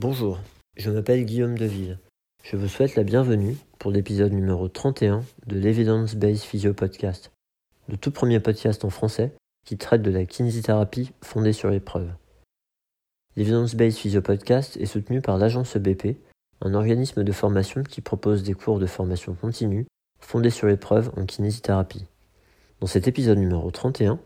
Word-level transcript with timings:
Bonjour, 0.00 0.38
je 0.78 0.90
m'appelle 0.90 1.26
Guillaume 1.26 1.58
Deville. 1.58 1.98
Je 2.42 2.56
vous 2.56 2.68
souhaite 2.68 2.96
la 2.96 3.02
bienvenue 3.02 3.54
pour 3.78 3.90
l'épisode 3.90 4.32
numéro 4.32 4.66
31 4.66 5.22
de 5.46 5.58
l'Evidence 5.58 6.14
Based 6.14 6.42
Physio 6.42 6.72
Podcast, 6.72 7.30
le 7.86 7.98
tout 7.98 8.10
premier 8.10 8.40
podcast 8.40 8.82
en 8.86 8.88
français 8.88 9.34
qui 9.66 9.76
traite 9.76 10.00
de 10.00 10.10
la 10.10 10.24
kinésithérapie 10.24 11.12
fondée 11.20 11.52
sur 11.52 11.68
l'épreuve. 11.68 12.10
L'Evidence 13.36 13.74
Based 13.74 13.98
Physio 13.98 14.22
Podcast 14.22 14.78
est 14.78 14.86
soutenu 14.86 15.20
par 15.20 15.36
l'agence 15.36 15.76
EBP, 15.76 16.16
un 16.62 16.72
organisme 16.72 17.22
de 17.22 17.32
formation 17.32 17.82
qui 17.82 18.00
propose 18.00 18.42
des 18.42 18.54
cours 18.54 18.78
de 18.78 18.86
formation 18.86 19.34
continue 19.34 19.84
fondés 20.18 20.48
sur 20.48 20.66
l'épreuve 20.66 21.12
en 21.18 21.26
kinésithérapie. 21.26 22.06
Dans 22.80 22.86
cet 22.86 23.06
épisode 23.06 23.36
numéro 23.36 23.70
31, 23.70 24.18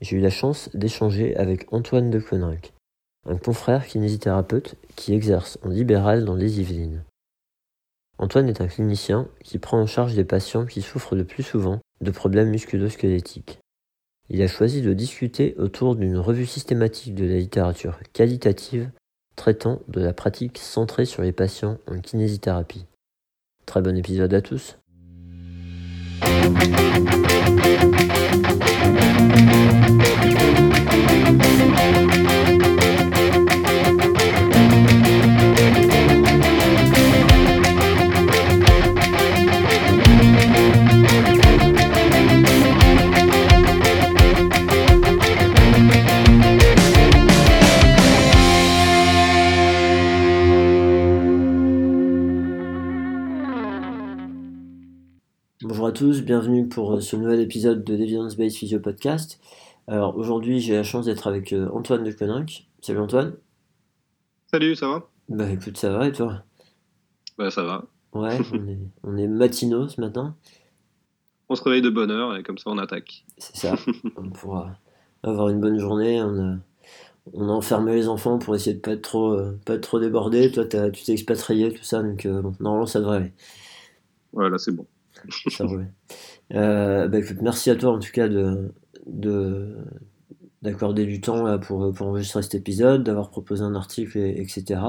j'ai 0.00 0.16
eu 0.16 0.20
la 0.20 0.30
chance 0.30 0.70
d'échanger 0.74 1.36
avec 1.36 1.72
Antoine 1.72 2.10
de 2.10 2.18
Coninck, 2.18 2.72
un 3.28 3.36
confrère 3.36 3.86
kinésithérapeute 3.86 4.76
qui 4.96 5.14
exerce 5.14 5.58
en 5.62 5.68
libéral 5.68 6.24
dans 6.24 6.34
les 6.34 6.60
Yvelines. 6.60 7.04
Antoine 8.18 8.48
est 8.48 8.60
un 8.60 8.66
clinicien 8.66 9.28
qui 9.42 9.58
prend 9.58 9.80
en 9.80 9.86
charge 9.86 10.14
des 10.14 10.24
patients 10.24 10.66
qui 10.66 10.82
souffrent 10.82 11.14
le 11.14 11.24
plus 11.24 11.42
souvent 11.42 11.80
de 12.00 12.10
problèmes 12.10 12.50
musculo-squelettiques. 12.50 13.58
Il 14.28 14.42
a 14.42 14.46
choisi 14.46 14.82
de 14.82 14.92
discuter 14.92 15.54
autour 15.58 15.96
d'une 15.96 16.18
revue 16.18 16.46
systématique 16.46 17.14
de 17.14 17.24
la 17.24 17.38
littérature 17.38 17.98
qualitative 18.12 18.90
traitant 19.36 19.80
de 19.88 20.00
la 20.00 20.12
pratique 20.12 20.58
centrée 20.58 21.06
sur 21.06 21.22
les 21.22 21.32
patients 21.32 21.78
en 21.86 21.98
kinésithérapie. 22.00 22.84
Très 23.64 23.80
bon 23.80 23.96
épisode 23.96 24.34
à 24.34 24.42
tous. 24.42 24.76
Tous, 56.00 56.22
bienvenue 56.22 56.66
pour 56.66 56.94
euh, 56.94 57.00
ce 57.00 57.14
nouvel 57.14 57.40
épisode 57.40 57.84
de 57.84 57.94
l'Evidence 57.94 58.34
Based 58.34 58.56
Physio 58.56 58.80
Podcast. 58.80 59.38
Alors 59.86 60.16
aujourd'hui, 60.16 60.58
j'ai 60.58 60.74
la 60.74 60.82
chance 60.82 61.04
d'être 61.04 61.26
avec 61.26 61.52
euh, 61.52 61.68
Antoine 61.74 62.04
de 62.04 62.10
Coninck. 62.10 62.66
Salut 62.80 63.00
Antoine. 63.00 63.34
Salut, 64.46 64.74
ça 64.76 64.88
va? 64.88 65.10
Bah 65.28 65.50
écoute, 65.50 65.76
ça 65.76 65.92
va 65.92 66.08
et 66.08 66.12
toi? 66.12 66.42
Bah 67.36 67.50
ça 67.50 67.64
va. 67.64 67.84
Ouais, 68.14 68.38
on 68.54 68.66
est, 68.66 68.78
on 69.02 69.16
est 69.18 69.26
matinaux 69.26 69.88
ce 69.88 70.00
matin. 70.00 70.34
On 71.50 71.54
se 71.54 71.62
réveille 71.64 71.82
de 71.82 71.90
bonne 71.90 72.10
heure 72.10 72.34
et 72.34 72.42
comme 72.42 72.56
ça 72.56 72.70
on 72.70 72.78
attaque. 72.78 73.26
C'est 73.36 73.56
ça. 73.56 73.74
on 74.16 74.30
pourra 74.30 74.78
avoir 75.22 75.50
une 75.50 75.60
bonne 75.60 75.78
journée. 75.78 76.22
On 76.22 76.54
a, 76.54 76.56
on 77.34 77.46
a 77.50 77.52
enfermé 77.52 77.94
les 77.94 78.08
enfants 78.08 78.38
pour 78.38 78.54
essayer 78.54 78.72
de 78.72 78.80
pas 78.80 78.92
être 78.92 79.02
trop, 79.02 79.34
euh, 79.34 79.60
pas 79.66 79.74
être 79.74 79.82
trop 79.82 80.00
débordé. 80.00 80.50
Toi, 80.50 80.64
tu 80.64 81.04
t'es 81.04 81.12
expatrié, 81.12 81.74
tout 81.74 81.84
ça, 81.84 82.02
donc 82.02 82.24
euh, 82.24 82.40
bon, 82.40 82.54
normalement 82.58 82.86
ça 82.86 83.00
devrait 83.00 83.16
aller. 83.18 83.32
Voilà, 84.32 84.56
c'est 84.56 84.72
bon. 84.72 84.86
Euh, 86.52 87.08
bah, 87.08 87.18
merci 87.42 87.70
à 87.70 87.76
toi 87.76 87.92
en 87.92 87.98
tout 87.98 88.10
cas 88.12 88.28
de, 88.28 88.72
de 89.06 89.76
d'accorder 90.62 91.06
du 91.06 91.20
temps 91.20 91.58
pour, 91.58 91.92
pour 91.92 92.06
enregistrer 92.08 92.42
cet 92.42 92.54
épisode, 92.54 93.02
d'avoir 93.02 93.30
proposé 93.30 93.62
un 93.62 93.74
article, 93.74 94.18
et- 94.18 94.40
etc. 94.42 94.80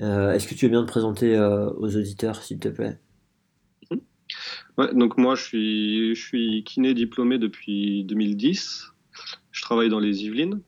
Euh, 0.00 0.32
Est-ce 0.32 0.46
que 0.46 0.54
tu 0.54 0.66
veux 0.66 0.70
bien 0.70 0.82
te 0.82 0.88
présenter 0.90 1.34
euh, 1.36 1.70
aux 1.70 1.96
auditeurs, 1.96 2.42
s'il 2.42 2.58
te 2.58 2.68
plaît? 2.68 2.98
Ouais, 4.76 4.92
donc 4.94 5.16
moi 5.16 5.34
je 5.36 6.12
suis, 6.14 6.64
kiné 6.64 6.92
diplômé 6.92 7.38
depuis 7.38 8.04
2010. 8.04 8.92
Je 9.50 9.62
travaille 9.62 9.88
dans 9.88 10.00
les 10.00 10.24
Yvelines 10.24 10.60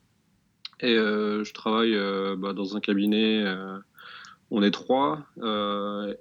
et 0.80 0.94
je 0.94 1.52
travaille 1.52 1.94
bah, 2.38 2.54
dans 2.54 2.74
un 2.76 2.80
cabinet. 2.80 3.44
on 4.50 4.62
est 4.62 4.70
trois, 4.70 5.26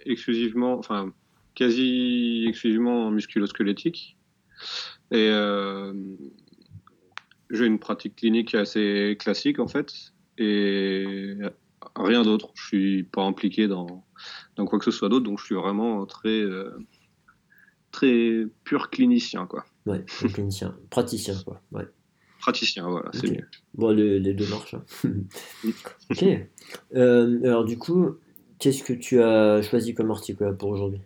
exclusivement, 0.06 0.78
enfin 0.78 1.14
quasi 1.57 2.45
exclusivement 2.47 3.07
en 3.07 3.12
musculo-squelettique. 3.12 4.16
Et 5.09 5.29
euh, 5.31 5.91
j'ai 7.50 7.66
une 7.66 7.79
pratique 7.79 8.16
clinique 8.18 8.53
assez 8.53 9.18
classique 9.19 9.57
en 9.59 9.68
fait 9.68 10.13
et 10.38 11.35
rien 11.95 12.22
d'autre. 12.22 12.51
Je 12.53 12.66
suis 12.68 13.03
pas 13.03 13.23
impliqué 13.23 13.68
dans, 13.68 14.06
dans 14.56 14.66
quoi 14.66 14.78
que 14.78 14.85
ce 14.85 14.91
soit 14.91 15.09
d'autre, 15.09 15.25
donc 15.25 15.40
je 15.40 15.45
suis 15.45 15.56
vraiment 15.56 16.06
très 16.06 16.41
euh, 16.41 16.78
très 17.91 18.45
pur 18.63 18.91
clinicien 18.91 19.47
quoi. 19.47 19.66
Ouais, 19.88 20.06
clinicien, 20.06 20.78
praticien, 20.91 21.35
quoi. 21.44 21.62
Ouais. 21.72 21.88
Praticien, 22.39 22.88
voilà, 22.88 23.09
c'est 23.13 23.31
mieux. 23.31 23.47
Bon, 23.74 23.89
les, 23.89 24.19
les 24.19 24.34
deux 24.34 24.47
marchent. 24.47 24.75
hein. 24.75 24.84
ok. 26.12 26.25
Euh, 26.94 27.39
alors, 27.44 27.66
du 27.66 27.78
coup, 27.78 28.18
qu'est-ce 28.59 28.84
que 28.84 28.94
tu 28.94 29.22
as 29.22 29.62
choisi 29.63 29.95
comme 29.95 30.12
article 30.12 30.56
pour 30.56 30.69
aujourd'hui? 30.69 31.01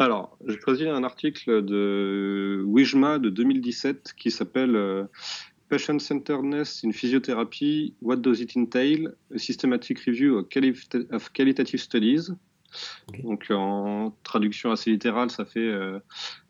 Alors, 0.00 0.38
j'ai 0.46 0.58
choisi 0.58 0.88
un 0.88 1.04
article 1.04 1.62
de 1.62 2.64
Wijma 2.66 3.18
de 3.18 3.28
2017 3.28 4.14
qui 4.16 4.30
s'appelle 4.30 4.74
euh, 4.74 5.04
Patient 5.68 5.98
Centeredness 5.98 6.82
in 6.86 6.92
Physiotherapy, 6.92 7.94
What 8.00 8.16
Does 8.16 8.40
It 8.40 8.56
Entail? 8.56 9.10
A 9.34 9.36
Systematic 9.36 9.98
Review 10.00 10.38
of 10.38 10.48
quali- 10.48 10.72
of 11.12 11.30
Qualitative 11.34 11.80
Studies. 11.80 12.30
Donc, 13.22 13.48
en 13.50 14.16
traduction 14.22 14.70
assez 14.70 14.90
littérale, 14.90 15.30
ça 15.30 15.44
fait 15.44 15.60
euh, 15.60 15.98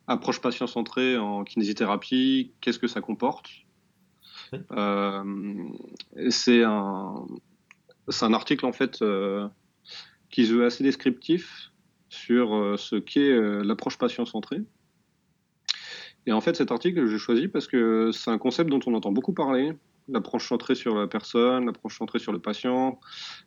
approche 0.07 0.41
patient 0.41 0.69
centrée 0.69 1.19
en 1.19 1.43
kinésithérapie, 1.43 2.53
qu'est-ce 2.61 2.79
que 2.79 2.87
ça 2.87 3.01
comporte? 3.01 3.49
Euh, 4.71 5.25
c'est 6.29 6.63
un, 6.63 7.27
article 8.33 8.65
en 8.65 8.73
fait 8.73 9.03
euh, 9.03 9.49
qui 10.31 10.47
se 10.47 10.53
veut 10.53 10.67
assez 10.67 10.85
descriptif 10.85 11.70
sur 12.11 12.55
euh, 12.55 12.77
ce 12.77 12.97
qu'est 12.97 13.33
euh, 13.33 13.63
l'approche 13.65 13.97
patient 13.97 14.27
centrée. 14.27 14.61
Et 16.27 16.33
en 16.33 16.41
fait, 16.43 16.57
cet 16.57 16.71
article, 16.71 17.07
j'ai 17.07 17.17
choisi 17.17 17.49
parce 17.49 17.67
que 17.67 18.11
c'est 18.13 18.31
un 18.31 18.37
concept 18.37 18.69
dont 18.69 18.81
on 18.87 18.95
entend 18.95 19.11
beaucoup 19.11 19.33
parler, 19.33 19.73
l'approche 20.09 20.49
centrée 20.49 20.75
sur 20.75 20.95
la 20.97 21.07
personne, 21.07 21.67
l'approche 21.67 21.97
centrée 21.97 22.19
sur 22.19 22.33
le 22.33 22.41
patient. 22.41 23.01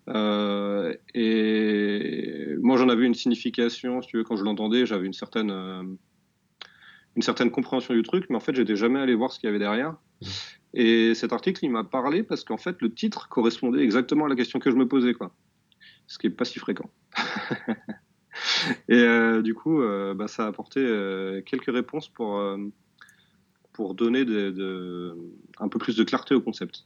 Euh, 0.09 0.96
et 1.13 2.56
moi, 2.62 2.78
j'en 2.78 2.90
avais 2.90 3.06
une 3.06 3.13
signification, 3.13 4.01
si 4.01 4.07
tu 4.07 4.18
veux, 4.18 4.24
quand 4.24 4.38
je 4.38 4.44
l'entendais, 4.44 4.85
j'avais 4.85 5.06
une 5.06 5.13
certaine, 5.13 5.51
euh, 5.51 5.84
une 7.16 7.22
certaine 7.22 7.51
compréhension 7.51 7.94
du 7.94 8.01
truc, 8.01 8.25
mais 8.30 8.38
en 8.38 8.40
fait, 8.40 8.56
j'étais 8.56 8.75
jamais 8.75 9.00
allé 9.00 9.13
voir 9.13 9.31
ce 9.31 9.40
qu'il 9.40 9.47
y 9.47 9.50
avait 9.50 9.59
derrière. 9.59 9.95
Et 10.74 11.13
cet 11.13 11.34
article, 11.34 11.63
il 11.63 11.69
m'a 11.69 11.84
parlé 11.84 12.24
parce 12.24 12.44
qu'en 12.44 12.57
fait, 12.57 12.81
le 12.81 12.91
titre 12.91 13.30
correspondait 13.30 13.84
exactement 13.84 14.25
à 14.25 14.30
la 14.30 14.35
question 14.35 14.57
que 14.57 14.72
je 14.72 14.75
me 14.75 14.88
posais, 14.88 15.13
quoi. 15.13 15.35
Ce 16.07 16.18
qui 16.18 16.28
est 16.28 16.31
pas 16.31 16.45
si 16.45 16.59
fréquent. 16.59 16.90
Et 18.90 18.96
euh, 18.96 19.42
du 19.42 19.54
coup, 19.54 19.81
euh, 19.81 20.14
bah, 20.14 20.28
ça 20.28 20.46
a 20.46 20.48
apporté 20.48 20.80
euh, 20.80 21.42
quelques 21.42 21.72
réponses 21.72 22.08
pour, 22.09 22.42
pour 23.74 23.96
donner 23.96 24.26
de, 24.26 24.52
de- 24.52 25.18
un 25.59 25.68
peu 25.68 25.80
plus 25.80 25.96
de 25.96 26.04
clarté 26.04 26.36
au 26.36 26.42
concept. 26.42 26.86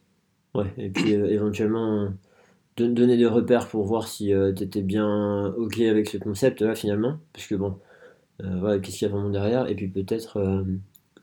Ouais, 0.55 0.73
et 0.77 0.89
puis 0.89 1.11
éventuellement 1.11 2.09
don- 2.77 2.93
donner 2.93 3.17
des 3.17 3.25
repères 3.27 3.67
pour 3.67 3.85
voir 3.85 4.07
si 4.07 4.31
tu 4.55 4.63
étais 4.63 4.81
bien 4.81 5.47
OK 5.57 5.79
avec 5.81 6.09
ce 6.09 6.17
concept 6.17 6.61
là 6.61 6.75
finalement. 6.75 7.19
Parce 7.33 7.47
que 7.47 7.55
bon, 7.55 7.79
voilà, 8.39 8.79
qu'est-ce 8.79 8.99
qu'il 8.99 9.07
y 9.07 9.11
a 9.11 9.13
vraiment 9.13 9.29
derrière? 9.29 9.69
Et 9.69 9.75
puis 9.75 9.87
peut-être 9.87 10.65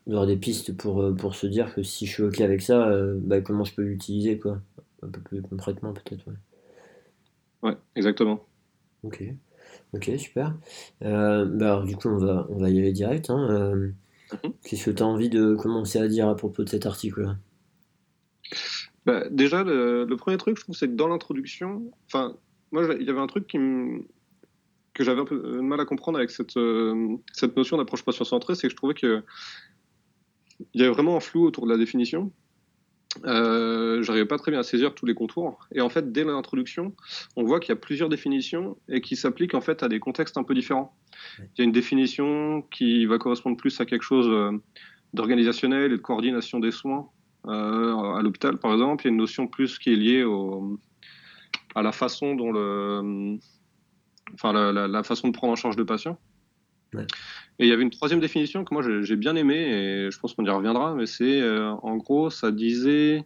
avoir 0.07 0.27
des 0.27 0.37
pistes 0.37 0.77
pour, 0.77 1.15
pour 1.17 1.35
se 1.35 1.47
dire 1.47 1.73
que 1.73 1.81
si 1.81 2.05
je 2.05 2.11
suis 2.11 2.23
OK 2.23 2.39
avec 2.41 2.61
ça, 2.61 2.91
bah, 3.17 3.41
comment 3.41 3.63
je 3.63 3.73
peux 3.73 3.81
l'utiliser 3.81 4.37
quoi. 4.37 4.61
Un 5.01 5.09
peu 5.09 5.19
plus 5.21 5.41
concrètement 5.41 5.93
peut-être, 5.93 6.27
ouais. 6.27 6.35
Ouais, 7.63 7.77
exactement. 7.95 8.45
Ok, 9.03 9.23
ok, 9.95 10.11
super. 10.17 10.55
Euh, 11.03 11.45
bah 11.45 11.65
alors 11.73 11.83
du 11.85 11.95
coup 11.95 12.09
on 12.09 12.17
va, 12.17 12.45
on 12.49 12.57
va 12.57 12.69
y 12.69 12.79
aller 12.79 12.91
direct. 12.93 13.29
hein. 13.29 13.47
Euh, 13.49 13.91
Mhm. 14.43 14.53
qu'est-ce 14.63 14.85
que 14.85 14.91
tu 14.91 15.03
as 15.03 15.05
envie 15.05 15.29
de 15.29 15.55
commencer 15.55 15.99
à 15.99 16.07
dire 16.07 16.27
à 16.27 16.35
propos 16.35 16.63
de 16.63 16.69
cet 16.69 16.85
article-là? 16.85 17.37
Bah, 19.05 19.23
déjà, 19.29 19.63
le, 19.63 20.05
le 20.05 20.17
premier 20.17 20.37
truc, 20.37 20.57
je 20.57 20.63
trouve, 20.63 20.75
c'est 20.75 20.87
que 20.87 20.95
dans 20.95 21.07
l'introduction, 21.07 21.91
enfin, 22.07 22.35
moi, 22.71 22.87
il 22.99 23.05
y 23.05 23.09
avait 23.09 23.19
un 23.19 23.27
truc 23.27 23.45
qui 23.47 23.59
me- 23.59 24.01
que 24.93 25.03
j'avais 25.03 25.21
un 25.21 25.25
peu 25.25 25.37
de 25.39 25.59
mal 25.59 25.79
à 25.79 25.85
comprendre 25.85 26.17
avec 26.17 26.31
cette, 26.31 26.57
euh, 26.57 27.15
cette 27.33 27.55
notion 27.55 27.77
d'approche 27.77 28.03
patient 28.03 28.25
centrée, 28.25 28.55
c'est 28.55 28.67
que 28.67 28.71
je 28.71 28.75
trouvais 28.75 28.93
que 28.95 29.23
il 30.73 30.81
y 30.81 30.83
avait 30.83 30.93
vraiment 30.93 31.17
un 31.17 31.19
flou 31.19 31.43
autour 31.45 31.65
de 31.67 31.71
la 31.71 31.77
définition. 31.77 32.31
Euh, 33.23 34.03
J'arrivais 34.03 34.25
pas 34.25 34.37
très 34.37 34.51
bien 34.51 34.59
à 34.59 34.63
saisir 34.63 34.93
tous 34.93 35.05
les 35.05 35.13
contours. 35.13 35.59
Et 35.73 35.81
en 35.81 35.89
fait, 35.89 36.11
dès 36.11 36.23
l'introduction, 36.23 36.93
on 37.35 37.43
voit 37.43 37.59
qu'il 37.59 37.69
y 37.69 37.77
a 37.77 37.79
plusieurs 37.79 38.09
définitions 38.09 38.77
et 38.89 39.01
qui 39.01 39.15
s'appliquent 39.15 39.55
en 39.55 39.61
fait 39.61 39.83
à 39.83 39.87
des 39.87 39.99
contextes 39.99 40.37
un 40.37 40.43
peu 40.43 40.53
différents. 40.53 40.95
Il 41.39 41.59
y 41.59 41.61
a 41.61 41.63
une 41.63 41.71
définition 41.71 42.61
qui 42.71 43.05
va 43.05 43.17
correspondre 43.17 43.57
plus 43.57 43.79
à 43.79 43.85
quelque 43.85 44.03
chose 44.03 44.27
euh, 44.29 44.51
d'organisationnel 45.13 45.91
et 45.91 45.97
de 45.97 46.01
coordination 46.01 46.59
des 46.59 46.71
soins 46.71 47.09
euh, 47.47 48.15
à 48.15 48.21
l'hôpital, 48.21 48.57
par 48.57 48.73
exemple. 48.73 49.03
Il 49.03 49.07
y 49.07 49.09
a 49.09 49.11
une 49.11 49.17
notion 49.17 49.47
plus 49.47 49.79
qui 49.79 49.93
est 49.93 49.95
liée 49.95 50.23
au, 50.23 50.79
à 51.75 51.81
la 51.81 51.91
façon 51.91 52.35
dont 52.35 52.51
le, 52.51 53.37
enfin 54.33 54.53
la, 54.53 55.03
façon 55.03 55.29
de 55.29 55.33
prendre 55.33 55.53
en 55.53 55.55
charge 55.55 55.77
le 55.77 55.85
patient. 55.85 56.17
Et 56.93 57.65
il 57.65 57.67
y 57.67 57.71
avait 57.71 57.83
une 57.83 57.89
troisième 57.89 58.19
définition 58.19 58.63
que 58.63 58.73
moi 58.73 58.83
j'ai 59.01 59.15
bien 59.15 59.35
aimée 59.35 59.69
et 59.69 60.11
je 60.11 60.19
pense 60.19 60.33
qu'on 60.33 60.45
y 60.45 60.49
reviendra, 60.49 60.93
mais 60.95 61.05
c'est 61.05 61.41
en 61.59 61.97
gros 61.97 62.29
ça 62.29 62.51
disait 62.51 63.25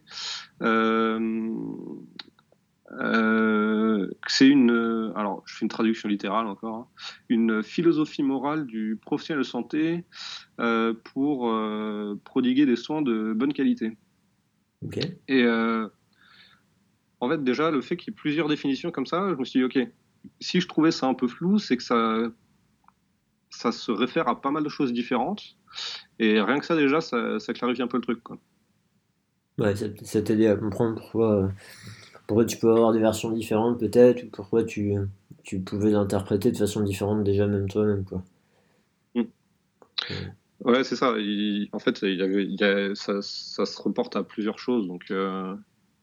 euh, 2.98 4.10
c'est 4.26 4.48
une, 4.48 5.12
alors 5.14 5.42
je 5.46 5.56
fais 5.56 5.64
une 5.64 5.68
traduction 5.68 6.08
littérale 6.08 6.46
encore, 6.46 6.74
hein, 6.74 6.86
une 7.28 7.62
philosophie 7.62 8.22
morale 8.22 8.66
du 8.66 8.98
professionnel 9.00 9.42
de 9.44 9.46
santé 9.46 10.04
euh, 10.60 10.92
pour 11.12 11.50
euh, 11.50 12.20
prodiguer 12.24 12.66
des 12.66 12.76
soins 12.76 13.02
de 13.02 13.32
bonne 13.32 13.52
qualité. 13.52 13.96
Et 15.28 15.46
en 17.22 17.28
fait, 17.28 17.44
déjà, 17.44 17.70
le 17.70 17.82
fait 17.82 17.96
qu'il 17.96 18.12
y 18.12 18.14
ait 18.14 18.16
plusieurs 18.16 18.48
définitions 18.48 18.90
comme 18.90 19.04
ça, 19.06 19.28
je 19.28 19.34
me 19.34 19.44
suis 19.44 19.60
dit, 19.60 19.64
ok, 19.64 19.78
si 20.40 20.60
je 20.60 20.66
trouvais 20.66 20.90
ça 20.90 21.06
un 21.06 21.12
peu 21.12 21.28
flou, 21.28 21.58
c'est 21.58 21.76
que 21.76 21.82
ça, 21.82 22.22
ça 23.50 23.72
se 23.72 23.92
réfère 23.92 24.28
à 24.28 24.40
pas 24.40 24.50
mal 24.50 24.64
de 24.64 24.68
choses 24.68 24.92
différentes. 24.92 25.56
Et 26.18 26.40
rien 26.40 26.58
que 26.58 26.66
ça, 26.66 26.76
déjà, 26.76 27.00
ça, 27.00 27.38
clarifie 27.54 27.82
un 27.82 27.86
peu 27.86 27.98
le 27.98 28.02
truc. 28.02 28.22
Quoi. 28.22 28.38
Ouais, 29.58 29.76
ça, 29.76 29.86
ça 30.02 30.22
t'aide 30.22 30.42
à 30.44 30.56
comprendre 30.56 30.96
pourquoi 30.96 31.50
pourquoi 32.30 32.44
tu 32.44 32.58
peux 32.58 32.70
avoir 32.70 32.92
des 32.92 33.00
versions 33.00 33.32
différentes 33.32 33.80
peut-être, 33.80 34.22
ou 34.22 34.28
pourquoi 34.30 34.62
tu, 34.62 34.94
tu 35.42 35.58
pouvais 35.58 35.90
l'interpréter 35.90 36.52
de 36.52 36.56
façon 36.56 36.80
différente 36.80 37.24
déjà 37.24 37.48
même 37.48 37.68
toi-même 37.68 38.04
quoi. 38.04 38.22
Mm. 39.16 39.22
Ouais, 40.64 40.84
c'est 40.84 40.94
ça. 40.94 41.10
en 41.10 41.78
fait, 41.80 42.02
il 42.02 42.20
y 42.20 42.96
ça, 42.96 43.20
se 43.20 43.82
reporte 43.82 44.14
à 44.14 44.22
plusieurs 44.22 44.60
choses. 44.60 44.86
Donc, 44.86 45.10
euh, 45.10 45.56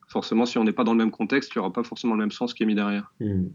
forcément, 0.09 0.45
si 0.45 0.57
on 0.57 0.65
n'est 0.65 0.73
pas 0.73 0.83
dans 0.83 0.91
le 0.91 0.97
même 0.97 1.11
contexte, 1.11 1.55
il 1.55 1.59
n'y 1.59 1.61
aura 1.61 1.71
pas 1.71 1.83
forcément 1.83 2.15
le 2.15 2.19
même 2.19 2.31
sens 2.31 2.53
qui 2.53 2.63
est 2.63 2.65
mis 2.65 2.75
derrière. 2.75 3.13
Mm. 3.21 3.45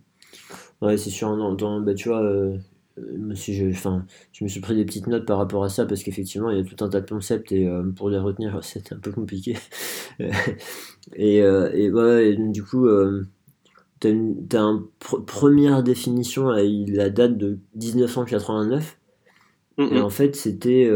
Ouais, 0.80 0.96
c'est 0.96 1.10
sûr. 1.10 1.36
Dans, 1.56 1.80
bah, 1.82 1.92
tu 1.92 2.08
vois, 2.08 2.22
euh, 2.22 2.56
euh, 2.98 3.34
je, 3.34 3.70
enfin, 3.70 4.04
je 4.32 4.44
me 4.44 4.48
suis 4.48 4.60
pris 4.60 4.76
des 4.76 4.84
petites 4.84 5.06
notes 5.06 5.26
par 5.26 5.38
rapport 5.38 5.64
à 5.64 5.68
ça 5.68 5.86
parce 5.86 6.02
qu'effectivement 6.02 6.50
il 6.50 6.58
y 6.58 6.60
a 6.60 6.64
tout 6.64 6.84
un 6.84 6.88
tas 6.88 7.00
de 7.00 7.08
concepts 7.08 7.50
et 7.52 7.66
euh, 7.66 7.84
pour 7.96 8.10
les 8.10 8.18
retenir 8.18 8.58
c'est 8.62 8.92
un 8.92 8.98
peu 8.98 9.12
compliqué. 9.12 9.56
et, 11.14 11.42
euh, 11.42 11.70
et, 11.72 11.90
ouais, 11.90 12.36
du 12.36 12.62
coup, 12.62 12.88
tu 14.00 14.06
as, 14.06 14.10
une, 14.10 14.46
première 15.26 15.82
définition 15.82 16.50
à 16.50 16.62
la 16.62 17.10
date 17.10 17.36
de 17.38 17.58
1989. 17.76 18.98
Et 19.78 20.00
en 20.00 20.10
fait, 20.10 20.36
c'était 20.36 20.88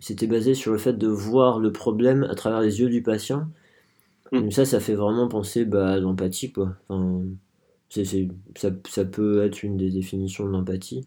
c'était 0.00 0.26
basé 0.26 0.54
sur 0.54 0.72
le 0.72 0.78
fait 0.78 0.92
de 0.92 1.06
voir 1.06 1.60
le 1.60 1.72
problème 1.72 2.24
à 2.24 2.34
travers 2.34 2.60
les 2.60 2.80
yeux 2.80 2.90
du 2.90 3.02
patient. 3.02 3.46
Mm. 4.32 4.50
ça, 4.50 4.64
ça 4.64 4.80
fait 4.80 4.94
vraiment 4.94 5.28
penser 5.28 5.64
bah, 5.64 5.92
à 5.92 5.98
l'empathie, 5.98 6.52
quoi. 6.52 6.74
Enfin, 6.88 7.22
ça, 8.56 8.70
ça, 8.88 9.04
peut 9.04 9.44
être 9.44 9.62
une 9.62 9.76
des 9.76 9.90
définitions 9.90 10.46
de 10.46 10.50
l'empathie. 10.50 11.06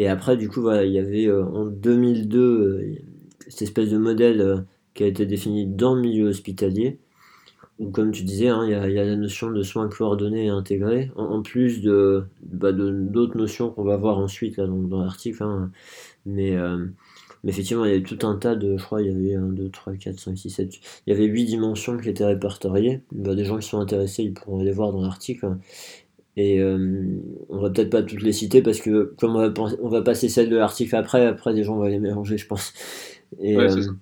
Et 0.00 0.08
après, 0.08 0.38
du 0.38 0.48
coup, 0.48 0.62
voilà, 0.62 0.86
il 0.86 0.92
y 0.94 0.98
avait 0.98 1.26
euh, 1.26 1.44
en 1.44 1.66
2002 1.66 2.38
euh, 2.38 2.94
cette 3.48 3.60
espèce 3.60 3.90
de 3.90 3.98
modèle 3.98 4.40
euh, 4.40 4.60
qui 4.94 5.04
a 5.04 5.06
été 5.06 5.26
défini 5.26 5.66
dans 5.66 5.94
le 5.94 6.00
milieu 6.00 6.28
hospitalier. 6.28 6.98
Donc, 7.78 7.92
comme 7.92 8.10
tu 8.10 8.22
disais, 8.22 8.48
hein, 8.48 8.64
il, 8.64 8.70
y 8.70 8.98
a, 8.98 9.04
la 9.04 9.16
notion 9.16 9.50
de 9.50 9.62
soins 9.62 9.90
coordonnés 9.90 10.46
et 10.46 10.48
intégrés, 10.48 11.10
en, 11.16 11.42
plus 11.42 11.82
de 11.82 12.24
bah, 12.42 12.72
d'autres 12.72 13.36
notions 13.36 13.68
qu'on 13.68 13.84
va 13.84 13.98
voir 13.98 14.16
ensuite 14.16 14.56
là, 14.56 14.66
dans, 14.66 15.02
l'article. 15.02 15.42
Hein. 15.42 15.70
Mais, 16.24 16.56
effectivement, 17.46 17.84
il 17.84 17.90
y 17.90 17.94
avait 17.94 18.02
tout 18.02 18.26
un 18.26 18.36
tas 18.36 18.54
de, 18.54 18.78
je 18.78 18.82
crois, 18.82 19.02
il 19.02 19.08
y 19.08 19.10
avait 19.10 19.34
1, 19.34 19.48
2, 19.48 19.68
3, 19.68 19.94
4, 19.96 20.18
5, 20.18 20.38
6, 20.38 20.50
7, 20.50 20.80
il 21.06 21.12
y 21.12 21.16
avait 21.16 21.26
8 21.26 21.44
dimensions 21.44 21.98
qui 21.98 22.08
étaient 22.08 22.24
répertoriées. 22.24 23.02
Bah, 23.12 23.34
des 23.34 23.44
gens 23.44 23.58
qui 23.58 23.68
sont 23.68 23.80
intéressés, 23.80 24.22
ils 24.22 24.32
pourront 24.32 24.62
les 24.62 24.72
voir 24.72 24.92
dans 24.92 25.02
l'article. 25.02 25.56
Et 26.42 26.58
euh, 26.58 27.20
on 27.50 27.58
va 27.58 27.68
peut-être 27.68 27.90
pas 27.90 28.02
toutes 28.02 28.22
les 28.22 28.32
citer 28.32 28.62
parce 28.62 28.80
que 28.80 29.14
comme 29.18 29.36
on 29.36 29.46
va, 29.46 29.52
on 29.82 29.88
va 29.88 30.00
passer 30.00 30.30
celle 30.30 30.48
de 30.48 30.56
l'article 30.56 30.96
après, 30.96 31.26
après 31.26 31.52
des 31.52 31.64
gens 31.64 31.76
vont 31.76 31.82
les 31.82 31.98
mélanger, 31.98 32.38
je 32.38 32.46
pense. 32.46 32.72
Et, 33.38 33.58
euh, 33.58 33.92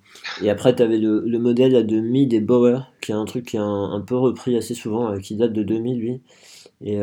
et 0.41 0.49
après, 0.49 0.73
tu 0.73 0.81
avais 0.81 0.97
le, 0.97 1.19
le, 1.19 1.37
modèle 1.37 1.85
de 1.85 1.99
Mead 1.99 2.33
et 2.33 2.39
Bauer, 2.39 2.93
qui 3.01 3.11
est 3.11 3.15
un 3.15 3.25
truc 3.25 3.45
qui 3.45 3.57
est 3.57 3.59
un, 3.59 4.01
peu 4.07 4.15
repris 4.15 4.55
assez 4.55 4.73
souvent, 4.73 5.11
euh, 5.11 5.17
qui 5.17 5.35
date 5.35 5.51
de 5.51 5.63
2000, 5.63 5.99
lui. 5.99 6.21
Et, 6.81 6.97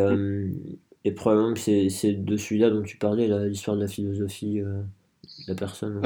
et 1.05 1.13
probablement 1.13 1.53
que 1.53 1.61
c'est 1.61 2.13
de 2.13 2.37
celui-là 2.39 2.71
dont 2.71 2.83
tu 2.83 2.97
parlais, 2.97 3.29
l'histoire 3.47 3.77
de 3.77 3.83
la 3.83 3.89
philosophie 3.89 4.61
de 4.61 4.85
la 5.49 5.55
personne. 5.55 6.01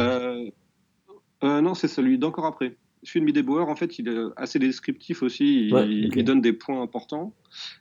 non, 1.40 1.74
c'est 1.74 1.88
celui 1.88 2.18
d'encore 2.18 2.46
après 2.46 2.74
celui 3.02 3.32
de 3.32 3.42
en 3.48 3.76
fait, 3.76 3.98
il 3.98 4.08
est 4.08 4.18
assez 4.36 4.58
descriptif 4.58 5.22
aussi. 5.22 5.68
Il, 5.68 6.24
donne 6.24 6.40
des 6.40 6.52
points 6.52 6.82
importants. 6.82 7.32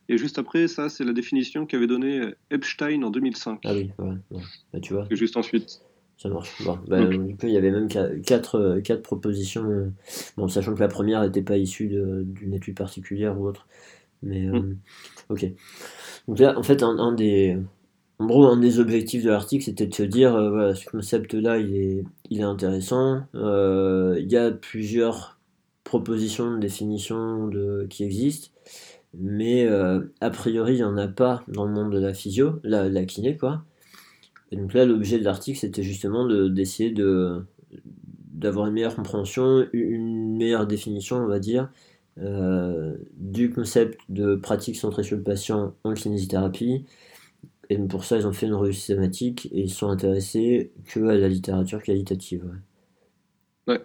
Et 0.08 0.18
juste 0.18 0.40
après, 0.40 0.68
ça, 0.68 0.90
c'est 0.90 1.04
la 1.04 1.14
définition 1.14 1.66
qu'avait 1.66 1.88
donnée 1.88 2.22
Epstein 2.52 3.04
en 3.04 3.10
2005. 3.10 3.60
Ah 3.66 3.74
oui, 3.74 3.92
ouais, 4.00 4.16
bah, 4.74 4.80
tu 4.80 4.94
vois. 4.94 5.08
juste 5.12 5.38
ensuite. 5.38 5.82
Ça 6.18 6.28
marche. 6.28 6.62
Bah, 6.88 7.00
il 7.44 7.50
y 7.50 7.58
avait 7.58 7.72
même 7.72 7.88
quatre, 7.88 8.56
euh, 8.56 8.82
quatre 8.82 9.02
propositions. 9.02 9.64
Euh, 9.70 9.94
bon, 10.36 10.50
sachant 10.50 10.74
que 10.74 10.80
la 10.82 10.90
première 10.90 11.22
n'était 11.22 11.42
pas 11.42 11.58
issue 11.58 11.88
d'une 11.88 12.54
étude 12.54 12.76
particulière 12.76 13.40
ou 13.40 13.48
autre. 13.48 13.68
Mais, 14.22 14.46
euh, 14.48 14.60
mm. 14.60 14.78
ok. 15.30 15.46
Donc 16.28 16.40
là, 16.40 16.60
en 16.60 16.64
fait, 16.64 16.84
un 16.84 17.14
des 17.14 17.58
en 18.20 18.26
gros, 18.26 18.46
un 18.46 18.58
des 18.58 18.80
objectifs 18.80 19.24
de 19.24 19.30
l'article, 19.30 19.64
c'était 19.64 19.88
de 19.88 19.94
se 19.94 20.04
dire, 20.04 20.36
euh, 20.36 20.50
voilà, 20.50 20.76
ce 20.76 20.86
concept-là, 20.86 21.58
il 21.58 21.76
est, 21.76 22.04
il 22.30 22.42
est 22.42 22.44
intéressant. 22.44 23.22
Euh, 23.34 24.18
il 24.20 24.30
y 24.30 24.36
a 24.36 24.52
plusieurs 24.52 25.40
propositions 25.86 26.52
de 26.52 26.60
définition 26.60 27.48
de, 27.48 27.88
qui 27.90 28.04
existent, 28.04 28.50
mais 29.14 29.66
euh, 29.66 30.02
a 30.20 30.30
priori, 30.32 30.74
il 30.74 30.78
n'y 30.78 30.84
en 30.84 30.98
a 30.98 31.08
pas 31.08 31.44
dans 31.48 31.64
le 31.66 31.72
monde 31.72 31.94
de 31.94 32.00
la 32.00 32.14
physio, 32.14 32.60
la, 32.64 33.06
kiné, 33.06 33.38
quoi. 33.38 33.64
Donc 34.52 34.74
là, 34.74 34.86
l'objet 34.86 35.18
de 35.20 35.24
l'article, 35.24 35.58
c'était 35.58 35.84
justement 35.84 36.28
d'essayer 36.50 36.92
de, 36.92 37.42
d'avoir 38.34 38.68
une 38.68 38.74
meilleure 38.74 38.96
compréhension, 38.96 39.66
une 39.74 40.36
meilleure 40.38 40.68
définition, 40.68 41.18
on 41.18 41.28
va 41.28 41.40
dire, 41.40 41.70
du 42.18 43.52
concept 43.52 44.00
de 44.10 44.36
pratique 44.36 44.76
centrée 44.76 45.04
sur 45.04 45.18
le 45.18 45.24
patient 45.24 45.76
en 45.84 45.94
kinésithérapie, 45.94 46.86
et 47.70 47.78
pour 47.78 48.04
ça, 48.04 48.18
ils 48.18 48.26
ont 48.26 48.34
fait 48.34 48.48
une 48.48 48.56
revue 48.56 48.74
systématique 48.74 49.48
et 49.52 49.62
ils 49.62 49.70
sont 49.70 49.90
intéressés 49.90 50.72
que 50.88 51.00
à 51.02 51.16
la 51.16 51.28
littérature 51.28 51.84
qualitative. 51.84 52.44
Ouais. 53.68 53.82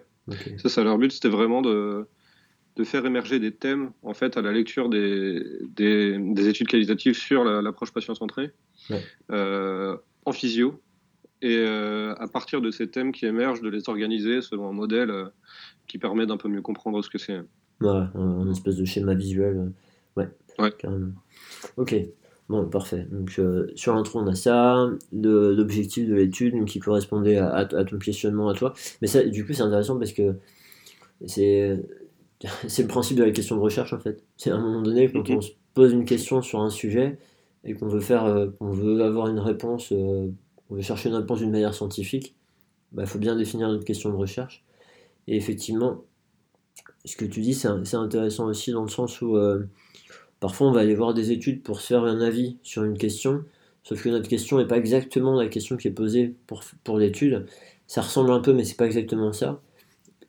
Ça, 0.57 0.69
ça, 0.69 0.83
leur 0.83 0.97
but, 0.97 1.11
c'était 1.11 1.29
vraiment 1.29 1.61
de, 1.61 2.07
de 2.75 2.83
faire 2.83 3.05
émerger 3.05 3.39
des 3.39 3.51
thèmes 3.51 3.91
en 4.01 4.13
fait 4.13 4.37
à 4.37 4.41
la 4.41 4.51
lecture 4.51 4.89
des, 4.89 5.41
des, 5.69 6.17
des 6.19 6.47
études 6.47 6.67
qualitatives 6.67 7.15
sur 7.15 7.43
l'approche 7.43 7.91
patient 7.91 8.15
centrée 8.15 8.51
euh, 9.31 9.95
en 10.25 10.31
physio 10.31 10.81
et 11.41 11.57
euh, 11.57 12.15
à 12.15 12.27
partir 12.27 12.61
de 12.61 12.71
ces 12.71 12.89
thèmes 12.89 13.11
qui 13.11 13.25
émergent 13.25 13.61
de 13.61 13.69
les 13.69 13.87
organiser 13.87 14.41
selon 14.41 14.67
un 14.67 14.73
modèle 14.73 15.11
euh, 15.11 15.25
qui 15.87 15.99
permet 15.99 16.25
d'un 16.25 16.37
peu 16.37 16.49
mieux 16.49 16.61
comprendre 16.61 17.03
ce 17.03 17.09
que 17.09 17.19
c'est. 17.19 17.39
Ouais, 17.81 18.03
un, 18.15 18.49
espèce 18.49 18.77
de 18.77 18.85
schéma 18.85 19.13
visuel. 19.13 19.71
Ouais, 20.17 20.29
ouais. 20.57 20.71
carrément. 20.77 21.11
Ok. 21.77 21.95
Bon, 22.47 22.69
parfait. 22.69 23.07
Donc, 23.11 23.33
euh, 23.39 23.71
sur 23.75 23.95
l'intro, 23.95 24.19
on 24.19 24.27
a 24.27 24.35
ça, 24.35 24.87
l'objectif 25.11 26.07
de 26.07 26.13
l'étude 26.13 26.65
qui 26.65 26.79
correspondait 26.79 27.37
à, 27.37 27.65
ton 27.65 27.97
questionnement 27.97 28.49
à 28.49 28.53
toi. 28.53 28.73
Mais 29.01 29.07
ça, 29.07 29.23
du 29.23 29.45
coup, 29.45 29.53
c'est 29.53 29.63
intéressant 29.63 29.97
parce 29.97 30.13
que 30.13 30.35
c'est 31.25 31.81
le 32.41 32.87
principe 32.87 33.17
de 33.17 33.23
la 33.23 33.31
question 33.31 33.55
de 33.55 33.61
recherche, 33.61 33.93
en 33.93 33.99
fait. 33.99 34.23
C'est 34.37 34.51
à 34.51 34.55
un 34.55 34.61
moment 34.61 34.81
donné, 34.83 35.11
quand 35.11 35.27
on 35.31 35.41
se 35.41 35.51
pose 35.73 35.91
une 35.91 36.05
question 36.05 36.43
sur 36.43 36.61
un 36.61 36.69
sujet 36.69 37.17
et 37.63 37.73
qu'on 37.73 37.87
veut 37.87 37.99
faire, 37.99 38.25
euh, 38.25 38.47
veut 38.61 39.01
avoir 39.01 39.27
une 39.27 39.39
réponse, 39.39 39.91
euh, 39.91 40.27
on 40.69 40.75
veut 40.75 40.81
chercher 40.81 41.09
une 41.09 41.15
réponse 41.15 41.39
d'une 41.39 41.51
manière 41.51 41.73
scientifique, 41.73 42.35
il 42.91 42.97
bah, 42.97 43.05
faut 43.07 43.17
bien 43.17 43.35
définir 43.35 43.69
notre 43.69 43.85
question 43.85 44.11
de 44.11 44.15
recherche. 44.15 44.63
Et 45.27 45.35
effectivement, 45.35 46.03
ce 47.05 47.17
que 47.17 47.25
tu 47.25 47.41
dis, 47.41 47.55
c'est 47.55 47.95
intéressant 47.95 48.45
aussi 48.45 48.71
dans 48.71 48.83
le 48.83 48.89
sens 48.89 49.19
où 49.21 49.35
Parfois, 50.45 50.67
on 50.67 50.71
va 50.71 50.81
aller 50.81 50.93
voir 50.93 51.15
des 51.15 51.31
études 51.31 51.63
pour 51.63 51.81
se 51.81 51.87
faire 51.87 52.03
un 52.03 52.21
avis 52.21 52.57
sur 52.61 52.83
une 52.83 52.99
question, 52.99 53.43
sauf 53.81 54.03
que 54.03 54.09
notre 54.09 54.29
question 54.29 54.59
n'est 54.59 54.67
pas 54.67 54.77
exactement 54.77 55.33
la 55.33 55.47
question 55.47 55.75
qui 55.75 55.87
est 55.87 55.91
posée 55.91 56.35
pour, 56.45 56.63
pour 56.83 56.99
l'étude. 56.99 57.47
Ça 57.87 58.01
ressemble 58.01 58.29
un 58.29 58.39
peu, 58.41 58.53
mais 58.53 58.63
c'est 58.63 58.77
pas 58.77 58.85
exactement 58.85 59.33
ça. 59.33 59.59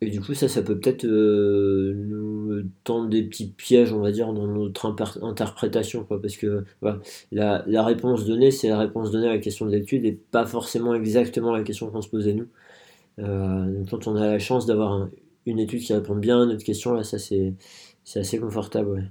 Et 0.00 0.08
du 0.08 0.22
coup, 0.22 0.32
ça, 0.32 0.62
peut 0.62 0.80
peut-être 0.80 1.04
euh, 1.04 1.92
nous 1.94 2.62
tendre 2.82 3.10
des 3.10 3.24
petits 3.24 3.48
pièges, 3.48 3.92
on 3.92 4.00
va 4.00 4.10
dire, 4.10 4.32
dans 4.32 4.46
notre 4.46 4.86
interprétation, 5.22 6.06
parce 6.08 6.38
que 6.38 6.64
la, 7.30 7.84
réponse 7.84 8.24
donnée, 8.24 8.50
c'est 8.50 8.70
la 8.70 8.78
réponse 8.78 9.10
donnée 9.10 9.28
à 9.28 9.32
la 9.32 9.38
question 9.38 9.66
de 9.66 9.72
l'étude 9.72 10.06
et 10.06 10.12
pas 10.12 10.46
forcément 10.46 10.94
exactement 10.94 11.54
la 11.54 11.62
question 11.62 11.90
qu'on 11.90 12.00
se 12.00 12.08
posait 12.08 12.32
nous. 12.32 12.48
Euh, 13.18 13.84
quand 13.90 14.06
on 14.06 14.16
a 14.16 14.26
la 14.26 14.38
chance 14.38 14.64
d'avoir 14.64 15.10
une 15.44 15.58
étude 15.58 15.82
qui 15.82 15.92
répond 15.92 16.14
bien 16.14 16.40
à 16.40 16.46
notre 16.46 16.64
question, 16.64 16.94
là, 16.94 17.04
ça 17.04 17.18
c'est 17.18 17.52
assez 18.14 18.38
confortable. 18.38 19.10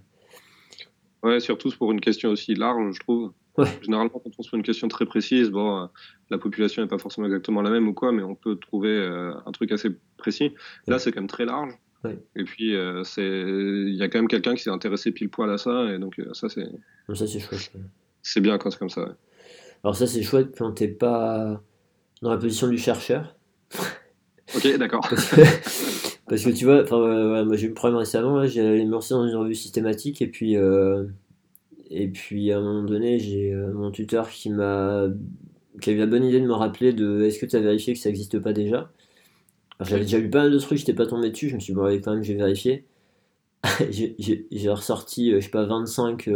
Ouais, 1.26 1.40
surtout 1.40 1.72
pour 1.72 1.92
une 1.92 2.02
question 2.02 2.30
aussi 2.30 2.54
large, 2.54 2.94
je 2.94 3.00
trouve. 3.00 3.34
Généralement, 3.82 4.12
quand 4.12 4.30
on 4.38 4.44
se 4.44 4.50
pose 4.52 4.60
une 4.60 4.64
question 4.64 4.88
très 4.88 5.08
précise, 5.08 5.50
bon, 5.50 5.82
euh, 5.82 5.86
la 6.30 6.38
population 6.38 6.84
n'est 6.84 6.88
pas 6.88 7.00
forcément 7.00 7.26
exactement 7.26 7.64
la 7.64 7.72
même 7.72 7.88
ou 7.88 7.96
quoi, 7.96 8.12
mais 8.12 8.22
on 8.22 8.36
peut 8.36 8.58
trouver 8.58 8.90
euh, 8.90 9.34
un 9.44 9.52
truc 9.52 9.72
assez 9.72 9.90
précis. 10.18 10.54
Là, 10.86 11.00
c'est 11.00 11.12
quand 11.12 11.22
même 11.22 11.28
très 11.28 11.46
large. 11.46 11.74
Et 12.36 12.44
puis, 12.44 12.76
euh, 12.76 13.04
c'est 13.04 13.24
il 13.28 13.96
y 13.96 14.04
a 14.04 14.08
quand 14.08 14.20
même 14.20 14.28
quelqu'un 14.28 14.54
qui 14.54 14.62
s'est 14.62 14.70
intéressé 14.70 15.12
pile 15.12 15.30
poil 15.30 15.50
à 15.50 15.58
ça, 15.58 15.92
et 15.92 15.98
donc 15.98 16.22
ça, 16.34 16.48
c'est. 16.48 16.68
Ça, 17.12 17.26
c'est 17.26 17.40
chouette. 17.40 17.72
C'est 18.22 18.42
bien 18.42 18.60
quand 18.60 18.70
c'est 18.70 18.78
comme 18.78 18.92
ça. 18.92 19.18
Alors, 19.84 19.96
ça, 19.96 20.06
c'est 20.06 20.22
chouette 20.22 20.54
quand 20.56 20.74
t'es 20.74 20.90
pas 20.90 21.60
dans 22.22 22.30
la 22.30 22.38
position 22.38 22.68
du 22.68 22.78
chercheur. 22.78 23.36
ok, 24.56 24.78
d'accord. 24.78 25.10
Parce 26.28 26.44
que 26.44 26.50
tu 26.50 26.66
vois, 26.66 26.84
moi 27.46 27.56
j'ai 27.56 27.66
eu 27.66 27.70
le 27.70 27.76
problème 27.76 28.00
récemment, 28.00 28.46
j'ai 28.48 28.62
allé 28.62 28.84
me 28.86 28.92
lancer 28.92 29.14
dans 29.14 29.28
une 29.28 29.36
revue 29.36 29.54
systématique 29.54 30.22
et 30.22 30.28
puis, 30.28 30.58
euh, 30.58 31.06
et 31.92 32.08
puis 32.08 32.52
à 32.52 32.58
un 32.58 32.62
moment 32.62 32.84
donné, 32.84 33.20
j'ai 33.20 33.54
euh, 33.54 33.72
mon 33.74 33.92
tuteur 33.92 34.30
qui 34.30 34.50
m'a 34.50 35.08
qui 35.82 35.90
a 35.90 35.94
eu 35.94 35.98
la 35.98 36.08
bonne 36.08 36.24
idée 36.24 36.40
de 36.40 36.48
me 36.48 36.54
rappeler 36.54 36.94
de 36.94 37.24
est-ce 37.24 37.38
que 37.38 37.46
tu 37.46 37.56
as 37.56 37.60
vérifié 37.60 37.94
que 37.94 38.00
ça 38.00 38.10
n'existe 38.10 38.40
pas 38.40 38.54
déjà? 38.54 38.92
J'avais 39.82 40.02
déjà 40.04 40.20
lu 40.20 40.30
pas 40.30 40.44
mal 40.44 40.52
de 40.52 40.58
trucs, 40.60 40.80
j'étais 40.80 40.94
pas 40.94 41.06
tombé 41.06 41.30
dessus, 41.30 41.50
je 41.50 41.56
me 41.56 41.60
suis 41.60 41.74
dit 41.74 41.76
bon, 41.78 41.86
quand 42.02 42.14
même, 42.14 42.24
j'ai 42.24 42.36
vérifié. 42.36 42.86
j'ai 43.92 44.70
ressorti, 44.70 45.32
euh, 45.32 45.42
je 45.42 45.46
sais 45.46 45.52
pas, 45.52 45.66
25 45.66 46.30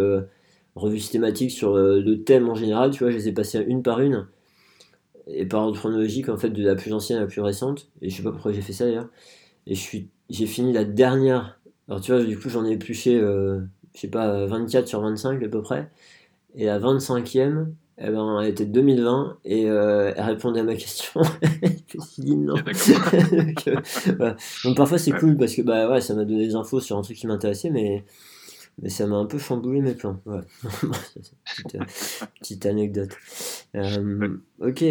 revues 0.75 0.99
systématiques 0.99 1.51
sur 1.51 1.75
le 1.75 2.23
thème 2.23 2.49
en 2.49 2.55
général, 2.55 2.91
tu 2.91 3.03
vois, 3.03 3.11
je 3.11 3.17
les 3.17 3.27
ai 3.29 3.31
passées 3.31 3.63
une 3.67 3.81
par 3.81 4.01
une. 4.01 4.27
Et 5.27 5.45
par 5.45 5.63
ordre 5.63 5.77
chronologique 5.77 6.29
en 6.29 6.37
fait 6.37 6.49
de 6.49 6.63
la 6.63 6.75
plus 6.75 6.93
ancienne 6.93 7.19
à 7.19 7.21
la 7.21 7.27
plus 7.27 7.41
récente. 7.41 7.89
Et 8.01 8.09
je 8.09 8.17
sais 8.17 8.23
pas 8.23 8.31
pourquoi 8.31 8.51
j'ai 8.51 8.61
fait 8.61 8.73
ça 8.73 8.85
d'ailleurs 8.85 9.09
et 9.67 9.75
j'ai 9.75 10.45
fini 10.45 10.73
la 10.73 10.85
dernière. 10.85 11.59
Alors 11.87 12.01
tu 12.01 12.11
vois, 12.11 12.23
du 12.23 12.37
coup, 12.37 12.49
j'en 12.49 12.65
ai 12.65 12.71
épluché, 12.71 13.19
euh, 13.19 13.61
je 13.95 14.01
sais 14.01 14.07
pas, 14.07 14.45
24 14.45 14.87
sur 14.87 15.01
25 15.01 15.43
à 15.43 15.47
peu 15.47 15.61
près. 15.61 15.89
Et 16.55 16.65
la 16.65 16.79
25e, 16.79 17.67
eh 18.01 18.09
ben, 18.09 18.39
elle 18.41 18.49
était 18.49 18.65
de 18.65 18.71
2020 18.71 19.39
et 19.45 19.69
euh, 19.69 20.13
elle 20.15 20.23
répondait 20.23 20.61
à 20.61 20.63
ma 20.63 20.75
question. 20.77 21.21
je 21.51 22.21
dit 22.21 22.37
non. 22.37 22.55
donc, 22.55 23.67
euh, 23.67 24.33
donc, 24.63 24.77
parfois 24.77 24.97
c'est 24.97 25.11
cool 25.11 25.37
parce 25.37 25.53
que 25.53 25.61
bah, 25.61 25.89
ouais, 25.89 26.01
ça 26.01 26.15
m'a 26.15 26.25
donné 26.25 26.47
des 26.47 26.55
infos 26.55 26.79
sur 26.79 26.97
un 26.97 27.01
truc 27.01 27.17
qui 27.17 27.27
m'intéressait, 27.27 27.69
mais, 27.69 28.05
mais 28.81 28.89
ça 28.89 29.05
m'a 29.05 29.17
un 29.17 29.25
peu 29.25 29.37
chamboulé 29.37 29.81
mes 29.81 29.93
plans. 29.93 30.19
Ouais. 30.25 30.39
petite, 31.63 31.77
petite, 32.39 32.65
anecdote. 32.65 33.11
ok. 34.61 34.85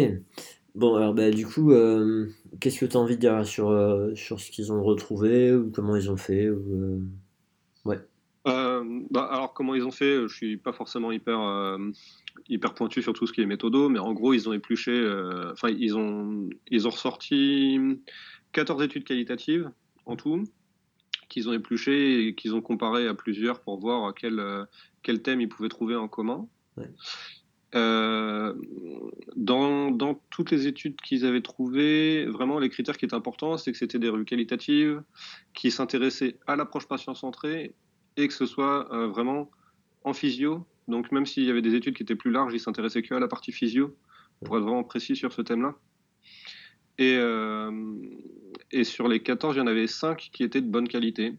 Bon, 0.75 0.95
alors 0.95 1.13
bah, 1.13 1.31
du 1.31 1.45
coup, 1.45 1.71
euh, 1.71 2.27
qu'est-ce 2.59 2.79
que 2.79 2.85
tu 2.85 2.95
as 2.95 2.99
envie 2.99 3.15
de 3.15 3.21
dire 3.21 3.45
sur, 3.45 3.69
euh, 3.69 4.13
sur 4.15 4.39
ce 4.39 4.51
qu'ils 4.51 4.71
ont 4.71 4.83
retrouvé 4.83 5.53
ou 5.53 5.71
comment 5.71 5.95
ils 5.95 6.11
ont 6.11 6.17
fait 6.17 6.49
ou, 6.49 6.73
euh, 6.73 6.99
Ouais. 7.85 7.99
bah, 8.45 9.23
alors, 9.31 9.53
comment 9.53 9.73
ils 9.75 9.83
ont 9.83 9.91
fait 9.91 10.21
Je 10.27 10.33
suis 10.33 10.57
pas 10.57 10.73
forcément 10.73 11.11
hyper, 11.11 11.77
hyper 12.47 12.73
pointu 12.73 13.01
sur 13.01 13.13
tout 13.13 13.25
ce 13.25 13.33
qui 13.33 13.41
est 13.41 13.45
méthodo, 13.45 13.89
mais 13.89 13.99
en 13.99 14.13
gros, 14.13 14.33
ils 14.33 14.47
ont 14.49 14.53
épluché, 14.53 14.91
enfin, 15.51 15.69
ils, 15.69 15.97
ont, 15.97 16.49
ils 16.69 16.87
ont 16.87 16.91
ressorti 16.91 17.79
14 18.51 18.83
études 18.83 19.05
qualitatives 19.05 19.71
en 20.05 20.15
tout, 20.15 20.43
qu'ils 21.29 21.47
ont 21.49 21.53
épluché 21.53 22.27
et 22.27 22.35
qu'ils 22.35 22.53
ont 22.53 22.61
comparé 22.61 23.07
à 23.07 23.13
plusieurs 23.13 23.61
pour 23.61 23.79
voir 23.79 24.13
quel, 24.13 24.41
quel 25.03 25.21
thème 25.21 25.41
ils 25.41 25.49
pouvaient 25.49 25.69
trouver 25.69 25.95
en 25.95 26.07
commun. 26.07 26.47
Ouais. 26.77 26.89
Euh, 27.75 28.53
dans, 29.35 29.91
dans, 29.91 30.15
toutes 30.31 30.49
les 30.49 30.65
études 30.65 30.99
qu'ils 31.01 31.25
avaient 31.25 31.41
trouvées, 31.41 32.25
vraiment 32.25 32.57
les 32.57 32.69
critères 32.69 32.97
qui 32.97 33.05
étaient 33.05 33.15
importants, 33.15 33.57
c'est 33.57 33.71
que 33.71 33.77
c'était 33.77 33.99
des 33.99 34.09
revues 34.09 34.25
qualitatives, 34.25 35.03
qui 35.53 35.69
s'intéressaient 35.69 36.37
à 36.47 36.55
l'approche 36.55 36.87
patient-centrée 36.87 37.75
et 38.17 38.27
que 38.27 38.33
ce 38.33 38.45
soit 38.45 38.91
euh, 38.93 39.07
vraiment 39.07 39.51
en 40.03 40.13
physio. 40.13 40.65
Donc 40.87 41.11
même 41.11 41.25
s'il 41.25 41.43
y 41.43 41.51
avait 41.51 41.61
des 41.61 41.75
études 41.75 41.95
qui 41.95 42.03
étaient 42.03 42.15
plus 42.15 42.31
larges, 42.31 42.53
ils 42.53 42.59
s'intéressaient 42.59 43.03
que 43.03 43.13
à 43.13 43.19
la 43.19 43.27
partie 43.27 43.51
physio, 43.51 43.95
pour 44.43 44.57
être 44.57 44.63
vraiment 44.63 44.83
précis 44.83 45.15
sur 45.15 45.31
ce 45.31 45.41
thème-là. 45.43 45.75
Et, 46.97 47.15
euh, 47.17 47.71
et, 48.71 48.83
sur 48.83 49.07
les 49.07 49.21
14, 49.21 49.55
il 49.55 49.59
y 49.59 49.61
en 49.61 49.67
avait 49.67 49.87
5 49.87 50.29
qui 50.33 50.43
étaient 50.43 50.61
de 50.61 50.67
bonne 50.67 50.87
qualité. 50.87 51.35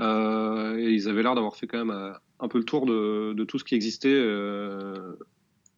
et 0.00 0.92
ils 0.92 1.08
avaient 1.08 1.22
l'air 1.22 1.34
d'avoir 1.34 1.56
fait 1.56 1.66
quand 1.66 1.84
même 1.84 2.14
un 2.40 2.48
peu 2.48 2.58
le 2.58 2.64
tour 2.64 2.86
de, 2.86 3.44
tout 3.44 3.58
ce 3.58 3.64
qui 3.64 3.74
existait 3.74 4.08
euh, 4.08 5.14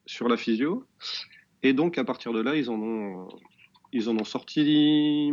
sur 0.07 0.29
la 0.29 0.37
physio. 0.37 0.85
Et 1.62 1.73
donc, 1.73 1.99
à 1.99 2.05
partir 2.05 2.33
de 2.33 2.40
là, 2.40 2.57
ils 2.57 2.71
en 2.71 2.81
ont, 2.81 3.29
ils 3.93 4.09
en 4.09 4.17
ont 4.17 4.25
sorti 4.25 5.31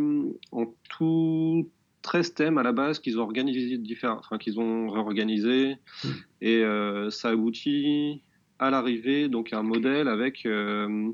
en 0.52 0.66
tout 0.90 1.70
13 2.02 2.34
thèmes 2.34 2.58
à 2.58 2.64
la 2.64 2.72
base 2.72 3.00
qu'ils 3.00 3.20
ont 3.20 3.24
organisé 3.24 3.78
différents, 3.78 4.20
enfin, 4.20 4.38
qu'ils 4.38 4.60
ont 4.60 4.90
réorganisé. 4.90 5.76
Mmh. 6.04 6.08
Et 6.42 6.64
euh, 6.64 7.10
ça 7.10 7.30
aboutit 7.30 8.22
à 8.60 8.70
l'arrivée, 8.70 9.30
donc, 9.30 9.54
à 9.54 9.60
un 9.60 9.64
modèle 9.64 10.08
avec, 10.08 10.46
euh, 10.46 11.12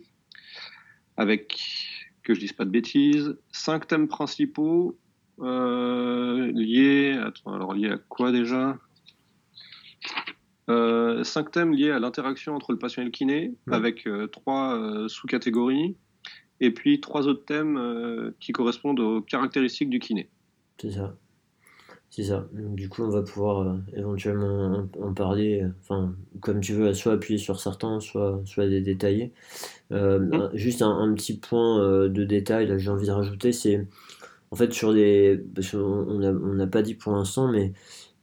avec, 1.17 1.59
que 2.23 2.33
je 2.33 2.39
dise 2.39 2.53
pas 2.53 2.65
de 2.65 2.69
bêtises, 2.69 3.37
cinq 3.51 3.87
thèmes 3.87 4.07
principaux 4.07 4.97
liés, 5.39 7.17
attends, 7.21 7.53
alors 7.53 7.73
liés 7.73 7.89
à 7.89 7.97
quoi 7.97 8.31
déjà? 8.31 8.77
Euh, 10.69 11.23
cinq 11.23 11.51
thèmes 11.51 11.73
liés 11.73 11.91
à 11.91 11.99
l'interaction 11.99 12.55
entre 12.55 12.71
le 12.71 12.77
patient 12.77 13.01
et 13.01 13.05
le 13.05 13.11
kiné, 13.11 13.53
avec 13.69 14.07
euh, 14.07 14.27
trois 14.27 14.75
euh, 14.75 15.07
sous-catégories, 15.09 15.97
et 16.61 16.71
puis 16.71 17.01
trois 17.01 17.27
autres 17.27 17.43
thèmes 17.45 18.33
qui 18.39 18.53
correspondent 18.53 18.99
aux 18.99 19.21
caractéristiques 19.21 19.89
du 19.89 19.99
kiné. 19.99 20.29
C'est 20.77 20.91
ça. 20.91 21.15
C'est 22.09 22.23
ça. 22.23 22.47
du 22.53 22.89
coup, 22.89 23.01
on 23.01 23.09
va 23.09 23.23
pouvoir 23.23 23.75
éventuellement 23.97 24.87
en, 25.01 25.13
parler, 25.15 25.65
enfin, 25.81 26.13
comme 26.41 26.61
tu 26.61 26.73
veux, 26.73 26.93
soit 26.93 27.13
appuyer 27.13 27.39
sur 27.39 27.59
certains, 27.59 27.99
soit, 27.99 28.39
soit 28.45 28.67
les 28.67 28.81
détailler. 28.81 29.33
Mmh. 29.89 30.49
Juste 30.53 30.83
un, 30.83 31.11
petit 31.15 31.37
point 31.37 32.07
de 32.07 32.23
détail, 32.23 32.67
là, 32.67 32.77
j'ai 32.77 32.91
envie 32.91 33.07
de 33.07 33.11
rajouter, 33.11 33.51
c'est 33.51 33.87
en 34.51 34.55
fait 34.55 34.71
sur 34.71 34.91
les. 34.91 35.37
Parce 35.55 35.71
qu'on 35.71 36.53
n'a 36.53 36.67
pas 36.67 36.83
dit 36.83 36.93
pour 36.93 37.13
l'instant, 37.13 37.51
mais 37.51 37.73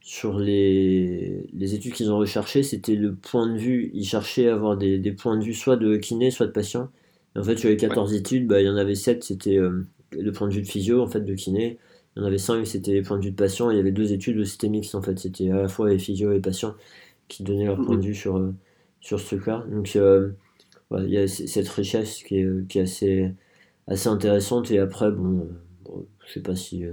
sur 0.00 0.38
les, 0.38 1.46
les 1.52 1.74
études 1.74 1.92
qu'ils 1.92 2.10
ont 2.10 2.18
recherchées, 2.18 2.62
c'était 2.62 2.96
le 2.96 3.14
point 3.14 3.46
de 3.52 3.58
vue. 3.58 3.90
Ils 3.94 4.04
cherchaient 4.04 4.48
à 4.48 4.54
avoir 4.54 4.76
des, 4.76 4.98
des, 4.98 5.12
points 5.12 5.36
de 5.36 5.44
vue 5.44 5.54
soit 5.54 5.76
de 5.76 5.96
kiné, 5.96 6.30
soit 6.30 6.46
de 6.46 6.52
patient. 6.52 6.90
en 7.36 7.44
fait, 7.44 7.56
sur 7.58 7.68
les 7.68 7.76
14 7.76 8.14
études, 8.14 8.46
bah, 8.46 8.60
il 8.60 8.66
y 8.66 8.68
en 8.68 8.76
avait 8.76 8.94
7, 8.94 9.22
c'était 9.24 9.56
euh, 9.56 9.86
le 10.12 10.32
point 10.32 10.48
de 10.48 10.54
vue 10.54 10.62
de 10.62 10.66
physio, 10.68 11.02
en 11.02 11.06
fait, 11.06 11.20
de 11.20 11.34
kiné. 11.34 11.78
Il 12.16 12.20
y 12.20 12.22
en 12.22 12.26
avait 12.26 12.38
5, 12.38 12.66
c'était 12.66 12.92
les 12.92 13.02
points 13.02 13.18
de 13.18 13.24
vue 13.24 13.30
de 13.30 13.36
patient. 13.36 13.70
il 13.70 13.76
y 13.76 13.80
avait 13.80 13.92
deux 13.92 14.12
études 14.12 14.38
où 14.38 14.44
c'était 14.44 14.68
mixte, 14.68 14.94
en 14.94 15.02
fait. 15.02 15.18
C'était 15.18 15.50
à 15.50 15.56
la 15.62 15.68
fois 15.68 15.88
les 15.90 15.98
physio 15.98 16.30
et 16.32 16.34
les 16.34 16.40
patients 16.40 16.74
qui 17.28 17.44
donnaient 17.44 17.66
leur 17.66 17.80
point 17.80 17.96
de 17.96 18.04
vue 18.04 18.14
sur, 18.14 18.38
euh, 18.38 18.54
sur 19.00 19.20
ce 19.20 19.36
cas. 19.36 19.64
Donc, 19.70 19.92
euh, 19.96 20.30
il 20.98 21.10
y 21.10 21.18
a 21.18 21.28
cette 21.28 21.68
richesse 21.68 22.22
qui 22.24 22.38
est, 22.38 22.68
qui 22.68 22.78
est 22.78 22.82
assez, 22.82 23.30
assez 23.86 24.08
intéressante. 24.08 24.70
Et 24.70 24.78
après, 24.78 25.10
bon, 25.12 25.48
bon 25.84 26.06
je 26.26 26.32
sais 26.32 26.40
pas 26.40 26.56
si 26.56 26.84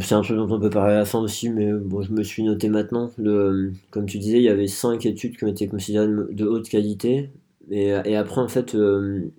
c'est 0.00 0.14
un 0.14 0.22
truc 0.22 0.36
dont 0.36 0.50
on 0.50 0.60
peut 0.60 0.70
parler 0.70 0.94
à 0.94 0.98
la 0.98 1.04
fin 1.04 1.20
aussi, 1.20 1.48
mais 1.48 1.72
bon, 1.72 2.02
je 2.02 2.12
me 2.12 2.24
suis 2.24 2.42
noté 2.42 2.68
maintenant. 2.68 3.10
Le, 3.16 3.72
comme 3.90 4.06
tu 4.06 4.18
disais, 4.18 4.38
il 4.38 4.42
y 4.42 4.48
avait 4.48 4.66
cinq 4.66 5.06
études 5.06 5.36
qui 5.36 5.44
ont 5.44 5.48
été 5.48 5.68
considérées 5.68 6.08
de 6.08 6.44
haute 6.44 6.68
qualité. 6.68 7.30
Et, 7.70 7.88
et 8.04 8.16
après, 8.16 8.40
en 8.40 8.48
fait, 8.48 8.74
euh, 8.74 9.30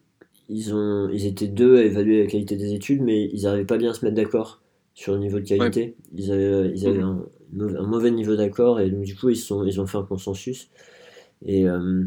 ils, 0.48 0.74
ont, 0.74 1.10
ils 1.10 1.26
étaient 1.26 1.48
deux 1.48 1.78
à 1.78 1.84
évaluer 1.84 2.24
la 2.24 2.30
qualité 2.30 2.56
des 2.56 2.74
études, 2.74 3.02
mais 3.02 3.30
ils 3.34 3.44
n'arrivaient 3.44 3.66
pas 3.66 3.78
bien 3.78 3.92
à 3.92 3.94
se 3.94 4.06
mettre 4.06 4.16
d'accord 4.16 4.62
sur 4.94 5.14
le 5.14 5.20
niveau 5.20 5.40
de 5.40 5.46
qualité. 5.46 5.96
Ils 6.16 6.32
avaient, 6.32 6.72
ils 6.74 6.88
avaient 6.88 7.02
un, 7.02 7.26
mauvais 7.52 8.12
niveau 8.12 8.36
d'accord, 8.36 8.80
et 8.80 8.90
donc 8.90 9.04
du 9.04 9.16
coup, 9.16 9.30
ils, 9.30 9.36
sont, 9.36 9.66
ils 9.66 9.82
ont 9.82 9.88
fait 9.88 9.98
un 9.98 10.04
consensus. 10.04 10.70
Et, 11.46 11.68
euh, 11.68 12.06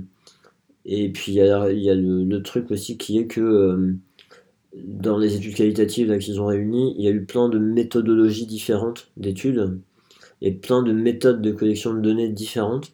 et 0.86 1.10
puis, 1.10 1.32
il 1.32 1.34
y 1.34 1.40
a, 1.42 1.70
y 1.70 1.90
a 1.90 1.94
le, 1.94 2.42
truc 2.42 2.70
aussi 2.70 2.96
qui 2.96 3.18
est 3.18 3.26
que. 3.26 3.40
Euh, 3.40 3.94
dans 4.84 5.18
les 5.18 5.36
études 5.36 5.54
qualitatives 5.54 6.16
qu'ils 6.18 6.40
ont 6.40 6.46
réunies, 6.46 6.94
il 6.98 7.04
y 7.04 7.08
a 7.08 7.10
eu 7.10 7.24
plein 7.24 7.48
de 7.48 7.58
méthodologies 7.58 8.46
différentes 8.46 9.10
d'études 9.16 9.80
et 10.42 10.52
plein 10.52 10.82
de 10.82 10.92
méthodes 10.92 11.40
de 11.40 11.50
collection 11.52 11.94
de 11.94 12.00
données 12.00 12.28
différentes. 12.28 12.92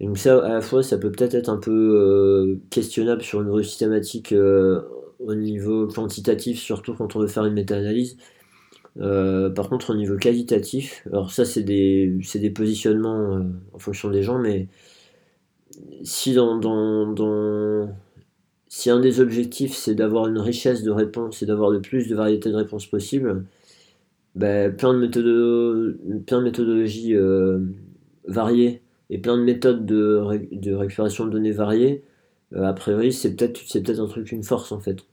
Donc 0.00 0.16
ça, 0.16 0.38
à 0.44 0.48
la 0.48 0.60
fois, 0.62 0.82
ça 0.82 0.96
peut 0.96 1.12
peut-être 1.12 1.34
être 1.34 1.50
un 1.50 1.58
peu 1.58 1.70
euh, 1.70 2.60
questionnable 2.70 3.22
sur 3.22 3.40
une 3.40 3.48
niveau 3.48 3.62
systématique 3.62 4.32
euh, 4.32 4.80
au 5.18 5.34
niveau 5.34 5.88
quantitatif, 5.88 6.58
surtout 6.58 6.94
quand 6.94 7.16
on 7.16 7.20
veut 7.20 7.26
faire 7.26 7.44
une 7.44 7.52
méta-analyse. 7.52 8.16
Euh, 8.98 9.50
par 9.50 9.68
contre, 9.68 9.90
au 9.90 9.94
niveau 9.94 10.16
qualitatif, 10.16 11.06
alors 11.12 11.30
ça, 11.32 11.44
c'est 11.44 11.62
des, 11.62 12.18
des 12.34 12.50
positionnements 12.50 13.44
en 13.74 13.78
fonction 13.78 14.10
des 14.10 14.22
gens, 14.22 14.38
mais 14.38 14.68
si 16.02 16.32
dans, 16.32 16.56
dans 16.56 17.90
si 18.70 18.88
un 18.88 19.00
des 19.00 19.18
objectifs 19.18 19.74
c'est 19.74 19.96
d'avoir 19.96 20.28
une 20.28 20.38
richesse 20.38 20.84
de 20.84 20.92
réponses 20.92 21.42
et 21.42 21.46
d'avoir 21.46 21.70
le 21.70 21.82
plus 21.82 22.08
de 22.08 22.14
variétés 22.14 22.50
de 22.50 22.54
réponses 22.54 22.86
possible, 22.86 23.44
ben, 24.36 24.74
plein, 24.74 24.94
de 24.94 25.98
plein 26.24 26.38
de 26.38 26.44
méthodologies 26.44 27.16
euh, 27.16 27.58
variées 28.26 28.80
et 29.10 29.18
plein 29.18 29.36
de 29.36 29.42
méthodes 29.42 29.84
de, 29.84 30.48
de 30.52 30.72
récupération 30.72 31.26
de 31.26 31.30
données 31.30 31.50
variées, 31.50 32.04
euh, 32.54 32.62
a 32.62 32.72
priori 32.72 33.12
c'est 33.12 33.34
peut-être 33.34 33.60
peut 33.60 34.00
un 34.00 34.06
truc, 34.06 34.30
une 34.30 34.44
force 34.44 34.70
en 34.70 34.78
fait. 34.78 35.04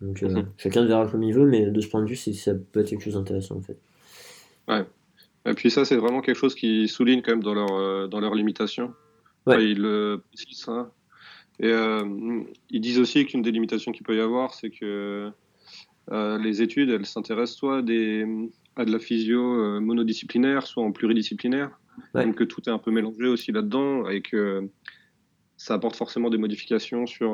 Donc 0.00 0.24
euh, 0.24 0.28
mhm. 0.28 0.46
chacun 0.56 0.84
verra 0.84 1.06
comme 1.06 1.22
il 1.22 1.32
veut, 1.32 1.46
mais 1.46 1.70
de 1.70 1.80
ce 1.80 1.88
point 1.88 2.02
de 2.02 2.08
vue, 2.08 2.16
ça 2.16 2.54
peut 2.54 2.80
être 2.80 2.90
quelque 2.90 3.04
chose 3.04 3.14
d'intéressant 3.14 3.56
en 3.56 3.62
fait. 3.62 3.78
Ouais. 4.66 4.84
Et 5.48 5.54
puis 5.54 5.70
ça, 5.70 5.84
c'est 5.84 5.96
vraiment 5.96 6.22
quelque 6.22 6.38
chose 6.38 6.56
qui 6.56 6.88
souligne 6.88 7.22
quand 7.22 7.30
même 7.30 7.42
dans 7.42 7.54
leur, 7.54 8.08
dans 8.08 8.18
leurs 8.18 8.34
limitations. 8.34 8.92
Ouais. 9.46 9.64
ils 9.64 9.80
le 9.80 10.22
et 11.60 11.68
euh, 11.68 12.42
ils 12.70 12.80
disent 12.80 12.98
aussi 12.98 13.24
qu'une 13.26 13.42
des 13.42 13.50
limitations 13.50 13.92
qu'il 13.92 14.04
peut 14.04 14.16
y 14.16 14.20
avoir, 14.20 14.54
c'est 14.54 14.70
que 14.70 15.30
les 16.10 16.62
études, 16.62 16.90
elles 16.90 17.06
s'intéressent 17.06 17.58
soit 17.58 17.82
des, 17.82 18.24
à 18.76 18.84
de 18.84 18.92
la 18.92 18.98
physio 18.98 19.80
monodisciplinaire, 19.80 20.66
soit 20.66 20.84
en 20.84 20.92
pluridisciplinaire. 20.92 21.70
Donc 22.14 22.36
que 22.36 22.44
tout 22.44 22.60
est 22.66 22.72
un 22.72 22.78
peu 22.78 22.90
mélangé 22.90 23.26
aussi 23.26 23.50
là-dedans 23.52 24.08
et 24.08 24.20
que 24.20 24.68
ça 25.56 25.74
apporte 25.74 25.96
forcément 25.96 26.28
des 26.28 26.36
modifications 26.38 27.06
sur 27.06 27.30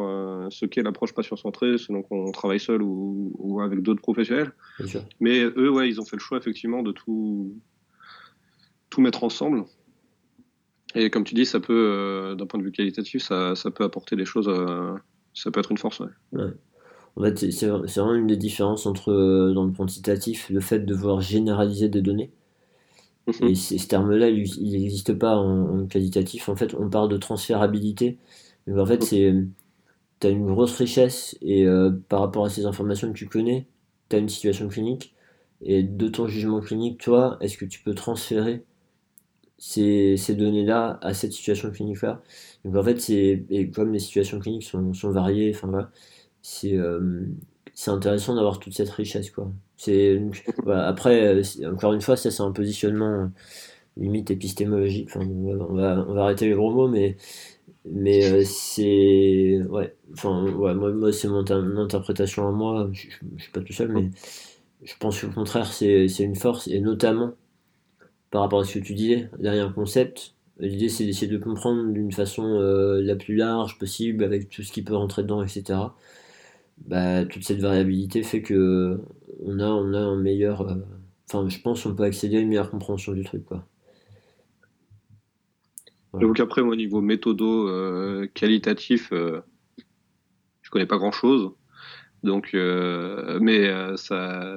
ce 0.50 0.64
qu'est 0.66 0.82
l'approche 0.82 1.12
patient-centrée, 1.12 1.76
selon 1.76 2.02
qu'on 2.02 2.30
travaille 2.30 2.60
seul 2.60 2.80
ou, 2.80 3.32
ou 3.36 3.60
avec 3.60 3.80
d'autres 3.80 4.00
professionnels. 4.00 4.52
Mais 5.20 5.40
eux, 5.40 5.70
ouais, 5.70 5.88
ils 5.88 6.00
ont 6.00 6.04
fait 6.04 6.16
le 6.16 6.20
choix 6.22 6.38
effectivement 6.38 6.82
de 6.82 6.92
tout, 6.92 7.54
tout 8.88 9.00
mettre 9.00 9.24
ensemble. 9.24 9.64
Et 10.94 11.10
comme 11.10 11.24
tu 11.24 11.34
dis, 11.34 11.46
ça 11.46 11.60
peut, 11.60 11.72
euh, 11.72 12.34
d'un 12.34 12.46
point 12.46 12.58
de 12.58 12.64
vue 12.64 12.72
qualitatif, 12.72 13.22
ça, 13.22 13.54
ça, 13.54 13.70
peut 13.70 13.84
apporter 13.84 14.16
des 14.16 14.24
choses, 14.24 14.48
euh, 14.48 14.94
ça 15.34 15.50
peut 15.50 15.60
être 15.60 15.70
une 15.70 15.78
force. 15.78 16.00
Ouais. 16.32 16.44
En 17.16 17.22
fait, 17.22 17.50
c'est 17.50 17.66
vraiment 17.66 18.14
une 18.14 18.26
des 18.26 18.36
différences 18.36 18.86
entre, 18.86 19.10
euh, 19.10 19.52
dans 19.54 19.64
le 19.64 19.72
quantitatif, 19.72 20.48
le 20.50 20.60
fait 20.60 20.80
de 20.80 20.94
vouloir 20.94 21.20
généraliser 21.20 21.88
des 21.88 22.02
données. 22.02 22.30
Mhm. 23.26 23.48
Et 23.48 23.54
ce 23.54 23.86
terme-là, 23.86 24.28
il 24.28 24.72
n'existe 24.72 25.14
pas 25.14 25.36
en, 25.36 25.86
qualitatif. 25.86 26.48
En 26.48 26.56
fait, 26.56 26.74
on 26.74 26.90
parle 26.90 27.08
de 27.08 27.16
transférabilité. 27.16 28.18
Mais 28.66 28.80
en 28.80 28.86
fait, 28.86 29.00
mhm. 29.00 29.02
c'est 29.02 29.34
tu 30.20 30.26
as 30.28 30.30
une 30.30 30.46
grosse 30.46 30.76
richesse 30.76 31.36
et 31.42 31.66
par 32.08 32.20
rapport 32.20 32.44
à 32.44 32.50
ces 32.50 32.64
informations 32.64 33.12
que 33.12 33.18
tu 33.18 33.26
connais, 33.26 33.66
tu 34.08 34.16
as 34.16 34.18
une 34.20 34.28
situation 34.28 34.68
clinique. 34.68 35.14
Et 35.62 35.82
de 35.82 36.08
ton 36.08 36.26
jugement 36.26 36.60
clinique, 36.60 37.00
toi, 37.00 37.38
est-ce 37.40 37.56
que 37.56 37.64
tu 37.64 37.80
peux 37.80 37.94
transférer 37.94 38.64
ces, 39.62 40.34
données-là 40.34 40.98
à 41.02 41.14
cette 41.14 41.32
situation 41.32 41.70
clinique-là. 41.70 42.20
Donc 42.64 42.76
en 42.76 42.82
fait, 42.82 43.00
c'est 43.00 43.44
et 43.48 43.70
comme 43.70 43.92
les 43.92 44.00
situations 44.00 44.40
cliniques 44.40 44.64
sont, 44.64 44.92
sont 44.92 45.10
variées, 45.10 45.52
enfin 45.54 45.68
voilà, 45.68 45.90
c'est 46.42 46.74
euh, 46.74 47.26
intéressant 47.86 48.34
d'avoir 48.34 48.58
toute 48.58 48.74
cette 48.74 48.90
richesse 48.90 49.30
quoi. 49.30 49.52
C'est 49.76 50.20
après 50.68 51.26
euh, 51.26 51.42
encore 51.72 51.92
une 51.92 52.00
fois, 52.00 52.16
ça 52.16 52.30
c'est 52.30 52.42
un 52.42 52.52
positionnement 52.52 53.06
euh, 53.06 53.26
limite 53.96 54.30
épistémologique. 54.32 55.08
Enfin, 55.14 55.26
on 55.26 55.74
va 55.74 56.04
on 56.08 56.14
va 56.14 56.24
arrêter 56.24 56.48
les 56.48 56.54
gros 56.54 56.72
mots, 56.72 56.88
mais 56.88 57.16
mais 57.84 58.44
c'est 58.44 59.60
ouais 59.70 59.94
enfin 60.12 60.44
ouais 60.44 60.74
moi, 60.74 61.12
c'est 61.12 61.28
mon, 61.28 61.44
interprétation 61.78 62.48
à 62.48 62.52
moi. 62.52 62.88
Je, 62.92 63.08
je, 63.36 63.42
suis 63.44 63.52
pas 63.52 63.60
tout 63.60 63.72
seul, 63.72 63.92
mais 63.92 64.10
je 64.82 64.94
pense 64.98 65.20
qu'au 65.20 65.28
contraire 65.30 65.72
c'est 65.72 66.08
c'est 66.08 66.24
une 66.24 66.36
force 66.36 66.68
et 66.68 66.80
notamment 66.80 67.32
par 68.32 68.40
rapport 68.40 68.60
à 68.60 68.64
ce 68.64 68.78
que 68.78 68.84
tu 68.84 68.94
disais, 68.94 69.28
derrière 69.38 69.68
un 69.68 69.72
concept, 69.72 70.34
l'idée 70.58 70.88
c'est 70.88 71.04
d'essayer 71.04 71.30
de 71.30 71.36
comprendre 71.36 71.92
d'une 71.92 72.10
façon 72.10 72.44
euh, 72.44 73.02
la 73.02 73.14
plus 73.14 73.36
large 73.36 73.78
possible, 73.78 74.24
avec 74.24 74.48
tout 74.48 74.62
ce 74.62 74.72
qui 74.72 74.82
peut 74.82 74.96
rentrer 74.96 75.22
dedans, 75.22 75.42
etc. 75.42 75.78
Bah, 76.78 77.26
toute 77.26 77.44
cette 77.44 77.60
variabilité 77.60 78.22
fait 78.22 78.40
que 78.40 78.98
on 79.44 79.60
a, 79.60 79.66
on 79.66 79.92
a 79.92 79.98
un 79.98 80.16
meilleur. 80.16 80.62
Euh, 80.62 80.76
enfin, 81.28 81.46
je 81.46 81.60
pense 81.60 81.82
qu'on 81.82 81.94
peut 81.94 82.04
accéder 82.04 82.38
à 82.38 82.40
une 82.40 82.48
meilleure 82.48 82.70
compréhension 82.70 83.12
du 83.12 83.22
truc. 83.22 83.44
Quoi. 83.44 83.66
Donc 86.14 86.40
après, 86.40 86.62
au 86.62 86.74
niveau 86.74 87.02
méthodo 87.02 87.68
euh, 87.68 88.26
qualitatif, 88.32 89.10
je 89.12 90.70
connais 90.70 90.86
pas 90.86 90.96
grand 90.96 91.12
chose. 91.12 91.50
Donc, 92.22 92.54
mais 92.54 93.70
ça. 93.96 94.56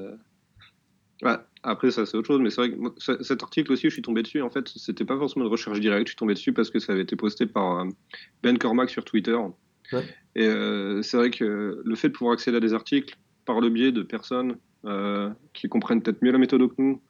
Ouais, 1.22 1.38
après, 1.66 1.90
ça, 1.90 2.06
c'est 2.06 2.16
autre 2.16 2.28
chose, 2.28 2.42
mais 2.42 2.52
c'est 2.52 2.62
vrai 2.62 2.72
que 2.72 3.24
cet 3.24 3.42
article 3.42 3.72
aussi, 3.72 3.84
je 3.90 3.94
suis 3.94 4.02
tombé 4.02 4.22
dessus. 4.22 4.42
En 4.42 4.50
fait, 4.50 4.68
c'était 4.68 5.04
pas 5.04 5.18
forcément 5.18 5.46
de 5.46 5.50
recherche 5.50 5.80
directe, 5.80 6.08
je 6.08 6.12
suis 6.12 6.18
tombé 6.18 6.36
dessus 6.36 6.54
parce 6.54 6.70
que 6.70 6.80
ça 6.80 6.94
avait 6.94 7.02
été 7.02 7.16
posté 7.16 7.48
par 7.48 7.80
euh, 7.80 7.90
Ben 8.44 8.58
Cormack 8.58 8.90
sur 8.90 9.04
Twitter. 9.04 9.38
Et 10.36 10.46
euh, 10.46 11.02
c'est 11.02 11.18
vrai 11.18 11.32
que 11.32 11.82
le 11.84 11.96
fait 11.96 12.10
de 12.10 12.14
pouvoir 12.14 12.34
accéder 12.34 12.58
à 12.58 12.60
des 12.60 12.74
articles 12.74 13.18
par 13.46 13.62
le 13.62 13.70
biais 13.70 13.92
de 13.92 14.04
personnes 14.04 14.58
euh, 14.86 15.32
qui 15.54 15.68
comprennent 15.68 16.02
peut-être 16.02 16.22
mieux 16.22 16.32
la 16.32 16.38
méthode 16.38 16.68
que 16.68 16.76
nous 16.78 17.02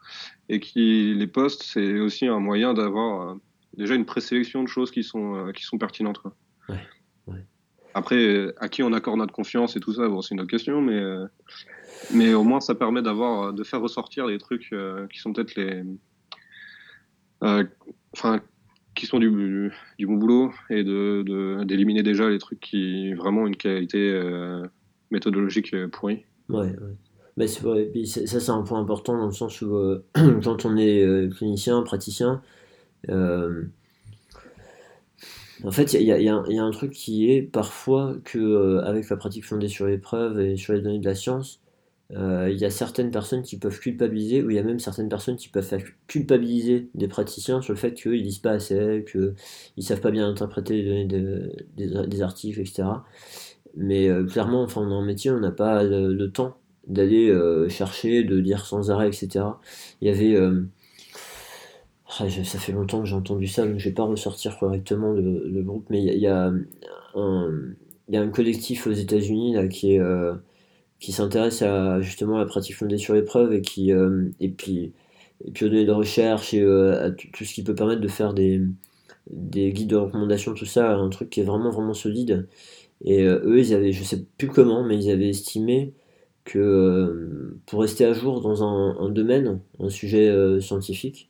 et 0.48 0.60
qui 0.60 1.14
les 1.14 1.28
postent, 1.28 1.64
c'est 1.64 2.00
aussi 2.00 2.26
un 2.26 2.40
moyen 2.40 2.74
d'avoir 2.74 3.38
déjà 3.78 3.96
une 3.96 4.06
présélection 4.06 4.64
de 4.64 4.70
choses 4.70 4.92
qui 4.92 5.04
sont, 5.04 5.52
qui 5.54 5.64
sont 5.64 5.78
pertinentes. 5.78 6.22
Après, 7.98 8.54
à 8.58 8.68
qui 8.68 8.84
on 8.84 8.94
accorde 8.94 9.18
notre 9.18 9.34
confiance 9.34 9.76
et 9.76 9.80
tout 9.80 9.94
ça, 9.94 10.04
c'est 10.22 10.36
une 10.36 10.42
autre 10.42 10.50
question, 10.50 10.82
mais 10.82 11.02
mais 12.14 12.34
au 12.34 12.44
moins, 12.44 12.60
ça 12.60 12.76
permet 12.76 13.02
d'avoir, 13.02 13.54
de 13.54 13.64
faire 13.64 13.82
ressortir 13.82 14.26
les 14.28 14.38
trucs 14.38 14.70
euh, 14.74 15.08
qui 15.08 15.20
sont 15.20 15.34
peut-être 15.34 15.56
les, 15.56 15.84
euh, 17.44 17.64
enfin, 18.14 18.42
qui 18.96 19.06
sont 19.06 19.20
du, 19.20 19.72
bon 20.00 20.14
boulot 20.14 20.54
et 20.70 20.84
de 20.84 21.64
d'éliminer 21.64 22.04
déjà 22.04 22.30
les 22.30 22.40
trucs 22.40 22.60
qui 22.60 23.14
vraiment 23.14 23.42
ont 23.42 23.48
une 23.48 23.58
qualité 23.58 23.98
euh, 23.98 24.66
méthodologique 25.12 25.76
pourrie. 25.88 26.26
Ouais, 26.50 26.68
ouais. 26.68 26.96
Mais 27.38 27.48
ça, 27.48 28.40
c'est 28.40 28.50
un 28.50 28.62
point 28.62 28.80
important 28.80 29.18
dans 29.18 29.26
le 29.26 29.34
sens 29.34 29.62
où 29.62 29.78
quand 30.44 30.66
on 30.66 30.78
est 30.78 31.30
clinicien, 31.36 31.82
praticien, 31.84 32.42
en 35.64 35.72
fait, 35.72 35.94
il 35.94 36.02
y, 36.02 36.30
a 36.30 36.64
un 36.64 36.72
truc 36.72 36.92
qui 36.92 37.32
est 37.32 37.42
parfois 37.42 38.18
que 38.24 38.80
avec 38.84 39.10
la 39.10 39.18
pratique 39.18 39.46
fondée 39.46 39.70
sur 39.70 39.88
les 39.88 39.98
preuves 39.98 40.40
et 40.40 40.58
sur 40.58 40.74
les 40.74 40.82
données 40.82 41.00
de 41.00 41.06
la 41.06 41.16
science, 41.16 41.62
euh, 42.14 42.50
il 42.52 42.60
y 42.60 42.66
a 42.66 42.70
certaines 42.70 43.10
personnes 43.10 43.42
qui 43.42 43.58
peuvent 43.58 43.80
culpabiliser, 43.80 44.44
ou 44.44 44.52
il 44.52 44.56
y 44.56 44.60
a 44.60 44.64
même 44.64 44.80
certaines 44.80 45.10
personnes 45.10 45.38
qui 45.38 45.50
peuvent 45.50 45.84
culpabiliser 46.08 46.90
des 46.94 47.08
praticiens 47.08 47.62
sur 47.62 47.74
le 47.74 47.80
fait 47.80 47.94
qu'ils 47.94 48.22
lisent 48.22 48.40
pas 48.40 48.52
assez, 48.52 49.04
qu'ils 49.12 49.34
ne 49.78 49.82
savent 49.82 50.02
pas 50.02 50.12
bien 50.12 50.28
interpréter 50.28 50.82
les 50.82 51.06
données 51.06 52.08
des, 52.08 52.22
articles, 52.22 52.60
etc. 52.60 52.84
Mais 53.76 54.08
euh, 54.08 54.24
clairement, 54.26 54.64
enfin, 54.64 54.88
dans 54.88 55.02
le 55.02 55.08
métier, 55.08 55.32
on 55.32 55.40
n'a 55.40 55.52
pas 55.52 55.84
le, 55.84 56.32
temps 56.32 56.58
d'aller 56.88 57.30
euh, 57.30 57.68
chercher, 57.70 58.24
de 58.24 58.38
lire 58.38 58.66
sans 58.66 58.92
arrêt, 58.92 59.08
etc. 59.08 59.46
Il 60.02 60.08
y 60.08 60.12
avait. 60.12 60.38
Ça 62.18 62.60
fait 62.60 62.72
longtemps 62.72 63.02
que 63.02 63.08
j'ai 63.08 63.16
entendu 63.16 63.48
ça, 63.48 63.66
donc 63.66 63.78
je 63.78 63.90
vais 63.90 63.96
pas 63.96 64.04
ressortir 64.04 64.58
correctement 64.58 65.12
le, 65.12 65.62
groupe, 65.64 65.88
mais 65.90 66.02
il 66.02 66.18
y 66.18 66.28
a, 66.28 66.54
un, 67.16 67.74
y 68.10 68.18
a 68.18 68.22
un 68.22 68.30
collectif 68.30 68.88
aux 68.88 68.92
États-Unis 68.92 69.56
qui 69.70 69.96
est 69.96 70.02
qui 71.00 71.12
s'intéresse 71.12 71.62
à 71.62 72.02
justement 72.02 72.38
à 72.38 72.40
la 72.40 72.46
pratique 72.46 72.76
fondée 72.76 72.98
sur 72.98 73.14
l'épreuve 73.14 73.54
et 73.54 73.62
qui 73.62 73.92
euh, 73.92 74.30
et 74.40 74.50
puis 74.50 74.94
et 75.44 75.50
aux 75.50 75.68
données 75.68 75.86
de 75.86 75.92
recherche 75.92 76.54
et 76.54 76.62
euh, 76.62 77.08
à 77.08 77.12
tout 77.12 77.44
ce 77.44 77.54
qui 77.54 77.64
peut 77.64 77.76
permettre 77.76 78.02
de 78.02 78.08
faire 78.08 78.34
des, 78.34 78.62
des 79.30 79.72
guides 79.72 79.90
de 79.90 79.98
recommandation 79.98 80.54
tout 80.54 80.66
ça 80.66 80.96
un 80.96 81.10
truc 81.10 81.30
qui 81.30 81.42
est 81.42 81.44
vraiment 81.44 81.72
vraiment 81.72 81.94
solide. 81.94 82.48
Et 83.04 83.24
euh, 83.24 83.42
eux 83.46 83.60
ils 83.60 83.74
avaient 83.74 83.92
je 83.92 84.04
sais 84.04 84.26
plus 84.38 84.48
comment 84.48 84.84
mais 84.84 84.98
ils 84.98 85.12
avaient 85.12 85.30
estimé 85.30 85.94
que 86.46 87.58
pour 87.66 87.82
rester 87.82 88.06
à 88.06 88.14
jour 88.14 88.42
dans 88.42 88.64
un 88.64 89.10
domaine 89.10 89.60
un 89.80 89.90
sujet 89.90 90.32
scientifique 90.62 91.30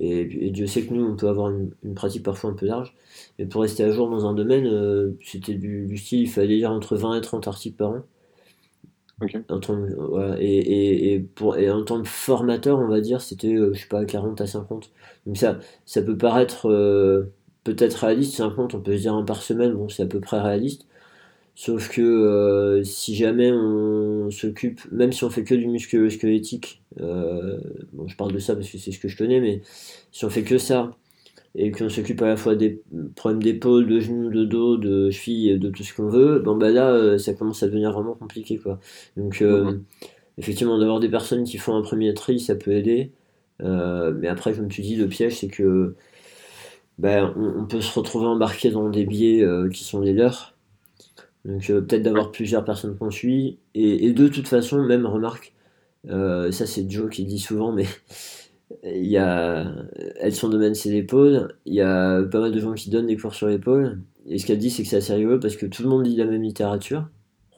et, 0.00 0.46
et, 0.46 0.50
Dieu 0.50 0.66
sait 0.66 0.84
que 0.86 0.92
nous 0.94 1.04
on 1.04 1.16
peut 1.16 1.28
avoir 1.28 1.50
une, 1.50 1.70
une, 1.84 1.94
pratique 1.94 2.22
parfois 2.24 2.50
un 2.50 2.54
peu 2.54 2.66
large. 2.66 2.94
Mais 3.38 3.46
pour 3.46 3.62
rester 3.62 3.84
à 3.84 3.90
jour 3.90 4.10
dans 4.10 4.26
un 4.26 4.34
domaine 4.34 5.14
c'était 5.22 5.54
du, 5.54 5.86
du 5.86 5.96
style 5.96 6.22
il 6.22 6.28
fallait 6.28 6.56
lire 6.56 6.70
entre 6.72 6.96
20 6.96 7.18
et 7.18 7.20
30 7.20 7.48
articles 7.48 7.76
par 7.76 7.90
an. 7.90 8.02
Et, 10.40 11.14
et, 11.14 11.20
pour, 11.20 11.56
et 11.56 11.70
en 11.70 11.84
tant 11.84 12.02
que 12.02 12.08
formateur, 12.08 12.78
on 12.78 12.88
va 12.88 13.00
dire, 13.00 13.20
c'était, 13.20 13.54
euh, 13.54 13.72
je 13.72 13.80
sais 13.80 13.88
pas, 13.88 14.04
40 14.04 14.40
à 14.40 14.46
50. 14.46 14.90
Donc 15.26 15.36
ça, 15.36 15.58
ça 15.86 16.02
peut 16.02 16.16
paraître 16.16 16.68
euh, 16.68 17.32
peut-être 17.64 17.94
réaliste, 17.94 18.36
50, 18.36 18.74
on 18.74 18.80
peut 18.80 18.96
se 18.96 19.02
dire 19.02 19.14
un 19.14 19.24
par 19.24 19.42
semaine, 19.42 19.72
bon, 19.74 19.88
c'est 19.88 20.02
à 20.02 20.06
peu 20.06 20.20
près 20.20 20.40
réaliste. 20.40 20.86
Sauf 21.56 21.88
que 21.88 22.02
euh, 22.02 22.82
si 22.82 23.14
jamais 23.14 23.52
on 23.52 24.30
s'occupe, 24.30 24.80
même 24.90 25.12
si 25.12 25.22
on 25.24 25.30
fait 25.30 25.44
que 25.44 25.54
du 25.54 25.68
muscle 25.68 26.10
squelettique, 26.10 26.82
bon, 26.98 28.08
je 28.08 28.16
parle 28.16 28.32
de 28.32 28.38
ça 28.38 28.54
parce 28.54 28.68
que 28.68 28.78
c'est 28.78 28.92
ce 28.92 28.98
que 28.98 29.08
je 29.08 29.16
connais, 29.16 29.40
mais 29.40 29.62
si 30.10 30.24
on 30.24 30.30
fait 30.30 30.42
que 30.42 30.58
ça, 30.58 30.90
et 31.56 31.70
qu'on 31.70 31.88
s'occupe 31.88 32.20
à 32.22 32.26
la 32.26 32.36
fois 32.36 32.56
des 32.56 32.82
problèmes 33.14 33.42
d'épaule, 33.42 33.86
de 33.86 34.00
genoux, 34.00 34.30
de 34.30 34.44
dos, 34.44 34.76
de 34.76 35.10
cheville, 35.10 35.58
de 35.58 35.70
tout 35.70 35.84
ce 35.84 35.94
qu'on 35.94 36.08
veut, 36.08 36.40
bon 36.40 36.56
bah 36.56 36.70
là 36.70 36.90
euh, 36.90 37.18
ça 37.18 37.32
commence 37.34 37.62
à 37.62 37.66
devenir 37.66 37.92
vraiment 37.92 38.14
compliqué 38.14 38.58
quoi. 38.58 38.80
Donc 39.16 39.40
euh, 39.40 39.78
effectivement 40.36 40.78
d'avoir 40.78 40.98
des 41.00 41.08
personnes 41.08 41.44
qui 41.44 41.58
font 41.58 41.76
un 41.76 41.82
premier 41.82 42.12
tri 42.14 42.40
ça 42.40 42.56
peut 42.56 42.72
aider, 42.72 43.12
euh, 43.62 44.12
mais 44.18 44.28
après 44.28 44.52
je 44.52 44.62
me 44.62 44.70
suis 44.70 44.82
dit 44.82 44.96
le 44.96 45.06
piège 45.06 45.36
c'est 45.36 45.48
que 45.48 45.94
ben, 46.98 47.34
on, 47.36 47.66
peut 47.66 47.80
se 47.80 47.96
retrouver 47.98 48.26
embarqué 48.26 48.70
dans 48.70 48.88
des 48.88 49.04
biais 49.04 49.44
qui 49.72 49.82
sont 49.82 50.00
les 50.00 50.12
leurs. 50.12 50.53
Donc 51.44 51.66
peut-être 51.66 52.02
d'avoir 52.02 52.30
plusieurs 52.30 52.64
personnes 52.64 52.96
qu'on 52.96 53.10
suit. 53.10 53.58
Et, 53.74 54.06
et, 54.06 54.12
de 54.12 54.28
toute 54.28 54.48
façon 54.48 54.82
même 54.82 55.06
remarque, 55.06 55.52
ça 56.08 56.66
c'est 56.66 56.90
Joe 56.90 57.10
qui 57.10 57.24
dit 57.24 57.38
souvent 57.38 57.72
mais 57.72 57.86
il 58.82 59.06
y 59.06 59.18
a 59.18 59.66
elles 60.20 60.34
sont 60.34 60.48
domaine 60.48 60.74
c'est 60.74 60.90
l'épaule. 60.90 61.54
Il 61.66 61.74
y 61.74 61.80
a 61.80 62.22
pas 62.22 62.40
mal 62.40 62.52
de 62.52 62.60
gens 62.60 62.72
qui 62.72 62.90
donnent 62.90 63.06
des 63.06 63.16
cours 63.16 63.34
sur 63.34 63.48
l'épaule. 63.48 64.00
Et 64.26 64.38
ce 64.38 64.46
qu'elle 64.46 64.58
dit 64.58 64.70
c'est 64.70 64.82
que 64.82 64.88
c'est 64.88 64.96
assez 64.96 65.14
rigolo 65.14 65.38
parce 65.38 65.56
que 65.56 65.66
tout 65.66 65.82
le 65.82 65.88
monde 65.88 66.06
lit 66.06 66.16
la 66.16 66.24
même 66.24 66.42
littérature. 66.42 67.06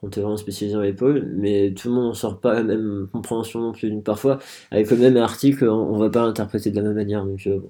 On 0.02 0.10
est 0.10 0.20
vraiment 0.20 0.36
spécialisé 0.36 0.76
en 0.76 0.82
l'épaule 0.82 1.26
mais 1.36 1.72
tout 1.74 1.88
le 1.88 1.94
monde 1.94 2.04
n'en 2.04 2.14
sort 2.14 2.40
pas 2.40 2.54
la 2.54 2.62
même 2.62 3.08
compréhension 3.12 3.60
non 3.60 3.72
plus. 3.72 4.00
Parfois 4.02 4.38
avec 4.70 4.90
le 4.90 4.96
même 4.96 5.16
article 5.16 5.68
on, 5.68 5.96
va 5.98 6.10
pas 6.10 6.24
l'interpréter 6.26 6.70
de 6.70 6.76
la 6.76 6.82
même 6.82 6.94
manière. 6.94 7.24
Donc 7.24 7.46
euh, 7.46 7.60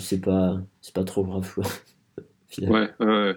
c'est 0.00 0.20
pas 0.20 0.60
pas 0.94 1.04
trop 1.04 1.24
grave 1.24 1.54
ouais, 2.58 2.90
ouais, 3.00 3.34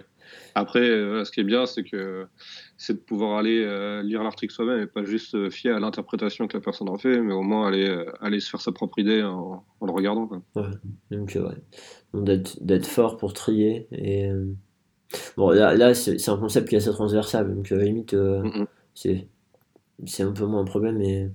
Après, 0.58 0.80
ce 0.80 1.30
qui 1.30 1.40
est 1.40 1.44
bien, 1.44 1.66
c'est 1.66 1.84
que 1.84 2.26
c'est 2.78 2.94
de 2.94 2.98
pouvoir 2.98 3.38
aller 3.38 3.60
lire 4.02 4.22
l'article 4.22 4.54
soi-même 4.54 4.80
et 4.80 4.86
pas 4.86 5.04
juste 5.04 5.50
fier 5.50 5.76
à 5.76 5.80
l'interprétation 5.80 6.48
que 6.48 6.56
la 6.56 6.62
personne 6.62 6.88
en 6.88 6.96
fait, 6.96 7.20
mais 7.20 7.34
au 7.34 7.42
moins 7.42 7.68
aller, 7.68 8.04
aller 8.20 8.40
se 8.40 8.48
faire 8.48 8.62
sa 8.62 8.72
propre 8.72 8.98
idée 8.98 9.22
en, 9.22 9.64
le 9.82 9.92
regardant. 9.92 10.26
Quoi. 10.26 10.42
Ouais, 10.54 10.70
donc, 11.10 11.36
ouais. 11.36 12.42
d'être 12.60 12.86
fort 12.86 13.18
pour 13.18 13.34
trier. 13.34 13.86
Et, 13.92 14.30
bon, 15.36 15.50
là, 15.50 15.74
là 15.74 15.92
c'est 15.92 16.28
un 16.28 16.38
concept 16.38 16.70
qui 16.70 16.74
est 16.74 16.78
assez 16.78 16.90
transversal, 16.90 17.54
donc 17.54 17.70
à 17.70 17.76
la 17.76 17.84
limite, 17.84 18.16
c'est 18.94 19.28
c'est 20.04 20.22
un 20.22 20.32
peu 20.32 20.44
moins 20.44 20.60
un 20.60 20.64
problème, 20.64 20.98
mais 20.98 21.30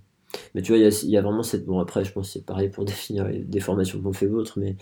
mais 0.55 0.61
tu 0.61 0.71
vois, 0.71 0.77
il 0.77 1.09
y, 1.09 1.17
a, 1.17 1.21
vraiment 1.21 1.43
cette. 1.43 1.65
Bon, 1.65 1.79
après, 1.79 2.03
je 2.03 2.11
pense 2.11 2.27
que 2.27 2.33
c'est 2.33 2.45
pareil 2.45 2.69
pour 2.69 2.85
définir 2.85 3.27
des 3.29 3.59
formations 3.59 4.01
qu'on 4.01 4.13
fait 4.13 4.27
d'autres, 4.27 4.59
mais, 4.59 4.77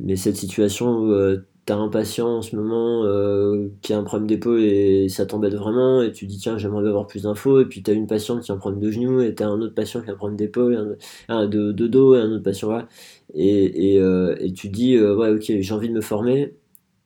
mais 0.00 0.16
cette 0.16 0.36
situation 0.36 0.98
où 0.98 1.12
euh, 1.12 1.46
t'as 1.66 1.76
un 1.76 1.88
patient 1.88 2.28
en 2.38 2.42
ce 2.42 2.56
moment 2.56 3.04
euh, 3.04 3.68
qui 3.82 3.92
a 3.92 3.98
un 3.98 4.04
problème 4.04 4.26
d'épaule 4.26 4.60
et 4.60 5.08
ça 5.08 5.26
t'embête 5.26 5.54
vraiment, 5.54 6.02
et 6.02 6.12
tu 6.12 6.26
dis, 6.26 6.38
tiens, 6.38 6.58
j'aimerais 6.58 6.86
avoir 6.88 7.06
plus 7.06 7.22
d'infos, 7.22 7.60
et 7.60 7.66
puis 7.66 7.82
t'as 7.82 7.92
une 7.94 8.06
patiente 8.06 8.42
qui 8.42 8.52
a 8.52 8.54
un 8.54 8.58
problème 8.58 8.80
de 8.80 8.90
genou, 8.90 9.20
et 9.22 9.34
t'as 9.34 9.46
un 9.46 9.60
autre 9.60 9.74
patient 9.74 10.02
qui 10.02 10.10
a 10.10 10.12
un 10.12 10.16
problème 10.16 10.36
d'épaule, 10.36 10.98
un, 11.28 11.46
de, 11.46 11.72
dos, 11.72 12.14
et 12.14 12.20
un 12.20 12.30
autre 12.32 12.42
patient 12.42 12.70
là, 12.70 12.88
et, 13.34 13.94
et, 13.94 14.00
euh, 14.00 14.36
et 14.40 14.52
tu 14.52 14.68
dis, 14.68 14.98
ouais, 15.00 15.30
ok, 15.30 15.42
j'ai 15.60 15.74
envie 15.74 15.88
de 15.88 15.94
me 15.94 16.00
former, 16.02 16.54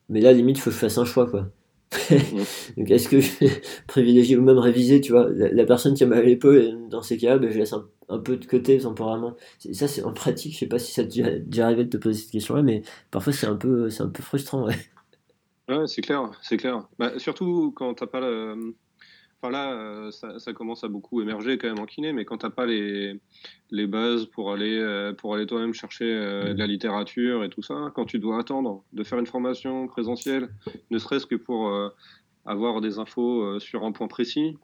mais 0.09 0.21
là, 0.21 0.33
limite, 0.33 0.59
faut 0.59 0.69
que 0.71 0.75
je 0.75 0.79
fasse 0.81 0.97
un 0.97 1.05
choix, 1.05 1.29
quoi. 1.29 1.49
Donc 2.77 2.91
est-ce 2.91 3.09
que 3.09 3.19
je 3.19 3.31
privilégie 3.87 4.37
ou 4.37 4.43
même 4.43 4.59
réviser, 4.59 5.01
tu 5.01 5.11
vois, 5.11 5.27
la, 5.29 5.65
personne 5.65 5.95
qui 5.95 6.03
a 6.03 6.07
mal 6.07 6.19
à 6.19 6.23
l'épaule, 6.23 6.87
dans 6.89 7.01
ces 7.01 7.17
cas-là, 7.17 7.39
ben, 7.39 7.49
je 7.51 7.57
laisse 7.57 7.73
un, 7.73 8.19
peu 8.19 8.37
de 8.37 8.45
côté 8.45 8.77
temporairement. 8.77 9.35
Ça, 9.71 9.87
c'est 9.87 10.03
en 10.03 10.13
pratique, 10.13 10.53
je 10.53 10.59
sais 10.59 10.67
pas 10.67 10.79
si 10.79 10.93
ça 10.93 11.03
t'est 11.03 11.39
déjà 11.39 11.65
arrivé 11.65 11.85
de 11.85 11.89
te 11.89 11.97
poser 11.97 12.21
cette 12.21 12.31
question-là, 12.31 12.61
mais 12.61 12.83
parfois 13.11 13.33
c'est 13.33 13.47
un 13.47 13.55
peu, 13.55 13.89
un 13.99 14.09
peu 14.09 14.23
frustrant, 14.23 14.65
ouais. 14.65 14.75
Ouais, 15.67 15.87
c'est 15.87 16.01
clair, 16.01 16.31
c'est 16.41 16.57
clair. 16.57 16.87
Bah, 16.97 17.17
surtout 17.17 17.71
quand 17.75 17.93
t'as 17.93 18.07
pas 18.07 18.19
le, 18.19 18.75
Enfin 19.41 19.53
là, 19.53 19.71
euh, 19.71 20.11
ça, 20.11 20.53
commence 20.53 20.83
à 20.83 20.89
beaucoup 20.89 21.21
émerger 21.21 21.57
quand 21.57 21.69
même 21.69 21.79
en 21.79 21.85
kiné, 21.85 22.11
mais 22.11 22.25
quand 22.25 22.39
t'as 22.39 22.49
pas 22.49 22.65
les, 22.65 23.17
les 23.71 23.87
bases 23.87 24.25
pour 24.25 24.51
aller, 24.51 24.77
euh, 24.77 25.13
pour 25.13 25.33
aller 25.33 25.45
toi-même 25.45 25.73
chercher 25.73 26.11
euh, 26.11 26.53
de 26.53 26.59
la 26.59 26.67
littérature 26.67 27.45
et 27.45 27.49
tout 27.49 27.61
ça, 27.61 27.89
quand 27.95 28.03
tu 28.03 28.19
dois 28.19 28.37
attendre 28.37 28.83
de 28.91 29.01
faire 29.03 29.17
une 29.17 29.25
formation 29.25 29.87
présentielle, 29.87 30.49
ne 30.91 30.97
serait-ce 30.97 31.25
que 31.25 31.35
pour 31.35 31.71
avoir 32.45 32.81
des 32.81 32.99
infos 32.99 33.59
sur 33.59 33.85
un 33.85 33.93
point 33.93 34.09
précis, 34.09 34.57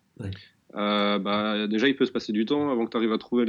bah, 0.73 1.67
déjà 1.67 1.87
il 1.87 1.95
peut 1.95 2.05
se 2.05 2.11
passer 2.11 2.33
du 2.33 2.45
temps 2.45 2.69
avant 2.69 2.83
que 2.83 2.91
tu 2.91 2.97
arrives 2.97 3.13
à 3.13 3.17
trouver 3.17 3.45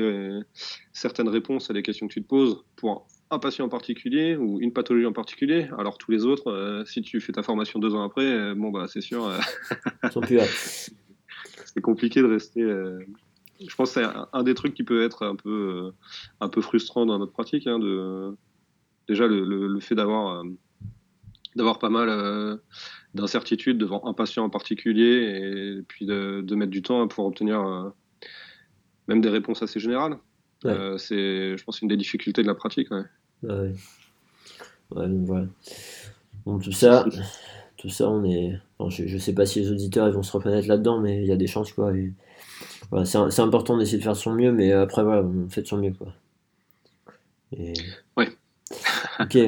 certaines 0.92 1.28
réponses 1.28 1.70
à 1.70 1.72
des 1.72 1.82
questions 1.82 2.06
que 2.06 2.12
tu 2.12 2.22
te 2.22 2.28
poses 2.28 2.62
pour 2.76 3.08
un 3.32 3.40
patient 3.40 3.64
en 3.64 3.68
particulier 3.68 4.36
ou 4.36 4.60
une 4.60 4.72
pathologie 4.72 5.06
en 5.06 5.12
particulier. 5.12 5.68
Alors 5.76 5.98
tous 5.98 6.12
les 6.12 6.24
autres, 6.24 6.84
si 6.86 7.02
tu 7.02 7.20
fais 7.20 7.32
ta 7.32 7.42
formation 7.42 7.80
deux 7.80 7.96
ans 7.96 8.04
après, 8.04 8.54
bon 8.54 8.70
bah 8.70 8.86
c'est 8.86 9.00
sûr. 9.00 9.28
Ils 10.04 10.12
sont 10.12 10.20
plus 10.20 10.38
c'est 11.76 11.82
compliqué 11.82 12.22
de 12.22 12.26
rester. 12.26 12.62
Euh, 12.62 12.98
je 13.60 13.74
pense 13.74 13.92
que 13.92 14.00
c'est 14.00 14.06
un, 14.32 14.42
des 14.42 14.54
trucs 14.54 14.72
qui 14.72 14.82
peut 14.82 15.04
être 15.04 15.26
un 15.26 15.36
peu, 15.36 15.50
euh, 15.50 15.90
un 16.40 16.48
peu 16.48 16.62
frustrant 16.62 17.04
dans 17.04 17.18
notre 17.18 17.32
pratique. 17.32 17.66
Hein, 17.66 17.78
de, 17.78 18.34
déjà, 19.08 19.26
le, 19.26 19.78
fait 19.80 19.94
d'avoir 19.94 20.40
euh, 20.40 20.44
d'avoir 21.54 21.78
pas 21.78 21.90
mal 21.90 22.58
d'incertitudes 23.14 23.78
devant 23.78 24.06
un 24.06 24.12
patient 24.14 24.44
en 24.44 24.50
particulier 24.50 25.78
et 25.78 25.82
puis 25.86 26.04
de, 26.06 26.54
mettre 26.54 26.70
du 26.70 26.82
temps 26.82 27.06
pour 27.08 27.26
obtenir 27.26 27.92
même 29.08 29.20
des 29.22 29.30
réponses 29.30 29.62
assez 29.62 29.80
générales. 29.80 30.18
c'est, 30.62 31.56
je 31.56 31.64
pense, 31.64 31.80
une 31.80 31.88
des 31.88 31.96
difficultés 31.96 32.42
de 32.42 32.46
la 32.46 32.54
pratique. 32.54 32.90
Ouais. 32.90 33.04
Ouais. 33.42 33.72
voilà. 34.90 35.46
Bon, 36.44 36.58
tout 36.58 36.72
ça, 36.72 37.06
tout 37.86 37.92
ça, 37.92 38.10
on 38.10 38.24
est. 38.24 38.58
je, 38.88 39.16
sais 39.18 39.32
pas 39.32 39.46
si 39.46 39.60
les 39.60 39.70
auditeurs 39.70 40.08
ils 40.08 40.14
vont 40.14 40.24
se 40.24 40.32
reconnaître 40.32 40.66
là-dedans, 40.66 41.00
mais 41.00 41.22
il 41.22 41.26
y 41.26 41.32
a 41.32 41.36
des 41.36 41.46
chances 41.46 41.72
quoi. 41.72 41.92
c'est 43.04 43.40
important 43.40 43.78
d'essayer 43.78 43.98
de 43.98 44.02
faire 44.02 44.14
de 44.14 44.18
son 44.18 44.32
mieux, 44.32 44.50
mais 44.50 44.72
après 44.72 45.04
voilà, 45.04 45.22
on 45.22 45.48
fait 45.48 45.62
de 45.62 45.68
son 45.68 45.78
mieux 45.78 45.92
quoi. 45.92 46.08
Et... 47.56 47.74
Ouais. 48.16 48.28
ok. 49.20 49.38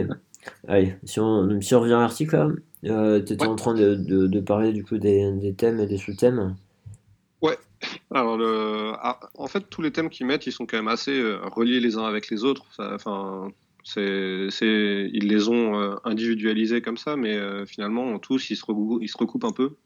Allez, 0.69 0.95
si 1.03 1.19
on, 1.19 1.61
si 1.61 1.75
on 1.75 1.81
revient 1.81 1.95
à 1.95 2.01
l'article 2.01 2.63
euh, 2.85 3.21
tu 3.21 3.33
étais 3.33 3.47
en 3.47 3.57
train 3.57 3.75
de, 3.75 3.97
de, 3.97 4.41
parler 4.41 4.73
du 4.73 4.85
coup 4.85 4.99
des, 4.99 5.33
des 5.33 5.53
thèmes 5.53 5.81
et 5.81 5.87
des 5.87 5.99
sous-thèmes. 5.99 6.55
Ouais. 7.43 7.59
Alors, 8.13 8.37
le... 8.37 8.93
Ah, 9.01 9.19
en 9.35 9.49
fait, 9.49 9.69
tous 9.69 9.83
les 9.83 9.91
thèmes 9.91 10.11
qu'ils 10.11 10.27
mettent, 10.27 10.47
ils 10.47 10.53
sont 10.53 10.65
quand 10.65 10.77
même 10.77 10.87
assez 10.87 11.19
euh, 11.19 11.41
reliés 11.43 11.81
les 11.81 11.97
uns 11.97 12.05
avec 12.05 12.31
les 12.31 12.45
autres. 12.45 12.67
Enfin, 12.79 13.51
c'est, 13.91 15.11
ils 15.13 15.29
les 15.29 15.49
ont 15.49 15.81
euh, 15.81 15.95
individualisés 16.05 16.83
comme 16.83 16.99
ça, 16.99 17.17
mais 17.17 17.35
euh, 17.35 17.65
finalement, 17.65 18.19
tous, 18.19 18.51
ils 18.51 18.57
se, 18.57 18.65
recoupent, 18.65 19.03
ils 19.03 19.09
se 19.09 19.17
recoupent 19.17 19.45
un 19.45 19.53
peu. 19.53 19.77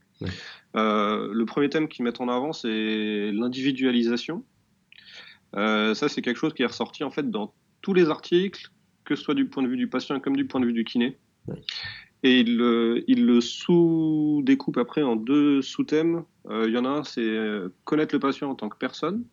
Euh, 0.77 1.29
le 1.33 1.45
premier 1.47 1.69
thème 1.69 1.87
qu'ils 1.87 2.05
mettent 2.05 2.21
en 2.21 2.29
avant, 2.29 2.53
c'est 2.53 3.31
l'individualisation. 3.33 4.45
ça, 5.55 6.09
c'est 6.09 6.23
quelque 6.23 6.39
chose 6.39 6.55
qui 6.55 6.63
est 6.63 6.67
ressorti 6.67 7.05
en 7.05 7.11
fait 7.11 7.31
dans 7.31 7.55
tous 7.81 7.95
les 7.95 8.09
articles, 8.09 8.71
que 9.05 9.15
ce 9.15 9.23
soit 9.23 9.35
du 9.35 9.47
point 9.47 9.63
de 9.63 9.69
vue 9.69 9.77
du 9.77 9.89
patient 9.89 10.19
comme 10.19 10.37
du 10.37 10.47
point 10.47 10.61
de 10.61 10.67
vue 10.67 10.73
du 10.73 10.85
kiné. 10.85 11.19
Et 12.25 12.41
il, 12.41 13.05
il 13.07 13.27
le 13.27 13.41
sous-découpe 13.41 14.79
après 14.79 15.03
en 15.03 15.17
deux 15.17 15.63
sous-thèmes. 15.63 16.25
Il 16.51 16.71
y 16.71 16.79
en 16.79 16.85
a 16.85 16.89
un, 16.89 17.05
c'est 17.05 17.37
connaître 17.85 18.15
le 18.15 18.21
patient 18.21 18.51
en 18.51 18.55
tant 18.55 18.69
que 18.69 18.79
personne. 18.79 19.25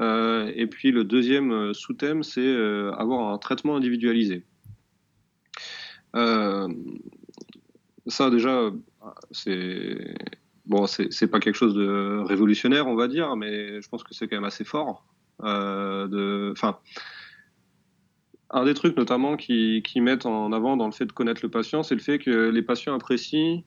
Euh, 0.00 0.52
et 0.54 0.66
puis 0.66 0.90
le 0.90 1.04
deuxième 1.04 1.52
euh, 1.52 1.72
sous-thème, 1.72 2.22
c'est 2.22 2.40
euh, 2.40 2.92
avoir 2.94 3.32
un 3.32 3.38
traitement 3.38 3.76
individualisé. 3.76 4.44
ça 8.06 8.30
déjà, 8.30 8.70
c'est 9.30 10.14
bon, 10.66 10.86
c'est 10.86 11.26
pas 11.28 11.40
quelque 11.40 11.56
chose 11.56 11.74
de 11.74 12.22
révolutionnaire, 12.26 12.86
on 12.86 12.94
va 12.96 13.08
dire, 13.08 13.36
mais 13.36 13.80
je 13.80 13.88
pense 13.88 14.02
que 14.04 14.14
c'est 14.14 14.28
quand 14.28 14.36
même 14.36 14.44
assez 14.44 14.64
fort. 14.64 15.04
enfin, 15.40 16.78
un 18.50 18.64
des 18.64 18.74
trucs 18.74 18.96
notamment 18.96 19.36
qui, 19.36 19.82
qui, 19.82 20.00
mettent 20.00 20.26
en 20.26 20.52
avant 20.52 20.76
dans 20.76 20.86
le 20.86 20.92
fait 20.92 21.06
de 21.06 21.12
connaître 21.12 21.40
le 21.42 21.50
patient, 21.50 21.82
c'est 21.82 21.96
le 21.96 22.00
fait 22.00 22.18
que 22.18 22.50
les 22.50 22.62
patients 22.62 22.94
apprécient 22.94 23.64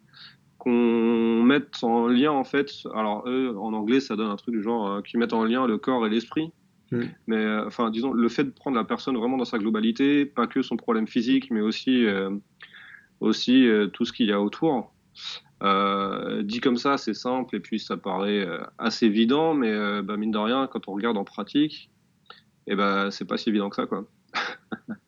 qu'on 0.57 1.43
mette 1.43 1.83
en 1.83 2.07
lien 2.07 2.31
en 2.31 2.43
fait, 2.43 2.71
alors 2.93 3.27
eux 3.27 3.55
en 3.57 3.73
anglais 3.73 3.99
ça 3.99 4.15
donne 4.15 4.29
un 4.29 4.35
truc 4.35 4.55
du 4.55 4.63
genre 4.63 4.87
euh, 4.87 5.01
qui 5.01 5.17
mettent 5.17 5.33
en 5.33 5.43
lien 5.43 5.67
le 5.67 5.77
corps 5.77 6.05
et 6.05 6.09
l'esprit. 6.09 6.51
Mm. 6.91 7.01
Mais 7.27 7.37
euh, 7.37 7.67
enfin 7.67 7.89
disons 7.89 8.13
le 8.13 8.29
fait 8.29 8.43
de 8.43 8.49
prendre 8.49 8.77
la 8.77 8.83
personne 8.83 9.17
vraiment 9.17 9.37
dans 9.37 9.45
sa 9.45 9.57
globalité, 9.57 10.25
pas 10.25 10.47
que 10.47 10.61
son 10.61 10.77
problème 10.77 11.07
physique, 11.07 11.51
mais 11.51 11.61
aussi 11.61 12.05
euh, 12.05 12.31
aussi 13.19 13.67
tout 13.93 14.05
ce 14.05 14.13
qu'il 14.13 14.27
y 14.27 14.31
a 14.31 14.39
autour. 14.39 14.93
dit 16.43 16.59
comme 16.59 16.77
ça, 16.77 16.97
c'est 16.97 17.15
simple 17.15 17.55
et 17.55 17.59
puis 17.59 17.79
ça 17.79 17.97
paraît 17.97 18.47
assez 18.77 19.07
évident, 19.07 19.55
mais 19.55 20.03
bah, 20.03 20.17
mine 20.17 20.29
de 20.29 20.37
rien, 20.37 20.67
quand 20.67 20.87
on 20.87 20.93
regarde 20.93 21.17
en 21.17 21.23
pratique, 21.23 21.89
et 22.67 22.73
eh 22.73 22.75
ben 22.75 23.09
c'est 23.09 23.25
pas 23.25 23.37
si 23.37 23.49
évident 23.49 23.69
que 23.69 23.75
ça 23.75 23.87
quoi. 23.87 24.05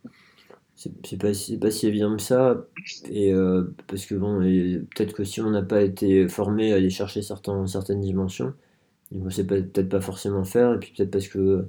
c'est 1.03 1.17
pas, 1.17 1.31
pas 1.59 1.71
si 1.71 1.87
évident 1.87 2.15
que 2.15 2.21
ça. 2.21 2.65
Et 3.11 3.33
euh, 3.33 3.63
parce 3.87 4.05
que 4.05 4.15
bon, 4.15 4.39
peut-être 4.39 5.13
que 5.13 5.25
si 5.25 5.41
on 5.41 5.49
n'a 5.49 5.61
pas 5.61 5.81
été 5.81 6.27
formé 6.29 6.71
à 6.71 6.77
aller 6.77 6.89
chercher 6.89 7.21
certains, 7.21 7.67
certaines 7.67 7.99
dimensions, 7.99 8.53
on 9.13 9.25
ne 9.25 9.29
sait 9.29 9.45
peut-être 9.45 9.89
pas 9.89 9.99
forcément 9.99 10.45
faire. 10.45 10.75
Et 10.75 10.79
puis 10.79 10.93
peut-être 10.95 11.11
parce 11.11 11.27
que 11.27 11.67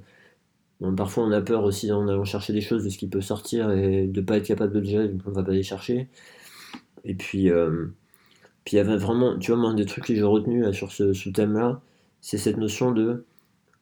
parfois 0.95 1.25
on 1.25 1.31
a 1.31 1.41
peur 1.41 1.63
aussi 1.65 1.91
en 1.91 2.07
allant 2.07 2.23
chercher 2.23 2.53
des 2.53 2.61
choses 2.61 2.85
de 2.85 2.89
ce 2.89 2.97
qui 2.97 3.07
peut 3.07 3.21
sortir 3.21 3.69
et 3.71 4.07
de 4.07 4.21
pas 4.21 4.37
être 4.37 4.47
capable 4.47 4.73
de 4.73 4.79
le 4.79 4.85
gérer, 4.85 5.07
donc 5.09 5.21
on 5.25 5.31
va 5.31 5.43
pas 5.43 5.51
les 5.51 5.63
chercher. 5.63 6.07
Et 7.03 7.15
puis, 7.15 7.51
euh, 7.51 7.87
puis 8.63 8.75
il 8.75 8.77
y 8.77 8.79
avait 8.79 8.97
vraiment, 8.97 9.37
tu 9.37 9.51
vois, 9.51 9.59
moi, 9.59 9.71
un 9.71 9.73
des 9.73 9.85
trucs 9.85 10.05
que 10.05 10.15
j'ai 10.15 10.23
retenu 10.23 10.73
sur 10.73 10.91
ce, 10.91 11.29
thème-là, 11.29 11.81
c'est 12.21 12.37
cette 12.37 12.57
notion 12.57 12.91
de 12.91 13.25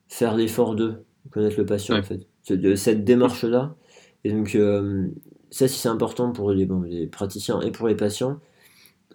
faire 0.08 0.34
l'effort 0.36 0.74
de 0.74 0.94
connaître 1.30 1.56
le 1.58 1.66
patient 1.66 1.96
en 1.96 2.02
fait. 2.02 2.26
De 2.48 2.74
cette 2.74 3.04
démarche-là 3.04 3.76
et 4.24 4.32
donc, 4.32 4.54
euh, 4.54 5.08
ça, 5.50 5.68
si 5.68 5.78
c'est 5.78 5.88
important 5.88 6.32
pour 6.32 6.52
les, 6.52 6.68
les, 6.88 7.06
praticiens 7.06 7.60
et 7.60 7.70
pour 7.70 7.88
les 7.88 7.96
patients, 7.96 8.38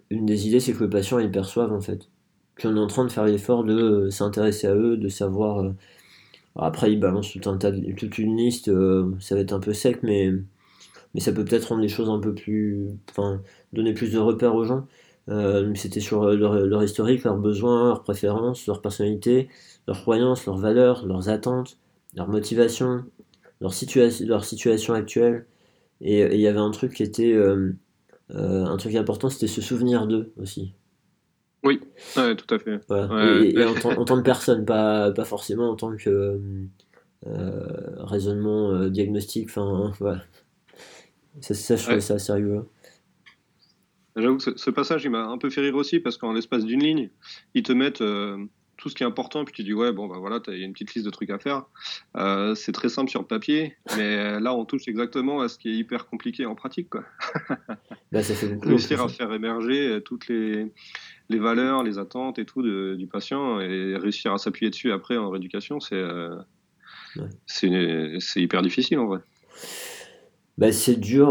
une 0.10 0.26
des 0.26 0.48
idées, 0.48 0.60
c'est 0.60 0.74
que 0.74 0.84
le 0.84 0.90
patient, 0.90 1.20
il 1.20 1.32
perçoive 1.32 1.72
en 1.74 1.82
fait 1.82 2.10
qu'on 2.62 2.76
est 2.78 2.80
en 2.80 2.88
train 2.88 3.06
de 3.06 3.12
faire 3.12 3.26
l'effort 3.26 3.64
de 3.64 3.74
euh, 3.76 4.12
s'intéresser 4.12 4.68
à 4.68 4.76
eux, 4.76 4.98
de 4.98 5.10
savoir. 5.10 5.60
Euh, 5.60 5.72
après, 6.58 6.92
il 6.92 7.00
balance 7.00 7.32
tout 7.32 7.50
un 7.50 7.58
tas 7.58 7.72
toute 7.98 8.18
une 8.18 8.38
liste, 8.38 8.72
ça 9.20 9.36
va 9.36 9.42
être 9.42 9.54
un 9.54 9.60
peu 9.60 9.74
sec, 9.74 10.00
mais, 10.04 10.32
mais 11.14 11.20
ça 11.20 11.34
peut 11.34 11.44
peut-être 11.46 11.66
rendre 11.70 11.82
les 11.82 11.90
choses 11.90 12.10
un 12.10 12.20
peu 12.20 12.34
plus. 12.34 12.88
Enfin, 13.12 13.42
donner 13.74 13.94
plus 13.94 14.12
de 14.14 14.20
repères 14.20 14.56
aux 14.56 14.64
gens. 14.64 14.88
C'était 15.76 16.00
sur 16.00 16.24
leur, 16.32 16.56
leur, 16.66 16.84
historique, 16.84 17.24
leurs 17.24 17.38
besoins, 17.38 17.88
leurs 17.88 18.04
préférences, 18.04 18.68
leur 18.68 18.82
personnalité, 18.82 19.50
leurs 19.88 20.02
croyances, 20.02 20.46
leurs 20.46 20.58
valeurs, 20.58 21.06
leurs 21.06 21.28
attentes, 21.30 21.78
leurs 22.16 22.30
motivations, 22.30 23.04
leur, 23.62 23.74
situation 23.74 24.28
leur 24.28 24.46
situation 24.46 24.94
actuelle. 24.94 25.46
Et 26.02 26.22
il 26.22 26.40
y 26.40 26.48
avait 26.48 26.60
un 26.60 26.72
truc 26.72 26.94
qui 26.94 27.04
était 27.04 27.34
euh, 27.34 27.74
euh, 28.32 28.66
un 28.66 28.78
truc 28.78 28.96
important, 28.96 29.30
c'était 29.30 29.48
se 29.48 29.62
souvenir 29.62 30.08
d'eux 30.08 30.34
aussi. 30.38 30.74
Oui, 31.64 31.80
tout 32.14 32.54
à 32.54 32.60
fait. 32.60 32.76
et, 32.76 33.64
en, 33.64 34.06
tant, 34.06 34.18
que 34.18 34.22
personne, 34.22 34.66
pas, 34.66 35.12
pas 35.12 35.26
forcément 35.26 35.72
en 35.72 35.76
tant 35.76 35.96
que 35.96 36.40
euh, 37.26 37.96
raisonnement 37.98 38.88
diagnostique. 38.88 39.48
Enfin, 39.50 39.92
voilà. 40.00 40.24
Ça, 41.42 41.56
ça, 41.56 41.76
je 41.76 41.84
trouvais 41.84 42.02
ça 42.02 42.20
sérieux. 42.20 42.66
J'avoue 44.16 44.38
que 44.38 44.58
ce, 44.58 44.70
passage, 44.70 45.06
il 45.06 45.10
m'a 45.10 45.26
un 45.26 45.40
peu 45.40 45.50
fait 45.50 45.62
rire 45.62 45.76
aussi 45.76 46.00
parce 46.00 46.18
qu'en 46.18 46.34
l'espace 46.34 46.66
d'une 46.66 46.84
ligne, 46.84 47.10
ils 47.56 47.64
te 47.64 47.74
mettent 47.74 48.04
tout 48.78 48.90
ce 48.90 48.96
qui 48.96 49.04
est 49.04 49.06
important, 49.06 49.46
puis 49.46 49.54
tu 49.54 49.64
dis 49.64 49.74
ouais, 49.74 49.92
bon, 49.92 50.08
bah 50.08 50.18
voilà, 50.20 50.40
il 50.48 50.58
y 50.58 50.62
a 50.62 50.66
une 50.66 50.74
petite 50.74 50.94
liste 50.94 51.06
de 51.06 51.12
trucs 51.12 51.30
à 51.30 51.40
faire. 51.40 51.64
Euh, 52.18 52.56
c'est 52.56 52.72
très 52.72 52.90
simple 52.90 53.10
sur 53.10 53.22
le 53.22 53.28
papier, 53.28 53.76
mais 53.98 54.40
là, 54.40 54.54
on 54.54 54.66
touche 54.66 54.88
exactement 54.88 55.42
à 55.42 55.48
ce 55.48 55.58
qui 55.58 55.70
est 55.70 55.74
hyper 55.74 56.08
compliqué 56.08 56.46
en 56.46 56.56
pratique. 56.56 56.90
Quoi. 56.90 57.04
Bah, 58.12 58.24
ça 58.24 58.34
fait 58.34 58.48
beaucoup, 58.48 58.70
Réussir 58.70 59.02
à 59.02 59.10
faire 59.10 59.34
émerger 59.34 59.88
euh, 59.88 60.00
toutes 60.00 60.28
les, 60.28 60.72
les 61.30 61.40
valeurs, 61.40 61.84
les 61.84 61.98
attentes 61.98 62.40
et 62.40 62.46
tout 62.46 62.62
du 62.62 63.08
patient 63.08 63.60
et 63.60 63.98
réussir 63.98 64.32
à 64.32 64.38
s'appuyer 64.38 64.70
dessus 64.70 64.92
après 64.92 65.18
en 65.18 65.30
rééducation, 65.30 65.80
c'est 65.82 65.96
euh, 65.96 66.38
hyper 68.36 68.62
difficile 68.62 69.00
en 69.00 69.08
vrai. 69.08 69.20
Bah, 70.58 70.72
c'est 70.72 70.98
dur. 70.98 71.30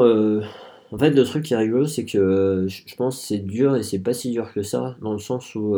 En 0.90 0.98
fait, 0.98 1.10
le 1.10 1.24
truc 1.24 1.44
qui 1.44 1.54
est 1.54 1.56
rigolo, 1.56 1.86
c'est 1.86 2.04
que 2.04 2.66
je 2.68 2.94
pense 2.96 3.20
que 3.20 3.26
c'est 3.26 3.38
dur 3.38 3.76
et 3.76 3.82
c'est 3.82 4.00
pas 4.00 4.12
si 4.12 4.30
dur 4.30 4.52
que 4.52 4.62
ça, 4.62 4.96
dans 5.00 5.12
le 5.12 5.18
sens 5.18 5.54
où. 5.54 5.74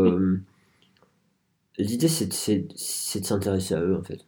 L'idée, 1.78 2.08
c'est 2.08 2.26
de, 2.26 2.74
s'intéresser 2.76 3.74
à 3.74 3.80
eux, 3.80 3.96
en 3.96 4.02
fait. 4.02 4.26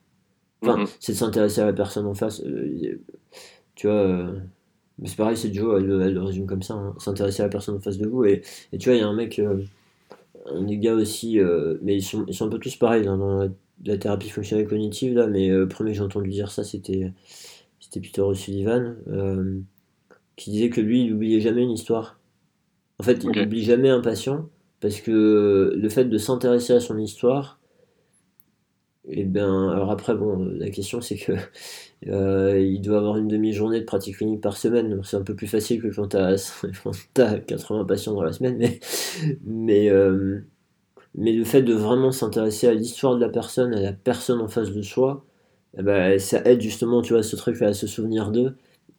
Enfin, 0.63 0.83
mm-hmm. 0.83 0.97
c'est 1.01 1.13
de 1.13 1.17
s'intéresser 1.17 1.61
à 1.61 1.67
la 1.67 1.73
personne 1.73 2.07
en 2.07 2.15
face. 2.15 2.43
Euh, 2.43 3.01
tu 3.75 3.87
vois, 3.87 3.97
euh, 3.97 4.41
c'est 5.05 5.17
pareil, 5.17 5.37
c'est 5.37 5.53
Joe, 5.55 5.81
elle, 5.81 5.87
le 5.87 6.23
résume 6.23 6.47
comme 6.47 6.63
ça, 6.63 6.75
hein. 6.75 6.95
s'intéresser 6.99 7.43
à 7.43 7.47
la 7.47 7.51
personne 7.51 7.77
en 7.77 7.81
face 7.81 7.99
de 7.99 8.07
vous. 8.07 8.25
Et, 8.25 8.43
et 8.73 8.79
tu 8.79 8.89
vois, 8.89 8.97
il 8.97 9.01
y 9.01 9.05
a 9.05 9.09
un 9.09 9.15
mec, 9.15 9.39
euh, 9.39 9.63
un 10.47 10.63
des 10.63 10.79
gars 10.79 10.95
aussi, 10.95 11.39
mais 11.83 11.97
ils 11.97 12.03
sont, 12.03 12.25
ils 12.27 12.35
sont 12.35 12.47
un 12.47 12.51
peu 12.51 12.59
tous 12.59 12.77
pareils 12.77 13.07
hein, 13.07 13.17
dans 13.17 13.49
la, 13.85 13.99
thérapie 13.99 14.29
fonctionnelle 14.29 14.67
cognitive, 14.67 15.15
là, 15.15 15.27
mais 15.27 15.49
le 15.49 15.69
premier 15.69 15.93
que 15.93 15.99
j'ai 15.99 16.03
entendu 16.03 16.31
dire 16.31 16.51
ça, 16.51 16.65
c'était 16.65 17.13
Peter 17.93 18.23
O'Sullivan, 18.23 18.97
qui 20.37 20.51
disait 20.51 20.71
que 20.71 20.81
lui, 20.81 21.05
il 21.05 21.11
n'oubliait 21.11 21.41
jamais 21.41 21.63
une 21.63 21.71
histoire. 21.71 22.19
En 22.99 23.05
fait, 23.05 23.23
il 23.23 23.31
n'oublie 23.31 23.63
jamais 23.63 23.91
un 23.91 24.01
patient 24.01 24.49
parce 24.81 25.01
que 25.01 25.73
le 25.77 25.89
fait 25.89 26.05
de 26.05 26.19
s'intéresser 26.19 26.75
à 26.75 26.81
son 26.81 26.99
histoire, 26.99 27.59
et 29.11 29.23
eh 29.23 29.25
bien, 29.25 29.71
alors 29.71 29.91
après, 29.91 30.15
bon, 30.15 30.37
la 30.37 30.69
question 30.71 31.01
c'est 31.01 31.17
que 31.17 31.33
euh, 32.09 32.61
il 32.61 32.81
doit 32.83 32.99
avoir 32.99 33.17
une 33.17 33.29
demi-journée 33.29 33.81
de 33.81 33.85
pratique 33.85 34.17
clinique 34.19 34.43
par 34.43 34.57
semaine, 34.57 35.01
c'est 35.03 35.17
un 35.17 35.23
peu 35.23 35.35
plus 35.35 35.47
facile 35.47 35.81
que 35.81 35.89
quand 35.89 36.09
tu 36.09 36.17
as, 36.17 37.39
80 37.41 37.85
patients 37.87 38.15
dans 38.15 38.23
la 38.23 38.33
semaine, 38.33 38.57
mais, 38.59 38.81
mais, 39.45 39.91
euh, 39.91 40.41
mais 41.15 41.33
le 41.33 41.45
fait 41.45 41.63
de 41.63 41.75
vraiment 41.75 42.13
s'intéresser 42.13 42.69
à 42.69 42.75
l'histoire 42.75 43.17
de 43.17 43.21
la 43.21 43.31
personne, 43.31 43.75
à 43.75 43.81
la 43.81 43.93
personne 43.93 44.41
en 44.41 44.49
face 44.49 44.73
de 44.73 44.83
soi, 44.83 45.25
eh 45.79 45.83
ben, 45.83 46.19
ça 46.19 46.43
aide 46.45 46.61
justement, 46.61 47.03
tu 47.03 47.15
vois, 47.15 47.23
ce 47.23 47.37
truc 47.37 47.61
à 47.63 47.73
se 47.75 47.87
souvenir 47.87 48.31
d'eux 48.31 48.57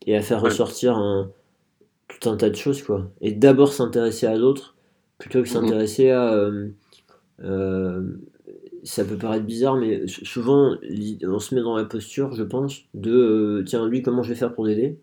et 0.07 0.15
à 0.15 0.21
faire 0.21 0.41
ressortir 0.41 0.97
un, 0.97 1.31
tout 2.07 2.29
un 2.29 2.37
tas 2.37 2.49
de 2.49 2.55
choses, 2.55 2.83
quoi. 2.83 3.09
Et 3.21 3.31
d'abord 3.31 3.73
s'intéresser 3.73 4.27
à 4.27 4.35
l'autre 4.35 4.75
plutôt 5.19 5.43
que 5.43 5.49
s'intéresser 5.49 6.09
à. 6.09 6.33
Euh, 6.33 6.69
euh, 7.43 8.01
ça 8.83 9.03
peut 9.03 9.17
paraître 9.17 9.45
bizarre, 9.45 9.75
mais 9.75 10.07
souvent 10.07 10.77
on 11.23 11.39
se 11.39 11.53
met 11.53 11.61
dans 11.61 11.75
la 11.75 11.83
posture, 11.83 12.33
je 12.33 12.43
pense, 12.43 12.85
de 12.93 13.11
euh, 13.11 13.63
tiens, 13.65 13.85
lui, 13.87 14.01
comment 14.01 14.23
je 14.23 14.29
vais 14.29 14.39
faire 14.39 14.55
pour 14.55 14.65
l'aider? 14.65 14.97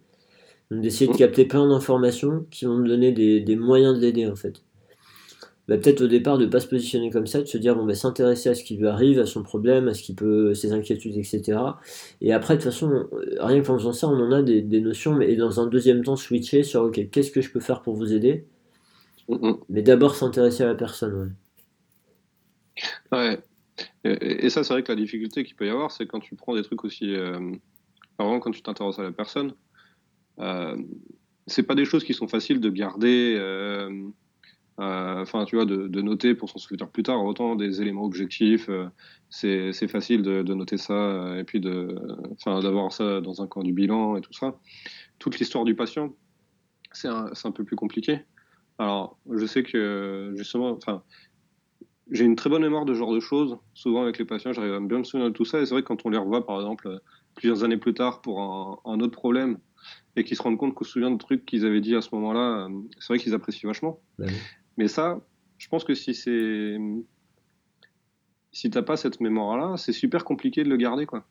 Donc 0.71 0.81
d'essayer 0.81 1.07
de 1.07 1.13
mhm. 1.13 1.19
capter 1.19 1.45
plein 1.45 1.69
d'informations 1.69 2.47
qui 2.51 2.65
vont 2.65 2.79
me 2.79 2.89
donner 2.89 3.13
des, 3.13 3.57
moyens 3.57 3.95
de 3.95 4.01
l'aider 4.01 4.27
en 4.27 4.35
fait. 4.35 4.63
Bah, 5.69 5.77
peut-être 5.77 6.01
au 6.01 6.07
départ 6.07 6.39
de 6.39 6.47
ne 6.47 6.51
pas 6.51 6.61
se 6.61 6.69
positionner 6.69 7.11
comme 7.11 7.27
ça, 7.27 7.41
de 7.41 7.47
se 7.47 7.59
dire 7.59 7.77
bon, 7.77 7.85
bah, 7.85 7.95
s'intéresser 7.95 8.49
à 8.49 8.55
ce 8.55 8.65
qui 8.65 8.77
lui 8.77 8.87
arrive, 8.87 9.19
à 9.19 9.27
son 9.27 9.43
problème, 9.43 9.89
à 9.89 9.95
ce 9.95 10.03
qui 10.03 10.15
peut, 10.15 10.55
ses 10.55 10.73
inquiétudes, 10.73 11.19
etc. 11.19 11.59
Et 12.23 12.33
après, 12.33 12.57
de 12.57 12.63
toute 12.63 12.73
façon, 12.73 13.07
rien 13.39 13.61
qu'en 13.63 13.77
faisant 13.77 13.93
ça, 13.93 14.09
on 14.09 14.19
en 14.19 14.33
a 14.33 14.43
des, 14.43 14.63
des 14.63 14.81
notions, 14.81 15.15
mais 15.15 15.31
et 15.31 15.37
dans 15.37 15.61
un 15.61 15.67
deuxième 15.67 16.03
temps, 16.03 16.17
switcher 16.17 16.63
sur 16.63 16.83
ok, 16.85 17.11
qu'est-ce 17.11 17.31
que 17.31 17.43
je 17.43 17.51
peux 17.51 17.61
faire 17.61 17.83
pour 17.83 17.95
vous 17.95 18.15
aider? 18.15 18.47
Mais 19.69 19.83
d'abord 19.83 20.15
s'intéresser 20.15 20.63
à 20.63 20.67
la 20.67 20.75
personne, 20.75 21.37
ouais. 23.13 23.41
Et, 24.05 24.49
ça, 24.49 24.65
c'est 24.65 24.73
vrai 24.73 24.83
que 24.83 24.93
la 24.93 24.97
difficulté 24.97 25.45
qu'il 25.45 25.57
peut 25.57 25.67
y 25.67 25.71
avoir, 25.71 25.91
c'est 25.91 26.07
quand 26.07 26.21
tu 26.21 26.35
prends 26.35 26.55
des 26.55 26.63
trucs 26.63 26.85
aussi. 26.85 27.15
Euh, 27.15 27.53
vraiment, 28.19 28.41
quand 28.41 28.51
tu 28.51 28.63
t'intéresses 28.63 28.99
à 28.99 29.03
la 29.03 29.13
personne, 29.13 29.55
euh, 30.39 30.77
c'est 31.47 31.63
pas 31.63 31.75
des 31.75 31.85
choses 31.85 32.05
qui 32.05 32.15
sont 32.15 32.29
faciles 32.29 32.61
de 32.61 32.71
garder. 32.71 33.37
Euh, 33.39 34.09
euh, 34.79 35.23
enfin, 35.23 35.45
tu 35.45 35.57
vois, 35.57 35.65
de, 35.65 36.01
noter 36.03 36.35
pour 36.35 36.51
s'en 36.51 36.59
souvenir 36.59 36.89
plus 36.91 37.03
tard. 37.03 37.25
Autant 37.25 37.57
des 37.57 37.81
éléments 37.81 38.05
objectifs, 38.05 38.69
c'est 39.31 39.89
facile 39.89 40.23
de, 40.23 40.55
noter 40.55 40.77
ça 40.77 41.37
et 41.39 41.45
puis 41.45 41.61
d'avoir 41.61 42.93
ça 42.93 43.21
dans 43.21 43.43
un 43.43 43.47
coin 43.47 43.63
du 43.63 43.73
bilan 43.73 44.17
et 44.17 44.21
tout 44.21 44.33
ça. 44.33 44.59
Toute 45.19 45.39
l'histoire 45.39 45.65
du 45.65 45.75
patient, 45.75 46.15
c'est 46.93 47.09
un, 47.09 47.31
un, 47.43 47.51
peu 47.53 47.65
plus 47.65 47.77
compliqué. 47.77 48.21
Alors, 48.79 49.19
je 49.31 49.47
sais 49.47 49.63
que 49.63 50.33
justement, 50.37 50.71
enfin, 50.71 51.03
j'ai 52.11 52.25
une 52.25 52.37
très 52.37 52.51
bonne 52.51 52.63
mémoire 52.63 52.85
de 52.85 52.95
ce 52.95 52.99
genre 52.99 53.15
de 53.15 53.21
choses. 53.21 53.59
Souvent 53.75 54.03
avec 54.03 54.19
les 54.19 54.25
patients, 54.25 54.53
j'arrive 54.53 54.75
à 54.75 54.81
bien 54.81 54.99
me 54.99 55.05
souvenir 55.05 55.29
de 55.29 55.35
tout 55.35 55.45
ça. 55.45 55.61
Et 55.61 55.67
c'est 55.67 55.75
vrai 55.75 55.83
que 55.83 55.89
quand 55.89 56.05
on 56.05 56.11
les 56.11 56.19
revoit, 56.19 56.47
par 56.47 56.57
exemple, 56.57 57.01
plusieurs 57.35 57.65
années 57.65 57.79
plus 57.79 57.95
tard 57.95 58.21
pour 58.21 58.41
un, 58.85 59.01
autre 59.01 59.13
problème, 59.13 59.59
et 60.17 60.25
qu'ils 60.25 60.37
se 60.37 60.43
rendent 60.43 60.59
compte 60.59 60.75
qu'on 60.75 60.85
se 60.85 60.93
souvient 60.93 61.11
de 61.11 61.19
trucs 61.19 61.45
qu'ils 61.47 61.65
avaient 61.65 61.81
dit 61.81 61.95
à 61.95 62.01
ce 62.01 62.15
moment-là, 62.15 62.69
c'est 62.99 63.09
vrai 63.09 63.19
qu'ils 63.19 63.35
apprécient 63.35 63.69
vachement. 63.69 64.01
Bah 64.19 64.27
Mais 64.77 64.89
ça, 64.89 65.21
je 65.59 65.69
pense 65.69 65.85
que 65.85 65.95
si 65.95 66.15
c'est 66.15 66.79
si 68.57 68.71
t'as 68.71 68.83
pas 68.83 68.97
cette 68.97 69.21
mémoire-là, 69.21 69.77
c'est 69.77 69.93
super 69.93 70.25
compliqué 70.25 70.65
de 70.65 70.71
le 70.71 70.79
garder, 70.79 71.05
quoi. 71.05 71.27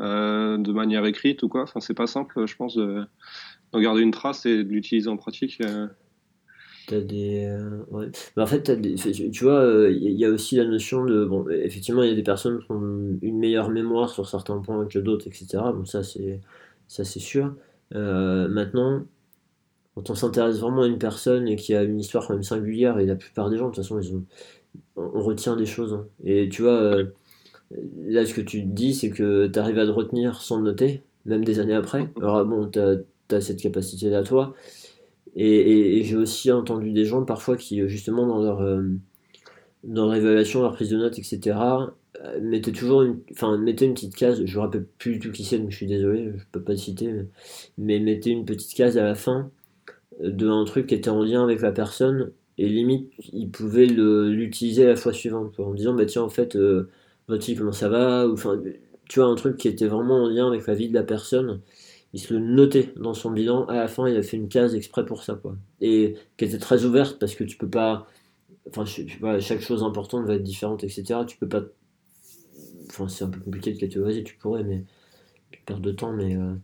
Euh, 0.00 0.58
de 0.58 0.72
manière 0.72 1.06
écrite 1.06 1.44
ou 1.44 1.48
quoi. 1.48 1.62
Enfin, 1.62 1.78
c'est 1.78 1.94
pas 1.94 2.08
simple, 2.08 2.46
je 2.46 2.56
pense, 2.56 2.74
de, 2.74 3.06
garder 3.74 4.02
une 4.02 4.10
trace 4.10 4.44
et 4.44 4.64
de 4.64 4.68
l'utiliser 4.68 5.08
en 5.08 5.16
pratique. 5.16 5.60
Euh. 5.60 5.86
T'as 6.86 7.00
des. 7.00 7.46
Euh, 7.46 7.82
ouais. 7.90 8.10
Mais 8.36 8.42
en 8.42 8.46
fait, 8.46 8.70
des, 8.70 8.94
tu 8.94 9.44
vois, 9.44 9.62
il 9.62 9.66
euh, 9.66 9.90
y, 9.90 10.24
a 10.24 10.28
aussi 10.28 10.56
la 10.56 10.64
notion 10.64 11.04
de. 11.04 11.24
Bon, 11.24 11.48
effectivement, 11.48 12.02
il 12.02 12.10
y 12.10 12.12
a 12.12 12.14
des 12.14 12.22
personnes 12.22 12.60
qui 12.60 12.70
ont 12.70 13.18
une 13.22 13.38
meilleure 13.38 13.70
mémoire 13.70 14.10
sur 14.10 14.28
certains 14.28 14.58
points 14.58 14.86
que 14.86 14.98
d'autres, 14.98 15.26
etc. 15.26 15.46
Bon, 15.74 15.84
ça, 15.84 16.02
c'est, 16.02 16.40
ça, 16.88 17.04
c'est 17.04 17.20
sûr. 17.20 17.54
Euh, 17.94 18.48
maintenant, 18.48 19.04
quand 19.94 20.10
on 20.10 20.14
s'intéresse 20.14 20.58
vraiment 20.58 20.82
à 20.82 20.86
une 20.86 20.98
personne 20.98 21.48
et 21.48 21.56
qui 21.56 21.74
a 21.74 21.82
une 21.82 22.00
histoire 22.00 22.26
quand 22.26 22.34
même 22.34 22.42
singulière, 22.42 22.98
et 22.98 23.06
la 23.06 23.16
plupart 23.16 23.48
des 23.50 23.56
gens, 23.56 23.70
de 23.70 23.74
toute 23.74 23.82
façon, 23.84 24.00
ils 24.00 24.14
ont, 24.14 24.24
on 24.96 25.22
retient 25.22 25.56
des 25.56 25.66
choses. 25.66 25.94
Hein. 25.94 26.06
Et 26.24 26.48
tu 26.50 26.62
vois, 26.62 26.98
là, 28.06 28.26
ce 28.26 28.34
que 28.34 28.40
tu 28.40 28.62
dis, 28.62 28.94
c'est 28.94 29.10
que 29.10 29.46
tu 29.46 29.58
arrives 29.58 29.78
à 29.78 29.86
te 29.86 29.90
retenir 29.90 30.42
sans 30.42 30.58
le 30.58 30.64
noter, 30.64 31.02
même 31.24 31.44
des 31.44 31.60
années 31.60 31.74
après. 31.74 32.10
Alors, 32.20 32.44
bon, 32.44 32.68
tu 32.68 32.78
as, 32.78 33.40
cette 33.40 33.60
capacité-là, 33.60 34.22
toi. 34.22 34.54
Et, 35.36 36.02
j'ai 36.04 36.16
aussi 36.16 36.52
entendu 36.52 36.92
des 36.92 37.04
gens 37.04 37.24
parfois 37.24 37.56
qui, 37.56 37.80
euh, 37.80 37.88
justement, 37.88 38.26
dans 38.26 38.42
leur, 38.42 38.60
euh, 38.60 38.82
dans 39.82 40.06
leur 40.06 40.14
évaluation, 40.14 40.62
leur 40.62 40.74
prise 40.74 40.90
de 40.90 40.96
notes, 40.96 41.18
etc., 41.18 41.58
euh, 42.24 42.40
mettaient 42.40 42.72
toujours 42.72 43.02
une, 43.02 43.18
enfin, 43.32 43.58
mettaient 43.58 43.86
une 43.86 43.94
petite 43.94 44.14
case, 44.14 44.44
je 44.44 44.56
ne 44.56 44.62
rappelle 44.62 44.86
plus 44.98 45.14
du 45.14 45.18
tout 45.18 45.32
qui 45.32 45.44
c'est, 45.44 45.58
donc 45.58 45.70
je 45.70 45.76
suis 45.76 45.86
désolé, 45.86 46.32
je 46.36 46.44
peux 46.52 46.62
pas 46.62 46.72
le 46.72 46.78
citer, 46.78 47.12
mais, 47.78 47.98
mettaient 47.98 48.30
une 48.30 48.44
petite 48.44 48.74
case 48.74 48.96
à 48.96 49.02
la 49.04 49.14
fin 49.14 49.50
de 50.20 50.48
un 50.48 50.64
truc 50.64 50.86
qui 50.86 50.94
était 50.94 51.10
en 51.10 51.22
lien 51.24 51.42
avec 51.42 51.60
la 51.60 51.72
personne, 51.72 52.32
et 52.58 52.68
limite, 52.68 53.10
ils 53.32 53.50
pouvaient 53.50 53.86
l'utiliser 53.86 54.86
la 54.86 54.96
fois 54.96 55.12
suivante, 55.12 55.58
en 55.58 55.74
disant, 55.74 55.94
bah 55.94 56.06
tiens, 56.06 56.22
en 56.22 56.28
fait, 56.28 56.56
votre 57.28 57.44
fille, 57.44 57.56
comment 57.56 57.72
ça 57.72 57.88
va, 57.88 58.28
ou 58.28 58.34
enfin, 58.34 58.60
tu 59.08 59.20
vois, 59.20 59.28
un 59.28 59.34
truc 59.34 59.56
qui 59.56 59.68
était 59.68 59.88
vraiment 59.88 60.24
en 60.24 60.28
lien 60.28 60.46
avec 60.46 60.66
la 60.66 60.74
vie 60.74 60.88
de 60.88 60.94
la 60.94 61.02
personne, 61.02 61.60
il 62.14 62.20
se 62.20 62.32
le 62.32 62.38
notait 62.38 62.94
dans 62.96 63.12
son 63.12 63.32
bilan. 63.32 63.66
À 63.66 63.74
la 63.74 63.88
fin, 63.88 64.08
il 64.08 64.16
a 64.16 64.22
fait 64.22 64.36
une 64.36 64.48
case 64.48 64.76
exprès 64.76 65.04
pour 65.04 65.24
ça, 65.24 65.34
quoi. 65.34 65.56
Et 65.80 66.14
qui 66.36 66.44
était 66.44 66.58
très 66.58 66.84
ouverte 66.84 67.18
parce 67.18 67.34
que 67.34 67.42
tu 67.42 67.56
peux 67.56 67.68
pas. 67.68 68.06
Enfin, 68.68 68.84
je, 68.84 69.02
chaque 69.40 69.60
chose 69.60 69.82
importante 69.82 70.24
va 70.24 70.36
être 70.36 70.42
différente, 70.44 70.84
etc. 70.84 71.20
Tu 71.26 71.36
peux 71.36 71.48
pas. 71.48 71.62
Enfin, 72.88 73.08
c'est 73.08 73.24
un 73.24 73.30
peu 73.30 73.40
compliqué 73.40 73.72
de 73.72 73.80
catégoriser, 73.80 74.22
tu 74.22 74.36
pourrais, 74.36 74.62
mais 74.62 74.84
tu 75.50 75.60
perds 75.66 75.80
de 75.80 75.90
temps, 75.90 76.12
mais, 76.12 76.36
euh, 76.36 76.54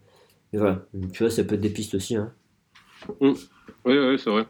voilà. 0.52 0.86
tu 1.12 1.24
vois, 1.24 1.30
ça 1.30 1.42
peut 1.42 1.56
être 1.56 1.60
des 1.60 1.70
pistes 1.70 1.96
aussi. 1.96 2.14
Hein. 2.14 2.32
Mmh. 3.20 3.32
Oui, 3.86 3.98
oui, 3.98 4.18
c'est 4.20 4.30
vrai. 4.30 4.46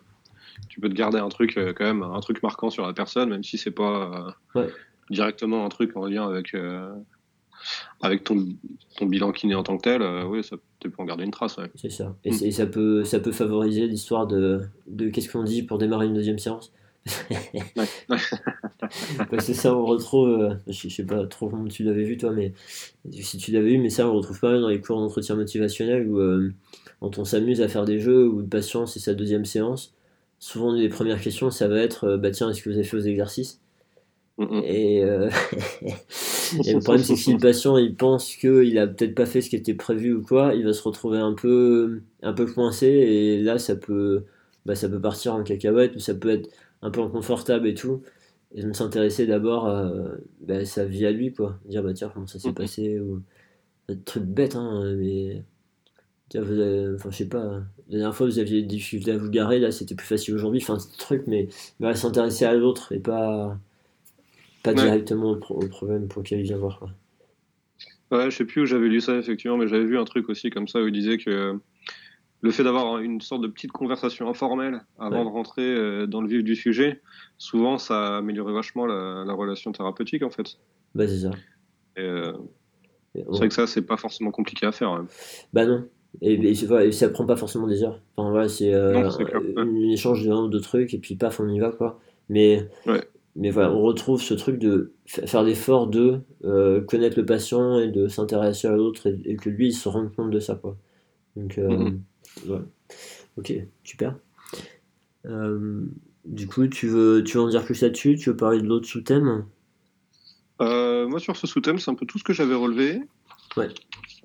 Tu 0.69 0.81
peux 0.81 0.91
te 0.91 0.95
garder 0.95 1.19
un 1.19 1.31
truc, 1.31 1.57
euh, 1.57 1.73
quand 1.75 1.85
même, 1.87 2.03
un 2.03 2.21
truc 2.21 2.43
marquant 2.43 2.69
sur 2.69 2.87
la 2.87 2.93
personne, 2.93 3.31
même 3.31 3.43
si 3.43 3.57
c'est 3.57 3.71
pas 3.71 4.37
euh, 4.57 4.69
directement 5.09 5.65
un 5.65 5.71
truc 5.71 5.97
en 5.97 6.05
lien 6.05 6.29
avec 6.29 6.55
avec 8.01 8.25
ton, 8.25 8.47
ton 8.97 9.07
bilan 9.07 9.33
kiné 9.33 9.55
en 9.55 9.63
tant 9.63 9.77
que 9.77 9.83
tel, 9.83 10.03
euh, 10.03 10.25
oui, 10.25 10.43
ça, 10.43 10.57
tu 10.79 10.91
peux 10.91 11.03
en 11.03 11.05
garder 11.05 11.25
une 11.25 11.31
trace. 11.31 11.57
C'est 11.75 11.91
ça. 11.91 12.17
Et, 12.25 12.31
mm. 12.31 12.51
ça, 12.51 12.67
peut, 12.67 13.05
ça 13.05 13.21
peut 13.21 13.33
favoriser 13.33 13.87
l'histoire 13.87 14.27
de, 14.27 14.63
de 14.87 15.09
qu'est-ce 15.09 15.31
qu'on 15.31 15.45
dit 15.45 15.63
pour 15.63 15.79
démarrer 15.79 16.07
une 16.07 16.15
deuxième 16.15 16.39
séance. 16.39 16.73
Parce 19.31 19.47
que 19.47 19.55
ça, 19.55 19.75
on 19.75 19.87
retrouve, 19.87 20.29
euh, 20.29 20.55
je, 20.67 20.89
sais 20.89 21.05
pas 21.05 21.27
trop 21.27 21.49
comment 21.49 21.67
tu 21.67 21.83
l'avais 21.83 22.05
vu 22.05 22.17
toi, 22.17 22.31
mais 22.31 22.53
si 23.11 23.39
tu 23.39 23.53
l'avais 23.53 23.71
vu, 23.71 23.79
mais 23.79 23.91
ça, 23.91 24.09
on 24.09 24.15
retrouve 24.15 24.39
pas 24.41 24.53
mal 24.53 24.61
dans 24.61 24.69
les 24.69 24.81
cours 24.81 25.01
d'entretien 25.01 25.35
motivationnel 25.35 26.07
où 26.09 26.19
euh, 26.19 26.53
quand 27.01 27.19
on 27.19 27.25
s'amuse 27.25 27.63
à 27.63 27.69
faire 27.69 27.85
des 27.85 28.01
jeux 28.01 28.29
ou 28.29 28.43
de 28.43 28.49
patience, 28.49 28.95
c'est 28.95 29.01
sa 29.01 29.15
deuxième 29.15 29.45
séance. 29.45 29.95
Souvent, 30.39 30.73
les 30.73 30.89
premières 30.89 31.21
questions, 31.21 31.51
ça 31.51 31.69
va 31.69 31.81
être 31.81 32.17
bah 32.17 32.31
tiens, 32.31 32.51
est-ce 32.51 32.63
que 32.63 32.71
vous 32.71 32.77
avez 32.77 32.85
fait 32.85 32.97
vos 32.97 33.05
exercices? 33.05 33.61
Et, 34.65 35.05
euh, 35.05 35.29
et, 36.65 36.73
le 36.73 36.81
problème, 36.81 37.05
c'est 37.05 37.15
que 37.15 37.21
si 37.21 37.33
le 37.33 37.39
patient 37.39 37.77
il 37.77 37.95
pense 37.95 38.35
qu'il 38.37 38.79
a 38.79 38.87
peut-être 38.87 39.15
pas 39.15 39.27
fait 39.27 39.41
ce 39.41 39.51
qui 39.51 39.57
était 39.57 39.75
prévu 39.75 40.15
ou 40.15 40.23
quoi, 40.23 40.55
il 40.55 40.65
va 40.65 40.73
se 40.73 40.83
retrouver 40.83 41.19
un 41.19 41.35
peu, 41.35 42.01
un 42.23 42.33
peu 42.33 42.47
coincé 42.47 42.87
et 42.87 43.39
là, 43.43 43.59
ça 43.59 43.77
peut, 43.77 44.25
bah, 44.65 44.75
ça 44.75 44.89
peut 44.89 45.01
partir 45.01 45.35
en 45.35 45.43
cacahuète 45.43 45.95
ou 45.97 45.99
ça 45.99 46.15
peut 46.15 46.31
être 46.31 46.51
un 46.83 46.91
peu 46.91 47.01
inconfortable 47.03 47.69
et 47.69 47.75
tout. 47.75 48.03
Et 48.55 48.63
de 48.63 48.73
s'intéresser 48.73 49.27
d'abord 49.27 49.69
à 49.69 49.93
bah, 50.41 50.65
sa 50.65 50.85
vie 50.85 51.07
à 51.07 51.13
lui, 51.13 51.33
quoi. 51.33 51.59
Dire, 51.67 51.83
bah 51.85 51.93
tiens, 51.95 52.11
comment 52.13 52.27
ça 52.27 52.39
s'est 52.39 52.49
mhm. 52.49 52.55
passé 52.55 53.01
ou... 53.01 53.23
Des 53.89 53.99
trucs 54.03 54.25
bêtes, 54.25 54.55
hein, 54.57 54.95
mais. 54.97 55.45
Enfin, 56.37 57.11
je 57.11 57.17
sais 57.17 57.29
pas. 57.29 57.63
La 57.89 57.99
dernière 57.99 58.15
fois, 58.15 58.27
vous 58.27 58.39
aviez 58.39 58.63
des 58.63 58.69
difficultés 58.69 59.13
à 59.13 59.19
vous 59.19 59.31
garer, 59.31 59.59
là, 59.59 59.73
c'était 59.73 59.97
plus 59.97 60.07
facile 60.07 60.35
aujourd'hui. 60.35 60.61
Enfin, 60.63 60.79
c'est 60.79 60.97
truc, 60.97 61.25
mais 61.27 61.49
bah, 61.81 61.95
s'intéresser 61.95 62.45
à 62.45 62.55
l'autre 62.55 62.93
et 62.93 63.01
pas, 63.01 63.59
pas 64.63 64.75
directement 64.75 65.31
au, 65.31 65.67
problème 65.69 66.09
pour 66.09 66.23
lequel 66.23 66.41
il 66.41 66.45
vient 66.45 66.59
voir. 66.59 66.79
Quoi. 66.79 66.91
Ouais, 68.11 68.31
je 68.31 68.37
sais 68.37 68.45
plus 68.45 68.63
où 68.63 68.67
j'avais 68.67 68.89
lu 68.89 69.01
ça, 69.01 69.17
effectivement, 69.17 69.57
mais 69.57 69.69
j'avais 69.69 69.85
vu 69.85 69.99
un 69.99 70.05
truc 70.05 70.29
aussi 70.29 70.51
comme 70.51 70.69
ça 70.69 70.81
où 70.81 70.87
il 70.87 70.93
disait 70.93 71.19
que 71.19 71.59
le 72.43 72.51
fait 72.51 72.65
d'avoir 72.65 72.99
une 72.99 73.21
sorte 73.21 73.43
de 73.43 73.49
petite 73.49 73.73
conversation 73.73 74.29
informelle 74.29 74.81
avant 74.99 75.25
de 75.25 75.31
rentrer 75.31 75.63
euh, 75.63 76.07
dans 76.07 76.21
le 76.21 76.29
vif 76.29 76.43
du 76.43 76.57
sujet, 76.57 77.01
souvent 77.39 77.79
ça 77.79 78.19
améliorait 78.19 78.53
vachement 78.53 78.87
la, 78.87 79.33
relation 79.33 79.73
thérapeutique 79.73 80.23
en 80.23 80.31
fait. 80.31 80.59
Bah 80.95 81.07
c'est 81.07 81.19
ça. 81.19 81.31
Euh, 81.99 82.33
c'est 83.15 83.25
vrai 83.27 83.49
que 83.49 83.55
ça 83.55 83.67
c'est 83.67 83.83
pas 83.83 83.97
forcément 83.97 84.31
compliqué 84.31 84.67
à 84.67 84.73
faire. 84.73 85.05
Bah 85.53 85.67
non. 85.67 85.87
Et, 86.23 86.33
et, 86.35 86.93
ça 86.93 87.09
prend 87.11 87.25
pas 87.25 87.37
forcément 87.37 87.69
des 87.69 87.85
heures. 87.85 88.01
Enfin 88.17 88.31
voilà, 88.31 88.49
c'est 88.49 88.75
euh, 88.75 89.09
un 89.57 89.75
échange 89.91 90.25
de 90.25 90.31
un 90.33 90.43
ou 90.43 90.49
deux 90.49 90.61
trucs 90.61 90.93
et 90.95 90.99
puis 90.99 91.15
paf 91.15 91.39
on 91.39 91.49
y 91.49 91.61
va 91.61 91.71
quoi. 91.71 92.01
Mais 92.29 92.69
mais 93.37 93.51
voilà, 93.51 93.73
on 93.73 93.81
retrouve 93.81 94.21
ce 94.21 94.35
truc 94.35 94.59
de 94.59 94.93
faire 95.07 95.43
l'effort 95.43 95.87
de 95.87 96.21
connaître 96.87 97.19
le 97.19 97.25
patient 97.25 97.79
et 97.79 97.89
de 97.89 98.09
s'intéresser 98.09 98.69
à 98.69 98.73
l'autre 98.73 99.07
et, 99.25 99.37
que 99.37 99.49
lui 99.51 99.69
il 99.69 99.73
se 99.73 99.89
rende 99.89 100.15
compte 100.15 100.31
de 100.31 100.41
ça 100.41 100.57
quoi. 100.57 100.77
Donc 101.37 101.57
mm-hmm. 101.57 101.99
Ok, 103.37 103.53
super. 103.85 104.17
Euh, 105.27 105.87
du 106.25 106.47
coup, 106.47 106.67
tu 106.67 106.87
veux, 106.89 107.23
tu 107.25 107.37
veux 107.37 107.43
en 107.43 107.49
dire 107.49 107.65
plus 107.65 107.81
là-dessus? 107.83 108.17
Tu 108.17 108.31
veux 108.31 108.37
parler 108.37 108.61
de 108.61 108.67
l'autre 108.67 108.87
sous-thème? 108.87 109.47
Euh, 110.61 111.09
Moi, 111.09 111.21
sur 111.21 111.37
ce 111.37 111.47
sous-thème, 111.47 111.79
c'est 111.79 111.91
un 111.91 111.95
peu 111.95 112.07
tout 112.07 112.19
ce 112.19 112.25
que 112.25 112.33
j'avais 112.33 112.55
relevé. 112.55 113.01
Ouais. 113.57 113.69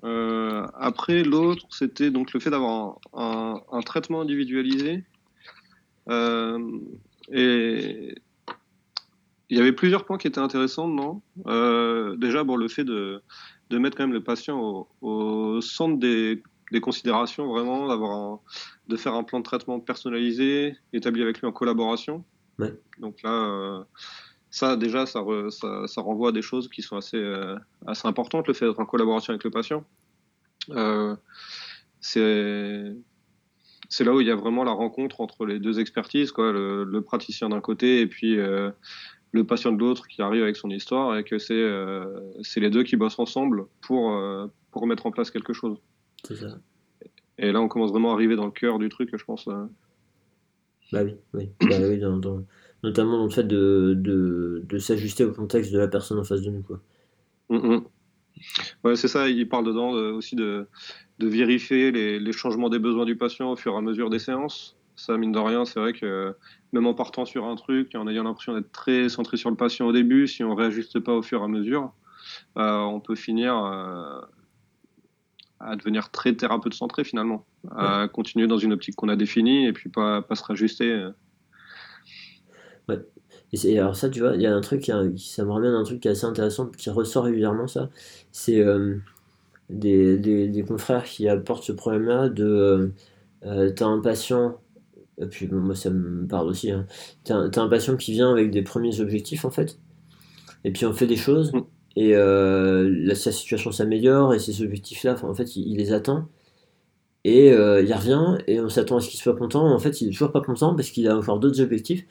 Euh, 0.04 0.66
après, 0.74 1.22
l'autre, 1.22 1.66
c'était 1.70 2.10
donc 2.10 2.32
le 2.32 2.40
fait 2.40 2.50
d'avoir 2.50 2.98
un, 3.14 3.80
traitement 3.84 4.20
individualisé. 4.20 5.04
et 7.32 8.14
il 9.48 9.56
y 9.56 9.60
avait 9.60 9.72
plusieurs 9.72 10.04
points 10.04 10.18
qui 10.18 10.26
étaient 10.26 10.40
intéressants, 10.40 10.88
non? 10.88 11.22
Déjà, 12.16 12.44
bon, 12.44 12.56
le 12.56 12.68
fait 12.68 12.84
de, 12.84 13.22
de, 13.70 13.78
mettre 13.78 13.96
quand 13.96 14.04
même 14.04 14.12
le 14.12 14.22
patient 14.22 14.58
au, 14.58 14.88
au 15.00 15.60
centre 15.60 15.98
des 15.98 16.42
des 16.72 16.80
considérations 16.80 17.46
vraiment, 17.46 17.88
d'avoir 17.88 18.40
de 18.88 18.96
faire 18.96 19.14
un 19.14 19.22
plan 19.22 19.38
de 19.38 19.44
traitement 19.44 19.80
personnalisé, 19.80 20.76
établi 20.92 21.22
avec 21.22 21.40
lui 21.40 21.46
en 21.46 21.52
collaboration. 21.52 22.24
Donc 22.98 23.22
là, 23.22 23.30
euh, 23.30 23.84
ça 24.50 24.76
déjà, 24.76 25.06
ça, 25.06 25.22
ça, 25.50 26.00
renvoie 26.00 26.30
à 26.30 26.32
des 26.32 26.42
choses 26.42 26.68
qui 26.68 26.82
sont 26.82 26.96
assez, 26.96 27.18
euh, 27.18 27.56
assez 27.86 28.08
importantes, 28.08 28.48
le 28.48 28.54
fait 28.54 28.66
d'être 28.66 28.80
en 28.80 28.86
collaboration 28.86 29.32
avec 29.32 29.44
le 29.44 29.50
patient. 29.50 29.84
Euh, 30.70 31.14
c'est 32.00 32.96
c'est 33.88 34.02
là 34.02 34.12
où 34.12 34.20
il 34.20 34.26
y 34.26 34.32
a 34.32 34.34
vraiment 34.34 34.64
la 34.64 34.72
rencontre 34.72 35.20
entre 35.20 35.46
les 35.46 35.60
deux 35.60 35.78
expertises, 35.78 36.32
quoi, 36.32 36.50
le, 36.50 37.00
praticien 37.02 37.50
d'un 37.50 37.60
côté 37.60 38.00
et 38.00 38.08
puis 38.08 38.36
le 39.36 39.44
patient 39.44 39.72
de 39.72 39.78
l'autre 39.78 40.08
qui 40.08 40.22
arrive 40.22 40.42
avec 40.42 40.56
son 40.56 40.70
histoire, 40.70 41.16
et 41.16 41.24
que 41.24 41.38
c'est 41.38 41.64
c'est 42.42 42.60
les 42.60 42.70
deux 42.70 42.82
qui 42.82 42.96
bossent 42.96 43.18
ensemble 43.18 43.66
pour, 43.80 44.20
pour 44.70 44.86
mettre 44.86 45.06
en 45.06 45.10
place 45.10 45.30
quelque 45.30 45.52
chose. 45.52 45.78
Et 47.38 47.52
là, 47.52 47.60
on 47.60 47.68
commence 47.68 47.90
vraiment 47.90 48.10
à 48.10 48.14
arriver 48.14 48.34
dans 48.34 48.46
le 48.46 48.50
cœur 48.50 48.78
du 48.78 48.88
truc, 48.88 49.10
je 49.14 49.24
pense. 49.24 49.46
Bah 49.46 51.02
oui, 51.04 51.16
oui. 51.34 51.50
bah 51.60 51.76
oui 51.80 52.00
notamment 52.82 53.18
dans 53.18 53.24
le 53.24 53.30
fait 53.30 53.44
de, 53.44 53.94
de, 53.96 54.62
de 54.68 54.78
s'ajuster 54.78 55.24
au 55.24 55.32
contexte 55.32 55.72
de 55.72 55.78
la 55.78 55.88
personne 55.88 56.18
en 56.18 56.24
face 56.24 56.42
de 56.42 56.50
nous. 56.50 56.62
Quoi. 56.62 56.80
Mm, 57.48 57.56
mm. 57.56 57.84
Ouais, 58.84 58.96
c'est 58.96 59.08
ça, 59.08 59.28
il 59.28 59.48
parle 59.48 59.66
dedans 59.66 59.94
euh, 59.96 60.12
aussi 60.12 60.36
de, 60.36 60.66
de 61.18 61.26
vérifier 61.26 61.90
les, 61.90 62.20
les, 62.20 62.32
changements 62.32 62.68
des 62.68 62.78
besoins 62.78 63.06
du 63.06 63.16
patient 63.16 63.50
au 63.50 63.56
fur 63.56 63.72
et 63.72 63.76
à 63.76 63.80
mesure 63.80 64.10
des 64.10 64.18
séances. 64.18 64.76
Ça, 64.96 65.16
mine 65.18 65.32
de 65.32 65.38
rien, 65.38 65.66
c'est 65.66 65.78
vrai 65.78 65.92
que 65.92 66.34
même 66.72 66.86
en 66.86 66.94
partant 66.94 67.26
sur 67.26 67.44
un 67.44 67.54
truc 67.54 67.94
et 67.94 67.98
en 67.98 68.08
ayant 68.08 68.24
l'impression 68.24 68.54
d'être 68.54 68.72
très 68.72 69.08
centré 69.10 69.36
sur 69.36 69.50
le 69.50 69.56
patient 69.56 69.86
au 69.86 69.92
début, 69.92 70.26
si 70.26 70.42
on 70.42 70.50
ne 70.50 70.56
réajuste 70.56 71.00
pas 71.00 71.12
au 71.12 71.22
fur 71.22 71.42
et 71.42 71.44
à 71.44 71.48
mesure, 71.48 71.92
euh, 72.56 72.80
on 72.80 73.00
peut 73.00 73.14
finir 73.14 73.56
euh, 73.56 74.20
à 75.60 75.76
devenir 75.76 76.10
très 76.10 76.34
thérapeute 76.34 76.72
centré 76.72 77.04
finalement, 77.04 77.44
à 77.76 78.08
continuer 78.08 78.46
dans 78.46 78.56
une 78.56 78.72
optique 78.72 78.96
qu'on 78.96 79.08
a 79.08 79.16
définie 79.16 79.66
et 79.66 79.72
puis 79.72 79.90
pas, 79.90 80.22
pas 80.22 80.34
se 80.34 80.44
rajuster. 80.44 80.90
Euh. 80.90 81.10
Ouais. 82.88 83.00
Et 83.52 83.78
alors 83.78 83.96
ça, 83.96 84.08
tu 84.08 84.20
vois, 84.20 84.34
il 84.34 84.40
y 84.40 84.46
a 84.46 84.54
un 84.54 84.60
truc, 84.60 84.80
qui, 84.80 84.92
ça 85.18 85.44
me 85.44 85.52
ramène 85.52 85.74
à 85.74 85.76
un 85.76 85.84
truc 85.84 86.00
qui 86.00 86.08
est 86.08 86.12
assez 86.12 86.24
intéressant, 86.24 86.66
qui 86.66 86.88
ressort 86.90 87.24
régulièrement, 87.24 87.68
ça. 87.68 87.90
C'est 88.32 88.60
euh, 88.60 88.96
des, 89.68 90.16
des, 90.18 90.48
des, 90.48 90.62
confrères 90.62 91.04
qui 91.04 91.28
apportent 91.28 91.64
ce 91.64 91.72
problème-là 91.72 92.30
de... 92.30 92.44
Euh 92.44 92.88
t'as 93.76 93.86
un 93.86 94.00
patient, 94.00 94.60
et 95.18 95.26
puis 95.26 95.48
moi 95.48 95.74
ça 95.74 95.90
me 95.90 96.26
parle 96.26 96.48
aussi, 96.48 96.70
hein, 96.70 96.86
t'as 97.24 97.62
un 97.62 97.68
patient 97.68 97.96
qui 97.96 98.12
vient 98.12 98.32
avec 98.32 98.50
des 98.50 98.62
premiers 98.62 99.00
objectifs 99.00 99.44
en 99.44 99.50
fait, 99.50 99.78
et 100.64 100.72
puis 100.72 100.86
on 100.86 100.92
fait 100.92 101.06
des 101.06 101.16
choses, 101.16 101.52
mm 101.52 101.62
et 101.96 102.14
euh, 102.14 103.14
sa 103.14 103.32
situation 103.32 103.72
s'améliore 103.72 104.34
et 104.34 104.38
ses 104.38 104.62
objectifs-là, 104.62 105.16
en 105.22 105.34
fait, 105.34 105.56
il, 105.56 105.78
les 105.78 105.92
atteint. 105.92 106.28
Et 107.24 107.52
euh, 107.52 107.82
il 107.82 107.92
revient 107.92 108.38
et 108.46 108.60
on 108.60 108.68
s'attend 108.68 108.98
à 108.98 109.00
ce 109.00 109.08
qu'il 109.08 109.18
soit 109.18 109.34
content. 109.34 109.66
En 109.66 109.78
fait, 109.80 110.00
il 110.00 110.08
est 110.08 110.10
toujours 110.12 110.30
pas 110.30 110.42
content 110.42 110.76
parce 110.76 110.90
qu'il 110.90 111.08
a 111.08 111.16
encore 111.16 111.40
d'autres 111.40 111.60
objectifs. 111.60 112.04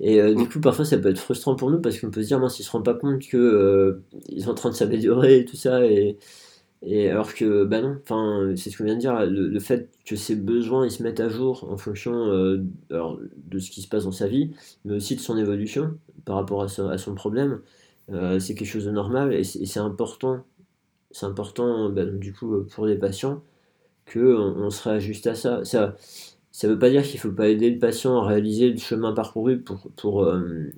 Et 0.00 0.20
euh, 0.20 0.34
du 0.34 0.48
coup, 0.48 0.60
parfois, 0.60 0.84
ça 0.86 0.96
peut 0.96 1.10
être 1.10 1.18
frustrant 1.18 1.56
pour 1.56 1.70
nous 1.70 1.80
parce 1.80 1.98
qu'on 1.98 2.10
peut 2.10 2.22
se 2.22 2.28
dire, 2.28 2.38
mince, 2.40 2.58
il 2.58 2.62
se 2.62 2.70
rend 2.70 2.82
pas 2.82 2.94
compte 2.94 3.20
que 3.26 4.00
ils 4.28 4.44
sont 4.44 4.50
en 4.50 4.54
train 4.54 4.70
de 4.70 4.74
s'améliorer 4.74 5.40
et 5.40 5.44
tout 5.44 5.56
ça. 5.56 5.84
Et, 5.84 6.18
et 6.84 7.08
alors 7.08 7.34
que, 7.34 7.64
bah 7.64 7.80
non, 7.80 7.96
enfin, 8.02 8.52
c'est 8.56 8.70
ce 8.70 8.78
qu'on 8.78 8.84
vient 8.84 8.96
de 8.96 9.00
dire, 9.00 9.24
le, 9.26 9.60
fait 9.60 9.88
que 10.04 10.16
ses 10.16 10.34
besoins 10.36 10.84
ils 10.84 10.90
se 10.90 11.02
mettent 11.02 11.20
à 11.20 11.28
jour 11.28 11.68
en 11.70 11.76
fonction 11.76 12.14
alors, 12.90 13.20
de 13.36 13.58
ce 13.58 13.70
qui 13.70 13.82
se 13.82 13.88
passe 13.88 14.04
dans 14.04 14.12
sa 14.12 14.26
vie, 14.28 14.52
mais 14.84 14.94
aussi 14.94 15.14
de 15.16 15.20
son 15.20 15.36
évolution 15.38 15.96
par 16.24 16.36
rapport 16.36 16.62
à, 16.62 16.98
son 16.98 17.14
problème. 17.14 17.60
Euh, 18.10 18.40
c'est 18.40 18.54
quelque 18.54 18.68
chose 18.68 18.86
de 18.86 18.90
normal 18.90 19.32
et 19.32 19.44
c'est 19.44 19.78
important, 19.78 20.44
c'est 21.12 21.26
important 21.26 21.88
ben, 21.90 22.18
du 22.18 22.32
coup 22.32 22.64
pour 22.64 22.86
les 22.86 22.96
patients 22.96 23.42
qu'on 24.12 24.20
on 24.20 24.70
se 24.70 24.88
réajuste 24.88 25.26
à 25.28 25.34
ça. 25.34 25.64
Ça 25.64 25.96
ça 26.52 26.68
veut 26.68 26.78
pas 26.78 26.90
dire 26.90 27.02
qu'il 27.02 27.18
faut 27.18 27.32
pas 27.32 27.48
aider 27.48 27.70
le 27.70 27.78
patient 27.78 28.18
à 28.18 28.26
réaliser 28.26 28.70
le 28.70 28.76
chemin 28.78 29.12
parcouru 29.14 29.60
pour, 29.60 29.90
pour, 29.96 30.24
euh, 30.24 30.70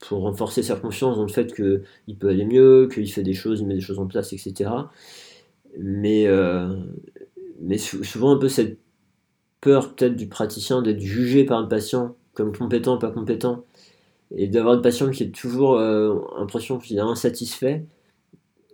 pour 0.00 0.22
renforcer 0.22 0.62
sa 0.62 0.76
confiance 0.76 1.16
dans 1.16 1.22
le 1.22 1.32
fait 1.32 1.54
qu'il 1.54 2.18
peut 2.18 2.28
aller 2.28 2.44
mieux, 2.44 2.88
qu'il 2.92 3.10
fait 3.10 3.22
des 3.22 3.34
choses, 3.34 3.60
il 3.60 3.66
met 3.66 3.74
des 3.74 3.80
choses 3.80 3.98
en 3.98 4.06
place, 4.06 4.32
etc. 4.32 4.70
Mais, 5.78 6.26
euh, 6.26 6.74
mais 7.60 7.78
souvent 7.78 8.32
un 8.32 8.38
peu 8.38 8.48
cette 8.48 8.78
peur 9.60 9.94
peut-être 9.94 10.16
du 10.16 10.28
praticien 10.28 10.82
d'être 10.82 11.00
jugé 11.00 11.44
par 11.44 11.62
le 11.62 11.68
patient 11.68 12.16
comme 12.34 12.56
compétent, 12.56 12.98
pas 12.98 13.10
compétent, 13.10 13.64
et 14.34 14.48
d'avoir 14.48 14.74
une 14.74 14.82
patient 14.82 15.10
qui 15.10 15.24
est 15.24 15.34
toujours 15.34 15.76
euh, 15.76 16.18
l'impression 16.38 16.78
qu'il 16.78 16.96
est 16.96 17.00
insatisfait, 17.00 17.84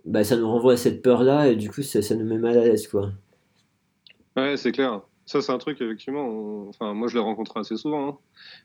bah, 0.05 0.23
ça 0.23 0.37
nous 0.37 0.49
renvoie 0.49 0.73
à 0.73 0.77
cette 0.77 1.01
peur-là 1.01 1.49
et 1.49 1.55
du 1.55 1.69
coup 1.69 1.81
ça, 1.81 2.01
ça, 2.01 2.15
nous 2.15 2.25
met 2.25 2.37
mal 2.37 2.57
à 2.57 2.63
l'aise. 2.63 2.87
quoi. 2.87 3.11
Ouais, 4.37 4.55
c'est 4.57 4.71
clair. 4.71 5.01
Ça, 5.29 5.41
c'est 5.43 5.51
un 5.51 5.59
truc, 5.59 5.79
effectivement, 5.79 6.67
enfin, 6.69 6.95
moi 6.95 7.07
je 7.07 7.13
l'ai 7.13 7.19
rencontré 7.19 7.59
assez 7.59 7.77
souvent. 7.77 8.09
Hein. 8.09 8.17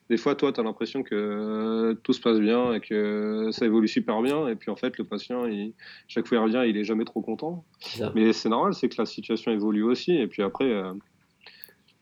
Des 0.09 0.17
fois, 0.17 0.35
toi, 0.35 0.51
tu 0.51 0.61
as 0.61 0.63
l'impression 0.63 1.03
que 1.03 1.15
euh, 1.15 1.95
tout 2.03 2.15
se 2.15 2.23
passe 2.23 2.41
bien 2.41 2.73
et 2.73 2.81
que 2.81 3.51
ça 3.51 3.67
évolue 3.67 3.87
super 3.87 4.23
bien, 4.23 4.49
et 4.49 4.57
puis 4.57 4.71
en 4.71 4.77
fait, 4.77 4.97
le 4.97 5.05
patient, 5.05 5.45
il, 5.45 5.75
chaque 6.09 6.27
fois 6.27 6.39
il 6.39 6.41
revient, 6.41 6.63
il 6.67 6.79
est 6.79 6.85
jamais 6.85 7.05
trop 7.05 7.21
content. 7.21 7.67
Mais 8.15 8.33
c'est 8.33 8.49
normal, 8.49 8.73
c'est 8.73 8.89
que 8.89 8.95
la 8.97 9.05
situation 9.05 9.53
évolue 9.53 9.83
aussi, 9.83 10.17
et 10.17 10.27
puis 10.27 10.43
après, 10.43 10.73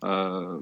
euh, 0.05 0.61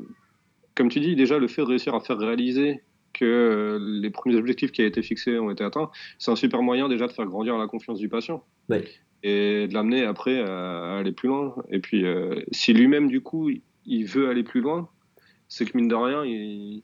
comme 0.74 0.88
tu 0.88 1.00
dis, 1.00 1.14
déjà, 1.14 1.38
le 1.38 1.46
fait 1.46 1.60
de 1.60 1.66
réussir 1.66 1.94
à 1.94 2.00
faire 2.00 2.16
réaliser 2.16 2.80
que 3.12 3.26
euh, 3.26 3.78
les 3.78 4.08
premiers 4.08 4.36
objectifs 4.36 4.72
qui 4.72 4.80
avaient 4.80 4.88
été 4.88 5.02
fixés 5.02 5.38
ont 5.38 5.50
été 5.50 5.62
atteints, 5.62 5.90
c'est 6.18 6.30
un 6.30 6.36
super 6.36 6.62
moyen 6.62 6.88
déjà 6.88 7.06
de 7.06 7.12
faire 7.12 7.26
grandir 7.26 7.58
la 7.58 7.66
confiance 7.66 7.98
du 7.98 8.08
patient. 8.08 8.42
Et 9.22 9.68
de 9.68 9.74
l'amener 9.74 10.05
après 10.05 10.40
à 10.40 10.96
aller 10.96 11.12
plus 11.12 11.28
loin. 11.28 11.55
Et 11.68 11.80
puis, 11.80 12.07
euh, 12.07 12.40
si 12.51 12.72
lui-même, 12.72 13.09
du 13.09 13.20
coup, 13.20 13.51
il 13.87 14.05
veut 14.05 14.28
aller 14.28 14.43
plus 14.43 14.61
loin, 14.61 14.89
c'est 15.49 15.64
que 15.64 15.76
mine 15.76 15.89
de 15.89 15.95
rien, 15.95 16.24
il, 16.24 16.83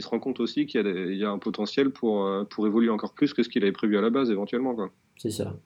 se 0.00 0.08
rend 0.08 0.18
compte 0.18 0.40
aussi 0.40 0.66
qu'il 0.66 0.86
y, 0.86 1.16
y, 1.16 1.24
a 1.24 1.30
un 1.30 1.38
potentiel 1.38 1.90
pour, 1.90 2.26
euh, 2.26 2.44
pour 2.44 2.66
évoluer 2.66 2.90
encore 2.90 3.14
plus 3.14 3.32
que 3.32 3.42
ce 3.42 3.48
qu'il 3.48 3.62
avait 3.62 3.72
prévu 3.72 3.96
à 3.96 4.02
la 4.02 4.10
base, 4.10 4.30
éventuellement. 4.30 4.76
C'est 5.16 5.30
ça. 5.30 5.56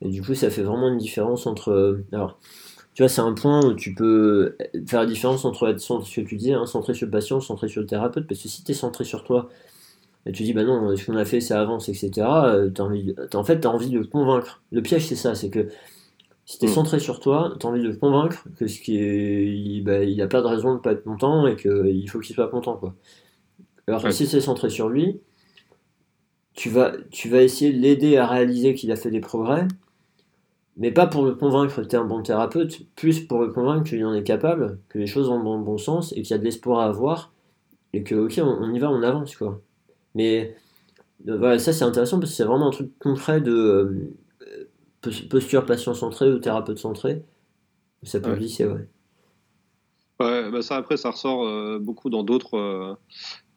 Et 0.00 0.08
du 0.08 0.22
coup, 0.22 0.34
ça 0.34 0.50
fait 0.50 0.62
vraiment 0.62 0.88
une 0.88 0.98
différence 0.98 1.46
entre. 1.46 2.02
Alors, 2.12 2.38
tu 2.94 3.02
vois, 3.02 3.10
c'est 3.10 3.20
un 3.20 3.34
point 3.34 3.62
où 3.62 3.74
tu 3.74 3.94
peux 3.94 4.56
faire 4.86 5.00
la 5.00 5.06
différence 5.06 5.44
entre 5.44 5.68
être 5.68 5.80
centré, 5.80 6.08
ce 6.08 6.20
que 6.22 6.26
tu 6.26 6.36
disais, 6.36 6.54
hein, 6.54 6.64
centré 6.64 6.94
sur 6.94 7.04
le 7.04 7.10
patient, 7.10 7.40
centré 7.40 7.68
sur 7.68 7.82
le 7.82 7.86
thérapeute, 7.86 8.26
parce 8.26 8.42
que 8.42 8.48
si 8.48 8.64
tu 8.64 8.72
es 8.72 8.74
centré 8.74 9.04
sur 9.04 9.22
toi, 9.22 9.50
et 10.24 10.32
tu 10.32 10.42
dis, 10.42 10.54
bah 10.54 10.64
non, 10.64 10.96
ce 10.96 11.04
qu'on 11.04 11.16
a 11.16 11.26
fait, 11.26 11.40
ça 11.40 11.60
avance, 11.60 11.90
etc., 11.90 12.10
euh, 12.16 12.70
as 12.76 12.80
envie, 12.80 13.14
en 13.34 13.44
fait, 13.44 13.60
tu 13.60 13.66
as 13.66 13.70
envie 13.70 13.90
de 13.90 14.02
convaincre. 14.02 14.62
Le 14.72 14.80
piège, 14.80 15.06
c'est 15.06 15.14
ça, 15.14 15.34
c'est 15.34 15.50
que 15.50 15.68
Si 16.46 16.58
tu 16.58 16.66
es 16.66 16.68
Mm. 16.68 16.72
centré 16.72 16.98
sur 17.00 17.18
toi, 17.20 17.54
tu 17.60 17.66
as 17.66 17.70
envie 17.70 17.82
de 17.82 17.88
le 17.88 17.96
convaincre 17.96 18.46
que 18.56 18.66
ce 18.68 18.80
qui 18.80 18.96
est, 18.98 19.46
il, 19.46 19.82
bah, 19.82 20.02
il 20.04 20.20
a 20.22 20.28
pas 20.28 20.40
de 20.42 20.46
raison 20.46 20.74
de 20.76 20.80
pas 20.80 20.92
être 20.92 21.02
content 21.04 21.46
et 21.46 21.56
qu'il 21.56 22.08
faut 22.08 22.20
qu'il 22.20 22.34
soit 22.34 22.48
content. 22.48 22.76
Quoi. 22.76 22.94
Alors 23.88 24.00
que 24.02 24.06
Ouais. 24.06 24.12
si 24.12 24.26
c'est 24.26 24.40
centré 24.40 24.70
sur 24.70 24.88
lui, 24.88 25.20
tu 26.54 26.70
vas, 26.70 26.92
tu 27.10 27.28
vas 27.28 27.42
essayer 27.42 27.72
de 27.72 27.78
l'aider 27.78 28.16
à 28.16 28.26
réaliser 28.26 28.74
qu'il 28.74 28.90
a 28.92 28.96
fait 28.96 29.10
des 29.10 29.20
progrès, 29.20 29.66
mais 30.76 30.92
pas 30.92 31.06
pour 31.06 31.24
le 31.24 31.34
convaincre 31.34 31.82
que 31.82 31.86
tu 31.86 31.96
es 31.96 31.98
un 31.98 32.04
bon 32.04 32.22
thérapeute, 32.22 32.86
plus 32.94 33.20
pour 33.20 33.40
le 33.40 33.48
convaincre 33.48 33.88
qu'il 33.88 34.04
en 34.04 34.14
est 34.14 34.22
capable, 34.22 34.78
que 34.88 34.98
les 34.98 35.06
choses 35.06 35.28
vont 35.28 35.42
dans 35.42 35.58
le 35.58 35.64
bon 35.64 35.78
sens 35.78 36.12
et 36.12 36.22
qu'il 36.22 36.30
y 36.30 36.34
a 36.34 36.38
de 36.38 36.44
l'espoir 36.44 36.80
à 36.80 36.86
avoir 36.86 37.32
et 37.92 38.02
que, 38.04 38.14
ok, 38.14 38.38
on, 38.42 38.64
on 38.64 38.72
y 38.72 38.78
va, 38.78 38.90
on 38.90 39.02
avance. 39.02 39.36
quoi. 39.36 39.60
Mais 40.14 40.54
euh, 41.28 41.36
voilà, 41.38 41.58
ça 41.58 41.72
c'est 41.72 41.84
intéressant 41.84 42.18
parce 42.20 42.30
que 42.30 42.36
c'est 42.36 42.44
vraiment 42.44 42.68
un 42.68 42.72
truc 42.72 42.90
concret 42.98 43.40
de 43.40 43.52
euh, 43.52 44.12
posture 45.28 45.66
patient 45.66 45.94
centrée 45.94 46.30
ou 46.32 46.38
thérapeute 46.38 46.78
centré. 46.78 47.22
Ça 48.02 48.20
peut 48.20 48.30
Ouais. 48.30 48.38
glisser, 48.38 48.66
ouais. 48.66 48.88
Ouais, 50.20 50.50
bah 50.50 50.62
ça 50.62 50.76
après 50.76 50.96
ça 50.96 51.10
ressort 51.10 51.44
euh, 51.46 51.78
beaucoup 51.78 52.08
dans 52.08 52.22
d'autres 52.22 52.54
euh, 52.56 52.94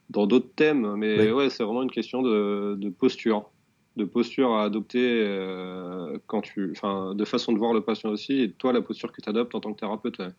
dans 0.10 0.28
d'autres 0.28 0.50
thèmes, 0.56 0.96
mais 0.96 1.18
Ouais. 1.18 1.32
ouais, 1.32 1.50
c'est 1.50 1.64
vraiment 1.64 1.84
une 1.84 1.92
question 1.92 2.22
de, 2.22 2.76
de 2.78 2.90
posture, 2.90 3.50
de 3.96 4.04
posture 4.06 4.54
à 4.56 4.64
adopter 4.64 5.24
euh, 5.26 6.18
quand 6.28 6.42
tu, 6.42 6.72
enfin, 6.72 7.14
de 7.16 7.24
façon 7.26 7.54
de 7.54 7.58
voir 7.60 7.74
le 7.74 7.82
patient 7.82 8.10
aussi, 8.10 8.42
et 8.42 8.52
toi 8.52 8.74
la 8.74 8.82
posture 8.82 9.12
que 9.12 9.22
tu 9.22 9.30
adoptes 9.30 9.56
en 9.56 9.60
tant 9.62 9.72
que 9.74 9.80
thérapeute. 9.80 10.18
ouais. 10.20 10.32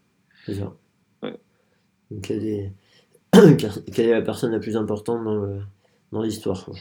C'est 0.45 0.55
ça. 0.55 0.75
Ouais. 1.23 1.37
Donc, 2.11 2.23
quelle 2.27 2.45
est... 2.45 2.73
quelle 3.95 4.07
est 4.07 4.11
la 4.11 4.23
personne 4.23 4.51
la 4.53 4.59
plus 4.59 4.77
importante 4.77 5.25
dans, 5.25 5.37
le- 5.37 5.61
dans 6.13 6.21
l'histoire 6.23 6.65
quoi. 6.65 6.75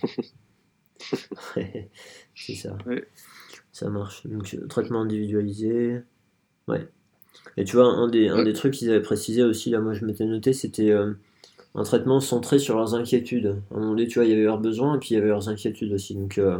Ouais, 1.55 1.89
C'est 2.35 2.55
ça. 2.55 2.75
Ça 3.79 3.89
marche. 3.89 4.27
Donc, 4.27 4.53
euh, 4.55 4.67
traitement 4.67 5.03
individualisé. 5.03 6.01
Ouais. 6.67 6.85
Et 7.55 7.63
tu 7.63 7.77
vois, 7.77 7.85
un 7.85 8.09
des, 8.09 8.27
un 8.27 8.43
des 8.43 8.51
trucs 8.51 8.73
qu'ils 8.73 8.89
avaient 8.89 9.01
précisé 9.01 9.41
aussi, 9.41 9.69
là, 9.69 9.79
moi 9.79 9.93
je 9.93 10.03
m'étais 10.03 10.25
noté, 10.25 10.51
c'était 10.51 10.91
euh, 10.91 11.13
un 11.75 11.83
traitement 11.83 12.19
centré 12.19 12.59
sur 12.59 12.75
leurs 12.75 12.93
inquiétudes. 12.93 13.55
À 13.71 13.75
un 13.75 13.79
moment 13.79 13.91
donné, 13.91 14.07
tu 14.07 14.19
vois, 14.19 14.25
il 14.25 14.31
y 14.31 14.33
avait 14.33 14.43
leurs 14.43 14.59
besoins 14.59 14.97
et 14.97 14.99
puis 14.99 15.11
il 15.11 15.13
y 15.13 15.17
avait 15.17 15.29
leurs 15.29 15.47
inquiétudes 15.47 15.93
aussi. 15.93 16.13
Donc, 16.13 16.37
euh, 16.37 16.59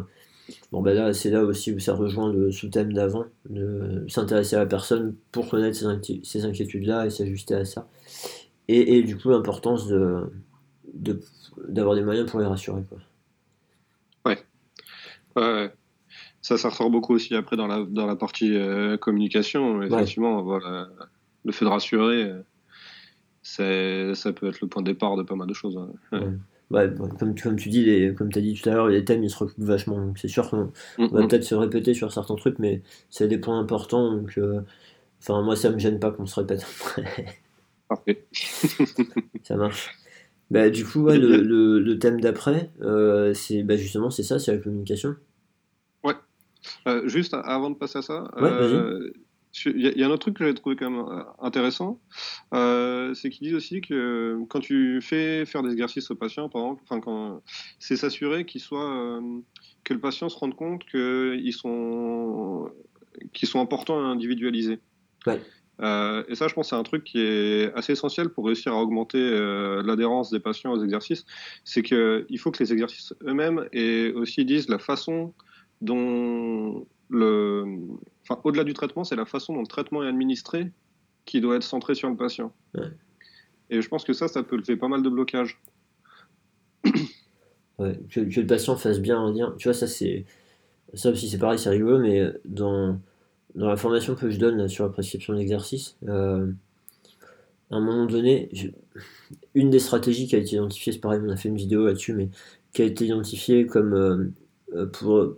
bon, 0.72 0.82
bah 0.82 0.94
là, 0.94 1.12
c'est 1.12 1.30
là 1.30 1.44
aussi 1.44 1.74
où 1.74 1.80
ça 1.80 1.94
rejoint 1.94 2.32
le 2.32 2.54
sous-thème 2.54 2.94
d'avant, 2.94 3.26
de 3.50 4.06
s'intéresser 4.08 4.56
à 4.56 4.60
la 4.60 4.66
personne 4.66 5.14
pour 5.34 5.50
connaître 5.50 5.76
ses, 5.76 5.88
inqui- 5.88 6.24
ses 6.24 6.46
inquiétudes-là 6.46 7.06
et 7.06 7.10
s'ajuster 7.10 7.56
à 7.56 7.66
ça. 7.66 7.90
Et, 8.70 8.98
et 8.98 9.04
du 9.04 9.18
coup, 9.18 9.30
l'importance 9.30 9.90
de, 9.90 10.22
de, 10.94 11.20
d'avoir 11.68 11.96
des 11.96 12.04
moyens 12.04 12.32
pour 12.32 12.40
les 12.40 12.46
rassurer. 12.46 12.84
Quoi. 12.88 13.00
Ouais, 15.36 15.44
ouais. 15.44 15.74
Ça, 16.50 16.58
ça 16.58 16.70
ressort 16.70 16.89
beaucoup 16.89 17.14
aussi 17.14 17.36
après 17.36 17.58
dans 17.58 17.68
la, 17.68 17.86
dans 17.88 18.08
la 18.08 18.16
partie 18.16 18.56
euh, 18.56 18.97
communication. 18.97 19.84
Effectivement, 19.84 20.41
voilà, 20.41 20.89
le 21.45 21.52
fait 21.52 21.64
de 21.64 21.70
rassurer, 21.70 22.24
euh, 22.24 22.41
c'est, 23.43 24.16
ça 24.16 24.34
peut 24.34 24.47
être 24.50 24.60
le 24.60 24.68
point 24.68 24.82
de 24.82 24.88
départ 24.89 25.16
de 25.16 25.22
pas 25.22 25.36
mal 25.36 25.47
de 25.47 25.54
choses. 25.54 25.78
hein. 25.78 25.91
Ouais. 26.12 26.28
Ouais, 26.72 26.88
ouais, 26.88 27.10
comme, 27.20 27.36
tu- 27.36 27.43
comme 27.43 27.56
tu 27.56 27.70
dis, 27.70 27.86
les, 27.86 28.16
comme 28.16 28.32
tu 28.32 28.39
as 28.39 28.41
dit 28.41 28.56
tout 28.56 28.68
à 28.68 28.74
l'heure, 28.74 28.88
les 28.88 29.06
thèmes 29.06 29.24
ils 29.24 29.30
se 29.30 29.38
recoupent 29.38 29.64
vachement. 29.64 30.04
Donc 30.04 30.18
c'est 30.18 30.28
sûr 30.28 30.50
qu'on 30.50 30.72
Mm, 30.97 31.04
on 31.04 31.08
va 31.10 31.22
mm. 31.22 31.28
peut-être 31.28 31.43
se 31.43 31.54
répéter 31.54 31.93
sur 31.93 32.12
certains 32.12 32.36
trucs, 32.36 32.58
mais 32.58 32.82
c'est 33.12 33.28
des 33.28 33.38
points 33.38 33.60
importants. 33.60 34.12
Donc, 34.12 34.36
euh, 34.39 34.62
enfin, 35.22 35.43
moi, 35.43 35.56
ça 35.56 35.70
me 35.70 35.78
gêne 35.78 36.00
pas 36.00 36.10
qu'on 36.10 36.26
se 36.26 36.39
répète. 36.39 36.66
Parfait. 37.88 38.26
ça 39.43 39.56
marche. 39.56 39.91
Bah, 40.50 40.72
du 40.72 40.84
coup, 40.84 41.02
ouais, 41.02 41.20
le, 41.20 41.38
le, 41.43 41.80
le 41.80 42.00
thème 42.00 42.20
d'après, 42.22 42.72
euh, 42.82 43.36
c'est 43.36 43.62
bah, 43.62 43.76
justement 43.78 44.10
c'est 44.10 44.24
ça, 44.24 44.39
c'est 44.39 44.52
la 44.52 44.58
communication. 44.58 45.16
Euh, 46.88 47.07
juste 47.07 47.34
avant 47.34 47.70
de 47.70 47.76
passer 47.76 47.99
à 47.99 48.01
ça, 48.01 48.24
Ouais, 48.38 48.49
euh, 48.51 49.12
il 49.66 49.82
y, 49.82 49.88
a- 49.88 49.91
il 49.91 49.97
y 49.97 50.03
a 50.03 50.07
un 50.07 50.12
autre 50.12 50.20
truc 50.22 50.36
que 50.38 50.43
j'avais 50.43 50.53
trouvé 50.53 50.76
quand 50.76 50.89
même 50.89 51.05
euh, 51.07 51.24
intéressant, 51.41 51.99
euh, 52.53 53.14
c'est 53.14 53.30
qu'ils 53.30 53.47
disent 53.47 53.55
aussi 53.55 53.82
que 53.82 54.38
quand 54.49 54.60
tu 54.60 55.01
fais 55.01 55.45
faire 55.45 55.64
des 55.64 55.72
exercices 55.72 56.12
aux 56.12 56.16
patients, 56.16 56.49
par 56.49 56.62
exemple, 56.64 57.41
c'est 57.80 57.95
s'assurer 57.95 58.45
qu'il 58.45 58.62
soit, 58.62 58.93
euh, 58.93 59.22
que 59.84 59.93
le 59.93 59.99
patient 59.99 60.30
se 60.30 60.38
rende 60.38 60.55
compte 60.55 60.86
qu'ils 60.86 61.53
sont, 61.53 62.70
qu'ils 63.34 63.47
sont 63.47 63.60
importants 63.60 63.99
à 63.99 64.03
individualiser. 64.03 64.80
Ouais. 65.26 65.41
Euh, 65.82 66.24
et 66.28 66.36
ça, 66.36 66.49
je 66.49 66.53
pense, 66.53 66.70
c'est 66.70 66.76
un 66.76 66.84
truc 66.84 67.05
qui 67.05 67.20
est 67.20 67.74
assez 67.74 67.93
essentiel 67.93 68.30
pour 68.30 68.45
réussir 68.45 68.74
à 68.74 68.82
augmenter 68.82 69.18
euh, 69.18 69.82
l'adhérence 69.82 70.30
des 70.30 70.41
patients 70.41 70.74
aux 70.74 70.84
exercices. 70.84 71.26
C'est 71.64 71.82
qu'il 71.84 72.38
faut 72.38 72.51
que 72.51 72.62
les 72.62 72.74
exercices 72.74 73.14
eux-mêmes 73.26 73.66
et 73.72 74.12
aussi 74.12 74.43
disent 74.43 74.68
la 74.68 74.78
façon 74.78 75.34
dont 75.82 76.86
le, 77.10 77.66
enfin, 78.24 78.40
au-delà 78.44 78.64
du 78.64 78.74
traitement, 78.74 79.04
c'est 79.04 79.16
la 79.16 79.26
façon 79.26 79.54
dont 79.54 79.62
le 79.62 79.68
traitement 79.68 80.04
est 80.04 80.08
administré 80.08 80.72
qui 81.26 81.42
doit 81.42 81.56
être 81.56 81.64
centré 81.64 81.96
sur 81.96 82.10
le 82.10 82.16
patient. 82.16 82.54
Ouais. 82.76 82.88
Et 83.70 83.82
je 83.82 83.88
pense 83.88 84.04
que 84.04 84.14
ça, 84.14 84.28
ça 84.28 84.42
peut 84.44 84.58
lever 84.58 84.78
pas 84.78 84.88
mal 84.88 85.04
de 85.04 85.10
blocages. 85.10 85.60
Ouais, 87.78 87.98
que, 88.10 88.20
que 88.20 88.42
le 88.42 88.46
patient 88.46 88.76
fasse 88.76 89.00
bien 89.00 89.18
un 89.18 89.32
lien. 89.34 89.56
Tu 89.58 89.70
vois, 89.70 89.74
ça 89.74 89.88
c'est 89.88 90.26
ça 90.96 91.12
aussi 91.12 91.30
c'est 91.30 91.38
pareil, 91.38 91.58
c'est 91.58 91.70
rigolo, 91.70 91.98
mais 91.98 92.30
dans, 92.44 93.00
dans 93.56 93.70
la 93.70 93.78
formation 93.78 94.16
que 94.16 94.30
je 94.30 94.38
donne 94.38 94.58
là, 94.58 94.68
sur 94.68 94.84
la 94.84 94.90
prescription 94.90 95.34
d'exercice, 95.34 95.96
euh, 96.06 96.52
à 97.72 97.78
un 97.78 97.80
moment 97.80 98.06
donné, 98.06 98.50
je- 98.52 98.68
une 99.56 99.70
des 99.70 99.80
stratégies 99.80 100.28
qui 100.28 100.36
a 100.36 100.40
été 100.40 100.58
identifiée, 100.58 100.92
c'est 100.92 101.00
pareil, 101.00 101.22
on 101.24 101.30
a 101.30 101.38
fait 101.38 101.48
une 101.48 101.56
vidéo 101.56 101.86
là-dessus, 101.86 102.12
mais 102.14 102.30
qui 102.74 102.82
a 102.82 102.86
été 102.86 103.06
identifiée 103.06 103.66
comme 103.66 103.94
euh, 103.94 104.26
pour, 104.94 105.36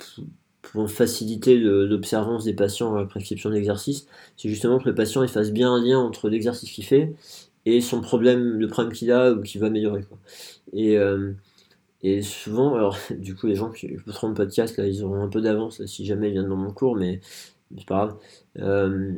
pour, 0.62 0.90
faciliter 0.90 1.58
l'observance 1.58 2.44
des 2.46 2.54
patients 2.54 2.96
à 2.96 3.02
la 3.02 3.06
prescription 3.06 3.50
d'exercice, 3.50 4.08
c'est 4.38 4.50
justement 4.50 4.80
que 4.80 4.90
le 4.90 4.96
patient 4.96 5.24
il 5.24 5.30
fasse 5.30 5.52
bien 5.52 5.74
un 5.74 5.84
lien 5.84 6.00
entre 6.00 6.30
l'exercice 6.30 6.72
qu'il 6.72 6.86
fait 6.86 7.14
et 7.66 7.82
son 7.82 8.02
problème, 8.02 8.60
le 8.60 8.68
problème 8.68 8.94
qu'il 8.94 9.12
a 9.12 9.32
ou 9.32 9.42
qu'il 9.42 9.62
va 9.62 9.68
améliorer. 9.68 10.06
Euh, 10.76 11.34
et 12.04 12.22
souvent, 12.22 12.76
alors 12.76 12.98
du 13.12 13.36
coup, 13.36 13.48
les 13.48 13.56
gens 13.56 13.72
qui 13.72 13.88
écouteront 13.88 14.30
le 14.30 14.34
podcast, 14.34 14.78
là, 14.78 14.88
ils 14.88 15.04
auront 15.04 15.22
un 15.22 15.30
peu 15.30 15.42
d'avance 15.42 15.86
si 15.86 16.06
jamais 16.06 16.30
ils 16.30 16.34
viennent 16.34 16.50
dans 16.50 16.56
mon 16.56 16.72
cours, 16.72 16.96
mais 16.96 17.22
c'est 17.78 17.88
pas 17.88 17.96
grave. 17.96 18.18
Euh, 18.60 19.14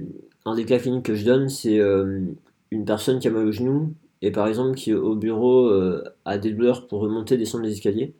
un 0.45 0.55
des 0.55 0.65
cas 0.65 0.79
cliniques 0.79 1.05
que 1.05 1.15
je 1.15 1.25
donne, 1.25 1.49
c'est 1.49 1.79
euh, 1.79 2.21
une 2.71 2.85
personne 2.85 3.19
qui 3.19 3.27
a 3.27 3.31
mal 3.31 3.47
au 3.47 3.51
genou 3.51 3.93
et 4.21 4.31
par 4.31 4.47
exemple 4.47 4.75
qui 4.75 4.93
au 4.93 5.15
bureau 5.15 5.67
euh, 5.67 6.03
a 6.25 6.37
des 6.37 6.51
douleurs 6.51 6.87
pour 6.87 7.01
remonter, 7.01 7.37
descendre 7.37 7.65
les 7.65 7.71
escaliers. 7.73 8.13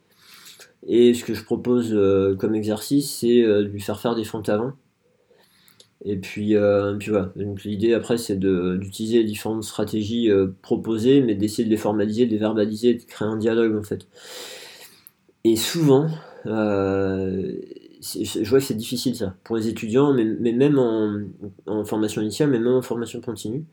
Et 0.86 1.14
ce 1.14 1.24
que 1.24 1.34
je 1.34 1.44
propose 1.44 1.94
euh, 1.94 2.36
comme 2.36 2.56
exercice, 2.56 3.20
c'est 3.20 3.42
euh, 3.42 3.64
de 3.64 3.68
lui 3.68 3.80
faire 3.80 4.00
faire 4.00 4.16
des 4.16 4.26
fentes 4.26 4.50
avant. 4.50 4.74
Et 6.06 6.18
puis, 6.18 6.56
euh, 6.56 6.96
puis 6.98 7.12
voilà. 7.12 7.32
Donc 7.38 7.64
l'idée 7.64 7.94
après, 7.94 8.18
c'est 8.18 8.38
d'utiliser 8.38 9.20
les 9.20 9.24
différentes 9.24 9.64
stratégies 9.64 10.30
proposées, 10.62 11.22
mais 11.22 11.36
d'essayer 11.36 11.64
de 11.64 11.70
les 11.70 11.78
formaliser, 11.78 12.26
de 12.26 12.32
les 12.32 12.38
verbaliser, 12.38 12.96
de 12.96 13.04
créer 13.04 13.28
un 13.28 13.38
dialogue 13.38 13.78
en 13.78 13.84
fait. 13.84 14.08
Et 15.46 15.56
souvent, 15.56 16.10
je 16.44 18.50
vois 18.50 18.60
que 18.60 18.66
c'est 18.66 18.74
difficile 18.74 19.16
ça 19.16 19.36
pour 19.46 19.56
les 19.56 19.70
étudiants, 19.70 20.14
mais, 20.14 20.52
même 20.52 20.78
en, 20.78 21.22
en 21.68 21.86
formation 21.86 22.22
initiale, 22.22 22.50
mais 22.50 22.60
même 22.60 22.74
en 22.74 22.82
formation 22.82 23.22
continue. 23.22 23.64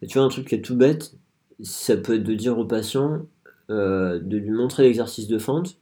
Et 0.00 0.06
tu 0.06 0.16
vois, 0.16 0.26
un 0.26 0.30
truc 0.30 0.48
qui 0.48 0.54
est 0.54 0.62
tout 0.62 0.76
bête, 0.76 1.12
ça 1.60 1.98
peut 1.98 2.14
être 2.14 2.24
de 2.24 2.34
dire 2.34 2.58
au 2.58 2.64
patient, 2.64 3.20
de 3.68 4.36
lui 4.36 4.50
montrer 4.50 4.84
l'exercice 4.84 5.28
de 5.28 5.38
fente, 5.38 5.78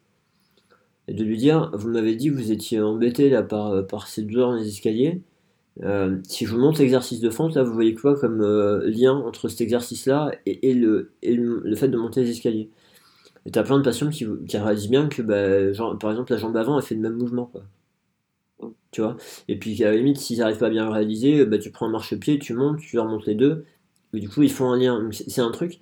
et 1.09 1.15
de 1.15 1.25
lui 1.25 1.37
dire, 1.37 1.71
vous 1.75 1.89
m'avez 1.91 2.15
dit 2.17 2.29
que 2.31 2.35
vous 2.35 2.53
étiez 2.53 2.81
embêté 2.81 3.31
là 3.31 3.43
par, 3.43 3.87
par 3.87 4.09
ces 4.09 4.23
douleurs 4.23 4.51
dans 4.51 4.57
les 4.57 4.69
escaliers. 4.69 5.23
Euh, 5.83 6.19
si 6.29 6.47
je 6.47 6.55
vous 6.55 6.61
montre 6.61 6.81
l'exercice 6.81 7.21
de 7.21 7.31
fente, 7.31 7.55
là, 7.55 7.65
vous 7.65 7.73
voyez 7.73 7.95
quoi 7.95 8.19
comme 8.19 8.41
euh, 8.43 8.89
lien 8.89 9.13
entre 9.13 9.49
cet 9.49 9.61
exercice-là 9.61 10.31
et, 10.47 10.71
et 10.71 10.75
le, 10.75 11.13
le, 11.23 11.77
fait 11.77 11.89
de 11.89 11.97
monter 11.97 12.23
les 12.23 12.31
escaliers? 12.31 12.71
Et 13.47 13.51
t'as 13.51 13.63
plein 13.65 13.79
de 13.79 13.85
patients 13.85 14.09
qui, 14.11 14.27
qui 14.49 14.57
réalisent 14.57 14.89
bien 14.89 15.09
que, 15.09 15.23
bah, 15.23 15.97
par 15.99 16.11
exemple, 16.11 16.33
la 16.33 16.39
jambe 16.39 16.57
avant, 16.57 16.79
elle 16.79 16.85
fait 16.85 16.95
le 16.95 17.01
même 17.01 17.17
mouvement. 17.17 17.47
Quoi. 17.47 17.63
Tu 18.91 19.01
vois? 19.03 19.17
Et 19.49 19.59
puis, 19.59 19.83
à 19.85 19.91
la 19.91 19.97
limite, 19.97 20.19
s'ils 20.19 20.39
n'arrivent 20.39 20.59
pas 20.59 20.69
à 20.69 20.71
bien 20.71 20.85
le 20.85 20.93
réaliser, 20.93 21.45
bah, 21.45 21.59
tu 21.59 21.71
prends 21.71 21.87
un 21.87 21.91
marchepied, 21.91 22.39
tu 22.39 22.55
montes, 22.55 22.79
tu 22.79 22.97
leur 22.97 23.07
montres 23.07 23.27
les 23.27 23.35
deux, 23.35 23.65
et 24.15 24.21
du 24.21 24.29
coup, 24.29 24.43
ils 24.43 24.53
font 24.53 24.71
un 24.71 24.79
lien. 24.79 25.09
C'est 25.13 25.41
un 25.41 25.51
truc. 25.51 25.81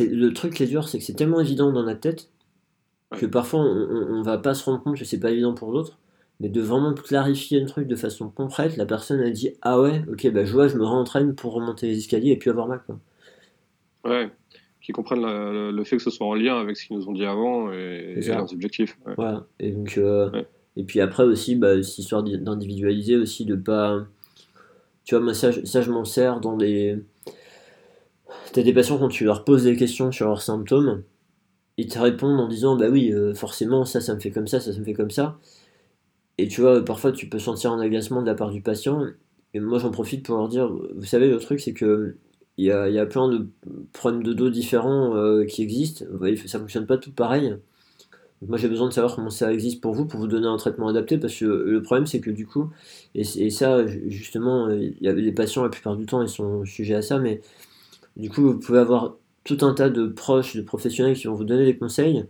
Le 0.00 0.30
truc 0.32 0.54
qui 0.54 0.64
est 0.64 0.66
dur, 0.66 0.88
c'est 0.88 0.98
que 0.98 1.04
c'est 1.04 1.14
tellement 1.14 1.40
évident 1.40 1.72
dans 1.72 1.84
notre 1.84 2.00
tête 2.00 2.30
que 3.16 3.26
parfois 3.26 3.60
on, 3.60 4.18
on 4.18 4.22
va 4.22 4.38
pas 4.38 4.54
se 4.54 4.64
rendre 4.64 4.82
compte 4.82 4.98
que 4.98 5.04
c'est 5.04 5.20
pas 5.20 5.30
évident 5.30 5.54
pour 5.54 5.72
d'autres, 5.72 5.98
mais 6.40 6.48
de 6.48 6.60
vraiment 6.60 6.92
clarifier 6.94 7.58
le 7.60 7.66
truc 7.66 7.88
de 7.88 7.96
façon 7.96 8.28
concrète, 8.28 8.76
la 8.76 8.86
personne 8.86 9.20
a 9.20 9.30
dit 9.30 9.50
ah 9.62 9.80
ouais, 9.80 10.02
ok, 10.10 10.30
bah 10.32 10.44
je 10.44 10.52
vois, 10.52 10.68
je 10.68 10.76
me 10.76 10.84
réentraîne 10.84 11.34
pour 11.34 11.54
remonter 11.54 11.86
les 11.88 11.98
escaliers 11.98 12.32
et 12.32 12.36
puis 12.36 12.50
avoir 12.50 12.68
mal 12.68 12.80
quoi. 12.86 12.98
Ouais, 14.04 14.30
qui 14.80 14.92
comprennent 14.92 15.22
la- 15.22 15.50
le, 15.52 15.70
le 15.70 15.84
fait 15.84 15.96
que 15.96 16.02
ce 16.02 16.10
soit 16.10 16.26
en 16.26 16.34
lien 16.34 16.58
avec 16.60 16.76
ce 16.76 16.86
qu'ils 16.86 16.96
nous 16.96 17.08
ont 17.08 17.12
dit 17.12 17.24
avant 17.24 17.72
et, 17.72 18.20
leurs 18.26 18.52
objectifs. 18.52 18.96
ouais. 19.06 19.14
Voilà. 19.16 19.46
Et 19.58 19.72
donc 19.72 19.98
euh, 19.98 20.30
Ouais. 20.30 20.46
et 20.76 20.84
puis 20.84 21.00
après 21.00 21.24
aussi, 21.24 21.56
bah, 21.56 21.82
cette 21.82 21.98
histoire 21.98 22.22
d'i- 22.22 22.38
d'individualiser 22.38 23.16
aussi, 23.16 23.44
de 23.44 23.56
pas, 23.56 24.04
tu 25.04 25.14
vois, 25.14 25.24
moi 25.24 25.34
ça, 25.34 25.50
je- 25.50 25.64
ça 25.64 25.82
je 25.82 25.90
m'en 25.90 26.04
sers 26.04 26.40
dans 26.40 26.56
des, 26.56 26.98
t'as 28.52 28.62
des 28.62 28.72
patients 28.72 28.98
quand 28.98 29.08
tu 29.08 29.24
leur 29.24 29.44
poses 29.44 29.64
des 29.64 29.76
questions 29.76 30.12
sur 30.12 30.26
leurs 30.26 30.42
symptômes, 30.42 31.02
ils 31.78 31.88
te 31.88 31.98
répondent 31.98 32.40
en 32.40 32.48
disant 32.48 32.76
bah 32.76 32.88
oui, 32.90 33.12
euh, 33.12 33.34
forcément 33.34 33.84
ça, 33.84 34.00
ça 34.00 34.14
me 34.14 34.20
fait 34.20 34.32
comme 34.32 34.48
ça, 34.48 34.60
ça, 34.60 34.72
ça 34.72 34.78
me 34.80 34.84
fait 34.84 34.94
comme 34.94 35.10
ça. 35.10 35.38
Et 36.38 36.48
tu 36.48 36.60
vois, 36.60 36.84
parfois 36.84 37.12
tu 37.12 37.28
peux 37.28 37.38
sentir 37.38 37.72
un 37.72 37.80
agacement 37.80 38.22
de 38.22 38.26
la 38.26 38.34
part 38.34 38.50
du 38.50 38.62
patient. 38.62 39.06
et 39.54 39.60
moi 39.60 39.78
j'en 39.78 39.90
profite 39.90 40.24
pour 40.26 40.36
leur 40.36 40.48
dire, 40.48 40.68
vous 40.68 41.04
savez, 41.04 41.30
le 41.30 41.38
truc 41.38 41.60
c'est 41.60 41.72
que 41.74 42.16
il 42.58 42.66
y 42.66 42.72
a, 42.72 42.88
y 42.90 42.98
a, 42.98 43.06
plein 43.06 43.28
de 43.28 43.48
problèmes 43.92 44.22
de 44.24 44.32
dos 44.32 44.50
différents 44.50 45.16
euh, 45.16 45.44
qui 45.46 45.62
existent. 45.62 46.04
Vous 46.10 46.18
voyez, 46.18 46.36
ça 46.36 46.58
fonctionne 46.58 46.86
pas 46.86 46.98
tout 46.98 47.12
pareil. 47.12 47.56
Moi 48.42 48.58
j'ai 48.58 48.68
besoin 48.68 48.88
de 48.88 48.92
savoir 48.92 49.16
comment 49.16 49.30
ça 49.30 49.52
existe 49.52 49.80
pour 49.80 49.94
vous, 49.94 50.06
pour 50.06 50.20
vous 50.20 50.28
donner 50.28 50.46
un 50.46 50.56
traitement 50.56 50.88
adapté, 50.88 51.18
parce 51.18 51.36
que 51.36 51.44
le 51.44 51.82
problème 51.82 52.06
c'est 52.06 52.20
que 52.20 52.30
du 52.30 52.46
coup, 52.46 52.70
et, 53.14 53.22
et 53.22 53.50
ça 53.50 53.86
justement, 53.86 54.70
il 54.70 54.96
y 55.00 55.08
a 55.08 55.12
les 55.12 55.32
patients 55.32 55.62
la 55.64 55.70
plupart 55.70 55.96
du 55.96 56.06
temps 56.06 56.22
ils 56.22 56.28
sont 56.28 56.64
sujets 56.64 56.94
à 56.94 57.02
ça, 57.02 57.18
mais 57.18 57.40
du 58.16 58.30
coup 58.30 58.42
vous 58.42 58.58
pouvez 58.58 58.78
avoir 58.80 59.16
tout 59.44 59.58
un 59.62 59.74
tas 59.74 59.90
de 59.90 60.06
proches, 60.06 60.56
de 60.56 60.62
professionnels 60.62 61.16
qui 61.16 61.26
vont 61.26 61.34
vous 61.34 61.44
donner 61.44 61.64
des 61.64 61.76
conseils, 61.78 62.24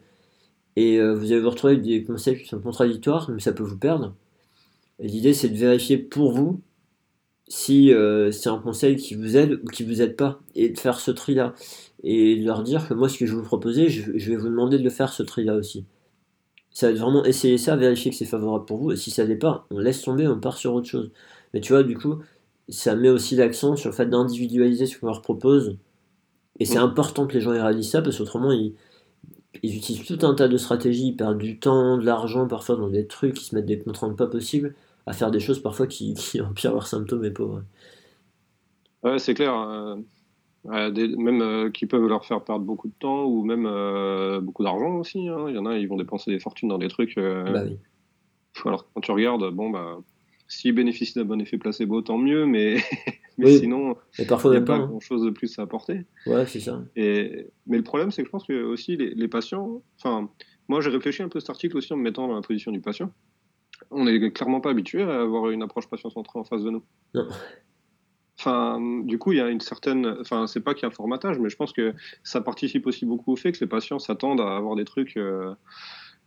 et 0.76 0.98
euh, 1.00 1.14
vous 1.14 1.32
allez 1.32 1.40
vous 1.40 1.50
retrouver 1.50 1.74
avec 1.74 1.84
des 1.84 2.04
conseils 2.04 2.38
qui 2.38 2.48
sont 2.48 2.61
contradictoires, 2.61 3.30
mais 3.30 3.40
ça 3.40 3.52
peut 3.52 3.64
vous 3.64 3.78
perdre. 3.78 4.14
L'idée 5.00 5.34
c'est 5.34 5.48
de 5.48 5.56
vérifier 5.56 5.98
pour 5.98 6.32
vous 6.32 6.61
si 7.48 7.92
euh, 7.92 8.30
c'est 8.30 8.48
un 8.48 8.59
conseil 8.59 8.96
qui 8.96 9.14
vous 9.14 9.36
aide 9.36 9.61
ou 9.64 9.66
qui 9.68 9.82
vous 9.82 10.02
aide 10.02 10.16
pas, 10.16 10.40
et 10.54 10.68
de 10.70 10.78
faire 10.78 11.00
ce 11.00 11.11
tri-là. 11.11 11.54
Et 12.04 12.36
de 12.36 12.46
leur 12.46 12.62
dire 12.62 12.86
que 12.88 12.94
moi, 12.94 13.09
ce 13.09 13.18
que 13.18 13.26
je 13.26 13.32
vais 13.32 13.38
vous 13.38 13.44
proposer, 13.44 13.88
je, 13.88 14.12
vais 14.30 14.36
vous 14.36 14.48
demander 14.48 14.78
de 14.78 14.84
le 14.84 14.90
faire 14.90 15.12
ce 15.12 15.22
tri-là 15.22 15.56
aussi. 15.56 15.84
Ça 16.70 16.86
va 16.86 16.92
être 16.92 17.00
vraiment 17.00 17.24
essayer 17.24 17.59
ça, 17.59 17.76
vérifier 17.76 18.11
que 18.11 18.16
c'est 18.16 18.24
favorable 18.26 18.66
pour 18.66 18.78
vous, 18.78 18.92
et 18.92 18.96
si 18.96 19.11
ça 19.11 19.26
n'est 19.26 19.36
pas, 19.36 19.66
on 19.70 19.78
laisse 19.78 20.02
tomber, 20.02 20.28
on 20.28 20.38
part 20.38 20.59
sur 20.59 20.74
autre 20.74 20.88
chose. 20.88 21.11
Mais 21.54 21.61
tu 21.61 21.72
vois, 21.72 21.82
du 21.82 21.96
coup, 21.96 22.18
ça 22.68 22.94
met 22.94 23.09
aussi 23.09 23.36
l'accent 23.36 23.76
sur 23.76 23.90
le 23.90 23.96
fait 23.96 24.06
d'individualiser 24.06 24.86
ce 24.86 24.98
qu'on 24.98 25.06
leur 25.06 25.22
propose. 25.22 25.76
Et 26.61 26.64
c'est 26.64 26.78
mm. 26.78 26.82
important 26.82 27.26
que 27.26 27.34
les 27.34 27.40
gens 27.40 27.52
y 27.52 27.61
réalisent 27.61 27.90
ça, 27.90 28.02
parce 28.02 28.18
qu'autrement, 28.18 28.52
ils, 28.52 28.74
ils 29.62 29.76
utilisent 29.76 30.06
tout 30.06 30.26
un 30.26 30.34
tas 30.34 30.48
de 30.48 30.56
stratégies, 30.56 31.09
ils 31.09 31.16
perdent 31.16 31.38
du 31.38 31.59
temps, 31.59 31.96
de 31.96 32.04
l'argent, 32.04 32.46
parfois 32.46 32.76
dans 32.76 32.88
des 32.88 33.06
trucs, 33.06 33.40
ils 33.40 33.44
se 33.44 33.54
mettent 33.54 33.66
des 33.66 33.78
contraintes 33.78 34.16
pas 34.16 34.26
possibles 34.26 34.74
à 35.06 35.12
faire 35.12 35.30
des 35.30 35.40
choses 35.40 35.62
parfois 35.62 35.86
qui, 35.86 36.14
qui 36.14 36.40
empirent 36.42 36.74
leurs 36.74 36.86
symptômes 36.86 37.24
et 37.24 37.30
pauvres. 37.30 37.62
Ouais, 39.02 39.18
c'est 39.18 39.34
clair. 39.34 39.54
Euh, 39.54 39.96
même 40.64 41.40
euh, 41.40 41.70
qui 41.70 41.86
peuvent 41.86 42.06
leur 42.06 42.24
faire 42.24 42.42
perdre 42.42 42.64
beaucoup 42.64 42.88
de 42.88 42.94
temps 42.98 43.24
ou 43.24 43.44
même 43.44 43.64
euh, 43.66 44.40
beaucoup 44.40 44.64
d'argent 44.64 44.96
aussi. 44.96 45.28
Hein. 45.28 45.46
Il 45.48 45.54
y 45.54 45.59
en 45.59 45.66
a, 45.66 45.78
ils 45.78 45.88
vont 45.88 45.96
dépenser 45.96 46.30
des 46.30 46.40
fortunes 46.40 46.68
dans 46.68 46.78
des 46.78 46.88
trucs. 46.88 47.16
Bah 47.16 47.62
oui. 47.64 47.78
Alors 48.64 48.86
quand 48.92 49.00
tu 49.00 49.12
regardes, 49.12 49.50
bon 49.50 49.70
bah, 49.70 49.98
s'ils 50.48 50.74
bénéficient 50.74 51.14
d'un 51.14 51.24
bon 51.24 51.40
effet 51.40 51.59
placebo, 51.59 52.02
tant 52.02 52.18
mieux, 52.18 52.44
mais, 52.44 52.76
mais 53.39 53.59
sinon, 53.59 53.97
il 54.18 54.26
n'y 54.26 54.57
a 54.57 54.61
pas, 54.61 54.74
hein. 54.74 54.86
grand 54.86 55.01
chose 55.01 55.22
de 55.22 55.30
plus 55.30 55.59
à 55.59 55.62
apporter. 55.62 56.05
Ouais, 56.26 56.45
c'est 56.47 56.61
ça. 56.61 56.82
Et, 56.97 57.47
mais 57.66 57.76
le 57.76 57.82
problème, 57.82 58.11
c'est 58.11 58.22
que 58.22 58.26
je 58.26 58.32
pense 58.32 58.47
que 58.47 58.64
aussi 58.64 58.97
les, 58.97 59.14
les 59.14 59.28
patients, 59.28 59.82
enfin, 59.99 60.28
moi 60.68 60.80
j'ai 60.80 60.91
réfléchi 60.91 61.22
un 61.22 61.28
peu 61.28 61.39
à 61.39 61.41
cet 61.41 61.51
article 61.51 61.76
aussi 61.76 61.93
en 61.93 61.97
me 61.97 62.03
mettant 62.03 62.28
dans 62.28 62.34
la 62.34 62.43
position 62.43 62.72
du 62.72 62.80
patient 62.80 63.12
on 63.91 64.05
n'est 64.05 64.30
clairement 64.30 64.61
pas 64.61 64.70
habitué 64.70 65.03
à 65.03 65.20
avoir 65.20 65.51
une 65.51 65.62
approche 65.62 65.89
patient-centrée 65.89 66.39
en 66.39 66.45
face 66.45 66.62
de 66.62 66.70
nous. 66.70 66.82
Non. 67.14 67.28
Enfin, 68.39 68.80
du 69.05 69.18
coup, 69.18 69.32
il 69.32 69.39
y 69.39 69.41
a 69.41 69.49
une 69.49 69.61
certaine. 69.61 70.07
Enfin, 70.20 70.47
c'est 70.47 70.61
pas 70.61 70.74
qu'il 70.74 70.82
y 70.82 70.84
a 70.86 70.89
un 70.89 70.93
formatage, 70.93 71.39
mais 71.39 71.49
je 71.49 71.57
pense 71.57 71.72
que 71.72 71.95
ça 72.22 72.41
participe 72.41 72.86
aussi 72.86 73.05
beaucoup 73.05 73.32
au 73.32 73.36
fait 73.36 73.53
que 73.53 73.61
les 73.61 73.66
patients 73.66 73.99
s'attendent 73.99 74.41
à 74.41 74.57
avoir 74.57 74.76
des 74.76 74.84
trucs 74.84 75.16
euh, 75.16 75.55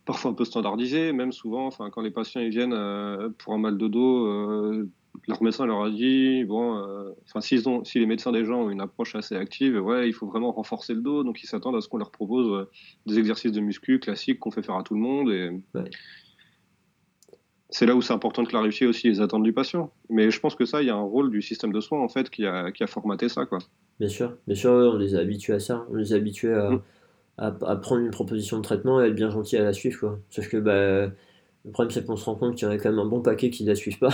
parfois 0.04 0.32
un 0.32 0.34
peu 0.34 0.44
standardisés. 0.44 1.12
Même 1.12 1.32
souvent, 1.32 1.66
enfin, 1.66 1.88
quand 1.90 2.02
les 2.02 2.10
patients 2.10 2.42
ils 2.42 2.50
viennent 2.50 2.74
euh, 2.74 3.30
pour 3.38 3.54
un 3.54 3.58
mal 3.58 3.78
de 3.78 3.88
dos, 3.88 4.26
euh, 4.26 4.90
leur 5.28 5.42
médecin 5.42 5.66
leur 5.66 5.82
a 5.82 5.90
dit 5.90 6.44
bon, 6.44 7.14
enfin, 7.24 7.40
s'ils 7.40 7.68
ont, 7.68 7.84
si 7.84 7.98
les 7.98 8.06
médecins 8.06 8.32
des 8.32 8.44
gens 8.44 8.62
ont 8.62 8.70
une 8.70 8.80
approche 8.80 9.14
assez 9.14 9.36
active, 9.36 9.76
ouais, 9.76 10.08
il 10.08 10.12
faut 10.12 10.26
vraiment 10.26 10.52
renforcer 10.52 10.94
le 10.94 11.00
dos, 11.00 11.22
donc 11.22 11.42
ils 11.42 11.46
s'attendent 11.46 11.76
à 11.76 11.80
ce 11.80 11.88
qu'on 11.88 11.98
leur 11.98 12.10
propose 12.10 12.66
des 13.06 13.18
exercices 13.18 13.52
de 13.52 13.60
muscu 13.60 13.98
classiques 13.98 14.38
qu'on 14.38 14.50
fait 14.50 14.62
faire 14.62 14.76
à 14.76 14.82
tout 14.82 14.94
le 14.94 15.00
monde 15.00 15.30
et 15.30 15.50
c'est 17.72 17.86
là 17.86 17.96
où 17.96 18.02
c'est 18.02 18.12
important 18.12 18.42
de 18.42 18.48
clarifier 18.48 18.86
aussi 18.86 19.08
les 19.08 19.20
attentes 19.20 19.42
du 19.42 19.52
patient. 19.52 19.90
Mais 20.10 20.30
je 20.30 20.38
pense 20.38 20.54
que 20.54 20.66
ça, 20.66 20.82
il 20.82 20.88
y 20.88 20.90
a 20.90 20.94
un 20.94 21.00
rôle 21.00 21.30
du 21.30 21.40
système 21.40 21.72
de 21.72 21.80
soins 21.80 22.00
en 22.00 22.08
fait 22.08 22.28
qui 22.28 22.44
a, 22.46 22.70
qui 22.70 22.84
a 22.84 22.86
formaté 22.86 23.28
ça, 23.30 23.46
quoi. 23.46 23.58
Bien 23.98 24.08
sûr, 24.08 24.36
bien 24.46 24.54
sûr, 24.54 24.70
on 24.70 24.98
les 24.98 25.14
a 25.14 25.20
habitués 25.20 25.54
à 25.54 25.60
ça. 25.60 25.86
On 25.90 25.94
les 25.94 26.12
a 26.12 26.16
habitués 26.16 26.52
à, 26.52 26.70
mm. 26.70 26.82
à, 27.38 27.76
prendre 27.76 28.02
une 28.02 28.10
proposition 28.10 28.58
de 28.58 28.62
traitement 28.62 29.00
et 29.00 29.04
à 29.04 29.06
être 29.08 29.14
bien 29.14 29.30
gentil 29.30 29.56
à 29.56 29.64
la 29.64 29.72
suivre, 29.72 29.98
quoi. 29.98 30.18
Sauf 30.28 30.48
que 30.48 30.58
bah, 30.58 31.06
le 31.64 31.70
problème, 31.72 31.90
c'est 31.90 32.04
qu'on 32.04 32.16
se 32.16 32.26
rend 32.26 32.34
compte 32.34 32.56
qu'il 32.56 32.68
y 32.68 32.70
en 32.70 32.74
a 32.74 32.76
quand 32.76 32.90
même 32.90 32.98
un 32.98 33.06
bon 33.06 33.22
paquet 33.22 33.48
qui 33.48 33.64
la 33.64 33.74
suivent 33.74 33.98
pas. 33.98 34.12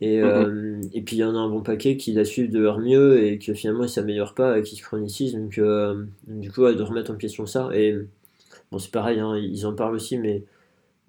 Et, 0.00 0.20
euh, 0.22 0.80
et 0.94 1.02
puis 1.02 1.16
il 1.16 1.18
y 1.18 1.24
en 1.24 1.34
a 1.34 1.38
un 1.38 1.48
bon 1.48 1.62
paquet 1.62 1.96
qui 1.98 2.12
la 2.12 2.24
suivent 2.24 2.50
de 2.50 2.58
leur 2.58 2.78
mieux 2.78 3.22
et 3.22 3.38
que 3.38 3.52
finalement 3.52 3.84
ils 3.84 3.90
s'améliorent 3.90 4.34
pas 4.34 4.58
et 4.58 4.62
qui 4.62 4.76
se 4.76 4.82
chronicisent. 4.82 5.34
Donc 5.34 5.58
euh, 5.58 6.04
du 6.26 6.50
coup, 6.50 6.62
de 6.62 6.82
remettre 6.82 7.10
en 7.10 7.16
question 7.16 7.46
ça. 7.46 7.68
Et 7.74 7.96
bon, 8.70 8.78
c'est 8.78 8.90
pareil, 8.90 9.20
hein, 9.20 9.36
ils 9.36 9.66
en 9.66 9.74
parlent 9.74 9.94
aussi, 9.94 10.16
mais 10.16 10.44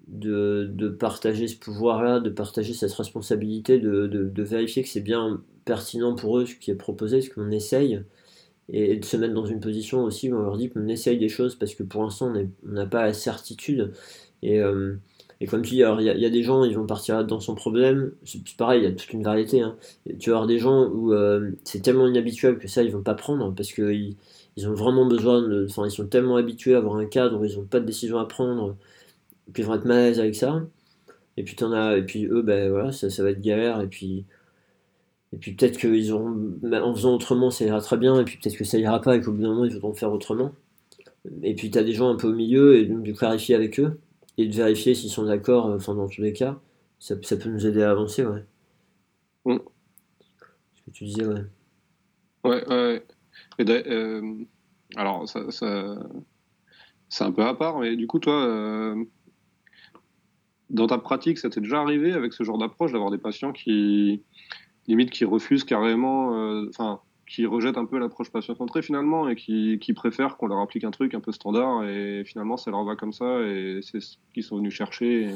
de, 0.08 0.88
partager 0.98 1.48
ce 1.48 1.56
pouvoir-là, 1.56 2.20
de 2.20 2.30
partager 2.30 2.74
cette 2.74 2.92
responsabilité, 2.92 3.78
de, 3.78 4.42
vérifier 4.42 4.82
que 4.82 4.88
c'est 4.88 5.00
bien 5.00 5.42
pertinent 5.64 6.14
pour 6.14 6.38
eux 6.38 6.46
ce 6.46 6.54
qui 6.56 6.70
est 6.70 6.76
proposé, 6.76 7.22
ce 7.22 7.30
qu'on 7.30 7.50
essaye, 7.50 8.02
et, 8.68 8.96
de 8.96 9.04
se 9.04 9.16
mettre 9.16 9.34
dans 9.34 9.46
une 9.46 9.60
position 9.60 10.04
aussi 10.04 10.32
où 10.32 10.36
on 10.36 10.42
leur 10.42 10.56
dit 10.58 10.70
qu'on 10.70 10.88
essaye 10.88 11.18
des 11.18 11.28
choses 11.28 11.56
parce 11.56 11.74
que 11.74 11.82
pour 11.82 12.02
l'instant 12.02 12.32
on 12.34 12.72
n'a 12.72 12.86
pas 12.86 13.06
la 13.06 13.12
certitude. 13.12 13.92
Et, 14.42 14.60
euh, 14.60 14.96
et 15.42 15.46
comme 15.46 15.62
tu 15.62 15.70
dis, 15.70 15.82
il 15.82 16.04
y, 16.04 16.24
a 16.24 16.30
des 16.30 16.42
gens, 16.44 16.62
ils 16.62 16.76
vont 16.76 16.86
partir 16.86 17.24
dans 17.24 17.40
son 17.40 17.56
problème, 17.56 18.12
c'est 18.24 18.56
pareil, 18.56 18.82
il 18.82 18.84
y 18.84 18.86
a 18.86 18.92
toute 18.92 19.12
une 19.12 19.24
variété. 19.24 19.60
Hein. 19.60 19.76
Tu 20.20 20.30
vas 20.30 20.36
avoir 20.36 20.46
des 20.46 20.60
gens 20.60 20.88
où 20.88 21.12
euh, 21.12 21.50
c'est 21.64 21.82
tellement 21.82 22.06
inhabituel 22.06 22.58
que 22.58 22.68
ça, 22.68 22.84
ils 22.84 22.92
vont 22.92 23.02
pas 23.02 23.14
prendre 23.14 23.52
parce 23.52 23.72
qu'ils 23.72 24.14
ils 24.56 24.68
ont 24.68 24.74
vraiment 24.74 25.04
besoin. 25.04 25.42
Enfin, 25.64 25.84
ils 25.84 25.90
sont 25.90 26.06
tellement 26.06 26.36
habitués 26.36 26.76
à 26.76 26.78
avoir 26.78 26.94
un 26.94 27.06
cadre 27.06 27.40
où 27.40 27.44
ils 27.44 27.56
n'ont 27.56 27.64
pas 27.64 27.80
de 27.80 27.86
décision 27.86 28.18
à 28.18 28.24
prendre 28.26 28.76
puis 29.52 29.64
ils 29.64 29.66
vont 29.66 29.74
être 29.74 29.84
mal 29.84 29.98
à 29.98 30.02
l'aise 30.02 30.20
avec 30.20 30.36
ça. 30.36 30.62
Et 31.36 31.42
puis, 31.42 31.56
en 31.64 31.72
as, 31.72 31.96
et 31.96 32.02
puis 32.04 32.26
eux, 32.26 32.42
ben 32.42 32.70
voilà, 32.70 32.92
ça, 32.92 33.10
ça 33.10 33.24
va 33.24 33.30
être 33.30 33.40
galère. 33.40 33.80
Et 33.80 33.88
puis, 33.88 34.24
et 35.32 35.38
puis 35.38 35.54
peut-être 35.54 35.76
qu'ils 35.78 36.12
auront, 36.12 36.30
ben, 36.30 36.82
en 36.82 36.94
faisant 36.94 37.14
autrement, 37.14 37.50
ça 37.50 37.64
ira 37.64 37.80
très 37.80 37.96
bien. 37.96 38.20
Et 38.20 38.24
puis 38.24 38.38
peut-être 38.38 38.56
que 38.56 38.64
ça 38.64 38.78
ira 38.78 39.00
pas 39.00 39.16
et 39.16 39.20
qu'au 39.20 39.32
bout 39.32 39.42
d'un 39.42 39.48
moment, 39.48 39.64
ils 39.64 39.72
voudront 39.72 39.94
faire 39.94 40.12
autrement. 40.12 40.52
Et 41.42 41.54
puis 41.54 41.70
tu 41.70 41.78
as 41.78 41.84
des 41.84 41.94
gens 41.94 42.10
un 42.10 42.16
peu 42.16 42.28
au 42.28 42.34
milieu 42.34 42.76
et 42.76 42.86
donc 42.86 43.02
de 43.02 43.12
clarifier 43.12 43.54
avec 43.56 43.80
eux 43.80 43.98
et 44.38 44.46
de 44.46 44.54
vérifier 44.54 44.94
s'ils 44.94 45.10
sont 45.10 45.24
d'accord, 45.24 45.66
euh, 45.66 45.76
enfin 45.76 45.94
dans 45.94 46.08
tous 46.08 46.22
les 46.22 46.32
cas, 46.32 46.60
ça, 46.98 47.14
ça, 47.22 47.36
peut 47.36 47.48
nous 47.48 47.66
aider 47.66 47.82
à 47.82 47.90
avancer, 47.90 48.24
ouais. 48.24 48.44
Mm. 49.44 49.58
Ce 50.74 50.82
que 50.82 50.90
tu 50.90 51.04
disais, 51.04 51.26
ouais. 51.26 51.44
Ouais, 52.44 52.68
ouais. 52.68 53.04
Euh, 53.60 54.44
alors, 54.96 55.28
ça, 55.28 55.50
ça 55.50 55.96
c'est 57.12 57.24
un 57.24 57.32
peu 57.32 57.44
à 57.44 57.54
part, 57.54 57.78
mais 57.78 57.94
du 57.94 58.06
coup, 58.06 58.18
toi, 58.18 58.42
euh, 58.46 59.04
dans 60.70 60.86
ta 60.86 60.96
pratique, 60.96 61.38
ça 61.38 61.50
t'est 61.50 61.60
déjà 61.60 61.80
arrivé 61.80 62.14
avec 62.14 62.32
ce 62.32 62.42
genre 62.42 62.56
d'approche 62.56 62.92
d'avoir 62.92 63.10
des 63.10 63.18
patients 63.18 63.52
qui, 63.52 64.22
limite, 64.86 65.10
qui 65.10 65.26
refusent 65.26 65.64
carrément, 65.64 66.34
euh, 66.34 66.70
enfin, 66.70 67.02
qui 67.32 67.46
rejettent 67.46 67.78
un 67.78 67.86
peu 67.86 67.98
l'approche 67.98 68.30
patient-centrée 68.30 68.82
finalement 68.82 69.26
et 69.28 69.36
qui, 69.36 69.92
préfèrent 69.94 70.36
qu'on 70.36 70.48
leur 70.48 70.58
applique 70.58 70.84
un 70.84 70.90
truc 70.90 71.14
un 71.14 71.20
peu 71.20 71.32
standard 71.32 71.84
et 71.84 72.24
finalement 72.26 72.58
ça 72.58 72.70
leur 72.70 72.84
va 72.84 72.94
comme 72.94 73.12
ça 73.12 73.40
et 73.40 73.80
c'est 73.82 74.00
ce 74.00 74.16
qu'ils 74.34 74.42
sont 74.42 74.58
venus 74.58 74.74
chercher. 74.74 75.30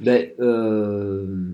Ben, 0.00 0.30
euh, 0.40 1.52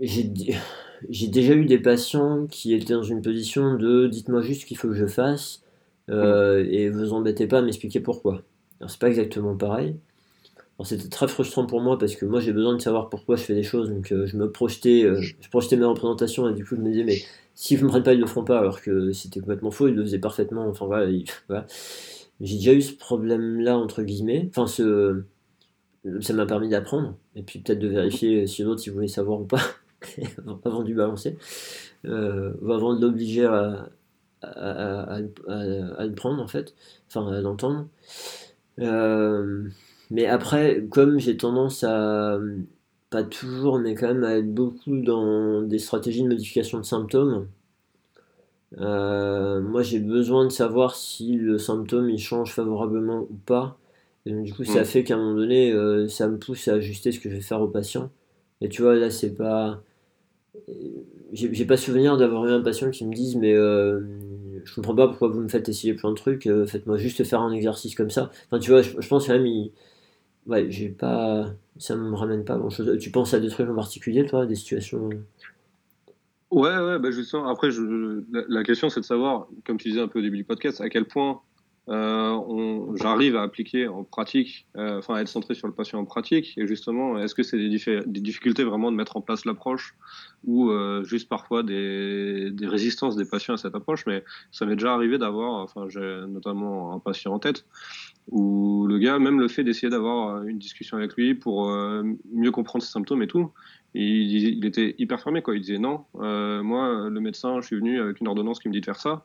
j'ai 0.00 1.28
déjà 1.28 1.54
eu 1.54 1.64
des 1.64 1.78
patients 1.78 2.46
qui 2.46 2.74
étaient 2.74 2.92
dans 2.92 3.02
une 3.02 3.22
position 3.22 3.76
de 3.76 4.06
dites-moi 4.06 4.42
juste 4.42 4.62
ce 4.62 4.66
qu'il 4.66 4.76
faut 4.76 4.88
que 4.88 4.94
je 4.94 5.06
fasse 5.06 5.62
euh, 6.10 6.66
et 6.68 6.90
vous 6.90 7.14
embêtez 7.14 7.46
pas 7.46 7.58
à 7.58 7.62
m'expliquer 7.62 8.00
pourquoi. 8.00 8.42
Alors 8.80 8.90
c'est 8.90 9.00
pas 9.00 9.08
exactement 9.08 9.56
pareil. 9.56 9.96
C'était 10.84 11.08
très 11.08 11.26
frustrant 11.26 11.66
pour 11.66 11.80
moi 11.80 11.98
parce 11.98 12.14
que 12.14 12.24
moi 12.24 12.38
j'ai 12.38 12.52
besoin 12.52 12.76
de 12.76 12.80
savoir 12.80 13.08
pourquoi 13.08 13.34
je 13.34 13.42
fais 13.42 13.54
des 13.54 13.64
choses, 13.64 13.90
donc 13.90 14.12
euh, 14.12 14.26
je 14.26 14.36
me 14.36 14.48
projetais, 14.48 15.02
euh, 15.02 15.20
je 15.20 15.48
projetais 15.50 15.76
mes 15.76 15.84
représentations 15.84 16.48
et 16.48 16.54
du 16.54 16.64
coup 16.64 16.76
je 16.76 16.80
me 16.80 16.90
disais 16.90 17.02
mais 17.02 17.18
s'ils 17.58 17.78
ne 17.80 17.84
me 17.84 17.88
prennent 17.88 18.04
pas 18.04 18.14
ils 18.14 18.20
le 18.20 18.26
feront 18.26 18.44
pas 18.44 18.60
alors 18.60 18.80
que 18.80 19.10
c'était 19.10 19.40
complètement 19.40 19.72
faux, 19.72 19.88
ils 19.88 19.94
le 19.94 20.04
faisaient 20.04 20.20
parfaitement, 20.20 20.68
enfin 20.68 20.86
voilà. 20.86 21.10
J'ai 22.40 22.56
déjà 22.56 22.72
eu 22.72 22.80
ce 22.80 22.94
problème 22.94 23.60
là 23.60 23.76
entre 23.76 24.04
guillemets, 24.04 24.48
enfin 24.48 24.68
ça 24.68 26.32
m'a 26.32 26.46
permis 26.46 26.68
d'apprendre 26.68 27.16
et 27.34 27.42
puis 27.42 27.58
peut-être 27.58 27.80
de 27.80 27.88
vérifier 27.88 28.46
si 28.46 28.62
l'autre 28.62 28.82
il 28.86 28.92
voulait 28.92 29.08
savoir 29.08 29.40
ou 29.40 29.44
pas 29.44 29.60
avant 30.64 30.84
de 30.84 30.94
balancer, 30.94 31.36
ou 32.04 32.72
avant 32.72 32.94
de 32.94 33.00
l'obliger 33.04 33.46
à, 33.46 33.88
à, 34.42 35.18
le 35.18 36.12
prendre 36.14 36.40
en 36.40 36.46
fait, 36.46 36.76
enfin 37.08 37.26
à 37.32 37.40
l'entendre. 37.40 37.88
Euh, 38.78 39.68
mais 40.10 40.26
après, 40.26 40.84
comme 40.90 41.18
j'ai 41.18 41.36
tendance 41.36 41.82
à, 41.82 42.38
pas 43.10 43.22
toujours, 43.22 43.78
mais 43.78 43.94
quand 43.94 44.08
même 44.08 44.24
à 44.24 44.36
être 44.36 44.52
beaucoup 44.52 45.00
dans 45.00 45.62
des 45.62 45.78
stratégies 45.78 46.22
de 46.22 46.28
modification 46.28 46.78
de 46.78 46.84
symptômes, 46.84 47.48
euh, 48.78 49.60
moi 49.60 49.82
j'ai 49.82 49.98
besoin 49.98 50.44
de 50.44 50.50
savoir 50.52 50.94
si 50.94 51.36
le 51.36 51.58
symptôme 51.58 52.10
il 52.10 52.18
change 52.18 52.52
favorablement 52.52 53.20
ou 53.20 53.34
pas. 53.46 53.78
Et 54.26 54.32
donc, 54.32 54.44
du 54.44 54.52
coup, 54.52 54.64
ça 54.64 54.82
mm. 54.82 54.84
fait 54.84 55.04
qu'à 55.04 55.14
un 55.14 55.18
moment 55.18 55.36
donné, 55.36 55.72
euh, 55.72 56.06
ça 56.08 56.28
me 56.28 56.38
pousse 56.38 56.68
à 56.68 56.74
ajuster 56.74 57.12
ce 57.12 57.20
que 57.20 57.30
je 57.30 57.36
vais 57.36 57.40
faire 57.40 57.62
au 57.62 57.68
patient. 57.68 58.10
Et 58.60 58.68
tu 58.68 58.82
vois, 58.82 58.94
là, 58.94 59.10
c'est 59.10 59.34
pas. 59.34 59.82
J'ai 61.32 61.64
pas 61.66 61.76
souvenir 61.76 62.16
d'avoir 62.16 62.44
eu 62.46 62.50
un 62.50 62.60
patient 62.62 62.90
qui 62.90 63.06
me 63.06 63.14
dise, 63.14 63.36
mais 63.36 63.54
je 64.64 64.74
comprends 64.74 64.94
pas 64.94 65.08
pourquoi 65.08 65.28
vous 65.28 65.40
me 65.40 65.48
faites 65.48 65.68
essayer 65.68 65.94
plein 65.94 66.10
de 66.10 66.16
trucs, 66.16 66.46
euh, 66.46 66.66
faites-moi 66.66 66.96
juste 66.96 67.24
faire 67.24 67.40
un 67.40 67.52
exercice 67.52 67.94
comme 67.94 68.10
ça. 68.10 68.30
Enfin, 68.46 68.58
tu 68.58 68.70
vois, 68.70 68.82
je, 68.82 69.08
pense 69.08 69.26
quand 69.26 69.32
même, 69.32 69.46
il, 69.46 69.72
ouais, 70.48 70.70
j'ai 70.70 70.88
pas. 70.88 71.46
Ça 71.78 71.94
me 71.94 72.14
ramène 72.14 72.44
pas 72.44 72.56
grand 72.56 72.70
chose. 72.70 72.98
Tu 72.98 73.10
penses 73.10 73.34
à 73.34 73.40
des 73.40 73.48
trucs 73.48 73.68
en 73.68 73.74
particulier, 73.74 74.26
toi, 74.26 74.46
des 74.46 74.56
situations? 74.56 75.10
Ouais, 76.50 76.76
ouais, 76.78 76.98
bah 76.98 77.10
justement, 77.10 77.46
après, 77.46 77.68
la, 78.32 78.62
question, 78.64 78.88
c'est 78.88 79.00
de 79.00 79.04
savoir, 79.04 79.48
comme 79.66 79.76
tu 79.76 79.90
disais 79.90 80.00
un 80.00 80.08
peu 80.08 80.18
au 80.18 80.22
début 80.22 80.38
du 80.38 80.44
podcast, 80.44 80.80
à 80.80 80.88
quel 80.88 81.04
point 81.04 81.42
euh, 81.90 82.96
j'arrive 82.96 83.36
à 83.36 83.42
appliquer 83.42 83.88
en 83.88 84.04
pratique, 84.04 84.66
euh, 84.76 84.98
enfin, 84.98 85.14
à 85.14 85.20
être 85.22 85.28
centré 85.28 85.54
sur 85.54 85.66
le 85.66 85.74
patient 85.74 85.98
en 85.98 86.04
pratique. 86.04 86.56
Et 86.58 86.66
justement, 86.66 87.18
est-ce 87.18 87.34
que 87.34 87.42
c'est 87.42 87.58
des, 87.58 88.20
difficultés 88.20 88.64
vraiment 88.64 88.90
de 88.90 88.96
mettre 88.96 89.16
en 89.16 89.22
place 89.22 89.44
l'approche 89.44 89.94
ou 90.44 90.70
euh, 90.70 91.02
juste 91.04 91.28
parfois 91.28 91.62
des, 91.62 92.52
résistances 92.62 93.16
des 93.16 93.24
patients 93.24 93.54
à 93.54 93.56
cette 93.56 93.74
approche? 93.74 94.04
Mais 94.06 94.22
ça 94.50 94.66
m'est 94.66 94.76
déjà 94.76 94.92
arrivé 94.92 95.18
d'avoir, 95.18 95.62
enfin, 95.62 95.86
j'ai 95.88 96.22
notamment 96.28 96.92
un 96.94 96.98
patient 96.98 97.32
en 97.32 97.38
tête 97.38 97.64
où 98.30 98.86
le 98.86 98.98
gars, 98.98 99.18
même 99.18 99.40
le 99.40 99.48
fait 99.48 99.64
d'essayer 99.64 99.88
d'avoir 99.88 100.42
une 100.44 100.58
discussion 100.58 100.96
avec 100.96 101.14
lui 101.14 101.34
pour 101.34 101.70
mieux 102.32 102.50
comprendre 102.50 102.84
ses 102.84 102.90
symptômes 102.90 103.22
et 103.22 103.26
tout, 103.26 103.52
il, 103.94 104.64
était 104.64 104.94
hyper 104.98 105.20
fermé, 105.20 105.42
quoi. 105.42 105.54
Il 105.56 105.60
disait 105.60 105.78
non, 105.78 106.04
euh, 106.16 106.62
moi, 106.62 107.08
le 107.08 107.20
médecin, 107.20 107.60
je 107.60 107.66
suis 107.66 107.76
venu 107.76 108.00
avec 108.00 108.20
une 108.20 108.28
ordonnance 108.28 108.58
qui 108.58 108.68
me 108.68 108.72
dit 108.72 108.80
de 108.80 108.84
faire 108.84 109.00
ça. 109.00 109.24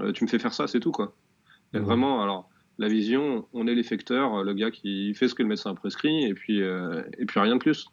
Euh, 0.00 0.12
tu 0.12 0.24
me 0.24 0.28
fais 0.28 0.38
faire 0.38 0.52
ça, 0.52 0.66
c'est 0.66 0.80
tout, 0.80 0.92
quoi. 0.92 1.14
Et 1.72 1.78
vraiment, 1.78 2.22
alors, 2.22 2.50
la 2.78 2.88
vision, 2.88 3.46
on 3.52 3.66
est 3.66 3.74
l'effecteur, 3.74 4.42
le 4.42 4.54
gars 4.54 4.70
qui 4.70 5.14
fait 5.14 5.28
ce 5.28 5.34
que 5.34 5.42
le 5.42 5.48
médecin 5.48 5.70
a 5.70 5.74
prescrit, 5.74 6.24
et 6.24 6.34
puis, 6.34 6.62
euh, 6.62 7.02
et 7.18 7.26
puis 7.26 7.38
rien 7.38 7.54
de 7.54 7.60
plus. 7.60 7.88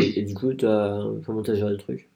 Et, 0.00 0.22
du 0.22 0.34
coup, 0.34 0.50
as, 0.50 1.02
comment 1.24 1.42
tu 1.42 1.50
as 1.52 1.54
géré 1.54 1.70
le 1.70 1.78
truc? 1.78 2.10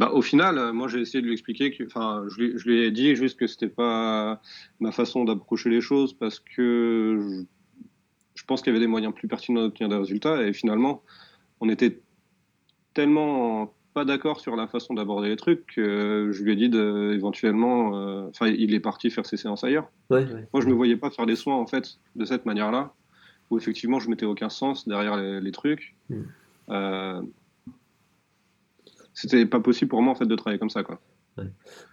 Bah, 0.00 0.10
au 0.12 0.22
final, 0.22 0.72
moi 0.72 0.88
j'ai 0.88 0.98
essayé 0.98 1.20
de 1.20 1.26
lui 1.26 1.34
expliquer 1.34 1.70
que, 1.70 1.84
enfin, 1.84 2.24
je 2.28 2.40
lui, 2.40 2.58
je 2.58 2.68
lui 2.68 2.82
ai 2.82 2.90
dit 2.90 3.14
juste 3.14 3.38
que 3.38 3.46
c'était 3.46 3.68
pas 3.68 4.40
ma 4.80 4.90
façon 4.90 5.24
d'approcher 5.24 5.68
les 5.68 5.82
choses 5.82 6.14
parce 6.14 6.40
que 6.40 7.44
je 8.34 8.44
pense 8.46 8.62
qu'il 8.62 8.72
y 8.72 8.76
avait 8.76 8.84
des 8.84 8.90
moyens 8.90 9.14
plus 9.14 9.28
pertinents 9.28 9.60
d'obtenir 9.60 9.90
des 9.90 9.96
résultats. 9.96 10.42
Et 10.42 10.54
finalement, 10.54 11.02
on 11.60 11.68
était 11.68 12.00
tellement 12.94 13.74
pas 13.92 14.06
d'accord 14.06 14.40
sur 14.40 14.56
la 14.56 14.66
façon 14.66 14.94
d'aborder 14.94 15.28
les 15.28 15.36
trucs 15.36 15.66
que 15.66 16.30
je 16.32 16.42
lui 16.42 16.52
ai 16.52 16.56
dit 16.56 16.70
de, 16.70 17.12
éventuellement. 17.12 17.96
Euh, 17.96 18.28
enfin, 18.30 18.46
il 18.46 18.72
est 18.72 18.80
parti 18.80 19.10
faire 19.10 19.26
ses 19.26 19.36
séances 19.36 19.64
ailleurs. 19.64 19.90
Moi, 20.08 20.62
je 20.62 20.66
me 20.66 20.72
voyais 20.72 20.96
pas 20.96 21.10
faire 21.10 21.26
des 21.26 21.36
soins 21.36 21.56
en 21.56 21.66
fait 21.66 21.98
de 22.16 22.24
cette 22.24 22.46
manière-là, 22.46 22.94
où 23.50 23.58
effectivement 23.58 24.00
je 24.00 24.08
mettais 24.08 24.26
aucun 24.26 24.48
sens 24.48 24.88
derrière 24.88 25.16
les, 25.16 25.52
trucs. 25.52 25.94
Hmm. 26.08 26.22
Euh, 26.70 27.20
c'était 29.20 29.46
pas 29.46 29.60
possible 29.60 29.88
pour 29.88 30.02
moi 30.02 30.12
en 30.12 30.16
fait 30.16 30.26
de 30.26 30.36
travailler 30.36 30.58
comme 30.58 30.70
ça, 30.70 30.82
quoi. 30.82 31.00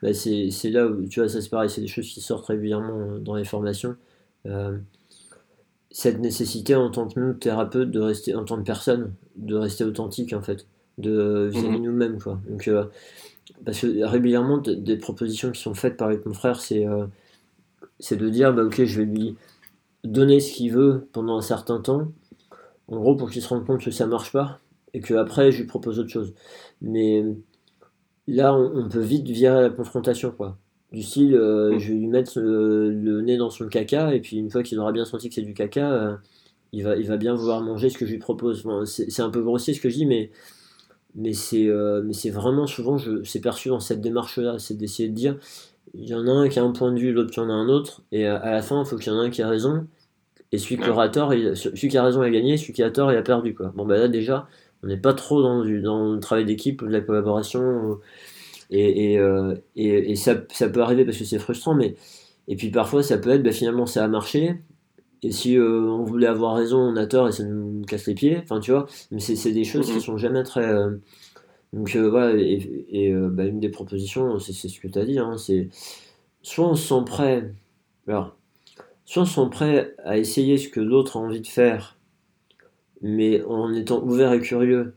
Bah, 0.02 0.14
c'est 0.14 0.70
là 0.70 0.88
où 0.88 1.08
tu 1.08 1.20
vois, 1.20 1.30
ça 1.30 1.42
c'est 1.42 1.50
pareil, 1.50 1.70
c'est 1.70 1.82
des 1.82 1.88
choses 1.88 2.08
qui 2.08 2.22
sortent 2.22 2.48
régulièrement 2.48 3.18
dans 3.20 3.36
les 3.36 3.46
formations. 3.46 3.96
Euh, 4.46 4.78
cette 5.92 6.20
nécessité 6.20 6.76
en 6.76 6.90
tant 6.92 7.08
que 7.08 7.20
nous, 7.20 7.34
thérapeutes, 7.34 7.92
de 7.92 8.00
rester, 8.00 8.36
en 8.36 8.44
tant 8.44 8.58
que 8.58 8.64
personne, 8.64 9.14
de 9.36 9.56
rester 9.56 9.84
authentique 9.84 10.34
en 10.34 10.42
fait, 10.42 10.68
de 10.98 11.50
vis 11.52 11.64
mhm. 11.64 11.84
nous-mêmes 11.84 12.22
quoi. 12.22 12.40
Donc, 12.50 12.68
euh, 12.68 12.86
parce 13.66 13.80
que 13.80 14.04
régulièrement, 14.04 14.58
des 14.58 14.98
propositions 14.98 15.52
qui 15.52 15.62
sont 15.62 15.74
faites 15.74 15.98
par 15.98 16.10
les 16.10 16.20
confrères, 16.20 16.60
c'est 16.60 16.86
euh, 16.86 17.06
c'est 18.00 18.18
de 18.18 18.30
dire 18.30 18.54
bah 18.54 18.64
ok, 18.64 18.84
je 18.84 19.02
vais 19.02 19.06
lui 19.06 19.36
donner 20.04 20.40
ce 20.40 20.54
qu'il 20.54 20.72
veut 20.72 21.08
pendant 21.14 21.38
un 21.38 21.42
certain 21.42 21.80
temps, 21.80 22.12
en 22.88 22.98
gros 22.98 23.16
pour 23.16 23.30
qu'il 23.30 23.42
se 23.42 23.48
rende 23.48 23.66
compte 23.66 23.84
que 23.84 23.92
ça 23.92 24.08
marche 24.08 24.32
pas 24.32 24.60
et 24.94 25.00
que 25.00 25.14
après 25.16 25.52
je 25.52 25.60
lui 25.60 25.68
propose 25.68 26.00
autre 26.00 26.10
chose. 26.10 26.34
Mais 26.82 27.24
là, 28.28 28.54
on, 28.56 28.86
on 28.86 28.90
peut 28.90 29.02
vite 29.02 29.28
virer 29.28 29.62
la 29.62 29.70
confrontation 29.70 30.32
quoi. 30.32 30.58
Du 30.92 31.04
style, 31.04 31.36
euh, 31.36 31.76
mm. 31.76 31.80
je 31.80 31.88
vais 31.90 32.00
lui 32.00 32.08
mettre 32.08 32.40
le, 32.40 33.22
nez 33.22 33.38
dans 33.38 33.50
son 33.50 33.68
caca, 33.68 34.14
et 34.14 34.22
puis 34.22 34.38
une 34.38 34.50
fois 34.50 34.64
qu'il 34.64 34.80
aura 34.80 34.92
bien 34.92 35.06
senti 35.06 35.28
que 35.30 35.36
c'est 35.36 35.42
du 35.42 35.54
caca, 35.54 35.92
euh, 35.92 36.16
il, 36.72 36.84
va, 36.84 36.96
il 36.96 37.06
va 37.08 37.18
bien 37.18 37.36
vouloir 37.36 37.62
manger 37.62 37.90
ce 37.90 37.98
que 37.98 38.06
je 38.06 38.12
lui 38.12 38.20
propose. 38.20 38.66
c'est 38.86 39.22
un 39.22 39.30
peu 39.30 39.42
grossier 39.42 39.74
ce 39.74 39.82
que 39.82 39.90
je 39.90 39.96
dis, 39.96 40.06
mais, 40.06 40.32
mais 41.16 41.34
c'est 41.34 41.68
euh, 41.68 42.10
vraiment 42.32 42.68
souvent, 42.68 42.98
c'est 43.26 43.42
perçu 43.42 43.70
dans 43.70 43.80
cette 43.82 44.02
démarche-là, 44.02 44.60
c'est 44.60 44.76
d'essayer 44.78 45.10
de 45.10 45.14
dire, 45.16 45.38
il 45.94 46.08
y 46.08 46.16
en 46.16 46.28
a 46.28 46.32
un 46.32 46.48
qui 46.50 46.60
a 46.60 46.64
un 46.64 46.72
point 46.72 46.94
de 46.94 47.00
vue, 47.00 47.12
l'autre 47.12 47.32
qui 47.32 47.40
en 47.42 47.50
a 47.50 47.54
un 47.54 47.68
autre, 47.68 48.04
et 48.14 48.26
à, 48.26 48.52
la 48.52 48.62
fin, 48.62 48.82
il 48.82 48.86
faut 48.88 48.98
qu'il 48.98 49.12
y 49.12 49.16
en 49.16 49.22
ait 49.22 49.28
un 49.28 49.30
qui 49.30 49.42
a 49.42 49.50
raison, 49.50 49.88
et 50.54 50.58
celui 50.58 50.78
qui 50.78 50.90
aura 50.90 51.10
tort, 51.10 51.32
celui 51.32 51.90
qui 51.90 51.98
a 51.98 52.04
raison 52.04 52.22
a 52.22 52.30
gagné, 52.30 52.56
celui 52.56 52.72
qui 52.72 52.84
a 52.84 52.92
tort, 52.92 53.12
il 53.12 53.18
a 53.18 53.22
perdu. 53.22 53.54
Quoi. 53.54 53.74
Bon, 53.76 53.86
bah 53.86 53.98
là, 53.98 54.08
déjà, 54.08 54.48
on 54.84 54.88
n'est 54.88 54.98
pas 54.98 55.14
trop 55.14 55.42
dans, 55.42 55.64
du, 55.64 55.82
dans 55.82 56.14
le 56.14 56.20
travail 56.20 56.46
d'équipe, 56.46 56.84
de 56.84 56.90
la 56.90 57.02
collaboration. 57.02 58.00
Et, 58.70 59.18
euh, 59.18 59.56
et, 59.76 60.12
et, 60.12 60.16
ça, 60.16 60.36
ça, 60.52 60.70
peut 60.70 60.82
arriver 60.82 61.06
parce 61.06 61.18
que 61.18 61.26
c'est 61.26 61.40
frustrant, 61.40 61.74
mais. 61.74 61.96
Et 62.50 62.56
puis 62.56 62.70
parfois, 62.70 63.04
ça 63.04 63.18
peut 63.18 63.30
être, 63.30 63.44
bah, 63.44 63.52
finalement, 63.52 63.86
ça 63.86 64.04
a 64.04 64.08
marché. 64.08 64.56
Et 65.24 65.32
si 65.32 65.58
euh, 65.58 65.82
on 65.90 66.04
voulait 66.04 66.28
avoir 66.28 66.56
raison, 66.56 66.80
on 66.80 66.96
a 66.96 67.06
tort 67.08 67.28
et 67.28 67.32
ça 67.32 67.44
nous 67.44 67.84
casse 67.86 68.08
les 68.08 68.14
pieds. 68.14 68.38
Enfin, 68.42 68.60
tu 68.60 68.72
vois, 68.72 68.88
mais 69.12 69.20
c'est 69.20 69.52
des 69.52 69.64
choses 69.64 69.88
qui 69.88 69.94
mhm. 69.94 70.00
sont 70.00 70.18
jamais 70.18 70.44
très. 70.44 70.66
Euh, 70.66 70.92
donc 71.74 71.96
voilà, 71.96 72.34
et, 72.38 73.14
bah, 73.14 73.46
une 73.46 73.60
des 73.60 73.70
propositions, 73.70 74.40
c'est 74.40 74.54
ce 74.54 74.80
que 74.80 74.88
tu 74.88 75.00
as 75.00 75.06
dit, 75.06 75.20
hein, 75.20 75.38
c'est 75.38 75.70
soit 76.42 76.68
on 76.68 76.76
se 76.76 76.88
sent 76.88 77.04
prêt. 77.06 77.54
Alors, 78.08 78.38
soit 79.06 79.24
on 79.24 79.26
se 79.26 79.36
sent 79.36 79.50
prêt 79.52 79.96
à 80.06 80.18
essayer 80.18 80.58
ce 80.58 80.70
que 80.70 80.80
l'autre 80.80 81.18
a 81.18 81.20
envie 81.20 81.42
de 81.42 81.48
faire, 81.48 81.97
mais 83.02 83.44
en 83.44 83.74
étant 83.74 84.04
ouvert 84.04 84.34
et 84.34 84.42
curieux, 84.42 84.94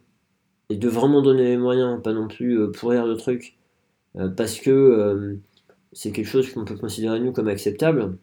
et 0.70 0.76
de 0.76 0.88
vraiment 0.88 1.22
donner 1.22 1.44
les 1.44 1.56
moyens, 1.56 2.00
pas 2.02 2.12
non 2.12 2.28
plus 2.28 2.70
pourrir 2.72 3.06
le 3.06 3.16
truc, 3.16 3.58
euh, 4.16 4.28
parce 4.28 4.58
que 4.58 4.70
euh, 4.70 5.36
c'est 5.92 6.12
quelque 6.12 6.26
chose 6.26 6.52
qu'on 6.52 6.64
peut 6.64 6.76
considérer 6.76 7.20
nous 7.20 7.32
comme 7.32 7.48
acceptable. 7.48 8.16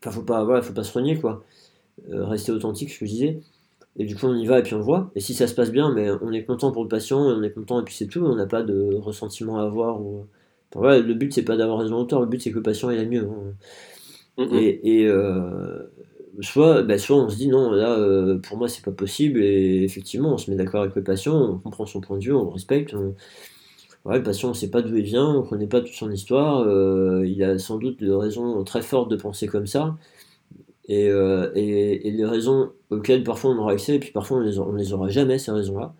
Enfin, 0.00 0.10
faut 0.10 0.22
pas, 0.22 0.44
voilà, 0.44 0.62
faut 0.62 0.72
pas 0.72 0.84
se 0.84 0.92
renier, 0.92 1.18
quoi. 1.18 1.44
Euh, 2.10 2.24
rester 2.24 2.52
authentique, 2.52 2.90
ce 2.90 3.00
que 3.00 3.06
je 3.06 3.10
disais. 3.10 3.40
Et 3.96 4.04
du 4.04 4.16
coup, 4.16 4.26
on 4.26 4.34
y 4.34 4.46
va 4.46 4.58
et 4.58 4.62
puis 4.62 4.74
on 4.74 4.80
voit. 4.80 5.10
Et 5.14 5.20
si 5.20 5.34
ça 5.34 5.46
se 5.46 5.54
passe 5.54 5.70
bien, 5.72 5.92
mais 5.92 6.10
on 6.22 6.32
est 6.32 6.44
content 6.44 6.72
pour 6.72 6.82
le 6.82 6.88
patient, 6.88 7.20
on 7.20 7.42
est 7.42 7.52
content 7.52 7.80
et 7.80 7.84
puis 7.84 7.94
c'est 7.94 8.06
tout. 8.06 8.20
On 8.20 8.34
n'a 8.36 8.46
pas 8.46 8.62
de 8.62 8.94
ressentiment 8.94 9.58
à 9.58 9.64
avoir. 9.64 10.00
Ou... 10.00 10.26
le 10.74 11.12
but, 11.14 11.32
c'est 11.32 11.44
pas 11.44 11.56
d'avoir 11.56 11.78
raison 11.78 11.96
auteur, 11.96 12.20
le 12.20 12.26
but, 12.26 12.40
c'est 12.42 12.50
que 12.50 12.56
le 12.56 12.62
patient 12.62 12.90
ait 12.90 13.06
mieux. 13.06 13.28
Hein. 14.38 14.48
Et, 14.52 15.02
et 15.02 15.10
soit, 16.40 16.82
bah, 16.82 16.98
soit 16.98 17.16
on 17.16 17.28
se 17.28 17.36
dit 17.36 17.48
non, 17.48 17.70
là, 17.70 17.96
pour 18.42 18.58
moi, 18.58 18.68
c'est 18.68 18.84
pas 18.84 18.92
possible. 18.92 19.42
Et 19.42 19.82
effectivement, 19.84 20.34
on 20.34 20.38
se 20.38 20.50
met 20.50 20.56
d'accord 20.56 20.82
avec 20.82 20.94
le 20.96 21.04
patient, 21.04 21.36
on 21.36 21.58
comprend 21.58 21.86
son 21.86 22.00
point 22.00 22.18
de 22.18 22.24
vue, 22.24 22.32
on 22.32 22.50
respecte. 22.50 22.94
On 22.94 23.14
le 24.14 24.22
patient, 24.22 24.50
on 24.50 24.54
sait 24.54 24.70
pas 24.70 24.82
d'où 24.82 24.96
il 24.96 25.04
vient, 25.04 25.26
on 25.26 25.42
ne 25.42 25.48
connaît 25.48 25.66
pas 25.66 25.80
toute 25.80 25.94
son 25.94 26.10
histoire, 26.10 26.60
euh, 26.60 27.26
il 27.26 27.42
a 27.42 27.58
sans 27.58 27.78
doute 27.78 27.98
des 27.98 28.10
raisons 28.10 28.62
très 28.64 28.82
fortes 28.82 29.10
de 29.10 29.16
penser 29.16 29.48
comme 29.48 29.66
ça, 29.66 29.96
et, 30.88 31.08
euh, 31.10 31.50
et, 31.54 32.10
les 32.10 32.24
raisons 32.24 32.72
auxquelles 32.90 33.24
parfois 33.24 33.50
on 33.52 33.58
aura 33.58 33.72
accès, 33.72 33.96
et 33.96 33.98
puis 34.00 34.12
parfois 34.12 34.38
on 34.38 34.40
les, 34.40 34.58
les 34.78 34.92
aura 34.92 35.08
jamais, 35.10 35.38
ces 35.38 35.50
raisons-là. 35.52 35.94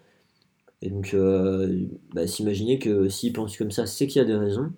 Et 0.82 0.90
donc, 0.90 1.14
euh, 1.14 1.86
bah, 2.14 2.26
s'imaginer 2.26 2.78
que 2.78 3.08
s'il 3.08 3.32
pense 3.32 3.56
comme 3.56 3.70
ça, 3.70 3.86
c'est 3.86 4.06
qu'il 4.06 4.20
y 4.20 4.24
a 4.24 4.26
des 4.26 4.36
raisons, 4.36 4.72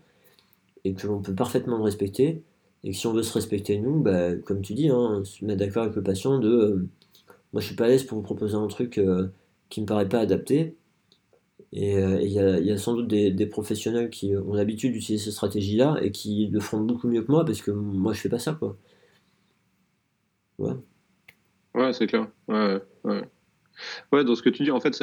et 0.84 0.94
que 0.94 1.06
l'on 1.06 1.20
peut 1.22 1.34
parfaitement 1.34 1.76
le 1.78 1.84
respecter, 1.84 2.42
et 2.84 2.92
que 2.92 2.96
si 2.96 3.06
on 3.06 3.12
veut 3.12 3.22
se 3.22 3.32
respecter 3.34 3.78
nous, 3.78 4.00
bah, 4.00 4.36
comme 4.36 4.62
tu 4.62 4.74
dis, 4.74 4.88
hein, 4.90 5.22
se 5.24 5.44
mettre 5.44 5.60
d'accord 5.60 5.84
avec 5.84 5.96
le 5.96 6.02
patient 6.02 6.38
de 6.38 6.86
moi 7.52 7.62
je 7.62 7.66
suis 7.66 7.76
pas 7.76 7.86
à 7.86 7.88
l'aise 7.88 8.04
pour 8.04 8.18
vous 8.18 8.24
proposer 8.24 8.54
un 8.56 8.68
truc 8.68 9.00
qui 9.70 9.80
me 9.80 9.86
paraît 9.86 10.08
pas 10.08 10.20
adapté, 10.20 10.76
et 11.72 11.98
euh, 11.98 12.20
il 12.22 12.30
y, 12.30 12.72
a 12.72 12.78
sans 12.78 12.94
doute 12.94 13.08
des, 13.08 13.46
professionnels 13.46 14.08
qui 14.10 14.34
ont 14.36 14.54
l'habitude 14.54 14.92
d'utiliser 14.92 15.22
cette 15.24 15.34
stratégie-là 15.34 15.98
et 16.00 16.10
qui 16.12 16.46
le 16.46 16.60
feront 16.60 16.80
beaucoup 16.80 17.08
mieux 17.08 17.22
que 17.22 17.30
moi 17.30 17.44
parce 17.44 17.60
que 17.60 17.70
moi 17.70 18.14
je 18.14 18.20
fais 18.20 18.28
pas 18.30 18.38
ça 18.38 18.54
quoi. 18.54 18.76
Ouais. 20.58 20.72
Ouais, 21.74 21.92
c'est 21.92 22.06
clair. 22.06 22.28
Ouais, 22.48 22.80
ouais. 23.04 23.22
Ouais, 24.12 24.24
dans 24.24 24.34
ce 24.34 24.42
que 24.42 24.48
tu 24.48 24.64
dis, 24.64 24.70
en 24.72 24.80
fait, 24.80 25.00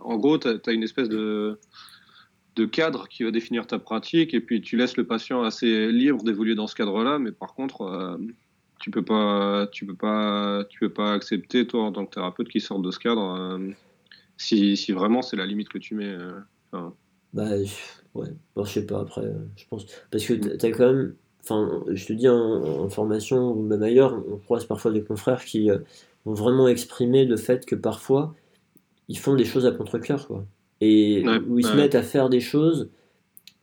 en 0.00 0.16
gros, 0.18 0.38
tu 0.38 0.48
as, 0.48 0.72
une 0.72 0.84
espèce 0.84 1.08
de, 1.08 1.58
de 2.56 2.64
cadre 2.66 3.08
qui 3.08 3.24
va 3.24 3.30
définir 3.30 3.66
ta 3.66 3.78
pratique 3.78 4.34
et 4.34 4.40
puis 4.40 4.60
tu 4.60 4.76
laisses 4.76 4.96
le 4.96 5.06
patient 5.06 5.42
assez 5.42 5.90
libre 5.90 6.22
d'évoluer 6.22 6.54
dans 6.54 6.66
ce 6.66 6.74
cadre-là, 6.74 7.18
mais 7.18 7.32
par 7.32 7.54
contre, 7.54 7.82
euh, 7.82 8.16
tu 8.80 8.90
peux 8.90 9.04
pas, 9.04 9.66
tu 9.72 9.86
peux 9.86 9.94
pas, 9.94 10.64
tu 10.68 10.78
peux 10.80 10.92
pas 10.92 11.12
accepter 11.12 11.66
toi 11.66 11.84
en 11.84 11.92
tant 11.92 12.04
que 12.06 12.14
thérapeute 12.14 12.48
qui 12.48 12.60
sorte 12.60 12.82
de 12.82 12.90
ce 12.90 12.98
cadre. 12.98 13.34
Euh, 13.34 13.70
si, 14.36 14.76
si 14.76 14.92
vraiment 14.92 15.22
c'est 15.22 15.36
la 15.36 15.46
limite 15.46 15.68
que 15.68 15.78
tu 15.78 15.94
mets. 15.94 16.14
Euh, 16.74 16.90
bah, 17.32 17.48
ouais, 18.14 18.28
je 18.56 18.62
sais 18.64 18.86
pas 18.86 19.00
après, 19.00 19.24
je 19.56 19.64
pense. 19.68 19.86
Parce 20.10 20.24
que 20.26 20.34
tu 20.34 20.66
as 20.66 20.70
quand 20.70 20.92
même. 20.92 21.14
Enfin, 21.42 21.82
je 21.88 22.06
te 22.06 22.12
dis, 22.12 22.28
en, 22.28 22.88
formation 22.88 23.52
ou 23.52 23.62
même 23.62 23.82
ailleurs, 23.82 24.22
on 24.30 24.38
croise 24.38 24.64
parfois 24.64 24.92
des 24.92 25.02
confrères 25.02 25.44
qui 25.44 25.70
euh, 25.70 25.78
vont 26.24 26.34
vraiment 26.34 26.68
exprimer 26.68 27.24
le 27.26 27.36
fait 27.36 27.66
que 27.66 27.74
parfois, 27.74 28.34
ils 29.08 29.18
font 29.18 29.34
des 29.34 29.44
choses 29.44 29.66
à 29.66 29.72
contre-coeur, 29.72 30.26
quoi. 30.26 30.46
Et 30.80 31.24
où 31.48 31.58
ils 31.58 31.66
se 31.66 31.74
mettent 31.74 31.94
à 31.94 32.02
faire 32.02 32.28
des 32.28 32.40
choses 32.40 32.90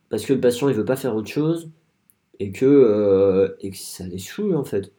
parce 0.08 0.26
que 0.26 0.32
le 0.32 0.40
patient, 0.40 0.68
il 0.68 0.74
veut 0.74 0.84
pas 0.84 0.96
faire 0.96 1.14
autre 1.14 1.28
chose 1.28 1.70
et 2.38 2.52
que, 2.52 3.56
et 3.60 3.70
que 3.70 3.76
ça 3.76 4.06
les 4.06 4.18
saoule, 4.18 4.56
en 4.56 4.64
fait. 4.64 4.92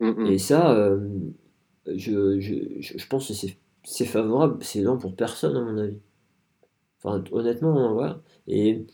Mm, 0.00 0.10
mm. 0.10 0.26
Et 0.26 0.38
ça, 0.38 0.96
je, 1.86 2.40
je, 2.40 2.54
je, 2.80 3.06
pense 3.08 3.28
que 3.28 3.34
c'est 3.34 3.56
c'est 3.84 4.04
favorable, 4.04 4.62
c'est 4.62 4.80
non 4.82 4.98
pour 4.98 5.14
personne 5.16 5.56
à 5.56 5.60
mon 5.60 5.76
avis. 5.78 5.98
Enfin, 7.02 7.22
honnêtement, 7.32 7.94
voilà. 7.94 8.20
Et, 8.46 8.84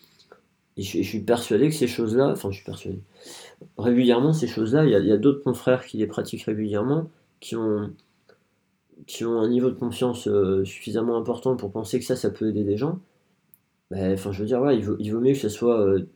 et 0.76 0.82
je, 0.82 1.02
suis 1.02 1.20
persuadé 1.20 1.68
que 1.68 1.74
ces 1.74 1.86
choses-là, 1.86 2.30
enfin, 2.30 2.50
je 2.50 2.56
suis 2.56 2.64
persuadé, 2.64 3.00
régulièrement, 3.76 4.32
ces 4.32 4.46
choses-là, 4.46 4.86
il 4.86 4.90
y 4.90 5.12
a, 5.12 5.16
d'autres 5.18 5.42
confrères 5.42 5.84
qui 5.84 5.98
les 5.98 6.06
pratiquent 6.06 6.44
régulièrement, 6.44 7.10
qui 7.40 7.56
ont, 7.56 7.92
qui 9.06 9.24
ont 9.24 9.40
un 9.40 9.48
niveau 9.48 9.70
de 9.70 9.74
confiance 9.74 10.28
euh, 10.28 10.64
suffisamment 10.64 11.16
important 11.16 11.56
pour 11.56 11.70
penser 11.70 11.98
que 11.98 12.04
ça, 12.04 12.16
ça 12.16 12.30
peut 12.30 12.48
aider 12.48 12.64
des 12.64 12.76
gens. 12.76 12.98
Ben, 13.90 14.12
enfin, 14.14 14.32
je 14.32 14.40
veux 14.40 14.46
dire, 14.46 14.60
il, 14.72 14.84
vaut, 14.84 14.96
il 14.98 15.12
vaut 15.12 15.20
mieux 15.20 15.32
que 15.32 15.38
ce 15.38 15.48
soit 15.48 15.80
euh, 15.80 16.06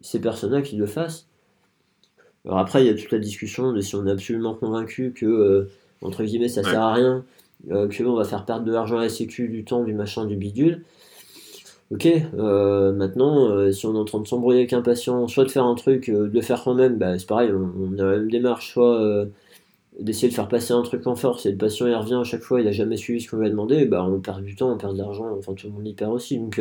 ces 0.00 0.20
personnes-là 0.20 0.62
qui 0.62 0.76
le 0.76 0.86
fassent. 0.86 1.28
Alors 2.44 2.58
après, 2.58 2.82
il 2.82 2.86
y 2.86 2.90
a 2.90 2.94
toute 2.94 3.12
la 3.12 3.18
discussion 3.18 3.72
de 3.72 3.80
si 3.80 3.94
on 3.94 4.06
est 4.06 4.10
absolument 4.10 4.54
convaincu 4.54 5.12
que, 5.12 5.26
euh, 5.26 5.70
entre 6.02 6.24
guillemets, 6.24 6.48
ça 6.48 6.62
sert 6.62 6.80
à 6.80 6.94
rien, 6.94 7.24
que 7.68 8.04
on 8.04 8.16
va 8.16 8.24
faire 8.24 8.46
perdre 8.46 8.64
de 8.64 8.72
l'argent 8.72 8.96
à 8.98 9.02
la 9.02 9.08
sécu, 9.10 9.48
du 9.48 9.64
temps, 9.64 9.84
du 9.84 9.92
machin, 9.92 10.24
du 10.24 10.36
bidule. 10.36 10.82
Ok, 11.90 12.06
euh, 12.06 12.92
maintenant, 12.92 13.48
euh, 13.50 13.72
si 13.72 13.84
on 13.86 13.94
est 13.96 13.98
en 13.98 14.04
train 14.04 14.20
de 14.20 14.26
s'embrouiller 14.26 14.60
avec 14.60 14.72
un 14.72 14.80
patient, 14.80 15.26
soit 15.26 15.44
de 15.44 15.50
faire 15.50 15.64
un 15.64 15.74
truc, 15.74 16.08
euh, 16.08 16.28
de 16.28 16.34
le 16.34 16.40
faire 16.40 16.62
quand 16.62 16.74
même, 16.74 16.98
bah, 16.98 17.18
c'est 17.18 17.26
pareil, 17.26 17.50
on, 17.52 17.98
a 17.98 18.04
la 18.04 18.16
même 18.18 18.30
démarche, 18.30 18.72
soit 18.72 19.26
d'essayer 20.00 20.28
de 20.28 20.34
faire 20.34 20.48
passer 20.48 20.72
un 20.72 20.82
truc 20.82 21.06
en 21.06 21.14
force 21.14 21.46
et 21.46 21.50
le 21.50 21.56
patient 21.56 21.86
il 21.86 21.94
revient 21.94 22.18
à 22.20 22.24
chaque 22.24 22.42
fois, 22.42 22.60
il 22.60 22.68
a 22.68 22.72
jamais 22.72 22.96
suivi 22.96 23.20
ce 23.20 23.30
qu'on 23.30 23.38
lui 23.38 23.46
a 23.46 23.50
demandé, 23.50 23.84
bah, 23.84 24.04
on 24.04 24.20
perd 24.20 24.42
du 24.42 24.54
temps, 24.54 24.72
on 24.72 24.78
perd 24.78 24.94
de 24.94 24.98
l'argent, 24.98 25.34
enfin 25.38 25.54
tout 25.54 25.66
le 25.66 25.72
monde 25.72 25.86
y 25.86 25.94
perd 25.94 26.12
aussi. 26.12 26.38
Donc, 26.38 26.60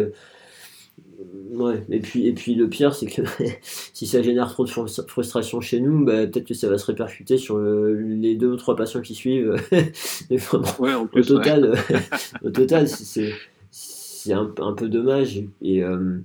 ouais, 1.52 1.84
et 1.90 2.00
puis, 2.00 2.28
et 2.28 2.34
puis 2.34 2.56
le 2.56 2.70
pire, 2.70 2.94
c'est 2.94 3.08
que 3.08 3.22
si 3.62 4.08
ça 4.08 4.22
génère 4.22 4.52
trop 4.52 4.66
de 4.66 4.70
frustration 4.70 5.62
chez 5.62 5.80
nous, 5.80 6.06
bah, 6.06 6.28
peut-être 6.28 6.48
que 6.48 6.54
ça 6.54 6.70
va 6.70 6.78
se 6.78 6.86
répercuter 6.86 7.38
sur 7.38 7.58
les 7.60 8.36
deux 8.36 8.48
ou 8.48 8.56
trois 8.58 8.76
patients 8.76 9.02
qui 9.02 9.16
suivent. 9.16 9.56
au 10.32 11.22
total, 11.24 11.74
au 12.44 12.50
total, 12.50 12.88
c'est 12.88 13.34
c'est 14.20 14.34
un, 14.34 14.74
peu 14.74 14.90
dommage. 14.90 15.42
Et, 15.62 15.84
euh, 15.84 16.20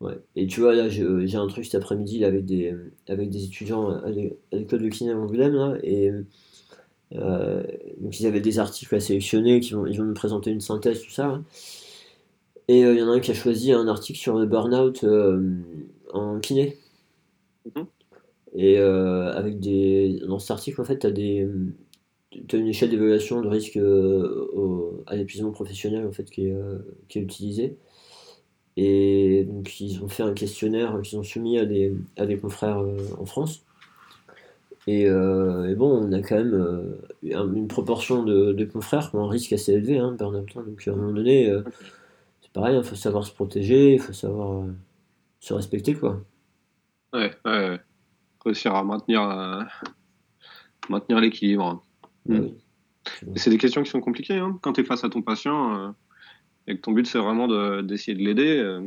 ouais. 0.00 0.18
et 0.36 0.46
tu 0.46 0.60
vois, 0.60 0.74
là, 0.74 0.88
j'ai 0.88 1.36
un 1.36 1.46
truc 1.46 1.64
cet 1.64 1.74
après-midi 1.74 2.24
avec 2.24 2.44
des, 2.44 2.74
avec 3.08 3.30
des 3.30 3.44
étudiants 3.44 3.90
à 3.90 4.10
l'école 4.52 4.82
de 4.82 4.88
kiné 4.88 5.12
à 5.12 5.18
Angoulême, 5.18 5.54
là, 5.54 5.76
et 5.82 6.10
euh, 7.14 7.62
donc 8.00 8.18
ils 8.18 8.26
avaient 8.26 8.40
des 8.40 8.58
articles 8.58 8.94
à 8.94 9.00
sélectionner, 9.00 9.60
qui 9.60 9.72
vont, 9.72 9.86
ils 9.86 9.98
vont 9.98 10.04
nous 10.04 10.14
présenter 10.14 10.50
une 10.50 10.60
synthèse, 10.60 11.02
tout 11.02 11.10
ça. 11.10 11.42
Et 12.68 12.84
euh, 12.84 12.94
il 12.94 12.98
y 12.98 13.02
en 13.02 13.08
a 13.08 13.12
un 13.12 13.20
qui 13.20 13.30
a 13.30 13.34
choisi 13.34 13.72
un 13.72 13.88
article 13.88 14.18
sur 14.18 14.38
le 14.38 14.46
burn-out 14.46 15.04
en 16.12 16.40
kiné. 16.40 16.78
Mm-hmm. 17.66 17.86
Et 18.56 18.78
avec 18.78 19.58
des. 19.58 20.20
Dans 20.26 20.38
cet 20.38 20.52
article, 20.52 20.80
en 20.80 20.84
fait, 20.84 20.98
tu 21.00 21.06
as 21.06 21.10
des, 21.10 21.48
as 22.52 22.56
une 22.56 22.68
échelle 22.68 22.90
d'évaluation 22.90 23.40
de 23.40 23.48
risque 23.48 23.76
euh, 23.76 25.02
à 25.06 25.16
l'épuisement 25.16 25.52
professionnel 25.52 26.06
en 26.06 26.12
fait, 26.12 26.24
qui, 26.24 26.46
est, 26.46 26.52
euh, 26.52 26.78
qui 27.08 27.18
est 27.18 27.22
utilisée. 27.22 27.76
Et 28.76 29.44
donc 29.44 29.80
ils 29.80 30.02
ont 30.02 30.08
fait 30.08 30.22
un 30.22 30.34
questionnaire 30.34 31.00
qu'ils 31.02 31.18
ont 31.18 31.22
soumis 31.22 31.58
à 31.58 31.64
des, 31.64 31.94
à 32.16 32.26
des 32.26 32.38
confrères 32.38 32.78
euh, 32.78 32.98
en 33.18 33.24
France. 33.24 33.64
Et, 34.86 35.08
bon, 35.08 36.02
on 36.02 36.12
a 36.12 36.20
quand 36.20 36.36
même 36.36 36.98
une 37.22 37.68
proportion 37.68 38.22
de, 38.22 38.64
confrères 38.70 39.08
qui 39.08 39.16
ont 39.16 39.24
un 39.24 39.30
risque 39.30 39.54
assez 39.54 39.72
élevé, 39.72 39.98
hein. 39.98 40.14
Hein. 40.20 40.30
Donc 40.30 40.86
à 40.86 40.90
un 40.90 40.96
moment 40.96 41.12
donné, 41.12 41.50
c'est 42.42 42.52
pareil, 42.52 42.76
il 42.76 42.84
faut 42.84 42.94
savoir 42.94 43.24
se 43.24 43.32
protéger, 43.32 43.94
il 43.94 43.98
faut 43.98 44.12
savoir 44.12 44.66
se 45.40 45.54
respecter. 45.54 45.94
quoi. 45.94 46.20
Ouais, 47.14 47.32
ouais, 47.46 47.80
réussir 48.44 48.74
à 48.74 48.84
maintenir, 48.84 49.66
maintenir 50.90 51.18
l'équilibre. 51.18 51.82
Mm. 52.26 52.48
C'est 53.36 53.50
des 53.50 53.58
questions 53.58 53.82
qui 53.82 53.90
sont 53.90 54.00
compliquées. 54.00 54.38
Hein. 54.38 54.58
Quand 54.62 54.72
tu 54.72 54.80
es 54.80 54.84
face 54.84 55.04
à 55.04 55.08
ton 55.08 55.22
patient 55.22 55.76
euh, 55.76 55.88
et 56.66 56.76
que 56.76 56.80
ton 56.80 56.92
but 56.92 57.06
c'est 57.06 57.18
vraiment 57.18 57.82
d'essayer 57.82 58.16
de, 58.16 58.22
l'aider, 58.22 58.58
euh, 58.58 58.80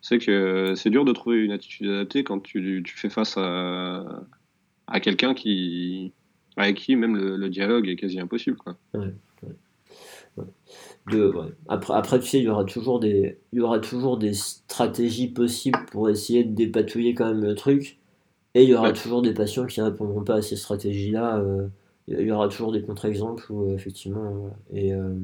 c'est 0.00 0.18
que 0.18 0.74
c'est 0.76 0.90
dur 0.90 1.04
de 1.04 1.12
trouver 1.12 1.38
une 1.38 1.52
attitude 1.52 1.88
adaptée 1.88 2.24
quand 2.24 2.40
tu, 2.40 2.82
tu 2.84 2.96
fais 2.96 3.10
face 3.10 3.36
à, 3.36 4.24
à 4.86 5.00
quelqu'un 5.00 5.34
qui, 5.34 6.12
avec 6.56 6.76
qui 6.76 6.96
même 6.96 7.16
le, 7.16 7.48
dialogue 7.48 7.88
est 7.88 7.96
quasi 7.96 8.18
impossible. 8.20 8.56
Quoi. 8.56 8.76
De, 11.10 11.32
après, 11.68 11.94
après, 11.94 12.20
tu 12.20 12.26
sais, 12.26 12.38
il 12.38 12.44
y 12.44 12.48
aura 12.48 12.64
toujours 12.64 13.00
des, 13.00 13.38
il 13.52 13.58
y 13.58 13.62
aura 13.62 13.78
toujours 13.78 14.18
des 14.18 14.34
stratégies 14.34 15.28
possibles 15.28 15.78
pour 15.90 16.10
essayer 16.10 16.44
de 16.44 16.54
dépatouiller 16.54 17.14
quand 17.14 17.26
même 17.26 17.42
le 17.42 17.54
truc. 17.54 17.98
Et 18.54 18.64
il 18.64 18.68
y 18.68 18.74
aura 18.74 18.92
toujours 18.92 19.22
des 19.22 19.32
patients 19.32 19.66
qui 19.66 19.80
ne 19.80 19.86
répondront 19.86 20.24
pas 20.24 20.36
à 20.36 20.42
ces 20.42 20.56
stratégies-là. 20.56 21.38
Euh, 21.38 21.68
il 22.08 22.20
y 22.20 22.32
aura 22.32 22.48
toujours 22.48 22.72
des 22.72 22.82
contre-exemples 22.82 23.50
où, 23.50 23.72
effectivement. 23.72 24.50
Et, 24.72 24.92
euh, 24.92 25.14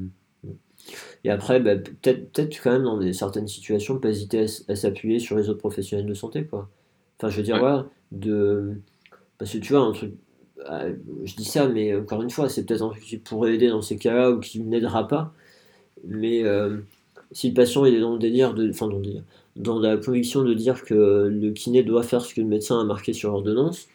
et 1.23 1.29
après, 1.29 1.59
bah, 1.59 1.75
peut-être 1.75 2.31
peut 2.31 2.47
quand 2.63 2.71
même 2.71 2.83
dans 2.83 2.97
des, 2.97 3.13
certaines 3.13 3.47
situations, 3.47 3.99
pas 3.99 4.09
hésiter 4.09 4.45
à, 4.67 4.75
s'appuyer 4.75 5.19
sur 5.19 5.37
les 5.37 5.49
autres 5.49 5.59
professionnels 5.59 6.05
de 6.05 6.13
santé. 6.13 6.45
Quoi. 6.45 6.69
Enfin, 7.17 7.29
je 7.29 7.37
veux 7.37 7.43
dire, 7.43 7.59
voilà, 7.59 7.87
de. 8.11 8.73
Parce 9.37 9.51
que 9.51 9.57
tu 9.57 9.73
vois, 9.73 9.81
un 9.81 9.91
truc. 9.91 10.13
Ah, 10.65 10.85
je 11.23 11.35
dis 11.35 11.45
ça, 11.45 11.67
mais 11.67 11.95
encore 11.95 12.21
une 12.23 12.29
fois, 12.29 12.49
c'est 12.49 12.65
peut-être 12.65 12.81
un 12.81 12.89
truc 12.89 13.03
qui 13.03 13.17
pourrait 13.17 13.55
aider 13.55 13.69
dans 13.69 13.81
ces 13.81 13.97
cas-là 13.97 14.31
ou 14.31 14.39
qui 14.39 14.59
n'aidera 14.59 15.07
pas. 15.07 15.33
Mais 16.05 16.43
si 17.31 17.49
le 17.49 17.53
patient 17.55 17.85
il 17.85 17.95
est 17.95 17.99
dans 17.99 18.13
le 18.13 18.19
délire 18.19 18.53
de. 18.53 18.69
Enfin, 18.69 18.87
dans 18.87 18.97
le 18.97 19.03
délire 19.03 19.23
dans 19.55 19.79
la 19.79 19.97
conviction 19.97 20.43
de 20.43 20.53
dire 20.53 20.83
que 20.83 21.29
le 21.31 21.51
kiné 21.51 21.83
doit 21.83 22.03
faire 22.03 22.21
ce 22.21 22.33
que 22.33 22.41
le 22.41 22.47
médecin 22.47 22.79
a 22.79 22.83
marqué 22.83 23.13
sur 23.13 23.31
l'ordonnance, 23.31 23.87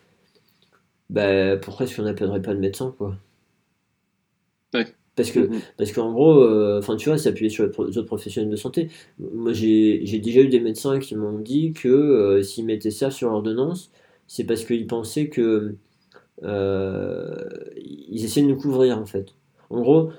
bah, 1.11 1.57
pourquoi 1.59 1.87
est-ce 1.87 1.97
qu'on 1.97 2.05
n'appellerait 2.05 2.43
pas 2.43 2.55
le 2.55 2.61
médecin 2.61 2.95
quoi? 2.97 3.17
Parce 5.21 5.33
que 5.33 5.41
mm-hmm. 5.41 5.61
parce 5.77 5.93
qu'en 5.93 6.13
gros, 6.13 6.41
euh, 6.43 6.79
enfin 6.79 6.97
tu 6.97 7.11
vois, 7.11 7.19
s'appuyer 7.19 7.51
sur 7.51 7.67
les, 7.67 7.79
autres 7.79 8.03
professionnels 8.03 8.51
de 8.51 8.57
santé. 8.57 8.89
Moi 9.19 9.53
j'ai 9.53 10.19
déjà 10.19 10.41
eu 10.41 10.49
des 10.49 10.61
médecins 10.61 10.99
qui 10.99 11.15
m'ont 11.15 11.39
dit 11.39 11.73
que 11.73 11.89
euh, 11.89 12.43
s'ils 12.43 12.65
mettaient 12.65 12.91
ça 12.91 13.11
sur 13.11 13.29
l'ordonnance, 13.29 13.91
c'est 14.27 14.45
parce 14.45 14.65
qu'ils 14.65 14.87
pensaient 14.87 15.29
que 15.29 15.75
euh, 16.43 17.35
ils 17.77 18.25
essayaient 18.25 18.47
de 18.47 18.51
nous 18.51 18.59
couvrir 18.59 18.99
en 18.99 19.05
fait. 19.05 19.35
En 19.69 19.83
gros, 19.83 20.11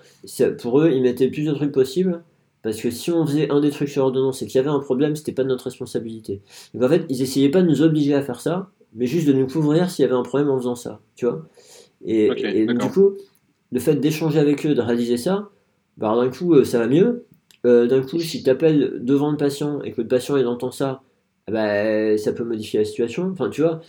pour 0.60 0.82
eux, 0.82 0.92
ils 0.94 1.02
mettaient 1.02 1.26
le 1.26 1.32
plus 1.32 1.46
de 1.46 1.54
trucs 1.54 1.72
possibles 1.72 2.22
parce 2.62 2.80
que 2.80 2.92
si 2.92 3.10
on 3.10 3.26
faisait 3.26 3.50
un 3.50 3.60
des 3.60 3.72
trucs 3.72 3.90
sur 3.90 4.04
ordonnance 4.04 4.44
et 4.44 4.46
qu'il 4.46 4.58
y 4.58 4.60
avait 4.60 4.70
un 4.70 4.80
problème, 4.80 5.16
c'était 5.16 5.32
pas 5.32 5.44
de 5.44 5.48
notre 5.48 5.64
responsabilité. 5.64 6.42
Donc 6.76 6.84
en 6.84 6.90
fait, 6.90 7.06
ils 7.10 7.24
essayaient 7.24 7.50
pas 7.50 7.64
de 7.64 7.68
nous 7.68 7.82
obliger 7.82 8.14
à 8.14 8.22
faire 8.22 8.40
ça, 8.40 8.70
mais 8.94 9.08
juste 9.08 9.28
de 9.28 9.34
nous 9.34 9.48
couvrir 9.48 9.90
s'il 9.90 10.04
y 10.04 10.06
avait 10.06 10.16
un 10.16 10.22
problème 10.22 10.52
en 10.52 10.58
faisant 10.58 10.76
ça, 10.76 11.00
tu 11.16 11.26
vois. 11.26 11.44
Et, 12.06 12.66
du 12.66 12.90
coup, 12.90 13.14
le 13.72 13.80
fait 13.80 13.96
d'échanger 13.96 14.40
avec 14.40 14.66
eux, 14.66 14.76
de 14.76 14.82
réaliser 14.82 15.18
ça, 15.18 15.50
bah 15.98 16.16
d'un 16.16 16.30
coup, 16.30 16.56
euh, 16.56 16.64
ça 16.66 16.80
va 16.80 16.88
mieux. 16.88 17.26
Euh, 17.66 17.88
d'un 17.88 18.02
coup, 18.02 18.20
si 18.20 18.44
tu 18.44 18.50
appelles 18.50 19.00
devant 19.04 19.32
le 19.32 19.38
patient 19.38 19.82
et 19.84 19.92
que 19.92 20.02
le 20.02 20.08
patient 20.08 20.38
il 20.38 20.48
entend 20.48 20.72
ça, 20.72 21.04
bah, 21.50 22.18
ça 22.18 22.34
peut 22.34 22.44
modifier 22.44 22.80
la 22.80 22.86
situation. 22.86 23.30
Enfin, 23.32 23.50
tu 23.50 23.62
vois, 23.62 23.82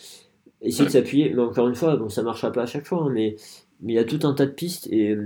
essayer 0.62 0.86
de 0.86 0.90
s'appuyer. 0.90 1.32
Mais 1.34 1.42
encore 1.42 1.68
une 1.68 1.74
fois, 1.74 1.96
bon, 1.96 2.08
ça 2.08 2.22
marchera 2.22 2.52
pas 2.52 2.62
à 2.62 2.66
chaque 2.66 2.86
fois, 2.86 3.04
hein, 3.04 3.10
mais 3.12 3.36
il 3.84 3.92
y 3.92 3.98
a 3.98 4.04
tout 4.04 4.20
un 4.24 4.34
tas 4.34 4.46
de 4.46 4.52
pistes 4.52 4.88
et 4.92 5.16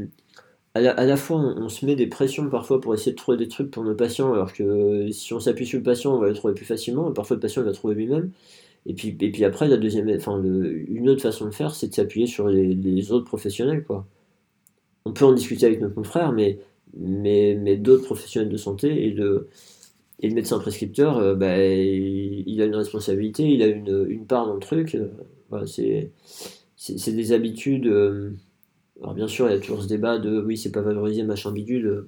à 0.77 1.07
la, 1.07 1.17
fois, 1.17 1.39
on, 1.39 1.69
se 1.69 1.87
met 1.87 1.97
des 1.97 2.07
pressions 2.07 2.51
parfois 2.51 2.81
pour 2.81 2.93
essayer 2.95 3.13
de 3.13 3.17
trouver 3.17 3.39
des 3.39 3.49
trucs 3.49 3.71
pour 3.71 3.83
nos 3.83 3.95
patients, 3.95 4.33
alors 4.35 4.53
que 4.53 5.11
si 5.11 5.33
on 5.33 5.41
s'appuie 5.41 5.67
sur 5.67 5.79
le 5.79 5.83
patient, 5.83 6.15
on 6.15 6.19
va 6.19 6.29
le 6.29 6.35
trouver 6.35 6.55
plus 6.55 6.67
facilement. 6.67 7.11
parfois, 7.13 7.37
le 7.37 7.41
patient 7.41 7.63
va 7.63 7.69
le 7.69 7.75
trouver 7.75 7.95
lui-même. 7.95 8.31
Et 8.85 8.95
puis, 8.95 9.17
et 9.21 9.31
puis 9.33 9.45
après, 9.45 9.69
la 9.69 9.79
deuxième, 9.79 10.09
enfin, 10.11 10.43
une 10.43 11.09
autre 11.09 11.23
façon 11.23 11.47
de 11.47 11.51
faire, 11.53 11.75
c'est 11.75 11.89
de 11.89 11.95
s'appuyer 11.95 12.27
sur 12.27 12.49
les, 12.49 13.13
autres 13.13 13.25
professionnels. 13.25 13.85
Quoi. 13.85 14.07
On 15.07 15.13
peut 15.13 15.25
en 15.25 15.33
discuter 15.33 15.67
avec 15.67 15.81
nos 15.81 15.89
confrères, 15.89 16.33
mais, 16.33 16.59
d'autres 17.77 18.07
professionnels 18.07 18.51
de 18.51 18.57
santé 18.57 19.07
et 19.07 19.11
le, 19.11 19.49
et 20.19 20.29
le 20.29 20.35
médecin 20.35 20.59
prescripteur, 20.59 21.19
euh, 21.19 21.37
bah, 21.37 21.57
il, 21.59 22.61
a 22.61 22.65
une 22.65 22.75
responsabilité, 22.75 23.45
il 23.45 23.63
a 23.63 23.69
une, 23.69 24.27
part 24.27 24.49
dans 24.49 24.55
le 24.55 24.61
truc. 24.61 24.97
Euh, 24.97 25.65
c'est 26.77 27.13
des 27.13 27.33
habitudes. 27.33 27.87
Euh, 27.87 28.33
alors 29.01 29.15
bien 29.15 29.29
sûr, 29.29 29.49
il 29.49 29.53
y 29.53 29.57
a 29.57 29.61
toujours 29.61 29.81
ce 29.81 29.87
débat 29.87 30.19
de 30.19 30.41
oui, 30.41 30.57
c'est 30.57 30.73
pas 30.73 30.81
valorisé, 30.81 31.23
machin 31.23 31.53
bidule. 31.53 32.05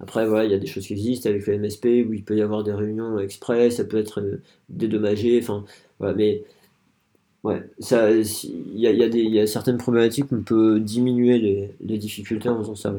Après, 0.00 0.26
voilà, 0.26 0.46
il 0.46 0.50
y 0.50 0.54
a 0.54 0.58
des 0.58 0.66
choses 0.66 0.86
qui 0.86 0.94
existent 0.94 1.28
avec 1.28 1.46
le 1.46 1.58
MSP 1.58 1.84
où 2.08 2.14
il 2.14 2.24
peut 2.24 2.36
y 2.36 2.40
avoir 2.40 2.64
des 2.64 2.72
réunions 2.72 3.18
express, 3.18 3.76
ça 3.76 3.84
peut 3.84 3.98
être 3.98 4.22
dédommagé, 4.70 5.38
enfin, 5.42 5.66
voilà, 5.98 6.16
ouais, 7.44 7.70
ça, 7.78 8.10
il 8.10 8.78
y 8.78 8.86
a, 8.86 8.92
y, 8.92 9.18
y 9.18 9.40
a, 9.40 9.46
certaines 9.46 9.78
problématiques 9.78 10.30
où 10.32 10.36
on 10.36 10.42
peut 10.42 10.80
diminuer 10.80 11.38
les, 11.38 11.74
les 11.80 11.98
difficultés 11.98 12.48
en 12.48 12.58
faisant 12.58 12.74
ça. 12.74 12.92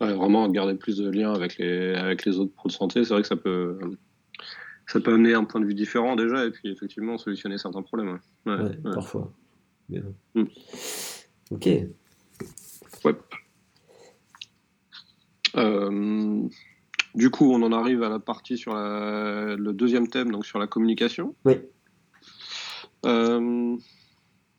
Ouais. 0.00 0.14
vraiment 0.14 0.48
garder 0.48 0.74
plus 0.74 0.98
de 0.98 1.08
liens 1.10 1.32
avec 1.32 1.58
les, 1.58 1.94
avec 1.94 2.24
les 2.24 2.38
autres 2.38 2.52
pros 2.52 2.68
de 2.68 2.72
santé, 2.74 3.04
c'est 3.04 3.12
vrai 3.12 3.22
que 3.22 3.28
ça 3.28 3.36
peut, 3.36 3.78
ça 4.86 5.00
peut 5.00 5.12
amener 5.12 5.34
un 5.34 5.44
point 5.44 5.60
de 5.60 5.66
vue 5.66 5.74
différent 5.74 6.16
déjà 6.16 6.44
et 6.44 6.50
puis 6.50 6.70
effectivement 6.70 7.18
solutionner 7.18 7.58
certains 7.58 7.82
problèmes. 7.82 8.18
Ouais, 8.46 8.76
parfois. 8.94 9.32
Hmm. 10.34 10.44
Ok. 11.50 11.66
Ouais. 13.04 13.14
Euh, 15.56 16.48
du 17.14 17.30
coup, 17.30 17.52
on 17.52 17.62
en 17.62 17.72
arrive 17.72 18.02
à 18.02 18.08
la 18.08 18.18
partie 18.18 18.58
sur 18.58 18.74
le 18.74 19.72
deuxième 19.72 20.08
thème, 20.08 20.30
donc 20.30 20.46
sur 20.46 20.58
la 20.58 20.66
communication. 20.66 21.34
Oui. 21.44 21.54
Euh, 23.06 23.76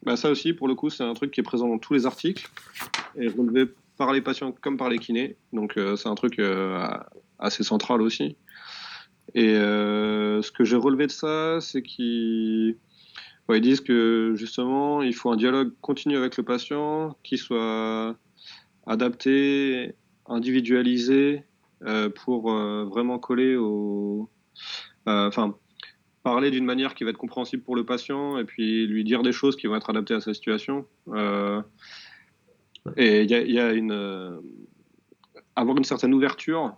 bah 0.04 0.16
ça 0.16 0.30
aussi, 0.30 0.54
pour 0.54 0.68
le 0.68 0.76
coup, 0.76 0.90
c'est 0.90 1.04
un 1.04 1.14
truc 1.14 1.32
qui 1.32 1.40
est 1.40 1.44
présent 1.44 1.68
dans 1.68 1.78
tous 1.78 1.94
les 1.94 2.06
articles 2.06 2.50
et 3.18 3.28
relevé 3.28 3.66
par 3.98 4.14
les 4.14 4.22
patients 4.22 4.52
comme 4.52 4.78
par 4.78 4.90
les 4.90 5.00
kinés. 5.00 5.36
Donc, 5.52 5.78
euh, 5.78 5.96
c'est 5.96 6.08
un 6.08 6.16
truc 6.16 6.42
assez 7.38 7.64
central 7.64 8.02
aussi. 8.02 8.38
Et 9.36 9.54
ce 9.54 10.52
que 10.52 10.64
j'ai 10.64 10.78
relevé 10.78 11.08
de 11.08 11.12
ça, 11.12 11.60
c'est 11.62 11.84
qu'ils 11.84 12.78
ils 13.52 13.62
disent 13.62 13.82
que 13.82 14.34
justement, 14.36 15.02
il 15.02 15.14
faut 15.14 15.32
un 15.32 15.36
dialogue 15.36 15.72
continu 15.82 16.16
avec 16.18 16.38
le 16.38 16.44
patient 16.44 17.18
qui 17.24 17.38
soit 17.38 18.16
adapté, 18.88 19.96
individualisé 20.28 21.44
pour 22.16 22.52
vraiment 22.52 23.20
coller 23.20 23.56
au. 23.56 24.30
Enfin, 25.06 25.56
parler 26.30 26.52
d'une 26.52 26.66
manière 26.66 26.94
qui 26.94 27.04
va 27.04 27.10
être 27.10 27.18
compréhensible 27.18 27.64
pour 27.64 27.76
le 27.76 27.84
patient 27.84 28.38
et 28.38 28.44
puis 28.44 28.86
lui 28.86 29.04
dire 29.04 29.24
des 29.24 29.32
choses 29.32 29.56
qui 29.56 29.66
vont 29.66 29.76
être 29.76 29.90
adaptées 29.90 30.14
à 30.14 30.22
sa 30.22 30.32
situation. 30.32 30.86
Euh, 31.08 31.60
et 32.98 33.24
il 33.24 33.32
y, 33.32 33.60
a, 33.60 33.74
une. 33.74 33.92
Euh, 33.92 34.38
avoir 35.56 35.76
une 35.76 35.84
certaine 35.84 36.14
ouverture, 36.14 36.78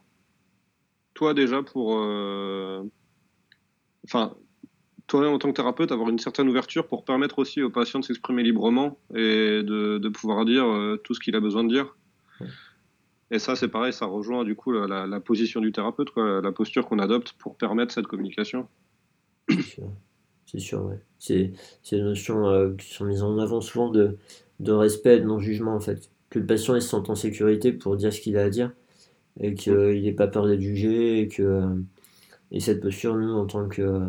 toi 1.13 1.33
déjà 1.33 1.63
pour. 1.63 1.97
Euh, 1.97 2.81
enfin, 4.05 4.35
toi 5.07 5.29
en 5.29 5.37
tant 5.37 5.49
que 5.49 5.55
thérapeute, 5.57 5.91
avoir 5.91 6.07
une 6.07 6.19
certaine 6.19 6.47
ouverture 6.47 6.87
pour 6.87 7.03
permettre 7.03 7.39
aussi 7.39 7.61
au 7.61 7.69
patient 7.69 7.99
de 7.99 8.05
s'exprimer 8.05 8.43
librement 8.43 8.99
et 9.13 9.63
de, 9.63 10.09
pouvoir 10.09 10.45
dire 10.45 10.65
tout 11.03 11.13
ce 11.13 11.19
qu'il 11.19 11.35
a 11.35 11.41
besoin 11.41 11.65
de 11.65 11.73
dire. 11.73 11.97
Et 13.31 13.39
ça, 13.39 13.57
c'est 13.57 13.67
pareil, 13.67 13.91
ça 13.91 14.05
rejoint 14.05 14.45
du 14.45 14.55
coup 14.55 14.71
la, 14.71 15.19
position 15.19 15.59
du 15.59 15.73
thérapeute, 15.73 16.07
la 16.15 16.51
posture 16.53 16.87
qu'on 16.87 16.99
adopte 16.99 17.33
pour 17.33 17.57
permettre 17.57 17.93
cette 17.93 18.07
communication. 18.07 18.69
C'est 20.45 20.59
sûr, 20.59 20.85
ouais. 20.85 20.99
C'est 21.19 21.53
des 21.91 22.01
notions 22.01 22.47
euh, 22.49 22.73
qui 22.75 22.93
sont 22.93 23.05
mises 23.05 23.23
en 23.23 23.37
avant 23.37 23.61
souvent 23.61 23.89
de, 23.89 24.17
de 24.59 24.71
respect, 24.71 25.19
de 25.19 25.25
non-jugement, 25.25 25.75
en 25.75 25.79
fait. 25.79 26.09
Que 26.29 26.39
le 26.39 26.45
patient 26.45 26.75
il 26.75 26.81
se 26.81 26.89
sente 26.89 27.09
en 27.09 27.15
sécurité 27.15 27.71
pour 27.71 27.95
dire 27.95 28.13
ce 28.13 28.21
qu'il 28.21 28.37
a 28.37 28.43
à 28.43 28.49
dire 28.49 28.71
et 29.39 29.53
qu'il 29.53 30.01
n'ait 30.01 30.11
pas 30.11 30.27
peur 30.27 30.47
d'être 30.47 30.61
jugé 30.61 31.21
et 31.21 31.27
que 31.27 31.63
et 32.51 32.59
cette 32.59 32.81
posture, 32.81 33.15
nous, 33.15 33.33
en 33.33 33.45
tant 33.45 33.67
que, 33.67 34.01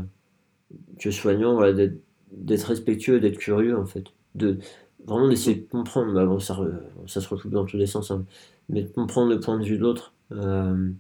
que 0.99 1.11
soignants, 1.11 1.55
voilà, 1.55 1.89
d'être 2.33 2.65
respectueux, 2.65 3.21
d'être 3.21 3.39
curieux, 3.39 3.79
en 3.79 3.87
fait. 3.87 4.05
De, 4.35 4.59
vraiment 5.07 5.29
d'essayer 5.29 5.57
de 5.57 5.69
comprendre. 5.69 6.13
Bah, 6.13 6.27
bon, 6.27 6.41
ça, 6.41 6.59
ça 7.07 7.21
se 7.21 7.29
retrouve 7.29 7.53
dans 7.53 7.65
tous 7.65 7.77
les 7.77 7.87
sens, 7.87 8.11
hein. 8.11 8.25
mais 8.69 8.83
de 8.83 8.89
comprendre 8.89 9.31
le 9.31 9.41
point 9.41 9.59
de 9.59 9.65
vue 9.65 9.77
de 9.77 9.83
l'autre. 9.83 10.13
Euh, 10.33 10.91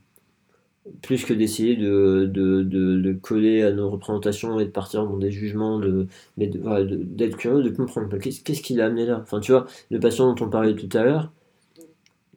plus 1.01 1.25
que 1.25 1.33
d'essayer 1.33 1.77
de, 1.77 2.29
de, 2.33 2.63
de, 2.63 3.13
coller 3.13 3.63
à 3.63 3.73
nos 3.73 3.91
représentations 3.91 4.59
et 4.59 4.65
de 4.65 4.71
partir 4.71 5.05
dans 5.05 5.17
des 5.17 5.31
jugements, 5.31 5.79
de, 5.79 6.09
mais 6.37 6.49
d'être 6.49 7.37
curieux, 7.37 7.63
de 7.63 7.71
comprendre 7.71 8.17
qu'est-ce 8.19 8.63
qu'il 8.63 8.81
a 8.81 8.87
amené 8.87 9.07
là? 9.07 9.21
Enfin, 9.23 9.41
tu 9.41 9.53
vois, 9.53 9.67
le 9.91 10.01
patient 10.01 10.33
dont 10.33 10.45
on 10.45 10.51
parlait 10.51 10.75
tout 10.75 10.89
à 10.97 11.05
l'heure, 11.05 11.33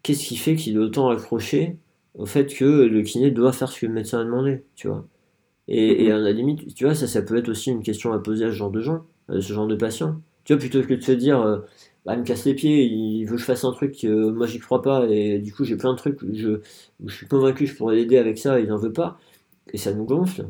qu'est-ce 0.03 0.25
qui 0.27 0.37
fait 0.37 0.55
qu'il 0.55 0.75
est 0.75 0.79
autant 0.79 1.09
accroché 1.09 1.77
au 2.13 2.25
fait 2.25 2.53
que 2.53 2.65
le 2.65 3.01
kiné 3.01 3.31
doit 3.31 3.51
faire 3.51 3.69
ce 3.69 3.79
que 3.81 3.87
le 3.87 3.93
médecin 3.93 4.21
a 4.21 4.23
demandé, 4.23 4.63
tu 4.75 4.87
vois? 4.87 5.05
Et, 5.67 6.05
et 6.05 6.11
à 6.11 6.17
la 6.17 6.31
limite, 6.31 6.75
tu 6.75 6.85
vois, 6.85 6.95
ça, 6.95 7.07
ça 7.07 7.21
peut 7.21 7.37
être 7.37 7.49
aussi 7.49 7.71
une 7.71 7.83
question 7.83 8.13
à 8.13 8.19
poser 8.19 8.45
à 8.45 8.49
ce 8.49 8.55
genre 8.55 8.71
de 8.71 8.81
gens, 8.81 9.05
à 9.29 9.41
ce 9.41 9.53
genre 9.53 9.67
de 9.67 9.75
patients. 9.75 10.21
Tu 10.43 10.53
vois, 10.53 10.59
plutôt 10.59 10.81
que 10.83 10.93
de 10.93 11.01
se 11.01 11.11
dire, 11.11 11.41
euh, 11.41 11.59
bah, 12.05 12.13
il 12.13 12.19
me 12.19 12.25
casse 12.25 12.45
les 12.45 12.53
pieds, 12.53 12.85
il 12.85 13.25
veut 13.25 13.35
que 13.35 13.41
je 13.41 13.45
fasse 13.45 13.63
un 13.63 13.71
truc, 13.71 14.03
euh, 14.03 14.31
moi 14.31 14.45
j'y 14.45 14.59
crois 14.59 14.81
pas, 14.81 15.07
et 15.09 15.39
du 15.39 15.51
coup 15.53 15.63
j'ai 15.63 15.75
plein 15.75 15.91
de 15.93 15.97
trucs 15.97 16.21
où 16.21 16.27
je, 16.33 16.59
je 17.03 17.15
suis 17.15 17.27
convaincu 17.27 17.65
que 17.65 17.71
je 17.71 17.75
pourrais 17.75 17.95
l'aider 17.95 18.17
avec 18.17 18.37
ça, 18.37 18.59
et 18.59 18.63
il 18.63 18.69
n'en 18.69 18.77
veut 18.77 18.93
pas, 18.93 19.17
et 19.73 19.77
ça 19.77 19.91
nous 19.93 20.05
gonfle, 20.05 20.45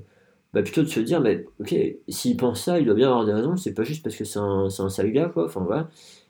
bah 0.54 0.62
plutôt 0.64 0.82
de 0.82 0.88
se 0.88 1.00
dire, 1.00 1.22
mais 1.22 1.46
ok, 1.62 1.76
s'il 2.10 2.38
pense 2.38 2.64
ça, 2.64 2.80
il 2.80 2.86
doit 2.86 2.94
bien 2.94 3.08
avoir 3.08 3.26
des 3.26 3.34
raisons, 3.34 3.56
c'est 3.56 3.74
pas 3.74 3.84
juste 3.84 4.04
parce 4.04 4.16
que 4.16 4.26
c'est 4.26 4.40
un, 4.40 4.68
un 4.80 4.90
sale 4.90 5.12
gars, 5.12 5.30
quoi, 5.30 5.46
enfin 5.46 5.62
voilà, 5.62 5.90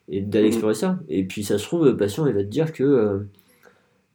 et 0.09 0.21
d'aller 0.21 0.45
mmh. 0.45 0.47
explorer 0.49 0.73
ça. 0.75 0.99
Et 1.09 1.23
puis 1.25 1.43
ça 1.43 1.57
se 1.57 1.63
trouve, 1.65 1.85
le 1.85 1.97
patient 1.97 2.27
il 2.27 2.33
va 2.33 2.43
te 2.43 2.47
dire 2.47 2.71
que, 2.71 2.83
euh, 2.83 3.19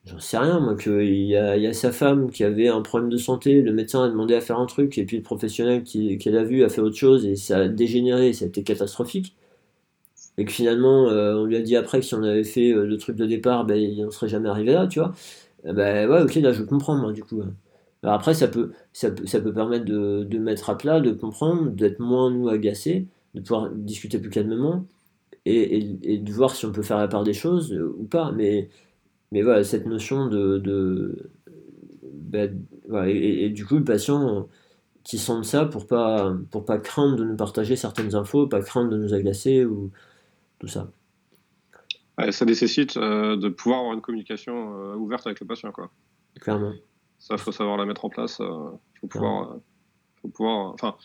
j'en 0.04 0.20
sais 0.20 0.38
rien, 0.38 0.60
moi, 0.60 0.76
qu'il 0.76 1.26
y 1.26 1.36
a, 1.36 1.56
y 1.56 1.66
a 1.66 1.72
sa 1.72 1.92
femme 1.92 2.30
qui 2.30 2.44
avait 2.44 2.68
un 2.68 2.82
problème 2.82 3.10
de 3.10 3.16
santé, 3.16 3.62
le 3.62 3.72
médecin 3.72 4.04
a 4.04 4.08
demandé 4.08 4.34
à 4.34 4.40
faire 4.40 4.58
un 4.58 4.66
truc, 4.66 4.96
et 4.98 5.04
puis 5.04 5.16
le 5.16 5.22
professionnel 5.24 5.82
qu'elle 5.84 6.36
a 6.36 6.44
vu 6.44 6.62
a 6.64 6.68
fait 6.68 6.80
autre 6.80 6.96
chose, 6.96 7.26
et 7.26 7.36
ça 7.36 7.58
a 7.58 7.68
dégénéré, 7.68 8.32
ça 8.32 8.44
a 8.44 8.48
été 8.48 8.62
catastrophique 8.62 9.34
et 10.40 10.44
que 10.46 10.52
finalement 10.52 11.08
euh, 11.10 11.34
on 11.36 11.44
lui 11.44 11.56
a 11.56 11.60
dit 11.60 11.76
après 11.76 12.00
que 12.00 12.06
si 12.06 12.14
on 12.14 12.22
avait 12.22 12.44
fait 12.44 12.72
euh, 12.72 12.86
le 12.86 12.96
truc 12.96 13.16
de 13.16 13.26
départ, 13.26 13.66
ben, 13.66 13.78
n'en 13.96 14.10
serait 14.10 14.28
jamais 14.28 14.48
arrivé 14.48 14.72
là, 14.72 14.86
tu 14.86 14.98
vois. 14.98 15.12
Eh 15.64 15.72
ben 15.74 16.08
ouais, 16.10 16.22
ok, 16.22 16.34
là 16.36 16.52
je 16.52 16.62
comprends 16.62 16.96
moi 16.96 17.12
du 17.12 17.22
coup. 17.22 17.42
Alors 18.02 18.14
après 18.14 18.34
ça 18.34 18.48
peut, 18.48 18.72
ça 18.94 19.10
peut, 19.10 19.26
ça 19.26 19.40
peut 19.40 19.52
permettre 19.52 19.84
de, 19.84 20.38
mettre 20.38 20.70
à 20.70 20.78
plat, 20.78 21.00
de 21.00 21.12
comprendre, 21.12 21.70
d'être 21.70 22.00
moins 22.00 22.30
nous 22.30 22.48
agacés, 22.48 23.06
de 23.34 23.40
pouvoir 23.42 23.70
discuter 23.70 24.18
plus 24.18 24.30
calmement 24.30 24.86
et, 25.46 26.18
de 26.18 26.32
voir 26.32 26.54
si 26.56 26.66
on 26.66 26.72
peut 26.72 26.82
faire 26.82 26.98
la 26.98 27.08
part 27.08 27.24
des 27.24 27.34
choses 27.34 27.72
euh, 27.74 27.94
ou 27.98 28.04
pas. 28.04 28.32
Mais, 28.32 28.70
mais 29.32 29.42
voilà, 29.42 29.64
cette 29.64 29.86
notion 29.86 30.26
de. 30.28 30.58
de 30.58 31.30
ben, 32.02 32.64
et, 33.06 33.46
et, 33.46 33.50
du 33.50 33.66
coup, 33.66 33.76
le 33.76 33.84
patient 33.84 34.48
qui 35.04 35.18
sent 35.18 35.42
ça 35.44 35.64
pour 35.66 35.86
pas, 35.86 36.34
pour 36.50 36.64
pas 36.64 36.78
craindre 36.78 37.16
de 37.16 37.24
nous 37.24 37.36
partager 37.36 37.76
certaines 37.76 38.14
infos, 38.14 38.46
pas 38.46 38.62
craindre 38.62 38.90
de 38.90 38.96
nous 38.98 39.14
agacer 39.14 39.64
ou, 39.64 39.90
tout 40.60 40.68
ça. 40.68 40.92
ça 42.30 42.44
nécessite 42.44 42.96
euh, 42.96 43.36
de 43.36 43.48
pouvoir 43.48 43.80
avoir 43.80 43.94
une 43.94 44.02
communication 44.02 44.74
euh, 44.74 44.94
ouverte 44.94 45.26
avec 45.26 45.40
le 45.40 45.46
patient, 45.46 45.72
quoi. 45.72 45.90
Clairement. 46.38 46.72
Ça, 47.18 47.36
faut 47.38 47.50
savoir 47.50 47.76
la 47.76 47.86
mettre 47.86 48.04
en 48.04 48.10
place. 48.10 48.36
Il 48.38 48.44
euh, 48.44 48.70
faut 49.00 49.06
pouvoir, 49.08 49.56
faut 50.20 50.28
pouvoir. 50.28 50.72
Enfin, 50.74 50.96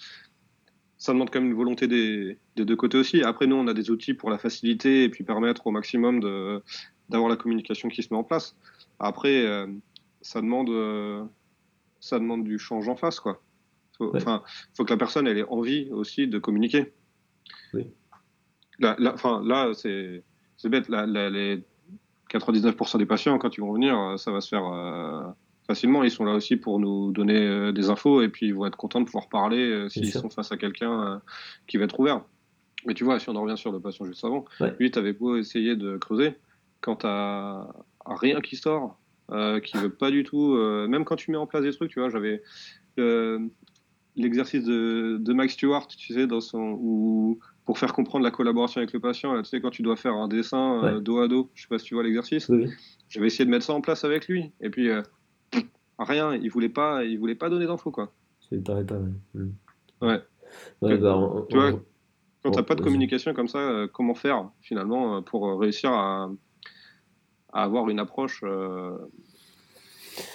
ça 0.98 1.14
demande 1.14 1.30
quand 1.30 1.40
même 1.40 1.50
une 1.50 1.58
volonté 1.58 1.88
des, 1.88 2.38
deux 2.56 2.76
côtés 2.76 2.98
aussi. 2.98 3.24
Après, 3.24 3.48
nous, 3.48 3.56
on 3.56 3.68
a 3.68 3.74
des 3.74 3.90
outils 3.90 4.14
pour 4.14 4.30
la 4.30 4.38
faciliter 4.38 5.06
et 5.06 5.10
puis 5.10 5.24
permettre 5.24 5.68
au 5.68 5.72
maximum 5.72 6.20
d'avoir 7.10 7.30
la 7.30 7.36
communication 7.36 7.90
qui 7.90 8.02
se 8.04 8.14
met 8.14 8.18
en 8.18 8.24
place. 8.24 8.56
Après, 9.00 9.46
ça 10.22 10.42
demande, 10.42 11.30
ça 12.00 12.18
demande 12.18 12.46
du 12.46 12.58
change 12.58 12.88
en 12.88 12.96
face, 12.96 13.20
quoi. 13.20 13.42
Enfin, 14.00 14.42
faut 14.76 14.86
que 14.86 14.94
la 14.94 14.98
personne 14.98 15.28
elle 15.28 15.38
ait 15.38 15.50
envie 15.50 15.90
aussi 15.92 16.28
de 16.28 16.40
communiquer. 16.40 16.94
Oui. 17.74 17.88
Là, 18.80 19.72
c'est 19.74 20.24
bête. 20.70 20.90
les 20.90 21.64
99% 22.32 22.98
des 22.98 23.06
patients, 23.06 23.38
quand 23.38 23.58
ils 23.58 23.62
vont 23.62 23.74
venir, 23.74 24.16
ça 24.18 24.32
va 24.32 24.42
se 24.42 24.50
faire 24.50 24.66
euh, 24.66 25.24
facilement. 25.68 26.04
Ils 26.04 26.12
sont 26.12 26.26
là 26.26 26.34
aussi 26.34 26.58
pour 26.58 26.80
nous 26.80 27.12
donner 27.12 27.40
euh, 27.40 27.72
des 27.72 27.90
infos 27.90 28.22
et 28.22 28.30
puis 28.30 28.48
ils 28.48 28.56
vont 28.56 28.66
être 28.66 28.78
contents 28.78 29.00
de 29.00 29.06
pouvoir 29.06 29.30
parler 29.30 29.70
euh, 29.70 29.90
s'ils 29.90 30.12
sont 30.12 30.30
face 30.30 30.52
à 30.52 30.58
quelqu'un 30.58 31.22
qui 31.68 31.78
va 31.78 31.86
être 31.86 32.00
ouvert. 32.00 32.22
Mais 32.86 32.94
tu 32.94 33.04
vois, 33.04 33.20
si 33.20 33.30
on 33.30 33.36
en 33.36 33.42
revient 33.42 33.58
sur 33.58 33.72
le 33.72 33.80
patient 33.80 34.06
juste 34.06 34.24
avant, 34.24 34.46
lui, 34.80 34.92
tu 34.92 35.00
avais 35.00 35.14
beau 35.14 35.38
essayer 35.38 35.76
de 35.76 35.98
creuser, 35.98 36.36
quand 36.82 36.98
tu 36.98 37.08
rien 38.06 38.42
qui 38.42 38.58
sort, 38.58 39.00
qui 39.64 39.78
veut 39.78 39.90
pas 39.90 40.12
du 40.12 40.24
tout, 40.24 40.56
même 40.88 41.04
quand 41.04 41.16
tu 41.16 41.32
mets 41.32 41.38
en 41.38 41.48
place 41.48 41.64
des 41.64 41.74
trucs, 41.74 41.90
tu 41.90 42.00
vois, 42.00 42.10
j'avais 42.10 42.44
l'exercice 44.16 44.64
de, 44.64 45.18
de 45.20 45.34
Mike 45.34 45.52
Stewart, 45.52 45.88
tu 45.88 46.14
sais, 46.14 46.28
dans 46.28 46.42
son, 46.42 46.78
où 46.80 47.40
pour 47.66 47.80
faire 47.80 47.94
comprendre 47.94 48.24
la 48.24 48.32
collaboration 48.32 48.80
avec 48.80 48.94
le 48.94 49.00
patient. 49.00 49.34
Là, 49.34 49.42
tu 49.42 49.50
sais, 49.50 49.60
quand 49.60 49.72
tu 49.72 49.82
dois 49.82 49.96
faire 49.96 50.14
un 50.14 50.28
dessin 50.28 50.84
euh, 50.84 51.00
dos 51.00 51.20
à 51.20 51.28
dos, 51.28 51.50
je 51.56 51.64
sais 51.64 51.68
pas 51.68 51.80
si 51.80 51.86
tu 51.86 51.96
vois 51.96 52.04
l'exercice. 52.04 52.48
Oui. 52.50 52.70
J'avais 53.10 53.28
essayé 53.28 53.46
de 53.46 53.50
mettre 53.50 53.66
ça 53.66 53.74
en 53.74 53.82
place 53.82 54.04
avec 54.04 54.28
lui, 54.28 54.52
et 54.62 54.70
puis 54.70 54.90
euh, 54.90 55.02
rien, 56.00 56.36
il 56.36 56.50
voulait 56.50 56.70
pas, 56.70 57.04
il 57.04 57.18
voulait 57.20 57.36
pas 57.36 57.50
donner 57.50 57.66
d'infos 57.66 57.92
quoi. 57.92 58.12
Paraît 58.64 58.86
pas. 58.86 59.00
Hmm. 59.34 59.52
Ouais. 60.02 60.22
ouais. 60.82 60.98
bah, 60.98 61.46
tu 61.50 61.58
vois, 61.58 61.72
quand 62.44 62.52
t'as 62.52 62.64
pas 62.64 62.76
de 62.76 62.82
communication 62.82 63.34
comme 63.34 63.48
ça, 63.48 63.58
euh, 63.58 63.88
comment 63.92 64.14
faire 64.14 64.50
finalement 64.62 65.24
pour 65.24 65.60
réussir 65.60 65.92
à, 65.92 66.30
à 67.52 67.64
avoir 67.64 67.90
une 67.90 68.00
approche. 68.00 68.44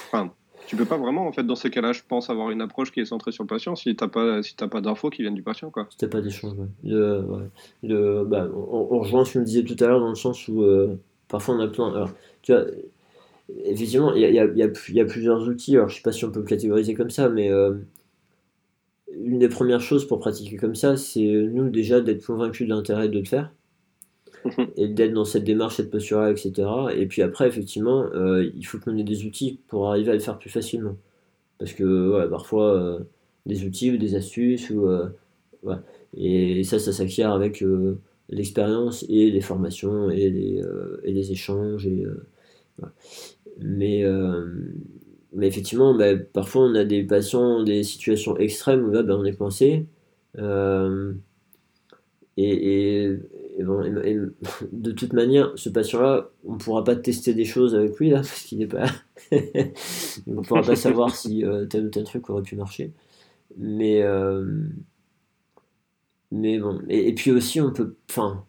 Enfin, 0.06 0.32
tu 0.66 0.76
peux 0.76 0.84
pas 0.84 0.96
vraiment, 0.96 1.26
en 1.26 1.32
fait, 1.32 1.42
dans 1.42 1.54
ces 1.54 1.70
cas-là, 1.70 1.92
je 1.92 2.02
pense, 2.06 2.30
avoir 2.30 2.50
une 2.50 2.60
approche 2.60 2.92
qui 2.92 3.00
est 3.00 3.04
centrée 3.04 3.32
sur 3.32 3.44
le 3.44 3.48
patient 3.48 3.74
si 3.74 3.94
tu 3.94 4.04
n'as 4.04 4.08
pas, 4.08 4.42
si 4.42 4.54
pas 4.54 4.80
d'infos 4.80 5.10
qui 5.10 5.22
viennent 5.22 5.34
du 5.34 5.42
patient. 5.42 5.70
Quoi. 5.70 5.88
Tu 5.98 6.08
pas 6.08 6.20
d'échange, 6.20 6.54
ouais. 6.54 8.24
bah, 8.24 8.48
on, 8.54 8.98
rejoint 8.98 9.24
ce 9.24 9.30
que 9.30 9.34
je 9.34 9.38
me 9.40 9.44
disais 9.44 9.64
tout 9.64 9.76
à 9.82 9.88
l'heure 9.88 10.00
dans 10.00 10.08
le 10.08 10.14
sens 10.14 10.48
où 10.48 10.62
euh, 10.62 10.96
parfois 11.28 11.56
on 11.56 11.60
a 11.60 11.68
plein. 11.68 11.92
Alors, 11.92 12.10
tu 12.42 12.52
vois, 12.52 12.64
évidemment, 13.64 14.14
il 14.14 14.22
y 14.22 15.00
a, 15.00 15.04
plusieurs 15.04 15.48
outils. 15.48 15.76
Alors, 15.76 15.88
je 15.88 15.96
sais 15.96 16.02
pas 16.02 16.12
si 16.12 16.24
on 16.24 16.30
peut 16.30 16.40
le 16.40 16.46
catégoriser 16.46 16.94
comme 16.94 17.10
ça, 17.10 17.28
mais 17.28 17.50
euh, 17.50 17.74
une 19.12 19.38
des 19.38 19.48
premières 19.48 19.80
choses 19.80 20.06
pour 20.06 20.20
pratiquer 20.20 20.56
comme 20.56 20.74
ça, 20.74 20.96
c'est 20.96 21.20
nous 21.20 21.68
déjà 21.70 22.00
d'être 22.00 22.24
convaincus 22.24 22.68
de 22.68 22.74
l'intérêt 22.74 23.08
de 23.08 23.18
le 23.18 23.24
faire 23.24 23.52
et 24.76 24.88
d'être 24.88 25.12
dans 25.12 25.24
cette 25.24 25.44
démarche, 25.44 25.76
cette 25.76 25.90
posture-là, 25.90 26.30
etc. 26.30 26.52
Et 26.96 27.06
puis 27.06 27.22
après, 27.22 27.46
effectivement, 27.48 28.06
euh, 28.14 28.50
il 28.54 28.64
faut 28.64 28.78
qu'on 28.78 28.96
ait 28.96 29.04
des 29.04 29.24
outils 29.24 29.60
pour 29.68 29.88
arriver 29.88 30.10
à 30.10 30.14
le 30.14 30.20
faire 30.20 30.38
plus 30.38 30.50
facilement. 30.50 30.96
Parce 31.58 31.72
que 31.72 32.26
parfois, 32.28 32.74
euh, 32.74 33.00
des 33.46 33.64
outils 33.64 33.90
ou 33.90 33.96
des 33.98 34.14
astuces, 34.14 34.72
euh, 34.72 35.08
et, 36.16 36.64
ça, 36.64 36.78
ça 36.78 36.92
s'acquiert 36.92 37.32
avec 37.32 37.64
l'expérience 38.30 39.04
et 39.08 39.30
les 39.30 39.40
formations 39.40 40.10
et 40.10 40.30
les, 40.30 41.32
échanges. 41.32 41.88
Mais, 43.60 44.04
mais 45.34 45.46
effectivement, 45.46 45.94
bah, 45.94 46.16
parfois, 46.16 46.62
on 46.62 46.74
a 46.74 46.84
des 46.84 47.04
patients, 47.04 47.62
des 47.62 47.82
situations 47.82 48.38
extrêmes 48.38 48.84
où 48.86 48.90
bah, 48.90 49.16
on 49.18 49.24
est 49.24 49.34
coincé. 49.36 49.86
et, 52.36 53.16
bon, 53.58 53.82
de 54.72 54.92
toute 54.92 55.12
manière, 55.12 55.52
ce 55.56 55.68
patient-là, 55.68 56.30
on 56.44 56.54
ne 56.54 56.58
pourra 56.58 56.84
pas 56.84 56.96
tester 56.96 57.34
des 57.34 57.44
choses 57.44 57.74
avec 57.74 57.98
lui, 57.98 58.10
là, 58.10 58.16
parce 58.20 58.42
qu'il 58.42 58.58
n'est 58.58 58.66
pas. 58.66 58.86
on 59.32 59.36
ne 60.26 60.42
pourra 60.42 60.62
pas 60.62 60.76
savoir 60.76 61.14
si 61.14 61.44
euh, 61.44 61.66
tel 61.66 61.86
ou 61.86 61.88
tel 61.88 62.04
truc 62.04 62.28
aurait 62.30 62.42
pu 62.42 62.56
marcher. 62.56 62.92
Mais. 63.56 64.02
Euh, 64.02 64.68
mais 66.30 66.58
bon. 66.58 66.80
Et, 66.88 67.14
puis 67.14 67.30
aussi, 67.32 67.60
on 67.60 67.72
peut. 67.72 67.96
Enfin. 68.10 68.44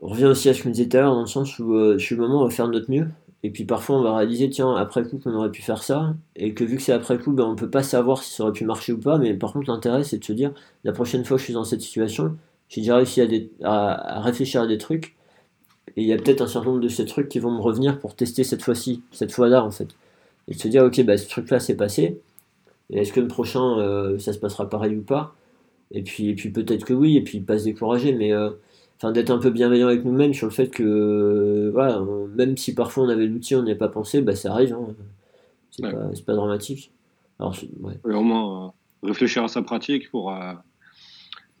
On 0.00 0.08
revient 0.08 0.26
aussi 0.26 0.48
à 0.48 0.54
ce 0.54 0.62
que 0.62 0.68
je 0.68 0.74
disais 0.74 0.88
tout 0.88 0.96
à 0.96 1.00
l'heure, 1.00 1.14
dans 1.14 1.22
le 1.22 1.26
sens 1.26 1.58
où, 1.58 1.74
euh, 1.74 1.98
le 1.98 2.16
moment, 2.16 2.42
on 2.42 2.44
va 2.44 2.50
faire 2.50 2.68
de 2.68 2.72
notre 2.72 2.90
mieux. 2.90 3.08
Et 3.42 3.50
puis 3.50 3.64
parfois, 3.64 3.96
on 3.96 4.02
va 4.02 4.16
réaliser, 4.16 4.48
tiens, 4.48 4.74
après 4.76 5.02
coup, 5.04 5.18
qu'on 5.18 5.34
aurait 5.34 5.50
pu 5.50 5.62
faire 5.62 5.82
ça. 5.82 6.14
Et 6.36 6.54
que 6.54 6.64
vu 6.64 6.76
que 6.76 6.82
c'est 6.82 6.92
après 6.92 7.18
coup, 7.18 7.32
ben, 7.32 7.44
on 7.44 7.52
ne 7.52 7.56
peut 7.56 7.70
pas 7.70 7.82
savoir 7.82 8.22
si 8.22 8.34
ça 8.34 8.44
aurait 8.44 8.52
pu 8.52 8.64
marcher 8.64 8.92
ou 8.92 8.98
pas. 8.98 9.18
Mais 9.18 9.34
par 9.34 9.52
contre, 9.52 9.70
l'intérêt, 9.70 10.04
c'est 10.04 10.18
de 10.18 10.24
se 10.24 10.32
dire, 10.32 10.52
la 10.84 10.92
prochaine 10.92 11.24
fois 11.24 11.36
que 11.36 11.40
je 11.40 11.44
suis 11.44 11.54
dans 11.54 11.64
cette 11.64 11.80
situation, 11.80 12.36
j'ai 12.68 12.82
déjà 12.82 12.96
réussi 12.96 13.22
à, 13.62 14.20
réfléchir 14.20 14.62
à 14.62 14.66
des 14.66 14.78
trucs. 14.78 15.16
Et 15.96 16.02
il 16.02 16.06
y 16.06 16.12
a 16.12 16.16
peut-être 16.16 16.42
un 16.42 16.46
certain 16.46 16.68
nombre 16.68 16.82
de 16.82 16.88
ces 16.88 17.06
trucs 17.06 17.28
qui 17.28 17.38
vont 17.38 17.50
me 17.50 17.60
revenir 17.60 17.98
pour 17.98 18.14
tester 18.14 18.44
cette 18.44 18.62
fois-ci, 18.62 19.02
cette 19.10 19.32
fois-là 19.32 19.64
en 19.64 19.70
fait. 19.70 19.88
Et 20.46 20.54
de 20.54 20.58
se 20.58 20.68
dire, 20.68 20.84
ok, 20.84 21.02
bah, 21.04 21.16
ce 21.16 21.28
truc-là 21.28 21.60
c'est 21.60 21.76
passé. 21.76 22.20
Et 22.90 23.00
est-ce 23.00 23.12
que 23.12 23.20
le 23.20 23.28
prochain, 23.28 23.78
euh, 23.78 24.18
ça 24.18 24.32
se 24.32 24.38
passera 24.38 24.68
pareil 24.68 24.96
ou 24.96 25.02
pas? 25.02 25.34
Et 25.90 26.02
puis, 26.02 26.28
et 26.28 26.34
puis 26.34 26.50
peut-être 26.50 26.84
que 26.84 26.94
oui, 26.94 27.16
et 27.16 27.22
puis 27.22 27.40
pas 27.40 27.58
se 27.58 27.64
décourager, 27.64 28.12
mais 28.12 28.32
euh, 28.32 28.50
d'être 29.12 29.30
un 29.30 29.38
peu 29.38 29.50
bienveillant 29.50 29.88
avec 29.88 30.04
nous-mêmes 30.04 30.34
sur 30.34 30.46
le 30.46 30.52
fait 30.52 30.68
que, 30.68 30.82
euh, 30.82 31.70
voilà, 31.72 32.02
même 32.34 32.56
si 32.56 32.74
parfois 32.74 33.04
on 33.04 33.08
avait 33.08 33.26
l'outil, 33.26 33.54
on 33.54 33.62
n'y 33.62 33.72
a 33.72 33.76
pas 33.76 33.88
pensé, 33.88 34.20
bah, 34.20 34.36
ça 34.36 34.52
arrive. 34.52 34.74
Hein. 34.74 34.94
C'est 35.70 35.82
pas, 35.82 35.92
pas, 36.26 36.34
dramatique. 36.34 36.92
Alors, 37.38 37.56
ouais. 37.80 38.14
au 38.14 38.22
moins 38.22 38.72
réfléchir 39.02 39.44
à 39.44 39.48
sa 39.48 39.62
pratique 39.62 40.10
pour 40.10 40.34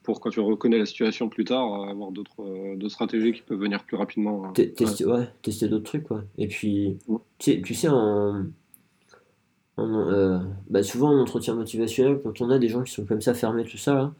pour 0.08 0.20
quand 0.20 0.30
tu 0.30 0.40
reconnais 0.40 0.78
la 0.78 0.86
situation 0.86 1.28
plus 1.28 1.44
tard, 1.44 1.82
euh, 1.82 1.90
avoir 1.90 2.12
d'autres 2.12 2.42
euh, 2.42 2.88
stratégies 2.88 3.32
qui 3.32 3.42
peuvent 3.42 3.58
venir 3.58 3.84
plus 3.84 3.98
rapidement. 3.98 4.42
Hein. 4.46 4.52
Tester, 4.54 5.04
ouais. 5.04 5.28
tester 5.42 5.68
d'autres 5.68 5.84
trucs, 5.84 6.04
quoi. 6.04 6.24
Et 6.38 6.48
puis, 6.48 6.96
tu, 7.38 7.74
sais, 7.74 7.88
en, 7.88 8.46
euh, 9.78 10.38
bah, 10.70 10.82
souvent 10.82 11.10
en 11.10 11.20
entretien 11.20 11.54
motivationnel, 11.54 12.20
quand 12.22 12.40
on 12.40 12.48
a 12.48 12.58
des 12.58 12.70
gens 12.70 12.82
qui 12.82 12.90
sont 12.90 13.04
comme 13.04 13.20
ça 13.20 13.34
fermés, 13.34 13.64
tout 13.64 13.76
ça, 13.76 14.14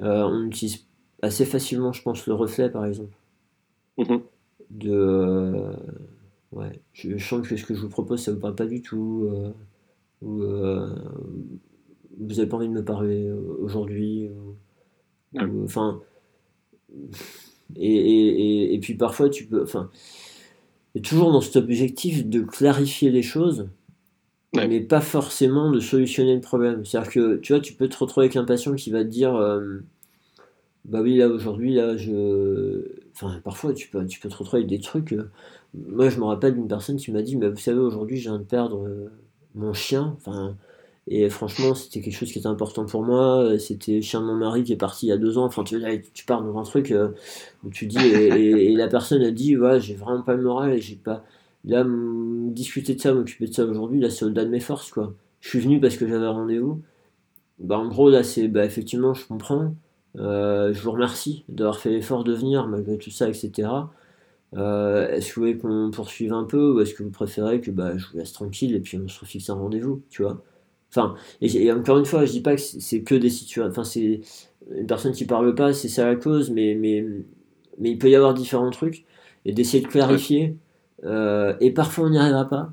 on 0.00 0.46
utilise 0.46 0.86
assez 1.22 1.44
facilement, 1.44 1.92
je 1.92 2.02
pense, 2.02 2.26
le 2.26 2.34
reflet, 2.34 2.68
par 2.68 2.84
exemple. 2.84 3.16
Mm-hmm. 3.98 4.20
De. 4.70 5.52
ouais, 6.50 6.80
je, 6.94 7.16
sens 7.16 7.46
que 7.46 7.56
ce 7.56 7.64
que 7.64 7.76
je 7.76 7.80
vous 7.80 7.88
propose, 7.88 8.24
ça 8.24 8.32
vous 8.32 8.40
parle 8.40 8.56
pas 8.56 8.66
du 8.66 8.82
tout. 8.82 9.30
ou 10.20 10.42
vous 12.18 12.40
avez 12.40 12.48
pas 12.48 12.56
envie 12.56 12.68
de 12.68 12.72
me 12.72 12.84
parler 12.84 13.30
aujourd'hui. 13.30 14.28
Enfin. 15.38 16.00
Et, 17.76 18.74
et, 18.74 18.78
puis 18.80 18.94
parfois, 18.94 19.30
tu 19.30 19.46
peux. 19.46 19.62
Enfin. 19.62 19.90
toujours 21.02 21.32
dans 21.32 21.40
cet 21.40 21.56
objectif 21.56 22.26
de 22.26 22.40
clarifier 22.42 23.10
les 23.10 23.22
choses, 23.22 23.68
mais 24.54 24.80
pas 24.80 25.00
forcément 25.00 25.70
de 25.70 25.80
solutionner 25.80 26.34
le 26.34 26.40
problème. 26.40 26.84
C'est-à-dire 26.84 27.10
que 27.10 27.36
tu 27.36 27.52
vois, 27.52 27.60
tu 27.60 27.74
peux 27.74 27.88
te 27.88 27.96
retrouver 27.96 28.26
avec 28.26 28.36
un 28.36 28.44
patient 28.44 28.74
qui 28.74 28.90
va 28.90 29.04
te 29.04 29.08
dire 29.08 29.34
euh, 29.34 29.80
Bah 30.84 31.00
oui, 31.02 31.16
là 31.16 31.28
aujourd'hui, 31.28 31.74
là, 31.74 31.96
je. 31.96 32.84
Enfin, 33.14 33.40
parfois, 33.44 33.72
tu 33.72 33.88
peux, 33.88 34.06
tu 34.06 34.20
peux 34.20 34.28
te 34.28 34.36
retrouver 34.36 34.62
avec 34.62 34.70
des 34.70 34.80
trucs. 34.80 35.12
Euh, 35.12 35.30
moi, 35.74 36.10
je 36.10 36.18
me 36.18 36.24
rappelle 36.24 36.54
d'une 36.54 36.68
personne 36.68 36.96
qui 36.96 37.10
m'a 37.12 37.22
dit 37.22 37.36
Mais 37.36 37.48
vous 37.48 37.56
savez, 37.56 37.78
aujourd'hui, 37.78 38.18
je 38.18 38.28
viens 38.28 38.38
de 38.38 38.44
perdre 38.44 38.86
euh, 38.86 39.10
mon 39.54 39.72
chien. 39.72 40.14
Enfin 40.18 40.56
et 41.08 41.28
franchement, 41.30 41.74
c'était 41.74 42.00
quelque 42.00 42.14
chose 42.14 42.30
qui 42.30 42.38
était 42.38 42.48
important 42.48 42.86
pour 42.86 43.02
moi. 43.02 43.58
C'était 43.58 44.00
chien 44.02 44.20
de 44.20 44.26
mon 44.26 44.36
mari 44.36 44.62
qui 44.62 44.72
est 44.72 44.76
parti 44.76 45.06
il 45.06 45.08
y 45.08 45.12
a 45.12 45.16
deux 45.16 45.36
ans. 45.36 45.44
Enfin, 45.44 45.64
tu, 45.64 45.80
tu 46.14 46.24
pars 46.24 46.42
dans 46.42 46.56
un 46.58 46.62
truc 46.62 46.92
euh, 46.92 47.08
où 47.64 47.70
tu 47.70 47.86
dis, 47.86 47.98
et, 47.98 48.74
la 48.76 48.88
personne 48.88 49.22
a 49.22 49.32
dit, 49.32 49.56
ouais, 49.56 49.80
j'ai 49.80 49.94
vraiment 49.94 50.22
pas 50.22 50.34
le 50.34 50.42
moral 50.42 50.72
et 50.74 50.80
j'ai 50.80 50.96
pas. 50.96 51.24
Là, 51.64 51.84
discuter 51.86 52.94
de 52.94 53.00
ça, 53.00 53.14
m'occuper 53.14 53.46
de 53.46 53.54
ça 53.54 53.64
aujourd'hui, 53.64 54.00
là, 54.00 54.10
c'est 54.10 54.24
au-delà 54.24 54.44
de 54.44 54.50
mes 54.50 54.60
forces, 54.60 54.90
quoi. 54.90 55.14
Je 55.40 55.48
suis 55.48 55.60
venu 55.60 55.80
parce 55.80 55.96
que 55.96 56.06
j'avais 56.08 56.26
rendez-vous. 56.26 56.82
Bah, 57.58 57.78
en 57.78 57.88
gros, 57.88 58.10
là, 58.10 58.22
c'est, 58.24 58.48
bah, 58.48 58.64
effectivement, 58.64 59.14
je 59.14 59.26
comprends. 59.26 59.74
Euh, 60.18 60.72
je 60.74 60.82
vous 60.82 60.92
remercie 60.92 61.44
d'avoir 61.48 61.78
fait 61.78 61.90
l'effort 61.90 62.24
de 62.24 62.34
venir 62.34 62.68
malgré 62.68 62.98
tout 62.98 63.10
ça, 63.10 63.28
etc. 63.28 63.68
Euh, 64.54 65.08
est-ce 65.10 65.30
que 65.30 65.34
vous 65.36 65.40
voulez 65.42 65.58
qu'on 65.58 65.90
poursuive 65.90 66.32
un 66.32 66.44
peu 66.44 66.72
ou 66.72 66.80
est-ce 66.80 66.94
que 66.94 67.02
vous 67.02 67.10
préférez 67.10 67.60
que 67.60 67.70
bah, 67.70 67.96
je 67.96 68.06
vous 68.08 68.18
laisse 68.18 68.32
tranquille 68.32 68.74
et 68.74 68.80
puis 68.80 68.98
on 68.98 69.08
se 69.08 69.20
refixe 69.20 69.48
un 69.50 69.54
rendez-vous, 69.54 70.02
tu 70.10 70.22
vois? 70.22 70.42
Enfin, 70.94 71.14
et, 71.40 71.72
encore 71.72 71.98
une 71.98 72.04
fois, 72.04 72.24
je 72.26 72.32
dis 72.32 72.42
pas 72.42 72.54
que 72.54 72.60
c'est 72.60 73.02
que 73.02 73.14
des 73.14 73.30
situations. 73.30 73.70
Enfin, 73.70 73.84
c'est 73.84 74.20
une 74.70 74.86
personne 74.86 75.12
qui 75.12 75.24
parle 75.24 75.54
pas, 75.54 75.72
c'est 75.72 75.88
ça 75.88 76.06
la 76.06 76.16
cause, 76.16 76.50
mais, 76.50 76.74
mais, 76.74 77.04
mais 77.78 77.92
il 77.92 77.98
peut 77.98 78.10
y 78.10 78.14
avoir 78.16 78.34
différents 78.34 78.70
trucs 78.70 79.04
et 79.44 79.52
d'essayer 79.52 79.82
de 79.82 79.88
clarifier. 79.88 80.56
Euh, 81.04 81.54
et 81.60 81.72
parfois, 81.72 82.06
on 82.06 82.10
n'y 82.10 82.18
arrivera 82.18 82.48
pas. 82.48 82.72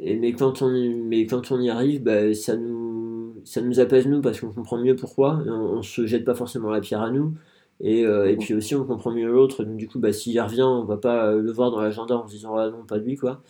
Et, 0.00 0.16
mais, 0.16 0.32
quand 0.34 0.62
on, 0.62 0.70
mais 0.70 1.26
quand 1.26 1.50
on 1.50 1.60
y 1.60 1.70
arrive, 1.70 2.02
bah, 2.02 2.34
ça, 2.34 2.56
nous, 2.56 3.36
ça 3.44 3.62
nous 3.62 3.80
apaise 3.80 4.06
nous 4.06 4.20
parce 4.20 4.40
qu'on 4.40 4.52
comprend 4.52 4.78
mieux 4.78 4.96
pourquoi. 4.96 5.42
On, 5.46 5.76
ne 5.78 5.82
se 5.82 6.06
jette 6.06 6.24
pas 6.24 6.34
forcément 6.34 6.70
la 6.70 6.80
pierre 6.80 7.02
à 7.02 7.10
nous. 7.10 7.34
Et, 7.80 8.04
euh, 8.06 8.30
et 8.30 8.36
puis 8.36 8.54
aussi, 8.54 8.74
on 8.74 8.84
comprend 8.84 9.12
mieux 9.12 9.26
l'autre. 9.26 9.64
Donc, 9.64 9.76
du 9.76 9.88
coup, 9.88 9.98
bah, 9.98 10.12
s'il 10.12 10.32
y 10.34 10.40
revient, 10.40 10.62
on 10.62 10.84
va 10.84 10.98
pas 10.98 11.32
le 11.32 11.52
voir 11.52 11.70
dans 11.70 11.80
l'agenda 11.80 12.16
en 12.18 12.28
se 12.28 12.34
disant 12.34 12.56
ah 12.56 12.70
non, 12.70 12.84
pas 12.84 12.98
lui, 12.98 13.16
quoi. 13.16 13.42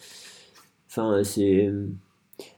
Enfin, 0.88 1.24
c'est 1.24 1.70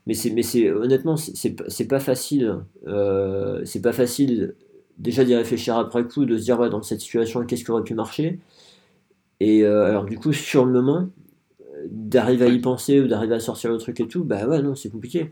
mais 0.05 0.13
c'est 0.13 0.31
mais 0.31 0.43
c'est 0.43 0.71
honnêtement 0.71 1.17
c'est 1.17 1.87
pas 1.87 1.99
facile 1.99 2.59
euh, 2.87 3.61
c'est 3.65 3.81
pas 3.81 3.93
facile 3.93 4.55
déjà 4.97 5.23
d'y 5.23 5.35
réfléchir 5.35 5.77
après 5.77 6.03
coup 6.03 6.25
de 6.25 6.37
se 6.37 6.43
dire 6.43 6.59
ouais 6.59 6.69
dans 6.69 6.81
cette 6.81 7.01
situation 7.01 7.45
qu'est-ce 7.45 7.63
qui 7.63 7.71
aurait 7.71 7.83
pu 7.83 7.93
marcher? 7.93 8.39
Et 9.39 9.63
euh, 9.63 9.85
alors 9.85 10.05
du 10.05 10.17
coup 10.17 10.33
sur 10.33 10.65
le 10.65 10.71
moment 10.71 11.09
d'arriver 11.85 12.45
à 12.45 12.49
y 12.49 12.59
penser 12.59 12.99
ou 12.99 13.07
d'arriver 13.07 13.35
à 13.35 13.39
sortir 13.39 13.71
le 13.71 13.77
truc 13.77 13.99
et 13.99 14.07
tout 14.07 14.23
bah 14.23 14.47
ouais 14.47 14.61
non 14.61 14.75
c'est 14.75 14.89
compliqué. 14.89 15.31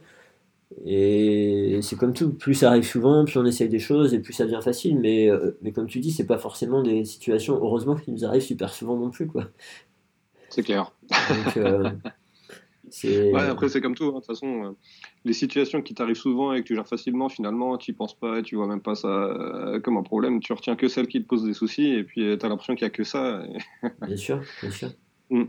Et 0.85 1.79
c'est 1.81 1.95
comme 1.95 2.13
tout 2.13 2.33
plus 2.33 2.55
ça 2.55 2.69
arrive 2.69 2.83
souvent 2.83 3.23
plus 3.25 3.37
on 3.37 3.45
essaye 3.45 3.69
des 3.69 3.79
choses 3.79 4.13
et 4.13 4.19
plus 4.19 4.33
ça 4.33 4.45
devient 4.45 4.61
facile. 4.63 4.99
Mais 4.99 5.29
euh, 5.29 5.57
mais 5.61 5.71
comme 5.71 5.87
tu 5.87 5.99
dis 5.99 6.11
c'est 6.11 6.27
pas 6.27 6.37
forcément 6.37 6.83
des 6.83 7.05
situations 7.05 7.55
heureusement 7.55 7.95
qui 7.95 8.11
nous 8.11 8.25
arrivent 8.25 8.43
super 8.43 8.73
souvent 8.73 8.97
non 8.97 9.09
plus 9.09 9.27
quoi. 9.27 9.45
C'est 10.49 10.63
clair. 10.63 10.93
Donc, 11.09 11.57
Ouais, 13.03 13.41
après, 13.41 13.69
c'est 13.69 13.81
comme 13.81 13.95
tout. 13.95 14.05
Hein. 14.05 14.09
De 14.09 14.15
toute 14.15 14.25
façon, 14.25 14.65
euh, 14.65 14.71
les 15.23 15.33
situations 15.33 15.81
qui 15.81 15.93
t'arrivent 15.93 16.15
souvent 16.15 16.53
et 16.53 16.61
que 16.61 16.67
tu 16.67 16.75
gères 16.75 16.87
facilement, 16.87 17.29
finalement, 17.29 17.77
tu 17.77 17.93
penses 17.93 18.17
pas, 18.17 18.41
tu 18.41 18.55
vois 18.55 18.67
même 18.67 18.81
pas 18.81 18.95
ça 18.95 19.07
euh, 19.07 19.79
comme 19.79 19.97
un 19.97 20.03
problème. 20.03 20.39
Tu 20.39 20.53
retiens 20.53 20.75
que 20.75 20.87
celles 20.87 21.07
qui 21.07 21.21
te 21.21 21.27
posent 21.27 21.45
des 21.45 21.53
soucis 21.53 21.87
et 21.87 22.03
puis 22.03 22.25
euh, 22.25 22.37
tu 22.37 22.45
as 22.45 22.49
l'impression 22.49 22.75
qu'il 22.75 22.85
n'y 22.85 22.91
a 22.91 22.95
que 22.95 23.03
ça. 23.03 23.43
bien 24.05 24.17
sûr, 24.17 24.41
bien 24.61 24.71
sûr. 24.71 24.89
Mm. 25.29 25.43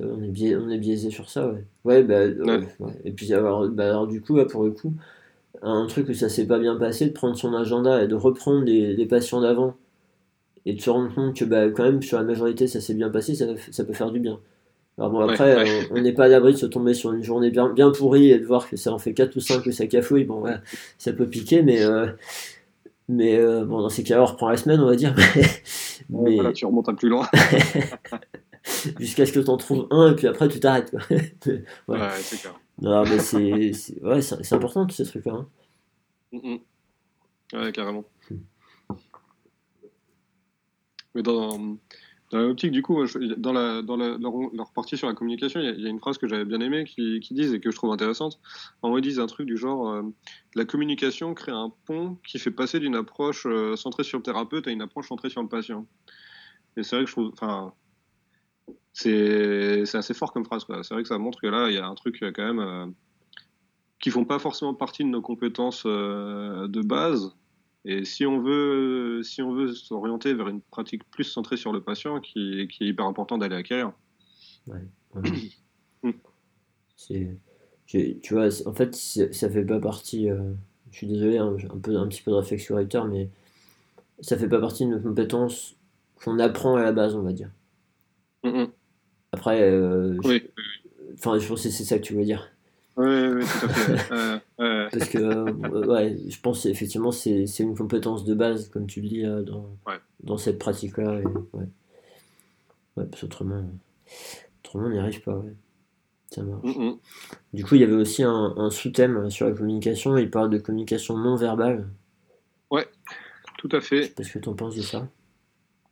on, 0.00 0.22
est 0.22 0.28
biaisé, 0.28 0.56
on 0.56 0.70
est 0.70 0.78
biaisé 0.78 1.10
sur 1.10 1.28
ça, 1.28 1.48
ouais. 1.48 1.64
Ouais, 1.84 2.02
bah, 2.02 2.24
Et 3.04 3.12
puis, 3.12 3.32
alors, 3.34 3.68
bah, 3.68 3.88
alors, 3.88 4.06
du 4.06 4.20
coup, 4.20 4.38
pour 4.46 4.64
le 4.64 4.70
coup, 4.70 4.94
un 5.62 5.86
truc 5.86 6.08
où 6.08 6.14
ça 6.14 6.28
s'est 6.28 6.46
pas 6.46 6.58
bien 6.58 6.76
passé, 6.76 7.06
de 7.06 7.12
prendre 7.12 7.36
son 7.36 7.54
agenda 7.54 8.02
et 8.02 8.08
de 8.08 8.14
reprendre 8.14 8.62
les, 8.64 8.94
les 8.94 9.06
patients 9.06 9.40
d'avant 9.40 9.74
et 10.66 10.74
de 10.74 10.80
se 10.80 10.90
rendre 10.90 11.14
compte 11.14 11.36
que, 11.36 11.44
bah, 11.44 11.68
quand 11.70 11.84
même, 11.84 12.02
sur 12.02 12.18
la 12.18 12.24
majorité, 12.24 12.66
ça 12.66 12.80
s'est 12.80 12.94
bien 12.94 13.10
passé, 13.10 13.34
ça, 13.34 13.46
ça 13.70 13.84
peut 13.84 13.92
faire 13.92 14.10
du 14.10 14.20
bien. 14.20 14.40
Alors 14.98 15.10
bon, 15.10 15.20
après, 15.20 15.88
on 15.92 16.00
n'est 16.00 16.12
pas 16.12 16.24
à 16.24 16.28
l'abri 16.28 16.52
de 16.52 16.58
se 16.58 16.66
tomber 16.66 16.92
sur 16.92 17.12
une 17.12 17.22
journée 17.22 17.50
bien, 17.50 17.68
bien 17.68 17.92
pourrie 17.92 18.32
et 18.32 18.38
de 18.38 18.44
voir 18.44 18.68
que 18.68 18.76
ça 18.76 18.92
en 18.92 18.98
fait 18.98 19.14
4 19.14 19.36
ou 19.36 19.40
5 19.40 19.62
que 19.62 19.70
ça 19.70 19.86
cafouille. 19.86 20.24
Bon, 20.24 20.40
ouais, 20.40 20.56
ça 20.98 21.12
peut 21.12 21.28
piquer, 21.28 21.62
mais, 21.62 21.82
euh, 21.82 22.08
mais 23.08 23.38
euh, 23.38 23.64
bon, 23.64 23.80
dans 23.80 23.90
ces 23.90 24.02
cas-là, 24.02 24.22
on 24.22 24.26
reprend 24.26 24.48
la 24.48 24.56
semaine, 24.56 24.80
on 24.80 24.86
va 24.86 24.96
dire. 24.96 25.14
mais... 26.10 26.34
Voilà, 26.34 26.52
tu 26.52 26.66
remontes 26.66 26.88
un 26.88 26.94
plus 26.94 27.08
loin. 27.08 27.28
Jusqu'à 28.98 29.24
ce 29.24 29.32
que 29.32 29.38
tu 29.38 29.48
en 29.48 29.56
trouves 29.56 29.86
un, 29.90 30.10
et 30.10 30.16
puis 30.16 30.26
après, 30.26 30.48
tu 30.48 30.58
t'arrêtes. 30.58 30.92
ouais, 31.10 31.32
ouais 31.88 31.98
c'est 32.20 32.40
clair. 32.40 32.58
Non, 32.80 33.04
mais 33.04 33.20
c'est 33.20 34.02
ouais, 34.02 34.52
important, 34.52 34.84
tous 34.84 34.96
ces 34.96 35.04
trucs-là. 35.04 35.32
Hein. 35.32 35.46
Mm, 36.32 36.54
mm. 36.54 36.58
Ouais, 37.60 37.72
carrément. 37.72 38.04
Hmm. 38.30 38.36
Mais 41.14 41.22
dans 41.22 41.78
dans 42.30 42.40
l'optique, 42.40 42.72
du 42.72 42.82
coup, 42.82 43.02
dans, 43.38 43.52
la, 43.52 43.80
dans 43.80 43.96
leur, 43.96 44.72
partie 44.74 44.98
sur 44.98 45.06
la 45.06 45.14
communication, 45.14 45.60
il 45.60 45.80
y, 45.80 45.86
a 45.86 45.88
une 45.88 45.98
phrase 45.98 46.18
que 46.18 46.28
j'avais 46.28 46.44
bien 46.44 46.60
aimée 46.60 46.84
qui, 46.84 47.20
qui 47.20 47.32
disent 47.32 47.54
et 47.54 47.60
que 47.60 47.70
je 47.70 47.76
trouve 47.76 47.90
intéressante. 47.90 48.38
En 48.82 48.88
gros, 48.88 48.98
ils 48.98 49.02
disent 49.02 49.18
un 49.18 49.26
truc 49.26 49.46
du 49.46 49.56
genre 49.56 49.88
euh, 49.88 50.02
La 50.54 50.66
communication 50.66 51.32
crée 51.32 51.52
un 51.52 51.72
pont 51.86 52.18
qui 52.26 52.38
fait 52.38 52.50
passer 52.50 52.80
d'une 52.80 52.96
approche 52.96 53.46
euh, 53.46 53.76
centrée 53.76 54.04
sur 54.04 54.18
le 54.18 54.22
thérapeute 54.22 54.66
à 54.66 54.70
une 54.70 54.82
approche 54.82 55.08
centrée 55.08 55.30
sur 55.30 55.42
le 55.42 55.48
patient. 55.48 55.86
Et 56.76 56.82
c'est 56.82 56.96
vrai 56.96 57.04
que 57.06 57.10
je 57.10 57.14
trouve. 57.14 57.30
Enfin, 57.32 57.72
c'est 58.92 59.94
assez 59.94 60.12
fort 60.12 60.32
comme 60.32 60.44
phrase. 60.44 60.66
C'est 60.82 60.92
vrai 60.92 61.02
que 61.02 61.08
ça 61.08 61.18
montre 61.18 61.40
que 61.40 61.46
là, 61.46 61.70
il 61.70 61.76
y 61.76 61.78
a 61.78 61.86
un 61.86 61.94
truc 61.94 62.22
euh, 62.22 62.30
quand 62.34 62.44
même. 62.44 62.60
Euh, 62.60 62.86
qui 64.00 64.10
font 64.10 64.24
pas 64.24 64.38
forcément 64.38 64.74
partie 64.74 65.02
de 65.02 65.08
nos 65.08 65.20
compétences 65.20 65.84
de 65.84 66.82
base, 66.82 67.34
et 67.84 68.04
si 68.04 68.26
on 68.26 68.40
veut, 68.40 69.22
si 69.22 69.42
on 69.42 69.52
veut 69.52 69.72
s'orienter 69.72 70.34
vers 70.34 70.48
une 70.48 70.60
pratique 70.60 71.08
plus 71.10 71.24
centrée 71.24 71.56
sur 71.56 71.72
le 71.72 71.82
patient, 71.82 72.20
qui, 72.20 72.68
qui 72.68 72.84
est 72.84 72.88
hyper 72.88 73.06
important 73.06 73.38
d'aller 73.38 73.56
acquérir. 73.56 73.92
Ouais, 74.66 74.84
mm. 76.02 76.12
tu 77.86 78.34
vois, 78.34 78.48
en 78.66 78.72
fait, 78.72 78.94
ça 78.94 79.50
fait 79.50 79.64
pas 79.64 79.80
partie. 79.80 80.28
Euh, 80.28 80.52
je 80.90 80.98
suis 80.98 81.06
désolé, 81.06 81.38
hein, 81.38 81.56
un, 81.70 81.78
peu, 81.78 81.96
un 81.96 82.08
petit 82.08 82.22
peu 82.22 82.30
de 82.30 82.36
réflexion 82.36 82.76
mais 83.08 83.30
ça 84.20 84.36
fait 84.36 84.48
pas 84.48 84.60
partie 84.60 84.84
de 84.84 84.90
nos 84.90 85.00
compétences 85.00 85.76
qu'on 86.16 86.38
apprend 86.38 86.76
à 86.76 86.82
la 86.82 86.92
base, 86.92 87.14
on 87.14 87.22
va 87.22 87.32
dire. 87.32 87.50
Mm. 88.42 88.64
Après, 89.32 89.62
euh, 89.62 90.16
Oui, 90.24 90.42
je 91.16 91.22
pense 91.22 91.44
que 91.44 91.56
c'est 91.56 91.84
ça 91.84 91.98
que 91.98 92.04
tu 92.04 92.14
veux 92.14 92.24
dire. 92.24 92.50
Oui, 92.98 93.28
oui, 93.28 93.44
tout 93.44 93.66
à 93.66 93.68
fait. 93.68 94.12
Euh, 94.12 94.38
euh, 94.60 94.88
Parce 94.92 95.08
que, 95.08 95.18
euh, 95.18 95.86
ouais, 95.86 96.16
je 96.28 96.40
pense 96.40 96.66
effectivement 96.66 97.12
c'est 97.12 97.46
c'est 97.46 97.62
une 97.62 97.76
compétence 97.76 98.24
de 98.24 98.34
base, 98.34 98.68
comme 98.68 98.86
tu 98.86 99.00
le 99.00 99.08
dis, 99.08 99.24
euh, 99.24 99.42
dans, 99.42 99.76
Ouais. 99.86 99.98
dans 100.24 100.36
cette 100.36 100.58
pratique-là. 100.58 101.20
Ouais. 101.52 101.66
ouais, 102.96 103.06
parce 103.06 103.20
qu'autrement, 103.22 103.64
autrement, 104.64 104.86
on 104.86 104.90
n'y 104.90 104.98
arrive 104.98 105.22
pas. 105.22 105.36
Ouais. 105.36 105.54
Ça 106.30 106.42
marche. 106.42 106.62
mm, 106.64 106.84
mm. 106.88 106.98
Du 107.54 107.64
coup, 107.64 107.76
il 107.76 107.80
y 107.80 107.84
avait 107.84 107.94
aussi 107.94 108.22
un, 108.22 108.54
un 108.56 108.68
sous-thème 108.70 109.30
sur 109.30 109.46
la 109.48 109.54
communication. 109.54 110.16
Il 110.18 110.30
parle 110.30 110.50
de 110.50 110.58
communication 110.58 111.16
non 111.16 111.36
verbale. 111.36 111.88
Tout 113.58 113.68
à 113.72 113.80
fait. 113.80 114.14
Qu'est-ce 114.14 114.32
que 114.34 114.38
tu 114.38 114.48
en 114.48 114.54
penses 114.54 114.76
de 114.76 114.82
ça? 114.82 115.08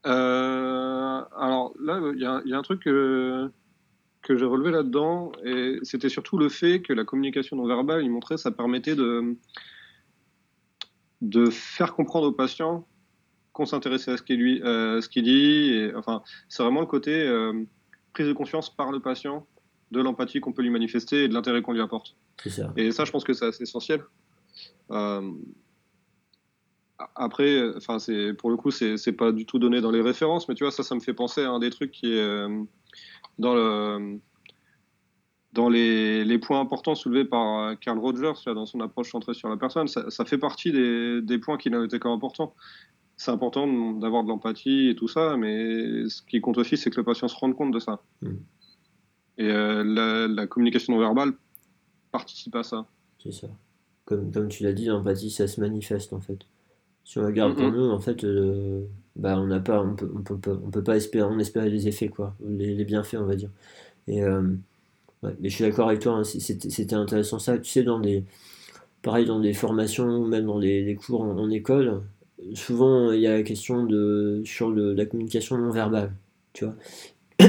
Alors 0.04 1.72
là, 1.80 2.00
il 2.14 2.18
y, 2.18 2.50
y 2.50 2.54
a 2.54 2.58
un 2.58 2.62
truc 2.62 2.86
que, 4.26 4.36
j'ai 4.36 4.44
relevé 4.44 4.70
là-dedans, 4.70 5.32
et 5.44 5.78
c'était 5.82 6.08
surtout 6.08 6.38
le 6.38 6.48
fait 6.48 6.82
que 6.82 6.92
la 6.92 7.04
communication 7.04 7.56
non 7.56 7.66
verbale, 7.66 8.02
il 8.02 8.10
montrait, 8.10 8.36
ça 8.36 8.50
permettait 8.50 8.94
de, 8.94 9.36
de 11.20 11.50
faire 11.50 11.94
comprendre 11.94 12.28
au 12.28 12.32
patient 12.32 12.86
qu'on 13.52 13.66
s'intéressait 13.66 14.12
à 14.12 14.16
ce 14.16 14.22
qu'il 14.22 14.38
lui, 14.38 14.62
euh, 14.62 15.00
ce 15.00 15.08
qu'il 15.08 15.24
dit. 15.24 15.72
Et, 15.72 15.94
enfin, 15.94 16.22
c'est 16.48 16.62
vraiment 16.62 16.80
le 16.80 16.86
côté 16.86 17.12
euh, 17.12 17.64
prise 18.12 18.26
de 18.26 18.32
conscience 18.32 18.74
par 18.74 18.92
le 18.92 19.00
patient 19.00 19.46
de 19.92 20.00
l'empathie 20.00 20.40
qu'on 20.40 20.52
peut 20.52 20.62
lui 20.62 20.70
manifester 20.70 21.24
et 21.24 21.28
de 21.28 21.34
l'intérêt 21.34 21.62
qu'on 21.62 21.72
lui 21.72 21.80
apporte. 21.80 22.16
Ça. 22.44 22.72
Et 22.76 22.92
ça, 22.92 23.04
je 23.04 23.12
pense 23.12 23.24
que 23.24 23.32
c'est 23.32 23.46
assez 23.46 23.62
essentiel. 23.62 24.02
Euh, 24.90 25.30
après, 27.14 27.76
enfin, 27.76 27.98
c'est 27.98 28.34
pour 28.34 28.50
le 28.50 28.56
coup, 28.56 28.70
c'est 28.70 28.96
c'est 28.96 29.12
pas 29.12 29.32
du 29.32 29.46
tout 29.46 29.58
donné 29.58 29.80
dans 29.80 29.90
les 29.90 30.00
références, 30.00 30.48
mais 30.48 30.54
tu 30.54 30.64
vois, 30.64 30.70
ça, 30.70 30.82
ça 30.82 30.94
me 30.94 31.00
fait 31.00 31.14
penser 31.14 31.42
à 31.42 31.50
un 31.50 31.58
des 31.58 31.70
trucs 31.70 31.90
qui 31.90 32.12
est 32.12 32.20
euh, 32.20 32.62
dans 33.38 33.54
le 33.54 34.20
dans 35.52 35.70
les, 35.70 36.24
les 36.24 36.38
points 36.38 36.60
importants 36.60 36.94
soulevés 36.94 37.24
par 37.24 37.60
euh, 37.60 37.74
Carl 37.76 37.98
Rogers 37.98 38.34
là, 38.44 38.52
dans 38.52 38.66
son 38.66 38.78
approche 38.80 39.10
centrée 39.10 39.32
sur 39.32 39.48
la 39.48 39.56
personne. 39.56 39.88
Ça, 39.88 40.10
ça 40.10 40.26
fait 40.26 40.36
partie 40.36 40.70
des, 40.70 41.22
des 41.22 41.38
points 41.38 41.56
qu'il 41.56 41.74
a 41.74 41.82
été 41.82 41.98
comme 41.98 42.12
importants. 42.12 42.54
C'est 43.16 43.30
important 43.30 43.66
d'avoir 43.94 44.22
de 44.22 44.28
l'empathie 44.28 44.90
et 44.90 44.94
tout 44.94 45.08
ça, 45.08 45.38
mais 45.38 46.06
ce 46.10 46.20
qui 46.20 46.42
compte 46.42 46.58
aussi, 46.58 46.76
c'est 46.76 46.90
que 46.90 46.96
le 46.96 47.04
patient 47.04 47.28
se 47.28 47.36
rende 47.36 47.56
compte 47.56 47.72
de 47.72 47.78
ça. 47.78 48.02
Mm. 48.20 48.28
Et 49.38 49.50
euh, 49.50 49.82
la, 49.82 50.28
la 50.28 50.46
communication 50.46 50.92
non 50.92 51.00
verbale 51.00 51.32
participe 52.12 52.54
à 52.54 52.62
ça. 52.62 52.86
C'est 53.22 53.32
ça. 53.32 53.48
Comme, 54.04 54.30
comme 54.30 54.48
tu 54.48 54.62
l'as 54.62 54.74
dit, 54.74 54.84
l'empathie, 54.84 55.30
ça 55.30 55.48
se 55.48 55.58
manifeste 55.60 56.12
en 56.12 56.20
fait. 56.20 56.40
Si 57.06 57.18
on 57.18 57.22
la 57.22 57.32
garde 57.32 57.56
pour 57.56 57.68
Mhm. 57.68 57.76
nous, 57.76 57.90
en 57.90 58.00
fait, 58.00 58.24
euh, 58.24 58.82
bah, 59.16 59.38
on 59.40 59.46
n'a 59.48 59.60
pas, 59.60 59.82
on 59.82 59.96
peut, 59.96 60.10
on 60.16 60.22
peut, 60.22 60.38
pas- 60.38 60.58
on 60.66 60.70
peut 60.70 60.84
pas 60.84 60.96
espérer, 60.96 61.24
on 61.30 61.38
espérer 61.40 61.70
les 61.70 61.88
effets, 61.88 62.08
quoi, 62.10 62.36
les, 62.46 62.74
les 62.74 62.84
bienfaits, 62.84 63.16
on 63.20 63.26
va 63.26 63.36
dire. 63.36 63.50
Et 64.08 64.22
euh, 64.24 64.42
ouais, 65.24 65.34
mais 65.40 65.50
je 65.50 65.56
suis 65.56 65.64
d'accord 65.64 65.88
avec 65.88 66.00
toi, 66.02 66.14
hein, 66.14 66.24
c'était 66.24 66.94
intéressant 66.96 67.38
ça. 67.40 67.58
Tu 67.58 67.70
sais, 67.70 67.84
dans 67.84 68.00
des, 68.00 68.24
pareil, 69.02 69.26
dans 69.26 69.40
des 69.40 69.54
formations, 69.54 70.26
même 70.26 70.46
dans 70.46 70.58
les, 70.58 70.84
les 70.84 70.96
cours 70.96 71.22
en, 71.22 71.38
en 71.38 71.50
école, 71.50 72.02
souvent 72.54 73.12
il 73.12 73.20
y 73.22 73.26
a 73.28 73.36
la 73.38 73.44
question 73.44 73.84
de, 73.86 74.42
sur 74.46 74.70
le- 74.70 74.94
la 74.94 75.06
communication 75.06 75.58
non 75.58 75.70
verbale, 75.70 76.12
tu 76.54 76.64
vois. 76.66 76.76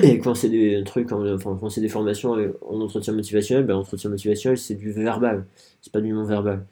Et 0.04 0.20
quand 0.20 0.36
c'est 0.36 0.50
des 0.50 0.84
trucs, 0.86 1.12
en- 1.14 1.28
enfin, 1.36 1.58
quand 1.60 1.70
c'est 1.70 1.82
des 1.82 1.90
formations 1.90 2.34
en 2.34 2.40
en 2.78 2.82
entretien 2.82 3.14
motivationnel, 3.14 3.66
ben, 3.66 3.76
l'entretien 3.76 4.10
motivationnel, 4.12 4.58
c'est 4.60 4.76
du 4.76 4.92
verbal, 4.94 5.46
c'est 5.82 5.94
pas 5.94 6.02
du 6.02 6.12
non 6.14 6.26
verbal. 6.26 6.66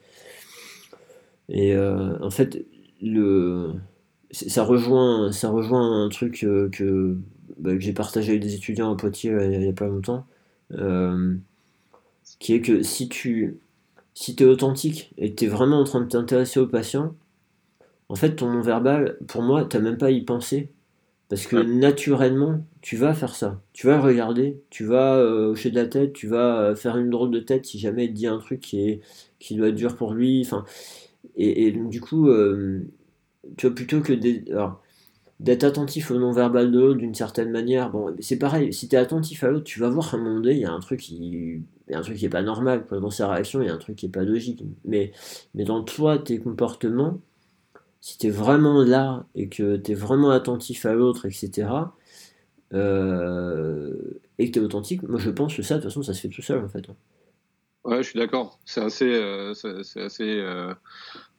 Et 1.48 1.74
euh, 1.74 2.18
en 2.20 2.30
fait, 2.30 2.64
le, 3.02 3.74
ça 4.30 4.64
rejoint, 4.64 5.32
ça 5.32 5.50
rejoint 5.50 6.04
un 6.04 6.08
truc 6.08 6.44
euh, 6.44 6.68
que, 6.70 7.16
bah, 7.58 7.74
que 7.74 7.80
j'ai 7.80 7.92
partagé 7.92 8.30
avec 8.30 8.42
des 8.42 8.54
étudiants 8.54 8.92
à 8.92 8.96
Poitiers 8.96 9.32
euh, 9.32 9.46
il 9.52 9.64
y 9.64 9.68
a 9.68 9.72
pas 9.72 9.86
longtemps, 9.86 10.26
euh, 10.72 11.36
qui 12.38 12.54
est 12.54 12.60
que 12.60 12.82
si 12.82 13.08
tu 13.08 13.58
si 14.14 14.34
es 14.38 14.44
authentique 14.44 15.12
et 15.18 15.30
que 15.30 15.36
tu 15.36 15.44
es 15.44 15.48
vraiment 15.48 15.80
en 15.80 15.84
train 15.84 16.00
de 16.00 16.08
t'intéresser 16.08 16.58
au 16.60 16.66
patient, 16.66 17.14
en 18.08 18.14
fait, 18.14 18.36
ton 18.36 18.50
non-verbal, 18.50 19.18
pour 19.28 19.42
moi, 19.42 19.64
t'as 19.64 19.80
même 19.80 19.98
pas 19.98 20.06
à 20.06 20.10
y 20.10 20.22
penser. 20.22 20.70
Parce 21.28 21.46
que 21.46 21.56
naturellement, 21.56 22.64
tu 22.82 22.96
vas 22.96 23.12
faire 23.14 23.34
ça. 23.34 23.60
Tu 23.72 23.88
vas 23.88 24.00
regarder, 24.00 24.62
tu 24.70 24.84
vas 24.84 25.16
euh, 25.16 25.50
hocher 25.50 25.70
de 25.70 25.74
la 25.74 25.86
tête, 25.86 26.12
tu 26.12 26.28
vas 26.28 26.60
euh, 26.60 26.76
faire 26.76 26.96
une 26.98 27.10
drôle 27.10 27.32
de 27.32 27.40
tête 27.40 27.66
si 27.66 27.80
jamais 27.80 28.04
il 28.06 28.10
te 28.10 28.14
dit 28.14 28.26
un 28.28 28.38
truc 28.38 28.60
qui 28.60 28.88
est, 28.88 29.00
qui 29.40 29.56
doit 29.56 29.68
être 29.68 29.74
dur 29.74 29.96
pour 29.96 30.14
lui. 30.14 30.42
Enfin, 30.46 30.64
et, 31.36 31.66
et 31.66 31.72
du 31.72 32.00
coup, 32.00 32.28
euh, 32.28 32.82
tu 33.56 33.66
vois, 33.66 33.74
plutôt 33.74 34.00
que 34.00 34.12
d'être 35.40 35.64
attentif 35.64 36.10
au 36.10 36.18
non-verbal 36.18 36.70
de 36.70 36.78
l'autre 36.78 36.98
d'une 36.98 37.14
certaine 37.14 37.50
manière, 37.50 37.90
bon, 37.90 38.14
c'est 38.20 38.38
pareil, 38.38 38.72
si 38.72 38.88
tu 38.88 38.96
es 38.96 38.98
attentif 38.98 39.44
à 39.44 39.50
l'autre, 39.50 39.64
tu 39.64 39.80
vas 39.80 39.88
voir 39.88 40.10
qu'à 40.10 40.16
un 40.16 40.20
moment 40.20 40.40
donné, 40.40 40.54
il 40.54 40.60
y 40.60 40.64
a 40.64 40.72
un 40.72 40.80
truc 40.80 41.00
qui, 41.00 41.62
il 41.88 41.94
un 41.94 42.00
truc 42.00 42.16
qui 42.16 42.26
est 42.26 42.30
pas 42.30 42.42
normal. 42.42 42.84
Dans 42.90 43.10
sa 43.10 43.30
réaction, 43.30 43.62
il 43.62 43.66
y 43.66 43.70
a 43.70 43.74
un 43.74 43.78
truc 43.78 43.96
qui 43.96 44.06
est 44.06 44.10
pas 44.10 44.24
logique. 44.24 44.62
Mais, 44.84 45.12
mais 45.54 45.64
dans 45.64 45.82
toi, 45.84 46.18
tes 46.18 46.38
comportements, 46.38 47.20
si 48.00 48.18
tu 48.18 48.28
es 48.28 48.30
vraiment 48.30 48.82
là 48.82 49.26
et 49.34 49.48
que 49.48 49.76
tu 49.76 49.92
es 49.92 49.94
vraiment 49.94 50.30
attentif 50.30 50.86
à 50.86 50.94
l'autre, 50.94 51.26
etc., 51.26 51.68
euh, 52.72 54.20
et 54.38 54.46
que 54.48 54.52
tu 54.52 54.58
es 54.58 54.62
authentique, 54.62 55.02
moi 55.04 55.18
je 55.18 55.30
pense 55.30 55.56
que 55.56 55.62
ça, 55.62 55.76
de 55.76 55.80
toute 55.80 55.90
façon, 55.90 56.02
ça 56.02 56.14
se 56.14 56.20
fait 56.20 56.28
tout 56.28 56.42
seul 56.42 56.64
en 56.64 56.68
fait. 56.68 56.84
Ouais, 57.86 58.02
je 58.02 58.08
suis 58.10 58.18
d'accord. 58.18 58.58
C'est 58.64 58.80
assez, 58.82 59.04
euh, 59.14 59.54
c'est 59.54 59.82
c'est 59.84 60.02
assez 60.02 60.24
euh, 60.40 60.74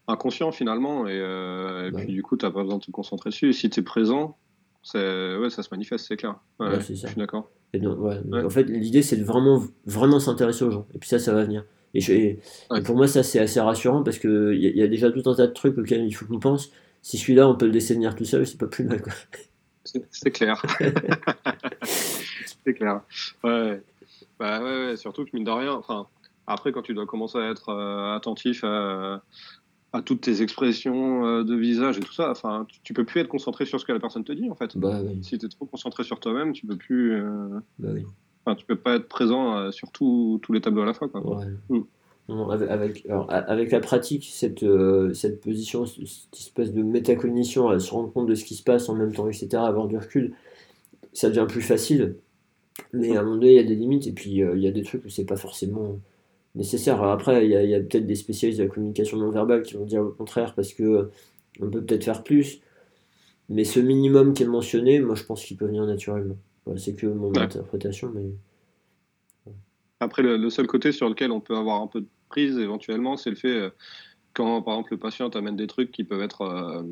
inconscient 0.07 0.51
finalement, 0.51 1.07
et, 1.07 1.19
euh, 1.19 1.89
et 1.89 1.93
Ouais. 1.93 2.03
puis 2.05 2.13
du 2.13 2.23
coup, 2.23 2.37
t'as 2.37 2.49
pas 2.51 2.63
besoin 2.63 2.77
de 2.77 2.83
te 2.83 2.91
concentrer 2.91 3.29
dessus. 3.29 3.51
Si 3.53 3.69
t'es 3.69 3.81
présent, 3.81 4.37
c'est, 4.81 5.35
ouais, 5.37 5.49
ça 5.49 5.61
se 5.63 5.69
manifeste, 5.71 6.05
c'est 6.07 6.15
clair. 6.17 6.35
Ouais, 6.59 6.67
Ouais, 6.69 6.79
ça. 6.81 6.93
je 6.93 6.93
suis 7.07 7.15
d'accord. 7.17 7.49
Et 7.73 7.81
en 7.85 8.49
fait, 8.49 8.63
l'idée 8.63 9.01
c'est 9.01 9.17
de 9.17 9.25
vraiment, 9.25 9.61
vraiment 9.85 10.19
s'intéresser 10.21 10.63
aux 10.63 10.71
gens. 10.71 10.87
Et 10.95 10.99
puis 10.99 11.09
ça, 11.09 11.19
ça 11.19 11.33
va 11.33 11.43
venir. 11.43 11.65
Et, 11.93 11.99
je- 12.01 12.13
et- 12.13 12.39
et 12.75 12.81
pour 12.81 12.95
moi, 12.95 13.07
ça 13.07 13.23
c'est 13.23 13.39
assez 13.39 13.59
rassurant 13.59 14.03
parce 14.03 14.19
qu'il 14.19 14.53
y, 14.55 14.67
a- 14.67 14.71
y 14.71 14.81
a 14.81 14.87
déjà 14.87 15.11
tout 15.11 15.29
un 15.29 15.35
tas 15.35 15.47
de 15.47 15.51
trucs 15.53 15.77
auxquels 15.77 16.05
il 16.05 16.13
faut 16.13 16.25
qu'on 16.25 16.39
pense. 16.39 16.71
Si 17.01 17.17
celui-là, 17.17 17.47
on 17.49 17.55
peut 17.55 17.65
le 17.65 17.71
laisser 17.73 17.93
venir 17.93 18.15
tout 18.15 18.23
seul, 18.25 18.47
c'est 18.47 18.57
pas 18.57 18.67
plus 18.67 18.85
mal. 18.85 19.01
C'est 20.11 20.31
clair. 20.31 20.61
c'est 21.83 22.73
clair. 22.73 23.01
Ouais. 23.43 23.81
Bah 24.39 24.61
ouais, 24.63 24.85
ouais, 24.89 24.97
surtout 24.97 25.25
que 25.25 25.31
mine 25.33 25.43
de 25.45 25.51
rien, 25.51 25.73
enfin, 25.73 26.07
après 26.47 26.71
quand 26.71 26.81
tu 26.81 26.93
dois 26.93 27.05
commencer 27.05 27.37
à 27.37 27.49
être 27.51 27.69
euh, 27.69 28.15
attentif 28.15 28.63
à, 28.63 29.21
à 29.93 30.01
toutes 30.01 30.21
tes 30.21 30.41
expressions 30.41 31.25
euh, 31.25 31.43
de 31.43 31.55
visage 31.55 31.97
et 31.97 32.01
tout 32.01 32.13
ça, 32.13 32.31
enfin, 32.31 32.65
tu, 32.67 32.79
tu 32.81 32.93
peux 32.93 33.05
plus 33.05 33.21
être 33.21 33.27
concentré 33.27 33.65
sur 33.65 33.79
ce 33.79 33.85
que 33.85 33.91
la 33.91 33.99
personne 33.99 34.23
te 34.23 34.31
dit 34.31 34.49
en 34.49 34.55
fait. 34.55 34.77
Bah 34.77 34.99
oui, 35.03 35.23
Si 35.23 35.37
t'es 35.37 35.47
trop 35.47 35.65
concentré 35.65 36.03
sur 36.03 36.19
toi-même, 36.19 36.53
tu 36.53 36.65
peux 36.65 36.77
plus, 36.77 37.13
euh, 37.13 37.59
bah 37.79 37.89
oui. 37.93 38.05
enfin, 38.45 38.55
tu 38.55 38.65
peux 38.65 38.75
pas 38.77 38.95
être 38.95 39.07
présent 39.07 39.57
euh, 39.57 39.71
sur 39.71 39.91
tout- 39.91 40.39
tous 40.41 40.53
les 40.53 40.61
tableaux 40.61 40.81
à 40.83 40.85
la 40.85 40.93
fois 40.93 41.07
quoi. 41.09 41.21
Ouais. 41.21 41.45
Mm. 41.69 41.81
Non, 42.29 42.49
avec, 42.49 43.05
alors, 43.05 43.31
la 43.31 43.79
pratique, 43.79 44.27
cette, 44.29 44.61
euh, 44.63 45.13
cette 45.13 45.39
position, 45.39 45.85
cette 45.85 46.05
espèce 46.37 46.73
de 46.73 46.83
métacognition, 46.83 47.69
à 47.69 47.79
se 47.79 47.89
rendre 47.89 48.11
compte 48.11 48.27
de 48.27 48.35
ce 48.35 48.43
qui 48.43 48.55
se 48.55 48.63
passe 48.63 48.89
en 48.89 48.95
même 48.95 49.13
temps, 49.13 49.29
etc., 49.29 49.47
avoir 49.63 49.87
du 49.87 49.97
recul, 49.97 50.33
ça 51.13 51.29
devient 51.29 51.45
plus 51.47 51.61
facile. 51.61 52.17
Mais 52.91 53.15
à 53.15 53.21
un 53.21 53.23
moment 53.23 53.35
donné, 53.37 53.51
il 53.53 53.55
y 53.55 53.59
a 53.59 53.63
des 53.63 53.75
limites, 53.75 54.07
et 54.07 54.11
puis 54.11 54.43
euh, 54.43 54.57
il 54.57 54.61
y 54.61 54.67
a 54.67 54.71
des 54.71 54.83
trucs 54.83 55.05
où 55.05 55.09
c'est 55.09 55.23
pas 55.23 55.37
forcément 55.37 55.99
nécessaire. 56.55 57.01
Après, 57.03 57.45
il 57.45 57.51
y 57.51 57.55
a, 57.55 57.63
il 57.63 57.69
y 57.69 57.75
a 57.75 57.79
peut-être 57.79 58.05
des 58.07 58.15
spécialistes 58.15 58.59
de 58.59 58.65
la 58.65 58.69
communication 58.69 59.17
non 59.17 59.29
verbale 59.31 59.63
qui 59.63 59.75
vont 59.75 59.85
dire 59.85 60.01
le 60.03 60.09
contraire, 60.09 60.53
parce 60.55 60.73
que 60.73 60.83
euh, 60.83 61.11
on 61.61 61.69
peut 61.69 61.83
peut-être 61.83 62.03
faire 62.03 62.23
plus. 62.23 62.61
Mais 63.49 63.63
ce 63.63 63.79
minimum 63.79 64.33
qui 64.33 64.43
est 64.43 64.47
mentionné, 64.47 64.99
moi 64.99 65.15
je 65.15 65.23
pense 65.23 65.43
qu'il 65.45 65.57
peut 65.57 65.65
venir 65.67 65.85
naturellement. 65.85 66.37
Voilà, 66.65 66.79
c'est 66.79 66.95
que 66.95 67.07
mon 67.07 67.31
Ouais. 67.31 67.39
interprétation, 67.41 68.11
mais. 68.13 68.25
Après, 69.99 70.21
le, 70.21 70.37
le 70.37 70.49
seul 70.49 70.67
côté 70.67 70.91
sur 70.91 71.09
lequel 71.09 71.31
on 71.31 71.39
peut 71.39 71.55
avoir 71.57 71.81
un 71.81 71.87
peu 71.87 72.01
de 72.01 72.07
prise 72.29 72.57
éventuellement, 72.59 73.17
c'est 73.17 73.31
le 73.31 73.35
fait 73.35 73.47
euh, 73.55 73.69
quand, 74.33 74.61
par 74.61 74.75
exemple, 74.75 74.93
le 74.93 74.99
patient 74.99 75.29
t'amène 75.29 75.55
des 75.55 75.67
trucs 75.67 75.91
qui 75.91 76.03
peuvent 76.03 76.21
être. 76.21 76.41
euh, 76.41 76.83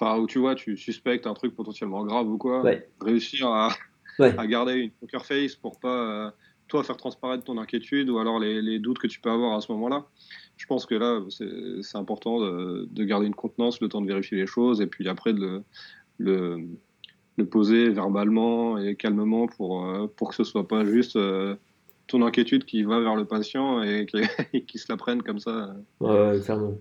Enfin, 0.00 0.16
où 0.20 0.28
tu 0.28 0.38
vois, 0.38 0.54
tu 0.54 0.76
suspectes 0.76 1.26
un 1.26 1.34
truc 1.34 1.56
potentiellement 1.56 2.04
grave 2.04 2.28
ou 2.28 2.38
quoi, 2.38 2.62
Ouais. 2.62 2.88
réussir 3.00 3.48
à, 3.48 3.70
garder 4.46 4.74
une 4.74 4.92
poker 4.92 5.26
face 5.26 5.56
pour 5.56 5.80
pas, 5.80 6.26
euh, 6.28 6.30
toi, 6.68 6.84
faire 6.84 6.96
transparaître 6.96 7.44
ton 7.44 7.58
inquiétude 7.58 8.10
ou 8.10 8.18
alors 8.18 8.38
les, 8.38 8.78
doutes 8.78 8.98
que 8.98 9.06
tu 9.06 9.20
peux 9.20 9.30
avoir 9.30 9.56
à 9.56 9.60
ce 9.60 9.72
moment-là. 9.72 10.06
Je 10.56 10.66
pense 10.66 10.86
que 10.86 10.94
là, 10.94 11.20
c'est 11.30 11.98
important 11.98 12.40
de, 12.40 12.88
de 12.90 13.04
garder 13.04 13.26
une 13.26 13.34
contenance, 13.34 13.80
le 13.80 13.88
temps 13.88 14.00
de 14.00 14.06
vérifier 14.06 14.36
les 14.36 14.46
choses 14.46 14.80
et 14.80 14.86
puis 14.86 15.08
après 15.08 15.32
de 15.32 15.62
le, 16.18 16.64
poser 17.50 17.88
verbalement 17.90 18.78
et 18.78 18.96
calmement 18.96 19.46
pour, 19.46 19.86
euh, 19.86 20.06
pour 20.16 20.30
que 20.30 20.34
ce 20.34 20.44
soit 20.44 20.66
pas 20.66 20.84
juste. 20.84 21.16
euh, 21.16 21.56
ton 22.08 22.22
inquiétude 22.22 22.64
qui 22.64 22.82
va 22.82 23.00
vers 23.00 23.14
le 23.14 23.26
patient 23.26 23.82
et 23.82 24.06
qui, 24.06 24.78
se 24.78 24.90
la 24.90 24.96
prenne 24.96 25.22
comme 25.22 25.38
ça. 25.38 25.76
Ouais, 26.00 26.10
ouais, 26.10 26.40
clairement. 26.40 26.74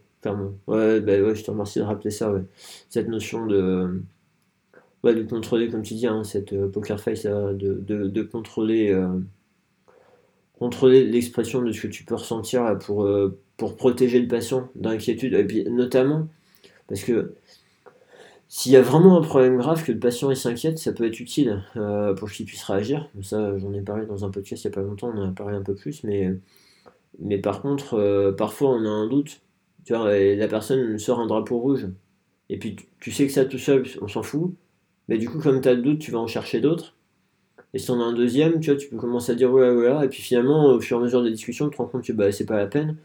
Ouais, 0.67 0.99
bah 0.99 1.19
ouais, 1.21 1.35
je 1.35 1.43
te 1.43 1.51
remercie 1.51 1.79
de 1.79 1.83
rappeler 1.83 2.11
ça. 2.11 2.33
Cette 2.89 3.07
notion 3.07 3.45
de, 3.45 4.01
ouais, 5.03 5.13
de 5.13 5.23
contrôler, 5.23 5.69
comme 5.69 5.83
tu 5.83 5.93
dis, 5.93 6.07
hein, 6.07 6.23
cette 6.23 6.53
euh, 6.53 6.69
poker 6.69 6.99
face, 6.99 7.25
de, 7.25 7.83
de, 7.85 8.23
contrôler, 8.23 8.91
contrôler 10.59 11.05
l'expression 11.05 11.61
de 11.61 11.71
ce 11.71 11.81
que 11.81 11.87
tu 11.87 12.03
peux 12.03 12.15
ressentir 12.15 12.63
là, 12.63 12.75
pour, 12.75 13.03
euh, 13.03 13.39
pour 13.57 13.75
protéger 13.75 14.19
le 14.19 14.27
patient 14.27 14.69
d'inquiétude. 14.75 15.33
Et 15.33 15.45
puis, 15.45 15.63
notamment, 15.69 16.27
parce 16.87 17.03
que 17.03 17.35
s'il 18.47 18.71
y 18.71 18.75
a 18.75 18.81
vraiment 18.81 19.17
un 19.17 19.21
problème 19.21 19.57
grave 19.57 19.83
que 19.83 19.91
le 19.91 19.99
patient 19.99 20.33
s'inquiète, 20.33 20.77
ça 20.79 20.93
peut 20.93 21.05
être 21.05 21.19
utile 21.19 21.63
euh, 21.75 22.13
pour 22.13 22.31
qu'il 22.31 22.45
puisse 22.45 22.63
réagir. 22.63 23.09
Ça, 23.21 23.57
j'en 23.57 23.73
ai 23.73 23.81
parlé 23.81 24.05
dans 24.05 24.25
un 24.25 24.31
podcast 24.31 24.63
il 24.63 24.67
n'y 24.67 24.73
a 24.73 24.75
pas 24.75 24.81
longtemps, 24.81 25.11
on 25.13 25.21
en 25.21 25.29
a 25.29 25.33
parlé 25.33 25.57
un 25.57 25.63
peu 25.63 25.75
plus, 25.75 26.03
mais, 26.03 26.31
mais 27.19 27.37
par 27.39 27.61
contre, 27.61 27.95
euh, 27.95 28.31
parfois 28.31 28.71
on 28.71 28.85
a 28.85 28.89
un 28.89 29.07
doute. 29.07 29.41
Tu 29.85 29.93
vois, 29.93 30.17
la 30.17 30.47
personne 30.47 30.97
sort 30.99 31.19
un 31.19 31.27
drapeau 31.27 31.59
rouge, 31.59 31.87
et 32.49 32.57
puis 32.57 32.75
tu, 32.99 33.11
sais 33.11 33.25
que 33.25 33.31
ça 33.31 33.45
tout 33.45 33.57
seul, 33.57 33.85
on 34.01 34.07
s'en 34.07 34.23
fout. 34.23 34.53
Mais 35.07 35.17
du 35.17 35.29
coup, 35.29 35.39
comme 35.39 35.61
tu 35.61 35.69
as 35.69 35.73
le 35.73 35.81
doute, 35.81 35.99
tu 35.99 36.11
vas 36.11 36.19
en 36.19 36.27
chercher 36.27 36.59
d'autres. 36.59 36.96
Et 37.73 37.79
si 37.79 37.91
on 37.91 37.99
a 38.01 38.03
un 38.03 38.13
deuxième, 38.13 38.59
tu 38.59 38.71
vois, 38.71 38.79
tu 38.79 38.87
peux 38.87 38.97
commencer 38.97 39.31
à 39.31 39.35
dire 39.35 39.49
voilà, 39.51 39.73
voilà, 39.73 40.05
et 40.05 40.09
puis 40.09 40.21
finalement, 40.21 40.67
au 40.67 40.79
fur 40.79 40.97
et 40.97 41.01
à 41.01 41.03
mesure 41.03 41.23
des 41.23 41.31
discussions, 41.31 41.69
tu 41.69 41.75
te 41.75 41.81
rends 41.81 41.87
compte 41.87 42.05
que 42.05 42.13
bah, 42.13 42.31
c'est 42.31 42.45
pas 42.45 42.57
la 42.57 42.67
peine. 42.67 42.97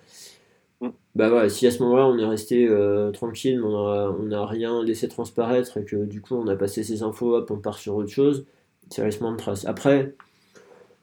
Mm. 0.82 0.88
Bah 1.14 1.28
voilà, 1.30 1.48
si 1.48 1.66
à 1.66 1.70
ce 1.70 1.82
moment-là 1.82 2.06
on 2.06 2.18
est 2.18 2.26
resté 2.26 2.66
euh, 2.68 3.10
tranquille, 3.12 3.62
on 3.62 4.22
n'a 4.24 4.46
rien 4.46 4.82
laissé 4.84 5.08
transparaître 5.08 5.78
et 5.78 5.84
que 5.84 6.04
du 6.04 6.20
coup 6.20 6.34
on 6.34 6.46
a 6.48 6.56
passé 6.56 6.82
ces 6.82 7.02
infos, 7.02 7.36
hop, 7.36 7.50
on 7.50 7.58
part 7.58 7.78
sur 7.78 7.94
autre 7.96 8.10
chose, 8.10 8.46
ça 8.90 9.04
laisse 9.04 9.20
moins 9.20 9.32
de 9.32 9.36
traces. 9.36 9.64
Après, 9.66 10.14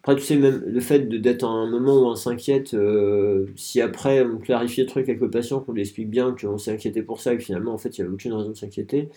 après 0.04 0.16
tu 0.16 0.24
sais, 0.24 0.38
même 0.38 0.64
le 0.66 0.80
fait 0.82 1.08
d'être 1.08 1.46
à 1.46 1.50
un 1.50 1.70
moment 1.70 2.02
où 2.02 2.06
on 2.08 2.16
s'inquiète, 2.16 2.74
euh, 2.74 3.48
si 3.56 3.82
après 3.82 4.22
on 4.24 4.38
clarifie 4.38 4.82
le 4.82 4.88
truc 4.88 5.08
avec 5.10 5.22
le 5.22 5.30
patient, 5.30 5.62
qu'on 5.62 5.74
lui 5.74 5.82
explique 5.82 6.10
bien 6.10 6.36
qu'on 6.40 6.58
s'est 6.58 6.72
inquiété 6.72 7.02
pour 7.04 7.22
ça 7.22 7.34
et 7.34 7.38
que 7.38 7.44
finalement 7.44 7.74
en 7.74 7.78
fait 7.78 7.98
il 7.98 8.02
n'y 8.02 8.06
avait 8.06 8.14
aucune 8.14 8.34
raison 8.34 8.50
de 8.50 8.58
s'inquiéter, 8.58 9.10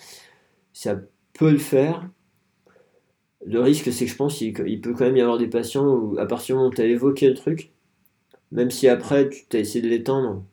ça 0.72 1.00
peut 1.34 1.50
le 1.50 1.58
faire. 1.58 2.08
Le 3.44 3.60
risque, 3.60 3.92
c'est 3.92 4.04
que 4.04 4.10
je 4.10 4.16
pense 4.16 4.36
qu'il 4.36 4.80
peut 4.80 4.92
quand 4.92 5.04
même 5.04 5.16
y 5.16 5.20
avoir 5.20 5.38
des 5.38 5.48
patients 5.48 5.86
où, 5.86 6.18
à 6.18 6.26
partir 6.26 6.54
du 6.54 6.58
moment 6.58 6.68
où 6.70 6.74
tu 6.74 6.80
as 6.80 6.86
évoqué 6.86 7.28
le 7.28 7.34
truc, 7.34 7.72
même 8.52 8.70
si 8.70 8.88
après 8.88 9.28
tu 9.28 9.56
as 9.56 9.60
essayé 9.60 9.82
de 9.82 9.88
l'étendre 9.88 10.44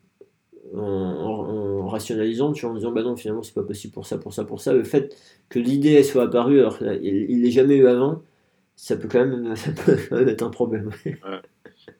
en, 0.75 1.87
rationalisant, 1.87 2.53
tu 2.53 2.61
vois, 2.61 2.71
en 2.71 2.75
disant 2.75 2.91
bah 2.91 3.01
non, 3.01 3.15
finalement 3.15 3.41
c'est 3.41 3.53
pas 3.53 3.63
possible 3.63 3.93
pour 3.93 4.05
ça, 4.05 4.17
pour 4.17 4.33
ça, 4.33 4.45
pour 4.45 4.61
ça, 4.61 4.73
le 4.73 4.83
fait 4.83 5.15
que 5.49 5.57
l'idée 5.57 6.03
soit 6.03 6.23
apparue 6.23 6.59
alors 6.59 6.77
qu'il 6.77 7.41
n'est 7.41 7.51
jamais 7.51 7.75
eu 7.75 7.87
avant, 7.87 8.21
ça 8.75 8.95
peut 8.95 9.07
quand 9.11 9.25
même, 9.25 9.55
ça 9.55 9.71
peut 9.71 10.27
être 10.27 10.43
un 10.43 10.49
problème. 10.49 10.91
ouais. 11.05 11.19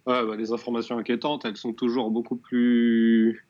Bah, 0.05 0.23
les 0.37 0.51
informations 0.51 0.97
inquiétantes, 0.97 1.45
elles 1.45 1.57
sont 1.57 1.73
toujours 1.73 2.11
beaucoup 2.11 2.35
plus 2.35 3.45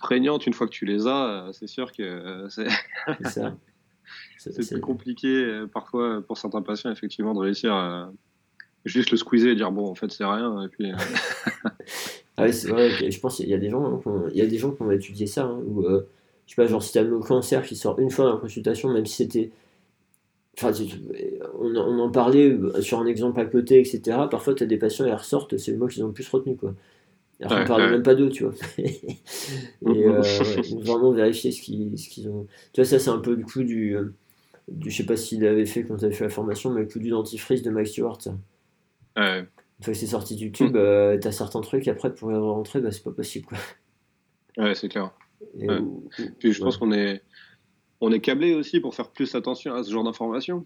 prégnantes 0.00 0.46
une 0.46 0.54
fois 0.54 0.66
que 0.66 0.72
tu 0.72 0.86
les 0.86 1.06
as. 1.06 1.50
C'est 1.52 1.66
sûr 1.66 1.92
que 1.92 2.46
c'est. 2.48 2.68
ça. 3.28 3.54
C'est 4.40 4.70
plus 4.70 4.80
compliqué 4.80 5.28
euh, 5.28 5.66
parfois 5.66 6.22
pour 6.26 6.38
certains 6.38 6.62
patients, 6.62 6.90
effectivement, 6.90 7.34
de 7.34 7.40
réussir 7.40 7.74
à 7.74 8.10
juste 8.86 9.10
le 9.10 9.18
squeezer 9.18 9.50
et 9.50 9.54
dire 9.54 9.70
bon, 9.70 9.86
en 9.86 9.94
fait, 9.94 10.10
c'est 10.10 10.24
rien. 10.24 10.64
Et 10.64 10.68
puis, 10.68 10.90
euh, 10.90 10.96
ah 12.38 12.50
c'est 12.50 12.70
vrai, 12.70 13.10
je 13.10 13.20
pense 13.20 13.36
qu'il 13.36 13.48
y 13.48 13.54
a 13.54 13.58
des 13.58 13.68
gens, 13.68 13.84
hein, 13.84 13.98
qui 14.00 14.08
ont, 14.08 14.28
il 14.30 14.36
y 14.36 14.40
a 14.40 14.46
des 14.46 14.56
gens 14.56 14.70
qui 14.72 14.80
ont 14.80 14.90
étudié 14.90 15.26
ça, 15.26 15.44
hein, 15.44 15.60
ou 15.66 15.82
euh, 15.82 16.08
je 16.46 16.54
sais 16.54 16.62
pas, 16.62 16.66
genre 16.66 16.82
si 16.82 16.98
as 16.98 17.02
le 17.02 17.18
cancer 17.18 17.62
qui 17.62 17.76
sort 17.76 17.98
une 17.98 18.10
fois 18.10 18.24
dans 18.24 18.34
la 18.34 18.40
consultation, 18.40 18.90
même 18.90 19.04
si 19.04 19.16
c'était. 19.16 19.50
Enfin, 20.58 20.72
on, 21.58 21.76
on, 21.76 21.98
en 22.00 22.10
parlait 22.10 22.56
sur 22.80 22.98
un 22.98 23.06
exemple 23.06 23.40
à 23.40 23.44
côté, 23.44 23.78
etc. 23.78 24.18
Parfois, 24.30 24.54
tu 24.54 24.62
as 24.62 24.66
des 24.66 24.78
patients, 24.78 25.06
ils 25.06 25.12
ressortent, 25.12 25.56
c'est 25.58 25.70
le 25.70 25.78
mot 25.78 25.86
qu'ils 25.86 26.02
ont 26.02 26.08
le 26.08 26.12
plus 26.12 26.28
retenu, 26.28 26.56
quoi. 26.56 26.74
Alors 27.42 27.58
ouais, 27.58 27.64
parlait 27.64 27.90
même 27.90 28.02
pas 28.02 28.14
d'eux, 28.14 28.28
tu 28.28 28.44
vois. 28.44 28.52
et 28.78 29.06
euh, 29.86 30.20
vraiment 30.80 31.12
vérifier 31.12 31.52
ce 31.52 31.62
qu'ils, 31.62 31.94
qu'ils 31.94 32.28
ont. 32.28 32.46
Tu 32.72 32.80
vois, 32.80 32.84
ça, 32.84 32.98
c'est 32.98 33.10
un 33.10 33.18
peu 33.18 33.36
du 33.36 33.44
coup 33.44 33.62
du 33.62 33.96
je 34.84 34.90
sais 34.90 35.06
pas 35.06 35.16
s'il 35.16 35.44
avait 35.46 35.66
fait 35.66 35.84
quand 35.84 35.96
tu 35.96 36.04
avais 36.04 36.14
fait 36.14 36.24
la 36.24 36.30
formation, 36.30 36.70
mais 36.70 36.82
le 36.82 36.86
coup 36.86 36.98
du 36.98 37.10
dentifrice 37.10 37.62
de 37.62 37.70
Mike 37.70 37.88
Stewart. 37.88 38.18
Ouais. 39.16 39.40
Une 39.40 39.84
fois 39.84 39.92
que 39.92 39.98
c'est 39.98 40.06
sorti 40.06 40.36
du 40.36 40.52
tube, 40.52 40.76
euh, 40.76 41.18
t'as 41.18 41.32
certains 41.32 41.60
trucs, 41.60 41.88
après 41.88 42.14
pour 42.14 42.30
y 42.30 42.36
rentrer, 42.36 42.80
bah, 42.80 42.92
c'est 42.92 43.02
pas 43.02 43.12
possible. 43.12 43.46
Quoi. 43.46 43.58
Ouais, 44.58 44.74
c'est 44.74 44.88
clair. 44.88 45.10
Puis 46.38 46.52
je 46.52 46.60
pense 46.60 46.76
qu'on 46.76 46.92
est, 46.92 47.22
on 48.00 48.12
est 48.12 48.20
câblé 48.20 48.54
aussi 48.54 48.80
pour 48.80 48.94
faire 48.94 49.10
plus 49.10 49.34
attention 49.34 49.74
à 49.74 49.82
ce 49.82 49.90
genre 49.90 50.04
d'informations. 50.04 50.64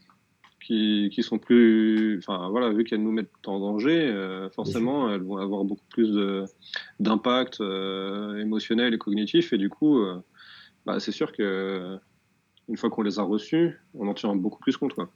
Qui, 0.60 1.10
qui, 1.12 1.22
sont 1.22 1.39
plus. 1.39 2.16
Enfin, 2.16 2.48
voilà, 2.48 2.70
vu 2.70 2.85
qu'elles 2.85 3.02
nous 3.02 3.12
mettent 3.12 3.28
en 3.44 3.60
danger, 3.60 4.09
euh, 4.09 4.48
forcément, 4.48 5.12
elles 5.12 5.20
vont 5.20 5.36
avoir 5.36 5.62
beaucoup 5.62 5.85
plus 5.90 6.16
d'impact 7.01 7.60
euh, 7.60 8.39
émotionnel 8.39 8.94
et 8.94 8.98
cognitif. 8.98 9.52
Et 9.52 9.59
du 9.59 9.68
coup, 9.68 10.02
bah, 10.86 11.01
c'est 11.01 11.12
sûr 11.12 11.32
que 11.32 11.98
une 12.68 12.76
fois 12.76 12.90
qu'on 12.90 13.02
les 13.02 13.18
a 13.18 13.22
reçus, 13.22 13.80
on 13.94 14.08
en 14.08 14.14
tient 14.14 14.34
beaucoup 14.34 14.60
plus 14.60 14.76
compte. 14.76 14.94
Quoi. 14.94 15.08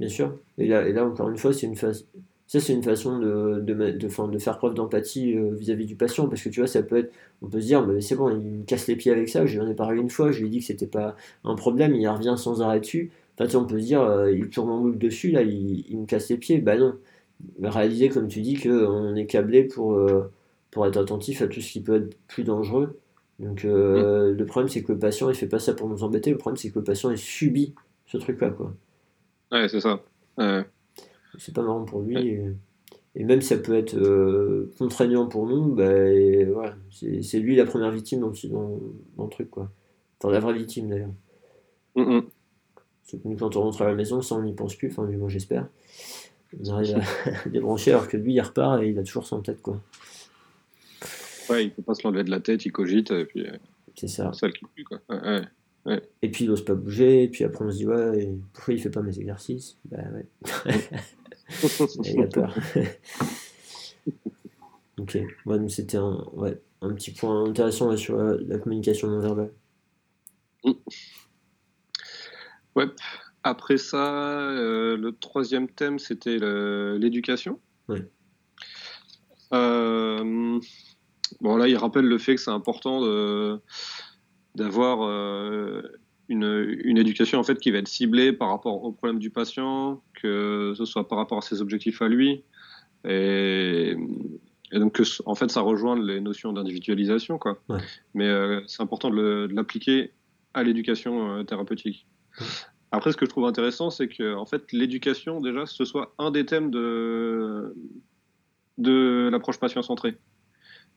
Bien 0.00 0.08
sûr. 0.08 0.38
Et 0.58 0.66
là, 0.66 0.86
et 0.86 0.92
là 0.92 1.04
encore 1.04 1.28
une 1.28 1.38
fois, 1.38 1.52
c'est 1.52 1.66
une. 1.66 1.76
Ça, 2.48 2.60
c'est 2.60 2.72
une 2.72 2.82
façon 2.82 3.18
de, 3.18 4.38
faire 4.38 4.56
preuve 4.56 4.72
d'empathie 4.72 5.36
euh, 5.36 5.54
vis-à-vis 5.54 5.84
du 5.84 5.96
patient, 5.96 6.28
parce 6.28 6.42
que 6.42 6.48
tu 6.48 6.60
vois, 6.60 6.66
ça 6.66 6.82
peut 6.82 6.96
être, 6.96 7.12
on 7.42 7.48
peut 7.48 7.60
se 7.60 7.66
dire, 7.66 7.86
mais 7.86 8.00
c'est 8.00 8.14
bon, 8.14 8.30
il 8.30 8.38
me 8.38 8.64
casse 8.64 8.86
les 8.86 8.96
pieds 8.96 9.12
avec 9.12 9.28
ça, 9.28 9.44
je 9.44 9.58
lui 9.58 9.66
en 9.66 9.70
ai 9.70 9.74
parlé 9.74 10.00
une 10.00 10.08
fois, 10.08 10.32
je 10.32 10.40
lui 10.40 10.46
ai 10.46 10.48
dit 10.48 10.60
que 10.60 10.64
c'était 10.64 10.86
pas 10.86 11.14
un 11.44 11.54
problème, 11.56 11.94
il 11.94 12.08
revient 12.08 12.36
sans 12.38 12.62
arrêt 12.62 12.80
dessus. 12.80 13.10
Enfin, 13.38 13.58
on 13.58 13.66
peut 13.66 13.78
se 13.78 13.84
dire, 13.84 14.00
euh, 14.00 14.32
il 14.32 14.48
tourne 14.48 14.70
en 14.70 14.80
boucle 14.80 14.96
dessus, 14.96 15.30
là, 15.30 15.42
il, 15.42 15.98
me 15.98 16.06
casse 16.06 16.30
les 16.30 16.38
pieds. 16.38 16.58
Bah 16.58 16.78
non. 16.78 16.94
Réaliser, 17.62 18.08
comme 18.08 18.28
tu 18.28 18.40
dis, 18.40 18.54
qu'on 18.54 19.14
est 19.14 19.26
câblé 19.26 19.68
euh, 19.78 20.22
pour 20.70 20.86
être 20.86 20.96
attentif 20.96 21.42
à 21.42 21.48
tout 21.48 21.60
ce 21.60 21.70
qui 21.70 21.80
peut 21.82 21.96
être 21.96 22.16
plus 22.28 22.44
dangereux. 22.44 22.98
Donc 23.38 23.64
euh, 23.64 24.34
le 24.34 24.46
problème 24.46 24.68
c'est 24.68 24.82
que 24.82 24.92
le 24.92 24.98
patient 24.98 25.28
il 25.28 25.36
fait 25.36 25.46
pas 25.46 25.60
ça 25.60 25.74
pour 25.74 25.88
nous 25.88 26.02
embêter, 26.02 26.30
le 26.30 26.38
problème 26.38 26.56
c'est 26.56 26.70
que 26.70 26.78
le 26.78 26.84
patient 26.84 27.10
il 27.10 27.18
subit 27.18 27.74
ce 28.06 28.16
truc 28.16 28.40
là 28.40 28.50
quoi. 28.50 28.74
Ouais 29.52 29.68
c'est 29.68 29.80
ça. 29.80 30.02
C'est 31.38 31.54
pas 31.54 31.62
marrant 31.62 31.84
pour 31.84 32.02
lui. 32.02 32.40
Et, 33.14 33.24
même 33.24 33.40
ça 33.40 33.56
peut 33.58 33.74
être 33.74 33.96
euh, 33.96 34.72
contraignant 34.78 35.26
pour 35.26 35.46
nous, 35.46 35.74
bah, 35.74 35.84
c'est 36.90 37.38
lui 37.38 37.56
la 37.56 37.64
première 37.64 37.90
victime 37.90 38.20
dans, 38.20 38.32
dans, 38.44 38.80
dans, 39.16 39.24
le 39.24 39.30
truc 39.30 39.50
quoi. 39.50 39.70
Enfin 40.20 40.32
la 40.32 40.40
vraie 40.40 40.54
victime 40.54 40.88
d'ailleurs. 40.88 41.14
Mm 41.96 42.22
-hmm. 43.12 43.36
quand 43.38 43.56
on 43.56 43.62
rentre 43.62 43.82
à 43.82 43.86
la 43.86 43.94
maison, 43.94 44.20
ça 44.22 44.34
on 44.34 44.42
n'y 44.42 44.54
pense 44.54 44.74
plus, 44.76 44.88
enfin 44.90 45.06
du 45.06 45.16
moins 45.16 45.28
j'espère. 45.28 45.68
On 46.58 46.70
arrive 46.70 46.96
à 46.96 47.48
débrancher 47.54 47.92
alors 47.92 48.08
que 48.08 48.16
lui 48.16 48.34
il 48.34 48.40
repart 48.40 48.82
et 48.82 48.88
il 48.88 48.98
a 48.98 49.02
toujours 49.02 49.26
ça 49.26 49.36
en 49.36 49.42
tête 49.42 49.62
quoi. 49.62 49.80
Ouais, 51.50 51.64
il 51.64 51.72
peut 51.72 51.82
pas 51.82 51.94
se 51.94 52.02
l'enlever 52.02 52.24
de 52.24 52.30
la 52.30 52.40
tête, 52.40 52.64
il 52.64 52.72
cogite, 52.72 53.10
et 53.10 53.24
puis. 53.24 53.46
Euh, 53.46 53.56
c'est 53.96 54.08
ça. 54.08 54.30
C'est 54.32 54.40
ça 54.40 54.50
qui 54.50 54.64
pue, 54.74 54.84
quoi. 54.84 55.00
Ouais, 55.08 55.42
ouais. 55.86 56.02
Et 56.22 56.30
puis 56.30 56.44
il 56.44 56.50
n'ose 56.50 56.64
pas 56.64 56.74
bouger, 56.74 57.24
et 57.24 57.28
puis 57.28 57.44
après 57.44 57.64
on 57.64 57.70
se 57.70 57.76
dit, 57.76 57.86
ouais, 57.86 58.28
pourquoi 58.52 58.74
il 58.74 58.80
fait 58.80 58.90
pas 58.90 59.02
mes 59.02 59.18
exercices? 59.18 59.78
Bah 59.86 59.98
ouais. 60.12 60.26
il 62.04 62.22
a 62.22 62.26
peur. 62.26 62.54
ok, 64.98 65.18
ouais, 65.46 65.68
c'était 65.68 65.96
un, 65.96 66.24
ouais, 66.34 66.60
un 66.82 66.92
petit 66.94 67.12
point 67.12 67.48
intéressant 67.48 67.96
sur 67.96 68.16
la, 68.16 68.36
la 68.36 68.58
communication 68.58 69.08
non 69.08 69.20
verbale. 69.20 69.52
Mm. 70.64 70.72
Ouais. 72.76 72.86
Après 73.42 73.78
ça, 73.78 74.50
euh, 74.50 74.96
le 74.96 75.12
troisième 75.12 75.68
thème, 75.68 75.98
c'était 75.98 76.38
l'éducation. 76.98 77.58
Ouais. 77.88 78.06
Euh, 79.54 80.60
Bon, 81.40 81.56
là, 81.56 81.68
il 81.68 81.76
rappelle 81.76 82.06
le 82.06 82.18
fait 82.18 82.34
que 82.34 82.40
c'est 82.40 82.50
important 82.50 83.00
d'avoir 84.58 85.02
euh, 85.02 85.82
une, 86.28 86.78
une, 86.84 86.98
éducation 86.98 87.38
en 87.38 87.42
fait 87.42 87.58
qui 87.58 87.70
va 87.70 87.78
être 87.78 87.88
ciblée 87.88 88.32
par 88.32 88.48
rapport 88.48 88.84
aux 88.84 88.92
problèmes 88.92 89.18
du 89.18 89.30
patient, 89.30 90.02
que 90.20 90.74
ce 90.76 90.84
soit 90.84 91.08
par 91.08 91.18
rapport 91.18 91.38
à 91.38 91.42
ses 91.42 91.62
objectifs 91.62 92.02
à 92.02 92.08
lui, 92.08 92.42
et, 93.08 93.96
donc 94.72 95.00
en 95.24 95.34
fait 95.34 95.50
ça 95.50 95.60
rejoint 95.60 95.98
les 95.98 96.20
notions 96.20 96.52
d'individualisation, 96.52 97.38
quoi. 97.38 97.58
Mais 98.14 98.26
euh, 98.26 98.60
c'est 98.66 98.82
important 98.82 99.10
de 99.10 99.48
l'appliquer 99.50 100.12
à 100.54 100.62
l'éducation 100.62 101.38
euh, 101.38 101.42
thérapeutique. 101.44 102.06
Après, 102.90 103.12
ce 103.12 103.16
que 103.16 103.26
je 103.26 103.30
trouve 103.30 103.44
intéressant, 103.44 103.90
c'est 103.90 104.08
que 104.08 104.34
en 104.34 104.46
fait 104.46 104.72
l'éducation 104.72 105.40
déjà 105.40 105.66
ce 105.66 105.84
soit 105.84 106.14
un 106.18 106.30
des 106.30 106.44
thèmes 106.44 106.70
de 106.70 107.74
de 108.76 109.28
l'approche 109.30 109.58
patient 109.58 109.82
centrée. 109.82 110.16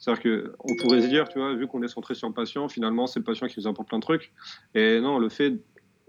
C'est-à-dire 0.02 0.24
qu'on 0.24 0.76
pourrait 0.78 1.02
se 1.02 1.08
dire, 1.08 1.30
tu 1.30 1.38
vois, 1.38 1.54
vu 1.54 1.68
qu'on 1.68 1.84
est 1.84 1.88
centré 1.88 2.16
sur 2.16 2.28
le 2.28 2.34
patient, 2.34 2.68
finalement, 2.68 3.06
c'est 3.06 3.20
le 3.20 3.24
patient 3.24 3.46
qui 3.46 3.60
nous 3.60 3.68
apporte 3.68 3.88
plein 3.88 4.00
de 4.00 4.04
trucs. 4.04 4.34
Et 4.74 5.00
non, 5.00 5.20
le 5.20 5.30
fait, 5.30 5.54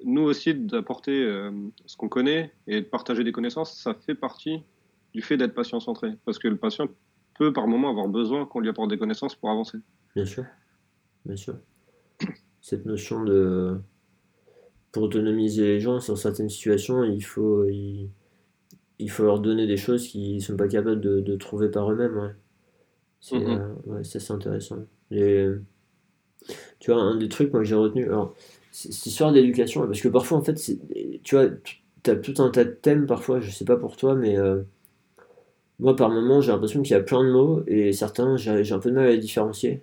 nous 0.02 0.22
aussi, 0.22 0.54
d'apporter 0.54 1.22
euh, 1.22 1.50
ce 1.84 1.98
qu'on 1.98 2.08
connaît 2.08 2.54
et 2.66 2.80
de 2.80 2.86
partager 2.86 3.22
des 3.22 3.32
connaissances, 3.32 3.78
ça 3.78 3.92
fait 3.92 4.14
partie 4.14 4.62
du 5.12 5.20
fait 5.20 5.36
d'être 5.36 5.52
patient-centré. 5.52 6.12
Parce 6.24 6.38
que 6.38 6.48
le 6.48 6.56
patient 6.56 6.88
peut, 7.34 7.52
par 7.52 7.68
moment, 7.68 7.90
avoir 7.90 8.08
besoin 8.08 8.46
qu'on 8.46 8.60
lui 8.60 8.70
apporte 8.70 8.88
des 8.88 8.96
connaissances 8.96 9.34
pour 9.34 9.50
avancer. 9.50 9.76
Bien 10.16 10.24
sûr. 10.24 10.46
Bien 11.26 11.36
sûr. 11.36 11.58
Cette 12.62 12.86
notion 12.86 13.22
de. 13.22 13.78
Pour 14.90 15.02
autonomiser 15.02 15.64
les 15.64 15.80
gens 15.80 16.00
sur 16.00 16.16
certaines 16.16 16.48
situations, 16.48 17.04
il 17.04 17.22
faut, 17.22 17.66
il, 17.68 18.10
faut 19.10 19.24
leur 19.24 19.40
donner 19.40 19.66
des 19.66 19.76
choses 19.76 20.08
qu'ils 20.08 20.36
ne 20.36 20.40
sont 20.40 20.56
pas 20.56 20.68
capables 20.68 21.00
de, 21.00 21.36
trouver 21.36 21.70
par 21.70 21.92
eux-mêmes. 21.92 22.34
C'est 23.22 23.38
mm 23.38 23.76
ouais, 23.86 24.04
c'est 24.04 24.30
intéressant. 24.30 24.78
Et, 25.12 25.46
tu 26.80 26.90
vois, 26.90 27.00
un 27.00 27.16
des 27.16 27.28
trucs 27.28 27.52
moi, 27.52 27.62
que 27.62 27.68
j'ai 27.68 27.76
retenu, 27.76 28.04
alors, 28.06 28.34
cette 28.72 29.06
histoire 29.06 29.32
d'éducation, 29.32 29.86
parce 29.86 30.00
que 30.00 30.08
parfois, 30.08 30.38
en 30.38 30.42
fait, 30.42 30.60
tu 31.22 31.34
vois, 31.36 31.46
tu 32.02 32.10
as 32.10 32.16
tout 32.16 32.34
un 32.42 32.50
tas 32.50 32.64
de 32.64 32.70
thèmes, 32.70 33.06
parfois, 33.06 33.40
je 33.40 33.50
sais 33.50 33.64
pas 33.64 33.76
pour 33.76 33.96
toi, 33.96 34.16
mais 34.16 34.36
euh, 34.36 34.62
moi, 35.78 35.94
par 35.94 36.10
moment, 36.10 36.40
j'ai 36.40 36.50
l'impression 36.50 36.82
qu'il 36.82 36.92
y 36.92 36.98
a 36.98 37.02
plein 37.02 37.24
de 37.24 37.30
mots, 37.30 37.62
et 37.68 37.92
certains, 37.92 38.36
j'ai 38.36 38.72
un 38.72 38.78
peu 38.80 38.90
de 38.90 38.96
mal 38.96 39.06
à 39.06 39.10
les 39.10 39.18
différencier. 39.18 39.82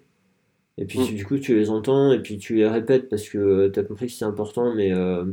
Et 0.78 0.86
puis 0.86 1.00
mm. 1.00 1.16
du 1.16 1.26
coup, 1.26 1.38
tu 1.40 1.56
les 1.56 1.70
entends 1.70 2.12
et 2.12 2.22
puis 2.22 2.38
tu 2.38 2.56
les 2.56 2.68
répètes 2.68 3.10
parce 3.10 3.28
que 3.30 3.70
tu 3.70 3.80
as 3.80 3.84
compris 3.84 4.08
que 4.08 4.14
c'est 4.14 4.26
important, 4.26 4.74
mais, 4.76 4.94
euh, 4.94 5.26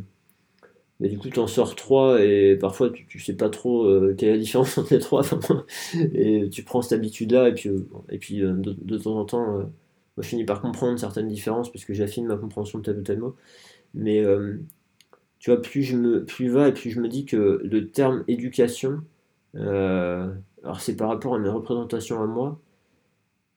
mais 1.01 1.09
du 1.09 1.18
coup, 1.18 1.28
tu 1.28 1.39
en 1.39 1.47
sors 1.47 1.74
trois 1.77 2.23
et 2.23 2.56
parfois 2.56 2.90
tu, 2.90 3.06
tu 3.06 3.20
sais 3.20 3.35
pas 3.35 3.51
trop 3.51 3.85
euh, 3.85 4.14
quelle 4.16 4.31
est 4.31 4.32
la 4.32 4.39
différence 4.39 4.78
entre 4.78 4.94
les 4.94 5.01
trois. 5.01 5.23
et 6.14 6.48
tu 6.51 6.62
prends 6.62 6.82
cette 6.82 6.93
habitude-là 6.98 7.48
et 7.48 7.55
puis, 7.55 7.68
euh, 7.68 7.86
et 8.10 8.18
puis 8.18 8.39
de, 8.40 8.98
temps 8.98 9.18
en 9.18 9.24
temps, 9.24 9.47
moi, 9.59 9.68
je 10.18 10.28
finis 10.28 10.44
par 10.44 10.60
comprendre 10.60 10.98
certaines 10.98 11.28
différences 11.28 11.70
parce 11.70 11.85
que 11.85 11.94
j'affine 11.94 12.27
ma 12.27 12.36
compréhension 12.36 12.78
de 12.78 12.85
tel 12.85 12.98
ou 12.98 13.02
tel 13.02 13.18
mot. 13.18 13.36
Mais 13.94 14.24
tu 15.39 15.51
vois, 15.51 15.62
plus 15.62 15.82
je 15.82 15.97
me 15.97 16.24
plus 16.24 16.48
va 16.48 16.68
et 16.68 16.73
plus 16.74 16.90
je 16.90 17.01
me 17.01 17.09
dis 17.09 17.24
que 17.27 17.60
le 17.62 17.90
terme 17.90 18.24
éducation, 18.28 19.02
alors 19.55 20.81
c'est 20.81 20.97
par 20.97 21.09
rapport 21.09 21.35
à 21.35 21.39
mes 21.39 21.48
représentations 21.48 22.23
à 22.23 22.27
moi, 22.27 22.60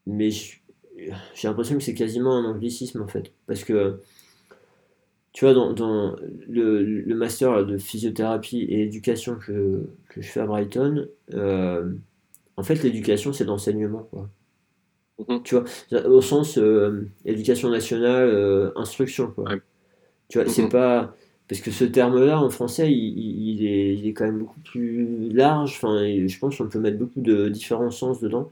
mais 0.05 0.29
j'ai 0.31 1.47
l'impression 1.47 1.77
que 1.77 1.83
c'est 1.83 1.93
quasiment 1.93 2.35
un 2.35 2.45
anglicisme 2.45 3.01
en 3.01 3.07
fait. 3.07 3.31
Parce 3.47 3.63
que, 3.63 4.01
tu 5.33 5.45
vois, 5.45 5.53
dans, 5.53 6.15
le, 6.47 7.13
master 7.13 7.65
de 7.65 7.77
physiothérapie 7.77 8.61
et 8.69 8.83
éducation 8.83 9.35
que, 9.35 9.83
je 10.15 10.21
fais 10.21 10.39
à 10.39 10.45
Brighton, 10.45 11.07
euh, 11.33 11.91
en 12.57 12.63
fait, 12.63 12.83
l'éducation, 12.83 13.31
c'est 13.31 13.45
l'enseignement. 13.45 14.07
Quoi. 14.11 14.29
Mhm. 15.27 15.43
Tu 15.43 15.55
vois, 15.55 15.65
au 16.07 16.21
sens 16.21 16.57
euh, 16.57 17.07
éducation 17.25 17.69
nationale, 17.69 18.27
euh, 18.27 18.71
instruction. 18.75 19.31
Quoi. 19.31 19.49
Tu 20.29 20.39
vois, 20.39 20.49
c'est 20.49 20.63
mhm. 20.63 20.69
pas. 20.69 21.15
Parce 21.47 21.61
que 21.61 21.71
ce 21.71 21.83
terme-là, 21.83 22.39
en 22.39 22.49
français, 22.49 22.91
il, 22.91 23.65
est, 23.65 23.95
il, 23.95 24.07
est, 24.07 24.13
quand 24.13 24.25
même 24.25 24.39
beaucoup 24.39 24.59
plus 24.59 25.29
large. 25.29 25.71
Enfin, 25.77 25.97
je 26.05 26.39
pense 26.39 26.57
qu'on 26.57 26.67
peut 26.67 26.79
mettre 26.79 26.99
beaucoup 26.99 27.21
de 27.21 27.49
différents 27.49 27.89
sens 27.89 28.19
dedans. 28.19 28.51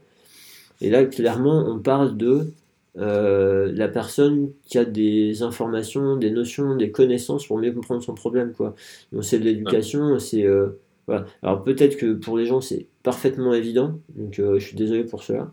Et 0.80 0.90
là, 0.90 1.04
clairement, 1.04 1.64
on 1.68 1.78
parle 1.78 2.16
de 2.16 2.52
euh, 2.98 3.70
la 3.74 3.88
personne 3.88 4.52
qui 4.64 4.78
a 4.78 4.84
des 4.84 5.42
informations, 5.42 6.16
des 6.16 6.30
notions, 6.30 6.76
des 6.76 6.90
connaissances 6.90 7.46
pour 7.46 7.58
mieux 7.58 7.72
comprendre 7.72 8.02
son 8.02 8.14
problème. 8.14 8.52
Quoi. 8.52 8.74
Donc 9.12 9.24
c'est 9.24 9.38
de 9.38 9.44
l'éducation, 9.44 10.18
c'est... 10.18 10.44
Euh, 10.44 10.80
voilà. 11.06 11.24
Alors 11.42 11.64
peut-être 11.64 11.96
que 11.96 12.12
pour 12.12 12.36
les 12.36 12.44
gens 12.44 12.60
c'est 12.60 12.86
parfaitement 13.02 13.54
évident, 13.54 13.98
donc 14.14 14.38
euh, 14.38 14.58
je 14.58 14.66
suis 14.66 14.76
désolé 14.76 15.04
pour 15.04 15.22
cela, 15.22 15.50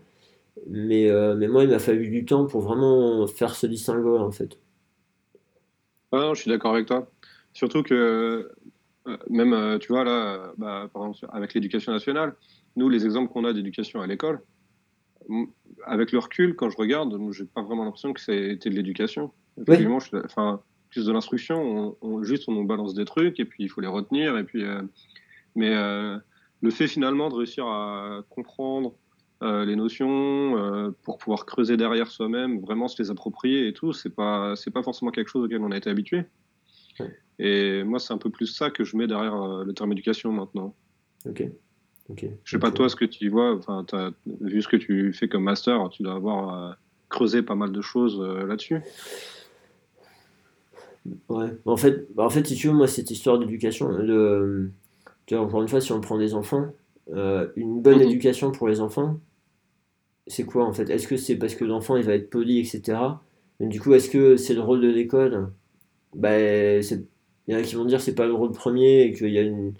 mais, 0.68 1.10
mais 1.36 1.48
moi 1.48 1.64
il 1.64 1.70
m'a 1.70 1.78
fallu 1.78 2.08
du 2.08 2.26
temps 2.26 2.46
pour 2.46 2.60
vraiment 2.60 3.26
faire 3.26 3.54
ce 3.54 3.66
distinguo 3.66 4.18
en 4.18 4.30
fait. 4.30 4.58
Ah 6.12 6.32
je 6.34 6.40
suis 6.42 6.50
d'accord 6.50 6.74
avec 6.74 6.86
toi. 6.86 7.10
Surtout 7.54 7.82
que 7.82 8.50
même, 9.30 9.78
tu 9.80 9.88
vois, 9.88 10.04
là, 10.04 10.52
bah, 10.58 10.90
par 10.92 11.06
exemple, 11.06 11.32
avec 11.32 11.54
l'éducation 11.54 11.92
nationale, 11.92 12.34
nous, 12.74 12.90
les 12.90 13.06
exemples 13.06 13.32
qu'on 13.32 13.44
a 13.44 13.52
d'éducation 13.54 14.02
à 14.02 14.06
l'école, 14.06 14.40
avec 15.84 16.12
le 16.12 16.18
recul, 16.18 16.54
quand 16.54 16.70
je 16.70 16.76
regarde, 16.76 17.16
j'ai 17.32 17.44
pas 17.44 17.62
vraiment 17.62 17.84
l'impression 17.84 18.12
que 18.12 18.20
c'était 18.20 18.70
de 18.70 18.74
l'éducation. 18.74 19.32
Effectivement, 19.60 19.98
enfin, 20.24 20.60
plus 20.90 21.06
de 21.06 21.12
l'instruction, 21.12 21.96
on, 22.00 22.22
juste 22.22 22.48
on 22.48 22.52
nous 22.52 22.64
balance 22.64 22.94
des 22.94 23.04
trucs 23.04 23.40
et 23.40 23.44
puis 23.44 23.64
il 23.64 23.68
faut 23.68 23.80
les 23.80 23.88
retenir. 23.88 24.36
Et 24.36 24.44
puis, 24.44 24.64
euh, 24.64 24.82
mais 25.54 25.74
euh, 25.74 26.18
le 26.60 26.70
fait 26.70 26.86
finalement 26.86 27.28
de 27.28 27.34
réussir 27.34 27.66
à 27.66 28.22
comprendre 28.30 28.94
euh, 29.42 29.64
les 29.64 29.76
notions 29.76 30.94
pour 31.02 31.18
pouvoir 31.18 31.46
creuser 31.46 31.76
derrière 31.76 32.08
soi-même, 32.08 32.60
vraiment 32.60 32.88
se 32.88 33.02
les 33.02 33.10
approprier 33.10 33.68
et 33.68 33.72
tout, 33.72 33.92
c'est 33.92 34.14
pas 34.14 34.54
c'est 34.56 34.70
pas 34.70 34.82
forcément 34.82 35.10
quelque 35.10 35.28
chose 35.28 35.44
auquel 35.44 35.60
on 35.60 35.70
a 35.70 35.76
été 35.76 35.90
habitué. 35.90 36.24
Et 37.38 37.82
moi, 37.84 37.98
c'est 37.98 38.14
un 38.14 38.18
peu 38.18 38.30
plus 38.30 38.46
ça 38.46 38.70
que 38.70 38.82
je 38.82 38.96
mets 38.96 39.06
derrière 39.06 39.64
le 39.64 39.72
terme 39.74 39.92
éducation 39.92 40.32
maintenant. 40.32 40.74
Ok. 41.26 41.44
Je 42.14 42.28
sais 42.44 42.58
pas 42.58 42.70
toi 42.70 42.88
ce 42.88 42.96
que 42.96 43.04
tu 43.04 43.28
vois, 43.28 43.56
enfin, 43.56 43.84
as, 43.92 44.10
vu 44.40 44.62
ce 44.62 44.68
que 44.68 44.76
tu 44.76 45.12
fais 45.12 45.28
comme 45.28 45.42
master, 45.42 45.88
tu 45.90 46.02
dois 46.02 46.14
avoir 46.14 46.64
euh, 46.64 46.72
creusé 47.08 47.42
pas 47.42 47.54
mal 47.54 47.72
de 47.72 47.80
choses 47.80 48.20
euh, 48.20 48.46
là-dessus. 48.46 48.80
Ouais, 51.28 51.48
en 51.64 51.76
fait, 51.76 52.06
bah, 52.14 52.24
en 52.24 52.30
fait, 52.30 52.46
si 52.46 52.54
tu 52.54 52.68
veux, 52.68 52.74
moi, 52.74 52.86
cette 52.86 53.10
histoire 53.10 53.38
d'éducation, 53.38 53.90
de, 53.90 54.70
encore 55.32 55.62
une 55.62 55.68
fois, 55.68 55.80
si 55.80 55.92
on 55.92 56.00
prend 56.00 56.18
des 56.18 56.34
enfants, 56.34 56.72
euh, 57.12 57.48
une 57.56 57.82
bonne 57.82 57.98
mhm. 57.98 58.08
éducation 58.08 58.52
pour 58.52 58.68
les 58.68 58.80
enfants, 58.80 59.18
c'est 60.28 60.44
quoi 60.44 60.64
en 60.64 60.72
fait? 60.72 60.90
Est-ce 60.90 61.06
que 61.06 61.16
c'est 61.16 61.36
parce 61.36 61.54
que 61.54 61.64
l'enfant 61.64 61.96
il 61.96 62.04
va 62.04 62.14
être 62.14 62.30
poli, 62.30 62.58
etc. 62.58 62.98
Mais 63.60 63.68
du 63.68 63.80
coup, 63.80 63.94
est-ce 63.94 64.10
que 64.10 64.36
c'est 64.36 64.54
le 64.54 64.60
rôle 64.60 64.80
de 64.80 64.88
l'école? 64.88 65.52
Bah, 66.14 66.36
Il 66.38 66.82
y 67.48 67.54
en 67.54 67.58
a 67.58 67.62
qui 67.62 67.76
vont 67.76 67.84
dire 67.84 68.00
c'est 68.00 68.14
pas 68.14 68.26
le 68.26 68.34
rôle 68.34 68.50
premier 68.50 69.02
et 69.02 69.12
qu'il 69.12 69.30
y 69.30 69.38
a 69.38 69.42
une 69.42 69.74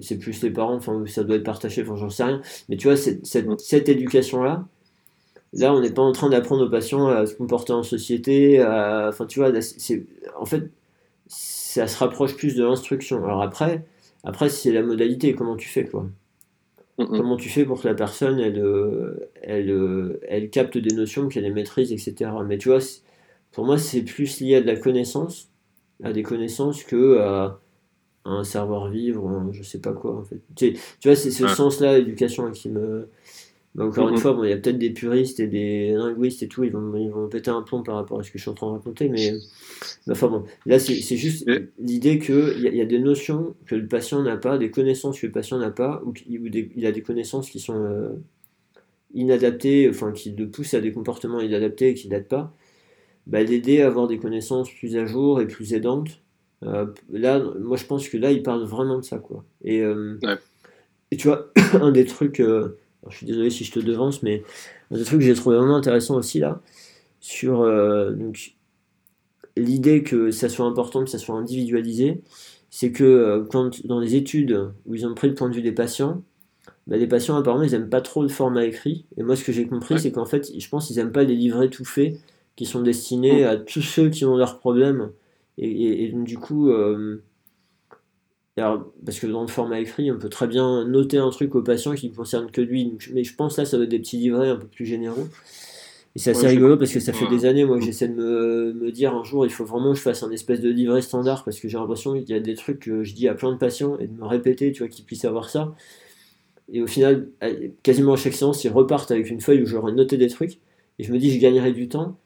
c'est 0.00 0.18
plus 0.18 0.42
les 0.42 0.50
parents, 0.50 0.74
enfin, 0.74 1.04
ça 1.06 1.24
doit 1.24 1.36
être 1.36 1.44
partagé, 1.44 1.82
enfin, 1.82 1.96
j'en 1.96 2.10
sais 2.10 2.24
rien. 2.24 2.42
Mais 2.68 2.76
tu 2.76 2.88
vois, 2.88 2.96
cette, 2.96 3.26
cette, 3.26 3.88
éducation-là, 3.88 4.66
là, 5.52 5.74
on 5.74 5.80
n'est 5.80 5.92
pas 5.92 6.02
en 6.02 6.12
train 6.12 6.30
d'apprendre 6.30 6.66
aux 6.66 6.70
patients 6.70 7.08
à 7.08 7.26
se 7.26 7.34
comporter 7.34 7.72
en 7.72 7.82
société, 7.82 8.62
enfin, 8.62 9.26
tu 9.26 9.40
vois, 9.40 9.52
c'est, 9.60 10.06
en 10.38 10.46
fait, 10.46 10.70
ça 11.26 11.86
se 11.86 11.98
rapproche 11.98 12.36
plus 12.36 12.54
de 12.54 12.64
l'instruction. 12.64 13.24
Alors 13.24 13.42
après, 13.42 13.84
après 14.24 14.48
c'est 14.48 14.72
la 14.72 14.82
modalité, 14.82 15.34
comment 15.34 15.56
tu 15.56 15.68
fais, 15.68 15.84
quoi. 15.86 16.06
Comment 16.98 17.36
tu 17.36 17.48
fais 17.48 17.64
pour 17.64 17.80
que 17.80 17.88
la 17.88 17.94
personne, 17.94 18.38
elle, 18.38 18.62
elle, 19.42 20.18
elle 20.28 20.50
capte 20.50 20.78
des 20.78 20.94
notions, 20.94 21.28
qu'elle 21.28 21.44
les 21.44 21.50
maîtrise, 21.50 21.90
etc. 21.90 22.30
Mais 22.46 22.58
tu 22.58 22.68
vois, 22.68 22.78
pour 23.50 23.64
moi, 23.64 23.78
c'est 23.78 24.02
plus 24.02 24.40
lié 24.40 24.56
à 24.56 24.60
de 24.60 24.66
la 24.66 24.76
connaissance, 24.76 25.48
à 26.02 26.12
des 26.12 26.22
connaissances 26.22 26.84
que 26.84 27.18
à 27.18 27.60
un 28.24 28.44
savoir-vivre, 28.44 29.48
je 29.52 29.62
sais 29.62 29.80
pas 29.80 29.92
quoi 29.92 30.16
en 30.16 30.24
fait. 30.24 30.40
Tu, 30.54 30.76
vois, 31.04 31.16
c'est 31.16 31.30
ce 31.30 31.48
sens-là, 31.48 31.98
l'éducation, 31.98 32.50
qui 32.52 32.68
me. 32.68 33.08
encore 33.78 34.08
une 34.08 34.14
mm-hmm. 34.14 34.18
fois, 34.18 34.32
bon, 34.34 34.44
il 34.44 34.50
y 34.50 34.52
a 34.52 34.56
peut-être 34.56 34.78
des 34.78 34.90
puristes 34.90 35.40
et 35.40 35.48
des 35.48 35.92
linguistes 35.92 36.42
et 36.42 36.48
tout, 36.48 36.62
ils 36.62 36.70
vont, 36.70 36.96
ils 36.96 37.10
vont 37.10 37.28
péter 37.28 37.50
un 37.50 37.62
plomb 37.62 37.82
par 37.82 37.96
rapport 37.96 38.20
à 38.20 38.22
ce 38.22 38.30
que 38.30 38.38
je 38.38 38.42
suis 38.42 38.50
en 38.50 38.54
train 38.54 38.68
de 38.68 38.72
raconter, 38.72 39.08
mais. 39.08 39.32
enfin 40.08 40.28
bon, 40.28 40.44
là, 40.66 40.78
c'est 40.78 41.16
juste 41.16 41.50
l'idée 41.78 42.18
qu'il 42.18 42.60
y, 42.60 42.68
a, 42.68 42.70
y 42.70 42.80
a 42.80 42.86
des 42.86 43.00
notions 43.00 43.54
que 43.66 43.74
le 43.74 43.88
patient 43.88 44.22
n'a 44.22 44.36
pas, 44.36 44.58
des 44.58 44.70
connaissances 44.70 45.20
que 45.20 45.26
le 45.26 45.32
patient 45.32 45.58
n'a 45.58 45.70
pas, 45.70 46.02
ou, 46.04 46.12
il 46.28 46.86
a 46.86 46.92
des 46.92 47.02
connaissances 47.02 47.50
qui 47.50 47.58
sont 47.58 47.82
euh, 47.82 48.10
inadaptées, 49.14 49.88
enfin, 49.88 50.12
qui 50.12 50.30
le 50.30 50.48
poussent 50.48 50.74
à 50.74 50.80
des 50.80 50.92
comportements 50.92 51.40
inadaptés 51.40 51.88
et 51.88 51.94
qui 51.94 52.06
ne 52.06 52.12
datent 52.12 52.28
pas. 52.28 52.54
Bah, 53.26 53.42
l'aider 53.42 53.80
à 53.82 53.86
avoir 53.86 54.08
des 54.08 54.18
connaissances 54.18 54.70
plus 54.70 54.96
à 54.96 55.06
jour 55.06 55.40
et 55.40 55.46
plus 55.46 55.74
aidantes 55.74 56.22
là, 57.10 57.42
moi, 57.60 57.76
je 57.76 57.84
pense 57.84 58.08
que 58.08 58.16
là, 58.16 58.32
il 58.32 58.42
parle 58.42 58.64
vraiment 58.64 58.98
de 58.98 59.04
ça, 59.04 59.18
quoi. 59.18 59.44
Et, 59.64 59.80
euh, 59.80 60.18
et 61.10 61.16
tu 61.16 61.28
vois, 61.28 61.50
un 61.74 61.92
des 61.92 62.04
trucs, 62.04 62.40
euh, 62.40 62.78
je 63.08 63.16
suis 63.16 63.26
désolé 63.26 63.50
si 63.50 63.64
je 63.64 63.72
te 63.72 63.80
devance, 63.80 64.22
mais 64.22 64.42
un 64.90 64.98
des 64.98 65.04
trucs 65.04 65.20
que 65.20 65.26
j'ai 65.26 65.34
trouvé 65.34 65.56
vraiment 65.56 65.76
intéressant 65.76 66.16
aussi 66.16 66.38
là, 66.38 66.60
sur 67.20 67.64
donc 68.12 68.54
l'idée 69.56 70.02
que 70.02 70.30
ça 70.30 70.48
soit 70.48 70.66
important, 70.66 71.04
que 71.04 71.10
ça 71.10 71.18
soit 71.18 71.36
individualisé, 71.36 72.20
c'est 72.70 72.90
que 72.90 73.46
quand 73.50 73.84
dans 73.86 74.00
les 74.00 74.16
études 74.16 74.70
où 74.86 74.94
ils 74.94 75.06
ont 75.06 75.14
pris 75.14 75.28
le 75.28 75.34
point 75.34 75.48
de 75.48 75.54
vue 75.54 75.62
des 75.62 75.72
patients, 75.72 76.22
bah, 76.86 76.96
les 76.96 77.06
patients 77.06 77.36
apparemment 77.36 77.64
ils 77.64 77.74
aiment 77.74 77.88
pas 77.88 78.00
trop 78.00 78.22
le 78.22 78.28
format 78.28 78.64
écrit. 78.64 79.04
Et 79.16 79.22
moi, 79.22 79.36
ce 79.36 79.44
que 79.44 79.52
j'ai 79.52 79.66
compris, 79.66 79.98
c'est 80.00 80.12
qu'en 80.12 80.24
fait, 80.24 80.50
je 80.56 80.68
pense 80.68 80.86
qu'ils 80.86 80.98
aiment 80.98 81.12
pas 81.12 81.24
les 81.24 81.36
livrets 81.36 81.70
tout 81.70 81.84
faits 81.84 82.18
qui 82.56 82.66
sont 82.66 82.82
destinés 82.82 83.44
à 83.44 83.56
tous 83.56 83.82
ceux 83.82 84.10
qui 84.10 84.24
ont 84.24 84.36
leurs 84.36 84.58
problèmes 84.58 85.10
et, 85.58 86.12
du 86.14 86.38
coup, 86.38 86.70
euh, 86.70 87.22
parce 88.56 89.18
que 89.20 89.26
dans 89.26 89.42
le 89.42 89.48
format 89.48 89.80
écrit, 89.80 90.10
on 90.10 90.18
peut 90.18 90.28
très 90.28 90.46
bien 90.46 90.84
noter 90.84 91.18
un 91.18 91.30
truc 91.30 91.54
au 91.54 91.62
patient 91.62 91.94
qui 91.94 92.10
ne 92.10 92.14
concerne 92.14 92.50
que 92.50 92.60
lui. 92.60 92.96
mais 93.12 93.24
je 93.24 93.34
pense 93.34 93.58
là, 93.58 93.64
ça 93.64 93.76
va 93.78 93.84
être 93.84 93.90
des 93.90 93.98
petits 93.98 94.18
livrets 94.18 94.50
un 94.50 94.56
peu 94.56 94.66
plus 94.66 94.86
généraux. 94.86 95.28
Et 96.14 96.18
c'est 96.18 96.32
assez 96.32 96.46
rigolo 96.46 96.76
parce 96.76 96.92
que 96.92 97.00
ça 97.00 97.14
fait 97.14 97.26
des 97.28 97.46
années, 97.46 97.64
moi, 97.64 97.78
que 97.78 97.84
j'essaie 97.84 98.08
de 98.08 98.14
me, 98.14 98.74
me, 98.74 98.92
dire 98.92 99.14
un 99.14 99.24
jour, 99.24 99.46
il 99.46 99.50
faut 99.50 99.64
vraiment 99.64 99.92
que 99.92 99.98
je 99.98 100.02
fasse 100.02 100.22
un 100.22 100.30
espèce 100.30 100.60
de 100.60 100.68
livret 100.68 101.00
standard 101.00 101.42
parce 101.42 101.58
que 101.58 101.68
j'ai 101.68 101.78
l'impression 101.78 102.12
qu'il 102.12 102.28
y 102.28 102.34
a 102.34 102.40
des 102.40 102.54
trucs 102.54 102.80
que 102.80 103.02
je 103.02 103.14
dis 103.14 103.28
à 103.28 103.34
plein 103.34 103.50
de 103.50 103.56
patients 103.56 103.96
et 103.98 104.08
de 104.08 104.12
me 104.12 104.26
répéter, 104.26 104.72
tu 104.72 104.80
vois, 104.80 104.88
qu'ils 104.88 105.06
puissent 105.06 105.24
avoir 105.24 105.48
ça. 105.48 105.74
Et 106.70 106.82
au 106.82 106.86
final, 106.86 107.28
quasiment 107.82 108.12
à 108.12 108.16
chaque 108.16 108.34
séance, 108.34 108.62
ils 108.64 108.70
repartent 108.70 109.10
avec 109.10 109.30
une 109.30 109.40
feuille 109.40 109.62
où 109.62 109.66
j'aurais 109.66 109.92
noté 109.92 110.18
des 110.18 110.28
trucs 110.28 110.58
et 110.98 111.04
je 111.04 111.12
me 111.12 111.18
dis, 111.18 111.30
je 111.30 111.40
gagnerai 111.40 111.72
du 111.72 111.88
temps. 111.88 112.18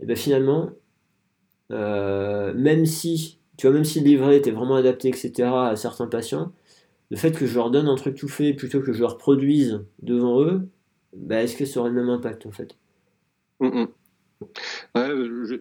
Et 0.00 0.06
bien 0.06 0.16
finalement, 0.16 0.70
euh, 1.72 2.52
même 2.54 2.86
si, 2.86 3.38
tu 3.56 3.66
vois, 3.66 3.74
même 3.74 3.84
si 3.84 4.00
le 4.00 4.06
livret 4.06 4.36
était 4.36 4.50
vraiment 4.50 4.76
adapté, 4.76 5.08
etc., 5.08 5.48
à 5.70 5.76
certains 5.76 6.06
patients, 6.06 6.52
le 7.10 7.16
fait 7.16 7.32
que 7.32 7.46
je 7.46 7.54
leur 7.54 7.70
donne 7.70 7.88
un 7.88 7.94
truc 7.94 8.16
tout 8.16 8.28
fait 8.28 8.52
plutôt 8.52 8.80
que 8.80 8.92
je 8.92 9.00
leur 9.00 9.18
produise 9.18 9.84
devant 10.02 10.42
eux, 10.42 10.68
bah, 11.14 11.42
est-ce 11.42 11.56
que 11.56 11.64
ça 11.64 11.80
aurait 11.80 11.90
le 11.90 11.96
même 11.96 12.10
impact 12.10 12.46
en 12.46 12.52
fait? 12.52 12.76
Mm, 13.60 13.82
mm. 13.82 13.88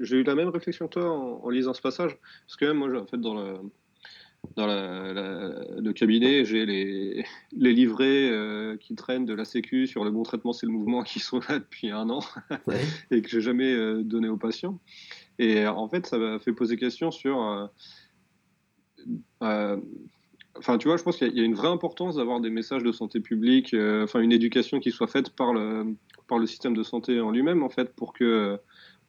J'ai 0.02 0.18
eu 0.18 0.24
la 0.24 0.36
même 0.36 0.50
réflexion 0.50 0.88
que 0.88 1.00
toi 1.00 1.10
en, 1.10 1.50
lisant 1.50 1.74
ce 1.74 1.82
passage, 1.82 2.18
parce 2.46 2.58
que 2.58 2.72
moi, 2.72 2.90
en 3.00 3.06
fait, 3.06 3.18
dans 3.18 3.36
le, 3.36 3.58
dans 4.56 4.68
le 4.68 5.92
cabinet, 5.94 6.46
j'ai 6.46 6.66
les, 6.66 7.26
les 7.56 7.74
livrets 7.74 8.30
euh, 8.32 8.78
qui 8.78 8.96
traînent 8.96 9.26
de 9.26 9.34
la 9.34 9.46
Sécu 9.46 9.88
sur 9.88 10.04
le 10.04 10.12
bon 10.12 10.24
traitement, 10.24 10.52
c'est 10.52 10.66
le 10.66 10.72
mouvement, 10.72 11.04
qui 11.04 11.20
sont 11.20 11.40
là 11.50 11.60
depuis 11.60 11.92
un 11.92 12.10
an 12.10 12.20
et 13.12 13.22
que 13.22 13.30
j'ai 13.30 13.42
jamais 13.42 13.74
euh, 13.74 14.04
donné 14.04 14.28
aux 14.28 14.38
patients. 14.38 14.80
Et 15.40 15.66
euh, 15.66 15.72
en 15.72 15.88
fait, 15.88 16.06
ça 16.06 16.18
m'a 16.18 16.40
fait 16.40 16.54
poser 16.54 16.78
question 16.78 17.12
sur. 17.12 17.42
Euh, 17.42 17.68
euh, 19.44 19.78
enfin, 20.58 20.78
tu 20.78 20.88
vois, 20.88 20.98
je 20.98 21.04
pense 21.04 21.18
qu'il 21.18 21.36
y, 21.36 21.42
a 21.42 21.44
une 21.44 21.56
vraie 21.56 21.70
importance 21.70 22.16
d'avoir 22.16 22.40
des 22.40 22.50
messages 22.50 22.84
de 22.84 22.92
santé 22.92 23.20
publique, 23.20 23.76
enfin, 24.04 24.20
une 24.20 24.32
éducation 24.32 24.80
qui 24.80 24.92
soit 24.92 25.08
faite 25.08 25.32
par 25.36 25.54
le, 25.54 25.96
par 26.28 26.40
le 26.40 26.48
système 26.48 26.74
de 26.74 26.84
santé 26.84 27.20
en 27.20 27.32
lui-même, 27.32 27.64
en 27.64 27.70
fait, 27.70 27.94
pour 27.96 28.14
que 28.14 28.60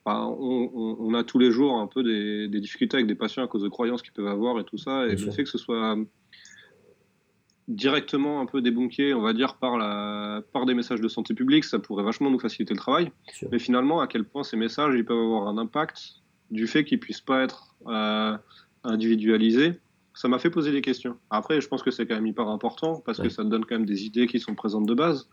on, 0.09 1.15
a 1.15 1.25
tous 1.25 1.39
les 1.39 1.51
jours 1.51 1.81
un 1.81 1.89
peu 1.89 2.05
des, 2.05 2.61
difficultés 2.61 2.97
avec 2.97 3.09
des 3.09 3.17
patients 3.17 3.43
à 3.43 3.49
cause 3.49 3.63
de 3.63 3.69
croyances 3.69 4.03
qu'ils 4.03 4.13
peuvent 4.13 4.29
avoir 4.29 4.61
et 4.61 4.65
tout 4.65 4.79
ça. 4.79 5.07
Et 5.07 5.17
le 5.17 5.31
fait 5.33 5.43
que 5.43 5.51
ce 5.51 5.59
soit 5.59 5.97
directement 7.69 8.41
un 8.41 8.47
peu 8.47 8.63
débunké, 8.63 9.13
on 9.13 9.21
va 9.21 9.33
dire, 9.33 9.57
par, 9.57 9.77
la, 9.77 10.43
par 10.53 10.67
des 10.67 10.75
messages 10.75 11.01
de 11.01 11.09
santé 11.09 11.35
publique, 11.35 11.65
ça 11.65 11.79
pourrait 11.79 12.05
vachement 12.05 12.31
nous 12.31 12.39
faciliter 12.39 12.75
le 12.75 12.79
travail. 12.79 13.11
Mais 13.51 13.59
finalement, 13.59 14.01
à 14.01 14.07
quel 14.07 14.25
point 14.25 14.45
ces 14.45 14.57
messages 14.57 14.95
ils 14.95 15.05
peuvent 15.05 15.19
avoir 15.19 15.49
un 15.49 15.59
impact 15.59 16.23
du 16.51 16.67
fait 16.67 16.85
qu'ils 16.85 17.01
puissent 17.01 17.21
pas 17.21 17.43
être 17.43 17.75
euh, 17.89 18.37
individualisés, 18.85 19.81
ça 20.15 20.29
m'a 20.29 20.39
fait 20.39 20.49
poser 20.49 20.73
des 20.73 20.81
questions. 20.81 21.19
Après, 21.29 21.61
je 21.61 21.69
pense 21.69 21.83
que 21.83 21.91
c'est 21.91 22.07
quand 22.07 22.15
même 22.15 22.27
hyper 22.27 22.49
important 22.49 23.03
parce 23.05 23.21
que 23.21 23.29
ça 23.29 23.45
donne 23.45 23.67
quand 23.67 23.75
même 23.75 23.85
des 23.85 24.07
idées 24.07 24.27
qui 24.27 24.41
sont 24.41 24.55
présentes 24.55 24.87
de 24.87 24.95
base. 24.95 25.29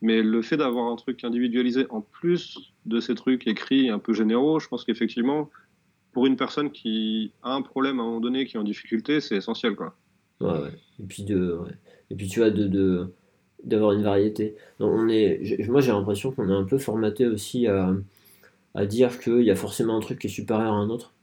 Mais 0.00 0.22
le 0.22 0.40
fait 0.40 0.56
d'avoir 0.56 0.90
un 0.90 0.96
truc 0.96 1.22
individualisé 1.22 1.86
en 1.90 2.00
plus 2.00 2.72
de 2.86 2.98
ces 2.98 3.14
trucs 3.14 3.46
écrits 3.46 3.90
un 3.90 3.98
peu 3.98 4.14
généraux, 4.14 4.58
je 4.58 4.68
pense 4.68 4.84
qu'effectivement, 4.84 5.50
pour 6.12 6.26
une 6.26 6.36
personne 6.36 6.70
qui 6.70 7.32
a 7.42 7.52
un 7.52 7.60
problème 7.60 8.00
à 8.00 8.04
un 8.04 8.06
moment 8.06 8.20
donné, 8.20 8.46
qui 8.46 8.56
est 8.56 8.60
en 8.60 8.64
difficulté, 8.64 9.20
c'est 9.20 9.36
essentiel. 9.36 9.76
Quoi. 9.76 9.94
Et 11.00 11.04
puis, 11.04 11.24
de, 11.24 11.58
Et 12.10 12.14
puis 12.14 12.28
tu 12.28 12.40
vois, 12.40 12.50
de, 12.50 13.12
d'avoir 13.64 13.92
une 13.92 14.02
variété. 14.02 14.56
on 14.80 15.08
est, 15.08 15.40
moi 15.68 15.80
j'ai 15.80 15.92
l'impression 15.92 16.32
qu'on 16.32 16.48
est 16.48 16.54
un 16.54 16.64
peu 16.64 16.78
formaté 16.78 17.26
aussi 17.26 17.66
à, 17.66 17.94
à 18.74 18.86
dire 18.86 19.18
qu'il 19.20 19.42
y 19.42 19.50
a 19.50 19.56
forcément 19.56 19.96
un 19.96 20.00
truc 20.00 20.18
qui 20.20 20.26
est 20.28 20.30
supérieur 20.30 20.72
à 20.72 20.76
un 20.76 20.90
autre. 20.90 21.14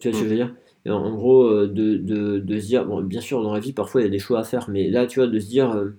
Tu 0.00 0.08
vois 0.08 0.18
ce 0.18 0.22
que 0.22 0.28
je 0.28 0.34
veux 0.34 0.36
dire? 0.36 0.54
En, 0.86 1.14
gros, 1.14 1.44
euh, 1.44 1.68
de, 1.68 1.96
de, 1.96 2.38
de, 2.40 2.58
se 2.58 2.66
dire, 2.66 2.84
bon, 2.84 3.02
bien 3.02 3.20
sûr, 3.20 3.40
dans 3.42 3.54
la 3.54 3.60
vie, 3.60 3.72
parfois 3.72 4.00
il 4.00 4.04
y 4.04 4.06
a 4.08 4.10
des 4.10 4.18
choix 4.18 4.40
à 4.40 4.44
faire, 4.44 4.68
mais 4.68 4.90
là, 4.90 5.06
tu 5.06 5.20
vois, 5.20 5.28
de 5.28 5.38
se 5.38 5.46
dire, 5.46 5.70
euh, 5.70 5.90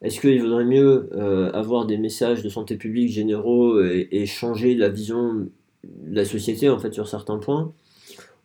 est-ce 0.00 0.18
qu'il 0.20 0.40
vaudrait 0.40 0.64
mieux 0.64 1.10
euh, 1.12 1.52
avoir 1.52 1.84
des 1.86 1.98
messages 1.98 2.42
de 2.42 2.48
santé 2.48 2.76
publique 2.76 3.10
généraux 3.10 3.82
et, 3.82 4.24
changer 4.26 4.74
la 4.74 4.88
vision 4.88 5.34
de 5.84 6.14
la 6.14 6.24
société, 6.24 6.70
en 6.70 6.78
fait, 6.78 6.94
sur 6.94 7.06
certains 7.08 7.38
points 7.38 7.74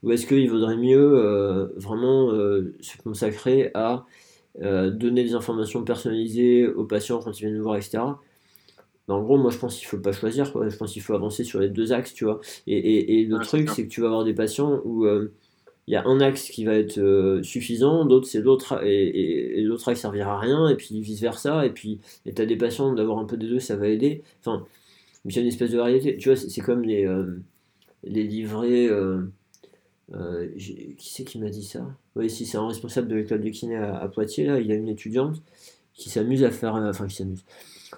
Ou 0.03 0.11
est-ce 0.11 0.25
qu'il 0.25 0.49
vaudrait 0.49 0.77
mieux 0.77 1.71
vraiment 1.75 2.31
se 2.79 2.97
consacrer 3.03 3.71
à 3.73 4.05
donner 4.61 5.23
des 5.23 5.33
informations 5.33 5.83
personnalisées 5.83 6.67
aux 6.67 6.85
patients 6.85 7.19
quand 7.19 7.37
ils 7.37 7.43
viennent 7.43 7.57
nous 7.57 7.63
voir, 7.63 7.75
etc. 7.75 7.99
Ben, 9.07 9.15
en 9.15 9.21
gros, 9.21 9.37
moi 9.37 9.51
je 9.51 9.57
pense 9.57 9.77
qu'il 9.77 9.87
ne 9.87 9.89
faut 9.89 9.97
pas 9.97 10.11
choisir, 10.11 10.45
je 10.45 10.77
pense 10.77 10.93
qu'il 10.93 11.01
faut 11.01 11.15
avancer 11.15 11.43
sur 11.43 11.59
les 11.59 11.69
deux 11.69 11.91
axes, 11.91 12.13
tu 12.13 12.23
vois. 12.23 12.39
Et, 12.65 13.19
et, 13.21 13.25
le 13.25 13.39
truc, 13.39 13.69
c'est 13.69 13.83
que 13.83 13.89
tu 13.89 14.01
vas 14.01 14.07
avoir 14.07 14.23
des 14.23 14.33
patients 14.33 14.81
où 14.85 15.05
il 15.89 15.93
y 15.93 15.95
a 15.95 16.05
un 16.05 16.21
axe 16.21 16.51
qui 16.51 16.65
va 16.65 16.75
être 16.75 16.99
euh, 16.99 17.41
suffisant, 17.41 18.05
d'autres 18.05 18.27
c'est 18.27 18.41
l'autre 18.41 18.79
et, 18.85 19.59
l'autre 19.63 19.89
axe 19.89 20.01
servira 20.01 20.35
à 20.35 20.39
rien, 20.39 20.69
et 20.69 20.75
puis 20.75 21.01
vice 21.01 21.19
versa, 21.19 21.65
et 21.65 21.71
puis 21.71 21.99
tu 22.23 22.39
as 22.39 22.45
des 22.45 22.57
patients 22.57 22.93
d'avoir 22.93 23.17
un 23.17 23.25
peu 23.25 23.37
des 23.37 23.47
deux, 23.47 23.59
ça 23.59 23.75
va 23.75 23.87
aider. 23.87 24.21
Enfin, 24.39 24.67
il 25.25 25.35
y 25.35 25.39
a 25.39 25.41
une 25.41 25.47
espèce 25.47 25.71
de 25.71 25.77
variété. 25.77 26.15
Tu 26.17 26.29
vois, 26.29 26.35
c'est 26.35 26.61
comme 26.61 26.83
les, 26.83 27.07
euh, 27.07 27.41
les 28.03 28.23
livrets. 28.23 28.87
Euh, 30.13 30.47
qui 30.57 31.13
c'est 31.13 31.23
qui 31.23 31.39
m'a 31.39 31.49
dit 31.49 31.63
ça? 31.63 31.85
Oui, 32.15 32.29
si 32.29 32.45
c'est 32.45 32.57
un 32.57 32.67
responsable 32.67 33.07
de 33.07 33.15
l'école 33.15 33.41
de 33.41 33.49
kiné 33.49 33.75
à, 33.75 34.07
Poitiers, 34.07 34.49
il 34.59 34.67
y 34.67 34.71
a 34.71 34.75
une 34.75 34.89
étudiante 34.89 35.41
qui 35.93 36.09
s'amuse 36.09 36.43
à 36.43 36.51
faire. 36.51 36.75
Enfin, 36.75 37.07
qui 37.07 37.15
s'amuse. 37.15 37.45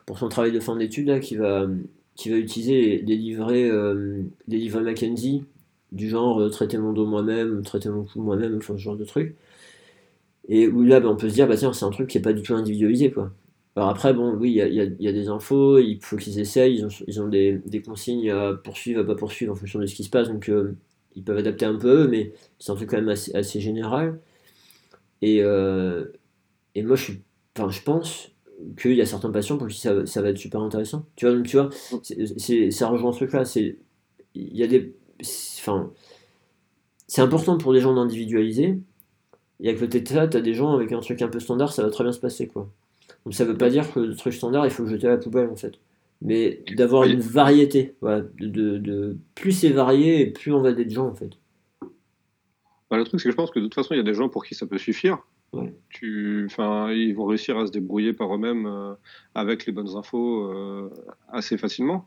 Pour 0.05 0.17
son 0.17 0.29
travail 0.29 0.51
de 0.51 0.59
fin 0.59 0.75
d'études, 0.75 1.19
qui 1.19 1.35
va, 1.35 1.67
qui 2.15 2.29
va 2.29 2.37
utiliser 2.37 2.99
des 2.99 3.15
livrets, 3.15 3.69
des 4.47 4.57
livrets 4.57 4.81
Mackenzie 4.81 5.43
du 5.91 6.09
genre 6.09 6.39
euh, 6.39 6.49
traiter 6.49 6.77
mon 6.77 6.93
dos 6.93 7.05
moi-même, 7.05 7.61
traiter 7.63 7.89
mon 7.89 8.03
cou 8.03 8.21
moi-même, 8.21 8.57
enfin 8.57 8.75
ce 8.77 8.81
genre 8.81 8.95
de 8.97 9.05
truc. 9.05 9.35
Et 10.47 10.67
où 10.67 10.83
là, 10.83 10.99
ben, 10.99 11.09
on 11.09 11.15
peut 11.15 11.29
se 11.29 11.35
dire, 11.35 11.47
bah 11.47 11.57
tiens, 11.57 11.73
c'est 11.73 11.85
un 11.85 11.91
truc 11.91 12.09
qui 12.09 12.17
est 12.17 12.21
pas 12.21 12.33
du 12.33 12.41
tout 12.41 12.53
individualisé, 12.55 13.11
quoi. 13.11 13.31
Alors 13.75 13.89
après, 13.89 14.13
bon, 14.13 14.33
oui, 14.35 14.51
il 14.51 14.73
y 14.99 15.07
a, 15.07 15.11
des 15.13 15.27
infos, 15.29 15.79
il 15.79 15.99
faut 16.01 16.17
qu'ils 16.17 16.39
essayent, 16.39 16.85
ils 17.07 17.21
ont, 17.21 17.27
des, 17.29 17.61
consignes 17.85 18.29
à 18.29 18.53
poursuivre, 18.53 19.01
à 19.01 19.05
pas 19.05 19.15
poursuivre 19.15 19.53
en 19.53 19.55
fonction 19.55 19.79
de 19.79 19.85
ce 19.85 19.95
qui 19.95 20.03
se 20.03 20.09
passe, 20.09 20.27
donc 20.27 20.49
euh, 20.49 20.75
ils 21.15 21.23
peuvent 21.23 21.37
adapter 21.37 21.65
un 21.65 21.75
peu, 21.75 22.07
mais 22.07 22.33
c'est 22.59 22.71
un 22.71 22.75
truc 22.75 22.89
quand 22.89 22.97
même 22.97 23.09
assez, 23.09 23.59
général. 23.59 24.19
Et, 25.21 25.41
euh, 25.41 26.05
et 26.75 26.83
moi, 26.83 26.95
je, 26.95 27.03
suis, 27.03 27.21
je 27.55 27.81
pense 27.81 28.31
qu'il 28.79 28.93
y 28.93 29.01
a 29.01 29.05
certains 29.05 29.31
patients 29.31 29.57
pour 29.57 29.67
qui 29.67 29.79
ça, 29.79 29.93
va 29.93 30.29
être 30.29 30.37
super 30.37 30.61
intéressant. 30.61 31.05
Tu 31.15 31.27
vois, 31.27 31.41
tu 31.41 31.57
vois 31.57 31.69
c'est, 32.03 32.71
ça 32.71 32.87
rejoint 32.87 33.11
ce 33.11 33.17
truc-là. 33.17 33.43
Il 34.33 34.57
y 34.57 34.63
a 34.63 34.67
des 34.67 34.93
enfin, 35.59 35.91
c'est 37.07 37.21
important 37.21 37.57
pour 37.57 37.73
les 37.73 37.81
gens 37.81 37.93
d'individualiser. 37.93 38.79
Et 39.59 39.75
côté 39.75 40.01
de 40.01 40.07
ça, 40.07 40.27
tu 40.27 40.37
as 40.37 40.41
des 40.41 40.53
gens 40.53 40.73
avec 40.73 40.91
un 40.91 40.99
truc 40.99 41.21
un 41.21 41.27
peu 41.27 41.39
standard, 41.39 41.71
ça 41.71 41.83
va 41.83 41.89
très 41.91 42.03
bien 42.03 42.13
se 42.13 42.19
passer. 42.19 42.47
quoi. 42.47 42.69
Donc 43.25 43.35
ça 43.35 43.45
veut 43.45 43.57
pas 43.57 43.69
dire 43.69 43.91
que 43.93 43.99
le 43.99 44.15
truc 44.15 44.33
standard, 44.33 44.65
il 44.65 44.71
faut 44.71 44.83
le 44.83 44.89
jeter 44.89 45.07
à 45.07 45.11
la 45.11 45.17
poubelle 45.17 45.49
en 45.49 45.55
fait. 45.55 45.73
Mais 46.21 46.63
d'avoir 46.75 47.03
une 47.03 47.19
variété. 47.19 47.95
Voilà, 48.01 48.21
de, 48.39 48.77
de, 48.77 49.17
plus 49.33 49.51
c'est 49.51 49.69
varié, 49.69 50.27
plus 50.27 50.53
on 50.53 50.61
va 50.61 50.69
être 50.69 50.89
gens 50.89 51.07
en 51.07 51.15
fait. 51.15 51.31
Bah, 52.91 52.97
le 52.97 53.05
truc, 53.05 53.21
c'est 53.21 53.29
que 53.29 53.31
je 53.31 53.35
pense 53.37 53.51
que 53.51 53.59
de 53.59 53.65
toute 53.65 53.73
façon, 53.73 53.93
il 53.93 53.97
y 53.97 54.01
a 54.01 54.03
des 54.03 54.13
gens 54.13 54.27
pour 54.27 54.45
qui 54.45 54.53
ça 54.53 54.67
peut 54.67 54.77
suffire. 54.77 55.19
Tu, 55.89 56.45
enfin, 56.45 56.91
ils 56.91 57.13
vont 57.13 57.25
réussir 57.25 57.57
à 57.57 57.67
se 57.67 57.71
débrouiller 57.71 58.13
par 58.13 58.33
eux-mêmes 58.33 58.65
euh, 58.65 58.93
avec 59.35 59.65
les 59.65 59.73
bonnes 59.73 59.97
infos 59.97 60.49
euh, 60.49 60.89
assez 61.27 61.57
facilement. 61.57 62.05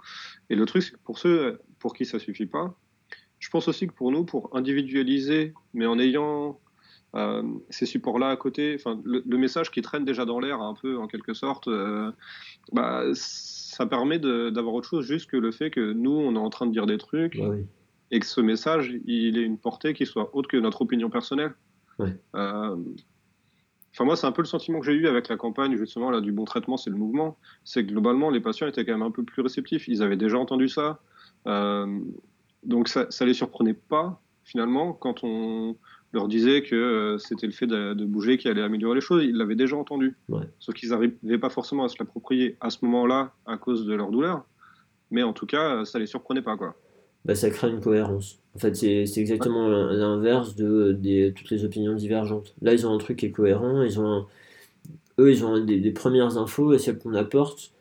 Et 0.48 0.54
le 0.54 0.64
truc, 0.64 0.82
c'est 0.82 0.92
que 0.92 0.98
pour 1.04 1.18
ceux 1.18 1.60
pour 1.78 1.94
qui 1.94 2.06
ça 2.06 2.18
suffit 2.18 2.46
pas, 2.46 2.74
je 3.38 3.50
pense 3.50 3.68
aussi 3.68 3.86
que 3.86 3.92
pour 3.92 4.10
nous, 4.10 4.24
pour 4.24 4.54
individualiser, 4.56 5.52
mais 5.74 5.84
en 5.84 5.98
ayant 5.98 6.58
euh, 7.14 7.42
ces 7.68 7.84
supports-là 7.84 8.30
à 8.30 8.36
côté, 8.36 8.76
enfin, 8.78 8.98
le, 9.04 9.36
message 9.36 9.70
qui 9.70 9.82
traîne 9.82 10.06
déjà 10.06 10.24
dans 10.24 10.40
l'air 10.40 10.62
un 10.62 10.74
peu 10.74 10.96
en 10.96 11.06
quelque 11.06 11.34
sorte, 11.34 11.68
bah, 12.72 13.04
ça 13.74 13.86
permet 13.86 14.18
d'avoir 14.18 14.74
autre 14.74 14.88
chose 14.88 15.06
juste 15.06 15.28
que 15.30 15.36
le 15.36 15.50
fait 15.50 15.70
que 15.70 15.92
nous, 15.92 16.12
on 16.12 16.34
est 16.36 16.38
en 16.38 16.50
train 16.50 16.66
de 16.66 16.72
dire 16.72 16.86
des 16.86 16.98
trucs 16.98 17.40
et 18.10 18.20
que 18.20 18.26
ce 18.26 18.40
message, 18.40 18.94
il 19.06 19.36
ait 19.36 19.42
une 19.42 19.58
portée 19.58 19.94
qui 19.94 20.06
soit 20.06 20.34
autre 20.34 20.48
que 20.48 20.56
notre 20.56 20.82
opinion 20.82 21.10
personnelle. 21.10 21.54
Euh, 22.00 22.76
enfin, 23.92 24.04
moi, 24.04 24.16
c'est 24.16 24.26
un 24.26 24.32
peu 24.32 24.42
le 24.42 24.46
sentiment 24.46 24.78
que 24.78 24.86
j'ai 24.86 24.92
eu 24.92 25.08
avec 25.08 25.28
la 25.28 25.36
campagne, 25.36 25.76
justement, 25.76 26.10
là, 26.10 26.20
du 26.20 26.30
bon 26.30 26.44
traitement, 26.44 26.76
c'est 26.76 26.90
le 26.90 26.96
mouvement. 26.96 27.36
C'est 27.64 27.84
que 27.84 27.90
globalement, 27.90 28.30
les 28.30 28.40
patients 28.40 28.68
étaient 28.68 28.84
quand 28.84 28.92
même 28.92 29.02
un 29.02 29.10
peu 29.10 29.24
plus 29.24 29.42
réceptifs. 29.42 29.88
Ils 29.88 30.02
avaient 30.02 30.16
déjà 30.16 30.38
entendu 30.38 30.68
ça. 30.68 31.00
Donc 31.44 32.88
ça, 32.88 33.08
ne 33.20 33.26
les 33.26 33.34
surprenait 33.34 33.74
pas 33.74 34.20
finalement 34.44 34.92
quand 34.92 35.24
on 35.24 35.76
leur 36.14 36.28
disait 36.28 36.62
que 36.62 36.74
euh, 36.74 37.18
c'était 37.18 37.46
le 37.46 37.52
fait 37.52 37.66
de, 37.66 38.04
bouger 38.04 38.38
qui 38.38 38.48
allait 38.48 38.62
améliorer 38.62 38.96
les 38.96 39.00
choses. 39.00 39.24
Ils 39.24 39.36
l'avaient 39.36 39.56
déjà 39.56 39.76
entendu. 39.76 40.16
Sauf 40.58 40.74
qu'ils 40.74 40.90
n'arrivaient 40.90 41.38
pas 41.38 41.50
forcément 41.50 41.84
à 41.84 41.88
se 41.88 41.96
l'approprier 41.98 42.56
à 42.60 42.70
ce 42.70 42.78
moment-là 42.82 43.32
à 43.46 43.56
cause 43.56 43.86
de 43.86 43.94
leur 43.94 44.10
douleur. 44.10 44.44
Mais 45.10 45.22
en 45.22 45.32
tout 45.32 45.46
cas, 45.46 45.84
ça 45.84 45.98
les 45.98 46.06
surprenait 46.06 46.42
pas 46.42 46.56
quoi. 46.56 46.74
Bah, 47.24 47.34
ça 47.34 47.50
crée 47.50 47.70
une 47.70 47.80
cohérence. 47.80 48.38
En 48.54 48.58
fait, 48.58 48.74
c'est 48.74 49.16
exactement 49.16 49.68
l'inverse 49.68 50.56
de, 50.56 51.32
toutes 51.34 51.50
les 51.50 51.64
opinions 51.64 51.94
divergentes. 51.94 52.54
Là, 52.62 52.72
ils 52.72 52.86
ont 52.86 52.94
un 52.94 52.98
truc 52.98 53.18
qui 53.18 53.26
est 53.26 53.30
cohérent. 53.30 53.82
Ils 53.82 53.98
ont 53.98 54.26
eux, 55.18 55.30
ils 55.30 55.44
ont 55.44 55.58
des, 55.64 55.78
des 55.78 55.92
premières 55.92 56.38
infos 56.38 56.72
et 56.72 56.78
celles 56.78 56.98
qu'on 56.98 57.14
apporte 57.14 57.72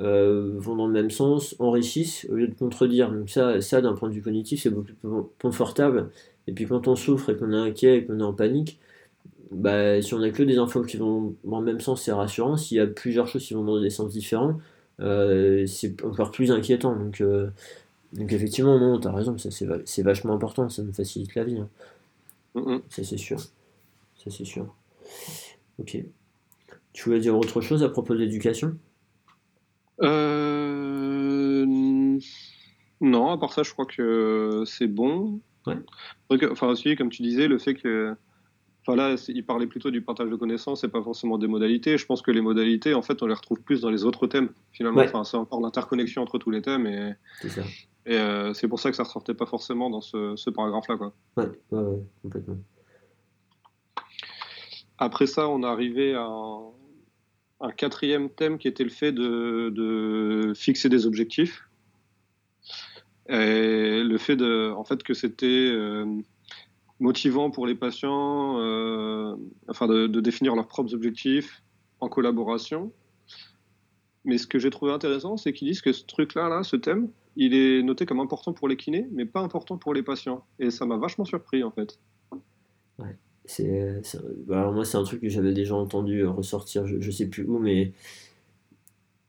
euh, 0.00 0.52
vont 0.56 0.76
dans 0.76 0.86
le 0.86 0.92
même 0.92 1.10
sens, 1.10 1.56
enrichissent 1.58 2.26
au 2.30 2.34
lieu 2.34 2.48
de 2.48 2.54
contredire. 2.54 3.10
Donc 3.10 3.30
ça, 3.30 3.60
ça 3.60 3.80
d'un 3.80 3.94
point 3.94 4.08
de 4.08 4.14
vue 4.14 4.22
cognitif, 4.22 4.62
c'est 4.62 4.70
beaucoup 4.70 4.92
plus 4.92 5.08
confortable. 5.40 6.10
Et 6.46 6.52
puis 6.52 6.66
quand 6.66 6.88
on 6.88 6.96
souffre 6.96 7.30
et 7.30 7.36
qu'on 7.36 7.52
est 7.52 7.56
inquiet 7.56 7.98
et 7.98 8.04
qu'on 8.06 8.20
est 8.20 8.24
en 8.24 8.32
panique, 8.32 8.78
bah, 9.50 10.02
si 10.02 10.14
on 10.14 10.18
n'a 10.18 10.30
que 10.30 10.42
des 10.42 10.58
infos 10.58 10.82
qui 10.82 10.96
vont 10.96 11.34
dans 11.44 11.60
le 11.60 11.64
même 11.64 11.80
sens, 11.80 12.02
c'est 12.02 12.12
rassurant. 12.12 12.56
S'il 12.56 12.76
y 12.78 12.80
a 12.80 12.86
plusieurs 12.86 13.26
choses 13.28 13.46
qui 13.46 13.54
vont 13.54 13.64
dans 13.64 13.80
des 13.80 13.90
sens 13.90 14.10
différents, 14.10 14.58
euh, 15.00 15.66
c'est 15.66 16.02
encore 16.04 16.30
plus 16.30 16.50
inquiétant. 16.50 16.94
Donc, 16.96 17.20
euh, 17.20 17.48
donc 18.12 18.32
effectivement, 18.32 18.78
non, 18.78 18.98
tu 19.00 19.08
as 19.08 19.12
raison, 19.12 19.36
c'est 19.38 20.02
vachement 20.02 20.34
important, 20.34 20.68
ça 20.68 20.82
nous 20.82 20.92
facilite 20.92 21.34
la 21.34 21.44
vie. 21.44 21.58
Hein. 21.58 22.80
Ça 22.88 23.04
c'est 23.04 23.18
sûr. 23.18 23.38
Ça 23.38 24.30
c'est 24.30 24.44
sûr. 24.44 24.74
Ok. 25.78 25.98
Tu 26.92 27.04
voulais 27.04 27.20
dire 27.20 27.36
autre 27.36 27.60
chose 27.60 27.82
à 27.82 27.88
propos 27.88 28.14
de 28.14 28.20
l'éducation? 28.20 28.76
Euh... 30.02 31.66
Non, 33.00 33.30
à 33.30 33.38
part 33.38 33.52
ça, 33.52 33.62
je 33.62 33.72
crois 33.72 33.86
que 33.86 34.64
c'est 34.66 34.86
bon. 34.86 35.40
Enfin, 36.30 36.68
aussi, 36.68 36.96
comme 36.96 37.10
tu 37.10 37.22
disais, 37.22 37.48
le 37.48 37.58
fait 37.58 37.74
que. 37.74 38.14
Enfin, 38.82 38.96
là, 38.96 39.16
il 39.28 39.44
parlait 39.44 39.66
plutôt 39.66 39.90
du 39.90 40.00
partage 40.00 40.30
de 40.30 40.36
connaissances 40.36 40.84
et 40.84 40.88
pas 40.88 41.02
forcément 41.02 41.38
des 41.38 41.48
modalités. 41.48 41.98
Je 41.98 42.06
pense 42.06 42.22
que 42.22 42.30
les 42.30 42.40
modalités, 42.40 42.94
en 42.94 43.02
fait, 43.02 43.20
on 43.20 43.26
les 43.26 43.34
retrouve 43.34 43.60
plus 43.60 43.80
dans 43.80 43.90
les 43.90 44.04
autres 44.04 44.28
thèmes, 44.28 44.50
finalement. 44.72 45.02
Enfin, 45.02 45.24
c'est 45.24 45.36
encore 45.36 45.60
l'interconnexion 45.60 46.22
entre 46.22 46.38
tous 46.38 46.50
les 46.50 46.62
thèmes 46.62 46.86
et. 46.86 47.14
C'est 47.42 47.64
Et 48.06 48.14
euh, 48.14 48.54
c'est 48.54 48.68
pour 48.68 48.78
ça 48.78 48.90
que 48.90 48.96
ça 48.96 49.02
ne 49.02 49.08
ressortait 49.08 49.34
pas 49.34 49.46
forcément 49.46 49.90
dans 49.90 50.00
ce, 50.00 50.36
ce 50.36 50.48
paragraphe-là, 50.48 50.96
quoi. 50.96 51.12
Ouais, 51.36 51.48
ouais, 51.72 51.98
complètement. 52.22 52.58
Après 54.98 55.26
ça, 55.26 55.48
on 55.48 55.62
est 55.64 55.66
arrivé 55.66 56.14
à 56.14 56.22
un 56.22 56.70
quatrième 57.76 58.30
thème 58.30 58.58
qui 58.58 58.68
était 58.68 58.84
le 58.84 58.90
fait 58.90 59.12
de, 59.12 60.52
fixer 60.54 60.88
des 60.88 61.06
objectifs. 61.06 61.68
Et 63.28 64.02
le 64.04 64.18
fait 64.18 64.36
de, 64.36 64.72
en 64.76 64.84
fait, 64.84 65.02
que 65.02 65.14
c'était 65.14 65.46
euh, 65.46 66.04
motivant 67.00 67.50
pour 67.50 67.66
les 67.66 67.74
patients, 67.74 68.58
euh, 68.60 69.34
enfin, 69.68 69.88
de, 69.88 70.06
définir 70.20 70.54
leurs 70.54 70.68
propres 70.68 70.94
objectifs 70.94 71.62
en 72.00 72.08
collaboration. 72.08 72.92
Mais 74.24 74.38
ce 74.38 74.46
que 74.46 74.58
j'ai 74.58 74.70
trouvé 74.70 74.92
intéressant, 74.92 75.36
c'est 75.36 75.52
qu'ils 75.52 75.68
disent 75.68 75.82
que 75.82 75.92
ce 75.92 76.04
truc-là, 76.04 76.48
là, 76.48 76.62
ce 76.62 76.76
thème, 76.76 77.08
il 77.36 77.54
est 77.54 77.82
noté 77.82 78.06
comme 78.06 78.20
important 78.20 78.52
pour 78.52 78.68
les 78.68 78.76
kinés, 78.76 79.06
mais 79.12 79.24
pas 79.24 79.40
important 79.40 79.76
pour 79.76 79.94
les 79.94 80.02
patients. 80.02 80.44
Et 80.58 80.70
ça 80.70 80.86
m'a 80.86 80.96
vachement 80.96 81.24
surpris, 81.24 81.62
en 81.62 81.70
fait. 81.70 81.98
C'est, 83.46 84.00
bah, 84.46 84.60
alors 84.60 84.72
moi, 84.72 84.84
c'est 84.84 84.96
un 84.98 85.04
truc 85.04 85.20
que 85.20 85.28
j'avais 85.28 85.52
déjà 85.52 85.74
entendu 85.74 86.24
ressortir, 86.26 86.86
je, 86.86 87.00
je 87.00 87.10
sais 87.10 87.26
plus 87.26 87.44
où, 87.44 87.58
mais 87.58 87.92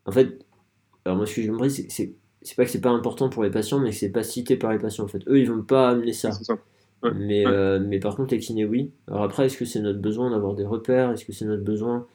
en 0.06 0.12
fait, 0.12 0.40
alors 1.06 1.18
moi, 1.18 1.26
ce 1.26 1.36
que 1.36 1.42
j'ai 1.42 1.50
compris, 1.50 1.72
c'est, 1.72 1.90
c'est, 1.90 2.16
c'est 2.42 2.56
pas 2.56 2.66
que 2.66 2.72
c'est 2.72 2.82
pas 2.82 2.90
important 2.90 3.30
pour 3.30 3.44
les 3.44 3.52
patients, 3.52 3.80
mais 3.80 3.90
que 3.92 3.96
c'est 3.96 4.12
pas 4.12 4.24
cité 4.24 4.58
par 4.58 4.72
les 4.72 4.80
patients, 4.80 5.04
en 5.06 5.08
fait. 5.08 5.28
Eux, 5.28 5.40
ils 5.40 5.50
vont 5.50 5.64
pas 5.64 5.90
amener 5.90 6.14
ça. 6.14 6.32
ça. 6.32 6.58
Mais, 7.14 7.46
euh, 7.48 7.80
mais 7.80 8.00
par 8.00 8.16
contre, 8.16 8.34
les 8.34 8.40
kinés, 8.40 8.66
oui. 8.66 8.92
Alors 9.08 9.24
après, 9.24 9.46
est-ce 9.46 9.58
que 9.58 9.66
c'est 9.66 9.80
notre 9.82 10.00
besoin 10.00 10.32
d'avoir 10.32 10.56
des 10.56 10.66
repères? 10.66 11.12
Est-ce 11.12 11.26
que 11.26 11.34
c'est 11.34 11.46
notre 11.46 11.64
besoin, 11.64 12.08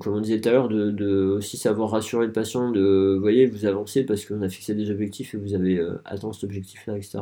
comme 0.00 0.14
on 0.14 0.20
disait 0.20 0.40
tout 0.40 0.48
à 0.48 0.52
l'heure, 0.52 0.68
de, 0.68 0.90
de, 0.90 1.24
aussi 1.38 1.56
savoir 1.56 1.90
rassurer 1.90 2.26
le 2.26 2.32
patient 2.32 2.70
de, 2.70 3.14
vous 3.16 3.20
voyez, 3.20 3.46
vous 3.46 3.66
avancez 3.66 4.04
parce 4.04 4.24
qu'on 4.24 4.42
a 4.42 4.48
fixé 4.48 4.74
des 4.74 4.90
objectifs 4.90 5.34
et 5.34 5.38
vous 5.38 5.54
avez 5.54 5.78
euh, 5.78 6.00
atteint 6.04 6.32
cet 6.32 6.44
objectif-là, 6.44 6.96
etc. 6.96 7.20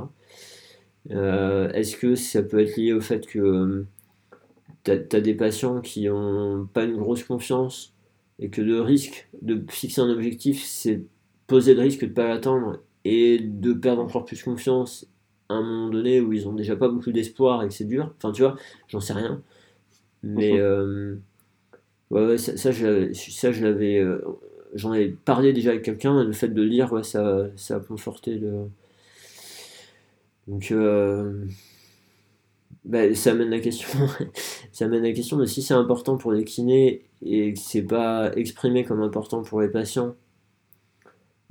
Euh, 1.11 1.71
est-ce 1.73 1.97
que 1.97 2.15
ça 2.15 2.43
peut 2.43 2.61
être 2.61 2.77
lié 2.77 2.93
au 2.93 3.01
fait 3.01 3.27
que 3.27 3.85
tu 4.85 4.91
as, 4.91 5.21
des 5.21 5.35
patients 5.35 5.81
qui 5.81 6.09
ont 6.09 6.69
pas 6.73 6.85
une 6.85 6.97
grosse 6.97 7.25
confiance 7.25 7.95
et 8.39 8.51
que 8.51 8.63
le 8.63 8.81
risque 8.81 9.29
de 9.43 9.65
fixer 9.71 10.01
un 10.01 10.11
objectif, 10.11 10.63
c'est 10.65 11.03
poser 11.47 11.75
le 11.75 11.83
risque 11.83 12.01
de 12.01 12.07
ne 12.07 12.13
pas 12.13 12.29
l'atteindre 12.29 12.81
et 13.05 13.39
de 13.39 13.73
perdre 13.73 14.03
encore 14.03 14.25
plus 14.25 14.43
confiance 14.43 15.07
à 15.49 15.55
un 15.55 15.63
moment 15.63 15.89
donné 15.91 16.21
où 16.21 16.33
ils 16.33 16.49
ont 16.49 16.55
déjà 16.55 16.75
pas 16.77 16.89
beaucoup 16.89 17.13
d'espoir 17.13 17.63
et 17.63 17.69
que 17.69 17.75
c'est 17.75 17.85
dur? 17.85 18.13
Enfin, 18.17 18.33
tu 18.33 18.43
vois, 18.43 18.57
j'en 18.89 19.01
sais 19.01 19.13
rien. 19.13 19.43
Mais 20.23 20.59
euh, 20.59 21.17
ouais, 22.11 22.39
ça, 22.39 22.57
ça, 22.57 22.73
je 22.73 23.63
l'avais. 23.63 23.99
Euh, 23.99 24.23
j'en 24.75 24.93
avais 24.93 25.11
parlé 25.11 25.53
déjà 25.53 25.71
avec 25.71 25.83
quelqu'un, 25.83 26.25
le 26.25 26.33
fait 26.33 26.49
de 26.49 26.63
lire, 26.63 26.93
ouais, 26.93 27.03
ça, 27.03 27.49
ça 27.57 27.77
a 27.77 27.81
conforté 27.81 28.39
le. 28.39 28.69
Donc, 30.49 30.71
euh, 30.71 31.45
bah, 32.85 33.15
ça 33.15 33.33
amène 33.33 33.51
la 33.51 33.61
question. 33.61 33.89
ça 34.73 34.87
amène 34.87 35.03
la 35.03 35.13
question 35.13 35.37
de 35.37 35.47
si 35.47 35.63
c'est 35.63 35.75
important 35.75 36.17
pour 36.17 36.33
les 36.33 36.45
kinés 36.45 37.05
et 37.23 37.55
que 37.55 37.61
c'est 37.61 37.83
pas 37.83 38.33
exprimé 38.37 38.85
comme 38.85 39.03
important 39.03 39.43
pour 39.43 39.61
les 39.61 39.69
patients 39.69 40.15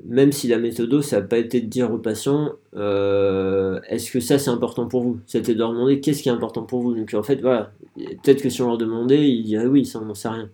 même 0.05 0.31
si 0.31 0.47
la 0.47 0.57
méthode, 0.57 1.01
ça 1.01 1.21
n'a 1.21 1.27
pas 1.27 1.37
été 1.37 1.61
de 1.61 1.67
dire 1.67 1.91
aux 1.91 1.97
patients 1.97 2.53
euh, 2.75 3.79
est-ce 3.87 4.11
que 4.11 4.19
ça 4.19 4.39
c'est 4.39 4.49
important 4.49 4.87
pour 4.87 5.03
vous? 5.03 5.19
C'était 5.27 5.53
de 5.53 5.59
leur 5.59 5.71
demander 5.71 5.99
qu'est-ce 5.99 6.23
qui 6.23 6.29
est 6.29 6.31
important 6.31 6.63
pour 6.63 6.81
vous? 6.81 6.93
Donc 6.93 7.13
en 7.13 7.23
fait, 7.23 7.41
voilà, 7.41 7.71
peut-être 7.95 8.41
que 8.41 8.49
si 8.49 8.61
on 8.61 8.67
leur 8.67 8.77
demandait, 8.77 9.29
ils 9.29 9.43
diraient 9.43 9.67
oui, 9.67 9.85
ça 9.85 9.99
on 9.99 10.05
n'en 10.05 10.15
sait 10.15 10.29
rien. 10.29 10.49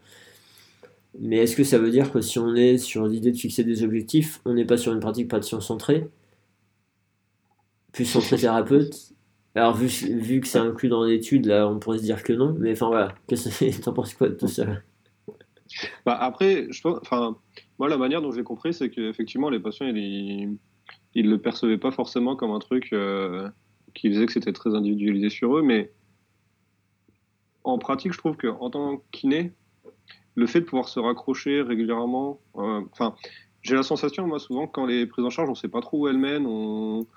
Mais 1.20 1.38
est-ce 1.38 1.56
que 1.56 1.64
ça 1.64 1.80
veut 1.80 1.92
dire 1.92 2.12
que 2.12 2.22
si 2.22 2.40
on 2.40 2.56
est 2.56 2.78
sur 2.78 3.08
l'idée 3.08 3.32
de 3.32 3.38
fixer 3.38 3.64
des 3.64 3.84
objectifs, 3.84 4.42
on 4.46 4.54
n'est 4.54 4.66
pas 4.66 4.78
sur 4.78 4.94
une 4.94 5.00
pratique 5.00 5.28
patient 5.30 5.62
centrée? 5.62 6.08
Plus 7.92 8.06
centré 8.06 8.38
thérapeute. 8.38 9.14
Alors 9.56 9.76
vu, 9.76 9.88
vu 9.88 10.40
que 10.42 10.48
c'est 10.48 10.60
inclus 10.60 10.90
dans 10.90 11.04
l'étude, 11.04 11.46
là 11.46 11.68
on 11.68 11.80
pourrait 11.80 11.98
se 11.98 12.04
dire 12.04 12.24
que 12.24 12.34
non, 12.34 12.56
mais 12.60 12.74
enfin 12.74 12.88
voilà, 12.88 13.16
t'en 13.84 13.94
penses 13.94 14.14
quoi 14.14 14.30
de 14.30 14.36
tout 14.36 14.48
ça? 14.48 14.66
Bah, 16.06 16.16
Après, 16.16 16.68
je 16.70 16.82
pense, 16.82 17.00
enfin 17.02 17.36
moi, 17.80 17.88
la 17.88 17.98
manière 17.98 18.22
dont 18.22 18.32
j'ai 18.32 18.44
compris, 18.44 18.74
c'est 18.74 18.90
qu'effectivement, 18.90 19.50
les 19.50 19.60
patients, 19.60 19.88
ils 19.88 20.58
ne 21.16 21.30
le 21.30 21.38
percevaient 21.38 21.78
pas 21.78 21.92
forcément 21.92 22.36
comme 22.36 22.52
un 22.52 22.60
truc 22.60 22.90
euh, 22.92 23.50
qui 23.94 24.10
faisait 24.10 24.26
que 24.26 24.34
c'était 24.34 24.54
très 24.54 24.76
individualisé 24.76 25.30
sur 25.30 25.58
eux, 25.58 25.62
mais 25.62 25.92
en 27.64 27.78
pratique, 27.78 28.12
je 28.12 28.18
trouve 28.18 28.36
qu'en 28.36 28.70
tant 28.70 28.98
que 28.98 29.04
kiné, 29.12 29.54
le 30.36 30.46
fait 30.46 30.60
de 30.62 30.66
pouvoir 30.66 30.90
se 30.90 31.00
raccrocher 31.00 31.62
régulièrement, 31.62 32.42
euh, 32.58 32.82
enfin, 32.92 33.16
j'ai 33.62 33.76
la 33.76 33.84
sensation, 33.84 34.28
moi, 34.28 34.40
souvent, 34.40 34.68
quand 34.68 34.86
les 34.86 35.06
prises 35.06 35.26
en 35.26 35.30
charge, 35.30 35.48
on 35.48 35.54
ne 35.54 35.58
sait 35.58 35.68
pas 35.70 35.82
trop 35.82 36.00
où 36.00 36.08
elles 36.08 36.18
mènent, 36.18 36.46
on... 36.46 37.08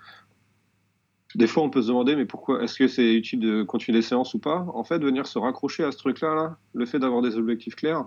Des 1.35 1.47
fois, 1.47 1.63
on 1.63 1.71
peut 1.71 1.83
se 1.83 1.89
demander, 1.89 2.15
mais 2.15 2.27
pourquoi 2.27 2.63
est-ce 2.63 2.79
que 2.79 2.89
c'est 2.89 3.15
utile 3.15 3.41
de 3.41 3.63
continuer 3.63 3.99
les 3.99 4.03
séances 4.03 4.35
ou 4.35 4.39
pas? 4.39 4.67
En 4.75 4.85
fait, 4.85 4.99
venir 4.99 5.27
se 5.27 5.39
raccrocher 5.39 5.85
à 5.85 5.93
ce 5.93 5.97
truc-là, 5.99 6.35
là, 6.35 6.59
le 6.75 6.85
fait 6.85 6.99
d'avoir 6.99 7.23
des 7.23 7.37
objectifs 7.37 7.75
clairs, 7.75 8.07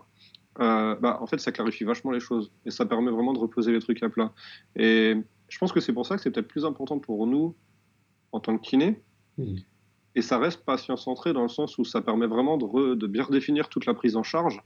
euh, 0.61 0.95
bah, 0.95 1.17
en 1.21 1.27
fait, 1.27 1.39
ça 1.39 1.51
clarifie 1.51 1.83
vachement 1.83 2.11
les 2.11 2.19
choses 2.19 2.51
et 2.65 2.71
ça 2.71 2.85
permet 2.85 3.11
vraiment 3.11 3.33
de 3.33 3.39
reposer 3.39 3.71
les 3.71 3.79
trucs 3.79 4.01
à 4.03 4.09
plat. 4.09 4.31
Et 4.75 5.15
je 5.49 5.57
pense 5.57 5.71
que 5.71 5.79
c'est 5.79 5.93
pour 5.93 6.05
ça 6.05 6.15
que 6.15 6.21
c'est 6.21 6.31
peut-être 6.31 6.47
plus 6.47 6.65
important 6.65 6.99
pour 6.99 7.25
nous 7.27 7.55
en 8.31 8.39
tant 8.39 8.57
que 8.57 8.61
kiné. 8.61 9.01
Hmm. 9.37 9.55
Et 10.15 10.21
ça 10.21 10.37
reste 10.37 10.63
patient-centré 10.63 11.33
dans 11.33 11.41
le 11.41 11.49
sens 11.49 11.77
où 11.77 11.83
ça 11.83 12.01
permet 12.01 12.27
vraiment 12.27 12.57
de, 12.57 12.95
de, 12.95 13.07
bien 13.07 13.23
redéfinir 13.23 13.67
toute 13.67 13.85
la 13.85 13.93
prise 13.93 14.15
en 14.15 14.23
charge. 14.23 14.63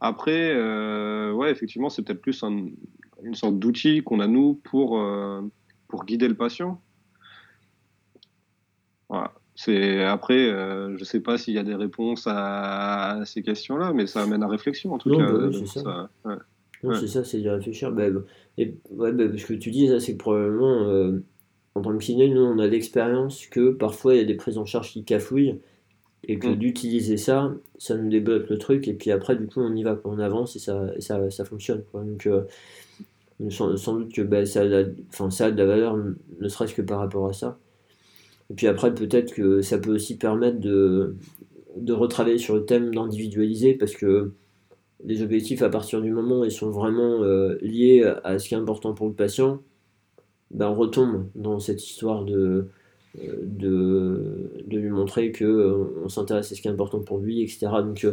Après, 0.00 0.52
euh, 0.52 1.32
ouais, 1.32 1.50
effectivement, 1.50 1.88
c'est 1.88 2.02
peut-être 2.02 2.20
plus 2.20 2.42
une 2.42 3.34
sorte 3.34 3.58
d'outil 3.58 4.02
qu'on 4.02 4.20
a 4.20 4.26
nous 4.26 4.60
pour, 4.64 4.98
euh, 4.98 5.40
pour 5.88 6.04
guider 6.04 6.28
le 6.28 6.34
patient. 6.34 6.82
Voilà. 9.12 9.30
C'est 9.54 10.02
après, 10.02 10.48
euh, 10.48 10.96
je 10.96 11.04
sais 11.04 11.20
pas 11.20 11.36
s'il 11.36 11.52
y 11.52 11.58
a 11.58 11.62
des 11.62 11.74
réponses 11.74 12.26
à, 12.26 13.20
ces 13.26 13.42
questions-là, 13.42 13.92
mais 13.92 14.06
ça 14.06 14.22
amène 14.22 14.42
à 14.42 14.48
réflexion 14.48 14.94
en 14.94 14.98
tout 14.98 15.10
cas. 15.10 15.30
Bah 15.30 15.50
c'est 15.52 15.66
ça. 15.66 16.10
c'est 16.98 17.06
ça, 17.06 17.22
c'est 17.22 17.40
de 17.40 17.50
réfléchir. 17.50 17.92
Bah, 17.92 18.04
et, 18.56 18.74
ouais, 18.90 19.12
bah, 19.12 19.24
ce 19.36 19.44
que 19.44 19.52
tu 19.52 19.70
dis, 19.70 19.90
c'est 20.00 20.14
que 20.14 20.18
probablement, 20.18 20.88
euh, 20.88 21.22
en 21.74 21.82
tant 21.82 21.92
que 21.92 22.02
kiné, 22.02 22.28
nous, 22.30 22.40
on 22.40 22.58
a 22.58 22.66
l'expérience 22.66 23.46
que 23.46 23.72
parfois 23.72 24.14
il 24.14 24.18
y 24.18 24.22
a 24.22 24.24
des 24.24 24.34
prises 24.36 24.56
en 24.56 24.64
charge 24.64 24.92
qui 24.92 25.04
cafouillent 25.04 25.60
et 26.24 26.38
que 26.38 26.48
mm. 26.48 26.56
d'utiliser 26.56 27.18
ça, 27.18 27.52
ça 27.76 27.96
nous 27.98 28.08
débloque 28.08 28.48
le 28.48 28.56
truc, 28.56 28.88
et 28.88 28.94
puis 28.94 29.10
après, 29.10 29.36
du 29.36 29.48
coup, 29.48 29.60
on 29.60 29.74
y 29.76 29.82
va, 29.82 30.00
on 30.04 30.18
avance 30.18 30.56
et 30.56 30.60
ça, 30.60 30.92
ça, 30.98 31.30
ça 31.30 31.44
fonctionne. 31.44 31.84
Donc, 31.92 32.26
euh, 32.26 32.44
sans, 33.50 33.98
doute 33.98 34.14
que 34.14 34.22
bah, 34.22 34.46
ça, 34.46 34.62
a, 34.62 35.30
ça 35.30 35.46
a 35.46 35.50
de 35.50 35.58
la 35.58 35.66
valeur, 35.66 35.98
ne 36.40 36.48
serait-ce 36.48 36.74
que 36.74 36.82
par 36.82 37.00
rapport 37.00 37.28
à 37.28 37.34
ça. 37.34 37.58
Et 38.52 38.54
puis 38.54 38.66
après, 38.66 38.94
peut-être 38.94 39.32
que 39.32 39.62
ça 39.62 39.78
peut 39.78 39.94
aussi 39.94 40.18
permettre 40.18 40.60
de, 40.60 41.16
de 41.74 41.92
retravailler 41.94 42.36
sur 42.36 42.54
le 42.54 42.66
thème 42.66 42.94
d'individualiser 42.94 43.72
parce 43.72 43.94
que 43.94 44.32
les 45.06 45.22
objectifs, 45.22 45.62
à 45.62 45.70
partir 45.70 46.02
du 46.02 46.10
moment 46.10 46.40
où 46.40 46.44
ils 46.44 46.52
sont 46.52 46.70
vraiment 46.70 47.22
euh, 47.22 47.56
liés 47.62 48.04
à 48.24 48.38
ce 48.38 48.46
qui 48.46 48.54
est 48.54 48.58
important 48.58 48.92
pour 48.92 49.06
le 49.08 49.14
patient, 49.14 49.62
ben 50.50 50.68
on 50.68 50.74
retombe 50.74 51.28
dans 51.34 51.60
cette 51.60 51.82
histoire 51.82 52.26
de, 52.26 52.68
euh, 53.18 53.36
de, 53.40 54.50
de 54.66 54.78
lui 54.78 54.90
montrer 54.90 55.32
que 55.32 55.46
euh, 55.46 56.02
on 56.04 56.10
s'intéresse 56.10 56.52
à 56.52 56.54
ce 56.54 56.60
qui 56.60 56.68
est 56.68 56.72
important 56.72 57.00
pour 57.00 57.20
lui, 57.20 57.40
etc. 57.40 57.68
Donc, 57.82 58.06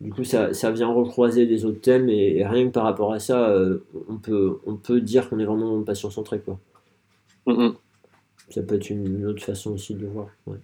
du 0.00 0.12
coup, 0.12 0.22
ça, 0.22 0.54
ça, 0.54 0.70
vient 0.70 0.92
recroiser 0.92 1.44
des 1.46 1.64
autres 1.64 1.80
thèmes 1.80 2.08
et, 2.08 2.46
rien 2.46 2.68
que 2.68 2.72
par 2.72 2.84
rapport 2.84 3.12
à 3.12 3.18
ça, 3.18 3.52
on, 4.08 4.18
peut, 4.18 4.60
on 4.64 4.76
peut 4.76 5.00
dire 5.00 5.28
qu'on 5.28 5.40
est 5.40 5.44
vraiment 5.44 5.82
patient 5.82 6.10
centré. 6.10 6.38
Quoi. 6.38 6.60
Mm-hmm 7.48 7.74
ça 8.50 8.62
peut 8.62 8.74
être 8.76 8.90
une, 8.90 9.26
autre 9.26 9.42
façon 9.42 9.72
aussi 9.72 9.94
de 9.94 10.00
le 10.00 10.08
voir. 10.08 10.28
Ouais. 10.46 10.58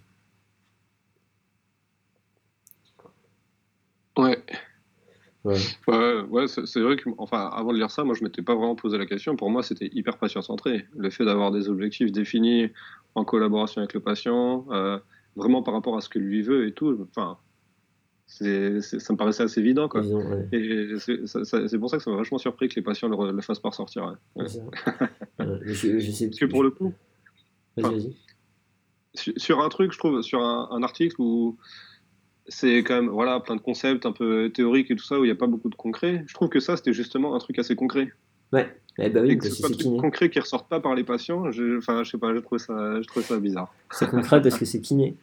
Ouais. 4.17 4.43
Ouais, 5.45 6.21
ouais, 6.29 6.47
c'est 6.47 6.81
vrai 6.81 6.97
que, 6.97 7.09
enfin, 7.17 7.49
avant 7.53 7.71
de 7.71 7.77
lire 7.77 7.89
ça, 7.89 8.03
moi, 8.03 8.13
je 8.13 8.23
m'étais 8.23 8.41
pas 8.41 8.55
vraiment 8.55 8.75
posé 8.75 8.97
la 8.97 9.05
question. 9.05 9.35
Pour 9.37 9.49
moi, 9.49 9.63
c'était 9.63 9.89
hyper 9.93 10.17
patient-centré. 10.17 10.85
Le 10.97 11.09
fait 11.09 11.23
d'avoir 11.23 11.51
des 11.51 11.69
objectifs 11.69 12.11
définis 12.11 12.69
en 13.15 13.23
collaboration 13.23 13.79
avec 13.79 13.93
le 13.93 14.01
patient, 14.01 14.65
euh, 14.71 14.99
vraiment 15.37 15.63
par 15.63 15.73
rapport 15.73 15.95
à 15.95 16.01
ce 16.01 16.09
que 16.09 16.19
lui 16.19 16.41
veut 16.41 16.67
et 16.67 16.73
tout. 16.73 17.07
Enfin, 17.09 17.37
c'est, 18.27 18.81
ça 18.81 19.13
me 19.13 19.17
paraissait 19.17 19.43
assez 19.43 19.61
évident, 19.61 19.87
quoi. 19.87 20.03
Et 20.51 20.89
c'est, 20.97 21.77
pour 21.79 21.89
ça 21.89 21.97
que 21.97 22.03
ça 22.03 22.11
m'a 22.11 22.17
vachement 22.17 22.37
surpris 22.37 22.67
que 22.67 22.75
les 22.75 22.81
patients 22.81 23.07
le, 23.07 23.31
le 23.31 23.41
fassent 23.41 23.59
pas 23.59 23.69
ressortir. 23.69 24.17
je, 24.35 24.45
sais 25.73 26.27
Parce 26.27 26.39
que 26.39 26.45
pour 26.45 26.63
le 26.63 26.71
coup, 26.71 26.93
sur 29.13 29.59
un 29.61 29.69
truc, 29.69 29.91
je 29.91 29.97
trouve, 29.97 30.21
sur 30.21 30.41
un, 30.41 30.83
article 30.83 31.15
où 31.19 31.57
c'est 32.47 32.79
quand 32.79 32.95
même 32.95 33.09
voilà, 33.09 33.39
plein 33.39 33.55
de 33.55 33.61
concepts 33.61 34.05
un 34.05 34.11
peu 34.11 34.51
théoriques 34.53 34.91
et 34.91 34.95
tout 34.95 35.03
ça, 35.03 35.19
où 35.19 35.23
il 35.23 35.27
n'y 35.27 35.31
a 35.31 35.35
pas 35.35 35.47
beaucoup 35.47 35.69
de 35.69 35.75
concret, 35.75 36.23
je 36.27 36.33
trouve 36.33 36.49
que 36.49 36.59
ça, 36.59 36.77
c'était 36.77 36.93
justement 36.93 37.35
un 37.35 37.39
truc 37.39 37.59
assez 37.59 37.75
concret. 37.75 38.09
Ouais, 38.51 38.67
eh 38.97 39.09
ben 39.09 39.23
oui, 39.23 39.31
et 39.31 39.37
que 39.37 39.47
c'est 39.47 39.61
pas 39.61 39.99
concret 39.99 40.29
qui 40.29 40.39
ressort 40.39 40.67
pas 40.67 40.79
par 40.79 40.95
les 40.95 41.03
patients, 41.03 41.51
je, 41.51 41.77
enfin, 41.77 42.03
je 42.03 42.11
sais 42.11 42.17
pas, 42.17 42.33
je 42.33 42.39
trouve 42.39 42.57
ça, 42.57 43.01
je 43.01 43.07
trouve 43.07 43.23
ça 43.23 43.37
bizarre. 43.39 43.73
C'est 43.91 44.09
concret 44.09 44.41
parce 44.41 44.57
que 44.57 44.65
c'est 44.65 44.81
kiné. 44.81 45.15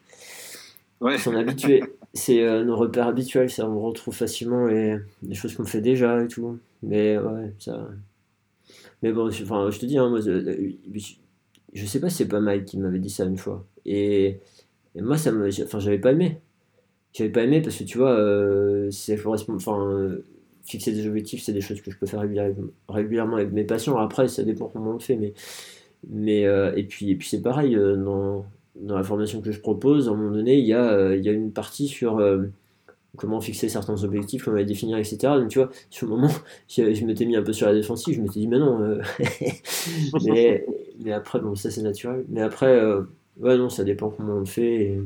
Ouais. 1.01 1.17
Ils 1.17 1.21
sont 1.21 1.35
habitués. 1.35 1.83
C'est 2.15 2.43
euh, 2.43 2.65
nos 2.65 2.77
repères 2.77 3.09
habituels, 3.09 3.51
ça, 3.51 3.69
on 3.69 3.81
retrouve 3.81 4.15
facilement 4.15 4.67
les, 4.67 4.97
les 5.23 5.35
choses 5.35 5.55
qu'on 5.55 5.67
fait 5.67 5.83
déjà 5.83 6.23
et 6.23 6.29
tout. 6.29 6.59
Mais 6.83 7.19
ouais, 7.19 7.53
ça. 7.59 7.89
Mais 9.03 9.13
bon, 9.13 9.29
enfin, 9.29 9.71
je 9.71 9.79
te 9.79 9.87
dis, 9.87 9.99
hein, 9.99 10.09
moi, 10.09 10.21
je 10.21 10.31
sais 11.85 12.01
pas 12.01 12.09
si 12.09 12.17
c'est 12.17 12.29
pas 12.29 12.41
Mike 12.41 12.65
qui 12.65 12.79
m'avait 12.79 12.99
dit 12.99 13.11
ça 13.11 13.25
une 13.25 13.37
fois. 13.37 13.67
Et, 13.85 14.41
moi, 14.95 15.19
ça 15.19 15.33
me, 15.33 15.49
enfin, 15.65 15.79
j'avais 15.79 15.99
pas 15.99 16.13
aimé. 16.13 16.41
J'avais 17.13 17.31
pas 17.31 17.43
aimé 17.43 17.61
parce 17.63 17.77
que 17.77 17.85
tu 17.85 17.99
vois, 17.99 18.13
euh, 18.19 18.91
enfin, 19.49 20.11
fixer 20.65 20.93
des 20.93 21.07
objectifs, 21.07 21.43
c'est 21.43 21.53
des 21.53 21.61
choses 21.61 21.81
que 21.81 21.91
je 21.91 21.99
peux 21.99 22.07
faire 22.07 22.21
régulièrement 22.89 23.37
avec 23.37 23.53
mes 23.53 23.65
patients. 23.65 23.97
Après, 23.99 24.29
ça 24.29 24.43
dépend 24.43 24.69
comment 24.69 24.91
on 24.91 24.95
le 24.95 24.99
fait, 25.01 25.17
mais, 25.17 25.35
mais 26.09 26.47
euh, 26.47 26.75
et 26.77 26.85
puis, 26.85 27.11
et 27.11 27.17
puis 27.17 27.29
c'est 27.29 27.43
pareil 27.43 27.77
euh, 27.77 27.97
dans, 27.97 28.47
dans, 28.77 28.97
la 28.97 29.03
formation 29.03 29.41
que 29.41 29.53
je 29.53 29.61
propose. 29.61 30.09
À 30.09 30.13
un 30.13 30.15
moment 30.15 30.33
donné, 30.33 30.59
il 30.59 30.67
y 30.67 30.75
a, 30.75 31.15
il 31.15 31.25
y 31.25 31.29
a 31.29 31.33
une 31.33 31.53
partie 31.53 31.89
sur 31.89 32.21
comment 33.17 33.41
fixer 33.41 33.69
certains 33.69 34.03
objectifs, 34.05 34.45
comment 34.45 34.57
les 34.57 34.65
définir, 34.65 34.99
etc. 34.99 35.19
Donc 35.39 35.49
tu 35.49 35.59
vois, 35.59 35.71
sur 35.91 36.07
le 36.07 36.15
moment, 36.17 36.31
je, 36.69 36.95
je 36.95 37.05
m'étais 37.05 37.25
mis 37.25 37.37
un 37.37 37.43
peu 37.43 37.53
sur 37.53 37.67
la 37.67 37.75
défensive, 37.75 38.15
je 38.15 38.21
m'étais 38.21 38.41
dit, 38.41 38.49
mais 38.49 38.59
non, 38.59 38.81
euh, 38.83 39.01
mais, 40.25 41.13
après, 41.13 41.41
bon, 41.41 41.55
ça 41.55 41.71
c'est 41.71 41.83
naturel. 41.83 42.25
Mais 42.29 42.43
après, 42.43 42.75
euh, 42.79 43.03
ouais, 43.41 43.57
non, 43.57 43.69
ça 43.69 43.85
dépend 43.85 44.11
comment 44.11 44.35
on 44.35 44.41
le 44.41 44.45
fait. 44.47 44.99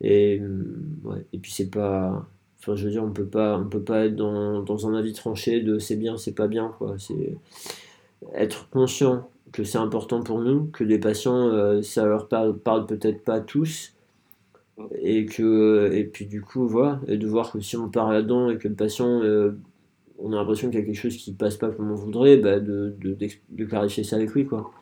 Et, 0.00 0.40
et, 1.32 1.38
puis 1.38 1.52
c'est 1.52 1.70
pas. 1.70 2.26
Enfin, 2.60 2.76
je 2.76 2.84
veux 2.84 2.90
dire, 2.90 3.04
on 3.04 3.10
peut 3.10 3.26
pas, 3.26 3.58
on 3.58 3.68
peut 3.68 3.82
pas 3.82 4.06
être 4.06 4.16
dans, 4.16 4.62
dans 4.62 4.88
un 4.88 4.94
avis 4.94 5.12
tranché 5.12 5.60
de 5.60 5.78
c'est 5.78 5.96
bien, 5.96 6.16
c'est 6.16 6.34
pas 6.34 6.48
bien, 6.48 6.74
quoi. 6.78 6.96
C'est 6.98 7.36
être 8.34 8.68
conscient 8.70 9.28
que 9.52 9.64
c'est 9.64 9.78
important 9.78 10.22
pour 10.22 10.40
nous, 10.40 10.66
que 10.66 10.82
les 10.84 10.98
patients, 10.98 11.48
euh, 11.48 11.80
ça 11.82 12.04
leur 12.04 12.28
parle, 12.28 12.58
parle 12.58 12.86
peut-être 12.86 13.22
pas 13.22 13.40
tous, 13.40 13.93
et 15.00 15.26
que 15.26 15.90
et 15.92 16.04
puis 16.04 16.26
du 16.26 16.40
coup 16.40 16.66
voilà 16.66 17.00
et 17.06 17.16
de 17.16 17.26
voir 17.26 17.52
que 17.52 17.60
si 17.60 17.76
on 17.76 17.88
part 17.88 18.12
là-dedans 18.12 18.50
et 18.50 18.58
que 18.58 18.68
le 18.68 18.74
patient 18.74 19.22
euh, 19.22 19.52
on 20.18 20.32
a 20.32 20.36
l'impression 20.36 20.68
qu'il 20.68 20.78
y 20.80 20.82
a 20.82 20.84
quelque 20.84 20.96
chose 20.96 21.16
qui 21.16 21.32
passe 21.32 21.56
pas 21.56 21.70
comme 21.70 21.90
on 21.90 21.94
voudrait 21.94 22.36
bah 22.36 22.58
de, 22.58 22.94
de, 23.00 23.16
de, 23.50 23.64
clarifier 23.64 24.04
ça 24.04 24.16
avec 24.16 24.30
lui 24.32 24.46
quoi. 24.46 24.72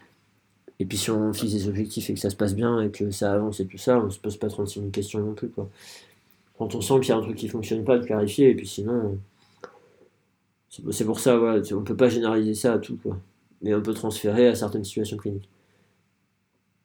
Et 0.79 0.85
puis 0.85 0.99
si 0.99 1.11
on 1.11 1.33
fixe 1.33 1.53
des 1.53 1.69
objectifs 1.69 2.09
et 2.11 2.15
que 2.15 2.21
ça 2.21 2.31
se 2.31 2.37
passe 2.37 2.55
bien 2.55 2.81
et 2.81 2.91
que 2.91 3.11
ça 3.11 3.33
avance 3.33 3.61
et 3.61 3.67
tout 3.67 3.79
ça 3.79 3.99
on 3.99 4.11
se 4.11 4.19
pose 4.19 4.37
pas 4.37 4.49
36 4.49 4.81
000 4.81 4.91
questions 4.91 5.21
non 5.21 5.35
plus 5.35 5.49
quoi. 5.49 5.69
Quand 6.59 6.75
on 6.75 6.81
sent 6.81 7.01
qu'il 7.01 7.11
y 7.11 7.13
a 7.13 7.17
un 7.17 7.23
truc 7.23 7.37
qui 7.37 7.49
fonctionne 7.49 7.85
pas 7.85 7.99
de 7.99 8.05
clarifier 8.05 8.51
et 8.51 8.55
puis 8.55 8.67
sinon 8.67 9.19
c'est 10.69 11.05
pour 11.05 11.21
ça 11.21 11.37
voilà 11.37 11.63
on 11.75 11.83
peut 11.83 11.97
pas 11.97 12.09
généraliser 12.09 12.55
ça 12.55 12.75
à 12.75 12.79
tout 12.79 12.99
quoi 13.03 13.19
mais 13.61 13.75
on 13.75 13.83
peut 13.83 13.95
transférer 13.95 14.49
à 14.49 14.55
certaines 14.55 14.85
situations 14.85 15.19
cliniques 15.19 15.49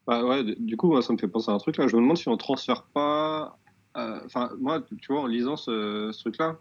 bah 0.07 0.23
ouais, 0.23 0.43
du 0.57 0.77
coup, 0.77 0.88
moi, 0.88 1.01
ça 1.01 1.11
me 1.11 1.17
fait 1.17 1.27
penser 1.27 1.51
à 1.51 1.53
un 1.53 1.57
truc 1.57 1.77
là. 1.77 1.88
Je 1.88 1.95
me 1.97 2.01
demande 2.01 2.17
si 2.17 2.29
on 2.29 2.38
transfère 2.38 2.84
pas. 2.84 3.59
Euh, 3.97 4.21
enfin, 4.25 4.51
moi, 4.57 4.81
tu 5.01 5.11
vois, 5.11 5.21
en 5.21 5.27
lisant 5.27 5.57
ce, 5.57 6.17
truc-là, 6.17 6.59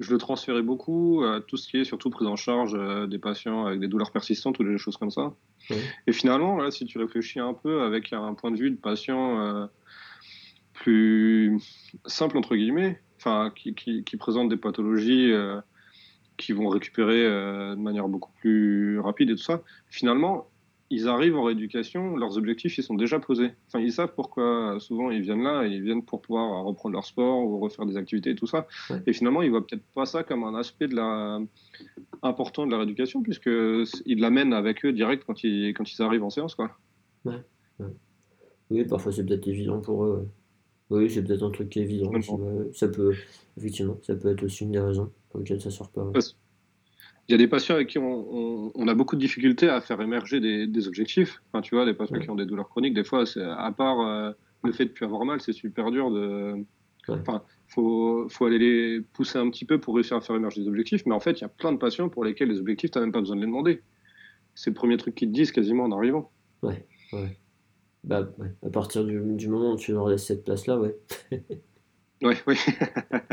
je 0.00 0.10
le 0.10 0.18
transférais 0.18 0.62
beaucoup 0.62 1.22
à 1.24 1.40
tout 1.40 1.56
ce 1.56 1.68
qui 1.68 1.76
est 1.76 1.84
surtout 1.84 2.10
prise 2.10 2.26
en 2.26 2.34
charge 2.34 2.74
euh, 2.74 3.06
des 3.06 3.18
patients 3.18 3.66
avec 3.66 3.78
des 3.78 3.86
douleurs 3.86 4.10
persistantes 4.10 4.58
ou 4.58 4.64
des 4.64 4.76
choses 4.76 4.96
comme 4.96 5.10
ça. 5.10 5.34
Et 6.08 6.12
finalement, 6.12 6.56
là, 6.56 6.72
si 6.72 6.84
tu 6.84 6.98
réfléchis 6.98 7.38
un 7.38 7.54
peu 7.54 7.82
avec 7.82 8.12
un 8.12 8.34
point 8.34 8.50
de 8.50 8.56
vue 8.56 8.72
de 8.72 8.76
patient 8.76 9.38
euh, 9.38 9.66
plus 10.72 11.60
simple, 12.06 12.36
entre 12.36 12.56
guillemets, 12.56 13.00
enfin, 13.18 13.52
qui, 13.54 13.74
qui, 13.74 14.02
qui 14.02 14.16
présente 14.16 14.48
des 14.48 14.56
pathologies 14.56 15.32
qui 16.36 16.52
vont 16.52 16.68
récupérer 16.68 17.22
de 17.22 17.76
manière 17.76 18.08
beaucoup 18.08 18.32
plus 18.40 18.98
rapide 18.98 19.30
et 19.30 19.36
tout 19.36 19.42
ça, 19.42 19.62
finalement, 19.88 20.48
ils 20.90 21.08
arrivent 21.08 21.36
en 21.36 21.44
rééducation, 21.44 22.16
leurs 22.16 22.36
objectifs 22.36 22.76
ils 22.78 22.82
sont 22.82 22.94
déjà 22.94 23.18
posés. 23.18 23.52
Enfin, 23.66 23.80
ils 23.80 23.92
savent 23.92 24.12
pourquoi 24.14 24.76
souvent 24.80 25.10
ils 25.10 25.22
viennent 25.22 25.42
là, 25.42 25.66
ils 25.66 25.82
viennent 25.82 26.04
pour 26.04 26.20
pouvoir 26.20 26.64
reprendre 26.64 26.92
leur 26.92 27.04
sport 27.04 27.44
ou 27.44 27.58
refaire 27.58 27.86
des 27.86 27.96
activités 27.96 28.30
et 28.30 28.34
tout 28.34 28.46
ça. 28.46 28.66
Et 29.06 29.12
finalement, 29.12 29.42
ils 29.42 29.50
voient 29.50 29.66
peut-être 29.66 29.84
pas 29.94 30.06
ça 30.06 30.22
comme 30.22 30.44
un 30.44 30.54
aspect 30.54 30.88
de 30.88 30.96
la 30.96 31.40
important 32.22 32.66
de 32.66 32.72
la 32.72 32.78
rééducation 32.78 33.22
puisque 33.22 33.50
ils 34.06 34.18
l'amènent 34.18 34.52
avec 34.52 34.84
eux 34.84 34.92
direct 34.92 35.24
quand 35.26 35.42
ils 35.42 35.72
quand 35.74 35.90
ils 35.90 36.02
arrivent 36.02 36.24
en 36.24 36.30
séance 36.30 36.54
quoi. 36.54 36.70
Ouais. 37.24 37.42
Oui, 38.70 38.84
parfois 38.84 39.12
c'est 39.12 39.24
peut-être 39.24 39.48
évident 39.48 39.80
pour 39.80 40.04
eux. 40.04 40.28
Oui, 40.90 41.10
c'est 41.10 41.24
peut-être 41.24 41.42
un 41.42 41.50
truc 41.50 41.70
qui 41.70 41.80
est 41.80 41.82
évident. 41.82 42.12
Ça 42.72 42.88
peut 42.88 43.14
effectivement, 43.56 43.98
ça 44.02 44.14
peut 44.14 44.28
être 44.28 44.42
aussi 44.42 44.64
une 44.64 44.72
des 44.72 44.80
raisons 44.80 45.10
pour 45.30 45.40
lesquelles 45.40 45.60
ça 45.60 45.70
sort 45.70 45.90
pas 45.90 46.10
il 47.28 47.32
y 47.32 47.34
a 47.34 47.38
des 47.38 47.48
patients 47.48 47.74
avec 47.74 47.88
qui 47.88 47.98
on, 47.98 48.72
on, 48.74 48.88
a 48.88 48.94
beaucoup 48.94 49.16
de 49.16 49.20
difficultés 49.20 49.68
à 49.68 49.80
faire 49.80 50.00
émerger 50.00 50.40
des, 50.40 50.66
des 50.66 50.88
objectifs. 50.88 51.40
Enfin, 51.48 51.62
tu 51.62 51.74
vois, 51.74 51.86
des 51.86 51.94
patients 51.94 52.18
qui 52.18 52.28
ont 52.28 52.34
des 52.34 52.44
douleurs 52.44 52.68
chroniques, 52.68 52.94
des 52.94 53.04
fois, 53.04 53.24
à 53.56 53.72
part 53.72 54.00
euh, 54.00 54.32
le 54.62 54.72
fait 54.72 54.84
de 54.84 54.90
plus 54.90 55.06
avoir 55.06 55.24
mal, 55.24 55.40
c'est 55.40 55.52
super 55.52 55.90
dur 55.90 56.10
de. 56.10 56.64
Enfin, 57.08 57.42
faut, 57.68 58.26
faut 58.30 58.46
aller 58.46 58.58
les 58.58 59.00
pousser 59.00 59.38
un 59.38 59.50
petit 59.50 59.64
peu 59.64 59.78
pour 59.78 59.94
réussir 59.94 60.16
à 60.16 60.20
faire 60.20 60.36
émerger 60.36 60.62
des 60.62 60.68
objectifs. 60.68 61.04
Mais 61.06 61.14
en 61.14 61.20
fait, 61.20 61.32
il 61.32 61.42
y 61.42 61.44
a 61.44 61.48
plein 61.48 61.72
de 61.72 61.78
patients 61.78 62.08
pour 62.08 62.24
lesquels 62.24 62.48
les 62.48 62.58
objectifs, 62.58 62.90
tu 62.90 62.98
n'as 62.98 63.04
même 63.04 63.12
pas 63.12 63.20
besoin 63.20 63.36
de 63.36 63.40
les 63.40 63.46
demander. 63.46 63.82
C'est 64.54 64.70
le 64.70 64.74
premier 64.74 64.96
truc 64.96 65.14
qu'ils 65.14 65.28
te 65.28 65.34
disent 65.34 65.52
quasiment 65.52 65.84
en 65.84 65.92
arrivant. 65.92 66.30
Ouais, 66.62 66.86
ouais. 67.12 67.38
Bah, 68.04 68.28
ouais. 68.38 68.52
à 68.64 68.70
partir 68.70 69.04
du, 69.04 69.20
du, 69.34 69.48
moment 69.48 69.72
où 69.72 69.76
tu 69.76 69.92
leur 69.92 70.08
laisses 70.08 70.26
cette 70.26 70.44
place-là, 70.44 70.78
ouais. 70.78 70.94
ouais, 72.22 72.36
oui. 72.46 72.56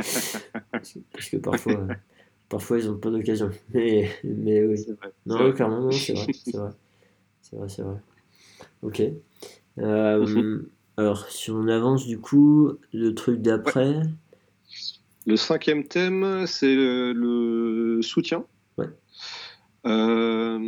parce, 0.71 1.29
que 1.29 1.37
parfois, 1.37 1.87
Parfois, 2.51 2.79
ils 2.79 2.87
n'ont 2.87 2.97
pas 2.97 3.09
d'occasion. 3.09 3.49
Mais, 3.73 4.11
mais 4.25 4.61
oui. 4.65 4.75
Vrai, 4.85 5.13
non, 5.25 5.53
clairement, 5.53 5.89
c'est 5.89 6.13
vrai. 6.13 6.27
C'est 6.33 6.57
vrai. 6.57 6.71
C'est 7.41 7.57
vrai, 7.57 7.67
c'est 7.67 7.81
vrai. 7.81 7.97
Ok. 8.81 9.01
Euh, 9.79 10.25
mhm. 10.25 10.67
Alors, 10.95 11.27
si 11.27 11.51
on 11.51 11.67
avance, 11.67 12.05
du 12.05 12.17
coup, 12.17 12.71
le 12.93 13.13
truc 13.13 13.41
d'après. 13.41 14.03
Le 15.25 15.35
cinquième 15.35 15.85
thème, 15.85 16.45
c'est 16.45 16.73
le, 16.73 17.99
soutien. 18.01 18.45
Ouais. 18.77 18.87
Euh, 19.85 20.59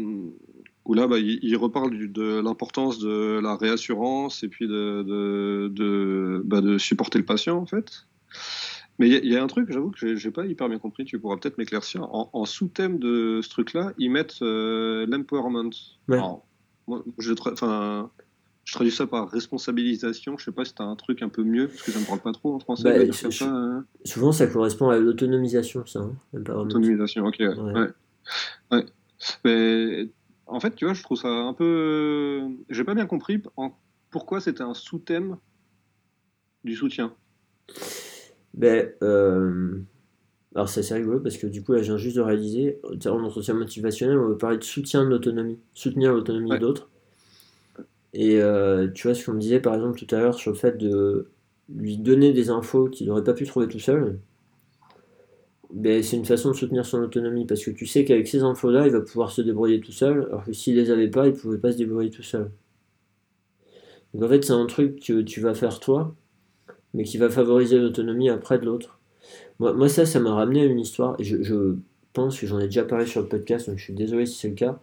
où 0.84 0.94
là, 0.94 1.08
bah, 1.08 1.20
il, 1.20 1.56
reparle 1.56 2.12
de 2.12 2.42
l'importance 2.42 3.00
de 3.00 3.40
la 3.42 3.56
réassurance 3.56 4.44
et 4.44 4.50
puis 4.50 4.68
de, 4.68 5.04
de, 5.04 5.68
de, 5.70 6.42
bah, 6.44 6.60
de 6.60 6.78
supporter 6.78 7.18
le 7.18 7.26
patient, 7.26 7.58
en 7.58 7.66
fait. 7.66 8.08
Mais 9.00 9.10
il 9.10 9.26
y, 9.26 9.36
a 9.36 9.44
un 9.44 9.48
truc, 9.48 9.72
j'avoue 9.72 9.90
que 9.90 10.16
j'ai 10.16 10.32
pas 10.32 10.46
hyper 10.46 10.70
bien 10.70 10.78
compris, 10.78 11.04
tu 11.04 11.20
pourras 11.20 11.38
peut-être 11.38 11.58
m'éclaircir. 11.58 12.08
En, 12.12 12.46
sous-thème 12.46 13.00
de 13.00 13.40
ce 13.42 13.50
truc-là, 13.50 13.92
ils 13.98 14.12
mettent 14.12 14.42
euh, 14.44 15.08
l'empowerment. 15.08 15.72
moi, 16.08 17.04
je, 17.18 17.34
traduis 17.34 18.92
ça 18.92 19.08
par 19.08 19.30
responsabilisation. 19.30 20.38
Je 20.38 20.46
sais 20.46 20.52
pas 20.52 20.64
si 20.64 20.76
tu 20.76 20.82
as 20.84 20.86
un 20.86 20.96
truc 20.96 21.24
un 21.24 21.30
peu 21.30 21.44
mieux, 21.44 21.68
parce 21.68 21.82
que 21.82 21.92
ça 21.92 22.00
me 22.00 22.06
parle 22.06 22.20
pas 22.20 22.34
trop 22.34 22.54
en 22.54 22.60
français. 22.60 23.08
Bah, 23.08 23.16
hein. 23.42 23.86
Souvent, 24.06 24.32
ça 24.32 24.46
correspond 24.46 24.90
à 24.90 25.00
l'autonomisation, 25.00 25.88
ça. 25.88 26.00
Hein, 26.00 26.14
l'autonomisation, 26.34 27.26
ok. 27.26 27.40
Ouais. 27.40 27.88
ouais. 28.72 28.86
Mais, 29.44 30.10
en 30.46 30.60
fait, 30.60 30.76
tu 30.76 30.86
vois, 30.86 30.94
je 30.94 31.02
trouve 31.02 31.18
ça 31.18 31.30
un 31.30 31.54
peu. 31.54 32.48
J'ai 32.70 32.84
pas 32.84 32.94
bien 32.94 33.08
compris 33.08 33.42
pourquoi 34.12 34.40
c'était 34.40 34.62
un 34.62 34.76
sous-thème 34.76 35.38
du 36.64 36.76
soutien. 36.76 37.16
Ben, 38.54 38.92
euh, 39.02 39.80
alors 40.56 40.70
c'est 40.70 40.82
assez 40.82 40.94
rigolo 40.94 41.20
parce 41.20 41.38
que 41.38 41.48
du 41.48 41.64
coup, 41.64 41.74
là, 41.74 41.80
je 41.80 41.86
viens 41.86 41.98
juste 41.98 42.16
de 42.16 42.22
réaliser, 42.22 42.80
en 43.06 43.24
entretien 43.24 43.54
motivationnel, 43.56 44.18
on 44.18 44.28
veut 44.28 44.38
parler 44.38 44.58
de 44.58 44.64
soutien 44.64 45.04
de 45.04 45.10
l'autonomie, 45.10 45.60
soutenir 45.74 46.14
l'autonomie 46.14 46.58
d'autres. 46.60 46.90
Et 48.14 48.42
euh, 48.42 48.88
tu 48.94 49.08
vois 49.08 49.16
ce 49.16 49.26
qu'on 49.26 49.34
me 49.34 49.40
disait 49.40 49.60
par 49.60 49.74
exemple 49.74 49.98
tout 49.98 50.16
à 50.16 50.20
l'heure 50.20 50.36
sur 50.36 50.52
le 50.52 50.58
fait 50.58 50.78
de 50.78 51.32
lui 51.70 51.98
donner 51.98 52.32
des 52.34 52.50
infos 52.50 52.88
qu'il 52.88 53.08
n'aurait 53.08 53.24
pas 53.24 53.34
pu 53.34 53.46
trouver 53.46 53.68
tout 53.68 53.80
seul. 53.80 54.20
Ben, 55.74 56.04
c'est 56.04 56.18
une 56.18 56.26
façon 56.26 56.52
de 56.52 56.56
soutenir 56.56 56.86
son 56.86 57.00
autonomie 57.02 57.46
parce 57.48 57.64
que 57.64 57.72
tu 57.72 57.88
sais 57.88 58.06
qu'avec 58.06 58.28
ces 58.28 58.44
infos-là, 58.44 58.86
il 58.86 58.94
va 58.94 59.02
pouvoir 59.02 59.32
se 59.32 59.42
débrouiller 59.42 59.80
tout 59.80 59.92
seul, 59.92 60.28
alors 60.28 60.46
que 60.46 60.54
s'il 60.54 60.76
les 60.76 60.92
avait 60.92 61.10
pas, 61.10 61.28
il 61.28 61.34
pouvait 61.34 61.58
pas 61.58 61.72
se 61.72 61.78
débrouiller 61.78 62.12
tout 62.12 62.22
seul. 62.22 62.52
Donc 64.14 64.24
en 64.24 64.30
fait, 64.30 64.44
c'est 64.44 64.54
un 64.54 64.68
truc 64.68 65.04
que 65.04 65.22
tu 65.22 65.42
vas 65.42 65.56
faire 65.56 65.80
toi, 65.80 66.16
mais 66.94 67.04
qui 67.04 67.18
va 67.18 67.30
favoriser 67.30 67.80
l'autonomie 67.80 68.30
après 68.30 68.60
de 68.60 68.66
l'autre. 68.66 69.00
Moi, 69.60 69.88
ça, 69.90 70.06
ça 70.06 70.20
m'a 70.20 70.34
ramené 70.34 70.62
à 70.62 70.66
une 70.66 70.80
histoire, 70.80 71.16
et 71.20 71.24
je, 71.24 71.76
pense 72.14 72.40
que 72.40 72.46
j'en 72.46 72.60
ai 72.60 72.66
déjà 72.66 72.84
parlé 72.84 73.06
sur 73.06 73.22
le 73.22 73.28
podcast, 73.28 73.68
donc 73.68 73.80
je 73.80 73.84
suis 73.86 73.94
désolé 73.94 74.26
si 74.26 74.38
c'est 74.38 74.50
le 74.50 74.56
cas, 74.56 74.80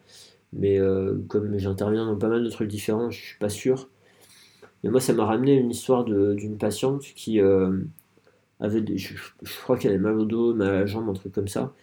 mais 0.53 0.81
euh, 0.81 1.17
comme 1.29 1.57
j'interviens 1.59 2.07
dans 2.07 2.17
pas 2.17 2.29
mal 2.29 2.43
de 2.43 2.51
trucs 2.51 2.69
différents, 2.69 3.11
je 3.11 3.21
suis 3.21 3.39
pas 3.39 3.49
sûr. 3.49 3.89
Mais 4.83 4.91
moi, 4.91 5.01
ça 5.01 5.13
m'a 5.13 5.25
ramené 5.25 5.53
à 5.53 5.61
une 5.61 5.71
histoire 5.71 6.05
d'une 6.05 6.59
patiente 6.59 7.03
qui 7.03 7.41
euh, 7.41 7.79
avait, 8.61 8.81
des, 8.81 8.99
je, 8.99 9.15
crois 9.63 9.77
qu'elle 9.77 9.93
avait 9.93 10.01
mal 10.01 10.19
au 10.19 10.25
dos, 10.25 10.55
mal 10.55 10.69
à 10.69 10.81
la 10.81 10.87
jambe, 10.87 11.09
un 11.09 11.13
truc 11.13 11.33
comme 11.33 11.49
ça. 11.49 11.75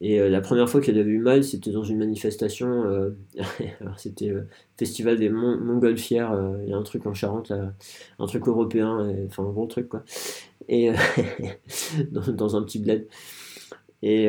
Et 0.00 0.20
euh, 0.20 0.28
la 0.28 0.40
première 0.40 0.68
fois 0.68 0.80
qu'elle 0.80 0.98
avait 0.98 1.10
eu 1.10 1.18
mal, 1.18 1.42
c'était 1.44 1.70
dans 1.70 1.84
une 1.84 1.98
manifestation. 1.98 2.84
Euh, 2.84 3.10
c'était 3.96 4.28
le 4.28 4.48
Festival 4.76 5.18
des 5.18 5.30
Montgolfières. 5.30 6.32
Euh, 6.32 6.58
il 6.64 6.70
y 6.70 6.72
a 6.72 6.76
un 6.76 6.82
truc 6.82 7.06
en 7.06 7.14
Charente, 7.14 7.52
un 8.18 8.26
truc 8.26 8.46
européen, 8.46 9.14
enfin 9.26 9.44
un 9.44 9.50
gros 9.50 9.66
truc 9.66 9.88
quoi. 9.88 10.04
Et 10.68 10.90
dans, 12.10 12.56
un 12.56 12.62
petit 12.62 12.78
bled. 12.78 13.06
Et, 14.02 14.28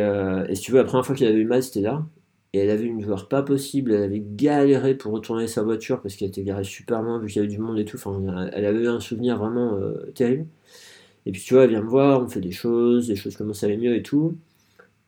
si 0.54 0.62
tu 0.62 0.72
veux, 0.72 0.78
la 0.78 0.86
première 0.86 1.06
fois 1.06 1.16
qu'elle 1.16 1.30
avait 1.30 1.40
eu 1.40 1.46
mal, 1.46 1.64
c'était 1.64 1.82
là. 1.82 2.06
Et 2.54 2.60
elle 2.60 2.70
avait 2.70 2.86
une 2.86 3.00
douleur 3.00 3.28
pas 3.28 3.44
possible. 3.44 3.92
Elle 3.92 4.04
avait 4.04 4.24
galéré 4.26 4.96
pour 4.96 5.12
retourner 5.12 5.48
sa 5.48 5.64
voiture 5.64 6.02
parce 6.02 6.16
qu'elle 6.16 6.30
était 6.30 6.44
garée 6.44 6.64
super 6.64 7.02
loin 7.02 7.20
vu 7.20 7.28
qu'il 7.28 7.38
y 7.38 7.40
avait 7.40 7.54
du 7.54 7.60
monde 7.60 7.78
et 7.78 7.86
tout. 7.86 7.98
Enfin, 7.98 8.50
elle 8.54 8.66
avait 8.66 8.84
eu 8.84 8.88
un 8.88 9.02
souvenir 9.02 9.38
vraiment 9.38 9.78
terrible. 10.16 10.46
Et 11.26 11.32
puis 11.32 11.42
tu 11.42 11.56
vois, 11.56 11.66
elle 11.66 11.72
vient 11.72 11.82
me 11.82 11.90
voir, 11.90 12.22
on 12.22 12.30
fait 12.30 12.40
des 12.40 12.52
choses, 12.52 13.10
les 13.10 13.18
choses 13.18 13.36
commencent 13.36 13.64
à 13.64 13.68
aller 13.68 13.78
mieux 13.78 13.96
et 13.96 14.04
tout. 14.04 14.38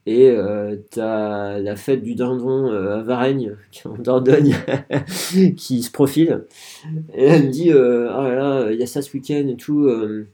Et 0.09 0.27
euh, 0.31 0.75
t'as 0.89 1.59
la 1.59 1.75
fête 1.75 2.01
du 2.01 2.15
dindon 2.15 2.71
euh, 2.71 2.97
à 2.97 3.03
Varennes, 3.03 3.57
en 3.85 3.95
Dordogne, 3.95 4.55
qui 5.55 5.83
se 5.83 5.91
profile. 5.91 6.45
Et 7.13 7.25
elle 7.25 7.43
me 7.45 7.49
dit 7.51 7.71
euh, 7.71 8.09
Ah 8.11 8.27
là 8.27 8.35
là, 8.35 8.71
il 8.71 8.79
y 8.79 8.81
a 8.81 8.87
ça 8.87 9.03
ce 9.03 9.13
week-end 9.13 9.47
et 9.47 9.55
tout. 9.55 9.83
Euh, 9.83 10.27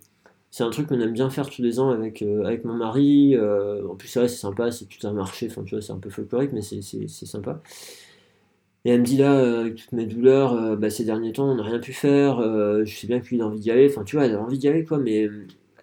c'est 0.50 0.64
un 0.64 0.70
truc 0.70 0.88
qu'on 0.88 1.02
aime 1.02 1.12
bien 1.12 1.30
faire 1.30 1.50
tous 1.50 1.62
les 1.62 1.82
ans 1.82 1.90
avec, 1.90 2.22
avec 2.22 2.64
mon 2.64 2.76
mari. 2.76 3.36
en 3.38 3.96
plus, 3.96 4.16
vrai, 4.16 4.30
c'est 4.30 4.38
sympa, 4.38 4.72
c'est 4.72 4.86
tout 4.86 5.06
un 5.06 5.12
marché. 5.12 5.48
Enfin, 5.52 5.64
tu 5.66 5.76
vois, 5.76 5.82
c'est 5.82 5.92
un 5.92 6.00
peu 6.00 6.10
folklorique, 6.10 6.54
mais 6.54 6.62
c'est 6.62 7.10
sympa. 7.10 7.62
Et 8.86 8.92
elle 8.92 9.02
me 9.02 9.06
dit 9.06 9.18
là, 9.18 9.60
avec 9.60 9.76
toutes 9.76 9.92
mes 9.92 10.06
douleurs, 10.06 10.78
bah, 10.78 10.90
ces 10.90 11.04
derniers 11.04 11.34
temps, 11.34 11.52
on 11.52 11.56
n'a 11.56 11.64
rien 11.64 11.80
pu 11.80 11.92
faire. 11.92 12.40
je 12.86 12.96
sais 12.96 13.08
bien 13.08 13.20
qu'il 13.20 13.42
a 13.42 13.46
envie 13.46 13.60
d'y 13.60 13.72
aller. 13.72 13.90
Enfin, 13.90 14.06
tu 14.06 14.16
vois, 14.16 14.26
elle 14.26 14.36
a 14.36 14.42
envie 14.42 14.58
d'y 14.58 14.70
aller, 14.70 14.86
quoi, 14.86 15.00
mais 15.00 15.30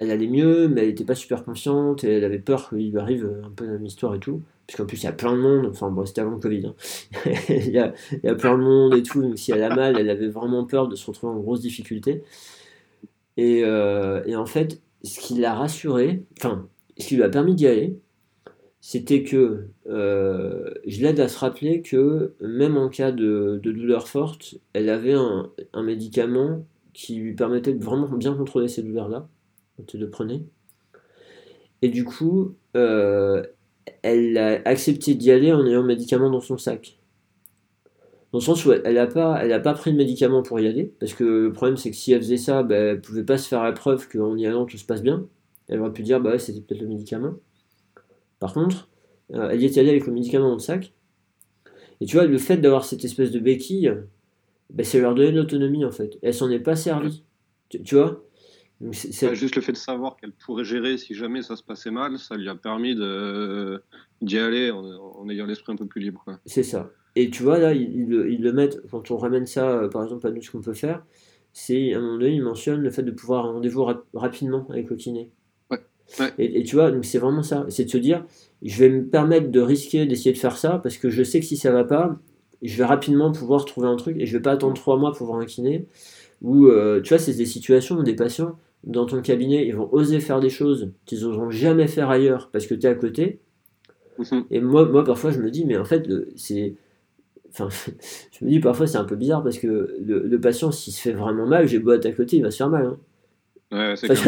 elle 0.03 0.11
allait 0.11 0.27
mieux, 0.27 0.69
mais 0.69 0.83
elle 0.83 0.89
n'était 0.89 1.05
pas 1.05 1.15
super 1.15 1.45
confiante, 1.45 2.05
et 2.05 2.16
elle 2.16 2.24
avait 2.24 2.39
peur 2.39 2.69
qu'il 2.69 2.91
lui 2.91 2.99
arrive 2.99 3.31
un 3.45 3.51
peu 3.51 3.65
la 3.66 3.73
même 3.73 3.87
histoire 3.87 4.15
et 4.15 4.19
tout. 4.19 4.43
Parce 4.66 4.77
qu'en 4.77 4.87
plus, 4.87 5.03
il 5.03 5.05
y 5.05 5.09
a 5.09 5.12
plein 5.12 5.33
de 5.33 5.41
monde, 5.41 5.66
enfin 5.66 5.91
bon, 5.91 6.05
c'était 6.07 6.20
avant 6.20 6.33
le 6.33 6.39
Covid, 6.39 6.66
hein. 6.66 6.74
il, 7.49 7.70
y 7.70 7.79
a, 7.79 7.93
plein 8.35 8.57
de 8.59 8.62
monde 8.62 8.95
et 8.95 9.03
tout, 9.03 9.23
donc 9.23 9.39
si 9.39 9.53
elle 9.53 9.62
a 9.62 9.74
mal, 9.74 9.99
elle 9.99 10.11
avait 10.11 10.29
vraiment 10.29 10.65
peur 10.65 10.89
de 10.89 10.97
se 10.97 11.07
retrouver 11.07 11.33
en 11.35 11.41
grosse 11.41 11.61
difficulté. 11.61 12.23
Et, 13.37 13.62
euh, 13.65 14.23
en 14.37 14.47
fait, 14.47 14.81
ce 15.05 15.20
qui 15.20 15.35
l'a 15.35 15.55
rassuré, 15.55 16.24
enfin, 16.39 16.69
ce 16.99 17.09
qui 17.09 17.16
lui 17.16 17.23
a 17.23 17.29
permis 17.29 17.55
d'y 17.55 17.66
aller, 17.66 17.97
c'était 18.81 19.23
que 19.23 19.69
euh, 19.89 20.70
je 20.87 21.03
l'aide 21.03 21.20
à 21.20 21.29
se 21.29 21.39
rappeler 21.39 21.83
que 21.83 22.35
même 22.41 22.77
en 22.77 22.89
cas 22.89 23.12
de, 23.12 23.61
de 23.62 23.73
douleur 23.73 24.09
forte, 24.09 24.57
elle 24.73 24.89
avait 24.91 25.15
un, 25.15 25.51
un, 25.73 25.83
médicament 25.83 26.66
qui 26.93 27.15
lui 27.16 27.35
permettait 27.35 27.74
de 27.74 27.85
vraiment 27.85 28.09
bien 28.09 28.35
contrôler 28.35 28.69
ces 28.69 28.83
douleurs-là, 28.83 29.29
elle 29.93 30.01
le 30.01 30.11
prenait. 30.11 30.43
Et 31.83 31.89
du 31.89 32.05
coup, 32.05 32.55
euh, 32.77 33.45
elle 34.03 34.39
a 34.39 34.61
accepté 34.65 35.15
d'y 35.15 35.31
aller 35.31 35.53
en 35.53 35.67
ayant 35.67 35.81
le 35.81 35.87
médicament 35.87 36.31
dans 36.31 36.41
son 36.41 36.59
sac. 36.59 36.99
Dans 38.33 38.39
le 38.39 38.45
sens 38.45 38.65
où 38.65 38.73
elle 38.73 38.95
n'a 38.95 39.07
pas, 39.07 39.61
pas 39.61 39.75
pris 39.75 39.93
de 39.93 39.97
médicament 39.97 40.43
pour 40.43 40.59
y 40.59 40.67
aller, 40.67 40.95
parce 41.01 41.13
que 41.13 41.25
le 41.25 41.53
problème 41.53 41.77
c'est 41.77 41.91
que 41.91 41.97
si 41.97 42.13
elle 42.13 42.23
faisait 42.23 42.39
ça, 42.39 42.63
ben, 42.63 42.83
elle 42.83 42.97
ne 42.97 43.01
pouvait 43.01 43.25
pas 43.25 43.37
se 43.37 43.47
faire 43.47 43.63
la 43.63 43.73
preuve 43.73 44.09
qu'en 44.09 44.37
y 44.37 44.47
allant 44.47 44.65
tout 44.65 44.79
se 44.79 44.87
passe 44.87 45.03
bien. 45.03 45.27
Elle 45.69 45.81
aurait 45.81 45.93
pu 45.93 46.03
dire, 46.03 46.21
bah 46.21 46.39
c'était 46.39 46.61
peut-être 46.61 46.81
le 46.81 46.89
médicament. 46.89 47.35
Par 48.39 48.55
contre, 48.55 48.89
euh, 49.35 49.51
elle 49.51 49.61
y 49.61 49.67
est 49.67 49.77
allée 49.77 49.91
avec 49.91 50.07
le 50.07 50.13
médicament 50.13 50.49
dans 50.49 50.55
le 50.55 50.61
sac. 50.61 50.95
Et 52.01 52.07
tu 52.07 52.17
vois, 52.17 52.27
le 52.27 52.39
fait 52.39 52.57
d'avoir 52.57 52.85
cette 52.85 53.05
espèce 53.05 53.31
de 53.31 53.39
béquille, 53.39 53.93
ben, 54.71 54.85
ça 54.85 54.99
leur 54.99 55.15
donnait 55.15 55.33
de 55.33 55.37
l'autonomie 55.37 55.85
en 55.85 55.93
fait. 55.93 56.19
Elle 56.23 56.35
s'en 56.35 56.51
est 56.51 56.59
pas 56.59 56.75
servie. 56.75 57.25
Tu, 57.69 57.83
tu 57.83 57.97
vois? 57.97 58.25
C'est 58.91 59.35
juste 59.35 59.57
le 59.57 59.63
fait 59.63 59.73
de 59.73 59.77
savoir 59.77 60.17
qu'elle 60.17 60.33
pourrait 60.33 60.65
gérer 60.65 60.99
si 60.99 61.15
jamais 61.15 61.43
ça 61.43 61.57
se 61.57 61.63
passait 61.63 61.91
mal, 61.91 62.19
ça 62.19 62.37
lui 62.37 62.49
a 62.49 62.55
permis 62.55 62.95
d'y 62.95 64.39
aller 64.39 64.71
en, 64.71 65.29
ayant 65.29 65.47
l'esprit 65.47 65.73
un 65.73 65.77
peu 65.77 65.87
plus 65.87 66.01
libre. 66.01 66.25
C'est 66.47 66.63
ça. 66.63 66.91
Et 67.15 67.31
tu 67.31 67.43
vois, 67.43 67.59
là, 67.59 67.75
ils, 67.75 68.07
le 68.07 68.53
mettent, 68.53 68.81
quand 68.91 69.11
on 69.11 69.17
ramène 69.19 69.47
ça, 69.47 69.69
euh, 69.69 69.89
par 69.89 70.03
exemple, 70.03 70.27
à 70.27 70.31
nous, 70.31 70.41
ce 70.41 70.51
qu'on 70.51 70.63
peut 70.63 70.73
faire, 70.73 71.05
c'est 71.53 71.93
à 71.93 71.99
un 71.99 72.01
moment 72.01 72.15
donné, 72.15 72.31
ils 72.31 72.43
mentionnent 72.43 72.81
le 72.81 72.91
fait 72.91 73.03
de 73.03 73.11
pouvoir 73.11 73.47
un 73.47 73.53
rendez-vous 73.53 73.87
rapidement 74.15 74.67
avec 74.71 74.89
le 74.89 74.97
kiné. 74.97 75.31
Ouais. 76.19 76.33
Et, 76.39 76.63
tu 76.63 76.77
vois, 76.77 76.91
donc 76.91 77.05
c'est 77.05 77.19
vraiment 77.19 77.43
ça. 77.43 77.65
C'est 77.69 77.85
de 77.85 77.91
se 77.91 77.99
dire, 77.99 78.25
je 78.63 78.79
vais 78.79 78.89
me 78.89 79.07
permettre 79.07 79.51
de 79.51 79.61
risquer 79.61 80.07
d'essayer 80.07 80.33
de 80.33 80.39
faire 80.39 80.57
ça 80.57 80.79
parce 80.83 80.99
que 80.99 81.11
je 81.11 81.23
sais 81.23 81.41
que 81.41 81.47
si 81.47 81.57
ça 81.57 81.71
va 81.71 81.85
pas, 81.85 82.19
je 82.61 82.77
vais 82.77 82.85
rapidement 82.85 83.33
pouvoir 83.33 83.65
trouver 83.65 83.89
un 83.89 83.97
truc 83.97 84.17
et 84.19 84.27
je 84.27 84.37
vais 84.37 84.43
pas 84.43 84.53
attendre 84.53 84.75
trois 84.75 84.97
mois 84.99 85.13
pour 85.13 85.27
voir 85.27 85.39
un 85.39 85.47
kiné. 85.47 85.87
Ou, 86.43 86.67
euh, 86.67 87.01
tu 87.01 87.11
vois, 87.11 87.19
c'est 87.19 87.35
des 87.35 87.47
situations 87.47 87.97
où 87.97 88.03
des 88.03 88.15
patients, 88.15 88.59
dans 88.85 89.07
ton 89.07 89.23
cabinet, 89.23 89.67
ils 89.67 89.75
vont 89.75 89.89
oser 89.93 90.21
faire 90.21 90.41
des 90.41 90.51
choses 90.51 90.91
qu'ils 91.05 91.23
n'oseront 91.23 91.51
jamais 91.51 91.87
faire 91.87 92.11
ailleurs 92.11 92.51
parce 92.53 92.67
que 92.67 92.75
tu 92.75 92.87
es 92.87 92.91
à 92.91 92.95
côté. 92.95 93.41
Mhm. 94.19 94.45
Et 94.51 94.61
moi, 94.61 94.87
moi, 94.87 95.05
parfois, 95.05 95.31
je 95.31 95.39
me 95.39 95.51
dis, 95.51 95.65
mais 95.65 95.77
en 95.77 95.85
fait, 95.85 96.09
c'est. 96.37 96.75
Enfin, 97.51 97.69
je 98.33 98.45
me 98.45 98.51
dis 98.51 98.61
parfois, 98.61 98.87
c'est 98.87 98.99
un 98.99 99.05
peu 99.05 99.17
bizarre 99.17 99.43
parce 99.43 99.59
que 99.59 99.97
le, 100.05 100.41
patient, 100.41 100.73
s'il 100.73 100.93
se 100.93 101.01
fait 101.01 101.13
vraiment 101.13 101.47
mal, 101.47 101.69
j'ai 101.69 101.79
beau 101.79 101.93
être 101.93 102.07
à 102.07 102.13
côté, 102.13 102.39
il 102.39 102.43
va 102.43 102.51
se 102.51 102.57
faire 102.57 102.71
mal. 102.71 102.87
Hein. 102.87 102.99
Ouais, 103.71 103.95
c'est 103.97 104.11
enfin, 104.13 104.27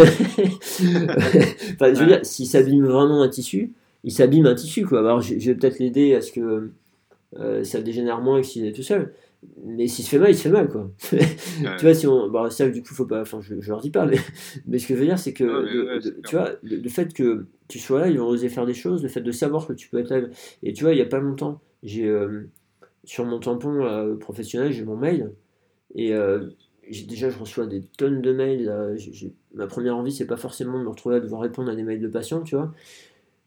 je 1.93 2.01
veux 2.01 2.07
dire, 2.07 2.21
s'il 2.23 2.47
s'abîme 2.47 2.87
vraiment 2.87 3.23
un 3.23 3.29
tissu, 3.29 3.75
il 4.03 4.13
s'abîme 4.13 4.47
un 4.47 4.55
tissu, 4.55 4.87
quoi. 4.87 5.01
Alors, 5.01 5.21
je, 5.21 5.35
vais 5.35 5.55
peut-être 5.55 5.79
l'aider 5.81 6.15
à 6.15 6.23
ce 6.23 6.33
que 6.33 6.71
euh, 7.39 7.63
ça 7.65 7.83
dégénère 7.83 8.21
moins 8.23 8.41
que 8.41 8.47
s'il 8.47 8.65
est 8.65 8.73
tout 8.73 8.83
seul 8.83 9.13
mais 9.65 9.87
s'il 9.87 10.05
se 10.05 10.11
fait 10.11 10.19
mal, 10.19 10.31
il 10.31 10.37
se 10.37 10.43
fait 10.43 10.51
mal, 10.51 10.69
quoi. 10.69 10.91
tu 11.11 11.85
vois, 11.85 11.95
si 11.95 12.07
on. 12.07 12.29
Bon, 12.29 12.49
ça, 12.51 12.69
du 12.69 12.83
coup, 12.83 12.95
faut 12.95 13.07
pas. 13.07 13.23
Enfin, 13.23 13.41
je, 13.41 13.61
je 13.61 13.71
leur 13.71 13.81
dis 13.81 13.91
pas, 13.91 14.07
mais, 14.07 14.19
mais 14.67 14.79
ce 14.79 14.87
que 14.87 14.95
je 14.95 15.01
veux 15.01 15.07
dire, 15.07 15.19
c'est 15.19 15.33
que. 15.33 15.99
tu 16.27 16.37
vois, 16.37 16.51
le, 16.63 16.89
fait 16.89 17.13
que 17.13 17.47
tu 17.69 17.79
sois 17.79 18.01
là, 18.01 18.09
ils 18.09 18.19
vont 18.19 18.27
oser 18.27 18.49
faire 18.49 18.67
des 18.67 18.75
choses, 18.75 19.03
le 19.03 19.09
fait 19.09 19.21
de 19.23 19.33
savoir 19.33 19.67
que 19.67 19.73
tu 19.73 19.89
peux 19.89 19.99
être 19.99 20.11
là. 20.11 20.21
Et 20.63 20.73
tu 20.73 20.85
vois, 20.85 20.93
il 20.93 20.99
y 20.99 21.03
a 21.03 21.07
pas 21.07 21.19
longtemps, 21.19 21.61
j'ai. 21.83 22.07
Euh, 22.07 22.49
sur 23.05 23.27
mon 23.27 23.39
tampon 23.39 23.85
euh, 23.85 24.17
professionnel, 24.17 24.73
j'ai 24.73 24.85
mon 24.85 24.97
mail. 24.97 25.33
Et 25.95 26.15
euh, 26.15 26.49
déjà, 27.07 27.29
je 27.29 27.39
reçois 27.39 27.67
des 27.67 27.83
tonnes 27.83 28.23
de 28.23 28.33
mails. 28.33 28.97
ma 29.55 29.67
première 29.67 29.97
envie, 29.97 30.13
c'est 30.13 30.27
pas 30.27 30.39
forcément 30.39 30.79
de 30.79 30.85
me 30.85 30.89
retrouver 30.89 31.17
à 31.17 31.21
devoir 31.21 31.43
répondre 31.43 31.71
à 31.71 31.77
des 31.77 31.83
mails 31.83 32.01
de 32.01 32.09
patients, 32.09 32.43
tu 32.43 32.57
vois. 32.57 32.73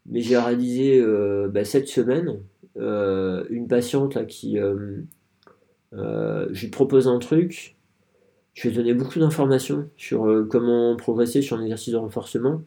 Mais 0.06 0.22
j'ai 0.22 0.38
réalisé 0.38 1.03
bah, 1.49 1.65
cette 1.65 1.88
semaine 1.88 2.40
une 2.76 3.68
patiente 3.68 4.14
là, 4.14 4.26
qui 4.26 4.60
euh, 5.94 6.48
je 6.52 6.66
lui 6.66 6.72
propose 6.72 7.08
un 7.08 7.20
truc, 7.20 7.78
je 8.54 8.68
lui 8.68 8.76
ai 8.76 8.78
donné 8.78 8.94
beaucoup 8.94 9.20
d'informations 9.20 9.90
sur 9.98 10.26
euh, 10.28 10.48
comment 10.50 10.96
progresser 10.96 11.42
sur 11.42 11.58
un 11.58 11.64
exercice 11.64 11.94
de 11.94 11.98
renforcement. 11.98 12.62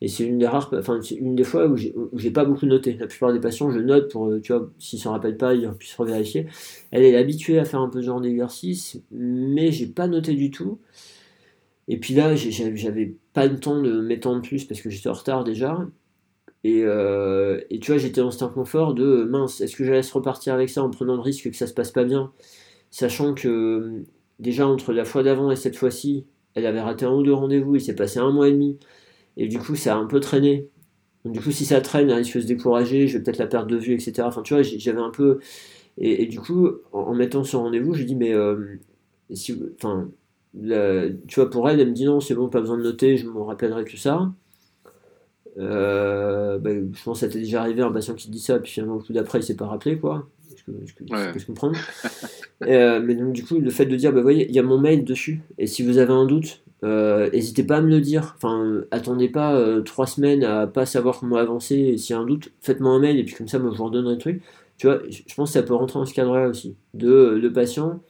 Et 0.00 0.08
c'est 0.08 0.24
une 0.24 0.38
des 0.38 0.48
rares, 0.48 0.74
enfin, 0.76 1.00
une 1.00 1.36
des 1.36 1.44
fois 1.44 1.68
où 1.68 1.76
j'ai 1.76 2.30
pas 2.32 2.44
beaucoup 2.44 2.66
noté. 2.66 2.96
La 2.98 3.06
plupart 3.06 3.32
des 3.32 3.38
patients, 3.38 3.70
je 3.70 3.78
note 3.78 4.10
pour, 4.10 4.26
euh, 4.26 4.40
tu 4.40 4.52
vois, 4.52 4.68
s'ils 4.80 4.98
s'en 4.98 5.12
rappellent 5.12 5.36
pas, 5.36 5.54
ils 5.54 5.70
puissent 5.74 5.94
revérifier. 5.94 6.46
Elle 6.90 7.04
est 7.04 7.16
habituée 7.16 7.60
à 7.60 7.64
faire 7.64 7.80
un 7.80 7.88
peu 7.88 8.00
ce 8.00 8.06
genre 8.06 8.20
d'exercice, 8.20 9.00
mais 9.12 9.70
j'ai 9.70 9.86
pas 9.86 10.08
noté 10.08 10.34
du 10.34 10.50
tout. 10.50 10.80
Et 11.88 11.98
puis 11.98 12.14
là, 12.14 12.34
j'avais 12.34 13.14
pas 13.32 13.46
le 13.46 13.60
temps 13.60 13.80
de 13.80 14.00
m'étendre 14.00 14.42
plus 14.42 14.64
parce 14.64 14.80
que 14.80 14.90
j'étais 14.90 15.08
en 15.08 15.12
retard 15.12 15.44
déjà. 15.44 15.86
Et, 16.64 16.82
euh, 16.84 17.60
et, 17.70 17.80
tu 17.80 17.90
vois, 17.92 17.98
j'étais 17.98 18.20
dans 18.20 18.30
cet 18.30 18.42
inconfort 18.42 18.94
de 18.94 19.24
mince, 19.24 19.60
est-ce 19.60 19.76
que 19.76 19.84
j'allais 19.84 20.02
se 20.02 20.14
repartir 20.14 20.54
avec 20.54 20.68
ça 20.68 20.82
en 20.82 20.90
prenant 20.90 21.16
le 21.16 21.20
risque 21.20 21.50
que 21.50 21.56
ça 21.56 21.66
se 21.66 21.74
passe 21.74 21.90
pas 21.90 22.04
bien, 22.04 22.32
sachant 22.90 23.34
que 23.34 24.04
déjà 24.38 24.66
entre 24.66 24.92
la 24.92 25.04
fois 25.04 25.22
d'avant 25.24 25.50
et 25.50 25.56
cette 25.56 25.76
fois-ci, 25.76 26.26
elle 26.54 26.66
avait 26.66 26.80
raté 26.80 27.04
un 27.04 27.12
ou 27.12 27.22
deux 27.22 27.32
rendez-vous, 27.34 27.76
il 27.76 27.80
s'est 27.80 27.96
passé 27.96 28.20
un 28.20 28.30
mois 28.30 28.48
et 28.48 28.52
demi, 28.52 28.78
et 29.36 29.48
du 29.48 29.58
coup 29.58 29.74
ça 29.76 29.94
a 29.96 29.98
un 29.98 30.06
peu 30.06 30.20
traîné. 30.20 30.68
Donc, 31.24 31.34
du 31.34 31.40
coup, 31.40 31.50
si 31.50 31.64
ça 31.64 31.80
traîne, 31.80 32.10
elle 32.10 32.16
risque 32.16 32.36
de 32.36 32.40
se 32.42 32.46
décourager, 32.46 33.06
je 33.06 33.18
vais 33.18 33.24
peut-être 33.24 33.38
la 33.38 33.46
perdre 33.46 33.68
de 33.68 33.76
vue, 33.76 33.94
etc. 33.94 34.22
Enfin, 34.22 34.42
tu 34.42 34.54
vois, 34.54 34.62
j'avais 34.62 35.00
un 35.00 35.10
peu. 35.10 35.38
Et, 35.98 36.26
du 36.26 36.40
coup, 36.40 36.68
en, 36.92 37.14
mettant 37.14 37.44
ce 37.44 37.56
rendez-vous, 37.56 37.94
je 37.94 38.04
dis, 38.04 38.16
mais 38.16 38.32
euh, 38.32 38.78
si, 39.30 39.54
enfin, 39.76 40.10
tu 40.54 41.40
vois, 41.40 41.50
pour 41.50 41.68
elle, 41.68 41.80
elle 41.80 41.88
me 41.90 41.94
dit 41.94 42.04
non, 42.06 42.20
c'est 42.20 42.34
bon, 42.34 42.48
pas 42.48 42.60
besoin 42.60 42.78
de 42.78 42.82
noter, 42.82 43.16
je 43.16 43.28
me 43.28 43.40
rappellerai 43.40 43.84
tout 43.84 43.96
ça. 43.96 44.32
Euh, 45.58 46.58
bah, 46.58 46.70
je 46.72 47.02
pense 47.02 47.20
que 47.20 47.26
ça 47.26 47.32
t'est 47.32 47.40
déjà 47.40 47.60
arrivé 47.60 47.82
un 47.82 47.92
patient 47.92 48.14
qui 48.14 48.26
te 48.26 48.32
dit 48.32 48.40
ça, 48.40 48.58
puis 48.58 48.72
finalement, 48.72 48.96
le 48.96 49.02
coup 49.02 49.12
d'après, 49.12 49.40
il 49.40 49.42
s'est 49.42 49.56
pas 49.56 49.66
rappelé, 49.66 49.98
quoi. 49.98 50.28
Je, 50.66 50.72
je, 50.84 51.38
je 51.38 51.46
comprends. 51.46 51.72
euh, 52.64 53.00
mais 53.04 53.14
donc, 53.14 53.32
du 53.32 53.44
coup, 53.44 53.58
le 53.58 53.70
fait 53.70 53.86
de 53.86 53.96
dire, 53.96 54.12
bah, 54.12 54.22
voyez, 54.22 54.48
il 54.48 54.54
y 54.54 54.58
a 54.58 54.62
mon 54.62 54.78
mail 54.78 55.04
dessus, 55.04 55.42
et 55.58 55.66
si 55.66 55.82
vous 55.82 55.98
avez 55.98 56.12
un 56.12 56.26
doute, 56.26 56.62
euh, 56.84 57.30
n'hésitez 57.30 57.64
pas 57.64 57.76
à 57.76 57.80
me 57.80 57.88
le 57.88 58.00
dire. 58.00 58.34
Enfin, 58.36 58.82
attendez 58.90 59.28
pas 59.28 59.54
euh, 59.54 59.82
trois 59.82 60.06
semaines 60.06 60.42
à 60.44 60.66
pas 60.66 60.86
savoir 60.86 61.20
comment 61.20 61.36
avancer, 61.36 61.76
et 61.76 61.98
s'il 61.98 62.14
y 62.14 62.18
a 62.18 62.20
un 62.20 62.26
doute, 62.26 62.52
faites-moi 62.60 62.90
un 62.92 62.98
mail, 62.98 63.18
et 63.18 63.24
puis 63.24 63.34
comme 63.34 63.48
ça, 63.48 63.58
moi, 63.58 63.70
je 63.72 63.78
vous 63.78 63.84
redonnerai 63.84 64.14
le 64.14 64.20
truc. 64.20 64.42
Tu 64.78 64.86
vois, 64.86 65.00
je 65.08 65.34
pense 65.34 65.50
que 65.50 65.54
ça 65.54 65.62
peut 65.62 65.74
rentrer 65.74 65.98
dans 65.98 66.06
ce 66.06 66.14
cadre-là 66.14 66.48
aussi. 66.48 66.76
De 66.94 67.38
le 67.40 67.52
patient, 67.52 68.00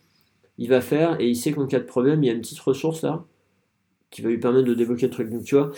il 0.59 0.69
va 0.69 0.81
faire, 0.81 1.20
et 1.20 1.28
il 1.28 1.36
sait 1.36 1.52
qu'en 1.52 1.66
cas 1.66 1.81
de 1.81 1.85
problème, 1.85 2.23
il 2.23 2.27
y 2.28 2.31
a 2.31 2.32
une 2.32 2.40
petite 2.40 2.60
ressource 2.60 3.02
là, 3.02 3.24
qui 4.10 4.23
va 4.23 4.31
lui 4.31 4.39
permettre 4.39 4.69
de 4.69 4.74
débloquer 4.74 5.06
le 5.06 5.12
truc. 5.12 5.31
Donc, 5.31 5.44
tu 5.44 5.55
vois, 5.55 5.70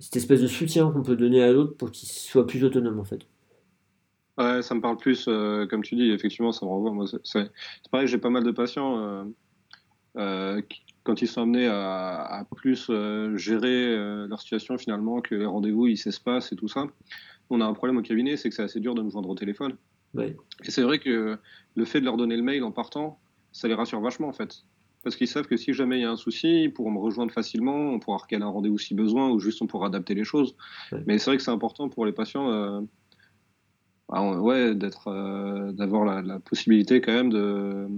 cette 0.00 0.16
espèce 0.16 0.40
de 0.40 0.46
soutien 0.46 0.90
qu'on 0.90 1.02
peut 1.02 1.16
donner 1.16 1.42
à 1.42 1.52
l'autre 1.52 1.76
pour 1.76 1.90
qu'il 1.90 2.08
soit 2.08 2.46
plus 2.46 2.64
autonome 2.64 2.98
en 2.98 3.04
fait. 3.04 3.26
Ouais, 4.38 4.62
ça 4.62 4.74
me 4.74 4.80
parle 4.80 4.96
plus, 4.96 5.26
euh, 5.28 5.66
comme 5.66 5.82
tu 5.82 5.94
dis, 5.96 6.10
effectivement, 6.10 6.50
ça 6.50 6.64
me 6.64 6.70
renvoie. 6.70 6.92
Moi, 6.92 7.04
c'est 7.22 7.50
pareil, 7.90 8.08
j'ai 8.08 8.16
pas 8.16 8.30
mal 8.30 8.42
de 8.42 8.50
patients 8.50 8.98
euh, 8.98 9.24
euh, 10.16 10.62
qui, 10.62 10.80
quand 11.02 11.20
ils 11.20 11.28
sont 11.28 11.42
amenés 11.42 11.66
à, 11.66 12.46
plus 12.56 12.90
gérer 13.36 13.96
leur 14.26 14.40
situation 14.40 14.76
finalement, 14.78 15.20
que 15.20 15.34
les 15.34 15.46
rendez-vous 15.46 15.86
ils 15.86 15.96
s'espacent 15.96 16.52
et 16.52 16.56
tout 16.56 16.68
ça. 16.68 16.86
On 17.48 17.60
a 17.60 17.64
un 17.64 17.72
problème 17.72 17.96
au 17.96 18.02
cabinet, 18.02 18.36
c'est 18.36 18.48
que 18.48 18.54
c'est 18.54 18.62
assez 18.62 18.80
dur 18.80 18.94
de 18.94 19.02
nous 19.02 19.10
joindre 19.10 19.30
au 19.30 19.34
téléphone. 19.34 19.76
Ouais. 20.14 20.36
Et 20.64 20.70
c'est 20.70 20.82
vrai 20.82 20.98
que 20.98 21.38
le 21.74 21.84
fait 21.84 22.00
de 22.00 22.04
leur 22.04 22.18
donner 22.18 22.36
le 22.36 22.42
mail 22.42 22.62
en 22.64 22.70
partant, 22.70 23.18
ça 23.50 23.66
les 23.66 23.74
rassure 23.74 24.00
vachement 24.00 24.28
en 24.28 24.32
fait 24.32 24.62
parce 25.02 25.16
qu'ils 25.16 25.28
savent 25.28 25.46
que 25.46 25.56
si 25.56 25.72
jamais 25.72 25.98
il 25.98 26.02
y 26.02 26.04
a 26.04 26.10
un 26.10 26.16
souci, 26.16 26.64
ils 26.64 26.72
pourront 26.72 26.90
me 26.90 26.98
rejoindre 26.98 27.32
facilement, 27.32 27.92
on 27.92 27.98
pourra 27.98 28.18
recaler 28.18 28.42
un 28.42 28.48
rendez-vous 28.48 28.78
si 28.78 28.94
besoin, 28.94 29.30
ou 29.30 29.38
juste 29.38 29.62
on 29.62 29.66
pourra 29.66 29.86
adapter 29.86 30.14
les 30.14 30.24
choses. 30.24 30.54
Mais 31.06 31.18
c'est 31.18 31.30
vrai 31.30 31.36
que 31.38 31.42
c'est 31.42 31.50
important 31.50 31.88
pour 31.88 32.04
les 32.04 32.12
patients, 32.12 32.50
euh, 32.50 32.80
bah, 34.08 34.38
ouais, 34.40 34.74
d'être, 34.74 35.08
euh, 35.08 35.72
d'avoir 35.72 36.22
la, 36.22 36.38
possibilité 36.40 37.00
quand 37.00 37.12
même 37.12 37.30
de, 37.30 37.88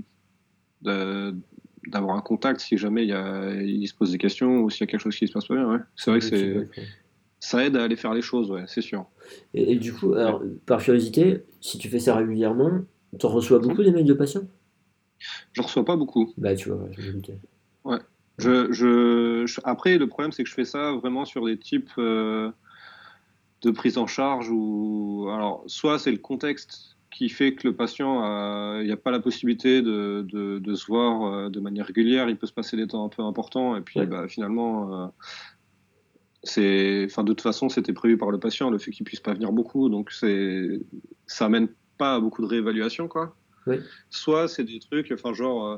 d'avoir 1.89 2.17
un 2.17 2.21
contact 2.21 2.61
si 2.61 2.77
jamais 2.77 3.03
il, 3.03 3.09
y 3.09 3.13
a, 3.13 3.53
il 3.61 3.87
se 3.89 3.95
pose 3.95 4.13
des 4.13 4.19
questions 4.19 4.61
ou 4.61 4.71
s'il 4.71 4.83
y 4.83 4.85
a 4.85 4.87
quelque 4.87 5.01
chose 5.01 5.17
qui 5.17 5.27
se 5.27 5.33
passe 5.33 5.47
pas 5.47 5.55
bien. 5.55 5.69
Ouais. 5.69 5.81
C'est 5.97 6.13
vrai 6.13 6.21
que 6.21 6.27
c'est, 6.27 6.69
ça 7.41 7.67
aide 7.67 7.77
à 7.77 7.83
aller 7.83 7.97
faire 7.97 8.15
les 8.15 8.23
choses, 8.23 8.53
ouais, 8.53 8.63
c'est 8.69 8.83
sûr. 8.83 9.07
Et, 9.55 9.75
du 9.75 9.93
coup, 9.93 10.15
alors, 10.15 10.41
par 10.65 10.81
curiosité, 10.81 11.43
si 11.61 11.79
tu 11.79 11.89
fais 11.89 11.99
ça 11.99 12.15
régulièrement, 12.15 12.83
tu 13.19 13.27
reçois 13.27 13.59
beaucoup 13.59 13.83
mmh. 13.83 13.85
des 13.85 13.91
mails 13.91 14.07
de 14.07 14.15
patients? 14.15 14.47
Je 15.53 15.63
reçois 15.63 15.85
pas 15.85 15.97
beaucoup. 15.97 16.33
Bah, 16.37 16.55
tu 16.55 16.71
vois, 16.71 16.89
je 16.93 17.11
Ouais. 17.85 17.99
Je, 18.39 18.73
je, 18.73 19.61
après, 19.65 19.99
le 19.99 20.07
problème, 20.09 20.33
c'est 20.33 20.43
que 20.43 20.49
je 20.49 20.55
fais 20.55 20.65
ça 20.65 20.93
vraiment 20.93 21.25
sur 21.25 21.45
des 21.47 21.59
types 21.59 21.91
euh, 21.99 22.51
de 23.63 23.71
prise 23.71 23.99
en 23.99 24.07
charge 24.07 24.49
où, 24.51 25.29
alors, 25.31 25.63
soit 25.67 25.99
c'est 25.99 26.11
le 26.11 26.19
contexte 26.19 26.97
qui 27.13 27.29
fait 27.29 27.55
que 27.55 27.69
le 27.69 27.77
patient, 27.77 28.81
il 28.81 28.87
n'y 28.87 28.93
a 28.93 28.97
pas 28.97 29.11
la 29.11 29.21
possibilité 29.21 29.83
de, 29.83 30.27
de, 30.29 30.59
de 30.59 30.75
se 30.75 30.87
voir 30.87 31.25
euh, 31.25 31.51
de 31.51 31.61
manière 31.61 31.87
régulière, 31.87 32.29
il 32.29 32.37
peut 32.37 32.47
se 32.47 32.53
passer 32.53 32.77
des 32.77 32.87
temps 32.87 33.05
un 33.05 33.09
peu 33.09 33.23
importants, 33.23 33.77
et 33.77 33.83
puis 33.83 34.05
bah, 34.07 34.27
finalement, 34.29 35.05
euh, 35.05 35.07
c'est, 36.43 37.05
enfin, 37.05 37.23
de 37.23 37.33
toute 37.33 37.43
façon, 37.43 37.69
c'était 37.69 37.93
prévu 37.93 38.17
par 38.17 38.31
le 38.31 38.39
patient, 38.39 38.71
le 38.71 38.79
fait 38.79 38.91
qu'il 38.91 39.05
puisse 39.05 39.21
pas 39.21 39.35
venir 39.35 39.53
beaucoup, 39.53 39.89
donc 39.89 40.11
c'est, 40.11 40.81
ça 41.27 41.45
amène 41.45 41.69
pas 41.99 42.15
à 42.15 42.21
beaucoup 42.21 42.43
de 42.43 42.47
réévaluation, 42.47 43.09
quoi. 43.09 43.37
Soit 44.11 44.49
c'est 44.49 44.65
des 44.65 44.79
trucs, 44.79 45.13
enfin, 45.13 45.33
genre, 45.33 45.67
euh, 45.67 45.77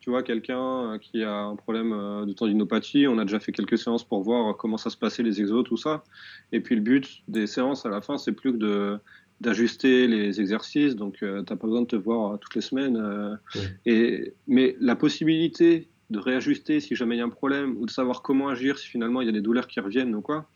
tu 0.00 0.10
vois, 0.10 0.22
quelqu'un 0.22 0.98
qui 1.00 1.22
a 1.22 1.34
un 1.34 1.56
problème 1.56 1.92
euh, 1.92 2.24
de 2.24 2.32
tendinopathie, 2.32 3.06
on 3.06 3.18
a 3.18 3.24
déjà 3.24 3.40
fait 3.40 3.52
quelques 3.52 3.78
séances 3.78 4.04
pour 4.04 4.22
voir 4.22 4.56
comment 4.56 4.76
ça 4.76 4.90
se 4.90 4.96
passait, 4.96 5.22
les 5.22 5.40
exos, 5.40 5.64
tout 5.64 5.76
ça. 5.76 6.04
Et 6.52 6.60
puis 6.60 6.74
le 6.74 6.80
but 6.80 7.22
des 7.28 7.46
séances 7.46 7.86
à 7.86 7.88
la 7.88 8.00
fin, 8.00 8.18
c'est 8.18 8.32
plus 8.32 8.52
que 8.52 8.58
de 8.58 8.98
d'ajuster 9.40 10.06
les 10.06 10.38
exercices, 10.38 10.94
donc 10.96 11.14
tu 11.14 11.24
n'as 11.24 11.42
pas 11.42 11.54
besoin 11.56 11.80
de 11.80 11.86
te 11.86 11.96
voir 11.96 12.38
toutes 12.38 12.54
les 12.54 12.60
semaines. 12.60 13.38
et, 13.86 14.34
mais 14.46 14.76
la 14.80 14.96
possibilité 14.96 15.88
de 16.10 16.18
réajuster 16.18 16.80
si 16.80 16.94
jamais 16.94 17.16
il 17.16 17.18
y 17.20 17.22
a 17.22 17.24
un 17.24 17.30
problème 17.30 17.76
ou 17.78 17.86
de 17.86 17.90
savoir 17.90 18.22
comment 18.22 18.48
agir 18.48 18.78
si 18.78 18.88
finalement 18.88 19.20
il 19.22 19.26
y 19.26 19.28
a 19.28 19.32
des 19.32 19.40
douleurs 19.40 19.66
qui 19.66 19.80
reviennent 19.80 20.14
ou 20.14 20.20
quoi. 20.20 20.46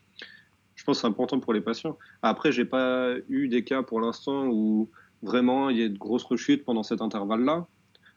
Je 0.75 0.83
pense 0.83 0.97
que 0.97 1.01
c'est 1.01 1.07
important 1.07 1.39
pour 1.39 1.53
les 1.53 1.61
patients. 1.61 1.97
Après, 2.21 2.51
j'ai 2.51 2.65
pas 2.65 3.13
eu 3.29 3.47
des 3.47 3.63
cas 3.63 3.81
pour 3.81 4.01
l'instant 4.01 4.47
où 4.47 4.89
vraiment 5.25 5.69
il 5.69 5.77
y 5.77 5.83
a 5.83 5.89
de 5.89 5.97
grosses 5.97 6.23
rechutes 6.23 6.63
pendant 6.63 6.83
cet 6.83 7.01
intervalle-là? 7.01 7.67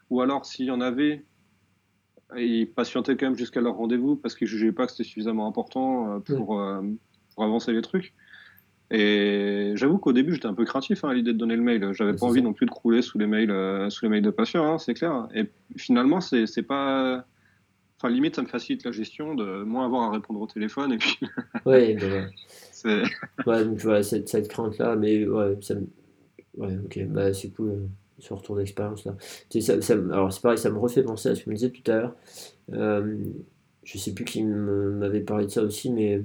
Ou 0.09 0.21
alors, 0.21 0.45
s'il 0.45 0.65
y 0.65 0.71
en 0.71 0.81
avait, 0.81 1.25
ils 2.37 2.67
patientaient 2.67 3.15
quand 3.15 3.27
même 3.27 3.37
jusqu'à 3.37 3.61
leur 3.61 3.75
rendez-vous 3.75 4.15
parce 4.15 4.35
qu'ils 4.35 4.47
jugeaient 4.47 4.71
pas 4.71 4.85
que 4.85 4.91
c'était 4.91 5.03
suffisamment 5.03 5.47
important 5.47 6.15
euh, 6.15 6.19
pour, 6.19 6.59
euh, 6.59 6.81
pour 7.33 7.43
avancer 7.43 7.73
les 7.73 7.81
trucs. 7.81 8.13
Et 8.91 9.73
j'avoue 9.75 9.99
qu'au 9.99 10.13
début, 10.13 10.33
j'étais 10.33 10.47
un 10.47 10.53
peu 10.55 10.65
craintif 10.65 11.03
hein, 11.03 11.09
à 11.09 11.13
l'idée 11.13 11.33
de 11.33 11.37
donner 11.37 11.55
le 11.55 11.61
mail. 11.61 11.91
J'avais 11.93 12.15
pas 12.15 12.25
envie 12.25 12.41
non 12.41 12.53
plus 12.53 12.65
de 12.65 12.71
crouler 12.71 13.03
sous 13.03 13.19
les 13.19 13.27
mails, 13.27 13.51
euh, 13.51 13.89
sous 13.91 14.05
les 14.05 14.09
mails 14.09 14.23
de 14.23 14.31
patients, 14.31 14.73
hein, 14.73 14.77
c'est 14.79 14.95
clair. 14.95 15.27
Et 15.35 15.45
finalement, 15.77 16.21
c'est 16.21 16.63
pas. 16.63 17.23
Enfin, 17.97 18.09
limite, 18.11 18.37
ça 18.37 18.41
me 18.41 18.47
facilite 18.47 18.85
la 18.85 18.91
gestion 18.91 19.35
de 19.35 19.63
moins 19.63 19.85
avoir 19.85 20.03
à 20.03 20.11
répondre 20.11 20.41
au 20.41 20.47
téléphone. 20.47 20.93
Et 20.93 20.97
puis. 20.97 21.19
ouais, 21.65 21.95
bah, 21.95 23.01
ouais, 23.45 23.63
voilà, 23.75 24.01
cette, 24.01 24.27
cette 24.27 24.47
crainte-là, 24.47 24.95
mais 24.95 25.27
ouais, 25.27 25.57
ça 25.61 25.75
Ouais, 26.59 26.77
ok, 26.85 27.05
bah 27.07 27.33
c'est 27.33 27.49
cool, 27.49 27.69
euh, 27.69 27.87
ce 28.19 28.33
retour 28.33 28.57
d'expérience 28.57 29.05
là. 29.05 29.15
Ça, 29.49 29.81
ça, 29.81 29.93
alors, 29.93 30.31
c'est 30.31 30.41
pareil, 30.41 30.57
ça 30.57 30.69
me 30.69 30.77
refait 30.77 31.03
penser 31.03 31.29
à 31.29 31.35
ce 31.35 31.39
que 31.39 31.45
je 31.45 31.49
me 31.49 31.55
disais 31.55 31.69
tout 31.69 31.89
à 31.91 31.95
l'heure. 31.95 32.15
Euh, 32.73 33.17
je 33.83 33.97
sais 33.97 34.13
plus 34.13 34.25
qui 34.25 34.43
m'avait 34.43 35.21
parlé 35.21 35.45
de 35.45 35.51
ça 35.51 35.63
aussi, 35.63 35.89
mais 35.91 36.21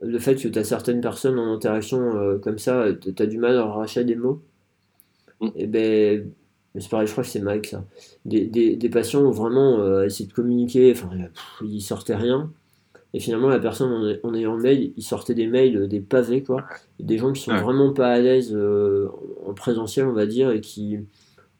le 0.00 0.18
fait 0.18 0.34
que 0.36 0.48
tu 0.48 0.58
as 0.58 0.64
certaines 0.64 1.00
personnes 1.00 1.38
en 1.38 1.54
interaction 1.54 2.16
euh, 2.16 2.38
comme 2.38 2.58
ça, 2.58 2.86
tu 3.00 3.14
as 3.22 3.26
du 3.26 3.38
mal 3.38 3.56
à 3.56 3.64
racheter 3.64 4.04
des 4.04 4.16
mots. 4.16 4.42
Mm. 5.40 5.46
Et 5.46 5.50
eh 5.56 5.66
ben, 5.66 6.32
c'est 6.78 6.88
pareil, 6.90 7.06
je 7.06 7.12
crois 7.12 7.24
que 7.24 7.30
c'est 7.30 7.40
Mike 7.40 7.66
ça. 7.66 7.84
Des, 8.24 8.46
des, 8.46 8.76
des 8.76 8.88
patients 8.88 9.22
ont 9.22 9.30
vraiment 9.30 9.80
euh, 9.80 10.04
essayé 10.04 10.28
de 10.28 10.34
communiquer, 10.34 10.92
enfin, 10.92 11.10
ils 11.62 11.82
sortaient 11.82 12.16
rien. 12.16 12.52
Et 13.14 13.20
finalement, 13.20 13.48
la 13.48 13.58
personne 13.58 14.18
en, 14.22 14.34
ayant 14.34 14.56
le 14.56 14.62
mail, 14.62 14.92
il 14.96 15.02
sortait 15.02 15.34
des 15.34 15.46
mails, 15.46 15.86
des 15.86 16.00
pavés, 16.00 16.42
quoi. 16.42 16.64
Des 16.98 17.18
gens 17.18 17.32
qui 17.32 17.42
sont 17.42 17.54
vraiment 17.54 17.92
pas 17.92 18.08
à 18.08 18.18
l'aise 18.18 18.52
euh, 18.54 19.08
en 19.46 19.52
présentiel, 19.52 20.06
on 20.06 20.12
va 20.12 20.24
dire, 20.24 20.50
et 20.50 20.62
qui, 20.62 20.98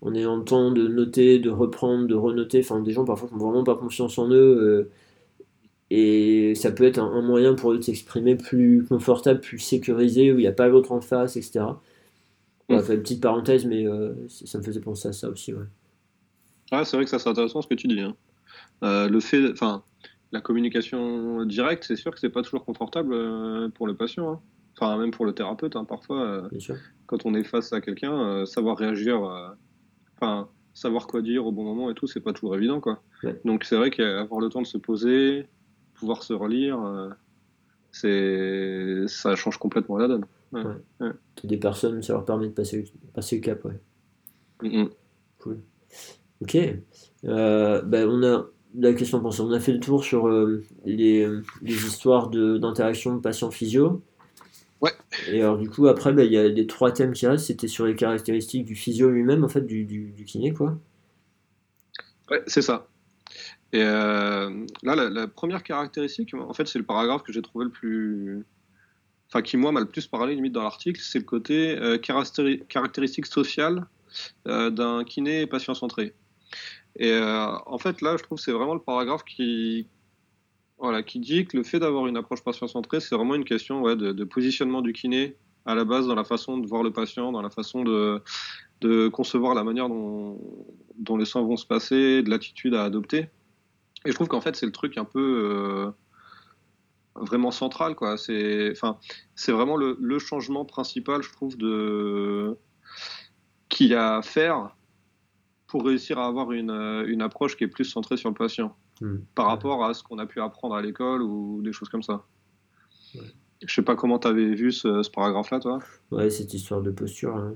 en 0.01 0.15
ayant 0.15 0.37
le 0.37 0.45
temps 0.45 0.71
de 0.71 0.89
noter, 0.89 1.39
de 1.39 1.51
reprendre, 1.51 2.07
de 2.07 2.15
renoter, 2.15 2.61
enfin, 2.61 2.81
des 2.81 2.93
gens 2.93 3.05
parfois 3.05 3.29
qui 3.29 3.35
n'ont 3.35 3.51
vraiment 3.51 3.65
pas 3.65 3.75
confiance 3.75 4.19
en 4.19 4.31
eux 4.31 4.89
et 5.95 6.55
ça 6.55 6.73
peut 6.73 6.85
être 6.85 6.99
un, 6.99 7.21
moyen 7.21 7.55
pour 7.55 7.73
eux 7.73 7.77
de 7.77 7.83
s'exprimer 7.83 8.35
plus 8.35 8.83
confortable, 8.89 9.41
plus 9.41 9.59
sécurisé, 9.59 10.33
où 10.33 10.39
il 10.39 10.41
n'y 10.41 10.47
a 10.47 10.53
pas 10.53 10.67
l'autre 10.67 10.91
en 10.91 11.03
face, 11.03 11.37
etc. 11.37 11.67
On 12.71 12.77
va 12.77 12.83
faire 12.83 12.95
une 12.95 13.03
petite 13.03 13.21
parenthèse, 13.21 13.67
mais 13.67 13.87
euh, 13.87 14.15
ça 14.27 14.57
me 14.57 14.63
faisait 14.63 14.81
penser 14.81 15.09
à 15.09 15.13
ça 15.13 15.29
aussi. 15.29 15.53
Ouais. 15.53 15.67
Ah, 16.71 16.87
c'est 16.87 16.97
vrai 16.97 17.05
que 17.05 17.11
ça 17.11 17.19
c'est 17.19 17.29
intéressant 17.29 17.61
ce 17.61 17.67
que 17.69 17.75
tu 17.75 17.89
dis. 17.89 18.01
Hein. 18.01 18.17
Euh, 18.83 19.07
le 19.07 19.21
fait, 19.21 19.51
enfin, 19.51 19.83
la 20.33 20.41
communication 20.41 21.45
directe, 21.45 21.85
c'est 21.85 21.97
sûr 21.97 22.13
que 22.13 22.19
c'est 22.19 22.31
pas 22.31 22.43
toujours 22.43 22.65
confortable 22.65 23.13
euh, 23.15 23.69
pour 23.69 23.87
le 23.87 23.95
patient. 23.95 24.33
Hein. 24.33 24.41
Enfin, 24.79 24.97
même 24.97 25.11
pour 25.11 25.27
le 25.27 25.35
thérapeute, 25.35 25.77
hein, 25.77 25.85
parfois, 25.85 26.49
quand 27.07 27.27
on 27.27 27.35
est 27.35 27.45
face 27.45 27.73
à 27.75 27.83
quelqu'un, 27.83 28.47
savoir 28.47 28.79
réagir, 28.79 29.21
enfin, 30.17 30.49
savoir 30.75 31.07
quoi 31.07 31.23
dire 31.23 31.47
au 31.47 31.53
bon 31.53 31.65
moment 31.65 31.91
et 31.91 31.95
tout, 31.95 32.07
c'est 32.07 32.21
pas 32.21 32.33
toujours 32.33 32.57
évident, 32.57 32.81
quoi. 32.81 33.03
Donc 33.45 33.65
c'est 33.65 33.77
vrai 33.77 33.91
qu'avoir 33.91 34.41
le 34.41 34.49
temps 34.49 34.63
de 34.63 34.67
se 34.67 34.79
poser, 34.79 35.47
pouvoir 35.95 36.23
se 36.23 36.33
relire, 36.33 36.83
euh, 36.83 37.11
c'est 37.91 39.07
ça 39.07 39.37
change 39.37 39.59
complètement 39.59 39.99
la 39.99 40.09
donne. 40.09 40.25
Des 41.45 41.57
personnes, 41.57 42.03
ça 42.03 42.13
leur 42.13 42.25
permet 42.25 42.49
de 42.49 42.53
passer, 42.53 42.85
passer 43.15 43.37
le 43.37 43.43
cap, 43.43 43.65
ouais. 43.65 43.81
Mm. 44.63 44.89
Cool. 45.39 45.61
Ok. 46.41 46.59
Euh, 47.25 47.83
ben 47.83 48.09
on 48.09 48.23
a 48.25 48.47
la 48.75 48.93
question 48.93 49.21
pensée. 49.21 49.41
On 49.43 49.53
a 49.53 49.61
fait 49.61 49.73
le 49.73 49.81
tour 49.81 50.05
sur 50.05 50.29
euh, 50.29 50.65
les, 50.85 51.27
les, 51.63 51.87
histoires 51.87 52.29
d'interaction 52.31 53.17
de, 53.17 53.21
patients 53.21 53.51
physio. 53.51 54.03
Ouais. 54.81 54.93
Et 55.31 55.43
alors 55.43 55.59
du 55.59 55.71
coup 55.71 55.87
après 55.87 56.13
ben, 56.13 56.25
il 56.25 56.33
y 56.33 56.39
a 56.39 56.49
les 56.49 56.67
trois 56.67 56.91
thèmes 56.91 57.13
qui 57.13 57.27
restent. 57.27 57.47
C'était 57.47 57.69
sur 57.69 57.87
les 57.87 57.95
caractéristiques 57.95 58.65
du 58.65 58.75
physio 58.75 59.11
lui-même 59.11 59.45
en 59.45 59.49
fait 59.49 59.67
du, 59.67 59.85
du, 59.85 60.11
du, 60.11 60.25
kiné 60.25 60.53
quoi. 60.53 60.77
Ouais 62.31 62.43
c'est 62.47 62.63
ça. 62.63 62.89
Et 63.73 63.83
euh, 63.83 64.67
là, 64.83 64.95
la, 64.95 65.27
première 65.27 65.63
caractéristique, 65.63 66.35
en 66.35 66.53
fait, 66.53 66.67
c'est 66.69 66.79
le 66.79 66.85
paragraphe 66.85 67.23
que 67.23 67.33
j'ai 67.33 67.41
trouvé 67.41 67.65
le 67.65 67.71
plus. 67.71 68.45
Enfin, 69.29 69.41
qui, 69.41 69.57
moi, 69.57 69.73
m'a 69.73 69.81
le 69.81 69.87
plus 69.87 70.07
parlé, 70.07 70.35
limite, 70.35 70.53
dans 70.53 70.63
l'article, 70.63 71.01
c'est 71.03 71.19
le 71.19 71.25
côté 71.25 71.79
euh, 71.79 71.97
caractéristique 71.97 73.27
sociale 73.27 73.87
euh, 74.47 74.69
d'un 74.71 75.05
kiné 75.05 75.47
patient 75.47 75.73
centré. 75.73 76.13
Et 76.97 77.19
en 77.19 77.79
fait, 77.79 78.03
là, 78.03 78.17
je 78.17 78.23
trouve 78.23 78.39
que 78.39 78.45
c'est 78.45 78.53
vraiment 78.53 78.75
le 78.75 78.81
paragraphe 78.81 79.25
qui, 79.25 79.87
voilà, 80.83 81.03
qui 81.03 81.21
dit 81.21 81.47
que 81.47 81.57
le 81.57 81.63
fait 81.63 81.79
d'avoir 81.79 82.09
une 82.09 82.17
approche 82.17 82.43
patient 82.43 82.67
centrée, 82.67 82.99
c'est 83.01 83.15
vraiment 83.15 83.37
une 83.37 83.45
question 83.45 83.83
de, 83.95 84.25
positionnement 84.25 84.83
du 84.83 84.93
kiné 84.93 85.37
à 85.65 85.77
la 85.77 85.85
base 85.85 86.09
dans 86.09 86.17
la 86.17 86.25
façon 86.25 86.59
de 86.59 86.67
voir 86.67 86.83
le 86.83 86.93
patient, 86.93 87.31
dans 87.31 87.41
la 87.41 87.51
façon 87.51 87.85
de, 87.85 89.09
concevoir 89.09 89.55
la 89.55 89.63
manière 89.63 89.89
dont, 89.89 91.17
les 91.17 91.25
soins 91.25 91.43
vont 91.43 91.57
se 91.57 91.67
passer, 91.67 92.23
de 92.23 92.29
l'attitude 92.29 92.75
à 92.75 92.83
adopter. 92.83 93.29
Et 94.05 94.11
je 94.11 94.13
trouve 94.13 94.27
qu'en 94.27 94.41
fait, 94.41 94.57
c'est 94.57 94.67
le 94.67 94.73
truc 94.73 94.99
un 94.99 95.05
peu 95.05 95.21
euh, 95.21 95.91
vraiment 97.15 97.53
central, 97.53 97.95
quoi. 97.95 98.19
C'est, 98.19 98.73
enfin, 98.73 98.99
vraiment 99.47 99.77
le, 99.77 99.97
le, 100.01 100.19
changement 100.19 100.65
principal, 100.65 101.23
je 101.23 101.31
trouve, 101.31 101.57
de 101.57 102.59
qu'il 103.69 103.87
y 103.87 103.95
a 103.95 104.17
à 104.17 104.23
faire 104.23 104.75
pour 105.73 105.87
réussir 105.87 106.19
à 106.19 106.27
avoir 106.27 106.53
une, 106.53 106.71
une 107.07 107.23
approche 107.23 107.57
qui 107.57 107.65
est 107.65 107.69
plus 107.69 107.87
centrée 107.87 108.19
sur 108.19 108.29
le 108.29 108.35
patient 108.35 108.77
hmm. 109.01 109.21
par 109.35 109.47
rapport 109.47 109.83
à 109.87 109.95
ce 109.95 110.03
qu'on 110.03 110.19
a 110.19 110.27
pu 110.27 110.39
apprendre 110.39 110.75
à 110.75 110.83
l'école 110.83 111.23
ou 111.23 111.63
des 111.63 111.73
choses 111.73 111.89
comme 111.89 112.03
ça. 112.03 112.27
Ouais. 113.15 113.23
Je 113.65 113.73
sais 113.73 113.81
pas 113.81 113.97
comment 113.97 114.19
tu 114.19 114.29
avais 114.29 114.55
vu 114.55 114.71
ce, 114.71 115.03
ce 115.03 115.11
paragraphe-là, 115.11 115.61
toi. 115.61 115.79
Ouais, 116.11 116.29
cette 116.29 116.53
histoire 116.53 116.83
de 116.83 116.91
posture. 116.91 117.37
Hein, 117.37 117.55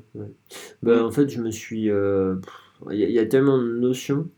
bah, 0.82 1.04
En 1.04 1.10
fait, 1.10 1.28
je 1.28 1.42
me 1.42 1.50
suis. 1.50 1.90
Euh, 1.90 2.36
il 2.90 2.98
y, 2.98 3.12
y, 3.12 3.18
a 3.18 3.26
tellement 3.26 3.58
de 3.58 3.76
notions 3.78 4.30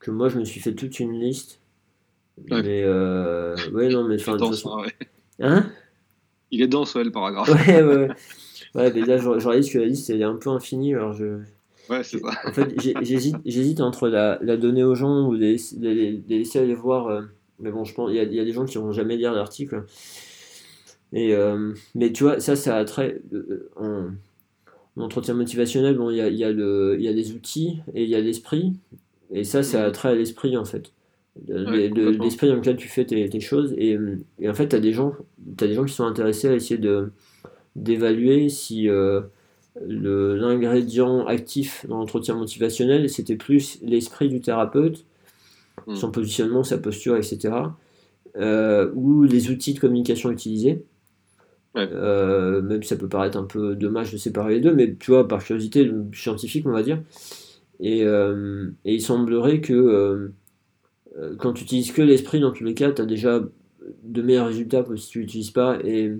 que 0.00 0.10
moi 0.10 0.28
je 0.28 0.40
me 0.40 0.44
suis 0.44 0.60
fait 0.60 0.74
toute 0.74 0.98
une 0.98 1.12
liste. 1.12 1.60
Mais 2.50 2.82
euh, 2.82 3.54
ouais, 3.72 3.90
non, 3.90 4.08
mais 4.08 4.16
enfin. 4.20 4.36
Ouais. 4.38 4.92
Hein? 5.38 5.66
Il 6.50 6.62
est 6.62 6.68
dense, 6.68 6.96
ouais, 6.96 7.04
le 7.04 7.12
paragraphe. 7.12 7.48
Ouais, 7.48 7.80
ouais. 7.80 8.08
ouais, 8.74 8.92
mais 8.92 9.00
là, 9.02 9.18
je, 9.18 9.46
réalise 9.46 9.72
que 9.72 9.78
la 9.78 9.86
liste 9.86 10.10
elle 10.10 10.20
est 10.20 10.24
un 10.24 10.34
peu 10.34 10.50
infinie. 10.50 10.94
Alors 10.94 11.12
je. 11.12 11.42
Ouais, 11.90 12.02
c'est 12.02 12.18
ça. 12.18 12.30
En 12.46 12.52
fait, 12.52 12.74
j'hésite 12.80 13.80
entre 13.80 14.08
la, 14.08 14.38
la, 14.42 14.56
donner 14.56 14.84
aux 14.84 14.94
gens 14.94 15.26
ou 15.26 15.34
les, 15.34 15.56
les, 15.80 16.22
laisser 16.28 16.58
aller 16.60 16.74
voir. 16.74 17.08
Euh, 17.08 17.22
mais 17.60 17.70
bon, 17.70 17.84
je 17.84 17.94
pense 17.94 18.10
il 18.10 18.16
y, 18.16 18.34
y, 18.34 18.40
a 18.40 18.44
des 18.44 18.52
gens 18.52 18.64
qui 18.64 18.78
vont 18.78 18.92
jamais 18.92 19.16
lire 19.16 19.32
l'article. 19.32 19.84
Et, 21.12 21.34
euh, 21.34 21.72
mais 21.94 22.12
tu 22.12 22.24
vois, 22.24 22.40
ça, 22.40 22.56
ça 22.56 22.76
a 22.76 22.84
très. 22.84 23.20
en, 23.76 24.08
entretien 24.96 25.34
motivationnel, 25.34 25.96
bon, 25.96 26.10
il 26.10 26.16
y 26.16 26.20
a, 26.20 26.28
y, 26.28 26.44
a 26.44 26.52
le, 26.52 26.96
y 27.00 27.08
a 27.08 27.12
des 27.12 27.32
outils 27.32 27.80
et 27.94 28.04
il 28.04 28.08
y 28.08 28.14
a 28.14 28.20
l'esprit. 28.20 28.74
Et 29.30 29.44
ça, 29.44 29.62
ça 29.62 29.84
a 29.84 29.90
trait 29.90 30.10
à 30.10 30.14
l'esprit, 30.14 30.56
en 30.56 30.64
fait. 30.64 30.92
L'esprit 31.48 32.48
dans 32.48 32.56
lequel 32.56 32.76
tu 32.76 32.88
fais 32.88 33.04
tes, 33.04 33.40
choses. 33.40 33.74
Et, 33.76 33.98
en 34.46 34.54
fait, 34.54 34.68
tu 34.68 34.76
as, 34.76 34.80
des 34.80 34.92
gens, 34.92 35.14
as 35.60 35.66
des 35.66 35.74
gens 35.74 35.84
qui 35.84 35.92
sont 35.92 36.04
intéressés 36.04 36.48
à 36.48 36.54
essayer 36.54 36.80
d'évaluer 37.74 38.48
si 38.48 38.88
euh, 38.88 39.20
l'ingrédient 39.80 41.26
actif 41.26 41.84
dans 41.88 41.98
l'entretien 41.98 42.34
motivationnel, 42.34 43.08
c'était 43.10 43.36
plus 43.36 43.78
l'esprit 43.82 44.28
du 44.28 44.40
thérapeute, 44.40 45.04
hmm. 45.86 45.94
son 45.94 46.10
positionnement, 46.10 46.62
sa 46.62 46.78
posture, 46.78 47.16
etc. 47.16 47.54
Euh, 48.36 48.90
ou 48.94 49.22
les 49.22 49.50
outils 49.50 49.74
de 49.74 49.80
communication 49.80 50.30
utilisés. 50.30 50.84
Euh, 51.76 52.62
même 52.62 52.84
si 52.84 52.90
ça 52.90 52.96
peut 52.96 53.08
paraître 53.08 53.36
un 53.36 53.44
peu 53.44 53.74
dommage 53.74 54.12
de 54.12 54.16
séparer 54.16 54.54
les 54.54 54.60
deux, 54.60 54.72
mais 54.72 54.94
tu 54.94 55.10
vois, 55.10 55.26
par 55.26 55.42
curiosité 55.42 55.90
scientifique, 56.12 56.66
on 56.66 56.70
va 56.70 56.84
dire, 56.84 57.02
euh, 57.82 58.70
et, 58.84 58.94
il 58.94 59.02
semblerait 59.02 59.60
que 59.60 60.30
quand 61.38 61.52
tu 61.52 61.64
utilises 61.64 61.90
que 61.90 62.02
l'esprit, 62.02 62.38
dans 62.38 62.52
tous 62.52 62.62
les 62.62 62.74
cas, 62.74 62.92
tu 62.92 63.02
as 63.02 63.06
déjà 63.06 63.40
de 64.04 64.22
meilleurs 64.22 64.46
résultats 64.46 64.84
que 64.84 64.94
si 64.94 65.08
tu 65.10 65.20
l'utilises 65.20 65.50
pas. 65.50 65.78
Et, 65.84 66.12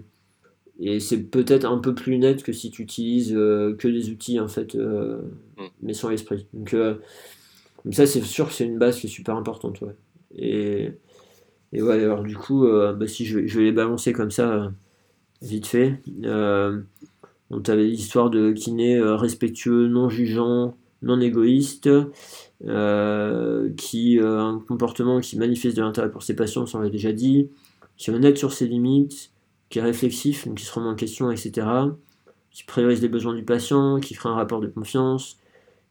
et 0.81 1.01
c'est 1.01 1.23
peut-être 1.23 1.65
un 1.65 1.79
peu 1.79 1.95
plus 1.95 2.19
net 2.19 2.43
que 2.43 2.53
si 2.53 2.71
tu 2.71 2.83
utilises 2.83 3.33
que 3.33 3.89
des 3.89 4.11
outils, 4.11 4.41
en 4.41 4.49
fait, 4.49 4.75
mm. 4.75 5.21
mais 5.83 5.95
sans 5.95 6.09
l'esprit. 6.09 6.47
Donc, 6.53 6.75
ça, 7.93 8.07
c'est 8.07 8.23
sûr 8.23 8.49
que 8.49 8.55
c'est 8.55 8.65
une 8.65 8.79
base 8.79 8.99
qui 8.99 9.07
est 9.07 9.11
super 9.11 9.37
importante. 9.37 9.81
Ouais. 9.83 9.95
Et, 10.37 10.91
Et 11.73 11.83
ouais, 11.83 12.03
alors 12.03 12.23
du 12.23 12.37
coup, 12.37 12.67
bah, 12.67 13.07
si 13.07 13.25
je, 13.25 13.47
je, 13.47 13.59
vais 13.59 13.67
les 13.67 13.73
balancer 13.73 14.13
comme 14.13 14.31
ça, 14.31 14.73
vite 15.43 15.67
fait. 15.67 16.01
on 16.25 17.61
avait 17.69 17.85
l'histoire 17.85 18.31
de 18.31 18.53
kiné 18.53 19.01
respectueux, 19.01 19.87
non 19.89 20.09
jugeant, 20.09 20.77
non 21.03 21.21
égoïste, 21.21 21.91
qui 23.77 24.19
a 24.19 24.41
un 24.41 24.59
comportement 24.61 25.21
qui 25.21 25.39
manifeste 25.39 25.77
de 25.77 25.83
l'intérêt 25.83 26.11
pour 26.11 26.23
ses 26.23 26.35
patients, 26.35 26.67
ça 26.67 26.79
on 26.79 26.81
l'a 26.81 26.91
déjà 26.91 27.13
dit, 27.13 27.49
qui 27.97 28.11
est 28.11 28.15
honnête 28.15 28.39
sur 28.39 28.53
ses 28.53 28.67
limites, 28.67 29.31
qui 29.69 29.79
est 29.79 29.83
réflexif, 29.83 30.47
donc 30.47 30.59
qui 30.59 30.65
se 30.65 30.73
remet 30.73 30.89
en 30.89 30.95
question, 30.95 31.31
etc., 31.31 31.67
qui 32.51 32.63
priorise 32.65 33.03
les 33.03 33.09
besoins 33.09 33.35
du 33.35 33.43
patient, 33.43 33.99
qui 33.99 34.15
fera 34.15 34.31
un 34.31 34.37
rapport 34.37 34.61
de 34.61 34.69
confiance, 34.69 35.39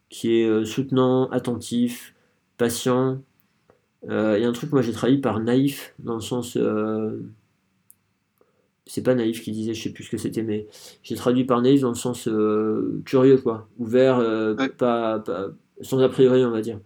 qui 0.10 0.40
est 0.40 0.48
euh, 0.48 0.64
soutenant, 0.64 1.30
attentif, 1.32 2.16
patient. 2.58 3.22
Euh, 4.10 4.38
il 4.38 4.44
y 4.44 4.46
a 4.46 4.50
un 4.50 4.54
truc, 4.54 4.72
moi 4.72 4.82
j'ai 4.82 4.94
traduit 4.94 5.18
par 5.18 5.40
naïf, 5.42 5.94
dans 6.00 6.16
le 6.16 6.22
sens. 6.22 6.56
Euh, 6.56 7.20
c'est 8.86 9.02
pas 9.02 9.16
naïf 9.16 9.42
qui 9.42 9.52
disait, 9.52 9.74
je 9.74 9.84
sais 9.84 9.90
plus 9.90 10.06
ce 10.06 10.12
que 10.12 10.18
c'était, 10.18 10.44
mais 10.44 10.68
j'ai 11.04 11.16
traduit 11.16 11.44
par 11.44 11.62
naïf 11.62 11.82
dans 11.82 11.90
le 11.90 11.96
sens 11.96 12.30
curieux, 13.06 13.38
quoi. 13.38 13.68
Ouvert, 13.78 14.22
pas, 14.78 15.24
sans 15.82 16.00
a 16.00 16.10
priori, 16.10 16.46
on 16.46 16.52
va 16.52 16.62
dire. 16.62 16.80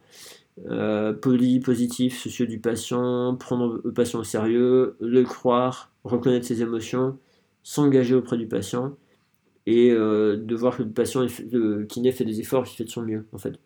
poli, 1.22 1.60
positif, 1.60 2.18
soucieux 2.20 2.48
du 2.48 2.60
patient, 2.60 3.36
prendre 3.36 3.82
le 3.84 3.94
patient 3.94 4.20
au 4.20 4.24
sérieux, 4.24 4.96
le 5.00 5.24
croire, 5.24 5.92
reconnaître 6.08 6.46
ses 6.46 6.62
émotions, 6.62 7.18
s'engager 7.64 8.16
auprès 8.16 8.38
du 8.38 8.48
patient 8.48 8.96
et 9.66 9.92
euh, 9.92 10.38
de 10.38 10.56
voir 10.56 10.78
que 10.78 10.84
le 10.84 10.92
patient 10.92 11.26
le 11.52 11.84
kiné 11.86 12.12
fait 12.12 12.24
des 12.24 12.40
efforts, 12.40 12.64
qu'il 12.64 12.78
fait 12.78 12.86
de 12.86 12.90
son 12.90 13.02
mieux, 13.02 13.28
en 13.34 13.38
fait. 13.38 13.60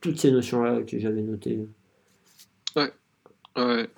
toutes 0.00 0.18
ces 0.18 0.32
notions-là 0.32 0.82
que 0.82 0.98
j'avais 0.98 1.22
notées. 1.22 1.60
Ouais, 2.76 2.92
ouais. 3.56 3.88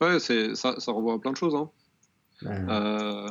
Ouais, 0.00 0.18
c'est, 0.20 0.54
ça, 0.54 0.78
ça 0.78 0.92
renvoie 0.92 1.14
à 1.14 1.18
plein 1.18 1.32
de 1.32 1.36
choses. 1.36 1.54
Hein. 1.54 1.70
Euh, 2.46 3.28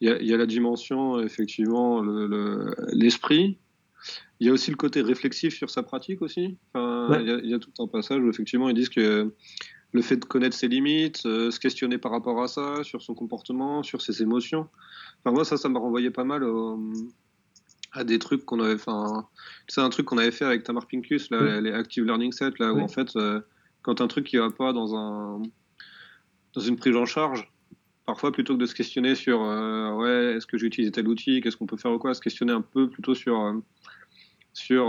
il 0.00 0.08
y, 0.08 0.32
a 0.32 0.36
la 0.36 0.46
dimension, 0.46 1.20
effectivement, 1.20 2.02
l'esprit. 2.92 3.58
il 4.38 4.46
y 4.46 4.50
a 4.50 4.52
aussi 4.52 4.70
le 4.70 4.76
côté 4.76 5.02
réflexif 5.02 5.56
sur 5.56 5.70
sa 5.70 5.82
pratique 5.82 6.22
aussi. 6.22 6.56
Enfin, 6.72 7.20
il, 7.20 7.50
y 7.50 7.54
a, 7.54 7.58
tout 7.58 7.72
un 7.80 7.88
passage 7.88 8.20
où, 8.20 8.30
effectivement, 8.30 8.68
ils 8.68 8.76
disent 8.76 8.90
que 8.90 9.34
le 9.92 10.02
fait 10.02 10.16
de 10.16 10.24
connaître 10.24 10.56
ses 10.56 10.68
limites, 10.68 11.24
euh, 11.24 11.50
se 11.50 11.58
questionner 11.58 11.98
par 11.98 12.12
rapport 12.12 12.42
à 12.42 12.48
ça, 12.48 12.84
sur 12.84 13.02
son 13.02 13.14
comportement, 13.14 13.82
sur 13.82 14.02
ses 14.02 14.22
émotions. 14.22 14.68
Enfin, 15.20 15.34
moi, 15.34 15.44
ça, 15.44 15.56
ça 15.56 15.68
m'a 15.68 15.78
renvoyé 15.78 16.10
pas 16.10 16.24
mal 16.24 16.44
à 17.92 18.04
des 18.04 18.18
trucs 18.18 18.44
qu'on 18.44 18.60
avait 18.60 18.78
fait. 18.78 18.90
C'est 19.66 19.80
un 19.80 19.88
truc 19.88 20.06
qu'on 20.06 20.18
avait 20.18 20.30
fait 20.30 20.44
avec 20.44 20.62
Tamar 20.62 20.86
Pinkus, 20.86 21.30
là, 21.30 21.60
les 21.60 21.72
Active 21.72 22.04
Learning 22.04 22.32
Set, 22.32 22.58
là, 22.58 22.72
où 22.72 22.80
en 22.80 22.88
fait, 22.88 23.16
euh, 23.16 23.40
quand 23.82 24.00
un 24.00 24.08
truc 24.08 24.26
qui 24.26 24.36
va 24.36 24.50
pas 24.50 24.72
dans, 24.72 24.94
un, 24.94 25.42
dans 26.52 26.60
une 26.60 26.76
prise 26.76 26.96
en 26.96 27.06
charge, 27.06 27.50
parfois 28.04 28.30
plutôt 28.30 28.54
que 28.54 28.60
de 28.60 28.66
se 28.66 28.74
questionner 28.74 29.14
sur 29.14 29.42
euh, 29.42 29.92
ouais, 29.94 30.36
est-ce 30.36 30.46
que 30.46 30.58
j'ai 30.58 30.66
utilisé 30.66 30.92
tel 30.92 31.08
outil, 31.08 31.40
qu'est-ce 31.40 31.56
qu'on 31.56 31.66
peut 31.66 31.76
faire 31.78 31.92
ou 31.92 31.98
quoi, 31.98 32.12
se 32.12 32.20
questionner 32.20 32.52
un 32.52 32.62
peu 32.62 32.90
plutôt 32.90 33.14
sur, 33.14 33.54
sur 34.52 34.84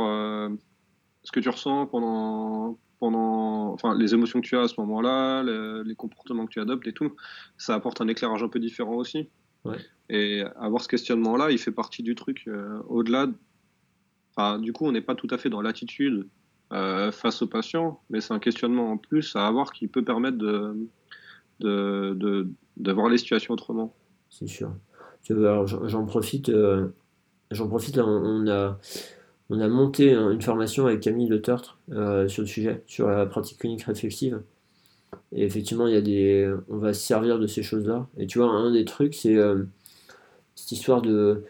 ce 1.24 1.32
que 1.32 1.40
tu 1.40 1.50
ressens 1.50 1.86
pendant 1.88 2.78
pendant, 3.00 3.74
enfin, 3.74 3.96
les 3.98 4.14
émotions 4.14 4.42
que 4.42 4.46
tu 4.46 4.58
as 4.58 4.62
à 4.62 4.68
ce 4.68 4.80
moment-là, 4.80 5.44
les, 5.84 5.96
comportements 5.96 6.46
que 6.46 6.52
tu 6.52 6.60
adoptes 6.60 6.88
et 6.88 6.94
tout, 6.94 7.16
ça 7.58 7.74
apporte 7.74 8.02
un 8.02 8.08
éclairage 8.08 8.44
un 8.44 8.50
peu 8.50 8.60
différent 8.60 8.96
aussi. 8.96 9.30
Et 10.10 10.44
avoir 10.56 10.82
ce 10.82 10.88
questionnement-là, 10.88 11.52
il 11.52 11.60
fait 11.60 11.72
partie 11.72 12.02
du 12.02 12.16
truc. 12.16 12.46
Euh, 12.48 12.80
au-delà, 12.88 13.28
enfin, 14.36 14.58
du 14.58 14.74
coup, 14.74 14.86
on 14.86 14.92
n'est 14.92 15.02
pas 15.02 15.16
tout 15.16 15.28
à 15.30 15.38
fait 15.38 15.50
dans 15.50 15.62
l'attitude 15.62 16.28
euh, 16.74 17.12
face 17.12 17.42
au 17.42 17.48
patient, 17.48 18.02
mais 18.10 18.22
c'est 18.22 18.34
un 18.34 18.40
questionnement 18.40 18.92
en 18.92 18.98
plus 18.98 19.36
à 19.36 19.46
avoir 19.46 19.72
qui 19.72 19.88
peut 19.88 20.04
permettre 20.04 20.38
de, 20.38 20.76
de, 21.60 22.48
de, 22.78 22.92
voir 22.92 23.10
les 23.10 23.18
situations 23.18 23.54
autrement. 23.54 23.94
C'est 24.30 24.48
sûr. 24.48 24.74
J'en 25.28 26.06
profite, 26.06 26.50
euh, 26.50 26.88
j'en 27.52 27.68
profite. 27.68 27.98
on 28.00 28.48
a 28.48 28.80
on 29.50 29.60
a 29.60 29.68
monté 29.68 30.14
une 30.14 30.42
formation 30.42 30.86
avec 30.86 31.00
Camille 31.02 31.28
Le 31.28 31.42
Tertre 31.42 31.80
euh, 31.92 32.28
sur 32.28 32.44
le 32.44 32.48
sujet, 32.48 32.84
sur 32.86 33.08
la 33.08 33.26
pratique 33.26 33.58
clinique 33.58 33.84
réflexive. 33.84 34.42
Et 35.32 35.44
effectivement, 35.44 35.88
il 35.88 35.94
y 35.94 35.98
a 35.98 36.02
des, 36.02 36.54
on 36.70 36.78
va 36.78 36.94
se 36.94 37.02
servir 37.02 37.40
de 37.40 37.48
ces 37.48 37.64
choses-là. 37.64 38.08
Et 38.18 38.28
tu 38.28 38.38
vois, 38.38 38.50
un 38.50 38.72
des 38.72 38.86
trucs, 38.86 39.16
c'est 39.16 39.36
euh, 39.36 39.64
cette 40.56 40.72
histoire 40.72 41.02
de. 41.02 41.44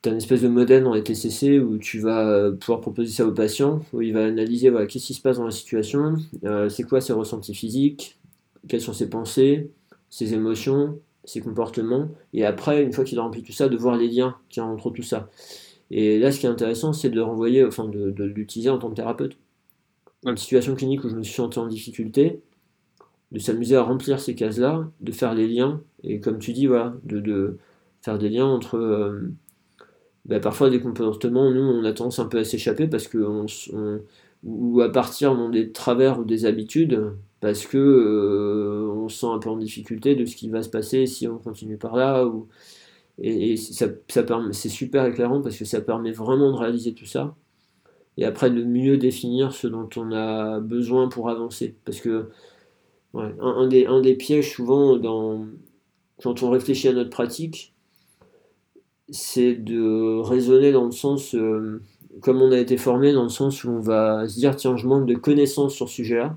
Tu 0.00 0.08
as 0.08 0.12
une 0.12 0.18
espèce 0.18 0.42
de 0.42 0.48
modèle 0.48 0.82
dans 0.82 0.94
les 0.94 1.04
TCC 1.04 1.60
où 1.60 1.78
tu 1.78 2.00
vas 2.00 2.26
euh, 2.26 2.52
pouvoir 2.52 2.80
proposer 2.80 3.12
ça 3.12 3.26
au 3.26 3.32
patient, 3.32 3.84
où 3.92 4.00
il 4.02 4.12
va 4.14 4.24
analyser 4.24 4.70
voilà, 4.70 4.86
qu'est-ce 4.86 5.06
qui 5.06 5.14
se 5.14 5.22
passe 5.22 5.36
dans 5.36 5.44
la 5.44 5.52
situation, 5.52 6.16
c'est 6.70 6.82
quoi 6.82 7.00
ses 7.00 7.12
ressentis 7.12 7.54
physiques, 7.54 8.18
quelles 8.68 8.80
sont 8.80 8.92
ses 8.94 9.08
pensées, 9.08 9.70
ses 10.10 10.34
émotions, 10.34 10.98
ses 11.24 11.40
comportements. 11.40 12.08
Et 12.32 12.44
après, 12.44 12.82
une 12.82 12.92
fois 12.92 13.04
qu'il 13.04 13.18
a 13.18 13.22
rempli 13.22 13.42
tout 13.42 13.52
ça, 13.52 13.68
de 13.68 13.76
voir 13.76 13.96
les 13.96 14.08
liens 14.08 14.36
qui 14.48 14.58
y 14.58 14.62
entre 14.62 14.90
tout 14.90 15.02
ça. 15.02 15.28
Et 15.92 16.18
là, 16.18 16.32
ce 16.32 16.40
qui 16.40 16.46
est 16.46 16.48
intéressant, 16.48 16.94
c'est 16.94 17.10
de 17.10 17.16
le 17.16 17.22
renvoyer, 17.22 17.64
enfin, 17.64 17.86
de, 17.86 18.24
l'utiliser 18.24 18.70
en 18.70 18.78
tant 18.78 18.90
que 18.90 18.96
thérapeute. 18.96 19.36
Une 20.24 20.36
situation 20.38 20.74
clinique 20.74 21.04
où 21.04 21.10
je 21.10 21.16
me 21.16 21.22
suis 21.22 21.34
senti 21.34 21.58
en 21.58 21.66
difficulté, 21.66 22.40
de 23.30 23.38
s'amuser 23.38 23.76
à 23.76 23.82
remplir 23.82 24.18
ces 24.18 24.34
cases-là, 24.34 24.88
de 25.00 25.12
faire 25.12 25.34
les 25.34 25.46
liens, 25.46 25.82
et 26.02 26.20
comme 26.20 26.38
tu 26.38 26.54
dis, 26.54 26.66
voilà, 26.66 26.94
de, 27.04 27.58
faire 28.00 28.18
des 28.18 28.30
liens 28.30 28.46
entre 28.46 28.78
euh, 28.78 29.32
bah, 30.24 30.40
parfois 30.40 30.70
des 30.70 30.80
comportements, 30.80 31.50
nous, 31.50 31.60
on 31.60 31.84
a 31.84 31.92
tendance 31.92 32.18
un 32.18 32.26
peu 32.26 32.38
à 32.38 32.44
s'échapper 32.44 32.86
parce 32.88 33.06
que 33.06 33.18
ou 34.44 34.80
à 34.80 34.90
partir 34.90 35.36
dans 35.36 35.48
des 35.50 35.72
travers 35.72 36.18
ou 36.18 36.24
des 36.24 36.46
habitudes, 36.46 37.12
parce 37.40 37.66
que 37.66 37.78
euh, 37.78 38.90
on 38.92 39.08
se 39.08 39.20
sent 39.20 39.26
un 39.26 39.38
peu 39.38 39.50
en 39.50 39.56
difficulté 39.56 40.14
de 40.16 40.24
ce 40.24 40.36
qui 40.36 40.48
va 40.48 40.62
se 40.62 40.68
passer 40.68 41.06
si 41.06 41.28
on 41.28 41.38
continue 41.38 41.76
par 41.76 41.96
là, 41.96 42.24
ou 42.26 42.48
et, 43.18 43.56
ça, 43.56 43.86
ça 44.08 44.24
c'est 44.52 44.68
super 44.68 45.06
éclairant 45.06 45.42
parce 45.42 45.56
que 45.56 45.64
ça 45.64 45.80
permet 45.80 46.12
vraiment 46.12 46.52
de 46.52 46.56
réaliser 46.56 46.94
tout 46.94 47.06
ça. 47.06 47.34
Et 48.16 48.24
après 48.24 48.50
de 48.50 48.62
mieux 48.62 48.98
définir 48.98 49.52
ce 49.52 49.66
dont 49.66 49.88
on 49.96 50.12
a 50.12 50.60
besoin 50.60 51.08
pour 51.08 51.30
avancer. 51.30 51.76
Parce 51.84 52.00
que 52.00 52.28
un, 53.14 53.66
des, 53.66 53.86
un 53.86 54.00
des 54.00 54.14
pièges 54.14 54.54
souvent 54.54 54.96
dans, 54.96 55.46
quand 56.22 56.42
on 56.42 56.50
réfléchit 56.50 56.88
à 56.88 56.92
notre 56.92 57.10
pratique, 57.10 57.74
c'est 59.10 59.54
de 59.54 60.20
raisonner 60.20 60.72
dans 60.72 60.86
le 60.86 60.92
sens, 60.92 61.34
euh, 61.34 61.82
comme 62.22 62.40
on 62.40 62.52
a 62.52 62.58
été 62.58 62.78
formé, 62.78 63.12
dans 63.12 63.24
le 63.24 63.28
sens 63.28 63.64
où 63.64 63.70
on 63.70 63.80
va 63.80 64.26
se 64.28 64.38
dire 64.38 64.56
tiens, 64.56 64.76
je 64.76 64.86
manque 64.86 65.06
de 65.06 65.14
connaissances 65.14 65.74
sur 65.74 65.88
ce 65.88 65.96
sujet-là. 65.96 66.36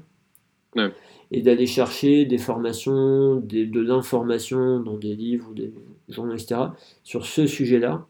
Et 1.31 1.41
d'aller 1.41 1.65
chercher 1.65 2.25
des 2.25 2.37
formations, 2.37 3.37
de 3.37 3.79
l'information 3.79 4.81
dans 4.81 4.97
des 4.97 5.15
livres 5.15 5.49
ou 5.49 5.53
des, 5.53 5.73
journaux, 6.09 6.33
etc., 6.33 6.61
sur 7.03 7.25
ce 7.25 7.47
sujet-là. 7.47 8.05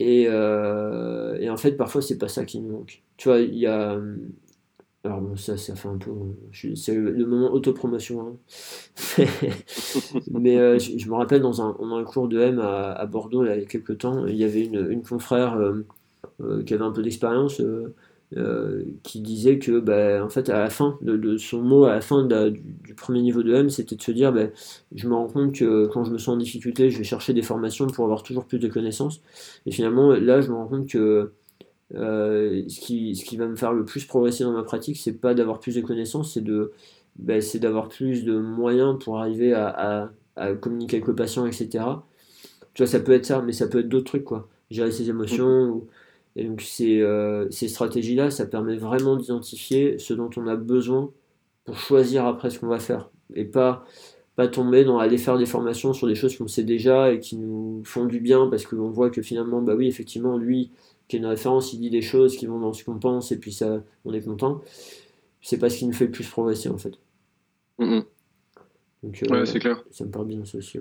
Et, 0.00 0.26
euh, 0.28 1.36
et, 1.40 1.50
en 1.50 1.56
fait, 1.56 1.72
parfois, 1.72 2.02
c'est 2.02 2.18
pas 2.18 2.28
ça 2.28 2.44
qui 2.44 2.60
nous 2.60 2.70
manque. 2.70 3.02
Tu 3.16 3.28
vois, 3.28 3.40
il 3.40 3.56
y 3.56 3.66
a. 3.66 3.98
Alors, 5.04 5.20
bon, 5.20 5.36
ça, 5.36 5.56
ça 5.56 5.74
fait 5.74 5.88
un 5.88 5.98
peu. 5.98 6.10
C'est 6.74 6.94
le 6.94 7.26
moment 7.26 7.52
autopromotion. 7.52 8.38
Hein. 9.18 9.24
Mais 10.30 10.58
euh, 10.58 10.78
je, 10.78 11.08
me 11.08 11.14
rappelle, 11.14 11.40
dans 11.40 11.62
un, 11.62 11.76
un 11.80 12.04
cours 12.04 12.28
de 12.28 12.38
M 12.40 12.60
à, 12.60 13.06
Bordeaux, 13.06 13.44
il 13.44 13.48
y 13.48 13.52
a 13.52 13.64
quelques 13.64 13.98
temps, 13.98 14.26
il 14.26 14.36
y 14.36 14.44
avait 14.44 14.64
une, 14.64 15.02
confrère 15.02 15.56
euh, 15.56 16.62
qui 16.64 16.74
avait 16.74 16.84
un 16.84 16.92
peu 16.92 17.02
d'expérience 17.02 17.60
euh, 18.36 18.84
qui 19.04 19.20
disait 19.20 19.58
que 19.58 19.80
bah, 19.80 20.22
en 20.22 20.28
fait 20.28 20.50
à 20.50 20.58
la 20.58 20.68
fin 20.68 20.98
de, 21.00 21.38
son 21.38 21.62
mot 21.62 21.84
à 21.84 21.94
la 21.94 22.02
fin 22.02 22.24
du, 22.24 22.94
premier 22.94 23.22
niveau 23.22 23.42
de 23.42 23.54
M 23.54 23.70
c'était 23.70 23.96
de 23.96 24.02
se 24.02 24.10
dire 24.10 24.34
bah, 24.34 24.48
je 24.94 25.08
me 25.08 25.14
rends 25.14 25.28
compte 25.28 25.54
que 25.54 25.86
quand 25.86 26.04
je 26.04 26.12
me 26.12 26.18
sens 26.18 26.34
en 26.34 26.36
difficulté 26.36 26.90
je 26.90 26.98
vais 26.98 27.04
chercher 27.04 27.32
des 27.32 27.40
formations 27.40 27.86
pour 27.86 28.04
avoir 28.04 28.22
toujours 28.22 28.44
plus 28.44 28.58
de 28.58 28.68
connaissances. 28.68 29.22
Et 29.64 29.72
finalement 29.72 30.12
là 30.12 30.42
je 30.42 30.50
me 30.50 30.56
rends 30.56 30.66
compte 30.66 30.88
que 30.88 31.32
euh, 31.94 32.64
ce, 32.68 32.80
qui, 32.80 33.16
ce 33.16 33.24
qui 33.24 33.38
va 33.38 33.46
me 33.46 33.56
faire 33.56 33.72
le 33.72 33.86
plus 33.86 34.04
progresser 34.04 34.44
dans 34.44 34.52
ma 34.52 34.62
pratique 34.62 34.98
c'est 34.98 35.14
pas 35.14 35.32
d'avoir 35.32 35.58
plus 35.58 35.74
de 35.74 35.80
connaissances 35.80 36.34
c'est 36.34 36.44
de 36.44 36.72
bah, 37.16 37.40
c'est 37.40 37.58
d'avoir 37.60 37.88
plus 37.88 38.24
de 38.24 38.38
moyens 38.38 38.98
pour 39.02 39.18
arriver 39.18 39.54
à, 39.54 40.10
à, 40.36 40.52
communiquer 40.54 40.96
avec 40.96 41.08
le 41.08 41.14
patient 41.14 41.46
etc 41.46 41.82
tu 42.74 42.82
vois 42.82 42.86
ça 42.86 43.00
peut 43.00 43.12
être 43.12 43.24
ça 43.24 43.40
mais 43.40 43.52
ça 43.52 43.68
peut 43.68 43.78
être 43.78 43.88
d'autres 43.88 44.04
trucs 44.04 44.24
quoi. 44.24 44.48
Gérer 44.70 44.92
ses 44.92 45.08
émotions 45.08 45.62
ou 45.70 45.88
et 46.36 46.44
donc 46.44 46.60
ces, 46.60 47.00
euh, 47.00 47.50
ces 47.50 47.68
stratégies-là, 47.68 48.30
ça 48.30 48.46
permet 48.46 48.76
vraiment 48.76 49.16
d'identifier 49.16 49.98
ce 49.98 50.14
dont 50.14 50.30
on 50.36 50.46
a 50.46 50.56
besoin 50.56 51.10
pour 51.64 51.76
choisir 51.78 52.26
après 52.26 52.50
ce 52.50 52.58
qu'on 52.58 52.68
va 52.68 52.78
faire. 52.78 53.10
Et 53.34 53.44
pas, 53.44 53.84
pas 54.36 54.48
tomber 54.48 54.84
dans 54.84 54.98
aller 54.98 55.18
faire 55.18 55.36
des 55.36 55.46
formations 55.46 55.92
sur 55.92 56.06
des 56.06 56.14
choses 56.14 56.36
qu'on 56.36 56.48
sait 56.48 56.62
déjà 56.62 57.12
et 57.12 57.20
qui 57.20 57.36
nous 57.36 57.82
font 57.84 58.06
du 58.06 58.20
bien 58.20 58.46
parce 58.48 58.66
qu'on 58.66 58.90
voit 58.90 59.10
que 59.10 59.20
finalement, 59.20 59.60
bah 59.60 59.74
oui, 59.74 59.88
effectivement, 59.88 60.38
lui, 60.38 60.70
qui 61.08 61.16
est 61.16 61.18
une 61.18 61.26
référence, 61.26 61.72
il 61.72 61.80
dit 61.80 61.90
des 61.90 62.02
choses 62.02 62.36
qui 62.36 62.46
vont 62.46 62.60
dans 62.60 62.72
ce 62.72 62.84
qu'on 62.84 62.98
pense 62.98 63.32
et 63.32 63.38
puis 63.38 63.52
ça, 63.52 63.82
on 64.04 64.12
est 64.12 64.22
content. 64.22 64.60
C'est 65.40 65.58
pas 65.58 65.70
ce 65.70 65.78
qui 65.78 65.86
nous 65.86 65.92
fait 65.92 66.06
le 66.06 66.10
plus 66.10 66.28
progresser 66.28 66.68
en 66.68 66.78
fait. 66.78 66.98
Donc, 69.02 69.22
euh, 69.22 69.28
ouais, 69.30 69.46
c'est 69.46 69.60
clair. 69.60 69.82
Ça 69.90 70.04
me 70.04 70.10
parle 70.10 70.26
bien 70.26 70.44
ça 70.44 70.58
aussi. 70.58 70.78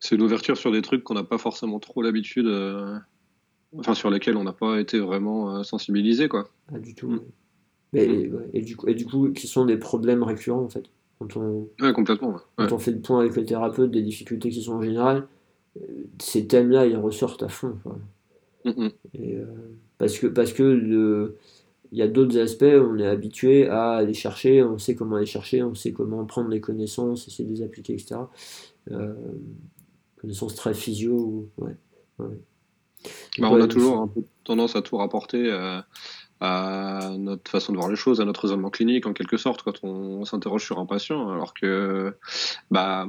C'est 0.00 0.16
l'ouverture 0.16 0.56
sur 0.56 0.70
des 0.70 0.82
trucs 0.82 1.02
qu'on 1.02 1.14
n'a 1.14 1.24
pas 1.24 1.38
forcément 1.38 1.80
trop 1.80 2.02
l'habitude. 2.02 2.46
Euh, 2.46 2.96
enfin 3.76 3.94
sur 3.94 4.10
lesquels 4.10 4.36
on 4.36 4.44
n'a 4.44 4.52
pas 4.52 4.80
été 4.80 4.98
vraiment 4.98 5.56
euh, 5.56 5.62
sensibilisé 5.62 6.28
quoi. 6.28 6.48
Pas 6.70 6.78
du 6.78 6.94
tout. 6.94 7.20
Et, 7.94 8.30
et, 8.52 8.60
du 8.60 8.76
coup, 8.76 8.86
et 8.86 8.94
du 8.94 9.06
coup, 9.06 9.30
qui 9.30 9.46
sont 9.46 9.64
des 9.64 9.78
problèmes 9.78 10.22
récurrents 10.22 10.62
en 10.62 10.68
fait. 10.68 10.84
Quand 11.18 11.36
on, 11.36 11.68
complètement. 11.94 12.36
Quand 12.56 12.70
on 12.70 12.78
fait 12.78 12.92
le 12.92 13.00
point 13.00 13.20
avec 13.20 13.34
le 13.34 13.44
thérapeute 13.44 13.90
des 13.90 14.02
difficultés 14.02 14.50
qui 14.50 14.62
sont 14.62 14.74
en 14.74 14.82
général, 14.82 15.26
euh, 15.76 16.04
ces 16.20 16.46
thèmes-là, 16.46 16.86
ils 16.86 16.96
ressortent 16.96 17.42
à 17.42 17.48
fond. 17.48 17.76
Et, 18.64 19.36
euh, 19.36 19.46
parce 19.96 20.18
que, 20.18 20.26
parce 20.26 20.52
que 20.52 20.62
le, 20.62 21.36
il 21.90 21.98
y 21.98 22.02
a 22.02 22.08
d'autres 22.08 22.38
aspects, 22.38 22.64
on 22.64 22.98
est 22.98 23.06
habitué 23.06 23.68
à 23.68 23.92
aller 23.92 24.14
chercher, 24.14 24.62
on 24.62 24.78
sait 24.78 24.94
comment 24.94 25.16
aller 25.16 25.26
chercher, 25.26 25.62
on 25.62 25.74
sait 25.74 25.92
comment 25.92 26.24
prendre 26.24 26.50
les 26.50 26.60
connaissances, 26.60 27.26
essayer 27.26 27.48
de 27.48 27.54
les 27.54 27.62
appliquer, 27.62 27.94
etc. 27.94 28.20
Euh, 28.90 29.14
connaissances 30.16 30.54
très 30.54 30.74
physio. 30.74 31.48
Ouais, 31.56 31.74
ouais. 32.18 32.38
Bah, 33.38 33.48
on 33.50 33.60
a 33.60 33.68
toujours 33.68 34.00
un 34.00 34.08
peu 34.08 34.22
tendance 34.44 34.76
à 34.76 34.82
tout 34.82 34.96
rapporter 34.96 35.50
à, 35.52 35.86
à, 36.40 37.10
notre 37.18 37.50
façon 37.50 37.72
de 37.72 37.78
voir 37.78 37.88
les 37.88 37.96
choses, 37.96 38.20
à 38.20 38.24
notre 38.24 38.42
raisonnement 38.42 38.70
clinique 38.70 39.06
en 39.06 39.12
quelque 39.12 39.36
sorte 39.36 39.62
quand 39.62 39.84
on, 39.84 40.24
s'interroge 40.24 40.64
sur 40.64 40.78
un 40.78 40.86
patient, 40.86 41.30
alors 41.30 41.54
que 41.54 42.16
bah 42.70 43.08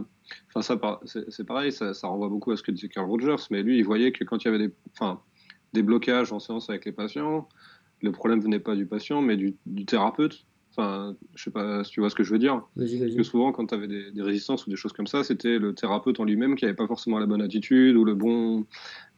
Enfin, 0.49 0.61
ça, 0.61 0.99
c'est 1.29 1.43
pareil, 1.43 1.71
ça, 1.71 1.93
ça, 1.93 2.07
renvoie 2.07 2.29
beaucoup 2.29 2.51
à 2.51 2.57
ce 2.57 2.63
que 2.63 2.71
disait 2.71 2.87
Carl 2.87 3.07
Rogers, 3.07 3.47
mais 3.51 3.63
lui, 3.63 3.77
il 3.77 3.83
voyait 3.83 4.11
que 4.11 4.23
quand 4.23 4.43
il 4.43 4.45
y 4.45 4.47
avait 4.47 4.67
des, 4.67 4.73
enfin, 4.93 5.21
des 5.73 5.83
blocages 5.83 6.31
en 6.31 6.39
séance 6.39 6.69
avec 6.69 6.85
les 6.85 6.91
patients, 6.91 7.47
le 8.01 8.11
problème 8.11 8.39
venait 8.39 8.59
pas 8.59 8.75
du 8.75 8.85
patient, 8.85 9.21
mais 9.21 9.37
du, 9.37 9.55
du 9.65 9.85
thérapeute. 9.85 10.45
Enfin, 10.71 11.15
je 11.35 11.43
sais 11.43 11.51
pas 11.51 11.83
si 11.83 11.91
tu 11.91 11.99
vois 11.99 12.09
ce 12.09 12.15
que 12.15 12.23
je 12.23 12.31
veux 12.31 12.39
dire. 12.39 12.61
Parce 12.77 12.91
que 12.91 13.23
souvent, 13.23 13.51
quand 13.51 13.67
tu 13.67 13.75
avais 13.75 13.87
des, 13.87 14.11
des, 14.11 14.21
résistances 14.21 14.65
ou 14.65 14.69
des 14.69 14.75
choses 14.75 14.93
comme 14.93 15.07
ça, 15.07 15.23
c'était 15.23 15.57
le 15.57 15.73
thérapeute 15.73 16.19
en 16.19 16.23
lui-même 16.23 16.55
qui 16.55 16.65
avait 16.65 16.75
pas 16.75 16.87
forcément 16.87 17.19
la 17.19 17.25
bonne 17.25 17.41
attitude 17.41 17.95
ou 17.95 18.05
le 18.05 18.13
bon, 18.13 18.65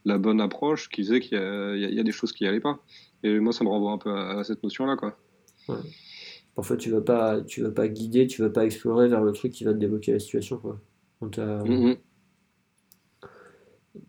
la 0.04 0.18
bonne 0.18 0.40
approche 0.40 0.88
qui 0.88 1.02
faisait 1.02 1.20
qu'il 1.20 1.38
y, 1.38 1.94
y, 1.94 2.00
a 2.00 2.02
des 2.02 2.12
choses 2.12 2.32
qui 2.32 2.46
allaient 2.46 2.60
pas. 2.60 2.80
Et 3.22 3.38
moi, 3.38 3.52
ça 3.52 3.64
me 3.64 3.68
renvoie 3.68 3.92
un 3.92 3.98
peu 3.98 4.12
à, 4.12 4.42
cette 4.44 4.62
notion-là, 4.62 4.96
quoi. 4.96 5.16
Parfois, 6.54 6.76
tu 6.76 6.90
vas 6.90 7.00
pas, 7.00 7.40
tu 7.40 7.62
vas 7.62 7.70
pas 7.70 7.88
guider, 7.88 8.26
tu 8.26 8.42
vas 8.42 8.50
pas 8.50 8.64
explorer 8.64 9.08
vers 9.08 9.22
le 9.22 9.32
truc 9.32 9.52
qui 9.52 9.64
va 9.64 9.72
te 9.72 9.78
débloquer 9.78 10.12
la 10.12 10.18
situation, 10.18 10.58
quoi. 10.58 10.80
On 11.20 11.28
t'a 11.28 11.62
mm-hmm. 11.62 11.96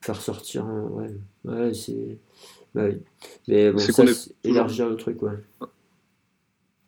faire 0.01 0.21
sortir, 0.21 0.65
ouais, 0.65 1.15
ouais, 1.45 1.73
c'est, 1.73 2.17
bah 2.73 2.87
mais 3.47 3.71
bon, 3.71 3.77
ça, 3.77 4.03
élargir 4.43 4.89
le 4.89 4.95
truc, 4.95 5.21
ouais. 5.21 5.37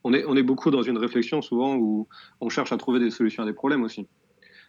On 0.04 0.14
est, 0.14 0.26
on 0.26 0.36
est 0.36 0.44
beaucoup 0.44 0.72
dans 0.72 0.82
une 0.82 0.98
réflexion 0.98 1.42
souvent 1.42 1.76
où 1.76 2.08
on 2.42 2.50
cherche 2.50 2.72
à 2.72 2.78
trouver 2.78 3.00
des 3.00 3.12
solutions 3.12 3.44
à 3.44 3.46
des 3.46 3.54
problèmes 3.54 3.84
aussi. 3.84 4.08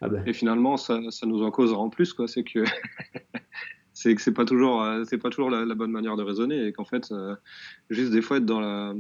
Ah 0.00 0.08
ben. 0.08 0.22
Et 0.26 0.34
finalement, 0.34 0.76
ça, 0.76 1.00
ça, 1.10 1.26
nous 1.26 1.42
en 1.42 1.50
causera 1.50 1.78
en 1.78 1.88
plus, 1.88 2.12
quoi. 2.12 2.28
C'est 2.28 2.44
que 2.44 2.64
c'est 3.96 4.14
que 4.14 4.20
c'est 4.20 4.32
pas 4.32 4.44
toujours 4.44 4.82
euh, 4.82 5.04
c'est 5.08 5.16
pas 5.16 5.30
toujours 5.30 5.48
la, 5.48 5.74
bonne 5.74 5.90
manière 5.90 6.16
de 6.16 6.22
raisonner 6.22 6.66
et 6.66 6.72
qu'en 6.72 6.84
fait 6.84 7.10
euh, 7.12 7.34
juste 7.88 8.12
des 8.12 8.20
fois 8.20 8.36
être 8.36 8.44
dans 8.44 8.60
la 8.60 8.92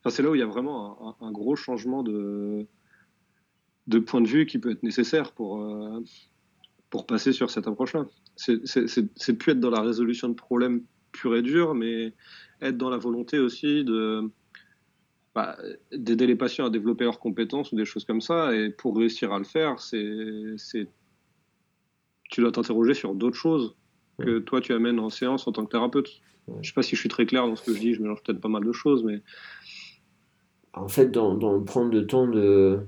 enfin, 0.00 0.10
c'est 0.10 0.22
là 0.22 0.28
où 0.28 0.34
il 0.34 0.38
y 0.38 0.42
a 0.42 0.46
vraiment 0.46 1.16
un, 1.22 1.32
gros 1.32 1.56
changement 1.56 2.02
de 2.02 2.66
de 3.86 3.98
point 3.98 4.20
de 4.20 4.28
vue 4.28 4.44
qui 4.44 4.58
peut 4.58 4.70
être 4.70 4.82
nécessaire 4.82 5.32
pour 5.32 5.62
euh, 5.62 6.04
pour 6.90 7.06
passer 7.06 7.32
sur 7.32 7.50
cette 7.50 7.66
approche 7.66 7.94
là 7.94 8.04
c'est 8.36 9.38
plus 9.38 9.52
être 9.52 9.60
dans 9.60 9.70
la 9.70 9.80
résolution 9.80 10.28
de 10.28 10.34
problèmes 10.34 10.82
pur 11.12 11.34
et 11.34 11.42
dur 11.42 11.74
mais 11.74 12.12
être 12.60 12.76
dans 12.76 12.90
la 12.90 12.98
volonté 12.98 13.38
aussi 13.38 13.82
de 13.82 14.30
bah, 15.34 15.56
d'aider 15.90 16.26
les 16.26 16.36
patients 16.36 16.66
à 16.66 16.70
développer 16.70 17.04
leurs 17.04 17.18
compétences 17.18 17.72
ou 17.72 17.76
des 17.76 17.86
choses 17.86 18.04
comme 18.04 18.20
ça. 18.20 18.54
Et 18.54 18.68
pour 18.68 18.94
réussir 18.94 19.32
à 19.32 19.38
le 19.38 19.44
faire 19.44 19.80
c'est 19.80 20.86
tu 22.30 22.42
dois 22.42 22.52
t'interroger 22.52 22.92
sur 22.92 23.14
d'autres 23.14 23.36
choses 23.36 23.74
que 24.24 24.38
toi 24.38 24.60
tu 24.60 24.72
amènes 24.72 24.98
en 24.98 25.10
séance 25.10 25.46
en 25.46 25.52
tant 25.52 25.64
que 25.64 25.70
thérapeute. 25.70 26.20
Je 26.60 26.68
sais 26.68 26.74
pas 26.74 26.82
si 26.82 26.96
je 26.96 27.00
suis 27.00 27.08
très 27.08 27.26
clair 27.26 27.46
dans 27.46 27.56
ce 27.56 27.62
que 27.62 27.74
je 27.74 27.80
dis, 27.80 27.94
je 27.94 28.02
mélange 28.02 28.22
peut-être 28.22 28.40
pas 28.40 28.48
mal 28.48 28.64
de 28.64 28.72
choses, 28.72 29.04
mais. 29.04 29.20
En 30.74 30.88
fait, 30.88 31.10
dans, 31.10 31.60
prendre 31.64 31.92
le 31.92 32.06
temps 32.06 32.26
de. 32.26 32.80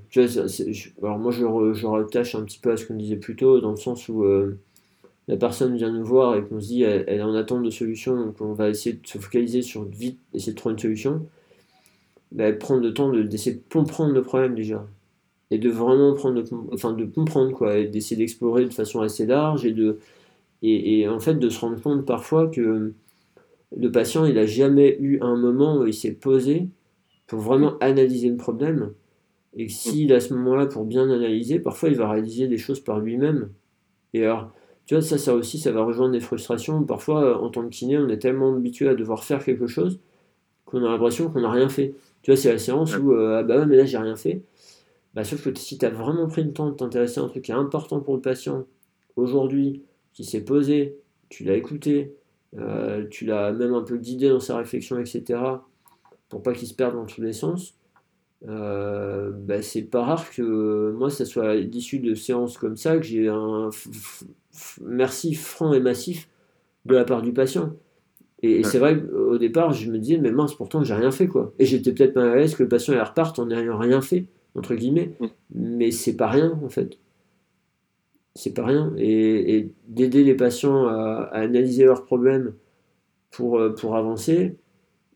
Alors 1.03 1.19
moi 1.19 1.31
je, 1.33 1.85
rattache 1.85 2.35
un 2.35 2.43
petit 2.45 2.59
peu 2.59 2.73
à 2.73 2.77
ce 2.77 2.87
qu'on 2.87 2.97
disait 2.97 3.17
plus 3.17 3.37
tôt, 3.37 3.61
dans 3.61 3.73
le 3.73 3.77
sens 3.77 4.09
où 4.09 4.25
euh, 4.25 4.59
la 5.29 5.37
personne 5.37 5.77
vient 5.77 5.91
nous 5.91 6.05
voir 6.05 6.35
et 6.37 6.43
qu'on 6.43 6.61
se 6.61 6.69
dit 6.69 6.83
elle, 6.83 7.05
est 7.09 7.23
en 7.23 7.35
attente 7.35 7.63
de 7.63 7.71
solution, 7.71 8.17
donc 8.17 8.41
on 8.41 8.55
va 8.55 8.71
essayer 8.71 8.97
de 8.97 9.07
se 9.07 9.19
focaliser 9.19 9.63
sur 9.63 9.85
vite, 9.85 10.19
essayer 10.33 10.53
de 10.53 10.57
trouver 10.57 10.75
une 10.75 10.79
solution. 10.79 11.27
Bah, 12.33 12.53
prendre 12.53 12.83
le 12.83 12.93
temps 12.93 13.13
d'essayer 13.13 13.57
de, 13.57 13.63
comprendre 13.71 14.13
le 14.13 14.23
problème 14.23 14.55
déjà. 14.55 14.87
Et 15.51 15.59
de 15.59 15.71
vraiment 15.71 16.15
prendre 16.15 16.43
enfin, 16.73 16.93
de 16.95 17.05
comprendre 17.05 17.53
quoi, 17.53 17.77
et 17.77 17.87
d'essayer 17.87 18.17
d'explorer 18.17 18.65
de 18.65 18.73
façon 18.73 19.03
assez 19.03 19.27
large 19.27 19.65
et 19.65 19.73
de 19.73 19.99
et, 20.65 21.09
en 21.09 21.21
fait, 21.21 21.35
de 21.35 21.49
se 21.49 21.61
rendre 21.61 21.81
compte 21.81 22.07
parfois 22.07 22.49
que 22.49 22.93
le 23.77 23.93
patient, 23.93 24.25
il 24.25 24.35
n'a 24.35 24.47
jamais 24.47 24.97
eu 25.01 25.19
un 25.21 25.37
moment 25.37 25.79
où 25.79 25.87
il 25.87 25.95
s'est 25.95 26.13
posé 26.13 26.69
pour 27.27 27.41
vraiment 27.41 27.79
analyser 27.81 28.29
le 28.29 28.37
problème. 28.37 28.93
Et 29.57 29.69
s'il 29.69 30.13
a 30.13 30.21
ce 30.21 30.35
moment-là 30.35 30.67
pour 30.67 30.85
bien 30.85 31.11
analyser, 31.11 31.59
parfois 31.59 31.89
il 31.89 31.97
va 31.97 32.11
réaliser 32.11 32.49
des 32.49 32.59
choses 32.59 32.81
par 32.81 32.99
lui-même. 33.01 33.51
Et 34.13 34.25
alors, 34.25 34.53
tu 34.87 34.95
vois, 34.95 35.03
ça, 35.03 35.19
ça 35.19 35.35
aussi, 35.35 35.59
ça 35.59 35.73
va 35.73 35.85
rejoindre 35.85 36.13
des 36.13 36.21
frustrations. 36.21 36.83
Parfois, 36.85 37.43
en 37.43 37.51
tant 37.51 37.63
que 37.63 37.69
kiné, 37.69 37.99
on 37.99 38.09
est 38.09 38.19
tellement 38.19 38.55
habitué 38.55 38.89
à 38.89 38.95
devoir 38.95 39.25
faire 39.25 39.45
quelque 39.45 39.67
chose 39.67 40.01
qu'on 40.65 40.85
a 40.85 40.89
l'impression 40.89 41.31
qu'on 41.31 41.41
n'a 41.41 41.51
rien 41.51 41.69
fait. 41.69 41.95
Tu 42.23 42.31
vois, 42.31 42.37
c'est 42.37 42.53
la 42.53 42.59
séance 42.59 42.97
où, 42.97 43.13
euh, 43.13 43.39
ah 43.39 43.43
bah 43.43 43.67
mais 43.67 43.77
là, 43.77 43.85
j'ai 43.85 43.99
rien 43.99 44.17
fait. 44.17 44.43
Bah, 45.15 45.25
sauf 45.25 45.45
que 45.45 45.59
si 45.59 45.79
tu 45.79 45.87
as 45.87 45.91
vraiment 45.91 46.27
pris 46.27 46.43
le 46.43 46.53
temps 46.53 46.71
de 46.71 46.75
t'intéresser 46.75 47.21
à 47.21 47.25
un 47.25 47.29
truc 47.29 47.45
qui 47.45 47.53
est 47.53 47.55
important 47.55 48.01
pour 48.01 48.15
le 48.15 48.21
patient 48.21 48.67
aujourd'hui, 49.17 49.83
qui 50.15 50.25
s'est 50.25 50.45
posé, 50.45 50.97
tu 51.29 51.45
l'as 51.45 51.57
écouté, 51.57 52.15
euh, 52.57 53.07
tu 53.11 53.27
l'as 53.27 53.53
même 53.53 53.75
un 53.75 53.83
peu 53.83 53.99
guidé 53.99 54.31
dans 54.31 54.41
sa 54.41 54.57
réflexion, 54.57 54.99
etc., 54.99 55.41
pour 56.29 56.43
pas 56.43 56.53
qu'il 56.53 56.69
se 56.69 56.75
perde 56.75 56.95
dans 56.95 57.05
tous 57.05 57.21
les 57.21 57.33
sens, 57.33 57.75
euh, 58.49 59.31
bah, 59.33 59.63
c'est 59.63 59.83
pas 59.83 60.05
rare 60.05 60.31
que 60.31 60.93
moi, 60.97 61.11
ça 61.11 61.25
soit 61.25 61.57
l'issue 61.57 61.99
de 61.99 62.15
séances 62.15 62.57
comme 62.57 62.77
ça, 62.77 62.97
que 62.97 63.05
j'ai 63.05 63.29
un 63.29 63.71
merci 64.81 65.35
franc 65.35 65.73
et 65.73 65.81
massif 65.81 66.29
de 66.87 66.95
la 66.95 67.05
part 67.05 67.23
du 67.23 67.33
patient. 67.33 67.73
Et, 68.43 68.63
c'est 68.63 68.79
vrai 68.79 69.01
qu'au 69.01 69.39
départ, 69.39 69.73
je 69.73 69.91
me 69.91 69.99
disais, 69.99 70.19
mais 70.19 70.31
mince, 70.31 70.55
pourtant, 70.55 70.85
j'ai 70.85 70.95
rien 70.95 71.11
fait, 71.11 71.27
quoi. 71.27 71.55
Et 71.59 71.65
j'étais 71.65 71.93
peut-être 71.93 72.15
mal 72.15 72.29
à 72.29 72.37
l'aise 72.37 72.55
que 72.55 72.63
le 72.63 72.69
patient 72.69 72.93
il 72.93 73.01
reparte 73.01 73.39
en 73.39 73.47
n'ayant 73.47 73.79
rien 73.79 74.03
fait, 74.03 74.27
entre 74.55 74.75
guillemets. 74.75 75.13
Mm. 75.19 75.27
Mais 75.55 75.91
c'est 75.91 76.17
pas 76.17 76.29
rien, 76.29 76.59
en 76.63 76.69
fait 76.69 76.99
c'est 78.35 78.55
pas 78.55 78.65
rien. 78.65 78.93
Et, 78.99 79.71
d'aider 79.89 80.25
les 80.25 80.35
patients 80.35 80.87
à, 80.87 81.29
analyser 81.33 81.85
leurs 81.85 82.05
problèmes 82.05 82.55
pour, 83.31 83.59
euh, 83.59 83.71
pour 83.75 83.97
avancer, 83.97 84.57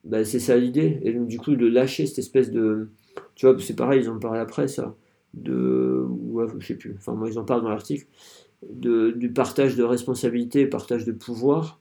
bah, 0.04 0.24
c'est 0.24 0.40
ça 0.40 0.56
l'idée. 0.56 1.00
Et 1.02 1.12
donc, 1.12 1.28
du 1.28 1.38
coup, 1.38 1.56
de 1.56 1.66
lâcher 1.66 2.06
cette 2.06 2.18
espèce 2.18 2.50
de. 2.50 2.88
Tu 3.34 3.46
vois, 3.46 3.56
c'est 3.60 3.76
pareil, 3.76 4.02
ils 4.02 4.10
en 4.10 4.18
parlent 4.18 4.38
après, 4.38 4.68
ça. 4.68 4.96
De. 5.34 6.04
Ouais, 6.08 6.46
je 6.58 6.66
sais 6.66 6.74
plus. 6.76 6.94
Enfin, 6.98 7.14
moi, 7.14 7.28
ils 7.28 7.38
en 7.38 7.44
parlent 7.44 7.62
dans 7.62 7.68
l'article. 7.70 8.06
De, 8.68 9.12
du 9.12 9.32
partage 9.32 9.76
de 9.76 9.84
responsabilité, 9.84 10.66
partage 10.66 11.04
de 11.04 11.12
pouvoir. 11.12 11.80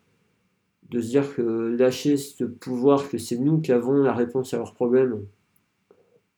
De 0.89 1.01
se 1.01 1.07
dire 1.09 1.35
que 1.35 1.75
lâcher 1.77 2.17
ce 2.17 2.45
pouvoir, 2.45 3.09
que 3.09 3.17
c'est 3.17 3.37
nous 3.37 3.59
qui 3.59 3.71
avons 3.73 3.93
la 4.03 4.13
réponse 4.13 4.53
à 4.53 4.57
leurs 4.57 4.73
problèmes, 4.73 5.19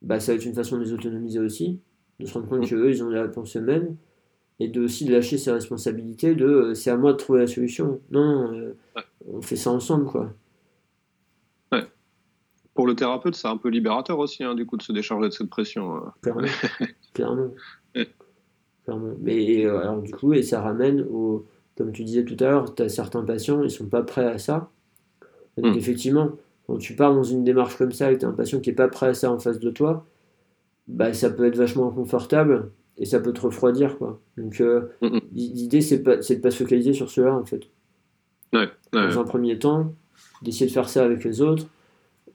bah, 0.01 0.19
ça 0.19 0.31
va 0.31 0.37
être 0.37 0.45
une 0.45 0.55
façon 0.55 0.77
de 0.77 0.83
les 0.83 0.93
autonomiser 0.93 1.39
aussi. 1.39 1.79
De 2.19 2.25
se 2.25 2.33
rendre 2.33 2.47
compte 2.47 2.67
qu'eux, 2.67 2.89
ils 2.89 3.03
ont 3.03 3.09
la 3.09 3.23
réponse 3.23 3.55
eux-mêmes 3.55 3.95
et 4.59 4.67
de 4.67 4.81
aussi 4.81 5.05
lâcher 5.05 5.37
ses 5.37 5.51
responsabilités 5.51 6.35
de 6.35 6.45
euh, 6.45 6.73
c'est 6.73 6.89
à 6.89 6.97
moi 6.97 7.13
de 7.13 7.17
trouver 7.17 7.39
la 7.39 7.47
solution. 7.47 8.01
Non, 8.11 8.53
euh, 8.53 8.75
on 9.27 9.41
fait 9.41 9.55
ça 9.55 9.71
ensemble, 9.71 10.05
quoi. 10.05 10.33
Ouais. 11.71 11.85
Pour 12.73 12.85
le 12.85 12.95
thérapeute, 12.95 13.35
c'est 13.35 13.47
un 13.47 13.57
peu 13.57 13.69
libérateur 13.69 14.19
aussi, 14.19 14.43
hein, 14.43 14.55
du 14.55 14.65
coup, 14.65 14.77
de 14.77 14.83
se 14.83 14.91
décharger 14.91 15.29
de 15.29 15.33
cette 15.33 15.49
pression. 15.49 15.95
Hein. 15.95 16.13
Clairement. 16.21 16.47
Clairement. 17.13 17.51
Clairement. 18.83 19.13
Mais 19.21 19.65
euh, 19.65 19.79
alors, 19.79 20.01
du 20.01 20.11
coup, 20.11 20.33
et 20.33 20.43
ça 20.43 20.61
ramène 20.61 21.01
au. 21.09 21.45
Comme 21.77 21.93
tu 21.93 22.03
disais 22.03 22.25
tout 22.25 22.35
à 22.41 22.49
l'heure, 22.49 22.75
tu 22.75 22.83
as 22.83 22.89
certains 22.89 23.23
patients, 23.23 23.63
ils 23.63 23.71
sont 23.71 23.87
pas 23.87 24.03
prêts 24.03 24.25
à 24.25 24.37
ça. 24.37 24.69
Donc, 25.57 25.75
hmm. 25.75 25.77
effectivement, 25.77 26.31
quand 26.67 26.77
tu 26.77 26.93
pars 26.93 27.13
dans 27.13 27.23
une 27.23 27.45
démarche 27.45 27.77
comme 27.77 27.93
ça 27.93 28.11
et 28.11 28.17
tu 28.17 28.25
as 28.25 28.27
un 28.27 28.33
patient 28.33 28.59
qui 28.59 28.69
est 28.69 28.73
pas 28.73 28.89
prêt 28.89 29.07
à 29.07 29.13
ça 29.13 29.31
en 29.31 29.39
face 29.39 29.59
de 29.59 29.69
toi, 29.69 30.05
bah, 30.89 31.13
ça 31.13 31.29
peut 31.29 31.45
être 31.45 31.55
vachement 31.55 31.87
inconfortable 31.87 32.71
et 32.99 33.05
ça 33.05 33.19
peut 33.19 33.33
te 33.33 33.41
refroidir 33.41 33.97
quoi. 33.97 34.19
Donc 34.37 34.61
euh, 34.61 34.81
l'idée 35.33 35.81
c'est 35.81 36.03
pas 36.03 36.21
c'est 36.21 36.35
de 36.35 36.41
pas 36.41 36.51
se 36.51 36.57
focaliser 36.63 36.93
sur 36.93 37.09
cela 37.09 37.33
en 37.33 37.45
fait. 37.45 37.69
Dans 38.91 39.19
un 39.19 39.23
premier 39.23 39.57
temps, 39.57 39.93
d'essayer 40.41 40.65
de 40.65 40.71
faire 40.71 40.89
ça 40.89 41.05
avec 41.05 41.23
les 41.23 41.41
autres, 41.41 41.67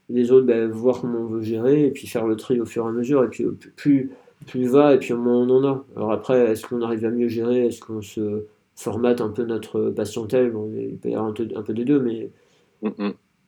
les 0.08 0.32
autres 0.32 0.46
ben, 0.46 0.70
voir 0.70 1.00
comment 1.00 1.20
on 1.20 1.26
veut 1.26 1.42
gérer 1.42 1.86
et 1.86 1.90
puis 1.90 2.06
faire 2.06 2.26
le 2.26 2.36
tri 2.36 2.60
au 2.60 2.64
fur 2.64 2.84
et 2.86 2.88
à 2.88 2.92
mesure. 2.92 3.24
Et 3.24 3.28
puis 3.28 3.44
plus 3.76 4.12
plus 4.46 4.66
va 4.66 4.94
et 4.94 4.98
puis 4.98 5.12
au 5.12 5.18
moins 5.18 5.36
on 5.36 5.50
en 5.50 5.64
a. 5.64 5.84
Alors 5.96 6.12
après 6.12 6.50
est-ce 6.50 6.66
qu'on 6.66 6.82
arrive 6.82 7.04
à 7.04 7.10
mieux 7.10 7.28
gérer, 7.28 7.66
est-ce 7.66 7.80
qu'on 7.80 8.02
se 8.02 8.44
formate 8.74 9.20
un 9.20 9.28
peu 9.28 9.44
notre 9.44 9.90
patientèle, 9.90 10.50
bon, 10.50 10.72
il 10.74 10.96
peut 10.96 11.10
y 11.10 11.14
avoir 11.14 11.30
un 11.30 11.32
peu, 11.32 11.46
un 11.54 11.62
peu 11.62 11.74
des 11.74 11.84
deux 11.84 12.00
mais 12.00 12.30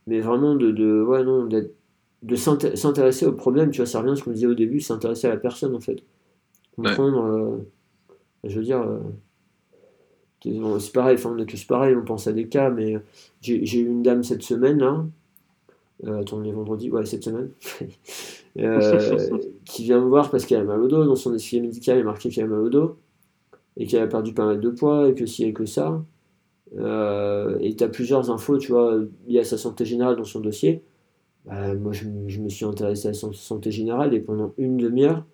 mais 0.06 0.20
vraiment 0.20 0.54
de, 0.54 0.70
de 0.70 1.02
ouais 1.02 1.24
non 1.24 1.48
de 2.22 2.34
s'intéresser 2.34 3.26
au 3.26 3.32
problème, 3.32 3.70
tu 3.70 3.78
vois, 3.78 3.86
ça 3.86 4.00
revient 4.00 4.12
à 4.12 4.16
ce 4.16 4.24
qu'on 4.24 4.30
disait 4.32 4.46
au 4.46 4.54
début, 4.54 4.80
s'intéresser 4.80 5.26
à 5.26 5.30
la 5.30 5.36
personne 5.36 5.74
en 5.74 5.80
fait 5.80 6.02
comprendre. 6.76 7.24
Euh, 7.24 7.58
je 8.44 8.58
veux 8.58 8.64
dire, 8.64 8.80
euh, 8.80 9.00
c'est 10.78 10.92
pareil, 10.92 11.16
enfin, 11.16 11.34
on 11.34 11.38
est 11.38 11.46
tous 11.46 11.64
pareils, 11.64 11.96
on 11.96 12.04
pense 12.04 12.26
à 12.26 12.32
des 12.32 12.48
cas, 12.48 12.70
mais 12.70 12.96
j'ai 13.40 13.78
eu 13.80 13.86
une 13.86 14.02
dame 14.02 14.22
cette 14.22 14.42
semaine, 14.42 14.78
là, 14.78 15.04
euh, 16.04 16.20
attends, 16.20 16.40
les 16.40 16.52
vendredis, 16.52 16.90
ouais, 16.90 17.04
cette 17.06 17.24
semaine, 17.24 17.50
euh, 18.58 19.38
qui 19.64 19.84
vient 19.84 20.00
me 20.00 20.06
voir 20.06 20.30
parce 20.30 20.44
qu'elle 20.44 20.60
a 20.60 20.64
mal 20.64 20.80
au 20.80 20.88
dos, 20.88 21.04
dans 21.04 21.16
son 21.16 21.30
dossier 21.30 21.60
médical, 21.60 21.96
il 21.96 22.00
est 22.00 22.04
marqué 22.04 22.28
qu'elle 22.28 22.44
a 22.44 22.48
mal 22.48 22.60
au 22.60 22.68
dos, 22.68 22.96
et 23.76 23.86
qu'elle 23.86 24.02
a 24.02 24.06
perdu 24.06 24.34
pas 24.34 24.46
mal 24.46 24.60
de 24.60 24.70
poids, 24.70 25.08
et 25.08 25.14
que 25.14 25.26
si 25.26 25.44
et 25.44 25.52
que 25.52 25.66
ça. 25.66 26.02
Euh, 26.76 27.56
et 27.60 27.74
tu 27.76 27.84
as 27.84 27.88
plusieurs 27.88 28.30
infos, 28.30 28.58
tu 28.58 28.72
vois, 28.72 28.98
liées 29.26 29.40
à 29.40 29.44
sa 29.44 29.58
santé 29.58 29.84
générale 29.84 30.16
dans 30.16 30.24
son 30.24 30.40
dossier. 30.40 30.82
Bah, 31.44 31.74
moi, 31.74 31.92
je, 31.92 32.04
je, 32.26 32.40
me 32.40 32.48
suis 32.48 32.64
intéressé 32.64 33.08
à 33.08 33.14
sa 33.14 33.32
santé 33.32 33.70
générale, 33.70 34.14
et 34.14 34.20
pendant 34.20 34.52
une 34.58 34.76
demi-heure, 34.76 35.24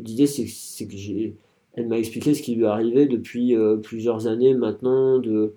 l'idée, 0.00 0.26
c'est 0.26 0.86
que 0.86 0.96
j'ai. 0.96 1.36
Elle 1.74 1.88
m'a 1.88 1.98
expliqué 1.98 2.34
ce 2.34 2.42
qui 2.42 2.54
lui 2.54 2.66
arrivait 2.66 3.06
depuis 3.06 3.56
euh, 3.56 3.76
plusieurs 3.76 4.26
années 4.26 4.54
maintenant, 4.54 5.18
de 5.18 5.54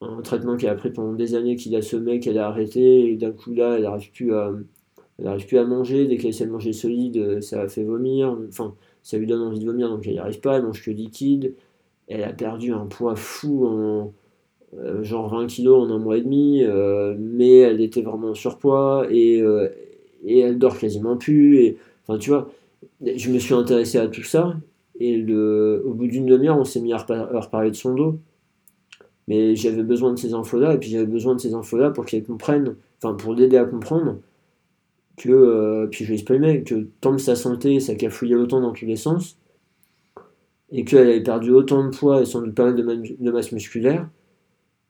un 0.00 0.22
traitement 0.22 0.56
qu'elle 0.56 0.70
a 0.70 0.74
pris 0.74 0.90
pendant 0.90 1.12
des 1.12 1.34
années, 1.34 1.56
qu'il 1.56 1.76
a 1.76 1.82
semé, 1.82 2.20
qu'elle 2.20 2.38
a 2.38 2.46
arrêté, 2.48 3.10
et 3.10 3.16
d'un 3.16 3.32
coup 3.32 3.52
là, 3.52 3.76
elle 3.76 3.82
n'arrive 3.82 4.10
plus 4.10 4.32
à, 4.32 5.64
manger. 5.64 6.06
Dès 6.06 6.16
qu'elle 6.16 6.30
essaie 6.30 6.46
de 6.46 6.50
manger 6.50 6.72
solide, 6.72 7.18
euh, 7.18 7.40
ça 7.42 7.58
la 7.58 7.68
fait 7.68 7.84
vomir. 7.84 8.34
Enfin, 8.48 8.74
ça 9.02 9.18
lui 9.18 9.26
donne 9.26 9.42
envie 9.42 9.60
de 9.60 9.66
vomir, 9.66 9.90
donc 9.90 10.06
elle 10.06 10.14
n'y 10.14 10.18
arrive 10.18 10.40
pas. 10.40 10.56
Elle 10.56 10.62
mange 10.62 10.82
que 10.82 10.90
liquide. 10.90 11.54
Elle 12.08 12.24
a 12.24 12.32
perdu 12.32 12.72
un 12.72 12.86
poids 12.86 13.14
fou 13.14 13.66
en 13.66 14.14
euh, 14.78 15.02
genre 15.02 15.28
20 15.28 15.46
kilos 15.46 15.84
en 15.86 15.90
un 15.90 15.98
mois 15.98 16.16
et 16.16 16.22
demi, 16.22 16.62
euh, 16.64 17.14
mais 17.18 17.58
elle 17.58 17.80
était 17.82 18.02
vraiment 18.02 18.30
en 18.30 18.34
surpoids 18.34 19.06
et, 19.10 19.42
elle 20.26 20.58
dort 20.58 20.78
quasiment 20.78 21.16
plus. 21.18 21.76
Tu 22.18 22.30
vois, 22.30 22.50
je 23.02 23.30
me 23.30 23.38
suis 23.38 23.54
intéressé 23.54 23.98
à 23.98 24.08
tout 24.08 24.22
ça. 24.22 24.54
Et 24.98 25.22
au 25.22 25.94
bout 25.94 26.06
d'une 26.06 26.26
demi-heure, 26.26 26.58
on 26.58 26.64
s'est 26.64 26.80
mis 26.80 26.92
à 26.92 26.98
reparler 26.98 27.70
de 27.70 27.76
son 27.76 27.94
dos. 27.94 28.18
Mais 29.28 29.54
j'avais 29.54 29.82
besoin 29.82 30.12
de 30.12 30.18
ces 30.18 30.34
infos-là, 30.34 30.74
et 30.74 30.78
puis 30.78 30.90
j'avais 30.90 31.06
besoin 31.06 31.34
de 31.34 31.40
ces 31.40 31.54
infos-là 31.54 31.90
pour 31.90 32.04
qu'elle 32.04 32.24
comprenne, 32.24 32.74
enfin 32.98 33.14
pour 33.14 33.32
l'aider 33.32 33.56
à 33.58 33.64
comprendre 33.64 34.16
que, 35.16 35.28
euh, 35.30 35.86
puis 35.86 36.04
je 36.04 36.10
l'exprimais, 36.10 36.62
que 36.62 36.88
tant 37.00 37.12
que 37.12 37.22
sa 37.22 37.36
santé, 37.36 37.78
ça 37.80 37.94
cafouillait 37.94 38.34
autant 38.34 38.60
dans 38.60 38.72
tous 38.72 38.86
les 38.86 38.96
sens, 38.96 39.38
et 40.72 40.84
qu'elle 40.84 41.08
avait 41.08 41.22
perdu 41.22 41.50
autant 41.50 41.84
de 41.84 41.96
poids 41.96 42.22
et 42.22 42.24
sans 42.26 42.40
doute 42.42 42.54
pas 42.54 42.64
mal 42.64 42.76
de, 42.76 43.30
masse 43.30 43.52
musculaire, 43.52 44.08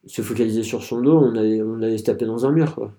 se 0.06 0.22
focaliser 0.22 0.62
sur 0.62 0.82
son 0.82 1.01
dos, 1.02 1.18
on 1.18 1.34
allait, 1.36 1.62
on 1.62 1.82
allait 1.82 1.98
se 1.98 2.05
taper 2.05 2.26
dans 2.26 2.47
un 2.47 2.52
mur, 2.52 2.74
quoi. 2.74 2.92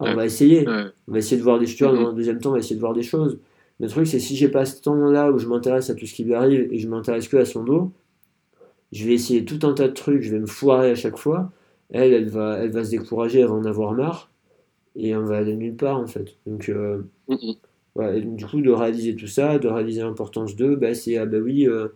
On 0.00 0.14
va 0.14 0.26
essayer. 0.26 0.66
On 0.68 1.12
va 1.12 1.18
essayer 1.18 1.36
de 1.36 1.42
voir 1.42 1.58
des 1.58 1.66
choses. 1.66 1.98
Dans 1.98 2.08
un 2.08 2.12
deuxième 2.12 2.38
temps, 2.38 2.50
on 2.50 2.54
va 2.54 2.58
essayer 2.58 2.76
de 2.76 2.80
voir 2.80 2.94
des 2.94 3.02
choses. 3.02 3.38
Le 3.78 3.88
truc, 3.88 4.06
c'est 4.06 4.18
si 4.18 4.36
j'ai 4.36 4.48
pas 4.48 4.66
ce 4.66 4.80
temps-là 4.82 5.32
où 5.32 5.38
je 5.38 5.46
m'intéresse 5.46 5.88
à 5.88 5.94
tout 5.94 6.04
ce 6.04 6.14
qui 6.14 6.24
lui 6.24 6.34
arrive 6.34 6.68
et 6.70 6.78
je 6.78 6.88
m'intéresse 6.88 7.28
que 7.28 7.38
à 7.38 7.46
son 7.46 7.64
dos, 7.64 7.92
je 8.92 9.06
vais 9.06 9.14
essayer 9.14 9.44
tout 9.44 9.66
un 9.66 9.72
tas 9.72 9.88
de 9.88 9.94
trucs, 9.94 10.22
je 10.22 10.30
vais 10.30 10.38
me 10.38 10.46
foirer 10.46 10.90
à 10.90 10.94
chaque 10.94 11.16
fois. 11.16 11.50
Elle, 11.90 12.12
elle 12.12 12.28
va, 12.28 12.58
elle 12.58 12.70
va 12.70 12.84
se 12.84 12.90
décourager, 12.90 13.40
elle 13.40 13.46
va 13.48 13.54
en 13.54 13.64
avoir 13.64 13.92
marre, 13.92 14.30
et 14.96 15.16
on 15.16 15.24
va 15.24 15.38
aller 15.38 15.56
nulle 15.56 15.76
part 15.76 15.98
en 15.98 16.06
fait. 16.06 16.36
Donc, 16.46 16.68
euh, 16.68 17.02
du 17.98 18.46
coup, 18.46 18.60
de 18.60 18.70
réaliser 18.70 19.16
tout 19.16 19.26
ça, 19.26 19.58
de 19.58 19.68
réaliser 19.68 20.02
l'importance 20.02 20.56
d'eux, 20.56 20.76
bah, 20.76 20.94
c'est 20.94 21.16
ah 21.16 21.26
bah 21.26 21.38
oui, 21.38 21.66
euh, 21.68 21.88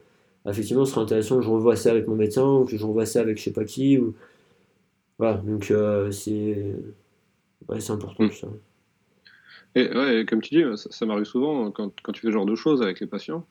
effectivement, 0.48 0.84
ce 0.84 0.92
serait 0.92 1.02
intéressant 1.02 1.36
que 1.38 1.44
je 1.44 1.50
revoie 1.50 1.76
ça 1.76 1.90
avec 1.90 2.08
mon 2.08 2.16
médecin, 2.16 2.46
ou 2.46 2.64
que 2.64 2.76
je 2.76 2.84
revoie 2.84 3.06
ça 3.06 3.20
avec 3.20 3.38
je 3.38 3.44
sais 3.44 3.52
pas 3.52 3.64
qui. 3.64 3.98
Ou... 3.98 4.14
Voilà, 5.18 5.34
donc 5.38 5.70
euh, 5.70 6.10
c'est 6.10 6.74
ouais, 7.68 7.90
important 7.90 8.24
mm. 8.24 8.30
tout 8.30 8.36
ça. 8.36 8.48
Et 9.76 9.88
ouais, 9.88 10.24
comme 10.28 10.40
tu 10.40 10.54
dis, 10.54 10.64
ça, 10.76 11.04
m'arrive 11.04 11.24
souvent 11.24 11.70
quand, 11.70 11.92
quand, 12.02 12.12
tu 12.12 12.20
fais 12.20 12.28
ce 12.28 12.32
genre 12.32 12.46
de 12.46 12.54
choses 12.54 12.80
avec 12.80 13.00
les 13.00 13.06
patients 13.06 13.44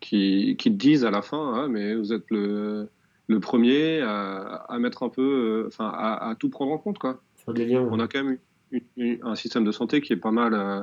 qui, 0.00 0.56
qui 0.58 0.70
te 0.70 0.76
disent 0.76 1.04
à 1.04 1.10
la 1.10 1.22
fin, 1.22 1.54
hein, 1.54 1.68
mais 1.68 1.94
vous 1.94 2.12
êtes 2.12 2.24
le, 2.30 2.88
le 3.26 3.40
premier 3.40 4.00
à, 4.00 4.64
à, 4.68 4.78
mettre 4.78 5.02
un 5.02 5.08
peu, 5.08 5.64
euh, 5.64 5.68
enfin, 5.68 5.88
à, 5.88 6.30
à, 6.30 6.34
tout 6.34 6.48
prendre 6.48 6.72
en 6.72 6.78
compte, 6.78 6.98
quoi. 6.98 7.22
On 7.46 8.00
a 8.00 8.08
quand 8.08 8.24
même 8.24 8.38
un 9.22 9.34
système 9.34 9.64
de 9.64 9.72
santé 9.72 10.00
qui 10.00 10.12
est 10.12 10.16
pas 10.16 10.30
mal 10.30 10.54
euh, 10.54 10.82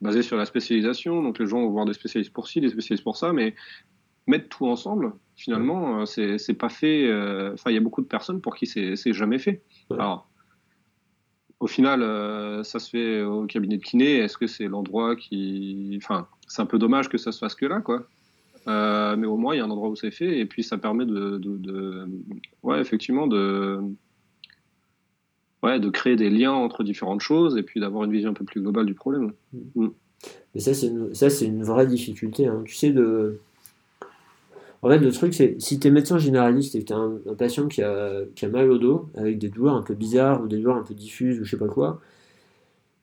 basé 0.00 0.22
sur 0.22 0.36
la 0.36 0.44
spécialisation, 0.44 1.22
donc 1.22 1.38
les 1.38 1.46
gens 1.46 1.60
vont 1.60 1.70
voir 1.70 1.84
des 1.84 1.92
spécialistes 1.92 2.32
pour 2.32 2.48
ci, 2.48 2.60
des 2.60 2.68
spécialistes 2.68 3.04
pour 3.04 3.16
ça, 3.16 3.32
mais 3.32 3.54
mettre 4.26 4.48
tout 4.48 4.66
ensemble, 4.66 5.12
finalement, 5.34 6.00
euh, 6.00 6.04
c'est, 6.04 6.38
c'est 6.38 6.54
pas 6.54 6.68
fait. 6.68 7.08
Enfin, 7.52 7.70
il 7.70 7.74
y 7.74 7.78
a 7.78 7.80
beaucoup 7.80 8.02
de 8.02 8.06
personnes 8.06 8.40
pour 8.40 8.56
qui 8.56 8.66
c'est, 8.66 8.96
c'est 8.96 9.12
jamais 9.12 9.38
fait. 9.38 9.62
Alors, 9.90 10.28
au 11.62 11.66
final, 11.68 12.64
ça 12.64 12.78
se 12.78 12.90
fait 12.90 13.22
au 13.22 13.46
cabinet 13.46 13.76
de 13.76 13.82
kiné. 13.82 14.18
Est-ce 14.18 14.36
que 14.36 14.46
c'est 14.46 14.66
l'endroit 14.66 15.16
qui. 15.16 15.94
Enfin, 15.96 16.26
c'est 16.48 16.60
un 16.60 16.66
peu 16.66 16.78
dommage 16.78 17.08
que 17.08 17.18
ça 17.18 17.32
se 17.32 17.38
fasse 17.38 17.54
que 17.54 17.66
là, 17.66 17.80
quoi. 17.80 18.06
Euh, 18.68 19.16
mais 19.16 19.26
au 19.26 19.36
moins, 19.36 19.54
il 19.54 19.58
y 19.58 19.60
a 19.60 19.64
un 19.64 19.70
endroit 19.70 19.88
où 19.88 19.96
c'est 19.96 20.10
fait, 20.10 20.38
et 20.38 20.46
puis 20.46 20.62
ça 20.62 20.78
permet 20.78 21.04
de, 21.04 22.08
ouais, 22.62 22.80
effectivement, 22.80 23.26
de, 23.26 23.80
ouais, 25.62 25.80
de 25.80 25.90
créer 25.90 26.16
des 26.16 26.30
liens 26.30 26.52
entre 26.52 26.84
différentes 26.84 27.20
choses, 27.20 27.56
et 27.56 27.62
puis 27.62 27.80
d'avoir 27.80 28.04
une 28.04 28.12
vision 28.12 28.30
un 28.30 28.34
peu 28.34 28.44
plus 28.44 28.60
globale 28.60 28.86
du 28.86 28.94
problème. 28.94 29.32
Mm. 29.74 29.88
Mais 30.54 30.60
ça, 30.60 30.74
c'est 30.74 30.86
une, 30.86 31.54
une 31.54 31.64
vraie 31.64 31.86
difficulté. 31.86 32.46
Hein. 32.46 32.62
Tu 32.64 32.74
sais, 32.74 32.90
de... 32.90 33.40
En 34.82 34.88
fait, 34.90 34.98
le 34.98 35.12
truc, 35.12 35.32
c'est 35.34 35.56
si 35.60 35.78
tu 35.78 35.88
es 35.88 35.90
médecin 35.90 36.18
généraliste 36.18 36.74
et 36.74 36.80
que 36.80 36.86
tu 36.86 36.92
un, 36.92 37.20
patient 37.36 37.68
qui 37.68 37.82
a, 37.82 38.24
mal 38.50 38.70
au 38.70 38.78
dos, 38.78 39.10
avec 39.16 39.38
des 39.38 39.48
douleurs 39.48 39.76
un 39.76 39.82
peu 39.82 39.94
bizarres 39.94 40.42
ou 40.42 40.48
des 40.48 40.58
douleurs 40.58 40.76
un 40.76 40.82
peu 40.82 40.94
diffuses 40.94 41.40
ou 41.40 41.44
je 41.44 41.50
sais 41.50 41.56
pas 41.56 41.68
quoi, 41.68 42.00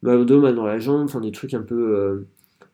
mal 0.02 0.18
au 0.18 0.26
dos, 0.26 0.42
mal 0.42 0.56
dans 0.56 0.66
la 0.66 0.80
jambe, 0.80 1.04
enfin 1.06 1.22
des 1.22 1.32
trucs 1.32 1.54
un 1.54 1.62
peu. 1.62 1.98
Euh, 1.98 2.28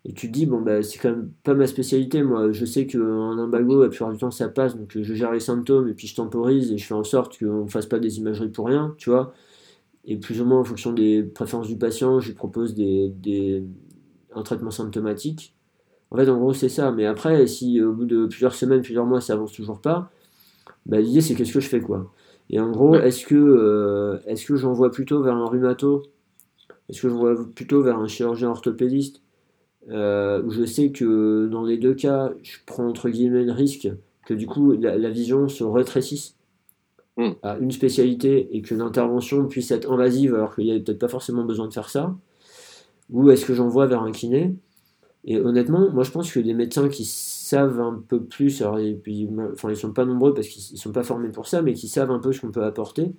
et 0.05 0.13
tu 0.13 0.27
te 0.27 0.33
dis, 0.33 0.45
bon, 0.45 0.61
bah, 0.61 0.83
c'est 0.83 0.99
quand 0.99 1.09
même 1.09 1.31
pas 1.43 1.55
ma 1.55 1.67
spécialité. 1.67 2.21
Moi, 2.23 2.51
je 2.51 2.65
sais 2.65 2.85
qu'en 2.87 3.37
imbago, 3.39 3.83
la 3.83 3.89
plupart 3.89 4.11
du 4.11 4.19
temps, 4.19 4.31
ça 4.31 4.49
passe. 4.49 4.77
Donc, 4.77 4.91
je 4.95 5.13
gère 5.15 5.31
les 5.31 5.39
symptômes 5.39 5.87
et 5.89 5.93
puis 5.93 6.07
je 6.07 6.15
temporise 6.15 6.71
et 6.71 6.77
je 6.77 6.85
fais 6.85 6.93
en 6.93 7.03
sorte 7.03 7.39
qu'on 7.39 7.65
ne 7.65 7.69
fasse 7.69 7.87
pas 7.87 7.99
des 7.99 8.19
imageries 8.19 8.49
pour 8.49 8.67
rien, 8.67 8.95
tu 8.97 9.09
vois. 9.09 9.33
Et 10.05 10.17
plus 10.17 10.41
ou 10.41 10.45
moins 10.45 10.59
en 10.59 10.63
fonction 10.63 10.93
des 10.93 11.23
préférences 11.23 11.67
du 11.67 11.77
patient, 11.77 12.19
je 12.19 12.29
lui 12.29 12.35
propose 12.35 12.75
des, 12.75 13.63
un 14.35 14.43
traitement 14.43 14.71
symptomatique. 14.71 15.54
En 16.15 16.17
fait, 16.17 16.29
en 16.29 16.37
gros, 16.37 16.53
c'est 16.53 16.69
ça. 16.69 16.93
Mais 16.93 17.05
après, 17.05 17.45
si 17.45 17.81
au 17.81 17.91
bout 17.91 18.05
de 18.05 18.25
plusieurs 18.25 18.55
semaines, 18.55 18.81
plusieurs 18.81 19.05
mois, 19.05 19.19
ça 19.19 19.33
avance 19.33 19.51
toujours 19.51 19.81
pas, 19.81 20.09
bah, 20.85 21.01
l'idée, 21.01 21.19
c'est 21.19 21.35
qu'est-ce 21.35 21.51
que 21.51 21.59
je 21.59 21.67
fais, 21.67 21.81
quoi. 21.81 22.09
Et 22.49 22.57
en 22.57 22.71
gros, 22.71 22.95
est-ce 22.95 23.25
que, 23.25 23.35
euh, 23.35 24.19
est-ce 24.25 24.45
que 24.45 24.55
j'envoie 24.55 24.91
plutôt 24.91 25.21
vers 25.21 25.35
un 25.35 25.45
rhumato? 25.45 26.03
Est-ce 26.87 27.01
que 27.01 27.09
j'envoie 27.09 27.35
plutôt 27.53 27.81
vers 27.81 27.99
un 27.99 28.07
chirurgien 28.07 28.49
orthopédiste? 28.49 29.21
Euh, 29.89 30.41
où 30.43 30.51
je 30.51 30.63
sais 30.63 30.91
que 30.91 31.47
dans 31.51 31.65
les 31.65 31.77
deux 31.77 31.95
cas, 31.95 32.31
je 32.43 32.57
prends 32.65 32.87
entre 32.87 33.09
guillemets 33.09 33.43
le 33.43 33.51
risque 33.51 33.89
que 34.25 34.33
du 34.33 34.47
coup 34.47 34.71
la, 34.71 35.09
vision 35.11 35.47
se 35.47 35.63
rétrécisse 35.63 36.35
hmm. 37.17 37.33
à 37.43 37.57
une 37.59 37.69
spécialité 37.69 38.55
et 38.57 38.63
que 38.63 38.73
l'intervention 38.73 39.45
puisse 39.45 39.69
être 39.69 39.91
invasive 39.91 40.33
alors 40.33 40.55
qu'il 40.55 40.63
n'y 40.63 40.71
a 40.71 40.79
peut-être 40.79 40.97
pas 40.97 41.07
forcément 41.07 41.43
besoin 41.43 41.67
de 41.67 41.73
faire 41.73 41.89
ça, 41.89 42.15
ou 43.11 43.29
est-ce 43.29 43.45
que 43.45 43.53
j'envoie 43.53 43.85
vers 43.85 44.01
un 44.01 44.11
kiné? 44.11 44.55
Et 45.25 45.39
honnêtement, 45.39 45.91
moi 45.91 46.03
je 46.03 46.11
pense 46.11 46.31
que 46.31 46.39
les 46.39 46.53
médecins 46.53 46.87
qui 46.89 47.05
savent 47.05 47.79
un 47.79 48.03
peu 48.07 48.23
plus, 48.23 48.61
alors 48.61 48.79
et 48.79 48.93
puis, 48.93 49.27
enfin 49.53 49.69
ils 49.69 49.77
sont 49.77 49.91
pas 49.91 50.05
nombreux 50.05 50.33
parce 50.33 50.47
qu'ils 50.47 50.77
sont 50.77 50.91
pas 50.91 51.03
formés 51.03 51.29
pour 51.29 51.47
ça, 51.47 51.61
mais 51.61 51.73
qui 51.73 51.87
savent 51.87 52.11
un 52.11 52.19
peu 52.19 52.31
ce 52.31 52.41
qu'on 52.41 52.51
peut 52.51 52.63
apporter, 52.63 53.13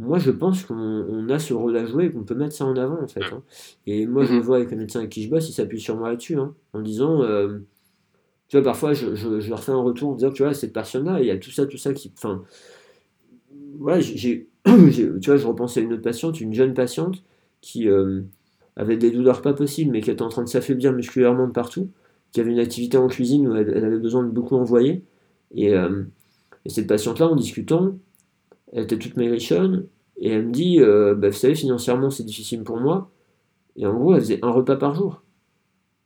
moi, 0.00 0.18
je 0.18 0.32
pense 0.32 0.64
qu'on 0.64 1.28
a 1.28 1.38
ce 1.38 1.54
rôle 1.54 1.76
à 1.76 1.86
jouer 1.86 2.06
et 2.06 2.10
qu'on 2.10 2.24
peut 2.24 2.34
mettre 2.34 2.54
ça 2.54 2.64
en 2.64 2.76
avant, 2.76 3.00
en 3.00 3.06
fait. 3.06 3.22
Hein. 3.22 3.42
Et 3.86 4.06
moi, 4.06 4.24
je 4.24 4.32
le 4.32 4.38
mhm. 4.38 4.44
vois 4.44 4.56
avec 4.56 4.70
les 4.70 4.76
médecins 4.76 5.00
avec 5.00 5.12
qui 5.12 5.22
je 5.22 5.30
bosse, 5.30 5.48
ils 5.48 5.52
s'appuient 5.52 5.80
sur 5.80 5.96
moi 5.96 6.08
là-dessus, 6.08 6.36
hein, 6.36 6.54
en 6.72 6.80
disant, 6.80 7.22
euh, 7.22 7.60
tu 8.48 8.56
vois, 8.56 8.64
parfois, 8.64 8.92
je, 8.92 9.14
je, 9.14 9.48
leur 9.48 9.62
fais 9.62 9.72
un 9.72 9.80
retour 9.80 10.10
en 10.10 10.14
disant, 10.14 10.32
tu 10.32 10.42
vois, 10.42 10.52
cette 10.52 10.72
personne-là, 10.72 11.20
il 11.20 11.26
y 11.26 11.30
a 11.30 11.38
tout 11.38 11.50
ça, 11.50 11.66
tout 11.66 11.78
ça 11.78 11.92
qui. 11.94 12.12
Enfin, 12.16 12.42
voilà, 13.78 14.00
j'ai, 14.00 14.48
tu 14.64 15.20
vois, 15.26 15.36
je 15.36 15.46
repensais 15.46 15.80
à 15.80 15.82
une 15.84 15.92
autre 15.92 16.02
patiente, 16.02 16.40
une 16.40 16.54
jeune 16.54 16.74
patiente, 16.74 17.22
qui 17.60 17.88
euh, 17.88 18.22
avait 18.76 18.96
des 18.96 19.10
douleurs 19.10 19.42
pas 19.42 19.52
possibles, 19.52 19.92
mais 19.92 20.00
qui 20.00 20.10
était 20.10 20.22
en 20.22 20.28
train 20.28 20.42
de 20.42 20.48
s'affaiblir 20.48 20.92
musculairement 20.92 21.46
de 21.46 21.52
partout, 21.52 21.90
qui 22.32 22.40
avait 22.40 22.50
une 22.50 22.58
activité 22.58 22.96
en 22.96 23.06
cuisine 23.06 23.46
où 23.48 23.54
elle, 23.54 23.84
avait 23.84 23.98
besoin 23.98 24.24
de 24.24 24.30
beaucoup 24.30 24.56
envoyer. 24.56 25.04
Et, 25.54 25.74
euh, 25.74 26.02
et 26.64 26.70
cette 26.70 26.88
patiente-là, 26.88 27.28
en 27.28 27.36
discutant, 27.36 27.96
elle 28.72 28.84
était 28.84 28.98
toute 28.98 29.16
maigrichonne, 29.16 29.86
et 30.16 30.30
elle 30.30 30.46
me 30.46 30.52
dit, 30.52 30.80
euh, 30.80 31.14
bah, 31.14 31.28
vous 31.28 31.36
savez, 31.36 31.54
financièrement, 31.54 32.10
c'est 32.10 32.24
difficile 32.24 32.64
pour 32.64 32.78
moi. 32.78 33.10
Et 33.76 33.86
en 33.86 33.94
gros, 33.94 34.14
elle 34.14 34.20
faisait 34.20 34.40
un 34.42 34.50
repas 34.50 34.76
par 34.76 34.94
jour. 34.94 35.22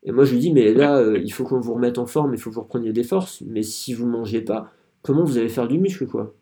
Et 0.05 0.13
moi, 0.13 0.25
je 0.25 0.33
lui 0.33 0.41
dis, 0.41 0.53
mais 0.53 0.73
là, 0.73 0.99
euh, 0.99 1.19
il 1.19 1.33
faut 1.33 1.45
qu'on 1.45 1.61
vous 1.61 1.75
remette 1.75 1.99
en 1.99 2.07
forme, 2.07 2.35
il 2.35 2.39
faut 2.39 2.51
que 2.51 2.55
vous 2.55 2.63
repreniez 2.63 2.93
des 2.93 3.05
forces. 3.05 3.43
Mais 3.47 3.63
si 3.63 3.95
vous 3.95 4.07
ne 4.07 4.13
mangez 4.13 4.41
pas, 4.41 4.71
comment 5.03 5.25
vous 5.25 5.39
allez 5.39 5.49
faire 5.49 5.69
du 5.69 5.79
muscle, 5.79 6.07
quoi? 6.07 6.35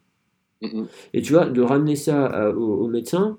Et 1.12 1.22
tu 1.22 1.32
vois, 1.32 1.46
de 1.46 1.60
ramener 1.60 1.96
ça 1.96 2.50
au, 2.50 2.88
médecin 2.88 3.38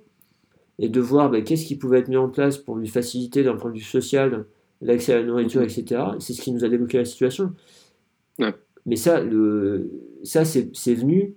et 0.79 0.89
de 0.89 0.99
voir 1.01 1.29
bah, 1.29 1.41
qu'est-ce 1.41 1.65
qui 1.65 1.75
pouvait 1.75 1.99
être 1.99 2.07
mis 2.07 2.17
en 2.17 2.29
place 2.29 2.57
pour 2.57 2.75
lui 2.75 2.87
faciliter 2.87 3.43
d'un 3.43 3.55
point 3.55 3.71
de 3.71 3.77
vue 3.77 3.83
social 3.83 4.45
l'accès 4.81 5.13
à 5.13 5.17
la 5.17 5.23
nourriture, 5.23 5.61
etc. 5.61 6.01
C'est 6.19 6.33
ce 6.33 6.41
qui 6.41 6.51
nous 6.51 6.63
a 6.63 6.69
débloqué 6.69 6.99
la 6.99 7.05
situation. 7.05 7.53
Mais 8.85 8.95
ça, 8.95 9.21
le, 9.21 9.91
ça 10.23 10.45
c'est 10.45 10.93
venu 10.93 11.35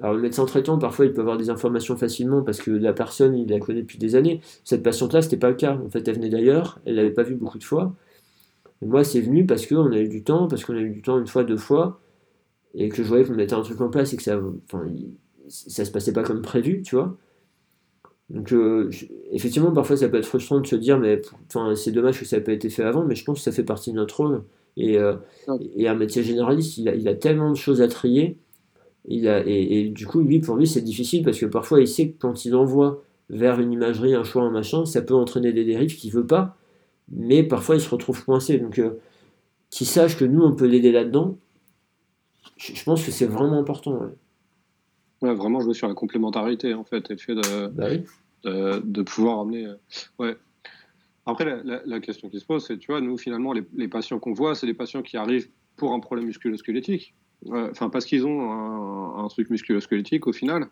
alors 0.00 0.14
le 0.14 0.22
médecin 0.22 0.44
traitant, 0.44 0.78
parfois, 0.78 1.06
il 1.06 1.12
peut 1.12 1.20
avoir 1.20 1.36
des 1.36 1.50
informations 1.50 1.96
facilement 1.96 2.42
parce 2.42 2.58
que 2.58 2.70
la 2.70 2.92
personne, 2.92 3.36
il 3.36 3.48
la 3.48 3.58
connaît 3.58 3.82
depuis 3.82 3.98
des 3.98 4.14
années. 4.14 4.40
Cette 4.64 4.82
patiente-là, 4.82 5.22
c'était 5.22 5.36
pas 5.36 5.50
le 5.50 5.56
cas. 5.56 5.76
En 5.76 5.90
fait, 5.90 6.06
elle 6.06 6.14
venait 6.14 6.28
d'ailleurs, 6.28 6.80
elle 6.84 6.94
l'avait 6.96 7.10
pas 7.10 7.24
vu 7.24 7.34
beaucoup 7.34 7.58
de 7.58 7.64
fois. 7.64 7.94
Et 8.82 8.86
moi, 8.86 9.02
c'est 9.04 9.20
venu 9.20 9.44
parce 9.46 9.66
qu'on 9.66 9.90
a 9.92 9.98
eu 9.98 10.08
du 10.08 10.22
temps, 10.22 10.46
parce 10.48 10.64
qu'on 10.64 10.76
a 10.76 10.80
eu 10.80 10.90
du 10.90 11.02
temps 11.02 11.18
une 11.18 11.26
fois, 11.26 11.44
deux 11.44 11.56
fois, 11.56 12.00
et 12.74 12.88
que 12.88 13.02
je 13.02 13.08
voyais 13.08 13.24
qu'on 13.24 13.34
mettait 13.34 13.54
un 13.54 13.62
truc 13.62 13.80
en 13.80 13.88
place 13.90 14.12
et 14.12 14.16
que 14.16 14.22
ça, 14.22 14.40
enfin, 14.66 14.86
ça 15.48 15.84
se 15.84 15.90
passait 15.90 16.12
pas 16.12 16.22
comme 16.22 16.42
prévu, 16.42 16.82
tu 16.82 16.94
vois. 16.96 17.16
Donc, 18.30 18.52
euh, 18.52 18.90
effectivement, 19.32 19.72
parfois, 19.72 19.96
ça 19.96 20.08
peut 20.08 20.18
être 20.18 20.26
frustrant 20.26 20.60
de 20.60 20.66
se 20.66 20.76
dire, 20.76 20.98
mais 20.98 21.22
c'est 21.76 21.92
dommage 21.92 22.18
que 22.18 22.26
ça 22.26 22.36
n'ait 22.36 22.42
pas 22.42 22.52
été 22.52 22.68
fait 22.68 22.82
avant, 22.82 23.04
mais 23.04 23.14
je 23.14 23.24
pense 23.24 23.38
que 23.38 23.44
ça 23.44 23.52
fait 23.52 23.64
partie 23.64 23.90
de 23.90 23.96
notre 23.96 24.18
rôle. 24.18 24.42
Et, 24.76 24.98
euh, 24.98 25.14
et 25.76 25.88
un 25.88 25.94
métier 25.94 26.22
généraliste, 26.22 26.76
il 26.78 26.88
a, 26.88 26.94
il 26.94 27.08
a, 27.08 27.14
tellement 27.14 27.50
de 27.50 27.56
choses 27.56 27.80
à 27.80 27.88
trier. 27.88 28.38
Il 29.06 29.28
a, 29.28 29.42
et, 29.46 29.88
du 29.88 30.06
coup, 30.06 30.20
lui, 30.20 30.40
pour 30.40 30.56
lui, 30.56 30.66
c'est 30.66 30.82
difficile 30.82 31.24
parce 31.24 31.38
que 31.38 31.46
parfois, 31.46 31.80
il 31.80 31.88
sait 31.88 32.10
que 32.10 32.18
quand 32.18 32.44
il 32.44 32.54
envoie 32.54 33.02
vers 33.30 33.60
une 33.60 33.72
imagerie 33.72 34.14
un 34.14 34.24
choix, 34.24 34.42
un 34.42 34.50
machin, 34.50 34.84
ça 34.84 35.02
peut 35.02 35.14
entraîner 35.14 35.52
des 35.52 35.64
dérives 35.64 35.96
qu'il 35.96 36.12
veut 36.12 36.26
pas, 36.26 36.56
mais 37.10 37.42
parfois, 37.42 37.76
il 37.76 37.80
se 37.80 37.90
retrouve 37.90 38.24
coincé. 38.24 38.58
Donc, 38.58 38.78
euh, 38.78 39.00
qu'il 39.70 39.86
sache 39.86 40.18
que 40.18 40.24
nous, 40.24 40.42
on 40.42 40.54
peut 40.54 40.66
l'aider 40.66 40.92
là-dedans, 40.92 41.38
je, 42.56 42.84
pense 42.84 43.04
que 43.04 43.10
c'est 43.10 43.26
vraiment 43.26 43.58
important. 43.58 43.92
Ouais, 44.00 44.08
vraiment 45.20 45.60
jouer 45.60 45.74
sur 45.74 45.88
la 45.88 45.94
complémentarité, 45.94 46.74
en 46.74 46.84
fait, 46.84 47.10
et 47.10 47.14
le 47.14 47.18
fait 47.18 47.34
de, 47.34 47.66
bah 47.68 47.88
de, 48.44 49.02
pouvoir 49.02 49.40
amener. 49.40 49.66
Euh, 49.66 49.74
ouais. 50.18 50.36
Après, 51.26 51.44
la, 51.64 52.00
question 52.00 52.30
qui 52.30 52.40
se 52.40 52.46
pose, 52.46 52.64
c'est, 52.66 52.78
tu 52.78 52.90
vois, 52.90 53.00
nous, 53.00 53.18
finalement, 53.18 53.52
les, 53.52 53.88
patients 53.88 54.18
qu'on 54.18 54.32
voit, 54.32 54.54
c'est 54.54 54.66
des 54.66 54.74
patients 54.74 55.02
qui 55.02 55.16
arrivent 55.16 55.48
pour 55.76 55.92
un 55.92 56.00
problème 56.00 56.26
musculo-squelettique. 56.26 57.14
Enfin, 57.50 57.90
parce 57.90 58.04
qu'ils 58.06 58.26
ont 58.26 58.50
un, 59.18 59.28
truc 59.28 59.50
musculo-squelettique 59.50 60.26
au 60.26 60.32
final. 60.32 60.68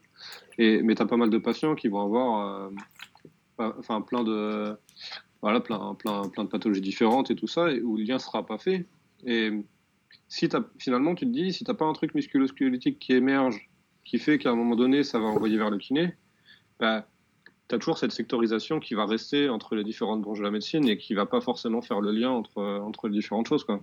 Et, 0.59 0.83
mais 0.83 0.95
tu 0.95 1.03
as 1.03 1.07
pas 1.07 1.19
mal 1.19 1.29
de 1.29 1.39
patients 1.39 1.75
qui 1.75 1.89
vont 1.89 2.01
avoir 2.01 2.71
euh, 3.59 4.01
plein 4.01 4.25
de. 4.25 4.75
Voilà, 5.43 5.61
plein, 5.61 5.95
plein, 5.95 6.23
plein 6.23 6.45
de 6.45 6.49
pathologies 6.49 6.81
différentes 6.81 7.31
et 7.31 7.37
tout 7.37 7.47
ça, 7.47 7.71
et 7.71 7.83
où 7.83 7.99
le 7.99 8.05
lien 8.05 8.19
sera 8.19 8.45
pas 8.47 8.57
fait. 8.57 8.87
Et 9.27 9.51
si 10.29 10.49
as, 10.57 10.65
finalement, 10.79 11.15
tu 11.15 11.27
te 11.27 11.31
dis, 11.31 11.53
si 11.53 11.65
tu 11.65 11.71
n'as 11.71 11.77
pas 11.77 11.85
un 11.85 11.93
truc 11.93 12.15
musculo-squelettique 12.15 12.99
qui 12.99 13.13
émerge 13.13 13.69
qui 14.07 14.19
fait 14.19 14.39
qu'à 14.39 14.51
un 14.51 14.55
moment 14.55 14.77
donné, 14.77 15.03
ça 15.03 15.19
va 15.19 15.27
envoyer 15.27 15.59
vers 15.59 15.69
le 15.69 15.79
kiné, 15.79 16.15
bah, 16.81 17.07
tu 17.69 17.75
as 17.75 17.79
toujours 17.79 17.99
cette 17.99 18.13
sectorisation 18.13 18.79
qui 18.79 18.95
va 18.95 19.05
rester 19.05 19.49
entre 19.49 19.75
les 19.75 19.83
différentes 19.83 20.23
branches 20.23 20.39
de 20.39 20.45
la 20.45 20.53
médecine 20.53 20.89
et 20.89 20.97
qui 20.97 21.15
va 21.15 21.27
pas 21.27 21.41
forcément 21.41 21.83
faire 21.83 22.01
le 22.01 22.13
lien 22.13 22.31
entre, 22.31 22.63
entre 22.63 23.09
les 23.09 23.15
différentes 23.15 23.49
choses. 23.49 23.65
Quoi. 23.65 23.83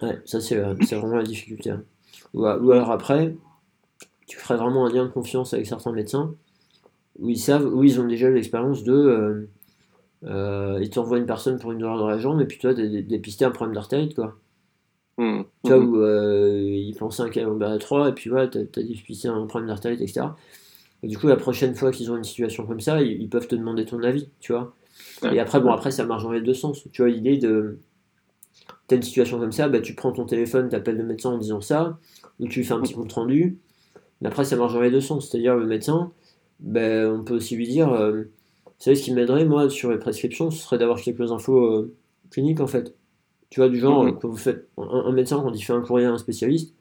Ouais, 0.00 0.20
ça 0.24 0.40
c'est 0.40 0.56
vraiment 0.56 1.16
la 1.16 1.24
difficulté. 1.24 1.70
Hein. 1.70 1.82
Ou, 2.32 2.44
alors 2.46 2.92
après, 2.92 3.34
tu 4.26 4.38
ferais 4.38 4.56
vraiment 4.56 4.86
un 4.86 4.92
lien 4.92 5.04
de 5.04 5.10
confiance 5.10 5.52
avec 5.52 5.66
certains 5.66 5.92
médecins 5.92 6.34
où 7.18 7.28
ils 7.28 7.38
savent, 7.38 7.66
où 7.66 7.82
ils 7.82 8.00
ont 8.00 8.06
déjà 8.06 8.30
l'expérience 8.30 8.84
de. 8.84 8.92
Euh, 8.92 9.48
euh, 10.24 10.78
ils 10.80 10.88
t'envoient 10.88 11.18
une 11.18 11.26
personne 11.26 11.58
pour 11.58 11.72
une 11.72 11.78
douleur 11.78 12.02
de 12.02 12.08
la 12.08 12.18
jambe 12.18 12.40
et 12.40 12.46
puis 12.46 12.58
toi, 12.58 12.74
tu 12.74 13.02
dépisté 13.02 13.44
un 13.44 13.50
problème 13.50 13.74
d'artérite, 13.74 14.14
quoi. 14.14 14.38
Mmh. 15.16 15.42
Tu 15.64 15.70
vois, 15.70 15.78
mmh. 15.78 15.88
où 15.88 15.96
euh, 16.00 16.60
ils 16.62 16.94
pensaient 16.94 17.22
un 17.22 17.30
camembert 17.30 17.78
3 17.78 18.08
et 18.08 18.12
puis 18.12 18.30
voilà, 18.30 18.48
tu 18.48 18.58
as, 18.58 18.82
dépisté 18.82 19.28
un 19.28 19.46
problème 19.46 19.68
d'artérite, 19.68 20.00
etc. 20.00 20.26
Et 21.02 21.06
du 21.06 21.18
coup, 21.18 21.26
la 21.26 21.36
prochaine 21.36 21.74
fois 21.74 21.92
qu'ils 21.92 22.10
ont 22.10 22.16
une 22.16 22.24
situation 22.24 22.66
comme 22.66 22.80
ça, 22.80 23.02
ils, 23.02 23.28
peuvent 23.28 23.46
te 23.46 23.54
demander 23.54 23.84
ton 23.84 24.02
avis, 24.02 24.30
tu 24.40 24.52
vois. 24.52 24.74
Et 25.30 25.38
après, 25.38 25.60
bon, 25.60 25.70
après, 25.70 25.90
ça 25.90 26.06
marche 26.06 26.22
dans 26.22 26.32
les 26.32 26.40
deux 26.40 26.54
sens. 26.54 26.88
Tu 26.92 27.02
vois, 27.02 27.10
l'idée 27.10 27.36
de. 27.36 27.78
T'as 28.86 28.96
une 28.96 29.02
situation 29.02 29.38
comme 29.38 29.52
ça, 29.52 29.68
bah, 29.68 29.80
tu 29.80 29.94
prends 29.94 30.12
ton 30.12 30.24
téléphone, 30.24 30.70
t'appelles 30.70 30.96
le 30.96 31.04
médecin 31.04 31.30
en 31.30 31.38
disant 31.38 31.60
ça, 31.60 31.98
ou 32.40 32.48
tu 32.48 32.60
lui 32.60 32.66
fais 32.66 32.72
un 32.72 32.80
petit 32.80 32.94
compte 32.94 33.12
rendu. 33.12 33.58
Mais 34.20 34.28
après, 34.28 34.44
ça 34.44 34.56
marche 34.56 34.72
dans 34.72 34.80
les 34.80 34.90
deux 34.90 35.02
sens. 35.02 35.28
C'est-à-dire, 35.28 35.56
le 35.56 35.66
médecin, 35.66 36.10
ben, 36.60 37.06
on 37.10 37.22
peut 37.22 37.34
aussi 37.34 37.56
lui 37.56 37.66
dire 37.66 37.92
euh, 37.92 38.22
Vous 38.64 38.72
savez, 38.78 38.96
ce 38.96 39.02
qui 39.02 39.12
m'aiderait, 39.12 39.44
moi, 39.44 39.68
sur 39.68 39.90
les 39.90 39.98
prescriptions, 39.98 40.50
ce 40.50 40.62
serait 40.62 40.78
d'avoir 40.78 40.98
quelques 40.98 41.30
infos 41.32 41.66
euh, 41.66 41.94
cliniques, 42.30 42.60
en 42.60 42.66
fait. 42.66 42.94
Tu 43.54 43.60
vois, 43.60 43.68
du 43.68 43.78
genre, 43.78 44.04
mm-hmm. 44.04 44.18
quand 44.18 44.28
vous 44.28 44.36
faites 44.36 44.66
un, 44.78 45.12
médecin, 45.12 45.40
quand 45.40 45.52
il 45.52 45.62
fait 45.62 45.72
un 45.72 45.80
courrier 45.80 46.06
à 46.06 46.10
un 46.10 46.18
spécialiste, 46.18 46.74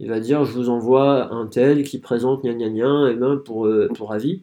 il 0.00 0.08
va 0.08 0.18
dire 0.18 0.44
Je 0.44 0.50
vous 0.50 0.68
envoie 0.68 1.32
un 1.32 1.46
tel 1.46 1.84
qui 1.84 2.00
présente 2.00 2.42
gna 2.42 2.54
gna 2.54 2.70
gna, 2.70 3.12
et 3.12 3.14
ben 3.14 3.36
pour, 3.36 3.66
euh, 3.66 3.88
pour 3.94 4.12
avis. 4.12 4.42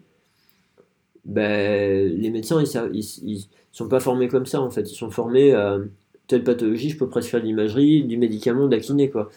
Ben, 1.26 2.18
les 2.18 2.30
médecins, 2.30 2.64
ils, 2.64 3.00
ils, 3.24 3.50
sont 3.74 3.90
pas 3.90 4.00
formés 4.00 4.30
comme 4.30 4.46
ça, 4.46 4.62
en 4.62 4.70
fait. 4.70 4.90
Ils 4.90 4.96
sont 4.96 5.10
formés 5.10 5.52
à 5.52 5.80
telle 6.28 6.46
pathologie, 6.46 6.92
je 6.92 6.98
peux 6.98 7.10
prescrire 7.10 7.42
de 7.42 7.48
l'imagerie, 7.48 8.06
du 8.06 8.16
médicament, 8.16 8.68
de 8.68 8.78
la 8.78 8.82
kiné, 8.82 9.10
quoi. 9.10 9.30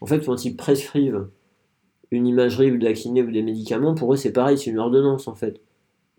En 0.00 0.06
fait, 0.06 0.24
quand 0.24 0.44
ils 0.44 0.54
prescrivent 0.54 1.26
une 2.12 2.28
imagerie 2.28 2.70
ou 2.70 2.78
de 2.78 2.84
la 2.84 2.92
kiné 2.92 3.20
ou 3.20 3.32
des 3.32 3.42
médicaments, 3.42 3.96
pour 3.96 4.14
eux, 4.14 4.16
c'est 4.16 4.32
pareil, 4.32 4.58
c'est 4.58 4.70
une 4.70 4.78
ordonnance, 4.78 5.26
en 5.26 5.34
fait. 5.34 5.60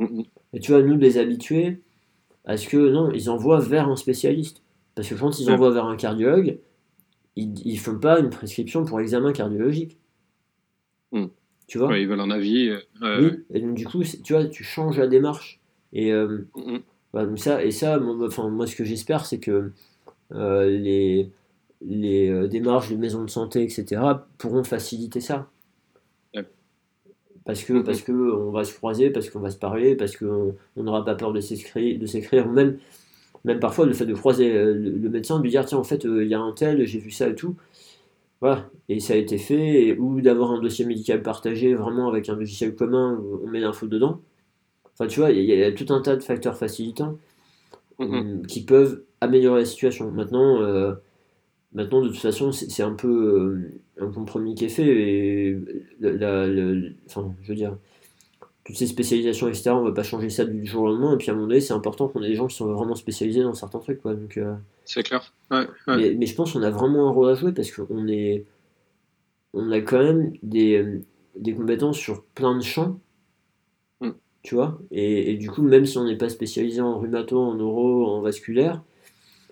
Mm-hmm. 0.01 0.25
Et 0.51 0.59
tu 0.59 0.73
vois, 0.73 0.81
nous, 0.81 0.97
les 0.97 1.17
habitués, 1.17 1.81
à 2.43 2.57
ce 2.57 2.67
que, 2.67 2.75
non, 2.75 3.09
ils 3.13 3.29
envoient 3.29 3.61
vers 3.61 3.87
un 3.87 3.95
spécialiste. 3.95 4.64
Parce 4.95 5.09
que 5.09 5.15
quand 5.15 5.39
ils 5.39 5.51
envoient 5.51 5.71
vers 5.71 5.85
un 5.85 5.97
cardiologue, 5.97 6.57
ils 7.35 7.73
ne 7.73 7.77
font 7.77 7.99
pas 7.99 8.19
une 8.19 8.29
prescription 8.29 8.85
pour 8.85 9.01
examen 9.01 9.33
cardiologique. 9.33 9.97
Hmm. 11.11 11.27
Tu 11.67 11.77
vois 11.77 11.97
Ils 11.97 12.07
veulent 12.07 12.21
un 12.21 12.31
avis. 12.31 12.69
Euh, 13.01 13.31
oui, 13.31 13.43
et 13.53 13.59
donc 13.59 13.75
du 13.75 13.85
coup, 13.85 14.03
tu 14.03 14.33
vois, 14.33 14.45
tu 14.45 14.63
changes 14.63 14.97
la 14.97 15.07
démarche. 15.07 15.59
Et, 15.91 16.13
euh, 16.13 16.47
hmm. 16.55 17.35
ça, 17.35 17.63
et 17.63 17.71
ça 17.71 17.99
moi, 17.99 18.15
enfin, 18.25 18.49
moi 18.49 18.67
ce 18.67 18.75
que 18.75 18.85
j'espère, 18.85 19.25
c'est 19.25 19.39
que 19.39 19.71
euh, 20.33 20.69
les, 20.69 21.29
les 21.81 22.47
démarches 22.47 22.89
de 22.89 22.95
maisons 22.95 23.23
de 23.23 23.29
santé, 23.29 23.63
etc., 23.63 24.01
pourront 24.37 24.63
faciliter 24.63 25.19
ça. 25.19 25.49
Parce 27.43 27.63
que, 27.63 27.79
parce 27.81 28.01
que 28.01 28.11
on 28.11 28.49
va 28.49 28.63
se 28.63 28.73
croiser, 28.73 29.11
parce 29.11 29.29
qu'on 29.29 29.39
va 29.39 29.51
se 29.51 29.57
parler, 29.57 29.95
parce 29.95 30.17
qu'on 30.17 30.55
n'aura 30.75 31.05
pas 31.05 31.13
peur 31.13 31.31
de 31.31 31.39
s'écrire, 31.41 32.49
même 32.49 32.79
même 33.45 33.59
parfois, 33.59 33.85
le 33.85 33.93
fait 33.93 34.07
de 34.07 34.13
croiser 34.13 34.51
euh, 34.51 34.73
le, 34.73 35.09
médecin, 35.09 35.37
de 35.37 35.43
lui 35.43 35.51
dire 35.51 35.65
tiens, 35.65 35.77
en 35.77 35.83
fait, 35.83 36.05
euh, 36.05 36.23
il 36.23 36.29
y 36.29 36.33
a 36.33 36.39
un 36.39 36.51
tel, 36.51 36.85
j'ai 36.85 36.99
vu 36.99 37.11
ça 37.11 37.29
et 37.29 37.35
tout. 37.35 37.55
Voilà, 38.41 38.69
et 38.89 38.99
ça 38.99 39.13
a 39.13 39.17
été 39.17 39.37
fait, 39.37 39.95
ou 39.97 40.19
d'avoir 40.19 40.51
un 40.51 40.59
dossier 40.59 40.85
médical 40.85 41.21
partagé 41.21 41.73
vraiment 41.73 42.09
avec 42.09 42.27
un 42.27 42.35
logiciel 42.35 42.75
commun 42.75 43.17
où 43.21 43.41
on 43.43 43.47
met 43.47 43.59
l'info 43.59 43.87
dedans. 43.87 44.19
Enfin, 44.93 45.07
tu 45.07 45.19
vois, 45.19 45.31
il 45.31 45.43
y, 45.45 45.63
a 45.63 45.71
tout 45.71 45.93
un 45.93 46.01
tas 46.01 46.15
de 46.15 46.23
facteurs 46.23 46.57
facilitants 46.57 47.17
mm-hmm. 47.99 48.41
euh, 48.41 48.45
qui 48.47 48.63
peuvent 48.65 49.03
améliorer 49.21 49.61
la 49.61 49.65
situation. 49.65 50.11
Maintenant, 50.11 50.59
maintenant 51.73 52.01
de 52.01 52.09
toute 52.09 52.17
façon, 52.17 52.51
c'est 52.51 52.83
un 52.83 52.93
peu 52.93 53.59
un 53.99 54.11
compromis 54.11 54.55
qui 54.55 54.65
est 54.65 54.69
fait. 54.69 54.87
Et 54.87 55.57
la, 55.99 56.47
enfin, 57.07 57.33
je 57.43 57.49
veux 57.49 57.55
dire, 57.55 57.77
toutes 58.65 58.75
ces 58.75 58.87
spécialisations, 58.87 59.47
etc., 59.47 59.69
on 59.69 59.83
va 59.83 59.91
pas 59.91 60.03
changer 60.03 60.29
ça 60.29 60.43
du 60.43 60.65
jour 60.65 60.83
au 60.83 60.87
lendemain. 60.87 61.13
Et 61.13 61.17
puis 61.17 61.29
à 61.29 61.33
un 61.33 61.35
moment 61.35 61.47
donné, 61.47 61.61
c'est 61.61 61.73
important 61.73 62.07
qu'on 62.07 62.23
ait 62.23 62.29
des 62.29 62.35
gens 62.35 62.47
qui 62.47 62.55
sont 62.55 62.73
vraiment 62.73 62.95
spécialisés 62.95 63.43
dans 63.43 63.53
certains 63.53 63.77
trucs. 63.77 64.01
Quoi. 64.01 64.15
Donc, 64.15 64.37
euh, 64.37 64.55
c'est 64.85 65.03
clair. 65.03 65.31
Mais, 65.87 66.25
je 66.25 66.35
pense 66.35 66.53
qu'on 66.53 66.63
a 66.63 66.71
vraiment 66.71 67.07
un 67.07 67.11
rôle 67.11 67.29
à 67.29 67.35
jouer 67.35 67.53
parce 67.53 67.71
qu'on 67.71 68.07
est, 68.07 68.43
on 69.53 69.71
a 69.71 69.81
quand 69.81 70.01
même 70.01 70.33
des, 70.41 71.03
des 71.35 71.53
compétences 71.53 71.97
sur 71.97 72.23
plein 72.23 72.57
de 72.57 72.63
champs. 72.63 72.99
Mm. 74.01 74.09
Tu 74.41 74.55
vois? 74.55 74.79
Et, 74.89 75.35
du 75.35 75.51
coup, 75.51 75.61
même 75.61 75.85
si 75.85 75.99
on 75.99 76.05
n'est 76.05 76.17
pas 76.17 76.29
spécialisé 76.29 76.81
en 76.81 76.97
rhumato, 76.97 77.39
en 77.39 77.53
neuro, 77.53 78.07
en 78.07 78.21
vasculaire, 78.21 78.81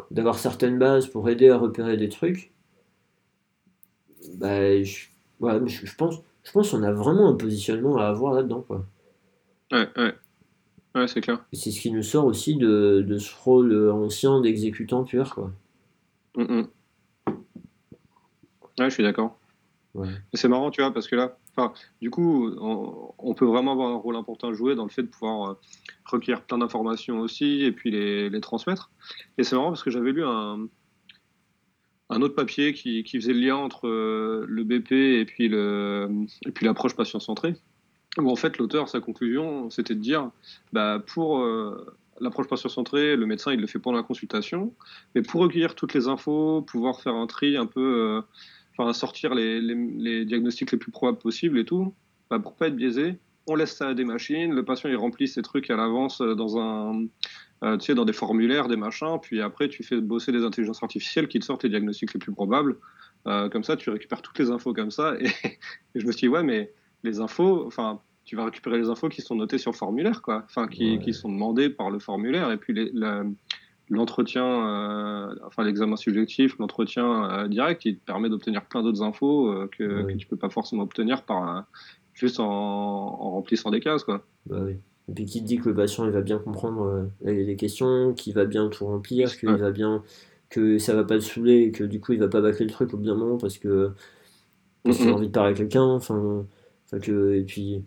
d'avoir 0.10 0.40
certaines 0.40 0.80
bases 0.80 1.06
pour 1.06 1.30
aider 1.30 1.50
à 1.50 1.58
repérer 1.60 1.98
des 1.98 2.10
trucs, 2.10 2.52
bah, 4.38 4.82
je, 4.82 5.06
je, 5.40 5.96
pense, 5.96 6.16
je 6.44 6.52
pense 6.52 6.72
qu'on 6.72 6.82
a 6.82 6.92
vraiment 6.92 7.30
un 7.30 7.36
positionnement 7.36 7.98
à 7.98 8.08
avoir 8.08 8.34
là-dedans. 8.34 8.62
Quoi. 8.62 8.88
Ouais, 9.74 9.90
ouais. 9.98 10.16
Ouais, 10.96 11.08
c'est 11.08 11.22
clair. 11.22 11.44
Et 11.52 11.56
c'est 11.56 11.72
ce 11.72 11.82
qui 11.82 11.92
nous 11.92 12.04
sort 12.04 12.26
aussi 12.26 12.56
de, 12.56 13.04
de 13.06 13.18
ce 13.18 13.34
rôle 13.36 13.90
ancien 13.90 14.40
d'exécutant 14.40 15.04
pur, 15.04 15.34
quoi. 15.34 15.52
Mm, 16.36 16.44
mm. 16.44 16.68
Ouais, 18.80 18.90
je 18.90 18.94
suis 18.94 19.04
d'accord. 19.04 19.40
Ouais. 19.96 20.10
C'est 20.34 20.48
marrant, 20.48 20.72
tu 20.72 20.82
vois, 20.82 20.94
parce 20.94 21.08
que 21.08 21.16
là, 21.16 21.38
du 22.02 22.10
coup, 22.10 22.50
on, 22.60 23.34
peut 23.36 23.46
vraiment 23.46 23.74
avoir 23.74 23.90
un 23.90 23.98
rôle 23.98 24.16
important 24.16 24.50
à 24.50 24.54
jouer 24.54 24.76
dans 24.76 24.84
le 24.84 24.90
fait 24.90 25.04
de 25.04 25.08
pouvoir 25.08 25.52
euh, 25.52 25.54
recueillir 26.06 26.42
plein 26.42 26.58
d'informations 26.58 27.20
aussi 27.20 27.64
et 27.64 27.72
puis 27.72 27.92
les, 27.92 28.30
les 28.30 28.42
transmettre. 28.42 28.92
Et 29.38 29.44
c'est 29.44 29.56
marrant 29.56 29.70
parce 29.70 29.84
que 29.84 29.92
j'avais 29.92 30.12
lu 30.12 30.24
un, 30.24 30.68
un 32.10 32.22
autre 32.22 32.36
papier 32.36 32.74
qui, 32.74 33.04
qui, 33.04 33.20
faisait 33.20 33.34
le 33.34 33.40
lien 33.40 33.56
entre 33.56 33.88
euh, 33.88 34.46
le 34.48 34.64
BP 34.64 34.92
et 34.92 35.26
puis 35.26 35.48
le 35.48 36.10
et 36.46 36.52
puis 36.52 36.66
l'approche 36.66 36.96
patient 36.96 37.20
centrée 37.20 37.56
où 38.20 38.30
en 38.30 38.36
fait 38.36 38.58
l'auteur, 38.58 38.90
sa 38.90 39.00
conclusion, 39.00 39.70
c'était 39.70 39.96
de 39.96 40.00
dire, 40.00 40.30
bah, 40.72 41.02
pour 41.06 41.40
euh, 41.40 41.96
l'approche 42.20 42.48
patient-centrée, 42.48 43.16
le 43.16 43.26
médecin, 43.26 43.54
il 43.54 43.60
le 43.60 43.68
fait 43.68 43.80
pendant 43.80 43.98
la 43.98 44.04
consultation, 44.04 44.74
mais 45.16 45.22
pour 45.22 45.42
recueillir 45.42 45.76
toutes 45.76 45.94
les 45.94 46.08
infos, 46.08 46.62
pouvoir 46.62 47.02
faire 47.02 47.16
un 47.16 47.28
tri 47.28 47.58
un 47.58 47.66
peu, 47.66 47.82
euh, 47.82 48.22
enfin 48.78 48.94
sortir 48.94 49.34
les, 49.34 49.60
les, 49.62 50.26
diagnostics 50.26 50.72
les 50.72 50.78
plus 50.78 50.92
probables 50.92 51.18
possibles 51.18 51.58
et 51.58 51.66
tout, 51.66 51.94
bah, 52.30 52.40
pour 52.40 52.56
pas 52.56 52.68
être 52.68 52.76
biaisé, 52.76 53.18
on 53.48 53.56
laisse 53.56 53.76
ça 53.76 53.90
à 53.90 53.94
des 53.94 54.06
machines, 54.06 54.54
le 54.54 54.64
patient 54.64 54.90
il 54.90 54.96
remplit 54.96 55.28
ses 55.28 55.42
trucs 55.42 55.70
à 55.70 55.76
l'avance 55.76 56.22
euh, 56.22 56.36
dans 56.36 56.58
un, 56.58 57.08
tu 57.80 57.86
sais, 57.86 57.96
dans 57.96 58.06
des 58.06 58.14
formulaires, 58.14 58.68
des 58.68 58.76
machins, 58.76 59.18
puis 59.22 59.42
après 59.42 59.70
tu 59.70 59.84
fais 59.84 60.00
bosser 60.02 60.32
des 60.32 60.44
intelligences 60.44 60.84
artificielles 60.84 61.28
qui 61.28 61.40
te 61.40 61.46
sortent 61.46 61.64
les 61.64 61.70
diagnostics 61.70 62.14
les 62.14 62.20
plus 62.20 62.34
probables. 62.34 62.78
comme 63.24 63.64
ça, 63.64 63.78
tu 63.78 63.90
récupères 63.90 64.22
toutes 64.22 64.38
les 64.38 64.52
infos 64.52 64.74
comme 64.74 64.92
ça. 64.92 65.16
Et, 65.18 65.28
et 65.96 66.00
je 66.00 66.06
me 66.06 66.12
suis 66.12 66.28
dit, 66.28 66.28
ouais, 66.28 66.44
mais 66.44 66.74
les 67.04 67.20
infos, 67.20 67.66
enfin, 67.66 68.00
tu 68.26 68.36
vas 68.36 68.46
récupérer 68.46 68.78
les 68.78 68.90
infos 68.90 69.10
qui 69.10 69.22
sont 69.22 69.36
notées 69.36 69.58
sur 69.58 69.72
le 69.72 69.78
formulaire, 69.78 70.22
quoi, 70.22 70.44
enfin, 70.46 70.68
qui, 70.68 71.00
qui 71.00 71.14
sont 71.14 71.30
demandées 71.30 71.70
par 71.70 71.90
le 71.90 72.00
formulaire, 72.00 72.52
et 72.52 72.58
puis 72.58 72.74
l'entretien, 73.90 74.46
euh, 74.46 75.36
enfin, 75.46 75.64
l'examen 75.64 75.96
subjectif, 75.96 76.58
l'entretien 76.58 77.30
euh, 77.30 77.48
direct, 77.48 77.82
qui 77.82 77.98
te 77.98 78.06
permet 78.06 78.30
d'obtenir 78.30 78.66
plein 78.66 78.82
d'autres 78.82 79.04
infos 79.04 79.50
euh, 79.50 79.70
que, 79.78 80.04
que, 80.04 80.14
tu 80.14 80.28
peux 80.28 80.38
pas 80.38 80.50
forcément 80.50 80.84
obtenir 80.84 81.24
par 81.24 81.66
juste 82.14 82.40
en, 82.40 82.46
en, 82.46 83.32
remplissant 83.32 83.72
des 83.72 83.80
cases, 83.80 84.04
quoi. 84.04 84.26
Bah 84.46 84.58
oui. 84.64 84.78
et 85.10 85.14
puis 85.14 85.26
qui 85.26 85.42
te 85.42 85.48
dit 85.48 85.58
que 85.58 85.70
le 85.70 85.76
patient 85.76 86.06
il 86.06 86.12
va 86.12 86.22
bien 86.22 86.38
comprendre 86.38 87.10
les 87.22 87.56
questions, 87.56 88.14
qu'il 88.14 88.34
va 88.34 88.46
bien 88.46 88.70
tout 88.70 88.86
remplir, 88.86 89.36
qu'il 89.38 89.50
va 89.50 89.72
bien 89.72 90.04
que 90.50 90.78
ça 90.78 90.94
va 90.94 91.04
pas 91.04 91.16
le 91.16 91.22
saouler 91.22 91.64
et 91.64 91.72
que 91.72 91.84
du 91.84 92.00
coup 92.00 92.14
il 92.14 92.20
va 92.20 92.28
pas 92.28 92.40
bâcler 92.40 92.66
le 92.66 92.72
truc 92.72 92.94
au 92.94 92.98
bien 92.98 93.16
moment 93.16 93.38
parce 93.38 93.58
que 93.58 93.92
parce 94.84 94.98
qu'il 94.98 95.10
a 95.10 95.14
envie 95.14 95.28
de 95.28 95.32
parler 95.32 95.54
à 95.54 95.56
quelqu'un 95.56 95.84
enfin, 95.84 96.46
que 97.00 97.34
et 97.36 97.44
puis 97.44 97.84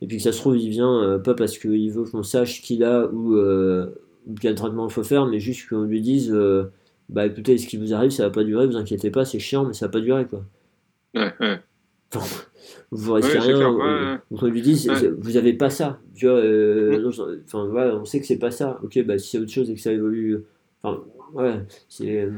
et 0.00 0.06
puis 0.06 0.16
que 0.16 0.22
ça 0.22 0.32
se 0.32 0.38
trouve 0.38 0.56
il 0.56 0.70
vient 0.70 1.20
pas 1.24 1.34
parce 1.34 1.58
qu'il 1.58 1.90
veut 1.90 2.04
qu'on 2.04 2.22
sache 2.22 2.62
qu'il 2.62 2.84
a 2.84 3.06
ou 3.06 3.36
quel 4.40 4.54
traitement 4.54 4.88
il 4.88 4.92
faut 4.92 5.04
faire 5.04 5.26
mais 5.26 5.40
juste 5.40 5.68
qu'on 5.68 5.82
lui 5.82 6.00
dise 6.00 6.34
bah 7.08 7.26
écoutez, 7.26 7.58
ce 7.58 7.66
qui 7.66 7.76
vous 7.76 7.92
arrive, 7.94 8.10
ça 8.10 8.24
va 8.24 8.30
pas 8.30 8.44
durer, 8.44 8.66
vous 8.66 8.76
inquiétez 8.76 9.10
pas, 9.10 9.24
c'est 9.24 9.38
chiant, 9.38 9.64
mais 9.64 9.74
ça 9.74 9.86
va 9.86 9.92
pas 9.92 10.00
durer, 10.00 10.26
quoi. 10.26 10.44
Ouais, 11.14 11.32
ouais. 11.40 11.60
vous 12.90 13.12
risquez 13.12 13.38
rien, 13.38 14.20
on 14.30 14.46
lui 14.46 14.62
dit, 14.62 14.88
vous 15.18 15.36
avez 15.36 15.52
pas 15.52 15.70
ça, 15.70 16.00
tu 16.14 16.26
vois, 16.26 16.36
euh, 16.36 17.10
enfin, 17.44 17.66
voilà, 17.66 17.96
on 17.96 18.04
sait 18.04 18.20
que 18.20 18.26
c'est 18.26 18.38
pas 18.38 18.50
ça, 18.50 18.78
ok, 18.82 19.04
bah 19.04 19.18
si 19.18 19.30
c'est 19.30 19.38
autre 19.38 19.50
chose 19.50 19.68
et 19.68 19.74
que 19.74 19.80
ça 19.80 19.92
évolue, 19.92 20.44
enfin, 20.82 21.02
ouais, 21.32 21.60
c'est. 21.88 22.22
Euh, 22.22 22.30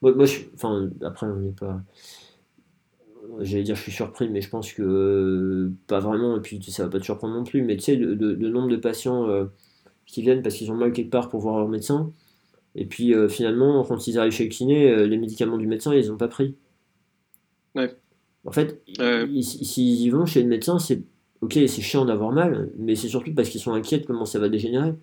moi, 0.00 0.14
moi 0.14 0.24
je, 0.24 0.40
enfin, 0.54 0.88
après, 1.02 1.26
on 1.26 1.36
n'est 1.36 1.52
pas. 1.52 1.80
J'allais 3.40 3.62
dire, 3.62 3.76
je 3.76 3.82
suis 3.82 3.92
surpris, 3.92 4.28
mais 4.28 4.40
je 4.40 4.48
pense 4.48 4.72
que 4.72 4.82
euh, 4.82 5.72
pas 5.86 6.00
vraiment, 6.00 6.36
et 6.36 6.40
puis 6.40 6.62
ça 6.62 6.84
va 6.84 6.90
pas 6.90 6.98
te 7.00 7.04
surprendre 7.04 7.34
non 7.34 7.44
plus, 7.44 7.62
mais 7.62 7.76
tu 7.76 7.82
sais, 7.82 7.96
le, 7.96 8.34
nombre 8.48 8.68
de 8.68 8.76
patients 8.76 9.28
qui 10.06 10.22
viennent 10.22 10.42
parce 10.42 10.54
qu'ils 10.54 10.70
ont 10.70 10.76
mal 10.76 10.92
quelque 10.92 11.10
part 11.10 11.28
pour 11.28 11.40
voir 11.40 11.58
leur 11.58 11.68
médecin, 11.68 12.12
et 12.76 12.84
puis 12.84 13.14
euh, 13.14 13.28
finalement, 13.28 13.82
quand 13.84 14.06
ils 14.06 14.18
arrivent 14.18 14.32
chez 14.32 14.44
le 14.44 14.50
kiné, 14.50 14.90
euh, 14.90 15.06
les 15.06 15.16
médicaments 15.16 15.56
du 15.56 15.66
médecin, 15.66 15.94
ils 15.94 16.08
n'ont 16.08 16.18
pas 16.18 16.28
pris. 16.28 16.54
En 18.44 18.52
fait, 18.52 18.82
s'ils 19.42 20.00
y 20.02 20.10
vont 20.10 20.24
chez 20.24 20.42
le 20.42 20.48
médecin, 20.48 20.78
c'est 20.78 21.02
ok, 21.40 21.54
c'est 21.54 21.82
chiant 21.82 22.04
d'avoir 22.04 22.32
mal, 22.32 22.70
mais 22.78 22.94
c'est 22.94 23.08
surtout 23.08 23.34
parce 23.34 23.48
qu'ils 23.48 23.60
sont 23.60 23.72
inquiets 23.72 23.98
de 23.98 24.06
comment 24.06 24.24
ça 24.24 24.38
va 24.38 24.48
dégénérer. 24.48 24.94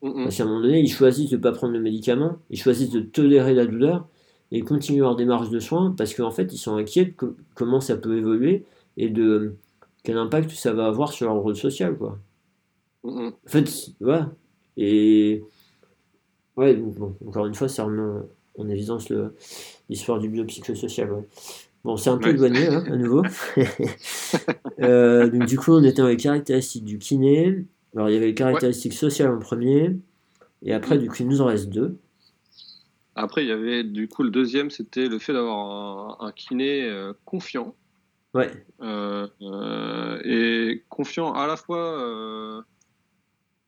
Parce 0.00 0.36
qu'à 0.36 0.44
un 0.44 0.46
moment 0.46 0.60
donné, 0.60 0.80
ils 0.80 0.90
choisissent 0.90 1.30
de 1.30 1.36
ne 1.36 1.42
pas 1.42 1.52
prendre 1.52 1.72
le 1.72 1.80
médicament, 1.80 2.38
ils 2.50 2.60
choisissent 2.60 2.90
de 2.90 3.00
tolérer 3.00 3.54
la 3.54 3.66
douleur 3.66 4.08
et 4.50 4.62
continuer 4.62 5.00
leur 5.00 5.16
démarche 5.16 5.50
de 5.50 5.60
soins 5.60 5.94
parce 5.96 6.14
qu'en 6.14 6.30
fait, 6.30 6.52
ils 6.52 6.58
sont 6.58 6.76
inquiets 6.76 7.06
de 7.06 7.34
comment 7.54 7.80
ça 7.80 7.96
peut 7.96 8.16
évoluer 8.16 8.64
et 8.96 9.08
de 9.08 9.54
quel 10.02 10.16
impact 10.16 10.50
ça 10.50 10.72
va 10.72 10.86
avoir 10.86 11.12
sur 11.12 11.26
leur 11.26 11.36
rôle 11.36 11.56
social. 11.56 11.96
Quoi. 11.96 12.18
En 13.04 13.32
fait, 13.46 13.90
voilà. 14.00 14.30
Et 14.76 15.42
Ouais, 16.58 16.74
bon, 16.74 17.14
encore 17.24 17.46
une 17.46 17.54
fois, 17.54 17.68
ça 17.68 17.84
remet 17.84 18.20
en, 18.58 18.68
évidence 18.68 19.12
l'histoire 19.88 20.18
du 20.18 20.28
biopsychosocial. 20.28 21.12
Ouais. 21.12 21.22
Bon, 21.84 21.96
c'est 21.96 22.10
un 22.10 22.18
peu 22.18 22.30
éloigné, 22.30 22.66
hein, 22.66 22.82
à 22.84 22.96
nouveau. 22.96 23.22
euh, 24.80 25.30
donc, 25.30 25.46
du 25.46 25.56
coup, 25.56 25.70
on 25.70 25.84
était 25.84 26.02
dans 26.02 26.08
les 26.08 26.16
caractéristiques 26.16 26.84
du 26.84 26.98
kiné. 26.98 27.64
Alors, 27.94 28.10
il 28.10 28.14
y 28.14 28.16
avait 28.16 28.26
les 28.26 28.34
caractéristiques 28.34 28.94
sociales 28.94 29.30
en 29.30 29.38
premier. 29.38 29.96
Et 30.62 30.74
après, 30.74 30.98
du 30.98 31.08
coup, 31.08 31.18
il 31.20 31.28
nous 31.28 31.40
en 31.40 31.46
reste 31.46 31.68
deux. 31.68 31.96
Après, 33.18 33.44
il 33.44 33.48
y 33.48 33.52
avait, 33.52 33.82
du 33.82 34.06
coup, 34.06 34.22
le 34.22 34.30
deuxième, 34.30 34.70
c'était 34.70 35.08
le 35.08 35.18
fait 35.18 35.32
d'avoir 35.32 36.22
un, 36.22 36.30
kiné 36.30 36.84
euh, 36.84 37.12
confiant. 37.24 37.74
Ouais. 38.32 38.48
Euh, 38.80 39.26
euh, 39.42 40.20
et 40.22 40.84
confiant 40.88 41.32
à 41.32 41.46
la 41.46 41.56
fois 41.56 42.62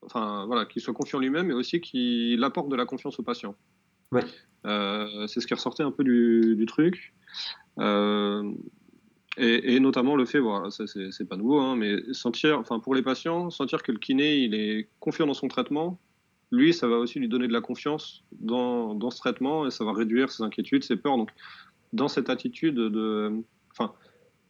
enfin 0.02 0.44
voilà, 0.46 0.66
qu'il 0.66 0.80
soit 0.80 0.94
confiant 0.94 1.18
lui-même, 1.18 1.48
mais 1.48 1.54
aussi 1.54 1.80
qu'il 1.80 2.42
apporte 2.44 2.68
de 2.68 2.76
la 2.76 2.86
confiance 2.86 3.18
au 3.18 3.24
patient. 3.24 3.56
Ouais. 4.12 4.22
C'est 5.26 5.40
ce 5.40 5.46
qui 5.46 5.54
ressortait 5.54 5.82
un 5.82 5.90
peu 5.90 6.04
du, 6.04 6.64
truc. 6.68 7.12
Et, 9.36 9.80
notamment 9.80 10.14
le 10.14 10.26
fait, 10.26 10.38
voilà, 10.38 10.70
ça 10.70 10.84
c'est 10.86 11.28
pas 11.28 11.36
nouveau, 11.36 11.58
hein, 11.58 11.74
mais 11.74 11.96
sentir, 12.12 12.58
enfin 12.60 12.78
pour 12.78 12.94
les 12.94 13.02
patients, 13.02 13.50
sentir 13.50 13.82
que 13.82 13.90
le 13.90 13.98
kiné 13.98 14.36
il 14.36 14.54
est 14.54 14.88
confiant 15.00 15.26
dans 15.26 15.34
son 15.34 15.48
traitement, 15.48 15.98
lui 16.50 16.72
ça 16.72 16.88
va 16.88 16.96
aussi 16.96 17.18
lui 17.18 17.28
donner 17.28 17.48
de 17.48 17.52
la 17.52 17.60
confiance 17.60 18.24
dans, 18.32 18.94
dans 18.94 19.10
ce 19.10 19.18
traitement 19.18 19.66
et 19.66 19.70
ça 19.70 19.84
va 19.84 19.92
réduire 19.92 20.30
ses 20.30 20.42
inquiétudes, 20.42 20.84
ses 20.84 20.96
peurs. 20.96 21.16
Donc 21.16 21.30
dans 21.92 22.08
cette 22.08 22.30
attitude 22.30 22.76
de, 22.76 23.32
enfin, 23.72 23.92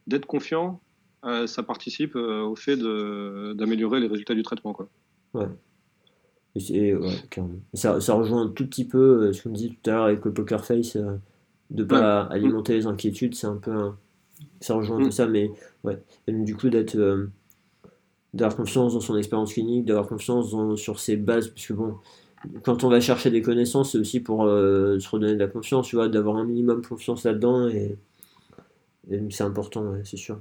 d'être 0.07 0.25
confiant, 0.25 0.81
euh, 1.25 1.47
ça 1.47 1.63
participe 1.63 2.15
au 2.15 2.55
fait 2.55 2.77
d'améliorer 2.77 3.99
les 3.99 4.07
résultats 4.07 4.35
du 4.35 4.43
traitement, 4.43 4.73
quoi. 4.73 4.89
Ouais. 5.33 5.47
Et, 6.55 6.93
ça, 7.73 8.01
ça, 8.01 8.13
rejoint 8.13 8.43
un 8.43 8.49
tout 8.49 8.67
petit 8.67 8.83
peu 8.85 8.97
euh, 8.97 9.33
ce 9.33 9.43
qu'on 9.43 9.51
disait 9.51 9.69
tout 9.69 9.89
à 9.89 9.93
l'heure 9.93 10.03
avec 10.05 10.25
le 10.25 10.33
poker 10.33 10.65
face, 10.65 10.97
euh, 10.97 11.15
de 11.69 11.83
pas 11.85 12.23
alimenter 12.23 12.73
les 12.73 12.87
inquiétudes, 12.87 13.35
c'est 13.35 13.47
un 13.47 13.55
peu 13.55 13.91
ça 14.59 14.75
rejoint 14.75 14.97
un 14.97 15.01
peu 15.01 15.07
mm. 15.07 15.11
ça, 15.11 15.27
mais 15.27 15.51
ouais. 15.83 15.97
du 16.27 16.55
coup, 16.55 16.69
d'être 16.69 16.95
euh, 16.95 17.29
d'avoir 18.33 18.55
confiance 18.55 18.93
dans 18.93 19.01
son 19.01 19.17
expérience 19.17 19.53
clinique, 19.53 19.85
d'avoir 19.85 20.07
confiance 20.07 20.53
sur 20.79 20.99
ses 20.99 21.17
bases, 21.17 21.49
puisque 21.49 21.73
bon, 21.73 21.95
quand 22.63 22.83
on 22.83 22.89
va 22.89 23.01
chercher 23.01 23.29
des 23.29 23.41
connaissances, 23.41 23.91
c'est 23.91 23.97
aussi 23.97 24.19
pour 24.19 24.43
se 24.45 25.09
redonner 25.09 25.33
de 25.33 25.39
la 25.39 25.47
confiance, 25.47 25.87
tu 25.87 25.95
vois, 25.95 26.07
d'avoir 26.07 26.37
un 26.37 26.45
minimum 26.45 26.81
de 26.81 26.87
confiance 26.87 27.23
là-dedans, 27.23 27.67
et, 27.67 27.97
c'est 29.29 29.43
important, 29.43 29.93
c'est 30.03 30.17
sûr. 30.17 30.39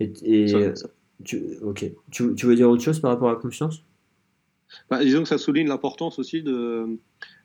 Et, 0.00 0.12
Tu, 1.24 1.58
ok. 1.62 1.84
Tu, 2.12 2.34
tu 2.36 2.46
veux 2.46 2.54
dire 2.54 2.70
autre 2.70 2.82
chose 2.82 3.00
par 3.00 3.10
rapport 3.10 3.28
à 3.28 3.32
la 3.32 3.38
confiance? 3.40 3.82
Bah, 4.90 5.02
disons 5.02 5.22
que 5.22 5.28
ça 5.28 5.38
souligne 5.38 5.68
l'importance 5.68 6.18
aussi 6.18 6.42
de, 6.42 6.98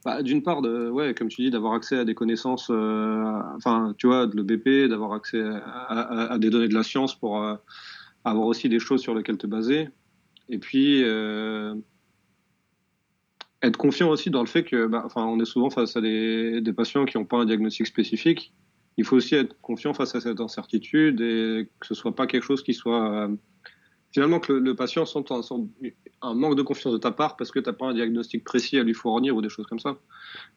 bah, 0.06 0.22
d'une 0.22 0.44
part, 0.44 0.62
de, 0.62 0.90
ouais, 0.90 1.14
comme 1.14 1.30
tu 1.30 1.41
dis, 1.44 1.50
d'avoir 1.50 1.74
accès 1.74 1.98
à 1.98 2.06
des 2.06 2.16
connaissances, 2.16 2.70
euh, 2.70 3.24
enfin, 3.56 3.95
tu 3.98 4.08
vois, 4.08 4.28
de 4.28 4.36
l'EBP, 4.36 4.90
d'avoir 4.90 5.14
accès 5.14 5.41
à, 5.41 6.38
des 6.40 6.50
données 6.50 6.68
de 6.68 6.74
la 6.74 6.84
science 6.84 7.18
pour 7.18 7.41
euh, 7.41 7.56
avoir 8.24 8.48
aussi 8.48 8.70
des 8.70 8.80
choses 8.80 9.02
sur 9.02 9.16
lesquelles 9.16 9.38
te 9.38 9.48
baser. 9.48 9.90
Et 10.50 10.60
puis, 10.60 11.04
euh, 11.04 11.76
être 13.62 13.78
confiant 13.78 14.10
aussi 14.10 14.30
dans 14.30 14.41
le 14.41 14.48
fait 14.48 14.64
que, 14.64 14.88
bah, 14.88 15.04
enfin, 15.06 15.26
on 15.26 15.40
est 15.40 15.45
souvent 15.45 15.70
face 15.70 15.95
à 15.95 16.02
des, 16.02 16.62
des 16.62 16.74
patients 16.74 17.06
qui 17.06 17.18
n'ont 17.18 17.26
pas 17.26 17.38
un 17.38 17.45
diagnostic 17.45 17.88
spécifique. 17.88 18.54
Il 18.98 19.06
faut 19.06 19.16
aussi 19.16 19.36
être 19.36 19.60
confiant 19.62 19.94
face 19.94 20.16
à 20.16 20.22
cette 20.22 20.40
incertitude 20.40 21.20
et 21.22 21.70
que 21.80 21.88
ce 21.88 21.95
soit 21.95 22.16
pas 22.16 22.28
quelque 22.28 22.44
chose 22.44 22.62
qui 22.62 22.74
soit 22.74 23.30
finalement 24.14 24.40
que 24.40 24.54
le, 24.54 24.76
patient 24.76 25.06
sente 25.06 25.32
un, 25.32 26.34
manque 26.34 26.56
de 26.56 26.62
confiance 26.62 26.94
de 26.94 27.00
ta 27.00 27.12
part 27.12 27.36
parce 27.36 27.52
que 27.52 27.60
tu 27.60 27.68
n'as 27.68 27.74
pas 27.74 27.88
un 27.88 27.94
diagnostic 27.94 28.44
précis 28.44 28.78
à 28.78 28.84
lui 28.84 28.94
fournir 28.94 29.36
ou 29.36 29.41
des 29.41 29.50
choses 29.50 29.66
comme 29.66 29.80
ça. 29.80 29.98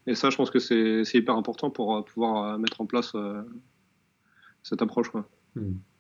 Et 0.07 0.15
ça, 0.15 0.31
je 0.31 0.37
pense 0.37 0.51
que 0.51 0.59
c'est 0.59 1.03
hyper 1.15 1.37
important 1.37 1.71
pour 1.71 1.97
euh, 1.97 2.03
pouvoir 2.03 2.45
euh, 2.55 2.59
mettre 2.59 2.81
en 2.81 2.87
place 2.87 3.13
euh, 3.15 3.43
cette 4.63 4.83
approche. 4.83 5.09
Quoi. 5.09 5.29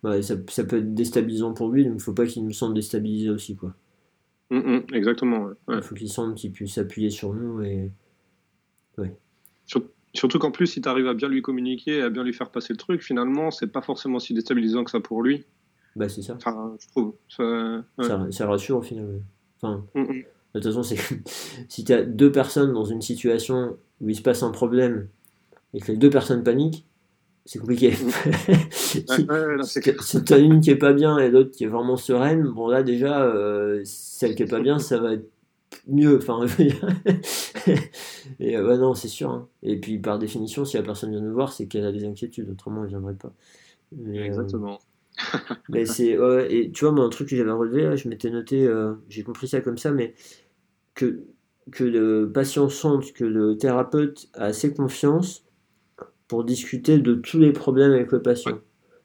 Hmm. 0.06 0.22
ça, 0.22 0.34
ça, 0.48 0.64
peut 0.64 0.78
être 0.78 0.94
déstabilisant 0.94 1.52
pour 1.54 1.70
lui, 1.70 1.84
donc 1.84 1.92
il 1.92 1.96
ne 1.96 2.00
faut 2.00 2.12
pas 2.12 2.26
qu'il 2.26 2.44
nous 2.44 2.52
sente 2.52 2.74
déstabilisé 2.74 3.30
aussi. 3.30 3.56
Quoi. 3.56 3.74
Hum, 4.50 4.62
hum, 4.64 4.86
exactement. 4.92 5.50
Il 5.68 5.82
faut 5.82 5.94
qu'il 5.94 6.08
sente 6.08 6.36
qu'il 6.36 6.52
puisse 6.52 6.74
s'appuyer 6.74 7.10
sur 7.10 7.34
nous. 7.34 7.62
Et... 7.62 7.90
Ouais. 8.98 9.16
Surtout 10.14 10.38
qu'en 10.38 10.50
plus, 10.50 10.66
si 10.66 10.80
tu 10.80 10.88
arrives 10.88 11.08
à 11.08 11.14
bien 11.14 11.28
lui 11.28 11.42
communiquer, 11.42 12.00
à 12.00 12.08
bien 12.08 12.24
lui 12.24 12.32
faire 12.32 12.50
passer 12.50 12.72
le 12.72 12.78
truc, 12.78 13.02
finalement, 13.02 13.50
c'est 13.50 13.66
pas 13.66 13.82
forcément 13.82 14.18
si 14.18 14.32
déstabilisant 14.32 14.82
que 14.84 14.90
ça 14.90 15.00
pour 15.00 15.22
lui. 15.22 15.44
Bah, 15.94 16.08
c'est 16.08 16.22
ça. 16.22 16.34
Enfin, 16.36 16.74
je 16.80 16.88
trouve. 16.88 17.14
Ça, 17.28 17.84
ça, 18.30 18.46
rassure 18.46 18.78
au 18.78 18.82
final. 18.82 19.20
Enfin, 19.60 19.84
mm, 19.94 20.00
mm. 20.00 20.06
De 20.06 20.60
toute 20.60 20.64
façon, 20.64 20.82
c'est 20.82 20.96
si 21.68 21.84
tu 21.84 21.92
as 21.92 22.02
deux 22.02 22.32
personnes 22.32 22.72
dans 22.72 22.84
une 22.84 23.02
situation 23.02 23.76
où 24.00 24.08
il 24.08 24.16
se 24.16 24.22
passe 24.22 24.42
un 24.42 24.50
problème 24.50 25.08
et 25.74 25.80
que 25.80 25.92
les 25.92 25.98
deux 25.98 26.10
personnes 26.10 26.42
paniquent, 26.42 26.86
c'est 27.46 27.58
compliqué. 27.58 27.92
Si 28.76 30.24
tu 30.24 30.32
as 30.32 30.38
une 30.38 30.60
qui 30.60 30.70
est 30.70 30.76
pas 30.76 30.92
bien 30.92 31.18
et 31.18 31.30
l'autre 31.30 31.50
qui 31.50 31.64
est 31.64 31.68
vraiment 31.68 31.96
sereine, 31.96 32.42
bon 32.44 32.68
là 32.68 32.82
déjà, 32.82 33.22
euh, 33.22 33.80
celle 33.84 34.34
qui 34.34 34.42
est 34.42 34.50
pas 34.50 34.60
bien, 34.60 34.78
ça 34.78 34.98
va 34.98 35.14
être 35.14 35.28
mieux. 35.86 36.16
Enfin, 36.16 36.46
et 38.40 38.56
euh, 38.56 38.66
ouais, 38.66 38.78
non, 38.78 38.94
c'est 38.94 39.08
sûr. 39.08 39.30
Hein. 39.30 39.48
Et 39.62 39.78
puis 39.78 39.98
par 39.98 40.18
définition, 40.18 40.64
si 40.64 40.76
la 40.76 40.82
personne 40.82 41.10
vient 41.10 41.20
nous 41.20 41.32
voir, 41.32 41.52
c'est 41.52 41.66
qu'elle 41.66 41.84
a 41.84 41.92
des 41.92 42.04
inquiétudes, 42.04 42.48
autrement 42.50 42.84
elle 42.84 42.90
viendrait 42.90 43.14
pas. 43.14 43.32
Euh, 43.98 44.24
Exactement. 44.24 44.78
mais 45.70 45.86
c'est 45.86 46.18
et 46.50 46.70
tu 46.72 46.84
vois 46.84 46.92
moi 46.92 47.04
un 47.04 47.08
truc 47.08 47.30
que 47.30 47.36
j'avais 47.36 47.50
relevé 47.50 47.96
je 47.96 48.06
m'étais 48.06 48.28
noté 48.28 48.70
j'ai 49.08 49.22
compris 49.22 49.48
ça 49.48 49.62
comme 49.62 49.78
ça 49.78 49.90
mais 49.90 50.14
que 50.94 51.24
que 51.70 51.84
le 51.84 52.30
patient 52.30 52.68
sente 52.68 53.14
que 53.14 53.24
le 53.24 53.56
thérapeute 53.56 54.28
a 54.34 54.44
assez 54.44 54.74
confiance 54.74 55.45
pour 56.28 56.44
discuter 56.44 56.98
de 56.98 57.14
tous 57.14 57.38
les 57.38 57.52
problèmes 57.52 57.92
avec 57.92 58.12
le 58.12 58.22
patient. 58.22 58.58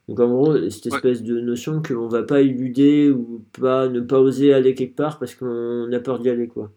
Donc 0.08 0.20
en 0.20 0.28
gros 0.28 0.70
cette 0.70 0.86
espèce 0.86 1.22
de 1.22 1.40
notion 1.40 1.80
qu'on 1.80 2.08
va 2.08 2.22
pas 2.22 2.40
éluder 2.40 3.10
ou 3.10 3.44
pas 3.58 3.88
ne 3.88 4.00
pas 4.00 4.18
oser 4.18 4.52
aller 4.52 4.74
quelque 4.74 4.96
part 4.96 5.18
parce 5.18 5.34
qu'on 5.34 5.92
a 5.92 6.00
peur 6.00 6.18
d'y 6.18 6.28
aller 6.28 6.48
quoi. 6.48 6.72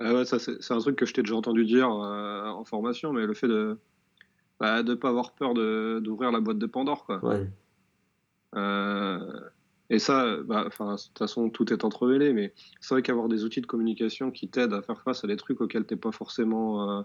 Ah 0.00 0.14
ouais, 0.14 0.24
ça 0.24 0.38
c'est 0.38 0.72
un 0.72 0.78
truc 0.78 0.96
que 0.96 1.06
je 1.06 1.14
t'ai 1.14 1.22
déjà 1.22 1.34
entendu 1.34 1.64
dire 1.64 1.90
euh, 1.90 2.46
en 2.46 2.64
formation 2.64 3.12
mais 3.12 3.26
le 3.26 3.34
fait 3.34 3.48
de 3.48 3.78
bah, 4.60 4.82
de 4.82 4.94
pas 4.94 5.08
avoir 5.08 5.32
peur 5.32 5.54
d'ouvrir 5.54 6.30
la 6.30 6.40
boîte 6.40 6.58
de 6.58 6.66
Pandore 6.66 7.06
quoi. 7.06 7.24
Ouais. 7.24 7.48
Euh, 8.54 9.40
et 9.90 9.98
ça, 9.98 10.36
bah, 10.44 10.64
de 10.64 10.96
toute 10.96 11.18
façon, 11.18 11.48
tout 11.48 11.72
est 11.72 11.84
entremêlé, 11.84 12.32
mais 12.32 12.52
c'est 12.80 12.94
vrai 12.94 13.02
qu'avoir 13.02 13.28
des 13.28 13.44
outils 13.44 13.62
de 13.62 13.66
communication 13.66 14.30
qui 14.30 14.48
t'aident 14.48 14.74
à 14.74 14.82
faire 14.82 15.00
face 15.02 15.24
à 15.24 15.26
des 15.26 15.36
trucs 15.36 15.60
auxquels 15.60 15.86
t'es 15.86 15.96
pas 15.96 16.12
forcément. 16.12 16.98
Euh, 16.98 17.02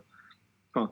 enfin, 0.74 0.92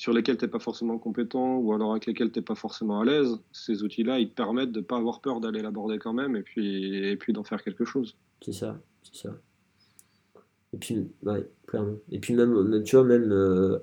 sur 0.00 0.14
lesquels 0.14 0.38
tu 0.38 0.46
n'es 0.46 0.50
pas 0.50 0.58
forcément 0.58 0.96
compétent 0.96 1.58
ou 1.58 1.74
alors 1.74 1.90
avec 1.90 2.06
lesquels 2.06 2.32
tu 2.32 2.38
n'es 2.38 2.42
pas 2.42 2.54
forcément 2.54 3.00
à 3.00 3.04
l'aise, 3.04 3.38
ces 3.52 3.82
outils-là, 3.82 4.18
ils 4.18 4.30
te 4.30 4.34
permettent 4.34 4.72
de 4.72 4.80
ne 4.80 4.84
pas 4.84 4.96
avoir 4.96 5.20
peur 5.20 5.42
d'aller 5.42 5.60
l'aborder 5.60 5.98
quand 5.98 6.14
même 6.14 6.36
et 6.36 6.42
puis, 6.42 7.06
et 7.06 7.18
puis 7.18 7.34
d'en 7.34 7.44
faire 7.44 7.62
quelque 7.62 7.84
chose. 7.84 8.16
C'est 8.40 8.54
ça, 8.54 8.80
c'est 9.02 9.28
ça. 9.28 9.36
Et 10.72 10.78
puis, 10.78 11.06
ouais, 11.24 11.46
clairement. 11.66 11.98
Et 12.10 12.18
puis 12.18 12.32
même, 12.32 12.82
tu 12.82 12.96
vois, 12.96 13.04
même, 13.04 13.30
euh, 13.30 13.78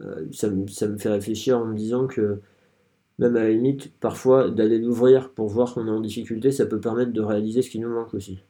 euh, 0.00 0.26
ça, 0.32 0.50
me, 0.50 0.66
ça, 0.66 0.88
me 0.88 0.98
fait 0.98 1.10
réfléchir 1.10 1.56
en 1.56 1.66
me 1.66 1.76
disant 1.76 2.08
que 2.08 2.40
même 3.20 3.36
à 3.36 3.44
la 3.44 3.50
limite, 3.50 3.96
parfois, 4.00 4.50
d'aller 4.50 4.80
l'ouvrir 4.80 5.30
pour 5.30 5.46
voir 5.46 5.72
qu'on 5.72 5.86
est 5.86 5.90
en 5.90 6.00
difficulté, 6.00 6.50
ça 6.50 6.66
peut 6.66 6.80
permettre 6.80 7.12
de 7.12 7.20
réaliser 7.20 7.62
ce 7.62 7.70
qui 7.70 7.78
nous 7.78 7.90
manque 7.90 8.12
aussi. 8.12 8.40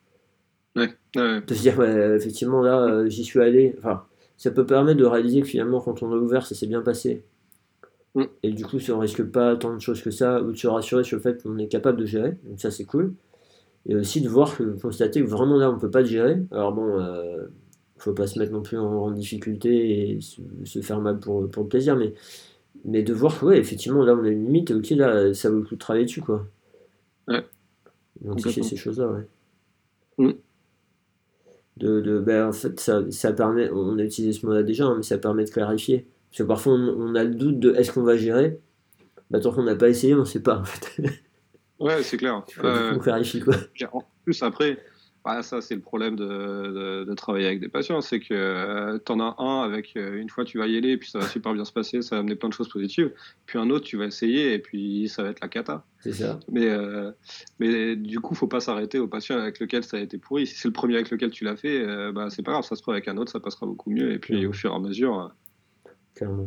Ouais, 0.75 0.89
ouais. 1.17 1.43
De 1.43 1.53
se 1.53 1.61
dire, 1.61 1.79
ouais, 1.79 2.17
effectivement, 2.17 2.63
là, 2.63 2.81
euh, 2.81 3.11
j'y 3.11 3.25
suis 3.25 3.43
allé. 3.43 3.75
Enfin, 3.77 4.07
ça 4.37 4.51
peut 4.51 4.67
permettre 4.67 4.99
de 4.99 5.05
réaliser 5.05 5.41
que 5.41 5.47
finalement, 5.47 5.81
quand 5.81 6.03
on 6.03 6.13
a 6.13 6.17
ouvert, 6.17 6.47
ça 6.47 6.55
s'est 6.55 6.67
bien 6.67 6.83
passé. 6.83 7.25
Mm. 8.15 8.25
Et 8.43 8.51
du 8.53 8.65
coup, 8.65 8.79
ça 8.81 8.95
on 8.95 8.99
risque 8.99 9.25
pas 9.25 9.57
tant 9.57 9.75
de 9.75 9.81
choses 9.81 10.03
que 10.03 10.11
ça, 10.11 10.43
ou 10.43 10.53
de 10.53 10.57
se 10.57 10.67
rassurer 10.67 11.05
sur 11.05 11.17
le 11.17 11.23
fait 11.23 11.43
qu'on 11.43 11.59
est 11.59 11.69
capable 11.69 11.99
de 11.99 12.07
gérer. 12.07 12.37
Donc 12.45 12.61
ça, 12.61 12.71
c'est 12.71 12.85
cool. 12.85 13.15
Et 13.87 13.95
aussi 13.95 14.21
de 14.21 14.29
voir, 14.29 14.57
que, 14.57 14.63
constater 14.81 15.23
que 15.23 15.27
vraiment 15.27 15.57
là, 15.57 15.71
on 15.71 15.79
peut 15.79 15.91
pas 15.91 16.01
le 16.01 16.07
gérer. 16.07 16.43
Alors 16.51 16.73
bon, 16.73 16.99
euh, 16.99 17.47
faut 17.99 18.13
pas 18.13 18.27
se 18.27 18.39
mettre 18.39 18.53
non 18.53 18.63
plus 18.63 18.79
en, 18.79 19.11
difficulté 19.11 20.11
et 20.11 20.21
se, 20.21 20.81
faire 20.81 21.01
mal 21.01 21.19
pour, 21.19 21.49
pour 21.49 21.63
le 21.63 21.69
plaisir, 21.69 21.97
mais, 21.97 22.13
mais 22.85 23.03
de 23.03 23.15
voir 23.15 23.39
que, 23.39 23.47
ouais, 23.47 23.59
effectivement, 23.59 24.05
là, 24.05 24.15
on 24.15 24.25
a 24.25 24.29
une 24.29 24.45
limite, 24.45 24.71
et 24.71 24.75
ok, 24.75 24.91
là, 24.91 25.33
ça 25.35 25.51
vaut 25.51 25.59
le 25.59 25.63
coup 25.63 25.77
de 25.77 25.81
travailler 25.81 26.05
dessus, 26.05 26.21
quoi. 26.21 26.47
Ouais. 27.29 27.45
Identifier 28.23 28.63
ces 28.63 28.77
choses-là, 28.77 29.09
ouais. 29.09 29.27
Mm 30.19 30.33
de, 31.77 32.01
de 32.01 32.19
ben, 32.19 32.49
en 32.49 32.53
fait 32.53 32.81
ça, 32.81 33.03
ça, 33.11 33.33
permet 33.33 33.71
on 33.71 33.99
a 33.99 34.03
utilisé 34.03 34.39
ce 34.39 34.47
mot 34.47 34.53
là 34.53 34.63
déjà 34.63 34.85
hein, 34.87 34.95
mais 34.97 35.03
ça 35.03 35.19
permet 35.19 35.45
de 35.45 35.51
clarifier. 35.51 36.07
Parce 36.31 36.39
que 36.39 36.43
parfois 36.45 36.75
on, 36.75 37.15
a 37.15 37.25
le 37.25 37.35
doute 37.35 37.59
de 37.59 37.75
est-ce 37.75 37.93
qu'on 37.93 38.03
va 38.03 38.17
gérer. 38.17 38.59
Bah, 39.31 39.41
tant 39.41 39.53
qu'on 39.53 39.65
n'a 39.65 39.77
pas 39.77 39.89
essayé 39.89 40.15
on 40.15 40.25
sait 40.25 40.43
pas 40.43 40.59
en 40.59 40.65
fait. 40.65 41.03
Ouais 41.79 42.03
c'est 42.03 42.17
clair. 42.17 42.43
On 42.63 42.67
euh, 42.67 42.97
clarifie 42.99 43.41
quoi. 43.41 43.55
en 43.93 44.03
plus 44.25 44.43
après 44.43 44.79
bah, 45.27 45.43
ça, 45.43 45.61
c'est 45.61 45.75
le 45.75 45.81
problème 45.81 46.15
de, 46.15 47.03
de, 47.03 47.15
travailler 47.15 47.49
avec 47.49 47.59
des 47.59 47.69
patients, 47.69 48.01
c'est 48.01 48.21
que 48.21 48.33
euh, 48.33 48.97
tu 49.05 49.11
en 49.11 49.19
as 49.19 49.35
un 49.43 49.63
avec 49.63 49.97
euh, 49.97 50.21
une 50.21 50.29
fois 50.29 50.45
tu 50.45 50.57
vas 50.57 50.69
y 50.69 50.77
aller, 50.77 50.91
et 50.91 50.97
puis 50.99 51.11
ça 51.11 51.19
va 51.19 51.27
super 51.27 51.53
bien 51.53 51.65
se 51.65 51.73
passer, 51.73 52.01
ça 52.01 52.15
va 52.15 52.21
amener 52.21 52.37
plein 52.37 52.49
de 52.49 52.55
choses 52.55 52.69
positives. 52.69 53.11
Puis 53.45 53.59
un 53.59 53.69
autre, 53.71 53.85
tu 53.85 53.97
vas 53.97 54.05
essayer, 54.05 54.55
et 54.55 54.61
puis 54.61 55.09
ça 55.09 55.25
va 55.25 55.31
être 55.31 55.41
la 55.41 55.49
cata. 55.49 55.85
C'est 55.99 56.13
ça. 56.13 56.39
Mais, 56.49 56.69
euh, 56.69 57.11
mais 57.59 57.97
du 57.97 58.21
coup, 58.21 58.37
faut 58.37 58.47
pas 58.47 58.61
s'arrêter 58.61 59.01
au 59.01 59.09
patient 59.09 59.37
avec 59.37 59.59
lequel 59.59 59.83
ça 59.83 59.97
a 59.97 60.01
été 60.01 60.17
pourri. 60.17 60.47
Si 60.47 60.55
c'est 60.55 60.69
le 60.69 60.73
premier 60.73 60.95
avec 60.95 61.11
lequel 61.11 61.33
tu 61.33 61.43
l'as 61.43 61.57
fait, 61.57 61.85
bah, 62.13 62.31
c'est 62.31 62.45
pas 62.45 62.53
grave, 62.53 62.63
ça 62.63 62.77
se 62.77 62.83
trouve 62.83 62.95
avec 62.95 63.09
un 63.09 63.17
autre, 63.17 63.33
ça 63.33 63.41
passera 63.41 63.67
beaucoup 63.67 63.91
mieux, 63.91 64.13
et 64.13 64.21
puis 64.21 64.47
au 64.47 64.53
fur 64.53 64.71
et 64.71 64.77
à 64.77 64.79
mesure. 64.79 65.35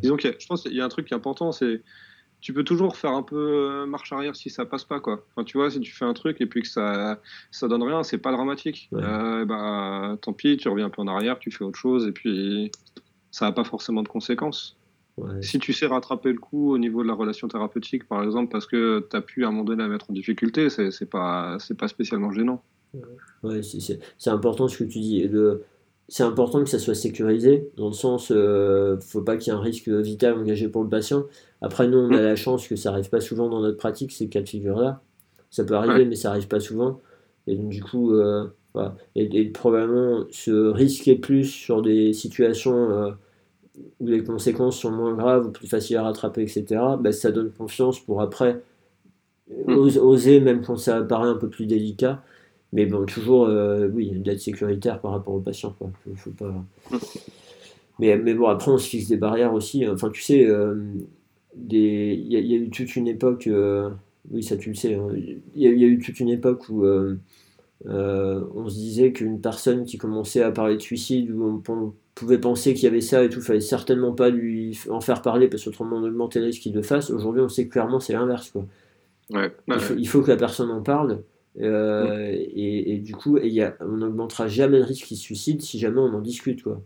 Disons 0.01 0.15
que 0.15 0.34
je 0.39 0.47
pense 0.47 0.64
qu'il 0.64 0.73
y 0.73 0.80
a 0.80 0.85
un 0.85 0.89
truc 0.89 1.06
qui 1.06 1.14
est 1.14 1.18
important, 1.18 1.51
c'est 1.51 1.81
tu 2.41 2.53
peux 2.53 2.63
toujours 2.63 2.95
faire 2.95 3.11
un 3.11 3.23
peu 3.23 3.35
euh, 3.35 3.85
marche 3.85 4.11
arrière 4.13 4.35
si 4.35 4.49
ça 4.49 4.65
passe 4.65 4.85
pas 4.85 4.99
quoi. 4.99 5.25
Enfin, 5.31 5.43
tu 5.43 5.57
vois, 5.57 5.69
si 5.69 5.79
tu 5.79 5.91
fais 5.91 6.05
un 6.05 6.13
truc 6.13 6.39
et 6.41 6.45
puis 6.45 6.61
que 6.61 6.67
ça 6.67 7.19
ça 7.51 7.67
donne 7.67 7.83
rien, 7.83 8.03
c'est 8.03 8.17
pas 8.17 8.31
dramatique. 8.31 8.89
Euh, 8.93 9.45
bah 9.45 10.17
tant 10.21 10.33
pis, 10.33 10.57
tu 10.57 10.69
reviens 10.69 10.85
un 10.85 10.89
peu 10.89 11.01
en 11.01 11.07
arrière, 11.07 11.39
tu 11.39 11.51
fais 11.51 11.63
autre 11.63 11.79
chose 11.79 12.07
et 12.07 12.11
puis 12.11 12.71
ça 13.31 13.45
n'a 13.45 13.51
pas 13.51 13.63
forcément 13.63 14.03
de 14.03 14.07
conséquences. 14.07 14.75
Si 15.41 15.59
tu 15.59 15.73
sais 15.73 15.85
rattraper 15.85 16.31
le 16.31 16.39
coup 16.39 16.71
au 16.71 16.77
niveau 16.77 17.03
de 17.03 17.07
la 17.09 17.13
relation 17.13 17.49
thérapeutique, 17.49 18.07
par 18.07 18.23
exemple, 18.23 18.49
parce 18.49 18.65
que 18.65 19.05
tu 19.09 19.17
as 19.17 19.21
pu 19.21 19.43
à 19.43 19.49
un 19.49 19.51
moment 19.51 19.65
donné 19.65 19.83
la 19.83 19.89
mettre 19.89 20.09
en 20.09 20.13
difficulté, 20.13 20.69
c'est 20.69 21.09
pas 21.09 21.57
c'est 21.59 21.77
pas 21.77 21.89
spécialement 21.89 22.31
gênant. 22.31 22.63
Ouais, 23.43 23.61
c'est 23.61 24.29
important 24.29 24.69
ce 24.69 24.77
que 24.77 24.85
tu 24.85 24.99
dis. 24.99 25.27
Le, 25.27 25.65
c'est 26.10 26.23
important 26.23 26.64
que 26.64 26.69
ça 26.69 26.80
soit 26.80 26.95
sécurisé, 26.95 27.69
dans 27.77 27.88
le 27.88 27.94
sens, 27.94 28.31
euh, 28.31 28.98
faut 28.99 29.22
pas 29.22 29.38
qu'il 29.38 29.53
y 29.53 29.56
ait 29.56 29.60
un 29.60 29.61
risque 29.61 29.88
vital 29.88 30.34
engagé 30.34 30.68
pour 30.68 30.84
le 30.84 30.90
patient. 30.90 31.26
Après, 31.61 31.88
nous, 31.88 31.99
on 31.99 32.11
a 32.11 32.19
mm. 32.19 32.23
la 32.23 32.36
chance 32.36 32.68
que 32.68 32.76
ça 32.76 32.90
arrive 32.90 33.10
pas 33.10 33.22
souvent 33.22 33.48
dans 33.48 33.61
notre 33.61 33.77
pratique, 33.77 34.11
ces 34.11 34.27
cas 34.27 34.41
de 34.41 34.49
figure-là. 34.49 35.02
Ça 35.52 35.64
peut 35.64 35.76
arriver, 35.76 36.06
mais 36.06 36.15
ça 36.15 36.31
arrive 36.31 36.48
pas 36.48 36.60
souvent. 36.60 36.99
Et 37.45 37.56
donc, 37.56 37.69
du 37.69 37.84
coup, 37.84 38.14
euh, 38.14 38.48
voilà. 38.73 38.95
et, 39.15 39.45
probablement 39.52 40.26
se 40.31 40.52
risquer 40.52 41.15
plus 41.15 41.45
sur 41.45 41.84
des 41.84 42.11
situations 42.14 42.91
euh, 42.91 43.11
où 43.99 44.07
les 44.07 44.23
conséquences 44.23 44.80
sont 44.80 44.91
moins 44.91 45.14
graves 45.14 45.45
ou 45.45 45.52
plus 45.52 45.68
faciles 45.68 45.98
à 45.98 46.03
rattraper, 46.03 46.41
etc., 46.41 46.81
bah, 46.99 47.11
ça 47.11 47.31
donne 47.31 47.52
confiance 47.52 47.99
pour 47.99 48.22
après 48.22 48.64
mm. 49.68 49.73
oser, 49.76 50.40
même 50.40 50.64
quand 50.65 50.77
ça 50.77 51.03
paraît 51.03 51.30
un 51.30 51.38
peu 51.38 51.49
plus 51.49 51.68
délicat, 51.68 52.23
mais 52.71 52.85
bon, 52.85 53.05
toujours, 53.05 53.45
euh, 53.45 53.87
oui, 53.87 54.11
d'être 54.11 54.39
sécuritaire 54.39 55.01
par 55.01 55.11
rapport 55.11 55.33
aux 55.33 55.39
patients. 55.39 55.75
Quoi. 55.77 55.91
Faut, 56.15 56.31
pas... 56.31 56.53
mais, 57.99 58.17
mais 58.17 58.33
bon, 58.33 58.47
après, 58.47 58.71
on 58.71 58.77
se 58.77 58.87
fixe 58.87 59.07
des 59.07 59.17
barrières 59.17 59.53
aussi. 59.53 59.87
Enfin, 59.87 60.09
tu 60.09 60.21
sais, 60.21 60.45
euh, 60.45 60.75
des... 61.55 62.21
il, 62.23 62.31
y 62.31 62.35
a, 62.35 62.57
eu 62.57 62.69
toute 62.69 62.95
une 62.95 63.07
époque, 63.07 63.47
euh, 63.47 63.89
oui, 64.29 64.43
ça 64.43 64.55
tu 64.55 64.69
le 64.69 64.75
sais, 64.75 64.93
hein. 64.93 65.07
il, 65.55 65.61
y 65.61 65.67
a, 65.67 65.87
eu 65.87 65.99
toute 65.99 66.19
une 66.19 66.29
époque 66.29 66.69
où 66.69 66.85
on 67.85 68.69
se 68.69 68.75
disait 68.75 69.13
qu'une 69.13 69.41
personne 69.41 69.85
qui 69.85 69.97
commençait 69.97 70.43
à 70.43 70.51
parler 70.51 70.75
de 70.75 70.81
suicide, 70.81 71.31
où 71.31 71.61
on, 71.67 71.93
pouvait 72.15 72.37
penser 72.37 72.73
qu'il 72.73 72.83
y 72.83 72.87
avait 72.87 72.99
ça 72.99 73.23
et 73.23 73.29
tout, 73.29 73.39
fallait 73.39 73.61
certainement 73.61 74.11
pas 74.11 74.29
lui 74.29 74.77
en 74.89 74.99
faire 74.99 75.21
parler 75.21 75.47
parce 75.47 75.63
qu'autrement 75.63 75.95
on 75.95 76.03
augmentait 76.03 76.39
le 76.39 76.47
risque 76.47 76.63
qu'il 76.63 76.73
le 76.73 76.81
fasse. 76.81 77.11
Aujourd'hui, 77.11 77.41
on 77.41 77.47
sait 77.47 77.69
clairement 77.69 78.01
c'est 78.01 78.11
l'inverse. 78.11 78.49
Quoi. 78.49 78.65
Ouais, 79.29 79.49
il, 79.95 80.05
faut, 80.05 80.21
que 80.21 80.29
la 80.29 80.35
personne 80.35 80.69
en 80.69 80.81
parle. 80.81 81.21
Euh, 81.57 82.35
et, 82.55 82.97
du 82.99 83.15
coup, 83.15 83.38
y 83.38 83.61
a, 83.61 83.76
on 83.81 83.97
n'augmentera 83.97 84.47
jamais 84.47 84.77
le 84.80 84.85
risque 84.85 85.05
qu'il 85.05 85.17
se 85.17 85.23
suicide 85.23 85.61
si 85.61 85.80
jamais 85.80 85.99
on 85.99 86.13
en 86.13 86.21
discute. 86.21 86.63
Quoi. 86.63 86.81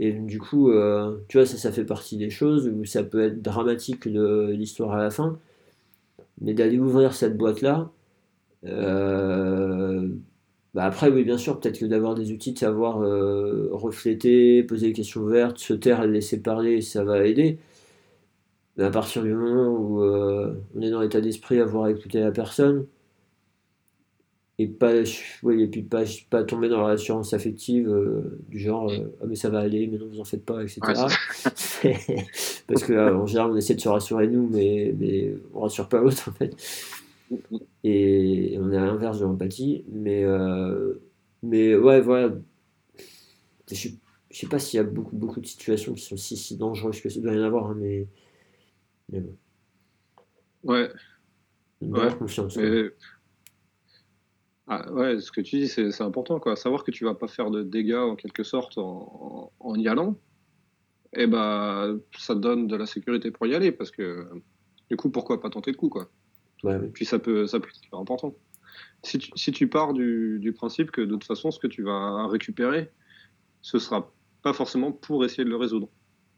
Et 0.00 0.12
du 0.12 0.38
coup, 0.38 0.70
euh, 0.70 1.18
tu 1.28 1.38
vois, 1.38 1.46
ça, 1.46 1.56
ça 1.56 1.72
fait 1.72 1.84
partie 1.84 2.16
des 2.16 2.30
choses 2.30 2.68
où 2.68 2.84
ça 2.84 3.04
peut 3.04 3.22
être 3.22 3.42
dramatique 3.42 4.08
de 4.08 4.50
l'histoire 4.50 4.92
à 4.92 5.02
la 5.02 5.10
fin. 5.10 5.38
Mais 6.40 6.54
d'aller 6.54 6.78
ouvrir 6.78 7.14
cette 7.14 7.36
boîte-là, 7.36 7.90
euh, 8.64 10.08
bah 10.74 10.84
après, 10.84 11.10
oui, 11.10 11.24
bien 11.24 11.38
sûr, 11.38 11.60
peut-être 11.60 11.78
que 11.80 11.86
d'avoir 11.86 12.14
des 12.14 12.32
outils, 12.32 12.52
de 12.52 12.58
savoir 12.58 12.98
refléter, 13.72 14.62
poser 14.62 14.88
des 14.88 14.92
questions 14.94 15.22
ouvertes, 15.22 15.58
se 15.58 15.74
taire 15.74 16.02
et 16.02 16.08
laisser 16.08 16.40
parler, 16.40 16.80
ça 16.80 17.04
va 17.04 17.24
aider. 17.26 17.58
Mais 18.76 18.84
à 18.84 18.90
partir 18.90 19.22
du 19.22 19.34
moment 19.34 19.68
où 19.68 20.02
on 20.02 20.80
est 20.82 20.90
dans 20.90 21.00
l'état 21.00 21.20
d'esprit 21.20 21.60
à 21.60 21.64
voir 21.64 21.88
écouter 21.88 22.20
la 22.20 22.30
personne, 22.32 22.86
et 24.60 24.66
pas 24.66 24.92
et 24.94 25.66
puis 25.68 25.82
pas 25.82 26.04
pas 26.28 26.44
tomber 26.44 26.68
dans 26.68 26.78
la 26.78 26.88
rassurance 26.88 27.32
affective 27.32 27.88
euh, 27.88 28.38
du 28.48 28.58
genre 28.58 28.90
euh, 28.90 29.16
ah 29.22 29.24
mais 29.26 29.34
ça 29.34 29.48
va 29.48 29.60
aller 29.60 29.86
mais 29.86 29.96
non 29.96 30.06
vous 30.06 30.20
en 30.20 30.24
faites 30.24 30.44
pas 30.44 30.62
etc 30.62 30.80
parce 32.66 32.84
que 32.84 32.92
euh, 32.92 33.16
en 33.16 33.24
général 33.24 33.52
on 33.52 33.56
essaie 33.56 33.74
de 33.74 33.80
se 33.80 33.88
rassurer 33.88 34.28
nous 34.28 34.48
mais 34.50 34.94
mais 34.98 35.34
on 35.54 35.60
rassure 35.60 35.88
pas 35.88 36.00
l'autre 36.00 36.28
en 36.28 36.32
fait. 36.32 36.54
Et 37.84 38.58
on 38.60 38.72
est 38.72 38.76
à 38.76 38.84
l'inverse 38.84 39.20
de 39.20 39.24
l'empathie 39.24 39.84
mais 39.90 40.26
mais 41.42 41.74
ouais 41.74 42.00
voilà. 42.02 42.34
Je, 43.72 43.88
je 44.30 44.38
sais 44.38 44.48
pas 44.48 44.58
s'il 44.58 44.76
y 44.76 44.80
a 44.80 44.84
beaucoup 44.84 45.16
beaucoup 45.16 45.40
de 45.40 45.46
situations 45.46 45.94
qui 45.94 46.02
sont 46.02 46.18
si 46.18 46.36
si 46.36 46.56
dangereuses 46.56 47.00
que 47.00 47.08
ça 47.08 47.20
doit 47.20 47.32
y 47.32 47.38
en 47.38 47.44
avoir 47.44 47.70
hein, 47.70 47.76
mais 47.78 48.08
mais 49.10 49.20
bon. 49.20 49.36
Ouais, 50.64 50.90
ouais. 51.80 52.14
confiance 52.18 52.58
ah, 54.72 54.88
ouais, 54.92 55.18
ce 55.18 55.32
que 55.32 55.40
tu 55.40 55.56
dis, 55.56 55.66
c'est 55.66 56.00
important, 56.00 56.38
quoi. 56.38 56.54
Savoir 56.54 56.84
que 56.84 56.92
tu 56.92 57.04
vas 57.04 57.14
pas 57.14 57.26
faire 57.26 57.50
de 57.50 57.64
dégâts 57.64 57.94
en 57.94 58.14
quelque 58.14 58.44
sorte 58.44 58.78
en, 58.78 59.50
y 59.74 59.88
allant, 59.88 60.12
et 61.12 61.22
eh 61.22 61.26
ben, 61.26 61.98
ça 62.16 62.36
donne 62.36 62.68
de 62.68 62.76
la 62.76 62.86
sécurité 62.86 63.32
pour 63.32 63.48
y 63.48 63.56
aller, 63.56 63.72
parce 63.72 63.90
que 63.90 64.28
du 64.88 64.96
coup, 64.96 65.10
pourquoi 65.10 65.40
pas 65.40 65.50
tenter 65.50 65.72
le 65.72 65.76
coup, 65.76 65.88
quoi? 65.88 66.08
Ouais, 66.62 66.78
Puis 66.94 67.04
ça 67.04 67.18
peut, 67.18 67.48
ça 67.48 67.58
peut 67.58 67.68
être 67.68 67.82
super 67.82 67.98
important. 67.98 68.32
Si 69.02 69.18
tu, 69.18 69.32
si 69.34 69.50
tu 69.50 69.66
pars 69.66 69.92
du, 69.92 70.38
du, 70.38 70.52
principe 70.52 70.92
que 70.92 71.00
de 71.00 71.14
toute 71.14 71.24
façon, 71.24 71.50
ce 71.50 71.58
que 71.58 71.66
tu 71.66 71.82
vas 71.82 72.28
récupérer, 72.28 72.92
ce 73.62 73.80
sera 73.80 74.12
pas 74.42 74.52
forcément 74.52 74.92
pour 74.92 75.24
essayer 75.24 75.42
de 75.42 75.50
le 75.50 75.56
résoudre. 75.56 75.88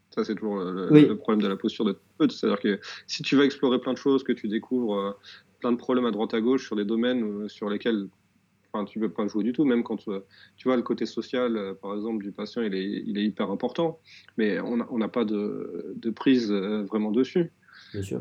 Ça, 0.08 0.24
c'est 0.24 0.36
toujours 0.36 0.56
le, 0.58 1.14
problème 1.16 1.42
de 1.42 1.48
la 1.48 1.56
posture 1.56 1.84
de 1.84 1.98
C'est-à-dire 2.18 2.60
que 2.60 2.80
si 3.06 3.22
tu 3.22 3.36
vas 3.36 3.44
explorer 3.44 3.78
plein 3.78 3.92
de 3.92 3.98
choses, 3.98 4.24
que 4.24 4.32
tu 4.32 4.48
découvres 4.48 4.96
euh, 4.96 5.12
plein 5.60 5.72
de 5.72 5.76
problèmes 5.76 6.06
à 6.06 6.10
droite 6.10 6.32
à 6.32 6.40
gauche 6.40 6.64
sur 6.64 6.76
des 6.76 6.84
domaines 6.86 7.44
euh, 7.44 7.48
sur 7.48 7.68
lesquels 7.68 8.08
Enfin, 8.74 8.86
tu 8.86 8.98
ne 8.98 9.06
peux 9.06 9.12
pas 9.12 9.26
jouer 9.28 9.44
du 9.44 9.52
tout, 9.52 9.64
même 9.64 9.82
quand 9.82 10.08
euh, 10.08 10.24
tu 10.56 10.68
vois 10.68 10.76
le 10.76 10.82
côté 10.82 11.04
social, 11.04 11.56
euh, 11.56 11.74
par 11.74 11.94
exemple, 11.94 12.24
du 12.24 12.32
patient, 12.32 12.62
il 12.62 12.74
est, 12.74 13.02
il 13.06 13.18
est 13.18 13.24
hyper 13.24 13.50
important, 13.50 14.00
mais 14.38 14.60
on 14.60 14.98
n'a 14.98 15.08
pas 15.08 15.26
de, 15.26 15.92
de, 15.94 16.10
prise 16.10 16.50
euh, 16.50 16.84
vraiment 16.84 17.10
dessus. 17.10 17.52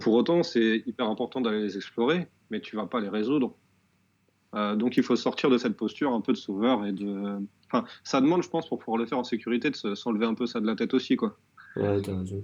Pour 0.01 0.15
autant, 0.15 0.43
c'est 0.43 0.83
hyper 0.85 1.07
important 1.07 1.39
d'aller 1.39 1.61
les 1.61 1.77
explorer, 1.77 2.27
mais 2.49 2.59
tu 2.59 2.75
vas 2.75 2.85
pas 2.85 2.99
les 2.99 3.07
résoudre. 3.07 3.55
donc, 4.53 4.97
il 4.97 5.03
faut 5.03 5.15
sortir 5.15 5.49
de 5.49 5.57
cette 5.57 5.77
posture 5.77 6.11
un 6.11 6.19
peu 6.19 6.33
de 6.33 6.37
sauveur 6.37 6.85
et 6.85 6.91
de. 6.91 7.37
Enfin, 7.67 7.85
ça 8.03 8.19
demande, 8.19 8.43
je 8.43 8.49
pense, 8.49 8.67
pour 8.67 8.79
pouvoir 8.79 8.97
le 8.97 9.05
faire 9.05 9.17
en 9.17 9.23
sécurité, 9.23 9.69
de 9.69 9.95
s'enlever 9.95 10.25
un 10.25 10.33
peu 10.33 10.45
ça 10.45 10.59
de 10.59 10.67
la 10.67 10.75
tête 10.75 10.93
aussi, 10.93 11.15
quoi. 11.15 11.37
Ouais, 11.77 12.01
t'as 12.01 12.17
raison. 12.17 12.43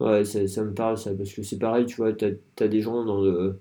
Ouais, 0.00 0.24
ça, 0.24 0.48
ça, 0.48 0.64
me 0.64 0.72
parle, 0.72 0.96
ça, 0.96 1.14
parce 1.14 1.32
que 1.34 1.42
c'est 1.42 1.58
pareil, 1.58 1.84
tu 1.84 1.96
vois, 1.96 2.14
t'as 2.14 2.30
as 2.60 2.68
des 2.68 2.80
gens 2.80 3.04
dans 3.04 3.20
le 3.20 3.60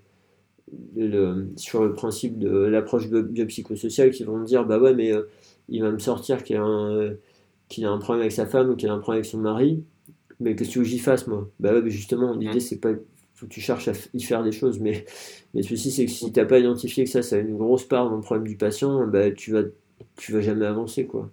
le, 0.96 1.50
sur 1.58 1.84
le 1.84 1.94
principe 1.94 2.40
de 2.40 2.50
l'approche 2.50 3.10
biopsychosociale 3.10 4.12
qui 4.12 4.24
vont 4.24 4.38
me 4.38 4.46
dire 4.46 4.66
bah 4.66 4.80
ouais 4.80 4.94
mais 4.94 5.14
euh, 5.14 5.24
il 5.70 5.82
va 5.82 5.92
me 5.92 6.00
sortir 6.00 6.44
qu'il 6.44 6.58
a, 6.58 6.64
un, 6.64 7.14
qu'il 7.70 7.86
a 7.86 7.92
un 7.92 7.98
problème 8.00 8.22
avec 8.22 8.32
sa 8.32 8.46
femme 8.46 8.70
ou 8.72 8.76
qu'il 8.76 8.90
a 8.90 8.94
un 8.94 9.00
problème 9.00 9.20
avec 9.22 9.32
son 9.32 9.40
mari 9.40 9.84
Mais 10.40 10.56
qu'est-ce 10.56 10.76
que 10.76 10.84
j'y 10.84 11.00
fasse, 11.00 11.28
moi 11.28 11.50
Bah 11.60 11.74
ouais, 11.74 11.82
mais 11.82 11.92
justement, 11.92 12.36
l'idée, 12.36 12.60
c'est 12.60 12.80
pas. 12.80 12.94
Que 13.40 13.48
tu 13.48 13.62
cherches 13.62 13.90
à 13.90 13.94
y 14.14 14.24
faire 14.24 14.44
des 14.44 14.52
choses, 14.54 14.80
mais, 14.80 15.06
mais 15.54 15.62
le 15.62 15.68
souci, 15.68 15.92
c'est 15.92 16.06
que 16.06 16.12
si 16.12 16.32
t'as 16.32 16.46
pas 16.46 16.60
identifié 16.60 17.04
que 17.06 17.10
ça, 17.10 17.22
ça 17.22 17.36
a 17.38 17.40
une 17.40 17.58
grosse 17.58 17.86
part 17.86 18.10
dans 18.10 18.16
le 18.18 18.22
problème 18.22 18.48
du 18.48 18.58
patient, 18.58 19.08
bah 19.08 19.32
tu 19.32 19.52
vas, 19.52 19.64
tu 20.18 20.32
vas 20.34 20.42
jamais 20.42 20.66
avancer, 20.66 21.06
quoi. 21.06 21.32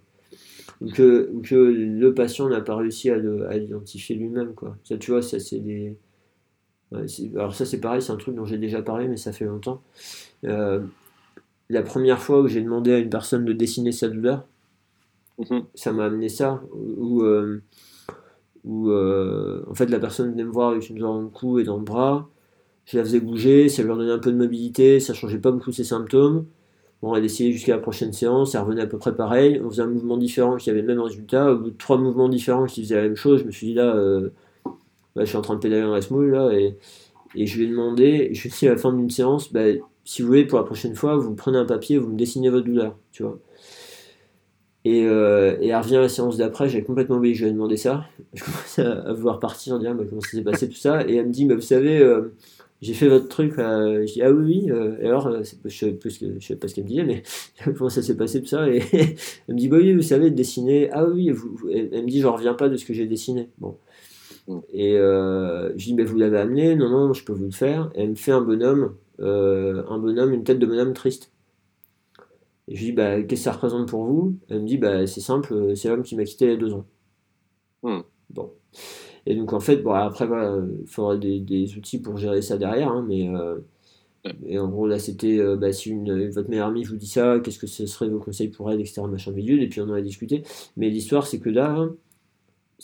Ou 0.81 0.89
que, 0.91 1.29
le 1.51 2.13
patient 2.13 2.49
n'a 2.49 2.61
pas 2.61 2.75
réussi 2.75 3.09
à 3.09 3.17
le- 3.17 3.47
à 3.49 3.57
l'identifier 3.57 4.15
lui-même, 4.15 4.53
quoi. 4.55 4.77
Ça, 4.83 4.97
tu 4.97 5.11
vois, 5.11 5.21
ça, 5.21 5.39
c'est 5.39 5.59
des. 5.59 5.95
C'est- 7.07 7.31
alors, 7.35 7.53
ça, 7.55 7.65
c'est 7.65 7.79
pareil, 7.79 8.01
c'est 8.01 8.11
un 8.11 8.17
truc 8.17 8.35
dont 8.35 8.45
j'ai 8.45 8.57
déjà 8.57 8.81
parlé, 8.81 9.07
mais 9.07 9.17
ça 9.17 9.31
fait 9.31 9.45
longtemps. 9.45 9.81
Euh, 10.45 10.81
la 11.69 11.81
première 11.81 12.19
fois 12.19 12.41
où 12.41 12.47
j'ai 12.47 12.61
demandé 12.61 12.93
à 12.93 12.99
une 12.99 13.09
personne 13.09 13.45
de 13.45 13.53
dessiner 13.53 13.91
sa 13.91 14.09
douleur, 14.09 14.45
Mhm. 15.39 15.63
ça 15.73 15.91
m'a 15.91 16.05
amené 16.05 16.29
ça, 16.29 16.61
où, 16.73 17.23
euh, 17.23 17.61
où 18.65 18.89
euh, 18.91 19.63
en 19.69 19.73
fait 19.73 19.87
la 19.87 19.99
personne 19.99 20.31
venait 20.31 20.43
me 20.43 20.51
voir 20.51 20.69
avec 20.69 20.89
une 20.89 20.95
douleur 20.95 21.13
dans 21.13 21.21
le 21.21 21.27
cou 21.27 21.59
et 21.59 21.63
dans 21.63 21.77
le 21.77 21.83
bras, 21.83 22.29
je 22.85 22.97
la 22.97 23.03
faisais 23.03 23.19
bouger, 23.19 23.69
ça 23.69 23.81
lui 23.83 23.91
redonnait 23.91 24.11
un 24.11 24.19
peu 24.19 24.31
de 24.31 24.37
mobilité, 24.37 24.99
ça 24.99 25.13
changeait 25.13 25.39
pas 25.39 25.51
beaucoup 25.51 25.71
ses 25.71 25.83
symptômes. 25.83 26.45
Bon, 27.01 27.15
elle 27.15 27.25
essayait 27.25 27.51
jusqu'à 27.51 27.75
la 27.75 27.81
prochaine 27.81 28.13
séance, 28.13 28.53
ça 28.53 28.61
revenait 28.61 28.81
à 28.83 28.87
peu 28.87 28.97
près 28.97 29.15
pareil, 29.15 29.59
on 29.63 29.69
faisait 29.69 29.81
un 29.83 29.87
mouvement 29.87 30.17
différent 30.17 30.55
qui 30.57 30.69
avait 30.69 30.81
le 30.81 30.87
même 30.87 31.01
résultat, 31.01 31.51
au 31.51 31.57
bout 31.57 31.71
de 31.71 31.77
trois 31.77 31.97
mouvements 31.97 32.29
différents 32.29 32.65
qui 32.65 32.81
faisaient 32.83 32.95
la 32.95 33.01
même 33.03 33.15
chose, 33.17 33.41
je 33.41 33.45
me 33.45 33.51
suis 33.51 33.67
dit 33.67 33.73
là, 33.73 33.93
euh, 33.95 34.29
ouais, 35.15 35.23
je 35.23 35.29
suis 35.29 35.37
en 35.37 35.41
train 35.41 35.55
de 35.55 35.59
pédaler 35.59 35.83
dans 35.83 35.93
la 35.93 36.01
semoule 36.01 36.31
là, 36.31 36.51
et, 36.51 36.77
je 37.35 37.57
lui 37.57 37.65
ai 37.65 37.67
demandé, 37.67 38.29
je 38.33 38.47
dit 38.47 38.67
à 38.67 38.71
la 38.71 38.77
fin 38.77 38.93
d'une 38.93 39.09
séance, 39.09 39.51
bah, 39.51 39.61
si 40.05 40.21
vous 40.21 40.27
voulez, 40.27 40.45
pour 40.45 40.59
la 40.59 40.65
prochaine 40.65 40.95
fois, 40.95 41.17
vous 41.17 41.33
prenez 41.33 41.57
un 41.57 41.65
papier, 41.65 41.97
vous 41.97 42.09
me 42.09 42.17
dessinez 42.17 42.49
votre 42.49 42.65
douleur, 42.65 42.97
tu 43.11 43.23
vois. 43.23 43.39
Et, 44.85 45.05
euh, 45.05 45.57
elle 45.61 45.75
revient 45.75 45.97
à 45.97 46.01
la 46.01 46.09
séance 46.09 46.37
d'après, 46.37 46.67
j'avais 46.69 46.83
complètement 46.83 47.17
oublié 47.17 47.33
que 47.33 47.39
je 47.39 47.45
lui 47.45 47.51
ai 47.51 47.53
demandé 47.53 47.77
ça. 47.77 48.05
Je 48.33 48.43
commençais 48.43 48.81
à, 48.85 49.13
vouloir 49.13 49.39
partir, 49.39 49.79
dire 49.79 49.95
bah, 49.95 50.03
comment 50.07 50.21
ça 50.21 50.31
s'est 50.31 50.43
passé 50.43 50.67
tout 50.67 50.75
ça. 50.75 51.07
Et 51.07 51.15
elle 51.15 51.27
me 51.27 51.31
dit, 51.31 51.45
bah, 51.45 51.55
vous 51.55 51.61
savez, 51.61 51.99
euh, 51.99 52.33
j'ai 52.81 52.93
fait 52.93 53.07
votre 53.07 53.29
truc. 53.29 53.53
Je 53.57 54.11
dis, 54.11 54.21
ah 54.21 54.31
oui, 54.31 54.63
oui. 54.65 54.71
euh, 54.71 54.97
et 55.01 55.07
alors, 55.07 55.31
je 55.41 55.55
je 55.69 55.77
savais 55.77 55.93
pas 55.93 56.09
ce 56.09 56.19
qu'elle 56.75 56.83
me 56.83 56.89
disait, 56.89 57.05
mais 57.05 57.23
comment 57.77 57.89
ça 57.89 58.01
s'est 58.01 58.17
passé 58.17 58.41
tout 58.41 58.47
ça. 58.47 58.69
Et 58.69 58.81
elle 59.47 59.55
me 59.55 59.59
dit, 59.59 59.69
bah 59.69 59.77
oui, 59.77 59.93
vous 59.93 60.01
savez, 60.01 60.31
dessiner. 60.31 60.89
Ah 60.91 61.05
oui, 61.05 61.29
elle, 61.71 62.03
me 62.03 62.09
dit, 62.09 62.19
je 62.19 62.27
reviens 62.27 62.53
pas 62.53 62.67
de 62.67 62.75
ce 62.75 62.83
que 62.85 62.93
j'ai 62.93 63.05
dessiné. 63.05 63.49
Bon. 63.59 63.77
Mm. 64.47 64.59
Et 64.71 64.97
euh, 64.97 65.77
je 65.77 65.93
dis, 65.93 66.03
vous 66.03 66.17
l'avez 66.17 66.39
amené 66.39 66.75
Non, 66.75 66.89
non, 66.89 67.13
je 67.13 67.23
peux 67.23 67.33
vous 67.33 67.45
le 67.45 67.51
faire. 67.51 67.91
Et 67.95 68.03
elle 68.03 68.11
me 68.11 68.15
fait 68.15 68.31
un 68.31 68.41
bonhomme, 68.41 68.95
euh, 69.19 69.83
un 69.89 69.97
bonhomme, 69.99 70.33
une 70.33 70.43
tête 70.43 70.59
de 70.59 70.65
bonhomme 70.65 70.93
triste. 70.93 71.31
Et 72.67 72.75
je 72.75 72.79
lui 72.79 72.85
dis, 72.87 72.91
bah, 72.93 73.21
qu'est-ce 73.23 73.41
que 73.41 73.43
ça 73.43 73.51
représente 73.53 73.89
pour 73.89 74.05
vous? 74.05 74.37
Elle 74.49 74.61
me 74.61 74.67
dit, 74.67 74.77
bah, 74.77 75.05
c'est 75.07 75.21
simple, 75.21 75.53
euh, 75.53 75.75
c'est 75.75 75.89
l'homme 75.89 76.03
qui 76.03 76.15
m'a 76.15 76.23
quitté 76.23 76.45
il 76.45 76.51
y 76.51 76.53
a 76.53 76.57
deux 76.57 76.73
ans. 76.73 76.85
Hmm. 77.83 78.01
Bon. 78.29 78.53
Et 79.25 79.35
donc, 79.35 79.53
en 79.53 79.59
fait, 79.59 79.77
bon, 79.77 79.91
après, 79.91 80.27
voilà, 80.27 80.59
il 80.81 80.87
faudra 80.87 81.17
des, 81.17 81.39
des 81.39 81.77
outils 81.77 81.99
pour 81.99 82.17
gérer 82.17 82.41
ça 82.41 82.57
derrière, 82.57 82.91
hein, 82.91 83.05
mais 83.07 83.29
euh, 83.29 83.59
et 84.45 84.57
en 84.57 84.69
gros, 84.69 84.87
là, 84.87 84.99
c'était, 84.99 85.39
euh, 85.39 85.57
bah, 85.57 85.73
si 85.73 85.89
une, 85.89 86.29
votre 86.29 86.49
meilleure 86.49 86.67
amie 86.67 86.83
vous 86.83 86.95
dit 86.95 87.07
ça, 87.07 87.39
qu'est-ce 87.43 87.59
que 87.59 87.67
ce 87.67 87.85
serait 87.85 88.07
vos 88.07 88.19
conseils 88.19 88.47
pour 88.47 88.71
elle, 88.71 88.79
etc., 88.79 89.01
machin 89.09 89.31
bidule, 89.31 89.61
et 89.61 89.67
puis 89.67 89.81
on 89.81 89.89
en 89.89 89.93
a 89.93 90.01
discuté. 90.01 90.43
Mais 90.77 90.89
l'histoire, 90.89 91.27
c'est 91.27 91.39
que 91.39 91.49
là, 91.49 91.89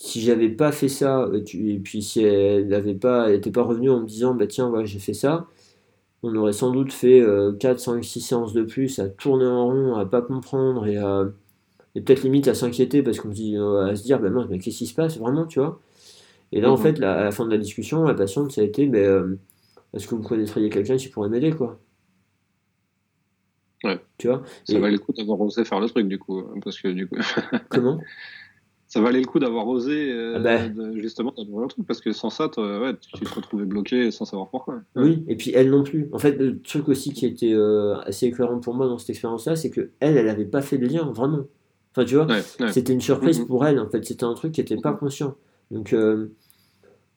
si 0.01 0.21
j'avais 0.21 0.49
pas 0.49 0.71
fait 0.71 0.87
ça, 0.87 1.23
euh, 1.23 1.43
et 1.53 1.79
puis 1.79 2.01
si 2.01 2.21
elle 2.23 2.67
n'avait 2.69 2.95
pas, 2.95 3.31
était 3.33 3.51
pas 3.51 3.63
revenue 3.63 3.89
en 3.89 3.99
me 4.01 4.05
disant, 4.07 4.33
bah, 4.33 4.47
tiens, 4.47 4.69
voilà, 4.69 4.85
j'ai 4.85 4.99
fait 4.99 5.13
ça, 5.13 5.47
on 6.23 6.35
aurait 6.35 6.53
sans 6.53 6.71
doute 6.71 6.93
fait 6.93 7.21
euh, 7.21 7.53
4, 7.53 7.79
5, 7.79 8.03
6 8.05 8.21
séances 8.21 8.53
de 8.53 8.63
plus 8.63 8.99
à 8.99 9.09
tourner 9.09 9.45
en 9.47 9.67
rond, 9.67 9.95
à 9.95 10.05
pas 10.05 10.21
comprendre 10.21 10.87
et, 10.87 10.97
à- 10.97 11.25
et 11.95 12.01
peut-être 12.01 12.23
limite 12.23 12.47
à 12.49 12.55
s'inquiéter 12.55 13.03
parce 13.03 13.19
qu'on 13.19 13.31
se 13.31 13.35
dit, 13.35 13.57
euh, 13.57 13.87
à 13.87 13.95
se 13.97 14.03
dire, 14.03 14.19
bah, 14.21 14.29
mince, 14.31 14.47
mais 14.49 14.59
qu'est-ce 14.59 14.79
qui 14.79 14.87
se 14.87 14.95
passe 14.95 15.17
vraiment, 15.19 15.45
tu 15.47 15.59
vois? 15.59 15.81
Et 16.53 16.61
là, 16.61 16.71
en 16.71 16.77
Mhm. 16.77 16.83
fait, 16.83 16.99
la- 16.99 17.15
à 17.19 17.23
la 17.25 17.31
fin 17.31 17.45
de 17.45 17.51
la 17.51 17.57
discussion, 17.59 18.03
la 18.05 18.15
patiente, 18.15 18.51
ça 18.53 18.61
a 18.61 18.65
été, 18.65 18.87
bah, 18.87 18.99
euh, 18.99 19.37
est-ce 19.93 20.07
que 20.07 20.15
vous 20.15 20.23
connaîtriez 20.23 20.69
quelqu'un 20.69 20.97
qui 20.97 21.09
pourrait 21.09 21.29
m'aider, 21.29 21.51
quoi? 21.53 21.79
Ouais. 23.83 23.99
Tu 24.17 24.27
vois? 24.27 24.43
Ça 24.65 24.73
Et- 24.75 24.79
valait 24.79 24.93
le 24.97 24.99
coup 24.99 25.13
d'avoir 25.13 25.39
osé 25.39 25.63
faire 25.63 25.79
le 25.79 25.87
truc, 25.87 26.07
du 26.07 26.19
coup. 26.19 26.39
hein, 26.39 26.59
Parce 26.63 26.79
que, 26.81 26.89
du 26.89 27.07
coup, 27.07 27.15
Comment? 27.69 27.99
ça 28.89 28.99
valait 29.01 29.19
le 29.21 29.25
coup 29.27 29.39
d'avoir 29.39 29.67
osé, 29.67 30.11
euh, 30.11 30.33
Ah 30.35 30.39
bah. 30.39 30.67
de- 30.67 30.97
justement, 30.97 31.31
d'avoir 31.37 31.61
le 31.61 31.67
truc. 31.69 31.85
Parce 31.87 32.01
que 32.01 32.11
sans 32.11 32.29
ça, 32.29 32.49
ouais, 32.57 32.93
tu 33.13 33.23
te 33.23 33.33
retrouvais 33.35 33.63
bloqué 33.65 34.11
sans 34.11 34.25
savoir 34.25 34.49
pourquoi. 34.49 34.81
Oui, 34.95 35.23
et 35.27 35.35
puis 35.37 35.51
elle 35.55 35.69
non 35.69 35.83
plus. 35.83 36.09
En 36.11 36.19
fait, 36.19 36.31
le 36.37 36.59
truc 36.59 36.89
aussi 36.89 37.13
qui 37.13 37.25
était 37.25 37.53
euh, 37.53 37.95
assez 37.99 38.25
éclairant 38.25 38.59
pour 38.59 38.73
moi 38.73 38.87
dans 38.87 38.97
cette 38.97 39.11
expérience-là, 39.11 39.55
c'est 39.55 39.69
que 39.69 39.91
elle, 40.01 40.17
elle 40.17 40.27
avait 40.27 40.43
pas 40.45 40.61
fait 40.61 40.77
le 40.77 40.87
lien, 40.87 41.05
vraiment. 41.13 41.45
Enfin, 41.95 42.03
tu 42.05 42.15
vois, 42.15 42.25
Ouais. 42.27 42.71
C'était 42.71 42.91
une 42.93 42.99
surprise 43.01 43.39
Mhm. 43.39 43.47
pour 43.47 43.65
elle, 43.65 43.79
en 43.79 43.89
fait. 43.89 44.03
C'était 44.03 44.25
un 44.25 44.33
truc 44.33 44.51
qui 44.53 44.61
n'était 44.61 44.77
pas 44.77 44.91
Mhm. 44.91 44.97
conscient. 44.97 45.35
Donc, 45.71 45.93
euh, 45.93 46.27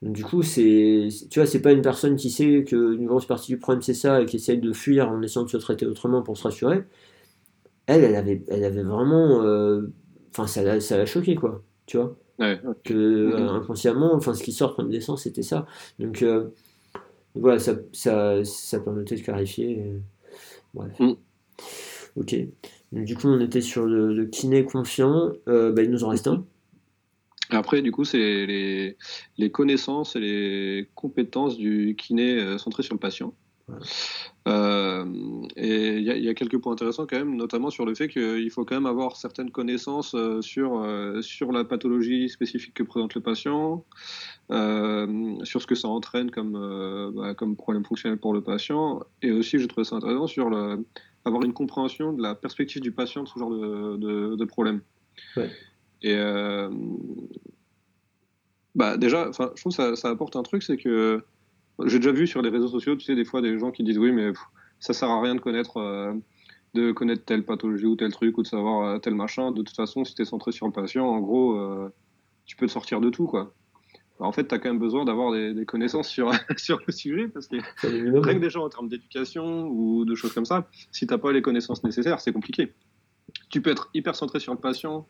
du 0.02 0.24
coup, 0.24 0.42
c'est, 0.42 1.08
tu 1.30 1.38
vois, 1.38 1.46
c'est 1.46 1.62
pas 1.62 1.72
une 1.72 1.80
personne 1.82 2.16
qui 2.16 2.28
sait 2.30 2.64
qu'une 2.64 3.06
grosse 3.06 3.24
partie 3.26 3.52
du 3.52 3.58
problème 3.58 3.82
c'est 3.82 3.94
ça 3.94 4.20
et 4.20 4.26
qui 4.26 4.36
essaye 4.36 4.58
de 4.58 4.72
fuir 4.72 5.08
en 5.08 5.22
essayant 5.22 5.44
de 5.46 5.50
se 5.50 5.56
traiter 5.58 5.86
autrement 5.86 6.22
pour 6.22 6.36
se 6.36 6.42
rassurer. 6.42 6.82
Elle, 7.86 8.04
elle 8.04 8.16
avait, 8.16 8.42
elle 8.48 8.64
avait 8.64 8.82
vraiment, 8.82 9.42
euh, 9.42 9.92
enfin, 10.32 10.46
ça 10.46 10.62
l'a, 10.62 10.80
ça 10.80 11.04
choqué, 11.06 11.34
quoi. 11.34 11.62
Tu 11.86 11.96
vois, 11.96 12.16
Ouais, 12.38 12.60
que 12.84 12.94
euh, 12.94 13.48
inconsciemment, 13.50 14.14
enfin, 14.14 14.34
ce 14.34 14.42
qui 14.42 14.52
sort 14.52 14.74
comme 14.74 14.88
naissance, 14.88 15.22
c'était 15.24 15.42
ça. 15.42 15.66
Donc, 15.98 16.22
euh, 16.22 16.48
voilà, 17.34 17.58
ça, 17.58 17.74
ça, 17.92 18.44
ça 18.44 18.80
permettait 18.80 19.16
de 19.16 19.22
clarifier. 19.22 19.80
euh, 19.80 19.98
Bref. 20.74 20.98
Mhm. 20.98 21.16
Ok. 22.16 22.36
Donc, 22.92 23.04
du 23.04 23.16
coup, 23.16 23.28
on 23.28 23.40
était 23.40 23.60
sur 23.60 23.86
le, 23.86 24.14
le 24.14 24.26
kiné 24.26 24.64
confiant. 24.64 25.32
Euh, 25.48 25.72
bah, 25.72 25.82
il 25.82 25.90
nous 25.90 26.04
en 26.04 26.08
reste 26.08 26.26
un. 26.26 26.44
Après, 27.50 27.82
du 27.82 27.92
coup, 27.92 28.04
c'est 28.04 28.18
les, 28.46 28.96
les 29.38 29.50
connaissances 29.50 30.16
et 30.16 30.20
les 30.20 30.88
compétences 30.94 31.58
du 31.58 31.94
kiné 31.98 32.38
euh, 32.40 32.58
centré 32.58 32.82
sur 32.82 32.94
le 32.94 33.00
patient. 33.00 33.34
Euh, 34.48 35.04
et 35.56 35.96
il 35.96 36.02
y, 36.02 36.10
a- 36.10 36.16
il 36.16 36.24
y 36.24 36.28
a 36.28 36.34
quelques 36.34 36.58
points 36.58 36.72
intéressants 36.72 37.06
quand 37.06 37.16
même, 37.16 37.36
notamment 37.36 37.70
sur 37.70 37.86
le 37.86 37.94
fait 37.94 38.08
qu'il 38.08 38.50
faut 38.50 38.64
quand 38.64 38.74
même 38.74 38.86
avoir 38.86 39.16
certaines 39.16 39.50
connaissances 39.50 40.14
euh, 40.14 40.42
sur, 40.42 40.82
euh, 40.82 41.22
sur 41.22 41.52
la 41.52 41.64
pathologie 41.64 42.28
spécifique 42.28 42.74
que 42.74 42.82
présente 42.82 43.14
le 43.14 43.20
patient, 43.20 43.84
euh, 44.50 45.36
sur 45.44 45.62
ce 45.62 45.66
que 45.66 45.74
ça 45.76 45.88
entraîne 45.88 46.30
comme, 46.30 46.56
euh, 46.56 47.10
bah, 47.14 47.34
comme 47.34 47.56
problème 47.56 47.84
fonctionnel 47.84 48.18
pour 48.18 48.34
le 48.34 48.42
patient, 48.42 49.00
et 49.22 49.30
aussi, 49.30 49.58
je 49.58 49.66
trouvais 49.66 49.84
ça 49.84 49.96
intéressant, 49.96 50.26
sur 50.26 50.50
le, 50.50 50.84
avoir 51.24 51.44
une 51.44 51.52
compréhension 51.52 52.12
de 52.12 52.20
la 52.20 52.34
perspective 52.34 52.82
du 52.82 52.92
patient 52.92 53.22
de 53.22 53.28
ce 53.28 53.38
genre 53.38 53.50
de, 53.50 53.96
de, 53.96 54.36
de 54.36 54.44
problème. 54.44 54.80
Ouais. 55.36 55.50
Et 56.02 56.16
bah 58.74 58.96
déjà, 58.96 59.30
je 59.30 59.36
trouve 59.36 59.54
que 59.64 59.70
ça, 59.70 59.94
ça 59.96 60.08
apporte 60.08 60.34
un 60.34 60.42
truc, 60.42 60.62
c'est 60.62 60.76
que 60.76 61.22
j'ai 61.86 61.98
déjà 61.98 62.12
vu 62.12 62.26
sur 62.26 62.42
les 62.42 62.50
réseaux 62.50 62.68
sociaux, 62.68 62.96
tu 62.96 63.04
sais, 63.04 63.14
des 63.14 63.24
fois 63.24 63.40
des 63.40 63.58
gens 63.58 63.70
qui 63.70 63.82
disent 63.82 63.98
oui, 63.98 64.12
mais 64.12 64.32
pff, 64.32 64.40
ça 64.80 64.92
sert 64.92 65.08
à 65.10 65.20
rien 65.20 65.34
de 65.34 65.40
connaître, 65.40 65.76
euh, 65.78 66.12
de 66.74 66.92
connaître 66.92 67.24
telle 67.24 67.44
pathologie 67.44 67.86
ou 67.86 67.96
tel 67.96 68.12
truc 68.12 68.36
ou 68.38 68.42
de 68.42 68.46
savoir 68.48 68.86
euh, 68.88 68.98
tel 68.98 69.14
machin. 69.14 69.50
De 69.52 69.62
toute 69.62 69.76
façon, 69.76 70.04
si 70.04 70.14
tu 70.14 70.22
es 70.22 70.24
centré 70.24 70.52
sur 70.52 70.66
le 70.66 70.72
patient, 70.72 71.06
en 71.06 71.20
gros, 71.20 71.56
euh, 71.58 71.88
tu 72.46 72.56
peux 72.56 72.66
te 72.66 72.72
sortir 72.72 73.00
de 73.00 73.10
tout, 73.10 73.26
quoi. 73.26 73.54
Bah, 74.20 74.26
en 74.26 74.32
fait, 74.32 74.46
tu 74.48 74.54
as 74.54 74.58
quand 74.58 74.68
même 74.68 74.78
besoin 74.78 75.04
d'avoir 75.04 75.32
des, 75.32 75.54
des 75.54 75.64
connaissances 75.64 76.08
sur, 76.08 76.30
sur 76.56 76.78
le 76.86 76.92
sujet 76.92 77.28
parce 77.28 77.48
que 77.48 77.56
rien 78.20 78.34
que 78.34 78.38
déjà 78.40 78.60
en 78.60 78.68
termes 78.68 78.88
d'éducation 78.88 79.68
ou 79.68 80.04
de 80.04 80.14
choses 80.14 80.32
comme 80.32 80.44
ça, 80.44 80.68
si 80.90 81.06
t'as 81.06 81.18
pas 81.18 81.32
les 81.32 81.42
connaissances 81.42 81.82
nécessaires, 81.84 82.20
c'est 82.20 82.32
compliqué. 82.32 82.72
Tu 83.50 83.62
peux 83.62 83.70
être 83.70 83.88
hyper 83.94 84.14
centré 84.14 84.40
sur 84.40 84.52
le 84.52 84.58
patient 84.60 85.06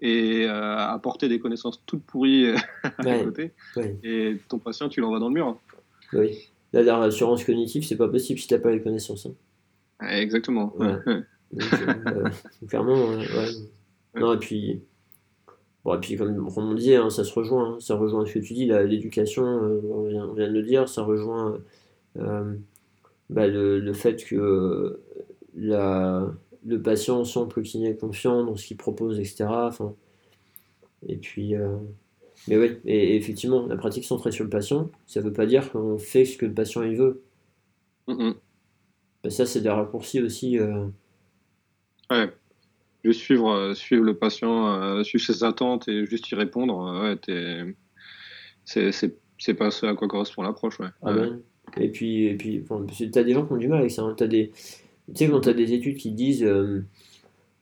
et 0.00 0.46
euh, 0.46 0.76
apporter 0.76 1.28
des 1.28 1.40
connaissances 1.40 1.82
toutes 1.84 2.04
pourries 2.04 2.52
à 2.84 3.18
côté, 3.24 3.52
Ouais. 3.76 3.98
et 4.04 4.38
ton 4.48 4.58
patient, 4.60 4.88
tu 4.88 5.00
l'envoies 5.00 5.18
dans 5.18 5.28
le 5.28 5.34
mur. 5.34 5.58
Bah 6.12 6.20
Oui. 6.20 6.50
Là, 6.72 6.82
la 6.82 6.98
rassurance 6.98 7.44
cognitive, 7.44 7.84
c'est 7.86 7.96
pas 7.96 8.08
possible 8.08 8.38
si 8.38 8.46
t'as 8.46 8.58
pas 8.58 8.70
les 8.70 8.82
connaissances. 8.82 9.26
hein. 9.26 10.06
Exactement. 10.08 10.74
Ouais. 10.76 10.94
Ouais. 11.06 11.22
Donc, 11.52 11.72
euh, 12.06 12.28
clairement, 12.68 13.08
ouais. 13.08 13.26
Non, 14.14 14.34
et 14.34 14.38
puis, 14.38 14.82
bon, 15.84 15.94
et 15.94 15.98
puis 16.00 16.16
comme, 16.16 16.48
on 16.56 16.74
disait, 16.74 16.96
hein, 16.96 17.08
ça 17.10 17.24
se 17.24 17.32
rejoint, 17.32 17.74
hein, 17.74 17.80
ça 17.80 17.94
rejoint 17.96 18.26
ce 18.26 18.34
que 18.34 18.38
tu 18.40 18.52
dis, 18.52 18.66
l'éducation, 18.66 19.44
euh, 19.44 19.80
on, 19.90 20.08
vient, 20.08 20.26
on 20.26 20.34
vient 20.34 20.48
de 20.48 20.52
le 20.52 20.62
dire, 20.62 20.88
ça 20.88 21.02
rejoint 21.02 21.58
euh, 22.18 22.54
bah, 23.30 23.46
le, 23.46 23.80
le 23.80 23.92
fait 23.94 24.22
que 24.24 24.36
euh, 24.36 25.02
la, 25.56 26.26
le 26.66 26.82
patient 26.82 27.24
sent 27.24 27.40
que 27.52 27.60
le 27.60 27.64
kiné 27.64 27.88
est 27.90 27.96
confiant 27.96 28.44
dans 28.44 28.56
ce 28.56 28.66
qu'il 28.66 28.76
propose, 28.76 29.18
etc. 29.18 29.46
Et 31.06 31.16
puis, 31.16 31.54
mais 32.48 32.56
oui, 32.56 32.76
et, 32.84 33.12
et 33.12 33.16
effectivement, 33.16 33.66
la 33.66 33.76
pratique 33.76 34.04
centrée 34.04 34.32
sur 34.32 34.44
le 34.44 34.50
patient, 34.50 34.90
ça 35.06 35.20
veut 35.20 35.32
pas 35.32 35.46
dire 35.46 35.70
qu'on 35.70 35.98
fait 35.98 36.24
ce 36.24 36.36
que 36.36 36.46
le 36.46 36.52
patient 36.54 36.82
il 36.82 36.96
veut. 36.96 37.22
Bah, 38.08 39.30
ça, 39.30 39.46
c'est 39.46 39.60
des 39.60 39.68
raccourcis 39.68 40.20
aussi. 40.22 40.58
euh, 40.58 40.86
Ouais. 42.10 42.32
Juste 43.04 43.20
suivre, 43.20 43.50
euh, 43.50 43.74
suivre 43.74 44.02
le 44.02 44.16
patient, 44.16 44.66
euh, 44.74 45.02
suivre 45.04 45.24
ses 45.24 45.44
attentes 45.44 45.86
et 45.88 46.04
juste 46.06 46.30
y 46.30 46.34
répondre, 46.34 47.00
ouais, 47.02 47.16
t'es- 47.16 47.76
c'est, 48.64 49.54
pas 49.54 49.70
ce 49.70 49.86
à 49.86 49.94
quoi 49.94 50.08
correspond 50.08 50.42
l'approche. 50.42 50.80
Ouais. 50.80 50.88
Ah 51.02 51.12
ben, 51.12 51.40
et 51.76 51.88
puis, 51.90 52.24
et 52.26 52.34
puis 52.36 52.60
parce 52.60 52.98
que 52.98 53.04
t'as 53.04 53.22
des 53.22 53.34
gens 53.34 53.46
qui 53.46 53.52
ont 53.52 53.56
du 53.56 53.68
mal 53.68 53.80
avec 53.80 53.90
ça. 53.90 54.02
hein. 54.02 54.14
T'as 54.16 54.26
des, 54.26 54.50
tu 54.50 55.14
sais, 55.14 55.28
quand 55.28 55.40
t'as 55.40 55.52
des 55.52 55.72
études 55.74 55.96
qui 55.96 56.10
disent 56.12 56.40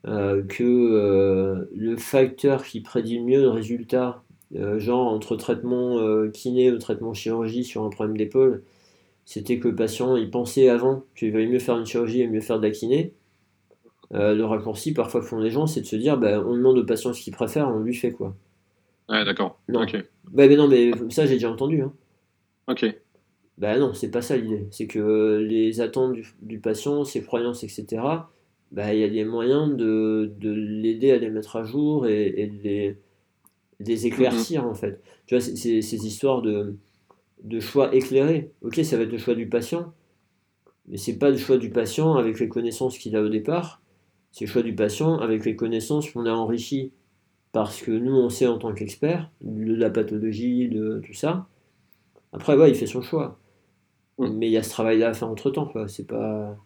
que 0.04 1.68
le 1.74 1.96
facteur 1.96 2.64
qui 2.64 2.80
prédit 2.80 3.18
le 3.18 3.24
mieux 3.24 3.40
le 3.42 3.48
résultat 3.50 4.22
genre 4.52 5.08
entre 5.08 5.36
traitement 5.36 5.98
kiné 6.32 6.70
ou 6.70 6.78
traitement 6.78 7.14
chirurgie 7.14 7.64
sur 7.64 7.84
un 7.84 7.90
problème 7.90 8.16
d'épaule, 8.16 8.62
c'était 9.24 9.58
que 9.58 9.68
le 9.68 9.74
patient 9.74 10.16
il 10.16 10.30
pensait 10.30 10.68
avant 10.68 11.04
qu'il 11.16 11.32
valait 11.32 11.48
mieux 11.48 11.58
faire 11.58 11.76
une 11.78 11.86
chirurgie 11.86 12.20
et 12.20 12.28
mieux 12.28 12.40
faire 12.40 12.58
de 12.58 12.66
la 12.66 12.70
kiné. 12.70 13.12
le 14.12 14.42
raccourci 14.42 14.92
parfois 14.92 15.20
que 15.20 15.26
font 15.26 15.40
les 15.40 15.50
gens, 15.50 15.66
c'est 15.66 15.80
de 15.80 15.86
se 15.86 15.96
dire 15.96 16.16
bah, 16.16 16.42
on 16.46 16.54
demande 16.54 16.78
au 16.78 16.84
patient 16.84 17.12
ce 17.12 17.20
qu'il 17.20 17.34
préfère, 17.34 17.68
on 17.68 17.80
lui 17.80 17.94
fait 17.94 18.12
quoi. 18.12 18.36
Ouais, 19.08 19.24
d'accord. 19.24 19.58
Ok. 19.72 19.96
Bah, 20.32 20.48
mais 20.48 20.56
non, 20.56 20.68
mais 20.68 20.92
ça 21.10 21.26
j'ai 21.26 21.34
déjà 21.34 21.50
entendu. 21.50 21.82
Hein. 21.82 21.92
Ok. 22.68 22.84
Bah 23.58 23.78
non, 23.78 23.94
c'est 23.94 24.10
pas 24.10 24.22
ça 24.22 24.36
l'idée. 24.36 24.66
C'est 24.70 24.86
que 24.86 25.38
les 25.48 25.80
attentes 25.80 26.16
du, 26.42 26.58
patient, 26.58 27.04
ses 27.04 27.22
croyances, 27.22 27.64
etc., 27.64 28.02
bah, 28.72 28.92
il 28.92 29.00
y 29.00 29.04
a 29.04 29.08
des 29.08 29.24
moyens 29.24 29.74
de, 29.76 30.32
de 30.38 30.50
l'aider 30.50 31.12
à 31.12 31.18
les 31.18 31.30
mettre 31.30 31.56
à 31.56 31.64
jour 31.64 32.06
et, 32.06 32.34
et 32.36 32.46
de 32.48 32.62
les, 32.62 32.96
les 33.80 34.06
éclaircir 34.06 34.64
mm-hmm. 34.64 34.70
en 34.70 34.74
fait. 34.74 35.02
Tu 35.26 35.34
vois, 35.34 35.40
c'est 35.40 35.82
ces 35.82 36.06
histoires 36.06 36.42
de, 36.42 36.76
de 37.42 37.60
choix 37.60 37.94
éclairés. 37.94 38.52
Ok, 38.62 38.76
ça 38.84 38.96
va 38.96 39.04
être 39.04 39.12
le 39.12 39.18
choix 39.18 39.34
du 39.34 39.48
patient, 39.48 39.92
mais 40.88 40.96
c'est 40.96 41.18
pas 41.18 41.30
le 41.30 41.36
choix 41.36 41.58
du 41.58 41.70
patient 41.70 42.14
avec 42.14 42.38
les 42.40 42.48
connaissances 42.48 42.98
qu'il 42.98 43.16
a 43.16 43.22
au 43.22 43.28
départ. 43.28 43.82
C'est 44.32 44.44
le 44.46 44.50
choix 44.50 44.62
du 44.62 44.74
patient 44.74 45.18
avec 45.18 45.44
les 45.44 45.56
connaissances 45.56 46.10
qu'on 46.10 46.26
a 46.26 46.32
enrichies 46.32 46.92
parce 47.52 47.80
que 47.80 47.90
nous 47.90 48.14
on 48.14 48.28
sait 48.28 48.46
en 48.46 48.58
tant 48.58 48.74
qu'expert 48.74 49.30
de 49.40 49.74
la 49.74 49.90
pathologie, 49.90 50.68
de 50.68 51.00
tout 51.04 51.14
ça. 51.14 51.48
Après, 52.32 52.54
ouais, 52.54 52.70
il 52.70 52.74
fait 52.74 52.86
son 52.86 53.02
choix. 53.02 53.38
Mm. 54.18 54.28
Mais 54.36 54.48
il 54.48 54.52
y 54.52 54.56
a 54.56 54.62
ce 54.62 54.70
travail-là 54.70 55.08
à 55.08 55.14
faire 55.14 55.28
entre 55.28 55.50
temps, 55.50 55.66
quoi. 55.66 55.88
C'est 55.88 56.06
pas. 56.06 56.56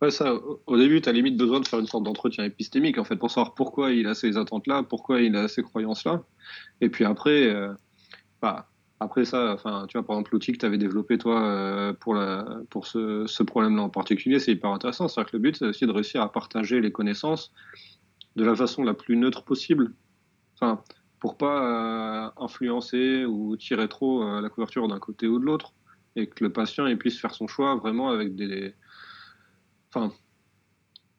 Ouais, 0.00 0.10
ça, 0.10 0.32
au 0.66 0.78
début, 0.78 1.02
tu 1.02 1.10
as 1.10 1.12
limite 1.12 1.36
besoin 1.36 1.60
de 1.60 1.68
faire 1.68 1.78
une 1.78 1.86
sorte 1.86 2.04
d'entretien 2.04 2.44
épistémique, 2.44 2.96
en 2.96 3.04
fait, 3.04 3.16
pour 3.16 3.30
savoir 3.30 3.54
pourquoi 3.54 3.90
il 3.92 4.06
a 4.06 4.14
ces 4.14 4.38
attentes-là, 4.38 4.82
pourquoi 4.82 5.20
il 5.20 5.36
a 5.36 5.46
ces 5.46 5.62
croyances-là. 5.62 6.22
Et 6.80 6.88
puis 6.88 7.04
après, 7.04 7.48
euh, 7.50 7.74
bah, 8.40 8.70
après 8.98 9.26
ça, 9.26 9.52
enfin, 9.52 9.84
tu 9.88 9.98
vois, 9.98 10.06
par 10.06 10.16
exemple, 10.16 10.30
l'outil 10.32 10.52
que 10.52 10.58
tu 10.58 10.64
avais 10.64 10.78
développé, 10.78 11.18
toi, 11.18 11.42
euh, 11.42 11.92
pour, 11.92 12.14
la, 12.14 12.46
pour 12.70 12.86
ce, 12.86 13.42
problème-là 13.42 13.82
en 13.82 13.90
particulier, 13.90 14.38
c'est 14.38 14.52
hyper 14.52 14.70
intéressant. 14.70 15.06
C'est-à-dire 15.06 15.32
que 15.32 15.36
le 15.36 15.42
but, 15.42 15.56
c'est 15.56 15.66
aussi 15.66 15.86
de 15.86 15.92
réussir 15.92 16.22
à 16.22 16.32
partager 16.32 16.80
les 16.80 16.92
connaissances 16.92 17.52
de 18.36 18.44
la 18.44 18.54
façon 18.54 18.82
la 18.82 18.94
plus 18.94 19.16
neutre 19.16 19.44
possible. 19.44 19.92
Enfin, 20.54 20.82
pour 21.18 21.36
pas 21.36 22.26
euh, 22.28 22.30
influencer 22.42 23.26
ou 23.26 23.54
tirer 23.58 23.88
trop 23.88 24.40
la 24.40 24.48
couverture 24.48 24.88
d'un 24.88 24.98
côté 24.98 25.26
ou 25.26 25.38
de 25.38 25.44
l'autre 25.44 25.74
et 26.16 26.26
que 26.26 26.42
le 26.42 26.50
patient 26.50 26.86
il 26.86 26.98
puisse 26.98 27.20
faire 27.20 27.34
son 27.34 27.46
choix 27.46 27.76
vraiment 27.76 28.10
avec 28.10 28.34
des, 28.34 28.74
enfin, 29.92 30.12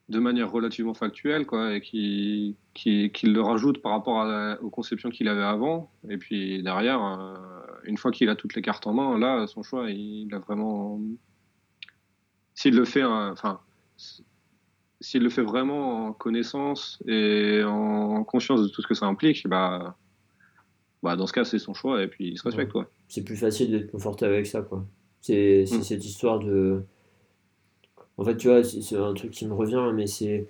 de 0.09 0.19
manière 0.19 0.51
relativement 0.51 0.93
factuelle, 0.93 1.45
quoi, 1.45 1.75
et 1.75 1.81
qu'il 1.81 2.55
qui, 2.73 3.11
qui 3.11 3.25
le 3.27 3.41
rajoute 3.41 3.81
par 3.81 3.91
rapport 3.93 4.25
aux 4.61 4.69
conceptions 4.69 5.09
qu'il 5.09 5.27
avait 5.27 5.43
avant. 5.43 5.91
Et 6.09 6.17
puis 6.17 6.61
derrière, 6.63 7.03
euh, 7.03 7.35
une 7.83 7.97
fois 7.97 8.11
qu'il 8.11 8.29
a 8.29 8.35
toutes 8.35 8.55
les 8.55 8.61
cartes 8.61 8.87
en 8.87 8.93
main, 8.93 9.17
là, 9.17 9.47
son 9.47 9.63
choix, 9.63 9.89
il, 9.89 10.33
a 10.33 10.39
vraiment. 10.39 10.99
S'il 12.53 12.75
le 12.75 12.85
fait, 12.85 13.03
enfin, 13.03 13.59
s'il 14.99 15.23
le 15.23 15.29
fait 15.29 15.41
vraiment 15.41 16.07
en 16.07 16.13
connaissance 16.13 17.01
et 17.07 17.63
en 17.63 18.23
conscience 18.23 18.61
de 18.61 18.67
tout 18.67 18.81
ce 18.81 18.87
que 18.87 18.93
ça 18.93 19.05
implique, 19.05 19.47
bah, 19.47 19.97
bah 21.01 21.15
dans 21.15 21.25
ce 21.25 21.33
cas, 21.33 21.45
c'est 21.45 21.59
son 21.59 21.73
choix 21.73 22.03
et 22.03 22.07
puis 22.07 22.29
il 22.29 22.37
se 22.37 22.43
respecte, 22.43 22.71
quoi 22.71 22.89
c'est 23.11 23.25
plus 23.25 23.35
facile 23.35 23.71
d'être 23.71 23.91
confortable 23.91 24.35
avec 24.35 24.47
ça, 24.47 24.61
quoi. 24.61 24.85
C'est 25.19 25.65
mm. 25.69 25.83
cette 25.83 26.05
histoire 26.05 26.39
de. 26.39 26.83
En 28.21 28.23
fait, 28.23 28.37
tu 28.37 28.49
vois, 28.49 28.63
c'est 28.63 28.95
un 28.95 29.15
truc 29.15 29.31
qui 29.31 29.47
me 29.47 29.53
revient, 29.53 29.91
mais 29.95 30.05
c'est. 30.05 30.45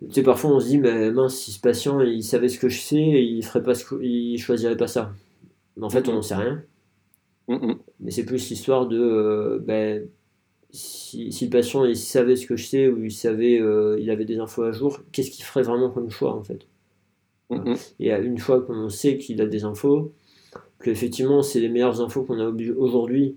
Tu 0.00 0.10
sais, 0.10 0.22
parfois 0.22 0.52
on 0.52 0.58
se 0.58 0.68
dit, 0.68 0.78
mais 0.78 1.10
mince, 1.10 1.36
si 1.36 1.52
ce 1.52 1.60
patient 1.60 2.00
il 2.00 2.24
savait 2.24 2.48
ce 2.48 2.58
que 2.58 2.70
je 2.70 2.80
sais, 2.80 2.96
il 2.96 3.42
ferait 3.44 3.62
pas 3.62 3.74
ce 3.74 3.84
il 4.02 4.38
choisirait 4.38 4.78
pas 4.78 4.86
ça. 4.86 5.12
Mais 5.76 5.84
en 5.84 5.90
fait, 5.90 6.08
on 6.08 6.14
n'en 6.14 6.22
sait 6.22 6.34
rien. 6.34 6.64
Mais 8.00 8.10
c'est 8.10 8.24
plus 8.24 8.48
l'histoire 8.48 8.88
de. 8.88 8.98
Euh, 8.98 9.58
ben, 9.60 10.08
si, 10.70 11.30
si, 11.30 11.44
le 11.44 11.50
patient 11.50 11.84
il 11.84 11.94
savait 11.94 12.36
ce 12.36 12.46
que 12.46 12.56
je 12.56 12.64
sais 12.66 12.88
ou 12.88 13.04
il 13.04 13.12
savait, 13.12 13.60
euh, 13.60 13.98
il 14.00 14.08
avait 14.08 14.24
des 14.24 14.38
infos 14.38 14.62
à 14.62 14.72
jour, 14.72 15.00
qu'est-ce 15.12 15.30
qu'il 15.30 15.44
ferait 15.44 15.62
vraiment 15.62 15.90
comme 15.90 16.08
choix 16.08 16.34
en 16.34 16.42
fait? 16.42 16.66
Et 18.00 18.10
une 18.10 18.38
fois 18.38 18.62
qu'on 18.62 18.88
sait 18.88 19.18
qu'il 19.18 19.42
a 19.42 19.46
des 19.46 19.64
infos, 19.64 20.14
effectivement 20.86 21.42
c'est 21.42 21.60
les 21.60 21.68
meilleures 21.68 22.00
infos 22.00 22.22
qu'on 22.22 22.40
a 22.40 22.50
aujourd'hui 22.78 23.36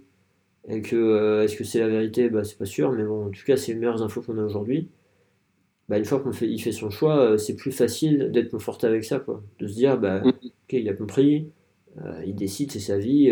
et 0.67 0.81
que 0.81 0.95
euh, 0.95 1.43
est-ce 1.43 1.55
que 1.55 1.63
c'est 1.63 1.79
la 1.79 1.87
vérité? 1.87 2.29
Bah, 2.29 2.43
c'est 2.43 2.57
pas 2.57 2.65
sûr 2.65 2.91
mais 2.91 3.03
bon 3.03 3.27
en 3.27 3.29
tout 3.29 3.43
cas 3.45 3.57
c'est 3.57 3.73
les 3.73 3.79
meilleures 3.79 4.01
infos 4.01 4.21
qu'on 4.21 4.37
a 4.37 4.43
aujourd'hui 4.43 4.89
bah, 5.89 5.97
une 5.97 6.05
fois 6.05 6.19
qu'on 6.19 6.33
fait 6.33 6.47
il 6.47 6.59
fait 6.59 6.71
son 6.71 6.89
choix 6.89 7.19
euh, 7.19 7.37
c'est 7.37 7.55
plus 7.55 7.71
facile 7.71 8.31
d'être 8.31 8.49
confortable 8.51 8.93
avec 8.93 9.05
ça 9.05 9.19
quoi 9.19 9.43
de 9.59 9.67
se 9.67 9.73
dire 9.73 9.97
bah 9.97 10.21
mm. 10.21 10.29
ok 10.29 10.73
il 10.73 10.89
a 10.89 10.93
compris 10.93 11.49
euh, 12.03 12.23
il 12.25 12.35
décide 12.35 12.71
c'est 12.71 12.79
sa 12.79 12.97
vie 12.97 13.31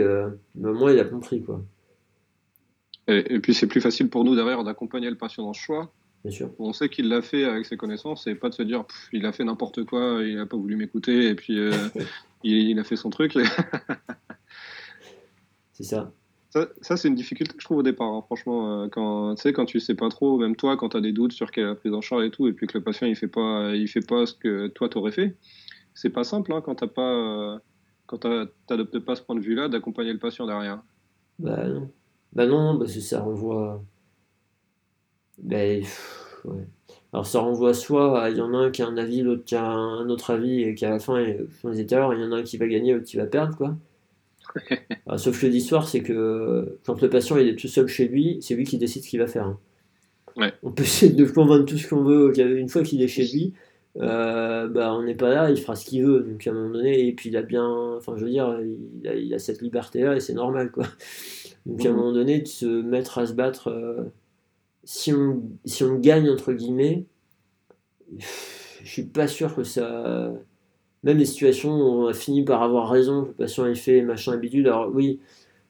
mais 0.56 0.70
au 0.70 0.74
moins 0.74 0.92
il 0.92 1.00
a 1.00 1.06
compris 1.06 1.42
quoi 1.42 1.64
et, 3.10 3.40
puis 3.40 3.54
c'est 3.54 3.68
plus 3.68 3.82
facile 3.82 4.10
pour 4.10 4.24
nous 4.24 4.34
derrière 4.34 4.64
d'accompagner 4.64 5.10
le 5.10 5.18
patient 5.18 5.44
dans 5.44 5.54
ce 5.54 5.60
choix 5.60 5.92
Bien 6.24 6.32
sûr. 6.32 6.52
On 6.58 6.72
sait 6.72 6.88
qu'il 6.88 7.10
l'a 7.10 7.22
fait 7.22 7.44
avec 7.44 7.66
ses 7.66 7.76
connaissances 7.76 8.28
et 8.28 8.36
pas 8.36 8.48
de 8.48 8.54
se 8.54 8.64
dire 8.64 8.86
il 9.12 9.26
a 9.26 9.34
fait 9.34 9.44
n'importe 9.44 9.84
quoi, 9.84 10.20
il 10.24 10.38
n'a 10.38 10.46
pas 10.46 10.56
voulu 10.56 10.78
m'écouter 10.78 11.28
et 11.28 11.36
puis 11.36 11.60
il, 12.46 12.80
a 12.80 12.86
fait 12.86 12.96
son 12.96 13.10
truc. 13.10 13.38
c'est 15.74 15.84
ça. 15.84 16.14
Ça, 16.82 16.98
c'est 16.98 17.08
une 17.08 17.16
difficulté 17.16 17.56
que 17.56 17.62
je 17.62 17.66
trouve 17.66 17.80
au 17.80 17.84
départ. 17.84 18.08
Hein. 18.08 18.22
Franchement, 18.28 18.84
euh, 18.84 18.88
quand 18.88 19.34
tu 19.34 19.42
sais, 19.42 19.54
quand 19.54 19.66
tu 19.66 19.80
sais 19.80 19.96
pas 19.96 20.10
trop, 20.10 20.38
même 20.38 20.56
toi, 20.56 20.78
quand 20.78 20.90
tu 20.90 20.98
as 20.98 21.02
des 21.02 21.12
doutes 21.12 21.32
sur 21.32 21.50
quelle 21.50 21.64
est 21.64 21.68
la 21.68 21.76
prise 21.76 21.94
en 21.94 22.02
charge 22.02 22.26
et 22.26 22.30
tout, 22.30 22.48
et 22.48 22.54
puis 22.54 22.68
que 22.68 22.78
le 22.78 22.84
patient 22.84 23.08
il 23.08 23.16
fait 23.16 23.28
pas, 23.28 23.72
il 23.74 23.88
fait 23.88 24.06
pas 24.08 24.28
ce 24.28 24.36
que 24.36 24.68
toi 24.68 24.88
t'aurais 24.88 25.12
fait, 25.12 25.36
c'est 25.96 26.12
pas 26.12 26.24
simple 26.24 26.54
hein, 26.54 26.62
quand 26.62 26.76
t'as 26.76 26.88
pas, 26.88 27.12
euh, 27.12 27.58
quand 28.06 28.20
t'adoptes 28.68 29.00
pas 29.00 29.16
ce 29.16 29.24
point 29.24 29.36
de 29.36 29.40
vue-là, 29.40 29.68
d'accompagner 29.68 30.14
le 30.14 30.20
patient 30.20 30.46
derrière. 30.46 30.84
Bah 31.40 31.68
non, 31.68 31.90
bah 32.34 32.46
non, 32.46 32.78
parce 32.78 32.94
que 32.94 33.00
ça 33.00 33.22
renvoie. 33.22 33.84
Ben, 35.40 35.84
ouais. 36.46 36.68
Alors 37.14 37.26
ça 37.26 37.40
renvoie 37.40 37.74
soit 37.74 38.30
il 38.30 38.38
y 38.38 38.42
en 38.42 38.54
a 38.54 38.58
un 38.58 38.70
qui 38.70 38.84
a 38.84 38.88
un 38.88 38.98
avis, 38.98 39.22
l'autre 39.22 39.44
qui 39.44 39.56
a 39.56 39.66
un 39.66 40.08
autre 40.08 40.30
avis, 40.30 40.62
et 40.62 40.76
qu'à 40.76 40.92
la 40.92 41.00
fin, 41.00 41.16
on 41.64 41.70
disait 41.72 41.88
il 41.90 41.92
y 41.92 41.96
en 41.96 42.32
a 42.32 42.38
un 42.38 42.44
qui 42.44 42.58
va 42.58 42.68
gagner, 42.68 42.94
l'autre 42.94 43.06
qui 43.06 43.18
va 43.18 43.26
perdre, 43.26 43.58
quoi. 43.58 43.76
sauf 45.18 45.42
que 45.42 45.48
l'histoire, 45.48 45.88
c'est 45.88 46.02
que 46.02 46.80
quand 46.86 47.02
le 47.02 47.10
patient 47.10 47.38
il 47.38 47.48
est 47.48 47.56
tout 47.56 47.68
seul 47.68 47.88
chez 47.88 48.08
lui, 48.08 48.38
c'est 48.42 48.56
lui 48.56 48.66
qui 48.66 48.78
décide 48.78 49.04
ce 49.04 49.10
qu'il 49.10 49.20
va 49.20 49.28
faire. 49.28 49.46
Hein. 49.46 49.60
On 50.64 50.72
peut 50.72 50.84
essayer 50.84 51.12
de 51.12 51.26
convaincre 51.26 51.66
tout 51.66 51.78
ce 51.78 51.88
qu'on 51.88 52.04
veut, 52.04 52.34
une 52.38 52.70
fois 52.70 52.84
qu'il 52.84 53.02
est 53.02 53.08
chez 53.08 53.24
lui, 53.24 53.54
euh, 53.98 54.68
bah, 54.68 54.94
on 54.96 55.04
n'est 55.04 55.16
pas 55.16 55.30
là, 55.30 55.52
il 55.52 55.58
fera 55.58 55.76
ce 55.76 55.86
qu'il 55.86 56.04
veut. 56.04 56.22
Donc 56.22 56.46
à 56.48 56.52
un 56.52 56.54
moment 56.54 56.74
donné, 56.74 57.08
et 57.08 57.14
puis 57.14 57.30
il 57.30 57.38
a 57.38 57.44
bien, 57.44 57.68
enfin 57.98 58.14
je 58.18 58.26
veux 58.26 58.32
dire, 58.32 58.60
il 59.04 59.34
a, 59.34 59.40
cette 59.40 59.62
liberté-là 59.62 60.16
et 60.16 60.20
c'est 60.20 60.34
normal 60.34 60.72
quoi. 60.72 60.86
Donc 61.66 61.86
à 61.86 61.90
un 61.90 61.94
moment 61.94 62.12
donné, 62.12 62.40
de 62.42 62.48
se 62.48 62.66
mettre 62.66 63.20
à 63.20 63.26
se 63.26 63.34
battre. 63.34 63.70
Euh, 63.70 64.04
si 64.84 65.14
on, 65.14 65.44
si 65.66 65.84
on 65.84 65.96
gagne, 65.96 66.30
entre 66.30 66.52
guillemets, 66.52 67.06
je 68.18 68.26
suis 68.84 69.04
pas 69.06 69.28
sûr 69.28 69.56
que 69.56 69.64
ça. 69.64 70.34
Même 71.04 71.18
les 71.18 71.26
situations 71.26 71.74
où 71.76 72.04
on 72.04 72.08
a 72.08 72.14
fini 72.14 72.44
par 72.44 72.64
avoir 72.64 72.90
raison, 72.90 73.24
le 73.26 73.34
patient 73.34 73.66
a 73.66 73.76
fait 73.76 74.02
machin 74.02 74.34
habitude, 74.34 74.68
alors 74.68 74.90
oui, 74.94 75.20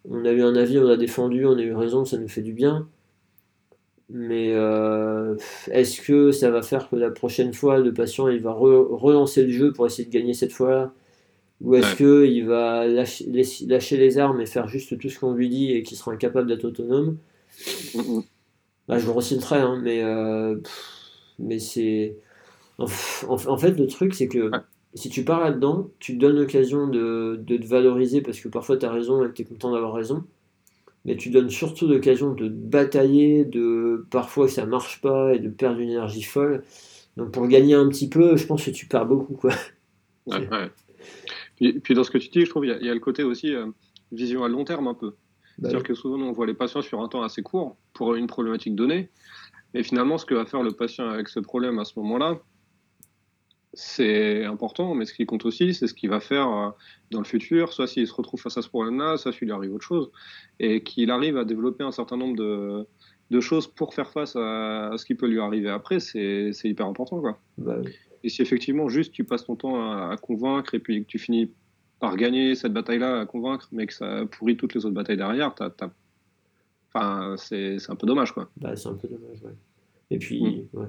on 0.10 0.26
a 0.26 0.32
eu 0.32 0.44
un 0.44 0.56
avis, 0.56 0.78
on 0.80 0.88
a 0.88 0.98
défendu, 0.98 1.46
on 1.46 1.58
a 1.58 1.62
eu 1.62 1.74
raison, 1.74 2.06
ça 2.06 2.18
nous 2.18 2.28
fait 2.28 2.42
du 2.42 2.54
bien. 2.54 2.88
Mais 4.10 4.54
euh, 4.54 5.36
est-ce 5.72 6.02
que 6.02 6.32
ça 6.32 6.52
va 6.52 6.62
faire 6.62 6.90
que 6.90 6.96
la 6.96 7.10
prochaine 7.10 7.54
fois, 7.54 7.80
le 7.80 7.94
patient 7.94 8.28
il 8.28 8.42
va 8.42 8.52
relancer 8.52 9.44
le 9.44 9.52
jeu 9.52 9.74
pour 9.74 9.88
essayer 9.88 10.08
de 10.08 10.14
gagner 10.14 10.34
cette 10.34 10.52
fois-là? 10.52 10.94
Ou 11.62 11.76
est-ce 11.76 11.96
que 11.96 12.26
qu'il 12.26 12.46
va 12.46 12.86
lâcher, 12.86 13.26
lâcher, 13.68 13.98
les 13.98 14.18
armes 14.18 14.42
et 14.42 14.46
faire 14.46 14.68
juste 14.68 15.00
tout 15.00 15.10
ce 15.10 15.20
qu'on 15.20 15.34
lui 15.34 15.50
dit 15.50 15.72
et 15.72 15.84
qu'il 15.84 15.98
sera 15.98 16.12
incapable 16.12 16.48
d'être 16.48 16.66
autonome? 16.66 17.18
Bah, 18.88 19.00
je 19.00 19.08
me 19.08 19.12
re 19.12 19.22
le 19.22 19.54
hein, 19.54 19.80
mais, 19.82 20.04
euh, 20.04 20.58
mais 21.40 21.58
c'est. 21.60 22.18
En, 22.78 22.88
fait, 23.58 23.72
le 23.72 23.88
truc, 23.88 24.14
c'est 24.14 24.28
que 24.28 24.52
si 24.96 25.10
tu 25.10 25.24
pars 25.24 25.40
là-dedans, 25.40 25.90
tu 26.00 26.14
te 26.14 26.20
donnes 26.20 26.36
l'occasion 26.36 26.88
de, 26.88 27.40
de, 27.42 27.58
te 27.58 27.66
valoriser 27.66 28.22
parce 28.22 28.40
que 28.40 28.48
parfois 28.48 28.78
tu 28.78 28.86
as 28.86 28.92
raison 28.92 29.24
et 29.24 29.28
que 29.30 29.34
tu 29.34 29.42
es 29.42 29.46
content 29.46 29.72
d'avoir 29.72 29.94
raison. 29.94 30.24
Mais 31.06 31.18
tu 31.18 31.30
donnes 31.30 31.50
surtout 31.50 31.88
l'occasion 31.88 32.34
de 32.34 32.48
batailler, 32.48 33.44
de 33.44 34.06
parfois 34.10 34.46
que 34.46 34.54
ça 34.54 34.66
marche 34.66 35.02
pas 35.02 35.34
et 35.34 35.40
de 35.40 35.50
perdre 35.50 35.80
une 35.80 35.90
énergie 35.90 36.24
folle. 36.24 36.64
Donc 37.18 37.32
pour 37.32 37.48
gagner 37.48 37.74
un 37.74 37.90
petit 37.90 38.08
peu, 38.08 38.38
je 38.38 38.46
pense 38.46 38.66
que 38.66 38.72
tu 38.72 38.88
perds 38.88 39.06
beaucoup. 39.06 39.36
Quoi. 39.36 39.52
Ouais, 40.26 40.48
ouais. 40.48 40.72
Puis, 41.84 41.94
dans 41.94 42.06
ce 42.06 42.12
que 42.12 42.18
tu 42.18 42.30
dis, 42.30 42.46
je 42.46 42.50
trouve 42.50 42.66
il 42.66 42.70
y, 42.82 42.90
a 42.90 42.94
le 42.94 43.00
côté 43.02 43.24
aussi 43.24 43.54
euh, 43.54 43.68
vision 44.14 44.46
à 44.46 44.48
long 44.48 44.64
terme 44.64 44.88
un 44.88 44.94
peu. 44.94 45.10
Bah 45.10 45.68
C'est-à-dire 45.70 45.84
que 45.84 45.94
souvent, 45.94 46.18
on 46.18 46.32
voit 46.32 46.46
les 46.46 46.54
patients 46.54 46.82
sur 46.82 47.02
un 47.02 47.10
temps 47.10 47.24
assez 47.24 47.42
court 47.42 47.76
pour 47.92 48.16
une 48.16 48.28
problématique 48.28 48.74
donnée. 48.74 49.10
Et 49.74 49.84
finalement, 49.84 50.18
ce 50.18 50.26
que 50.26 50.34
va 50.34 50.46
faire 50.46 50.64
le 50.64 50.72
patient 50.72 51.10
avec 51.10 51.28
ce 51.28 51.42
problème 51.42 51.78
à 51.80 51.84
ce 51.84 52.00
moment-là, 52.00 52.40
c'est 53.74 54.46
important, 54.46 54.94
mais 54.94 55.06
ce 55.06 55.14
qui 55.14 55.26
compte 55.26 55.46
aussi, 55.46 55.74
c'est 55.74 55.88
ce 55.88 55.94
qu'il 55.94 56.10
va 56.10 56.20
faire 56.20 56.48
euh, 56.48 56.70
dans 57.12 57.20
le 57.20 57.26
futur, 57.26 57.74
soit 57.74 57.88
s'il 57.88 58.08
se 58.08 58.14
retrouve 58.14 58.40
face 58.40 58.58
à 58.58 58.62
ce 58.62 58.70
problème-là, 58.70 59.18
soit 59.18 59.34
s'il 59.34 59.48
lui 59.48 59.52
arrive 59.52 59.74
autre 59.74 59.86
chose, 59.86 60.12
et 60.60 60.84
qu'il 60.84 61.10
arrive 61.10 61.38
à 61.38 61.46
développer 61.46 61.84
un 61.84 61.92
certain 61.92 62.18
nombre 62.18 62.36
de, 62.36 62.86
de 63.32 63.40
choses 63.40 63.68
pour 63.68 63.94
faire 63.94 64.10
face 64.10 64.36
à, 64.36 64.92
ce 64.96 65.06
qui 65.06 65.16
peut 65.16 65.28
lui 65.28 65.40
arriver 65.40 65.70
après, 65.70 66.00
c'est 66.00 66.52
hyper 66.64 66.86
important. 66.86 67.20
Quoi. 67.20 67.40
Bah 67.58 67.78
Et 68.24 68.30
si 68.30 68.42
effectivement, 68.44 68.90
juste 68.90 69.12
tu 69.12 69.24
passes 69.24 69.46
ton 69.46 69.56
temps 69.56 69.92
à, 69.92 70.16
convaincre 70.18 70.76
et 70.76 70.80
puis 70.80 71.04
que 71.04 71.08
tu 71.08 71.18
finis 71.18 71.52
par 72.00 72.16
gagner 72.16 72.54
cette 72.54 72.74
bataille-là 72.74 73.22
à 73.22 73.26
convaincre, 73.26 73.70
mais 73.72 73.88
que 73.88 73.94
ça 73.94 74.26
pourrit 74.30 74.56
toutes 74.56 74.76
les 74.76 74.86
autres 74.86 74.96
batailles 74.96 75.18
derrière, 75.18 75.54
Enfin, 76.96 77.36
c'est 77.38 77.90
un 77.90 77.96
peu 77.96 78.06
dommage, 78.06 78.34
quoi. 78.34 78.52
Bah, 78.58 78.76
c'est 78.76 78.88
un 78.88 78.94
peu 78.94 79.08
dommage, 79.08 79.42
ouais. 79.42 79.56
Et 80.12 80.20
puis, 80.20 80.68
mm. 80.72 80.78
ouais. 80.78 80.88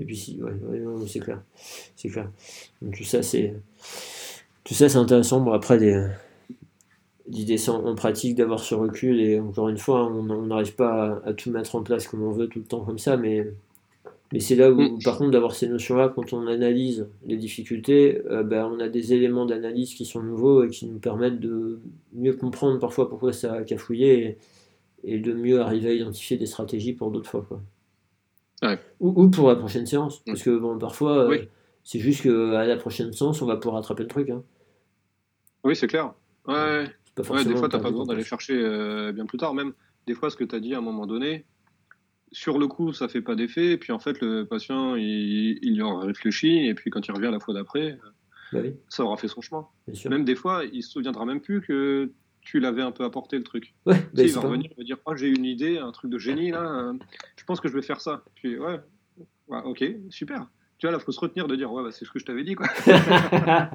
Et 0.00 0.04
puis, 0.04 0.16
si, 0.16 0.42
ouais, 0.42 0.52
c'est 1.06 1.20
clair. 1.20 1.42
C'est 1.94 2.08
clair. 2.08 2.30
Donc, 2.82 2.96
tout 2.96 3.04
ça, 3.04 3.22
c'est. 3.22 3.54
Tout 4.64 4.74
ça, 4.74 4.88
c'est 4.88 4.98
intéressant. 4.98 5.40
Bon, 5.40 5.52
après, 5.52 5.78
des 5.78 6.02
l'idée 7.30 7.70
en 7.70 7.94
pratique 7.94 8.34
d'avoir 8.34 8.60
ce 8.60 8.74
recul 8.74 9.20
et 9.20 9.38
encore 9.38 9.68
une 9.68 9.78
fois 9.78 10.06
on 10.06 10.46
n'arrive 10.46 10.74
pas 10.74 11.22
à, 11.24 11.32
tout 11.32 11.50
mettre 11.50 11.76
en 11.76 11.82
place 11.82 12.08
comme 12.08 12.22
on 12.22 12.32
veut 12.32 12.48
tout 12.48 12.58
le 12.58 12.64
temps 12.64 12.84
comme 12.84 12.98
ça 12.98 13.16
mais 13.16 13.46
mais 14.32 14.40
c'est 14.40 14.56
là 14.56 14.70
où 14.70 14.80
mm. 14.80 15.02
par 15.04 15.18
contre 15.18 15.30
d'avoir 15.30 15.54
ces 15.54 15.68
notions 15.68 15.96
là 15.96 16.08
quand 16.08 16.32
on 16.32 16.46
analyse 16.46 17.06
les 17.26 17.36
difficultés 17.36 18.20
euh, 18.30 18.42
ben, 18.42 18.66
on 18.66 18.80
a 18.80 18.88
des 18.88 19.12
éléments 19.12 19.46
d'analyse 19.46 19.94
qui 19.94 20.04
sont 20.04 20.22
nouveaux 20.22 20.64
et 20.64 20.70
qui 20.70 20.86
nous 20.86 20.98
permettent 20.98 21.40
de 21.40 21.80
mieux 22.12 22.32
comprendre 22.32 22.78
parfois 22.78 23.08
pourquoi 23.08 23.32
ça 23.32 23.52
a 23.54 23.62
cafouillé 23.62 24.38
et, 25.04 25.14
et 25.14 25.18
de 25.18 25.32
mieux 25.32 25.60
arriver 25.60 25.90
à 25.90 25.92
identifier 25.92 26.36
des 26.36 26.46
stratégies 26.46 26.94
pour 26.94 27.10
d'autres 27.10 27.30
fois 27.30 27.44
quoi. 27.48 27.60
Ou, 29.00 29.30
pour 29.30 29.48
la 29.48 29.56
prochaine 29.56 29.86
séance 29.86 30.20
mm. 30.20 30.22
parce 30.26 30.42
que 30.42 30.58
bon 30.58 30.78
parfois 30.78 31.30
euh, 31.30 31.38
c'est 31.82 31.98
juste 31.98 32.22
qu'à 32.22 32.66
la 32.66 32.76
prochaine 32.76 33.12
séance 33.12 33.40
on 33.40 33.46
va 33.46 33.56
pouvoir 33.56 33.76
rattraper 33.76 34.02
le 34.02 34.08
truc 34.08 34.28
hein. 34.28 34.42
oui 35.64 35.74
c'est 35.74 35.86
clair 35.86 36.12
ouais 36.46 36.86
Ouais, 37.28 37.44
des 37.44 37.56
fois, 37.56 37.68
tu 37.68 37.76
n'as 37.76 37.82
pas 37.82 37.90
besoin 37.90 38.06
d'aller 38.06 38.24
chercher 38.24 38.54
euh, 38.54 39.12
bien 39.12 39.26
plus 39.26 39.38
tard. 39.38 39.54
Même 39.54 39.72
des 40.06 40.14
fois, 40.14 40.30
ce 40.30 40.36
que 40.36 40.44
tu 40.44 40.54
as 40.54 40.60
dit 40.60 40.74
à 40.74 40.78
un 40.78 40.82
moment 40.82 41.06
donné, 41.06 41.44
sur 42.32 42.58
le 42.58 42.66
coup, 42.66 42.92
ça 42.92 43.08
fait 43.08 43.20
pas 43.20 43.34
d'effet. 43.34 43.72
Et 43.72 43.76
puis 43.76 43.92
en 43.92 43.98
fait, 43.98 44.20
le 44.20 44.44
patient, 44.44 44.94
il, 44.96 45.58
y 45.62 45.82
aura 45.82 46.04
réfléchi. 46.04 46.66
Et 46.66 46.74
puis 46.74 46.90
quand 46.90 47.06
il 47.06 47.12
revient 47.12 47.30
la 47.30 47.40
fois 47.40 47.54
d'après, 47.54 47.98
bah 48.52 48.60
ça 48.88 49.04
aura 49.04 49.16
fait 49.16 49.28
son 49.28 49.40
chemin. 49.40 49.66
Même 50.08 50.24
des 50.24 50.36
fois, 50.36 50.64
il 50.72 50.82
se 50.82 50.90
souviendra 50.90 51.24
même 51.24 51.40
plus 51.40 51.60
que 51.60 52.12
tu 52.40 52.60
l'avais 52.60 52.82
un 52.82 52.92
peu 52.92 53.04
apporté 53.04 53.36
le 53.36 53.44
truc. 53.44 53.74
Ouais, 53.86 54.00
bah, 54.14 54.22
il 54.22 54.32
va 54.32 54.40
revenir, 54.40 54.70
il 54.72 54.76
va 54.76 54.84
dire 54.84 54.98
oh, 55.04 55.14
j'ai 55.14 55.28
une 55.28 55.44
idée, 55.44 55.78
un 55.78 55.92
truc 55.92 56.10
de 56.10 56.18
génie 56.18 56.50
là. 56.50 56.92
je 57.36 57.44
pense 57.44 57.60
que 57.60 57.68
je 57.68 57.74
vais 57.74 57.82
faire 57.82 58.00
ça. 58.00 58.24
Puis 58.34 58.58
ouais, 58.58 58.80
ok, 59.48 59.84
super. 60.08 60.48
Tu 60.78 60.86
vois, 60.86 60.92
là, 60.92 60.98
faut 60.98 61.12
se 61.12 61.20
retenir 61.20 61.46
de 61.46 61.56
dire 61.56 61.72
ouais, 61.72 61.82
bah, 61.82 61.90
c'est 61.92 62.04
ce 62.04 62.10
que 62.10 62.18
je 62.18 62.24
t'avais 62.24 62.44
dit 62.44 62.54
quoi. 62.54 62.66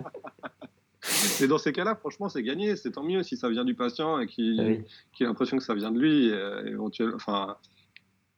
Mais 1.39 1.47
dans 1.47 1.57
ces 1.57 1.71
cas-là, 1.71 1.95
franchement, 1.95 2.29
c'est 2.29 2.43
gagné. 2.43 2.75
C'est 2.75 2.91
tant 2.91 3.03
mieux 3.03 3.21
si 3.23 3.37
ça 3.37 3.49
vient 3.49 3.65
du 3.65 3.75
patient 3.75 4.19
et 4.19 4.27
qu'il 4.27 4.59
a 4.59 5.23
l'impression 5.23 5.57
que 5.57 5.63
ça 5.63 5.75
vient 5.75 5.91
de 5.91 5.99
lui. 5.99 6.31
Euh, 6.31 6.77
enfin, 7.13 7.57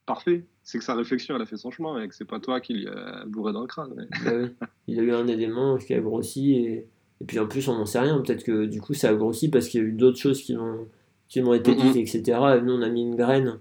parfait. 0.04 0.44
C'est 0.62 0.78
que 0.78 0.84
sa 0.84 0.94
réflexion, 0.94 1.36
elle 1.36 1.42
a 1.42 1.46
fait 1.46 1.56
son 1.56 1.70
chemin 1.70 2.00
et 2.02 2.08
que 2.08 2.14
c'est 2.14 2.26
pas 2.26 2.40
toi 2.40 2.60
qui 2.60 2.74
lui 2.74 2.88
a 2.88 3.24
bourré 3.26 3.52
dans 3.52 3.62
le 3.62 3.66
crâne. 3.66 4.06
Ah 4.26 4.66
il 4.86 5.00
a 5.00 5.02
eu 5.02 5.12
un 5.12 5.26
élément 5.26 5.78
qui 5.78 5.94
a 5.94 6.00
grossi 6.00 6.56
et, 6.56 6.88
et 7.20 7.24
puis 7.24 7.38
en 7.38 7.46
plus, 7.46 7.68
on 7.68 7.74
n'en 7.74 7.86
sait 7.86 7.98
rien. 8.00 8.20
Peut-être 8.20 8.44
que 8.44 8.66
du 8.66 8.80
coup, 8.80 8.94
ça 8.94 9.10
a 9.10 9.14
grossi 9.14 9.48
parce 9.48 9.68
qu'il 9.68 9.80
y 9.80 9.84
a 9.84 9.86
eu 9.86 9.92
d'autres 9.92 10.18
choses 10.18 10.42
qui 10.42 10.56
ont, 10.56 10.86
qui 11.28 11.40
ont 11.40 11.52
été 11.54 11.74
dites, 11.74 11.96
etc. 11.96 12.38
Et 12.58 12.60
nous, 12.62 12.74
on 12.74 12.82
a 12.82 12.88
mis 12.88 13.02
une 13.02 13.16
graine. 13.16 13.58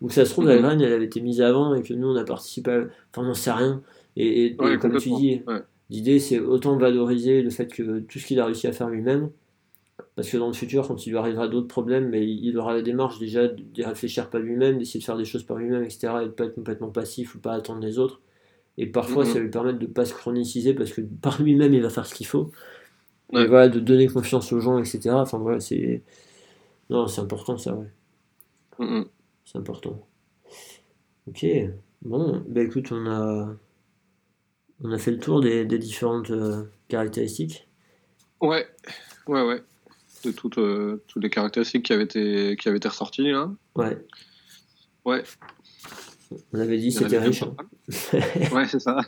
Ou 0.00 0.10
ça 0.10 0.24
se 0.24 0.30
trouve, 0.30 0.46
la 0.48 0.58
graine, 0.58 0.80
elle 0.80 0.92
avait 0.92 1.04
été 1.04 1.20
mise 1.20 1.40
avant 1.40 1.74
et 1.74 1.82
que 1.82 1.94
nous, 1.94 2.08
on 2.08 2.16
a 2.16 2.24
participé 2.24 2.70
à... 2.70 2.78
Enfin, 2.80 3.22
on 3.22 3.22
n'en 3.22 3.34
sait 3.34 3.52
rien. 3.52 3.82
Et, 4.16 4.46
et 4.46 4.78
comme 4.78 4.96
tu 4.98 5.10
dis, 5.10 5.42
L'idée, 5.90 6.18
c'est 6.18 6.40
autant 6.40 6.76
valoriser 6.76 7.42
le 7.42 7.50
fait 7.50 7.72
que 7.72 8.00
tout 8.00 8.18
ce 8.18 8.26
qu'il 8.26 8.40
a 8.40 8.46
réussi 8.46 8.66
à 8.66 8.72
faire 8.72 8.88
lui-même, 8.88 9.30
parce 10.16 10.28
que 10.28 10.36
dans 10.36 10.48
le 10.48 10.52
futur, 10.52 10.88
quand 10.88 11.06
il 11.06 11.10
lui 11.10 11.18
arrivera 11.18 11.46
d'autres 11.46 11.68
problèmes, 11.68 12.08
mais 12.08 12.26
il 12.26 12.58
aura 12.58 12.74
la 12.74 12.82
démarche 12.82 13.18
déjà 13.18 13.46
de 13.48 13.84
réfléchir 13.84 14.28
par 14.28 14.40
lui-même, 14.40 14.78
d'essayer 14.78 15.00
de 15.00 15.04
faire 15.04 15.16
des 15.16 15.24
choses 15.24 15.44
par 15.44 15.58
lui-même, 15.58 15.84
etc., 15.84 16.08
et 16.22 16.24
de 16.26 16.30
pas 16.30 16.44
être 16.46 16.54
complètement 16.54 16.90
passif 16.90 17.34
ou 17.34 17.38
pas 17.38 17.52
attendre 17.52 17.80
les 17.80 17.98
autres. 17.98 18.20
Et 18.78 18.86
parfois, 18.86 19.24
ça 19.24 19.38
lui 19.38 19.48
permet 19.50 19.74
de 19.74 19.86
ne 19.86 19.86
pas 19.86 20.04
se 20.04 20.12
chroniciser 20.14 20.74
parce 20.74 20.92
que 20.92 21.00
par 21.00 21.40
lui-même, 21.40 21.72
il 21.72 21.82
va 21.82 21.90
faire 21.90 22.06
ce 22.06 22.14
qu'il 22.14 22.26
faut. 22.26 22.50
Et 23.32 23.46
voilà, 23.46 23.68
de 23.68 23.80
donner 23.80 24.06
confiance 24.06 24.52
aux 24.52 24.60
gens, 24.60 24.78
etc. 24.78 25.10
Enfin 25.10 25.38
voilà, 25.38 25.60
c'est. 25.60 26.02
Non, 26.90 27.08
c'est 27.08 27.20
important 27.20 27.58
ça, 27.58 27.74
ouais. 27.74 27.90
Mm-hmm. 28.78 29.06
C'est 29.44 29.58
important. 29.58 30.06
Ok. 31.28 31.44
Bon, 32.02 32.44
bah 32.46 32.62
écoute, 32.62 32.92
on 32.92 33.06
a 33.06 33.56
on 34.82 34.92
a 34.92 34.98
fait 34.98 35.10
le 35.10 35.18
tour 35.18 35.40
des, 35.40 35.64
différentes 35.64 36.30
euh, 36.30 36.64
caractéristiques. 36.88 37.68
Ouais, 38.40 38.66
ouais, 39.26 39.42
ouais. 39.42 39.62
De 40.24 40.32
toutes, 40.32 40.58
euh, 40.58 41.02
toutes 41.06 41.22
les 41.22 41.30
caractéristiques 41.30 41.86
qui 41.86 41.92
avaient 41.92 42.04
été, 42.04 42.56
qui 42.56 42.68
avaient 42.68 42.78
été 42.78 42.88
ressorties 42.88 43.30
là. 43.30 43.50
Ouais. 43.74 43.96
Ouais. 45.04 45.22
On 46.52 46.60
avait 46.60 46.78
dit 46.78 46.92
c'était 46.92 47.18
riche. 47.18 47.42
Hein. 47.42 47.54
ouais, 48.52 48.66
c'est 48.66 48.80
ça. 48.80 49.00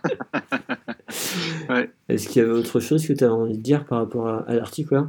ouais. 1.68 1.90
Est-ce 2.08 2.28
qu'il 2.28 2.42
y 2.42 2.44
avait 2.44 2.54
autre 2.54 2.80
chose 2.80 3.06
que 3.06 3.12
tu 3.12 3.24
avais 3.24 3.32
envie 3.32 3.56
de 3.56 3.62
dire 3.62 3.84
par 3.86 3.98
rapport 3.98 4.28
à, 4.28 4.54
l'article 4.54 5.08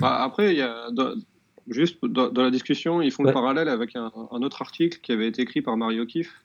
bah, 0.00 0.22
Après, 0.22 0.52
il 0.52 0.58
y 0.58 0.62
a, 0.62 0.88
juste 1.68 2.04
dans, 2.04 2.30
la 2.32 2.50
discussion, 2.50 3.02
ils 3.02 3.10
font 3.10 3.22
le 3.22 3.32
parallèle 3.32 3.68
avec 3.68 3.96
un, 3.96 4.10
autre 4.30 4.62
article 4.62 4.98
qui 5.02 5.12
avait 5.12 5.28
été 5.28 5.42
écrit 5.42 5.62
par 5.62 5.76
Mario 5.76 6.06
Kiff 6.06 6.44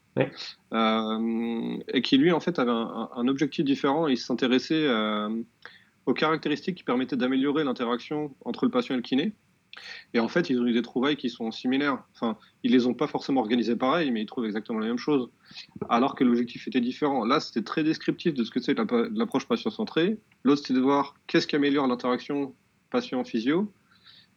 euh, 0.73 1.77
et 1.87 2.01
qui 2.01 2.17
lui 2.17 2.31
en 2.31 2.39
fait 2.39 2.59
avait 2.59 2.71
un, 2.71 3.27
objectif 3.27 3.65
différent. 3.65 4.07
Il 4.07 4.17
s'intéressait 4.17 4.85
euh, 4.87 5.29
aux 6.05 6.13
caractéristiques 6.13 6.75
qui 6.75 6.83
permettaient 6.83 7.17
d'améliorer 7.17 7.63
l'interaction 7.63 8.33
entre 8.45 8.65
le 8.65 8.71
patient 8.71 8.95
et 8.95 8.97
le 8.97 9.03
kiné. 9.03 9.33
Et 10.13 10.19
en 10.19 10.27
fait, 10.27 10.49
ils 10.49 10.59
ont 10.59 10.65
eu 10.65 10.73
des 10.73 10.81
trouvailles 10.81 11.15
qui 11.15 11.29
sont 11.29 11.51
similaires. 11.51 12.03
Enfin, 12.13 12.37
ils 12.63 12.71
les 12.71 12.85
ont 12.85 12.93
pas 12.93 13.07
forcément 13.07 13.41
organisées 13.41 13.75
pareil, 13.75 14.11
mais 14.11 14.21
ils 14.21 14.25
trouvent 14.25 14.45
exactement 14.45 14.79
la 14.79 14.87
même 14.87 14.97
chose. 14.97 15.29
Alors 15.89 16.15
que 16.15 16.23
l'objectif 16.23 16.67
était 16.67 16.81
différent. 16.81 17.25
Là, 17.25 17.39
c'était 17.39 17.63
très 17.63 17.83
descriptif 17.83 18.33
de 18.33 18.43
ce 18.43 18.51
que 18.51 18.59
c'est 18.59 18.77
l'approche 18.77 19.47
patient-centrée. 19.47 20.19
L'autre, 20.43 20.61
c'était 20.61 20.75
de 20.75 20.83
voir 20.83 21.15
qu'est-ce 21.27 21.47
qui 21.47 21.55
améliore 21.55 21.87
l'interaction 21.87 22.53
patient-physio 22.91 23.71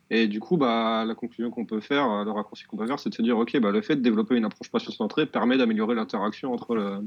et 0.08 0.28
du 0.28 0.38
coup, 0.38 0.56
bah, 0.56 1.04
la 1.04 1.16
conclusion 1.16 1.50
qu'on 1.50 1.66
peut 1.66 1.80
faire, 1.80 2.24
le 2.24 2.30
raccourci 2.30 2.64
qu'on 2.64 2.76
peut 2.76 2.86
faire, 2.86 3.00
c'est 3.00 3.10
de 3.10 3.14
se 3.16 3.22
dire, 3.22 3.36
OK, 3.36 3.58
bah, 3.58 3.72
le 3.72 3.80
fait 3.80 3.96
de 3.96 4.02
développer 4.02 4.36
une 4.36 4.44
approche 4.44 4.70
patient-centrée 4.70 5.26
permet 5.26 5.58
d'améliorer 5.58 5.96
l'interaction 5.96 6.52
entre 6.52 6.76
le, 6.76 6.98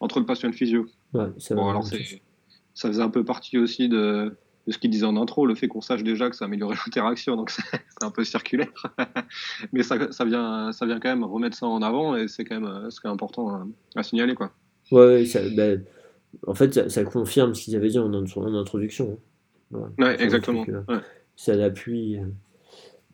entre 0.00 0.18
le 0.18 0.24
patient 0.24 0.48
et 0.48 0.52
le 0.52 0.56
physio. 0.56 0.86
Ouais, 1.12 1.26
bon, 1.50 1.68
alors 1.68 1.84
ça 1.84 2.88
faisait 2.88 3.02
un 3.02 3.10
peu 3.10 3.24
partie 3.24 3.58
aussi 3.58 3.88
de, 3.88 4.34
de 4.66 4.72
ce 4.72 4.78
qu'il 4.78 4.90
disait 4.90 5.06
en 5.06 5.16
intro, 5.16 5.46
le 5.46 5.54
fait 5.54 5.68
qu'on 5.68 5.80
sache 5.80 6.02
déjà 6.02 6.28
que 6.30 6.36
ça 6.36 6.46
améliorait 6.46 6.76
l'interaction, 6.86 7.36
donc 7.36 7.50
c'est 7.50 7.62
un 8.02 8.10
peu 8.10 8.24
circulaire. 8.24 8.72
Mais 9.72 9.82
ça, 9.82 10.10
ça, 10.12 10.24
vient, 10.24 10.72
ça 10.72 10.86
vient 10.86 11.00
quand 11.00 11.08
même 11.08 11.24
remettre 11.24 11.56
ça 11.56 11.66
en 11.66 11.82
avant 11.82 12.16
et 12.16 12.28
c'est 12.28 12.44
quand 12.44 12.60
même 12.60 12.90
ce 12.90 13.00
qui 13.00 13.06
est 13.06 13.10
important 13.10 13.66
à, 13.94 14.02
signaler. 14.02 14.34
Quoi. 14.34 14.50
Ouais, 14.90 15.24
ça, 15.26 15.40
ben, 15.50 15.84
en 16.46 16.54
fait, 16.54 16.90
ça, 16.90 17.04
confirme 17.04 17.54
ce 17.54 17.64
qu'ils 17.64 17.76
avaient 17.76 17.88
dit 17.88 17.98
en, 17.98 18.12
en 18.12 18.54
introduction. 18.54 19.18
Hein. 19.74 19.90
Ouais, 19.98 20.20
exactement. 20.22 20.64
Ouais 20.64 21.00
ça 21.36 21.54
l'appuie 21.54 22.18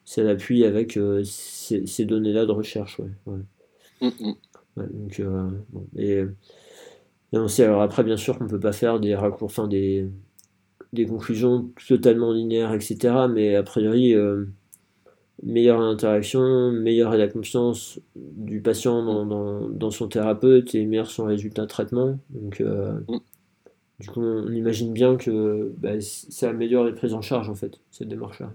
ça 0.05 0.23
l'appuie 0.23 0.65
avec 0.65 0.97
euh, 0.97 1.23
ces, 1.25 2.05
données-là 2.05 2.45
de 2.47 2.51
recherche. 2.51 2.99
Ouais, 3.27 3.39
mm, 4.01 4.09
mm. 4.09 4.35
donc, 4.77 5.21
euh, 5.21 5.51
et, 5.97 6.25
on 7.33 7.49
sait, 7.49 7.65
alors 7.65 7.83
après, 7.83 8.03
bien 8.03 8.17
sûr 8.17 8.37
qu'on 8.37 8.45
ne 8.45 8.49
peut 8.49 8.61
pas 8.61 8.73
faire 8.73 9.01
des 9.01 9.15
raccourcis, 9.15 9.45
enfin, 9.45 9.69
des, 9.69 10.09
des 10.93 11.07
conclusions 11.07 11.71
totalement 11.87 12.33
linéaires, 12.33 12.73
etc. 12.73 13.27
Mais 13.31 13.55
a 13.55 13.63
priori, 13.63 14.15
euh, 14.15 14.45
meilleure 15.43 15.81
interaction, 15.81 16.73
meilleure 16.73 17.17
la 17.17 17.29
confiance 17.29 17.99
du 18.15 18.61
patient 18.61 19.03
dans, 19.03 19.69
dans, 19.69 19.91
son 19.91 20.09
thérapeute 20.09 20.75
et 20.75 20.85
meilleur 20.87 21.11
son 21.11 21.25
résultat 21.25 21.63
de 21.63 21.69
traitement. 21.69 22.19
Donc, 22.31 22.61
mm. 22.61 23.19
Du 24.03 24.09
coup, 24.09 24.21
on 24.21 24.53
imagine 24.53 24.93
bien 24.93 25.17
que 25.17 25.73
bah, 25.79 26.01
ça 26.01 26.51
améliore 26.51 26.85
les 26.85 26.93
prises 26.93 27.15
en 27.15 27.23
charge, 27.23 27.49
en 27.49 27.55
fait, 27.55 27.79
cette 27.93 28.09
démarche-là. 28.09 28.53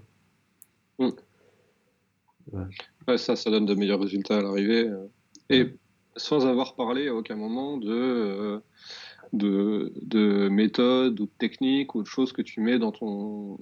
Mm. 0.98 1.08
ça, 3.16 3.34
ça 3.34 3.50
donne 3.50 3.64
de 3.64 3.74
meilleurs 3.74 3.98
résultats 4.00 4.36
à 4.36 4.42
l'arrivée. 4.42 4.88
Euh. 4.88 5.06
Et 5.48 5.72
sans 6.16 6.46
avoir 6.46 6.74
parlé 6.74 7.08
à 7.08 7.14
aucun 7.14 7.36
moment 7.36 7.78
de, 7.78 7.88
euh, 7.90 8.58
de, 9.32 9.92
de 10.02 10.48
méthode 10.48 11.20
ou 11.20 11.26
de 11.26 11.30
technique 11.38 11.94
ou 11.94 12.02
de 12.02 12.08
choses 12.08 12.32
que 12.32 12.42
tu 12.42 12.60
mets 12.60 12.78
dans, 12.78 12.92
ton, 12.92 13.58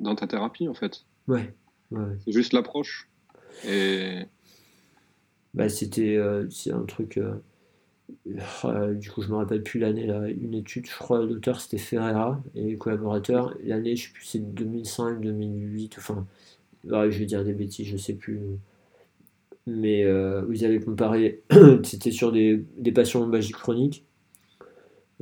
dans 0.00 0.14
ta 0.14 0.26
thérapie, 0.26 0.68
en 0.68 0.74
fait. 0.74 1.04
Ouais. 1.28 1.52
C'est 2.24 2.32
juste 2.32 2.52
l'approche. 2.52 3.08
Et... 3.66 4.22
Bah, 5.56 5.70
c'était 5.70 6.16
euh, 6.16 6.48
c'est 6.50 6.70
un 6.70 6.84
truc. 6.84 7.18
Euh, 7.18 8.94
du 8.94 9.10
coup, 9.10 9.22
je 9.22 9.28
me 9.28 9.36
rappelle 9.36 9.62
plus 9.62 9.80
l'année, 9.80 10.06
là, 10.06 10.28
une 10.28 10.54
étude, 10.54 10.86
je 10.86 10.94
crois, 10.96 11.24
l'auteur 11.24 11.60
c'était 11.60 11.78
Ferreira 11.78 12.42
et 12.54 12.62
les 12.62 12.76
collaborateurs. 12.76 13.56
L'année, 13.64 13.96
je 13.96 14.06
sais 14.06 14.12
plus, 14.12 14.24
c'est 14.24 14.54
2005, 14.54 15.20
2008, 15.20 15.96
enfin, 15.98 16.26
je 16.84 17.18
vais 17.18 17.24
dire 17.24 17.42
des 17.42 17.54
bêtises, 17.54 17.86
je 17.86 17.96
sais 17.96 18.14
plus. 18.14 18.40
Mais 19.66 20.04
euh, 20.04 20.42
vous 20.46 20.62
avez 20.62 20.78
comparé, 20.78 21.42
c'était 21.82 22.12
sur 22.12 22.32
des, 22.32 22.64
des 22.78 22.92
patients 22.92 23.22
en 23.22 23.26
magie 23.26 23.52
chronique. 23.52 24.04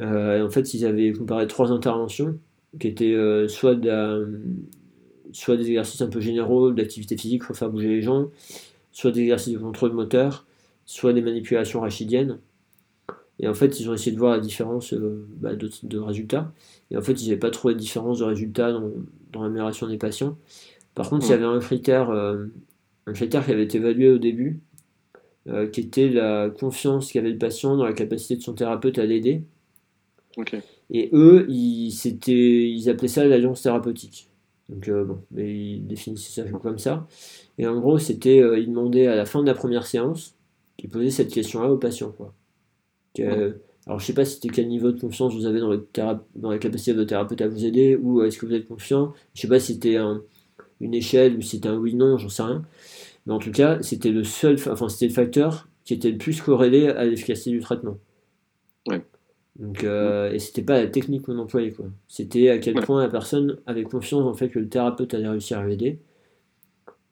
Euh, 0.01 0.45
en 0.45 0.51
fait, 0.51 0.75
ils 0.75 0.85
avaient 0.87 1.13
comparé 1.13 1.47
trois 1.47 1.73
interventions 1.73 2.39
qui 2.81 2.89
étaient 2.89 3.15
soit, 3.49 3.77
soit 5.33 5.57
des 5.57 5.67
exercices 5.69 6.01
un 6.03 6.09
peu 6.09 6.21
généraux 6.21 6.73
d'activité 6.73 7.17
physique 7.17 7.45
pour 7.45 7.57
faire 7.57 7.71
bouger 7.71 7.89
les 7.89 8.03
gens, 8.03 8.31
soit 8.91 9.13
des 9.13 9.21
exercices 9.21 9.55
de 9.55 9.59
contrôle 9.59 9.93
moteur, 9.93 10.45
soit 10.85 11.13
des 11.13 11.23
manipulations 11.23 11.81
rachidiennes. 11.81 12.39
Et 13.39 13.49
en 13.49 13.55
fait, 13.55 13.81
ils 13.81 13.89
ont 13.91 13.95
essayé 13.95 14.13
de 14.13 14.19
voir 14.19 14.33
la 14.33 14.41
différence 14.41 14.95
bah, 14.95 15.55
de, 15.55 15.99
résultats. 15.99 16.53
Et 16.91 16.97
en 16.97 17.03
fait, 17.03 17.13
ils 17.23 17.29
n'avaient 17.29 17.39
pas 17.39 17.51
trouvé 17.51 17.75
de 17.75 17.79
différence 17.79 18.19
de 18.21 18.25
résultats 18.25 18.73
dans, 18.73 18.91
dans 19.33 19.43
l'amélioration 19.43 19.87
des 19.87 19.99
patients. 19.99 20.37
Par 20.95 21.11
contre, 21.11 21.27
il 21.27 21.31
y 21.31 21.35
avait 21.35 21.45
un 21.45 21.59
critère, 21.59 22.11
un 22.11 23.13
critère 23.13 23.45
qui 23.45 23.53
avait 23.53 23.65
été 23.65 23.79
évalué 23.79 24.11
au 24.11 24.19
début, 24.19 24.61
qui 25.73 25.81
était 25.81 26.09
la 26.09 26.51
confiance 26.51 27.13
qu'avait 27.13 27.31
le 27.31 27.39
patient 27.39 27.77
dans 27.77 27.85
la 27.85 27.93
capacité 27.93 28.37
de 28.37 28.43
son 28.43 28.55
thérapeute 28.55 28.99
à 28.99 29.07
l'aider. 29.07 29.43
Et 30.91 31.11
eux, 31.13 31.47
ils, 31.49 31.89
ils 31.89 32.91
appelaient 32.91 33.09
ça 33.09 33.25
l'alliance 33.25 33.63
thérapeutique. 33.63 34.29
Donc 34.69 34.89
euh, 34.89 35.05
bon, 35.05 35.21
mais 35.31 35.55
ils 35.55 35.87
définissaient 35.87 36.43
ça 36.43 36.49
comme 36.51 36.79
ça. 36.79 37.07
Et 37.59 37.67
en 37.67 37.79
gros, 37.81 37.99
c'était, 37.99 38.41
euh, 38.41 38.59
ils 38.59 38.69
demandaient 38.69 39.07
à 39.07 39.15
la 39.15 39.27
fin 39.27 39.43
de 39.43 39.47
la 39.47 39.55
première 39.55 39.87
séance, 39.87 40.35
qu'ils 40.77 40.91
posaient 40.91 41.11
cette 41.11 41.33
question-là 41.33 41.71
aux 41.71 41.77
patients. 41.77 42.13
Quoi. 42.17 42.35
alors 43.87 44.01
je 44.01 44.07
sais 44.07 44.15
pas 44.15 44.25
si 44.25 44.37
c'était 44.37 44.49
quel 44.49 44.69
niveau 44.69 44.91
de 44.91 45.01
confiance 45.01 45.35
vous 45.35 45.47
avez 45.47 45.61
dans, 45.61 45.71
le 45.71 45.87
dans 46.35 46.51
la 46.51 46.59
capacité 46.59 46.93
de 46.93 46.99
votre 46.99 47.11
thérapeute 47.11 47.41
à 47.43 47.49
vous 47.49 47.65
aider, 47.65 47.97
ou 47.97 48.23
est-ce 48.23 48.39
que 48.39 48.47
vous 48.47 48.55
êtes 48.55 48.67
confiant? 48.67 49.13
Je 49.35 49.43
sais 49.43 49.49
pas 49.49 49.61
si 49.61 49.75
c'était 49.75 49.99
une 50.81 50.95
échelle, 50.95 51.37
ou 51.37 51.43
si 51.43 51.57
c'était 51.57 51.69
un 51.69 51.77
oui-non, 51.77 52.17
j'en 52.19 52.29
sais 52.29 52.43
rien. 52.43 52.65
Mais 53.27 53.33
en 53.33 53.39
tout 53.39 53.53
cas, 53.53 53.83
c'était 53.83 54.11
le 54.11 54.25
seul, 54.25 54.57
enfin 54.69 54.89
c'était 54.89 55.09
le 55.09 55.15
facteur 55.15 55.69
qui 55.85 55.95
était 55.95 56.11
le 56.11 56.19
plus 56.19 56.41
corrélé 56.41 56.89
à 56.89 57.05
l'efficacité 57.05 57.51
du 57.51 57.61
traitement. 57.61 57.99
Donc, 59.57 59.85
euh, 59.85 60.33
et 60.33 60.39
c'était 60.41 60.63
pas 60.63 60.81
la 60.81 60.89
technique 60.89 61.23
qu'on 61.23 61.39
employait, 61.39 61.71
quoi. 61.71 61.87
C'était 62.09 62.51
à 62.51 62.59
quel 62.59 62.75
point 62.75 63.03
la 63.03 63.09
personne 63.09 63.59
avait 63.67 63.85
confiance 63.85 64.25
en 64.25 64.35
fait 64.35 64.49
que 64.49 64.59
le 64.59 64.69
thérapeute 64.69 65.15
allait 65.15 65.29
réussir 65.29 65.59
à 65.59 65.67
l'aider, 65.67 66.01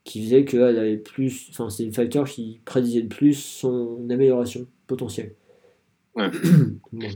qui 0.04 0.24
faisait 0.24 0.44
qu'elle 0.44 0.78
avait 0.78 0.96
plus. 0.96 1.48
Enfin, 1.50 1.70
c'est 1.70 1.84
le 1.84 1.92
facteur 1.92 2.24
qui 2.24 2.60
prédisait 2.64 3.02
le 3.02 3.08
plus 3.08 3.34
son 3.34 4.08
amélioration 4.10 4.66
potentielle. 4.88 5.34
Ouais. 6.16 6.30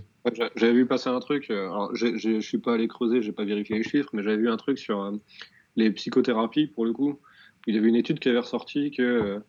J'avais 0.56 0.72
vu 0.72 0.86
passer 0.86 1.08
un 1.08 1.20
truc, 1.20 1.50
euh, 1.50 1.68
alors 1.68 1.94
je 1.94 2.40
suis 2.40 2.58
pas 2.58 2.74
allé 2.74 2.88
creuser, 2.88 3.22
j'ai 3.22 3.30
pas 3.30 3.44
vérifié 3.44 3.76
les 3.76 3.84
chiffres, 3.84 4.10
mais 4.12 4.24
j'avais 4.24 4.38
vu 4.38 4.50
un 4.50 4.56
truc 4.56 4.76
sur 4.76 5.00
euh, 5.00 5.12
les 5.76 5.90
psychothérapies 5.92 6.66
pour 6.66 6.84
le 6.84 6.92
coup. 6.92 7.20
Il 7.68 7.76
y 7.76 7.78
avait 7.78 7.88
une 7.88 7.94
étude 7.94 8.18
qui 8.18 8.28
avait 8.28 8.40
ressorti 8.40 8.90
que 8.90 9.40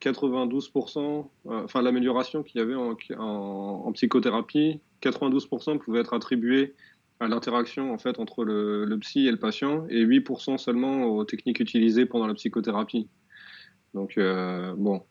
92%, 0.00 1.26
enfin 1.46 1.82
l'amélioration 1.82 2.42
qu'il 2.42 2.60
y 2.60 2.62
avait 2.62 2.74
en, 2.74 2.96
en, 3.18 3.92
psychothérapie 3.92 4.80
92% 5.02 5.78
pouvaient 5.78 6.00
être 6.00 6.14
attribués 6.14 6.74
à 7.20 7.28
l'interaction 7.28 7.92
en 7.92 7.98
fait 7.98 8.18
entre 8.18 8.44
le, 8.44 8.96
psy 9.00 9.26
et 9.26 9.30
le 9.30 9.38
patient 9.38 9.86
et 9.88 10.04
8% 10.04 10.58
seulement 10.58 11.04
aux 11.04 11.24
techniques 11.24 11.60
utilisées 11.60 12.06
pendant 12.06 12.26
la 12.26 12.34
psychothérapie. 12.34 13.08
Donc 13.94 14.18
euh, 14.18 14.74
bon, 14.76 15.02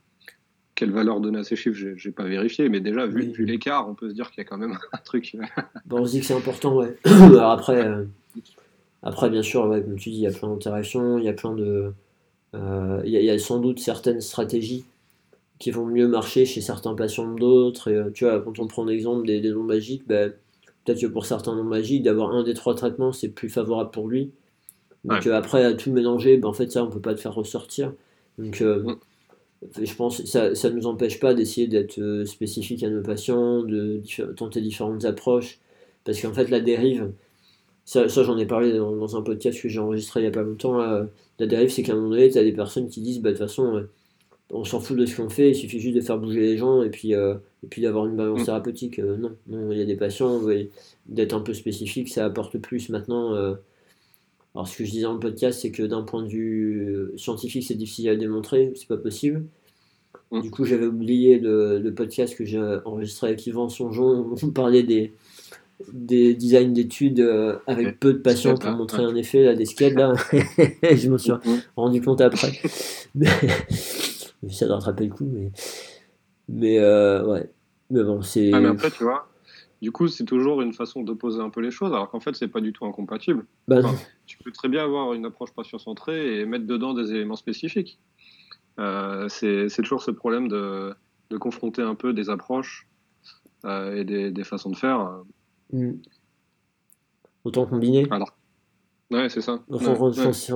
quelle 0.76 0.92
valeur 0.92 1.22
donner 1.22 1.40
à 1.40 1.44
ces 1.44 1.56
chiffres, 1.56 1.78
j'ai 1.96 2.12
pas 2.12 2.26
vérifié, 2.26 2.70
mais 2.70 2.80
déjà 2.80 3.06
vu, 3.06 3.32
vu 3.32 3.46
l'écart, 3.46 3.90
on 3.90 3.96
peut 3.96 4.10
se 4.10 4.14
dire 4.14 4.30
qu'il 4.32 4.40
y 4.40 4.46
a 4.46 4.50
quand 4.50 4.58
même 4.58 4.78
un 4.92 4.98
truc. 5.00 5.36
bon, 5.86 6.02
on 6.02 6.06
se 6.06 6.12
dit 6.12 6.20
que 6.20 6.26
c'est 6.26 6.36
important, 6.36 6.76
ouais. 6.76 6.98
Alors 7.06 7.52
après, 7.52 7.86
euh, 7.86 8.06
après 9.02 9.30
bien 9.30 9.44
sûr, 9.44 9.64
comme 9.70 9.96
tu 9.96 10.10
dis, 10.10 10.18
il 10.18 10.22
y 10.22 10.28
a 10.28 10.32
plein 10.32 10.50
d'interactions, 10.50 11.18
il 11.18 11.26
y 11.26 11.30
a 11.30 11.34
plein 11.34 11.54
de, 11.54 11.94
euh, 12.56 13.02
il 13.06 13.12
y, 13.12 13.30
a 13.30 13.40
sans 13.40 13.60
doute 13.60 13.80
certaines 13.80 14.22
stratégies 14.22 14.86
qui 15.60 15.72
vont 15.72 15.86
mieux 15.86 16.08
marcher 16.08 16.46
chez 16.46 16.62
certains 16.62 16.94
patients 16.94 17.34
que 17.34 17.40
d'autres. 17.40 17.90
Et 17.90 17.96
euh, 17.96 18.12
tu 18.14 18.26
vois, 18.26 18.42
quand 18.42 18.60
on 18.60 18.68
prend 18.68 18.86
l'exemple 18.86 19.26
des, 19.26 19.40
des 19.40 19.52
noms 19.52 19.64
magiques, 19.64 20.04
ben, 20.08 20.34
peut-être 20.84 21.00
que 21.00 21.08
pour 21.08 21.26
certains 21.26 21.56
noms 21.56 21.64
magiques, 21.64 22.04
d'avoir 22.04 22.32
un 22.32 22.44
des 22.44 22.54
trois 22.54 22.76
traitements, 22.76 23.12
c'est 23.12 23.30
plus 23.30 23.50
favorable 23.50 23.92
pour 23.92 24.08
lui. 24.08 24.32
Donc 25.06 25.26
euh, 25.26 25.34
après, 25.34 25.64
à 25.64 25.74
tout 25.74 25.92
mélanger, 25.92 26.38
ben, 26.38 26.50
en 26.50 26.54
fait, 26.54 26.72
ça, 26.72 26.84
on 26.84 26.90
peut 26.90 27.00
pas 27.00 27.12
le 27.12 27.18
faire 27.18 27.34
ressortir. 27.34 27.94
Donc 28.38 28.62
euh, 28.62 28.84
mm. 28.84 29.86
je 29.86 29.96
pense 29.96 30.22
que 30.22 30.28
ça 30.28 30.50
ne 30.50 30.76
nous 30.76 30.86
empêche 30.86 31.20
pas 31.20 31.34
d'essayer 31.34 31.68
d'être 31.68 32.24
spécifique 32.26 32.84
à 32.84 32.90
nos 32.90 33.02
patients, 33.02 33.64
de 33.64 34.02
tenter 34.36 34.62
différentes 34.62 35.06
approches. 35.06 35.60
Parce 36.04 36.22
qu'en 36.22 36.34
fait, 36.34 36.50
la 36.50 36.60
dérive, 36.60 37.12
ça, 37.86 38.10
ça 38.10 38.24
j'en 38.24 38.38
ai 38.38 38.46
parlé 38.46 38.74
dans, 38.74 39.18
un 39.18 39.22
podcast 39.22 39.62
que 39.62 39.70
j'ai 39.70 39.80
enregistré 39.80 40.22
il 40.22 40.24
n'y 40.24 40.30
a 40.30 40.32
pas 40.32 40.44
longtemps. 40.44 40.78
la 40.78 41.48
dérive, 41.48 41.70
c'est 41.70 41.84
qu'à 41.84 41.94
un 41.94 41.96
moment 41.96 42.10
donné, 42.10 42.30
tu 42.30 42.38
as 42.38 42.44
des 42.44 42.54
personnes 42.54 42.88
qui 42.88 43.02
disent, 43.02 43.22
bah, 43.22 43.32
de 43.32 43.38
toute 43.38 43.48
façon, 43.48 43.86
on 44.54 44.64
s'en 44.64 44.80
fout 44.80 44.96
de 44.96 45.06
ce 45.06 45.18
qu'on 45.18 45.30
fait, 45.30 45.52
il 45.52 45.56
suffit 45.56 45.80
juste 45.80 45.96
de 45.96 46.02
faire 46.02 46.20
bouger 46.20 46.42
les 46.42 46.58
gens 46.58 46.84
et 46.84 46.90
puis, 46.90 47.16
euh, 47.16 47.36
et 47.64 47.68
puis 47.68 47.82
d'avoir 47.82 48.06
une 48.06 48.16
balance 48.16 48.42
mm. 48.42 48.46
thérapeutique. 48.46 49.00
Euh, 49.00 49.18
non. 49.18 49.36
non, 49.48 49.72
il 49.72 49.78
y 49.78 49.82
a 49.82 49.86
des 49.86 49.96
patients, 49.96 50.42
d'être 51.08 51.34
un 51.34 51.42
peu 51.42 51.54
spécifique, 51.54 52.10
ça 52.10 52.26
apporte 52.26 52.58
plus 52.58 52.90
maintenant. 52.90 53.34
Euh. 53.34 53.56
alors 54.54 54.68
ce 54.68 54.78
que 54.78 54.86
je 54.86 54.92
disais 54.92 55.04
dans 55.04 55.14
le 55.14 55.20
podcast, 55.20 55.62
c'est 55.62 55.72
que 55.72 55.84
d'un 55.84 56.04
point 56.04 56.24
de 56.24 56.30
vue 56.30 57.12
scientifique, 57.18 57.64
c'est 57.64 57.76
difficile 57.76 58.10
à 58.10 58.16
démontrer, 58.16 58.74
c'est 58.76 58.88
pas 58.88 58.98
possible. 58.98 59.46
Mm. 60.32 60.42
Du 60.42 60.52
coup, 60.52 60.66
j'avais 60.66 60.86
oublié 60.86 61.40
le, 61.40 61.90
podcast 61.96 62.36
que 62.36 62.46
j'ai 62.46 62.62
enregistré 62.86 63.28
avec 63.28 63.46
Yvan 63.48 63.70
Sonjon, 63.70 64.36
on 64.42 64.50
parlait 64.52 64.84
des, 64.84 65.14
des 65.92 66.34
designs 66.34 66.74
d'études 66.74 67.20
avec 67.68 68.00
peu 68.00 68.14
de 68.14 68.20
patients 68.20 68.56
pour 68.56 68.72
montrer 68.72 69.04
un 69.04 69.16
effet, 69.16 69.44
là, 69.44 69.56
des 69.56 69.66
skates, 69.66 69.94
là. 69.94 70.14
je 70.32 71.10
me 71.10 71.18
suis 71.18 71.32
mm. 71.32 71.62
rendu 71.76 72.02
compte 72.02 72.22
après. 72.22 72.52
ça 74.50 74.68
de 74.68 74.72
rattraper 74.72 75.06
le 75.06 75.14
coup, 75.14 75.26
mais. 75.26 75.52
Mais 76.50 76.80
euh, 76.80 77.26
ouais. 77.26 77.50
Mais 77.90 78.04
bon, 78.04 78.22
c'est. 78.22 78.52
Ah, 78.54 78.60
mais 78.60 78.70
après, 78.70 78.92
tu 78.92 79.04
vois, 79.04 79.30
du 79.82 79.92
coup, 79.92 80.08
c'est 80.08 80.26
toujours 80.26 80.62
une 80.62 80.74
façon 80.74 81.02
d'opposer 81.04 81.42
un 81.42 81.50
peu 81.50 81.62
les 81.62 81.72
choses, 81.72 81.94
alors 81.94 82.10
qu'en 82.10 82.20
fait, 82.20 82.36
c'est 82.36 82.48
pas 82.48 82.62
du 82.62 82.74
tout 82.74 82.86
incompatible. 82.86 83.46
Bah, 83.68 83.82
tu 84.26 84.38
peux 84.38 84.52
très 84.52 84.70
bien 84.70 84.84
avoir 84.84 85.14
une 85.14 85.26
approche 85.26 85.52
patient-centrée 85.52 86.40
et 86.40 86.46
mettre 86.46 86.66
dedans 86.66 86.94
des 86.94 87.12
éléments 87.12 87.36
spécifiques. 87.36 88.00
Euh, 88.80 89.28
c'est 89.30 89.70
toujours 89.84 90.02
ce 90.02 90.12
problème 90.12 90.48
de, 90.48 90.96
de, 91.30 91.38
confronter 91.38 91.84
un 91.84 91.94
peu 91.94 92.12
des 92.12 92.32
approches 92.32 92.88
euh, 93.66 93.96
et 93.98 94.04
des, 94.04 94.32
des, 94.32 94.44
façons 94.44 94.72
de 94.72 94.76
faire. 94.76 95.22
Hmm. 95.74 95.96
Autant 97.44 97.66
combiner. 97.66 98.08
Alors, 98.10 98.34
Ouais, 99.14 99.30
c'est 99.30 99.42
ça. 99.42 99.64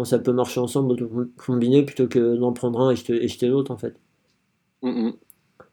ça 0.04 0.20
peut 0.20 0.34
marcher 0.34 0.60
ensemble, 0.60 0.96
combiner 1.38 1.84
plutôt 1.84 2.08
que 2.08 2.36
d'en 2.36 2.54
prendre 2.54 2.82
un 2.82 2.92
et 2.92 2.96
jeter, 2.96 3.48
l'autre, 3.48 3.72
en 3.72 3.78
fait. 3.78 3.96
Mm, 4.82 4.90
mm. 4.90 5.14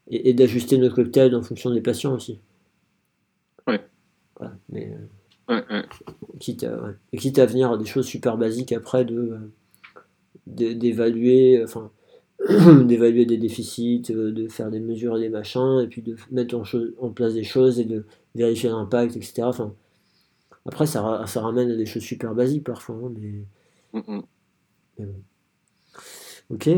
Et, 0.09 0.35
d'ajuster 0.35 0.77
notre 0.77 0.97
cocktail 0.97 1.35
en 1.35 1.43
fonction 1.43 1.71
des 1.71 1.81
patients 1.81 2.15
aussi. 2.15 2.41
Ouais. 3.67 3.81
mais, 4.69 4.93
euh, 4.93 5.55
ouais, 5.55 5.65
ouais. 5.71 5.83
Quitte, 6.41 6.65
à, 6.65 6.93
quitte 7.17 7.39
à 7.39 7.47
venir 7.47 7.79
des 7.79 7.87
choses 7.87 8.05
super 8.05 8.37
basiques 8.37 8.73
après 8.73 9.05
de 9.05 9.39
d'évaluer 10.47 11.63
enfin 11.65 11.91
d'évaluer 12.85 13.25
des 13.25 13.39
déficits 13.39 14.03
euh, 14.11 14.33
de 14.33 14.49
faire 14.49 14.71
des 14.71 14.81
mesures 14.81 15.17
et 15.17 15.21
des 15.21 15.29
machins 15.31 15.81
et 15.83 15.87
puis 15.87 16.03
de 16.03 16.17
mettre 16.31 16.55
en, 16.55 16.65
en 16.99 17.11
place 17.11 17.33
des 17.33 17.45
choses 17.45 17.81
et 17.81 17.85
de 17.87 18.05
vérifier 18.35 18.71
l'impact 18.71 19.17
etc 19.17 19.43
enfin 19.45 19.75
après, 20.67 20.87
ça, 20.87 21.25
ça 21.27 21.41
ramène 21.43 21.71
à 21.71 21.77
des 21.77 21.87
choses 21.87 22.03
super 22.03 22.35
basiques 22.35 22.65
parfois, 22.65 22.97
hein, 22.97 23.13
mais... 23.19 23.45
mais 24.99 25.07
bon. 25.07 25.23
Ok. 26.51 26.69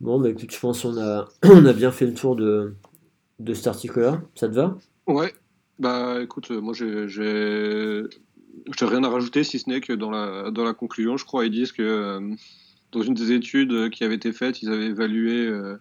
bon, 0.00 0.20
bah 0.20 0.30
écoute, 0.30 0.52
je 0.52 0.60
pense 0.60 0.82
qu'on 0.82 0.98
a, 0.98 1.28
on 1.44 1.64
a 1.64 1.72
bien 1.72 1.90
fait 1.90 2.06
le 2.06 2.14
tour 2.14 2.36
de, 2.36 2.74
de 3.38 3.54
cet 3.54 3.66
article-là. 3.66 4.22
Ça 4.34 4.48
te 4.48 4.54
va? 4.54 4.76
Ouais. 5.06 5.32
Bah 5.78 6.22
écoute, 6.22 6.50
moi 6.50 6.72
j'ai, 6.72 7.08
j'ai, 7.08 8.06
rien 8.80 9.02
à 9.02 9.08
rajouter 9.08 9.42
si 9.42 9.58
ce 9.58 9.68
n'est 9.68 9.80
que 9.80 9.92
dans 9.92 10.10
la, 10.10 10.50
dans 10.50 10.64
la 10.64 10.74
conclusion, 10.74 11.16
je 11.16 11.24
crois, 11.24 11.46
ils 11.46 11.50
disent 11.50 11.72
que 11.72 11.82
euh, 11.82 12.34
dans 12.92 13.02
une 13.02 13.14
des 13.14 13.32
études 13.32 13.90
qui 13.90 14.04
avait 14.04 14.14
été 14.14 14.32
faites, 14.32 14.62
ils 14.62 14.70
avaient 14.70 14.86
évalué 14.86 15.48
euh, 15.48 15.76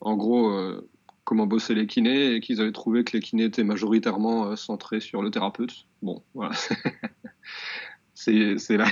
en 0.00 0.16
gros 0.16 0.50
euh, 0.50 0.88
comment 1.28 1.46
bosser 1.46 1.74
les 1.74 1.86
kinés 1.86 2.32
et 2.32 2.40
qu'ils 2.40 2.62
avaient 2.62 2.72
trouvé 2.72 3.04
que 3.04 3.14
les 3.14 3.20
kinés 3.20 3.44
étaient 3.44 3.62
majoritairement 3.62 4.46
euh, 4.46 4.56
centrés 4.56 5.00
sur 5.00 5.20
le 5.20 5.30
thérapeute. 5.30 5.84
Bon, 6.00 6.22
voilà. 6.32 6.54
c'est 8.14 8.56
là 8.78 8.86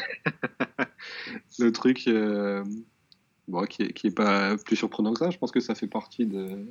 le 1.59 1.73
truc 1.73 2.07
euh, 2.09 2.63
bon, 3.49 3.65
qui, 3.65 3.85
est, 3.85 3.93
qui 3.95 4.09
est 4.09 4.15
pas 4.15 4.59
plus 4.59 4.77
surprenant 4.77 5.15
que 5.15 5.21
ça. 5.21 5.31
Je 5.31 5.39
pense 5.39 5.51
que 5.51 5.61
ça 5.61 5.75
fait 5.75 5.87
partie 5.87 6.27
de, 6.27 6.67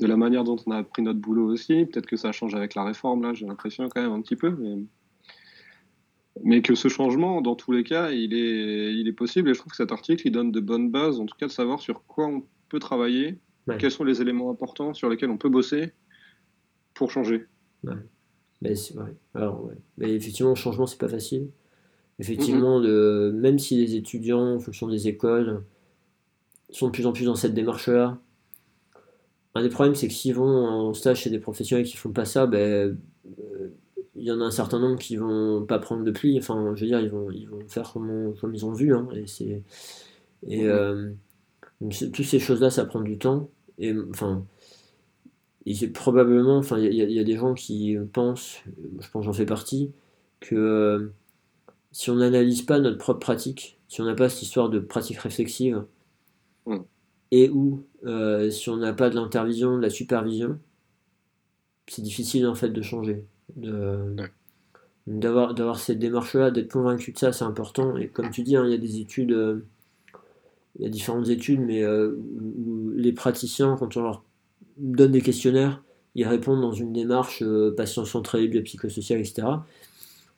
la 0.00 0.16
manière 0.16 0.44
dont 0.44 0.56
on 0.64 0.70
a 0.70 0.78
appris 0.78 1.02
notre 1.02 1.20
boulot 1.20 1.46
aussi. 1.46 1.84
Peut-être 1.84 2.06
que 2.06 2.16
ça 2.16 2.32
change 2.32 2.54
avec 2.54 2.74
la 2.74 2.84
réforme, 2.84 3.22
là, 3.22 3.34
j'ai 3.34 3.44
l'impression 3.44 3.90
quand 3.90 4.00
même 4.00 4.12
un 4.12 4.22
petit 4.22 4.36
peu. 4.36 4.56
Mais, 4.58 4.76
mais 6.42 6.62
que 6.62 6.74
ce 6.74 6.88
changement, 6.88 7.42
dans 7.42 7.54
tous 7.54 7.72
les 7.72 7.84
cas, 7.84 8.12
il 8.12 8.32
est, 8.32 8.94
il 8.94 9.06
est 9.06 9.12
possible. 9.12 9.50
Et 9.50 9.52
je 9.52 9.58
trouve 9.58 9.72
que 9.72 9.76
cet 9.76 9.92
article, 9.92 10.26
il 10.26 10.30
donne 10.30 10.52
de 10.52 10.60
bonnes 10.60 10.90
bases, 10.90 11.20
en 11.20 11.26
tout 11.26 11.36
cas 11.38 11.48
de 11.48 11.52
savoir 11.52 11.80
sur 11.80 12.02
quoi 12.06 12.28
on 12.28 12.44
peut 12.70 12.78
travailler 12.78 13.38
quels 13.78 13.90
sont 13.90 14.04
les 14.04 14.20
éléments 14.20 14.50
importants 14.50 14.94
sur 14.94 15.08
lesquels 15.08 15.30
on 15.30 15.38
peut 15.38 15.48
bosser 15.48 15.92
pour 16.94 17.10
changer? 17.10 17.46
Mais, 18.62 18.74
Alors, 19.34 19.70
Mais 19.98 20.14
effectivement, 20.14 20.50
le 20.50 20.56
changement, 20.56 20.86
c'est 20.86 20.98
pas 20.98 21.08
facile. 21.08 21.48
Effectivement, 22.18 22.80
même 22.80 23.58
si 23.58 23.76
les 23.76 23.94
étudiants, 23.96 24.54
en 24.54 24.58
fonction 24.58 24.88
des 24.88 25.08
écoles, 25.08 25.62
sont 26.70 26.86
de 26.86 26.92
plus 26.92 27.06
en 27.06 27.12
plus 27.12 27.24
dans 27.24 27.34
cette 27.34 27.54
démarche-là, 27.54 28.18
un 29.54 29.62
des 29.62 29.68
problèmes, 29.68 29.94
c'est 29.94 30.08
que 30.08 30.14
s'ils 30.14 30.34
vont 30.34 30.66
en 30.66 30.94
stage 30.94 31.20
chez 31.20 31.30
des 31.30 31.38
professionnels 31.38 31.86
qui 31.86 31.96
font 31.96 32.12
pas 32.12 32.26
ça, 32.26 32.46
ben, 32.46 32.98
euh, 33.38 33.68
il 34.14 34.24
y 34.24 34.30
en 34.30 34.40
a 34.40 34.44
un 34.44 34.50
certain 34.50 34.78
nombre 34.78 34.98
qui 34.98 35.16
vont 35.16 35.64
pas 35.64 35.78
prendre 35.78 36.04
de 36.04 36.10
pli. 36.10 36.38
Enfin, 36.38 36.74
je 36.74 36.82
veux 36.82 36.86
dire, 36.86 37.00
ils 37.00 37.08
vont, 37.10 37.30
ils 37.30 37.48
vont 37.48 37.66
faire 37.66 37.90
comme, 37.92 38.34
comme 38.38 38.54
ils 38.54 38.66
ont 38.66 38.72
vu. 38.72 38.94
Hein, 38.94 39.08
et 39.14 39.26
c'est, 39.26 39.62
et, 40.46 40.66
euh, 40.66 41.10
toutes 41.80 42.24
ces 42.24 42.38
choses-là, 42.38 42.70
ça 42.70 42.84
prend 42.84 43.00
du 43.00 43.18
temps 43.18 43.50
et 43.78 43.94
enfin, 44.10 44.46
et 45.66 45.74
c'est 45.74 45.88
probablement, 45.88 46.58
enfin, 46.58 46.78
il 46.78 46.94
y, 46.94 47.18
a 47.18 47.24
des 47.24 47.36
gens 47.36 47.54
qui 47.54 47.96
pensent, 48.12 48.62
je 49.00 49.10
pense 49.10 49.24
j'en 49.24 49.32
fais 49.32 49.46
partie, 49.46 49.92
que 50.40 50.54
euh, 50.54 51.12
si 51.90 52.10
on 52.10 52.16
n'analyse 52.16 52.62
pas 52.62 52.78
notre 52.78 52.98
propre 52.98 53.20
pratique, 53.20 53.80
si 53.88 54.00
on 54.00 54.04
n'a 54.04 54.14
pas 54.14 54.28
cette 54.28 54.42
histoire 54.42 54.68
de 54.68 54.78
pratique 54.78 55.18
réflexive, 55.18 55.84
mm. 56.66 56.76
et 57.32 57.50
ou 57.50 57.84
euh, 58.04 58.50
si 58.50 58.70
on 58.70 58.76
n'a 58.76 58.92
pas 58.92 59.10
de 59.10 59.16
l'intervision, 59.16 59.76
de 59.76 59.82
la 59.82 59.90
supervision, 59.90 60.58
c'est 61.88 62.02
difficile 62.02 62.46
en 62.46 62.54
fait 62.54 62.70
de 62.70 62.82
changer. 62.82 63.24
De, 63.56 64.14
d'avoir, 65.06 65.54
d'avoir 65.54 65.78
cette 65.78 65.98
démarche-là, 65.98 66.50
d'être 66.50 66.72
convaincu 66.72 67.12
de 67.12 67.18
ça, 67.18 67.32
c'est 67.32 67.44
important. 67.44 67.96
Et 67.96 68.08
comme 68.08 68.30
tu 68.30 68.42
dis, 68.42 68.56
hein, 68.56 68.64
il 68.66 68.70
y 68.70 68.74
a 68.74 68.78
des 68.78 69.00
études, 69.00 69.32
euh, 69.32 69.64
il 70.78 70.84
y 70.84 70.86
a 70.86 70.90
différentes 70.90 71.28
études, 71.28 71.60
mais 71.60 71.86
où 71.86 72.90
les 72.94 73.12
praticiens, 73.12 73.76
quand 73.78 73.96
on 73.96 74.02
leur 74.02 74.24
donne 74.76 75.12
des 75.12 75.22
questionnaires, 75.22 75.82
ils 76.16 76.26
répondent 76.26 76.62
dans 76.62 76.72
une 76.72 76.94
démarche 76.94 77.42
euh, 77.42 77.74
patient 77.76 78.06
centrée, 78.06 78.48
biopsychosociale, 78.48 79.20
etc. 79.20 79.46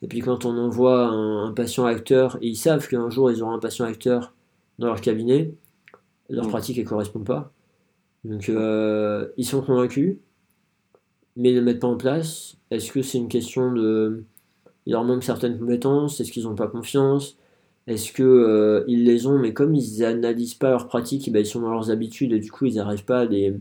Et 0.03 0.09
puis 0.09 0.21
quand 0.21 0.45
on 0.45 0.59
envoie 0.59 1.07
un, 1.07 1.53
patient 1.53 1.87
acteur, 1.87 2.37
et 2.43 2.49
ils 2.49 2.57
savent 2.57 2.89
qu'un 2.89 3.09
jour 3.11 3.31
ils 3.31 3.43
auront 3.43 3.53
un 3.53 3.61
patient 3.61 3.85
acteur 3.85 4.35
dans 4.81 4.89
leur 4.89 5.01
cabinet, 5.01 5.55
leur 6.29 6.47
mm. 6.47 6.49
pratique 6.49 6.79
ne 6.79 6.85
correspond 6.85 7.21
pas. 7.21 7.53
Donc 8.25 8.49
euh, 8.49 9.29
ils 9.37 9.47
sont 9.47 9.63
convaincus, 9.63 10.19
mais 11.37 11.51
ils 11.51 11.55
ne 11.55 11.61
le 11.61 11.65
mettent 11.65 11.81
pas 11.81 11.87
en 11.87 11.97
place. 11.97 12.57
Est-ce 12.73 12.91
que 12.91 13.01
c'est 13.01 13.19
une 13.19 13.29
question 13.29 13.73
de... 13.73 14.25
Il 14.85 14.93
leur 14.93 15.05
manque 15.05 15.23
certaines 15.23 15.59
compétences? 15.59 16.21
Est-ce 16.21 16.33
qu'ils 16.33 16.45
n'ont 16.45 16.57
pas 16.57 16.67
confiance? 16.67 17.37
Est-ce 17.89 18.13
qu'ils 18.13 18.25
euh, 18.27 18.85
les 18.87 19.27
ont, 19.27 19.39
mais 19.39 19.55
comme 19.55 19.75
ils 19.75 20.01
n'analysent 20.01 20.55
pas 20.55 20.71
leur 20.71 20.89
pratique, 20.89 21.27
eh 21.27 21.31
ben, 21.31 21.41
ils 21.41 21.47
sont 21.47 21.61
dans 21.61 21.71
leurs 21.71 21.91
habitudes 21.91 22.33
et 22.33 22.39
du 22.39 22.51
coup 22.51 22.67
ils 22.67 22.75
n'arrivent 22.75 23.07
pas 23.07 23.21
à 23.21 23.25
les, 23.25 23.55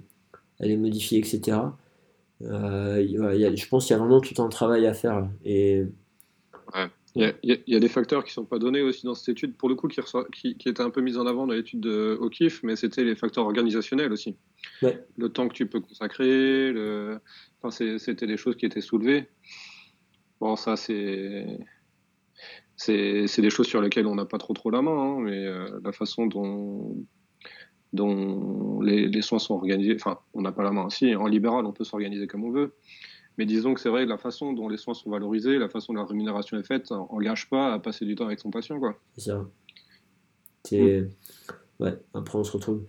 à 0.60 0.66
les 0.66 0.76
modifier, 0.76 1.20
etc. 1.20 1.58
Euh, 2.42 3.08
je 3.08 3.68
pense 3.70 3.86
qu'il 3.86 3.96
y 3.96 3.96
a 3.96 4.00
vraiment 4.00 4.20
tout 4.20 4.40
un 4.42 4.50
travail 4.50 4.86
à 4.86 4.94
faire. 4.94 5.30
Et... 5.46 5.86
Il, 7.16 7.34
y 7.44 7.76
a, 7.76 7.80
des 7.80 7.88
facteurs 7.88 8.24
qui 8.24 8.30
ne 8.32 8.34
sont 8.34 8.46
pas 8.46 8.60
donnés 8.60 8.82
aussi 8.82 9.06
dans 9.06 9.16
cette 9.16 9.30
étude, 9.30 9.56
pour 9.56 9.70
le 9.70 9.76
coup, 9.76 9.88
qui, 9.88 10.56
qui, 10.56 10.70
étaient 10.70 10.84
un 10.84 10.92
peu 10.92 11.02
mis 11.02 11.18
en 11.18 11.26
avant 11.26 11.48
dans 11.48 11.54
l'étude 11.54 11.80
de 11.80 12.16
O'Keeffe, 12.20 12.62
mais 12.62 12.76
c'était 12.76 13.04
les 13.04 13.16
facteurs 13.16 13.46
organisationnels 13.46 14.12
aussi. 14.12 14.36
Le 14.82 15.30
temps 15.30 15.48
que 15.48 15.54
tu 15.54 15.66
peux 15.66 15.80
consacrer, 15.80 16.72
le... 16.72 17.20
enfin, 17.62 17.72
c'était 17.98 18.28
des 18.28 18.38
choses 18.38 18.56
qui 18.56 18.68
étaient 18.68 18.82
soulevées. 18.82 19.26
Bon, 20.40 20.56
ça, 20.56 20.76
c'est. 20.76 21.48
C'est 22.78 23.42
des 23.42 23.50
choses 23.50 23.68
sur 23.68 23.82
lesquelles 23.82 24.08
on 24.08 24.16
n'a 24.16 24.26
pas 24.26 24.38
trop 24.38 24.54
trop 24.54 24.70
la 24.70 24.82
main, 24.82 24.92
hein, 24.92 25.20
mais 25.20 25.46
euh, 25.46 25.80
la 25.84 25.92
façon 25.92 26.28
dont, 26.28 26.96
dont 27.92 28.80
les, 28.82 29.22
soins 29.22 29.40
sont 29.40 29.56
organisés. 29.56 29.96
Enfin, 29.96 30.20
on 30.34 30.42
n'a 30.42 30.52
pas 30.52 30.64
la 30.64 30.72
main 30.72 30.86
aussi. 30.86 31.16
En 31.16 31.26
libéral, 31.26 31.66
on 31.66 31.74
peut 31.74 31.84
s'organiser 31.84 32.28
comme 32.28 32.44
on 32.44 32.52
veut. 32.52 32.74
Mais 33.38 33.46
disons 33.46 33.74
que 33.74 33.80
c'est 33.80 33.90
vrai, 33.90 34.06
la 34.06 34.18
façon 34.18 34.54
dont 34.54 34.70
les 34.70 34.78
soins 34.78 34.94
sont 34.94 35.10
valorisés, 35.10 35.58
la 35.58 35.70
façon 35.70 35.94
dont 35.94 36.02
la 36.02 36.06
rémunération 36.06 36.58
est 36.58 36.66
faite, 36.66 36.92
engage 36.92 37.50
pas 37.50 37.74
à 37.74 37.80
passer 37.80 38.06
du 38.06 38.16
temps 38.16 38.26
avec 38.26 38.40
son 38.40 38.52
patient. 38.52 38.80
Quoi. 38.80 38.96
C'est 39.16 39.32
ça. 39.32 39.46
Après 42.14 42.38
on 42.38 42.44
se 42.44 42.52
retrouve, 42.52 42.84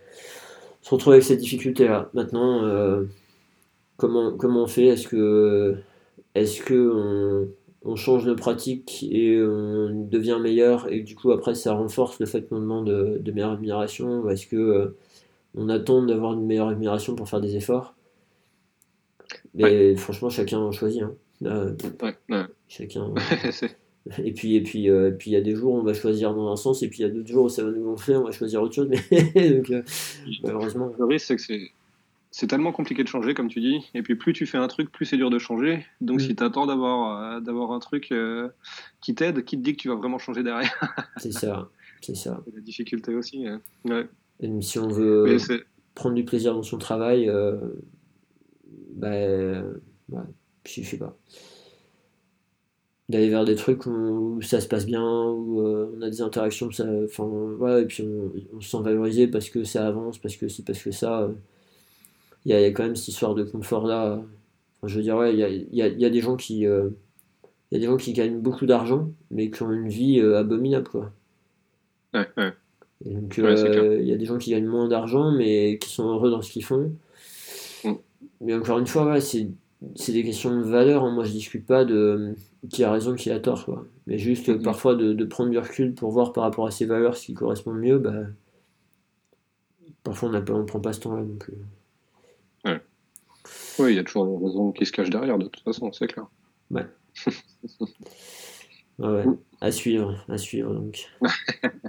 se 0.83 0.91
retrouve 0.91 1.12
avec 1.15 1.25
cette 1.25 1.41
difficulté-là. 1.41 2.10
Maintenant, 2.15 2.65
euh, 2.65 3.05
comment, 3.97 4.36
comment 4.36 4.65
on 4.65 4.67
fait? 4.67 4.86
Est-ce 4.86 5.07
que, 5.08 5.76
est-ce 6.34 6.62
que 6.62 7.55
on 7.84 7.97
change 7.97 8.24
de 8.24 8.34
pratique 8.34 9.07
et 9.10 9.40
on 9.42 10.07
devient 10.08 10.39
meilleur. 10.40 10.90
Et 10.92 11.00
du 11.00 11.15
coup 11.15 11.31
après 11.31 11.55
ça 11.55 11.73
renforce 11.74 12.18
le 12.18 12.26
fait 12.26 12.48
qu'on 12.48 12.60
demande 12.60 12.89
de, 12.89 13.32
meilleure 13.32 13.52
rémunération 13.52 14.28
est-ce 14.28 14.47
que 14.47 14.57
euh, 14.57 14.97
on 15.55 15.68
attend 15.68 16.05
d'avoir 16.05 16.34
une 16.34 16.47
meilleure 16.47 16.68
rémunération 16.68 17.15
pour 17.15 17.28
faire 17.28 17.40
des 17.40 17.57
efforts. 17.57 17.94
Mais 19.55 19.97
franchement 19.97 20.31
chacun 20.31 20.70
choisit 20.73 21.02
hein. 21.02 21.76
chacun 22.68 23.15
et 24.24 24.32
puis 24.32 24.57
et 24.57 24.62
puis 24.62 24.89
euh, 24.89 25.10
puis 25.10 25.31
il 25.31 25.34
y 25.34 25.36
a 25.36 25.40
des 25.40 25.55
jours 25.55 25.74
où 25.74 25.78
on 25.78 25.82
va 25.82 25.94
choisir 25.94 26.34
dans 26.34 26.50
un 26.50 26.57
sens 26.57 26.82
et 26.82 26.89
puis 26.89 27.00
il 27.00 27.02
y 27.02 27.05
a 27.05 27.10
d'autres 27.10 27.28
jours 27.28 27.44
où 27.44 27.48
ça 27.48 27.62
va 27.62 27.70
nous 27.70 27.84
gonfler 27.84 28.16
on 28.16 28.24
va 28.24 28.31
choisir 28.31 28.62
autre 28.62 28.74
chose. 28.74 28.89
Mais 29.10 29.50
donc 29.50 29.70
euh, 29.70 29.82
malheureusement. 30.42 30.92
Le 30.98 31.05
risque 31.05 31.39
c'est 31.39 31.58
que 31.58 31.77
c'est 32.31 32.39
c'est 32.39 32.47
tellement 32.47 32.73
compliqué 32.73 33.02
de 33.02 33.08
changer, 33.08 33.34
comme 33.34 33.48
tu 33.48 33.60
dis. 33.60 33.90
Et 33.94 34.02
puis 34.02 34.15
plus 34.16 34.32
tu 34.32 34.47
fais 34.47 34.58
un 34.58 34.68
truc, 34.68 34.90
plus 34.90 35.07
c'est 35.07 35.16
dur 35.16 35.31
de 35.31 35.39
changer. 35.39 35.84
Donc 36.00 36.18
mm. 36.18 36.20
si 36.20 36.36
tu 36.36 36.42
attends 36.42 36.66
d'avoir 36.66 37.36
euh, 37.36 37.40
d'avoir 37.40 37.73
un 37.73 37.78
truc 37.78 38.12
euh, 38.12 38.48
qui 39.00 39.15
t'aide, 39.15 39.44
qui 39.44 39.58
te 39.58 39.62
dit 39.62 39.76
que 39.76 39.82
tu 39.82 39.89
vas 39.89 39.94
vraiment 39.94 40.18
changer 40.18 40.42
derrière. 40.42 40.73
c'est 41.16 41.32
ça, 41.32 41.70
c'est 42.00 42.16
ça. 42.16 42.42
La 42.55 42.60
difficulté 42.60 43.15
aussi. 43.15 43.47
Hein. 43.47 43.60
Et 44.40 44.62
si 44.62 44.78
on 44.78 44.89
veut 44.89 45.36
prendre 45.94 46.15
du 46.15 46.24
plaisir 46.24 46.55
dans 46.55 46.62
son 46.62 46.78
travail, 46.78 47.28
euh, 47.28 47.57
ben, 48.94 49.65
je 50.65 50.82
sais 50.82 50.98
pas. 50.98 51.16
D'aller 53.08 53.31
vers 53.31 53.47
des 53.47 53.55
trucs 53.55 53.86
où 53.86 54.40
ça 54.42 54.60
se 54.60 54.68
passe 54.68 54.84
bien, 54.84 55.02
où 55.02 55.60
on 55.62 56.02
a 56.02 56.10
des 56.10 56.20
interactions, 56.20 56.70
ça, 56.70 56.84
et 56.84 57.86
puis 57.86 58.02
on, 58.02 58.32
on, 58.52 58.60
se 58.60 58.68
sent 58.68 58.82
valorisé 58.82 59.28
parce 59.28 59.48
que 59.48 59.65
ça 59.65 59.86
avance, 59.86 60.18
parce 60.18 60.36
que 60.36 60.47
si, 60.47 60.62
parce 60.62 60.82
que 60.82 60.90
ça 60.90 61.31
il 62.48 62.58
y, 62.58 62.64
a 62.64 62.68
quand 62.68 62.82
même 62.82 62.96
cette 62.96 63.08
histoire 63.08 63.34
de 63.34 63.44
confort 63.44 63.86
là. 63.86 64.22
je 64.82 64.96
veux 64.96 65.02
dire, 65.02 65.16
ouais, 65.16 65.34
il 65.34 65.38
y 65.38 65.42
a, 65.44 65.48
y, 65.88 66.00
y 66.00 66.04
a, 66.04 66.10
des 66.10 66.20
gens 66.20 66.36
qui. 66.36 66.66
Euh, 66.66 66.88
il 67.70 67.74
y 67.74 67.76
a 67.76 67.80
des 67.80 67.86
gens 67.86 67.98
qui 67.98 68.14
gagnent 68.14 68.40
beaucoup 68.40 68.64
d'argent, 68.64 69.10
mais 69.30 69.50
qui 69.50 69.62
ont 69.62 69.70
une 69.70 69.88
vie 69.88 70.18
euh, 70.20 70.38
abominable, 70.38 70.88
quoi. 70.88 71.12
Ouais, 72.14 72.26
ouais. 72.38 72.52
donc, 73.04 73.38
euh, 73.38 73.98
il 74.00 74.08
y 74.08 74.12
a 74.12 74.16
des 74.16 74.24
gens 74.24 74.38
qui 74.38 74.52
gagnent 74.52 74.66
moins 74.66 74.88
d'argent, 74.88 75.30
mais 75.30 75.78
qui 75.78 75.90
sont 75.90 76.08
heureux 76.08 76.30
dans 76.30 76.40
ce 76.40 76.50
qu'ils 76.50 76.64
font. 76.64 76.94
Mm. 77.84 77.92
Mais 78.40 78.54
encore 78.54 78.78
une 78.78 78.86
fois, 78.86 79.04
ouais, 79.04 79.20
c'est, 79.20 79.48
c'est 79.94 80.12
des 80.12 80.24
questions 80.24 80.56
de 80.56 80.62
valeur. 80.64 81.04
Hein. 81.04 81.12
Moi, 81.12 81.24
je 81.24 81.32
discute 81.32 81.66
pas 81.66 81.84
de 81.84 82.34
qui 82.70 82.82
a 82.82 82.90
raison, 82.90 83.14
qui 83.14 83.30
a 83.30 83.38
tort, 83.38 83.66
quoi. 83.66 83.84
Mais 84.06 84.16
juste 84.16 84.48
mm-hmm. 84.48 84.62
parfois 84.62 84.94
de, 84.94 85.12
de, 85.12 85.24
prendre 85.26 85.50
du 85.50 85.58
recul 85.58 85.92
pour 85.94 86.10
voir 86.10 86.32
par 86.32 86.44
rapport 86.44 86.66
à 86.66 86.70
ces 86.70 86.86
valeurs 86.86 87.18
ce 87.18 87.26
qui 87.26 87.34
correspond 87.34 87.74
mieux, 87.74 87.98
bah, 87.98 88.22
parfois 90.02 90.30
on 90.30 90.32
ne 90.32 90.64
prend 90.64 90.80
pas 90.80 90.94
ce 90.94 91.00
temps-là 91.00 91.22
non 91.22 91.36
plus. 91.36 91.54
Oui, 93.78 93.92
il 93.92 93.96
y 93.96 93.98
a 93.98 94.04
toujours 94.04 94.26
des 94.26 94.44
raisons 94.44 94.72
qui 94.72 94.84
se 94.86 94.92
cachent 94.92 95.10
derrière, 95.10 95.38
de 95.38 95.46
toute 95.46 95.62
façon, 95.62 95.92
c'est 95.92 96.08
clair. 96.08 96.26
Ouais. 96.70 96.86
ouais, 98.98 99.24
à 99.60 99.72
suivre, 99.72 100.24
à 100.28 100.38
suivre 100.38 100.74
donc. 100.74 101.08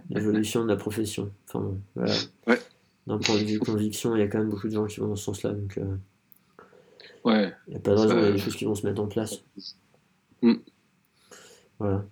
L'évolution 0.10 0.64
de 0.64 0.70
la 0.70 0.76
profession. 0.76 1.32
Enfin, 1.48 1.74
voilà. 1.96 2.14
Ouais. 2.48 2.60
D'un 3.08 3.18
point 3.18 3.36
de 3.36 3.44
vue 3.44 3.60
conviction, 3.60 4.16
il 4.16 4.20
y 4.20 4.22
a 4.22 4.28
quand 4.28 4.40
même 4.40 4.50
beaucoup 4.50 4.68
de 4.68 4.74
gens 4.74 4.86
qui 4.86 5.00
vont 5.00 5.08
dans 5.08 5.16
ce 5.16 5.26
sens-là, 5.26 5.52
donc. 5.52 5.78
Euh, 5.78 5.96
ouais. 7.26 7.54
Il 7.68 7.72
n'y 7.72 7.78
a 7.78 7.80
pas 7.80 7.96
de 7.96 8.00
raison, 8.00 8.18
il 8.18 8.24
y 8.24 8.28
a 8.28 8.32
des 8.32 8.38
choses 8.38 8.56
qui 8.56 8.66
vont 8.66 8.76
se 8.76 8.86
mettre 8.86 9.02
en 9.02 9.08
place. 9.08 9.44
Mm. 10.42 10.56
Voilà. 11.80 12.06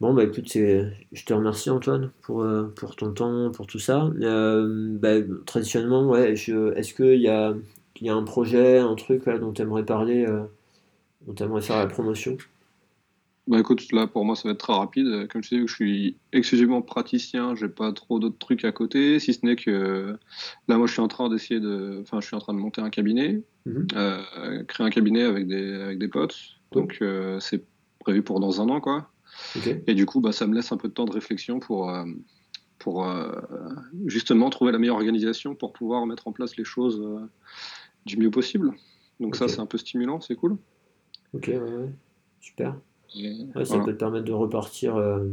Bon, 0.00 0.12
bah 0.12 0.24
écoute, 0.24 0.46
je 0.52 1.24
te 1.24 1.32
remercie 1.32 1.70
Antoine 1.70 2.10
pour, 2.20 2.42
euh, 2.42 2.70
pour 2.76 2.96
ton 2.96 3.12
temps, 3.12 3.50
pour 3.50 3.66
tout 3.66 3.78
ça. 3.78 4.10
Euh, 4.20 4.98
bah, 4.98 5.14
traditionnellement, 5.46 6.06
ouais, 6.06 6.32
est-ce 6.32 6.92
qu'il 6.92 7.20
y 7.22 7.28
a 7.28 7.54
il 8.00 8.06
y 8.06 8.10
a 8.10 8.14
un 8.14 8.22
projet, 8.22 8.78
un 8.78 8.94
truc 8.94 9.28
dont 9.28 9.52
tu 9.52 9.62
aimerais 9.62 9.84
parler, 9.84 10.26
euh, 10.26 10.44
dont 11.26 11.34
tu 11.34 11.42
aimerais 11.42 11.62
faire 11.62 11.78
la 11.78 11.86
promotion? 11.86 12.36
Bah 13.46 13.60
écoute, 13.60 13.92
là 13.92 14.08
pour 14.08 14.24
moi 14.24 14.34
ça 14.34 14.48
va 14.48 14.52
être 14.52 14.58
très 14.58 14.72
rapide. 14.72 15.28
Comme 15.28 15.42
je 15.42 15.50
disais, 15.50 15.66
je 15.66 15.72
suis 15.72 16.16
exclusivement 16.32 16.82
praticien, 16.82 17.54
j'ai 17.54 17.68
pas 17.68 17.92
trop 17.92 18.18
d'autres 18.18 18.38
trucs 18.38 18.64
à 18.64 18.72
côté, 18.72 19.20
si 19.20 19.32
ce 19.34 19.46
n'est 19.46 19.54
que 19.54 20.16
là 20.66 20.76
moi 20.78 20.88
je 20.88 20.92
suis 20.92 21.00
en 21.00 21.06
train 21.06 21.28
d'essayer 21.28 21.60
de, 21.60 22.00
enfin 22.02 22.20
je 22.20 22.26
suis 22.26 22.34
en 22.34 22.40
train 22.40 22.54
de 22.54 22.58
monter 22.58 22.80
un 22.80 22.90
cabinet, 22.90 23.42
mhm. 23.64 23.86
euh, 23.94 24.64
créer 24.64 24.84
un 24.84 24.90
cabinet 24.90 25.22
avec 25.22 25.46
des 25.46 25.74
avec 25.74 25.98
des 25.98 26.08
potes. 26.08 26.36
Donc 26.72 26.98
euh, 27.02 27.38
c'est 27.38 27.64
prévu 28.00 28.22
pour 28.22 28.40
dans 28.40 28.60
un 28.60 28.68
an 28.68 28.80
quoi. 28.80 29.10
Et 29.86 29.94
du 29.94 30.06
coup 30.06 30.20
bah 30.20 30.32
ça 30.32 30.48
me 30.48 30.54
laisse 30.54 30.72
un 30.72 30.76
peu 30.76 30.88
de 30.88 30.94
temps 30.94 31.04
de 31.04 31.12
réflexion 31.12 31.60
pour 31.60 31.92
pour 32.78 33.06
justement 34.06 34.50
trouver 34.50 34.72
la 34.72 34.78
meilleure 34.78 34.96
organisation 34.96 35.54
pour 35.54 35.72
pouvoir 35.72 36.04
mettre 36.06 36.26
en 36.26 36.32
place 36.32 36.56
les 36.56 36.64
choses 36.64 37.00
du 38.06 38.16
mieux 38.16 38.30
possible. 38.30 38.72
Donc 39.20 39.36
ça, 39.36 39.48
c'est 39.48 39.60
un 39.60 39.66
peu 39.66 39.76
stimulant, 39.76 40.20
c'est 40.20 40.36
cool. 40.36 40.56
Ok, 41.34 41.48
ouais, 41.48 41.58
ouais. 41.58 41.90
super. 42.40 42.76
ça 43.64 43.78
peut 43.80 43.92
te 43.92 43.98
permettre 43.98 44.24
de 44.24 44.32
repartir. 44.32 44.96
Euh, 44.96 45.24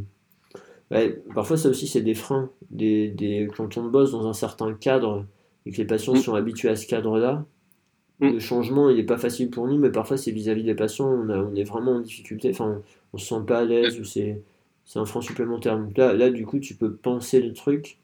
parfois, 1.34 1.56
ça 1.56 1.70
aussi, 1.70 1.88
c'est 1.88 2.02
des 2.02 2.16
freins. 2.16 2.50
Des, 2.72 3.10
des... 3.10 3.48
Quand 3.56 3.78
on 3.78 3.88
bosse 3.88 4.12
dans 4.12 4.28
un 4.28 4.34
certain 4.34 4.74
cadre 4.74 5.26
et 5.66 5.72
que 5.72 5.78
les 5.78 5.86
patients 5.86 6.14
mm. 6.14 6.18
sont 6.18 6.36
habitués 6.36 6.70
à 6.70 6.76
ce 6.76 6.88
cadre-là, 6.88 7.46
mm. 8.20 8.30
le 8.32 8.40
changement, 8.40 8.90
il 8.90 8.98
n'est 8.98 9.04
pas 9.04 9.18
facile 9.18 9.50
pour 9.50 9.68
nous, 9.68 9.78
mais 9.78 9.92
parfois, 9.92 10.18
c'est 10.18 10.32
vis-à-vis 10.32 10.64
des 10.64 10.76
patients, 10.76 11.10
on, 11.10 11.30
on, 11.30 11.56
est 11.56 11.64
vraiment 11.64 11.94
en 11.94 12.00
difficulté. 12.00 12.50
Enfin, 12.50 12.82
on 13.14 13.18
se 13.18 13.28
sent 13.28 13.42
pas 13.46 13.60
à 13.60 13.66
l'aise 13.66 14.00
ou 14.00 14.04
c'est 14.04 14.42
un 14.96 15.06
frein 15.06 15.22
supplémentaire. 15.22 15.78
Donc 15.78 15.96
là, 15.98 16.14
là, 16.14 16.30
du 16.30 16.46
coup, 16.46 16.60
tu 16.60 16.76
peux 16.76 16.94
penser 16.94 17.42
le 17.42 17.54
truc 17.54 17.98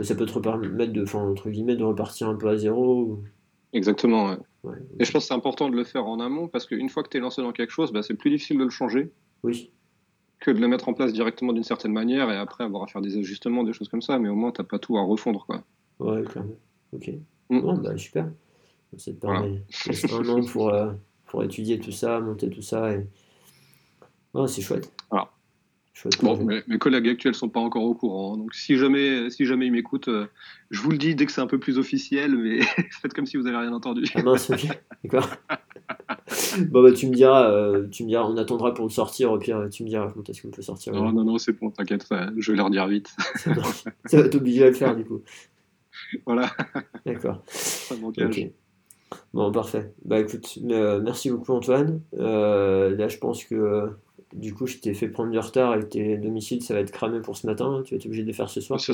ça 0.00 0.14
peut 0.14 0.26
te 0.26 0.38
permettre 0.38 0.92
de, 0.92 1.02
enfin, 1.02 1.20
entre 1.20 1.50
guillemets, 1.50 1.76
de 1.76 1.84
repartir 1.84 2.28
un 2.28 2.34
peu 2.34 2.48
à 2.48 2.56
zéro. 2.56 3.22
Exactement, 3.72 4.30
ouais. 4.30 4.76
Et 4.98 5.04
je 5.04 5.12
pense 5.12 5.24
que 5.24 5.28
c'est 5.28 5.34
important 5.34 5.68
de 5.70 5.76
le 5.76 5.84
faire 5.84 6.06
en 6.06 6.20
amont 6.20 6.48
parce 6.48 6.66
qu'une 6.66 6.88
fois 6.88 7.02
que 7.02 7.08
tu 7.08 7.16
es 7.16 7.20
lancé 7.20 7.42
dans 7.42 7.52
quelque 7.52 7.70
chose, 7.70 7.92
bah, 7.92 8.02
c'est 8.02 8.14
plus 8.14 8.30
difficile 8.30 8.58
de 8.58 8.64
le 8.64 8.70
changer. 8.70 9.10
Oui. 9.42 9.70
Que 10.40 10.50
de 10.50 10.60
le 10.60 10.68
mettre 10.68 10.88
en 10.88 10.94
place 10.94 11.12
directement 11.12 11.52
d'une 11.52 11.64
certaine 11.64 11.92
manière 11.92 12.30
et 12.30 12.36
après 12.36 12.64
avoir 12.64 12.82
à 12.82 12.86
faire 12.86 13.00
des 13.00 13.16
ajustements, 13.16 13.64
des 13.64 13.72
choses 13.72 13.88
comme 13.88 14.02
ça, 14.02 14.18
mais 14.18 14.28
au 14.28 14.34
moins 14.34 14.52
t'as 14.52 14.64
pas 14.64 14.78
tout 14.78 14.96
à 14.96 15.02
refondre 15.02 15.46
quoi. 15.46 15.64
Ouais, 15.98 16.22
clairement. 16.22 16.54
Ok. 16.92 17.10
Mm. 17.50 17.60
Bon, 17.60 17.74
bah 17.74 17.96
super. 17.96 18.30
Ça 18.96 19.12
te 19.12 19.16
permet 19.16 19.62
un 20.12 20.28
an 20.28 20.44
pour, 20.44 20.70
euh, 20.70 20.92
pour 21.26 21.42
étudier 21.42 21.78
tout 21.78 21.92
ça, 21.92 22.20
monter 22.20 22.48
tout 22.50 22.62
ça. 22.62 22.94
Et... 22.94 23.06
c'est 24.46 24.62
chouette. 24.62 24.92
Bon, 26.22 26.38
mes, 26.44 26.78
collègues 26.78 27.08
actuels 27.08 27.34
sont 27.34 27.48
pas 27.48 27.60
encore 27.60 27.82
au 27.82 27.94
courant, 27.94 28.36
donc 28.36 28.54
si 28.54 28.76
jamais, 28.76 29.30
si 29.30 29.46
jamais 29.46 29.66
ils 29.66 29.72
m'écoutent, 29.72 30.08
euh, 30.08 30.26
je 30.70 30.80
vous 30.80 30.90
le 30.90 30.98
dis 30.98 31.14
dès 31.14 31.26
que 31.26 31.32
c'est 31.32 31.40
un 31.40 31.46
peu 31.46 31.58
plus 31.58 31.78
officiel, 31.78 32.36
mais 32.36 32.60
faites 33.02 33.14
comme 33.14 33.26
si 33.26 33.36
vous 33.36 33.44
n'avez 33.44 33.56
rien 33.56 33.72
entendu. 33.72 34.04
Ah 34.14 34.22
mince, 34.22 34.50
d'accord. 35.02 35.28
bon 36.68 36.82
bah 36.82 36.92
tu 36.92 37.08
me 37.08 37.14
diras, 37.14 37.50
euh, 37.50 37.88
tu 37.88 38.04
me 38.04 38.08
diras, 38.08 38.24
on 38.24 38.36
attendra 38.36 38.74
pour 38.74 38.84
le 38.84 38.90
sortir. 38.90 39.32
Au 39.32 39.38
pire, 39.38 39.68
tu 39.70 39.82
me 39.82 39.88
diras 39.88 40.12
quand 40.14 40.28
est-ce 40.28 40.42
qu'on 40.42 40.50
peut 40.50 40.62
sortir. 40.62 40.92
Non, 40.92 41.12
non, 41.12 41.24
non, 41.24 41.38
c'est 41.38 41.52
bon, 41.52 41.70
t'inquiète, 41.70 42.06
je 42.36 42.52
vais 42.52 42.58
leur 42.58 42.70
dire 42.70 42.86
vite. 42.86 43.14
ça 44.04 44.22
va 44.22 44.28
t'obliger 44.28 44.64
à 44.64 44.68
le 44.68 44.74
faire 44.74 44.94
du 44.94 45.04
coup. 45.04 45.22
Voilà. 46.26 46.50
D'accord. 47.06 47.42
Ok. 48.02 48.50
Bon, 49.32 49.50
parfait. 49.50 49.92
Bah 50.04 50.20
écoute, 50.20 50.58
euh, 50.70 51.00
merci 51.02 51.30
beaucoup 51.30 51.52
Antoine. 51.52 52.02
Là, 52.12 53.08
je 53.08 53.18
pense 53.18 53.44
que 53.44 53.90
du 54.32 54.54
coup, 54.54 54.66
je 54.66 54.78
t'ai 54.78 54.94
fait 54.94 55.08
prendre 55.08 55.30
du 55.30 55.38
retard 55.38 55.72
avec 55.72 55.90
tes 55.90 56.16
domiciles, 56.16 56.62
ça 56.62 56.74
va 56.74 56.80
être 56.80 56.90
cramé 56.90 57.20
pour 57.20 57.36
ce 57.36 57.46
matin. 57.46 57.82
Tu 57.84 57.94
vas 57.94 57.98
être 57.98 58.06
obligé 58.06 58.22
de 58.22 58.28
les 58.28 58.32
faire 58.32 58.50
ce 58.50 58.60
soir. 58.60 58.80
Ce, 58.80 58.92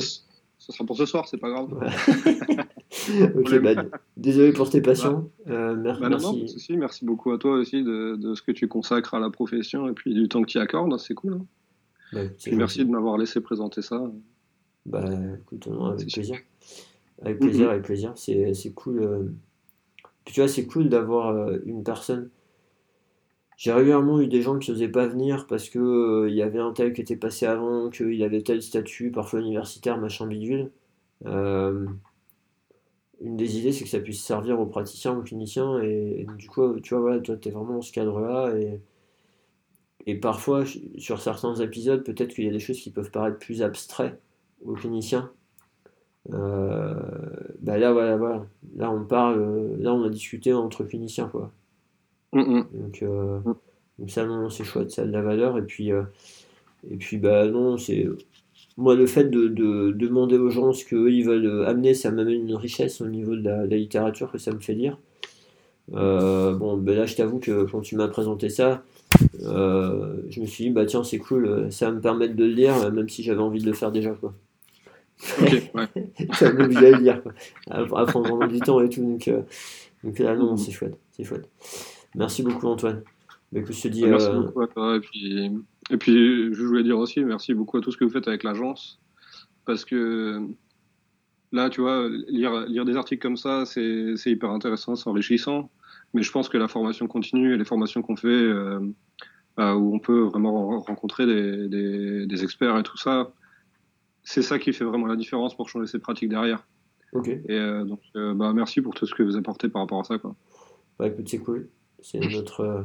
sera 0.71 0.85
pour 0.85 0.97
ce 0.97 1.05
soir, 1.05 1.27
c'est 1.27 1.37
pas 1.37 1.49
grave. 1.49 1.73
ok, 3.35 3.59
bah, 3.59 3.83
désolé 4.15 4.53
pour 4.53 4.69
tes 4.69 4.81
patients. 4.81 5.29
Euh, 5.47 5.75
bah, 5.75 5.97
merci. 6.09 6.77
merci 6.77 7.05
beaucoup 7.05 7.31
à 7.31 7.37
toi 7.37 7.51
aussi 7.57 7.83
de, 7.83 8.33
ce 8.35 8.41
que 8.41 8.51
tu 8.51 8.67
consacres 8.67 9.13
à 9.13 9.19
la 9.19 9.29
profession 9.29 9.89
et 9.89 9.93
puis 9.93 10.13
du 10.13 10.27
temps 10.29 10.41
que 10.41 10.47
tu 10.47 10.57
y 10.57 10.61
accordes, 10.61 10.97
c'est 10.97 11.13
cool. 11.13 11.33
Hein. 11.33 11.45
Bah, 12.13 12.21
merci 12.53 12.85
de 12.85 12.89
m'avoir 12.89 13.17
laissé 13.17 13.41
présenter 13.41 13.81
ça. 13.81 14.09
Bah 14.85 15.03
écoute, 15.41 15.67
avec 15.67 16.07
plaisir. 16.13 16.37
Avec 17.21 17.39
plaisir, 17.39 17.69
avec 17.69 17.83
plaisir. 17.83 18.13
C'est 18.15 18.73
cool 18.73 19.33
tu 20.25 20.41
vois, 20.41 20.49
c'est 20.49 20.65
cool 20.65 20.89
d'avoir 20.89 21.29
euh, 21.29 21.59
une 21.65 21.83
personne. 21.83 22.29
J'ai 23.57 23.71
régulièrement 23.71 24.19
eu 24.19 24.27
des 24.27 24.41
gens 24.41 24.59
qui 24.59 24.71
n'osaient 24.71 24.89
pas 24.89 25.07
venir 25.07 25.47
parce 25.47 25.69
que 25.69 25.79
euh, 25.79 26.29
il 26.29 26.35
y 26.35 26.41
avait 26.41 26.59
un 26.59 26.73
tel 26.73 26.93
qui 26.93 27.01
était 27.01 27.15
passé 27.15 27.45
avant, 27.45 27.89
qu'il 27.89 28.21
avait 28.23 28.41
tel 28.41 28.61
statut, 28.61 29.11
parfois 29.11 29.39
universitaire, 29.39 29.97
machin 29.97 30.27
bidule. 30.27 30.71
Euh, 31.25 31.85
une 33.21 33.37
des 33.37 33.57
idées, 33.57 33.71
c'est 33.71 33.83
que 33.83 33.89
ça 33.89 33.99
puisse 33.99 34.23
servir 34.23 34.59
aux 34.59 34.65
praticiens, 34.65 35.17
aux 35.17 35.21
cliniciens, 35.23 35.79
et, 35.81 36.25
du 36.37 36.47
coup, 36.49 36.79
tu 36.81 36.93
vois, 36.93 37.01
voilà, 37.01 37.19
toi, 37.21 37.37
tu 37.37 37.49
es 37.49 37.51
vraiment 37.51 37.75
dans 37.75 37.81
ce 37.81 37.91
cadre-là, 37.91 38.53
et, 40.05 40.15
parfois, 40.15 40.63
sur 40.97 41.21
certains 41.21 41.55
épisodes, 41.55 42.03
peut-être 42.03 42.33
qu'il 42.33 42.45
y 42.45 42.49
a 42.49 42.51
des 42.51 42.59
choses 42.59 42.79
qui 42.79 42.91
peuvent 42.91 43.11
paraître 43.11 43.39
plus 43.39 43.61
abstraites 43.63 44.21
aux 44.63 44.73
cliniciens, 44.73 45.31
euh, 46.33 46.93
bah 47.61 47.77
là, 47.77 47.91
voilà, 47.93 48.17
voilà. 48.17 48.45
Là, 48.75 48.91
on 48.91 49.05
parle, 49.05 49.77
là, 49.79 49.93
on 49.93 50.03
a 50.03 50.09
discuté 50.09 50.53
entre 50.53 50.83
cliniciens, 50.83 51.27
quoi. 51.29 51.51
Mm, 52.35 52.41
mm. 52.41 52.65
Donc, 52.73 53.03
euh, 53.03 53.39
mm. 53.39 53.55
donc, 53.99 54.11
ça, 54.11 54.25
non, 54.25 54.49
c'est 54.49 54.63
chouette, 54.63 54.91
ça 54.91 55.01
a 55.01 55.05
de 55.05 55.11
la 55.11 55.21
valeur. 55.21 55.57
Et 55.57 55.63
puis, 55.63 55.91
euh, 55.91 56.03
et 56.91 56.97
puis 56.97 57.17
bah, 57.17 57.47
non, 57.47 57.77
c'est. 57.77 58.07
Moi, 58.77 58.95
le 58.95 59.07
fait 59.07 59.25
de, 59.25 59.47
de, 59.47 59.91
demander 59.91 60.37
aux 60.37 60.49
gens 60.49 60.73
ce 60.73 60.83
qu'ils 60.83 61.25
veulent 61.25 61.65
amener, 61.65 61.93
ça 61.93 62.11
m'amène 62.11 62.47
une 62.47 62.55
richesse 62.55 62.99
au 63.01 63.07
niveau 63.07 63.35
de 63.35 63.43
la, 63.43 63.65
littérature 63.65 64.31
que 64.31 64.37
ça 64.37 64.51
me 64.51 64.59
fait 64.59 64.75
dire. 64.75 64.99
bon, 65.87 66.77
ben 66.77 66.97
là, 66.97 67.05
je 67.05 67.15
t'avoue 67.15 67.39
que 67.39 67.63
quand 67.71 67.81
tu 67.81 67.95
m'as 67.95 68.09
présenté 68.09 68.49
ça, 68.49 68.83
je 69.39 70.41
me 70.41 70.45
suis 70.45 70.65
dit, 70.65 70.69
bah 70.71 70.85
tiens, 70.85 71.05
c'est 71.05 71.19
cool, 71.19 71.71
ça 71.71 71.85
va 71.85 71.93
me 71.93 72.01
permettre 72.01 72.35
de 72.35 72.43
le 72.43 72.51
lire, 72.51 72.91
même 72.91 73.07
si 73.07 73.23
j'avais 73.23 73.41
envie 73.41 73.61
de 73.61 73.65
le 73.65 73.73
faire 73.73 73.93
déjà, 73.93 74.11
quoi. 74.11 74.33
Ok, 75.41 75.71
ouais. 75.73 75.87
ça 76.33 76.51
m'oblige 76.51 76.77
à 76.77 76.91
le 76.91 76.97
lire, 76.97 77.23
quoi. 77.23 77.33
À, 77.69 78.05
prendre 78.05 78.27
vraiment 78.27 78.47
du 78.47 78.59
temps 78.59 78.81
et 78.81 78.89
tout. 78.89 79.01
Donc, 79.01 79.27
euh, 79.27 79.41
donc 80.03 80.19
là, 80.19 80.35
non, 80.35 80.57
c'est 80.57 80.71
chouette. 80.71 80.97
C'est 81.11 81.23
chouette. 81.23 81.49
Merci 82.15 82.43
beaucoup, 82.43 82.67
Antoine. 82.67 83.03
Bah, 83.51 83.61
je 83.63 83.81
te 83.81 83.87
dis, 83.87 84.05
merci 84.05 84.27
euh, 84.27 84.41
beaucoup 84.41 84.61
à 84.61 84.67
toi. 84.67 84.95
Et 84.95 84.99
puis, 84.99 85.51
et 85.89 85.97
puis, 85.97 86.53
je 86.53 86.63
voulais 86.63 86.83
dire 86.83 86.97
aussi, 86.97 87.23
merci 87.23 87.53
beaucoup 87.53 87.77
à 87.77 87.81
tout 87.81 87.91
ce 87.91 87.97
que 87.97 88.03
vous 88.03 88.09
faites 88.09 88.27
avec 88.27 88.43
l'agence. 88.43 88.99
Parce 89.65 89.85
que 89.85 90.41
là, 91.51 91.69
tu 91.69 91.81
vois, 91.81 92.07
lire, 92.27 92.65
lire 92.67 92.85
des 92.85 92.95
articles 92.95 93.21
comme 93.21 93.37
ça, 93.37 93.65
c'est 93.65 94.15
hyper 94.25 94.51
intéressant, 94.51 94.95
c'est 94.95 95.09
enrichissant. 95.09 95.69
Mais 96.13 96.21
je 96.21 96.31
pense 96.31 96.49
que 96.49 96.57
la 96.57 96.67
formation 96.67 97.07
continue 97.07 97.53
et 97.53 97.57
les 97.57 97.65
formations 97.65 98.01
qu'on 98.01 98.15
fait, 98.15 98.27
euh, 98.27 98.79
où 99.57 99.95
on 99.95 99.99
peut 99.99 100.21
vraiment 100.21 100.79
rencontrer 100.81 101.25
des, 101.25 101.67
des, 101.67 102.25
des, 102.25 102.43
experts 102.43 102.77
et 102.77 102.83
tout 102.83 102.97
ça, 102.97 103.31
c'est 104.23 104.41
ça 104.41 104.59
qui 104.59 104.73
fait 104.73 104.83
vraiment 104.83 105.07
la 105.07 105.15
différence 105.15 105.55
pour 105.55 105.69
changer 105.69 105.87
ses 105.87 105.99
pratiques 105.99 106.29
derrière. 106.29 106.65
Ok. 107.13 107.29
Et 107.29 107.43
euh, 107.51 107.85
donc, 107.85 108.01
euh, 108.15 108.33
bah, 108.33 108.51
merci 108.53 108.81
pour 108.81 108.93
tout 108.93 109.05
ce 109.05 109.13
que 109.13 109.23
vous 109.23 109.37
apportez 109.37 109.69
par 109.69 109.81
rapport 109.81 109.99
à 109.99 110.03
ça. 110.03 110.17
Quoi. 110.17 110.35
Bah, 110.99 111.07
écoute, 111.07 111.27
c'est 111.29 111.39
cool. 111.39 111.69
C'est 112.05 112.19
notre, 112.19 112.61
euh, 112.61 112.81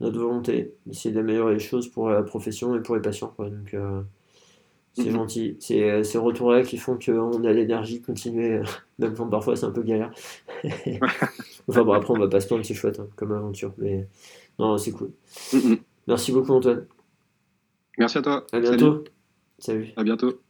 notre 0.00 0.18
volonté 0.18 0.74
d'essayer 0.86 1.14
d'améliorer 1.14 1.54
les 1.54 1.60
choses 1.60 1.88
pour 1.88 2.08
la 2.08 2.22
profession 2.22 2.74
et 2.74 2.80
pour 2.80 2.96
les 2.96 3.02
patients. 3.02 3.32
Quoi. 3.36 3.50
Donc, 3.50 3.76
c'est 4.94 5.04
mhm. 5.04 5.12
gentil. 5.12 5.56
C'est 5.60 6.02
ces 6.02 6.18
retours-là 6.18 6.62
qui 6.62 6.78
font 6.78 6.98
qu'on 6.98 7.44
a 7.44 7.52
l'énergie 7.52 8.00
de 8.00 8.06
continuer, 8.06 8.62
même 8.98 9.14
quand 9.14 9.28
parfois 9.28 9.54
c'est 9.54 9.66
un 9.66 9.70
peu 9.70 9.82
galère. 9.82 10.12
enfin, 11.68 11.84
bon, 11.84 11.92
après, 11.92 12.14
on 12.14 12.18
va 12.18 12.28
pas 12.28 12.40
se 12.40 12.46
plaindre, 12.46 12.64
c'est 12.64 12.74
chouette 12.74 13.00
hein, 13.00 13.08
comme 13.16 13.32
aventure. 13.32 13.74
Mais 13.76 14.08
non, 14.58 14.78
c'est 14.78 14.92
cool. 14.92 15.10
Mhm. 15.52 15.78
Merci 16.06 16.32
beaucoup, 16.32 16.52
Antoine. 16.52 16.86
Merci 17.98 18.18
à 18.18 18.22
toi. 18.22 18.46
À 18.52 18.60
bientôt. 18.60 19.04
Salut. 19.58 19.92
À 19.96 20.04
bientôt. 20.04 20.40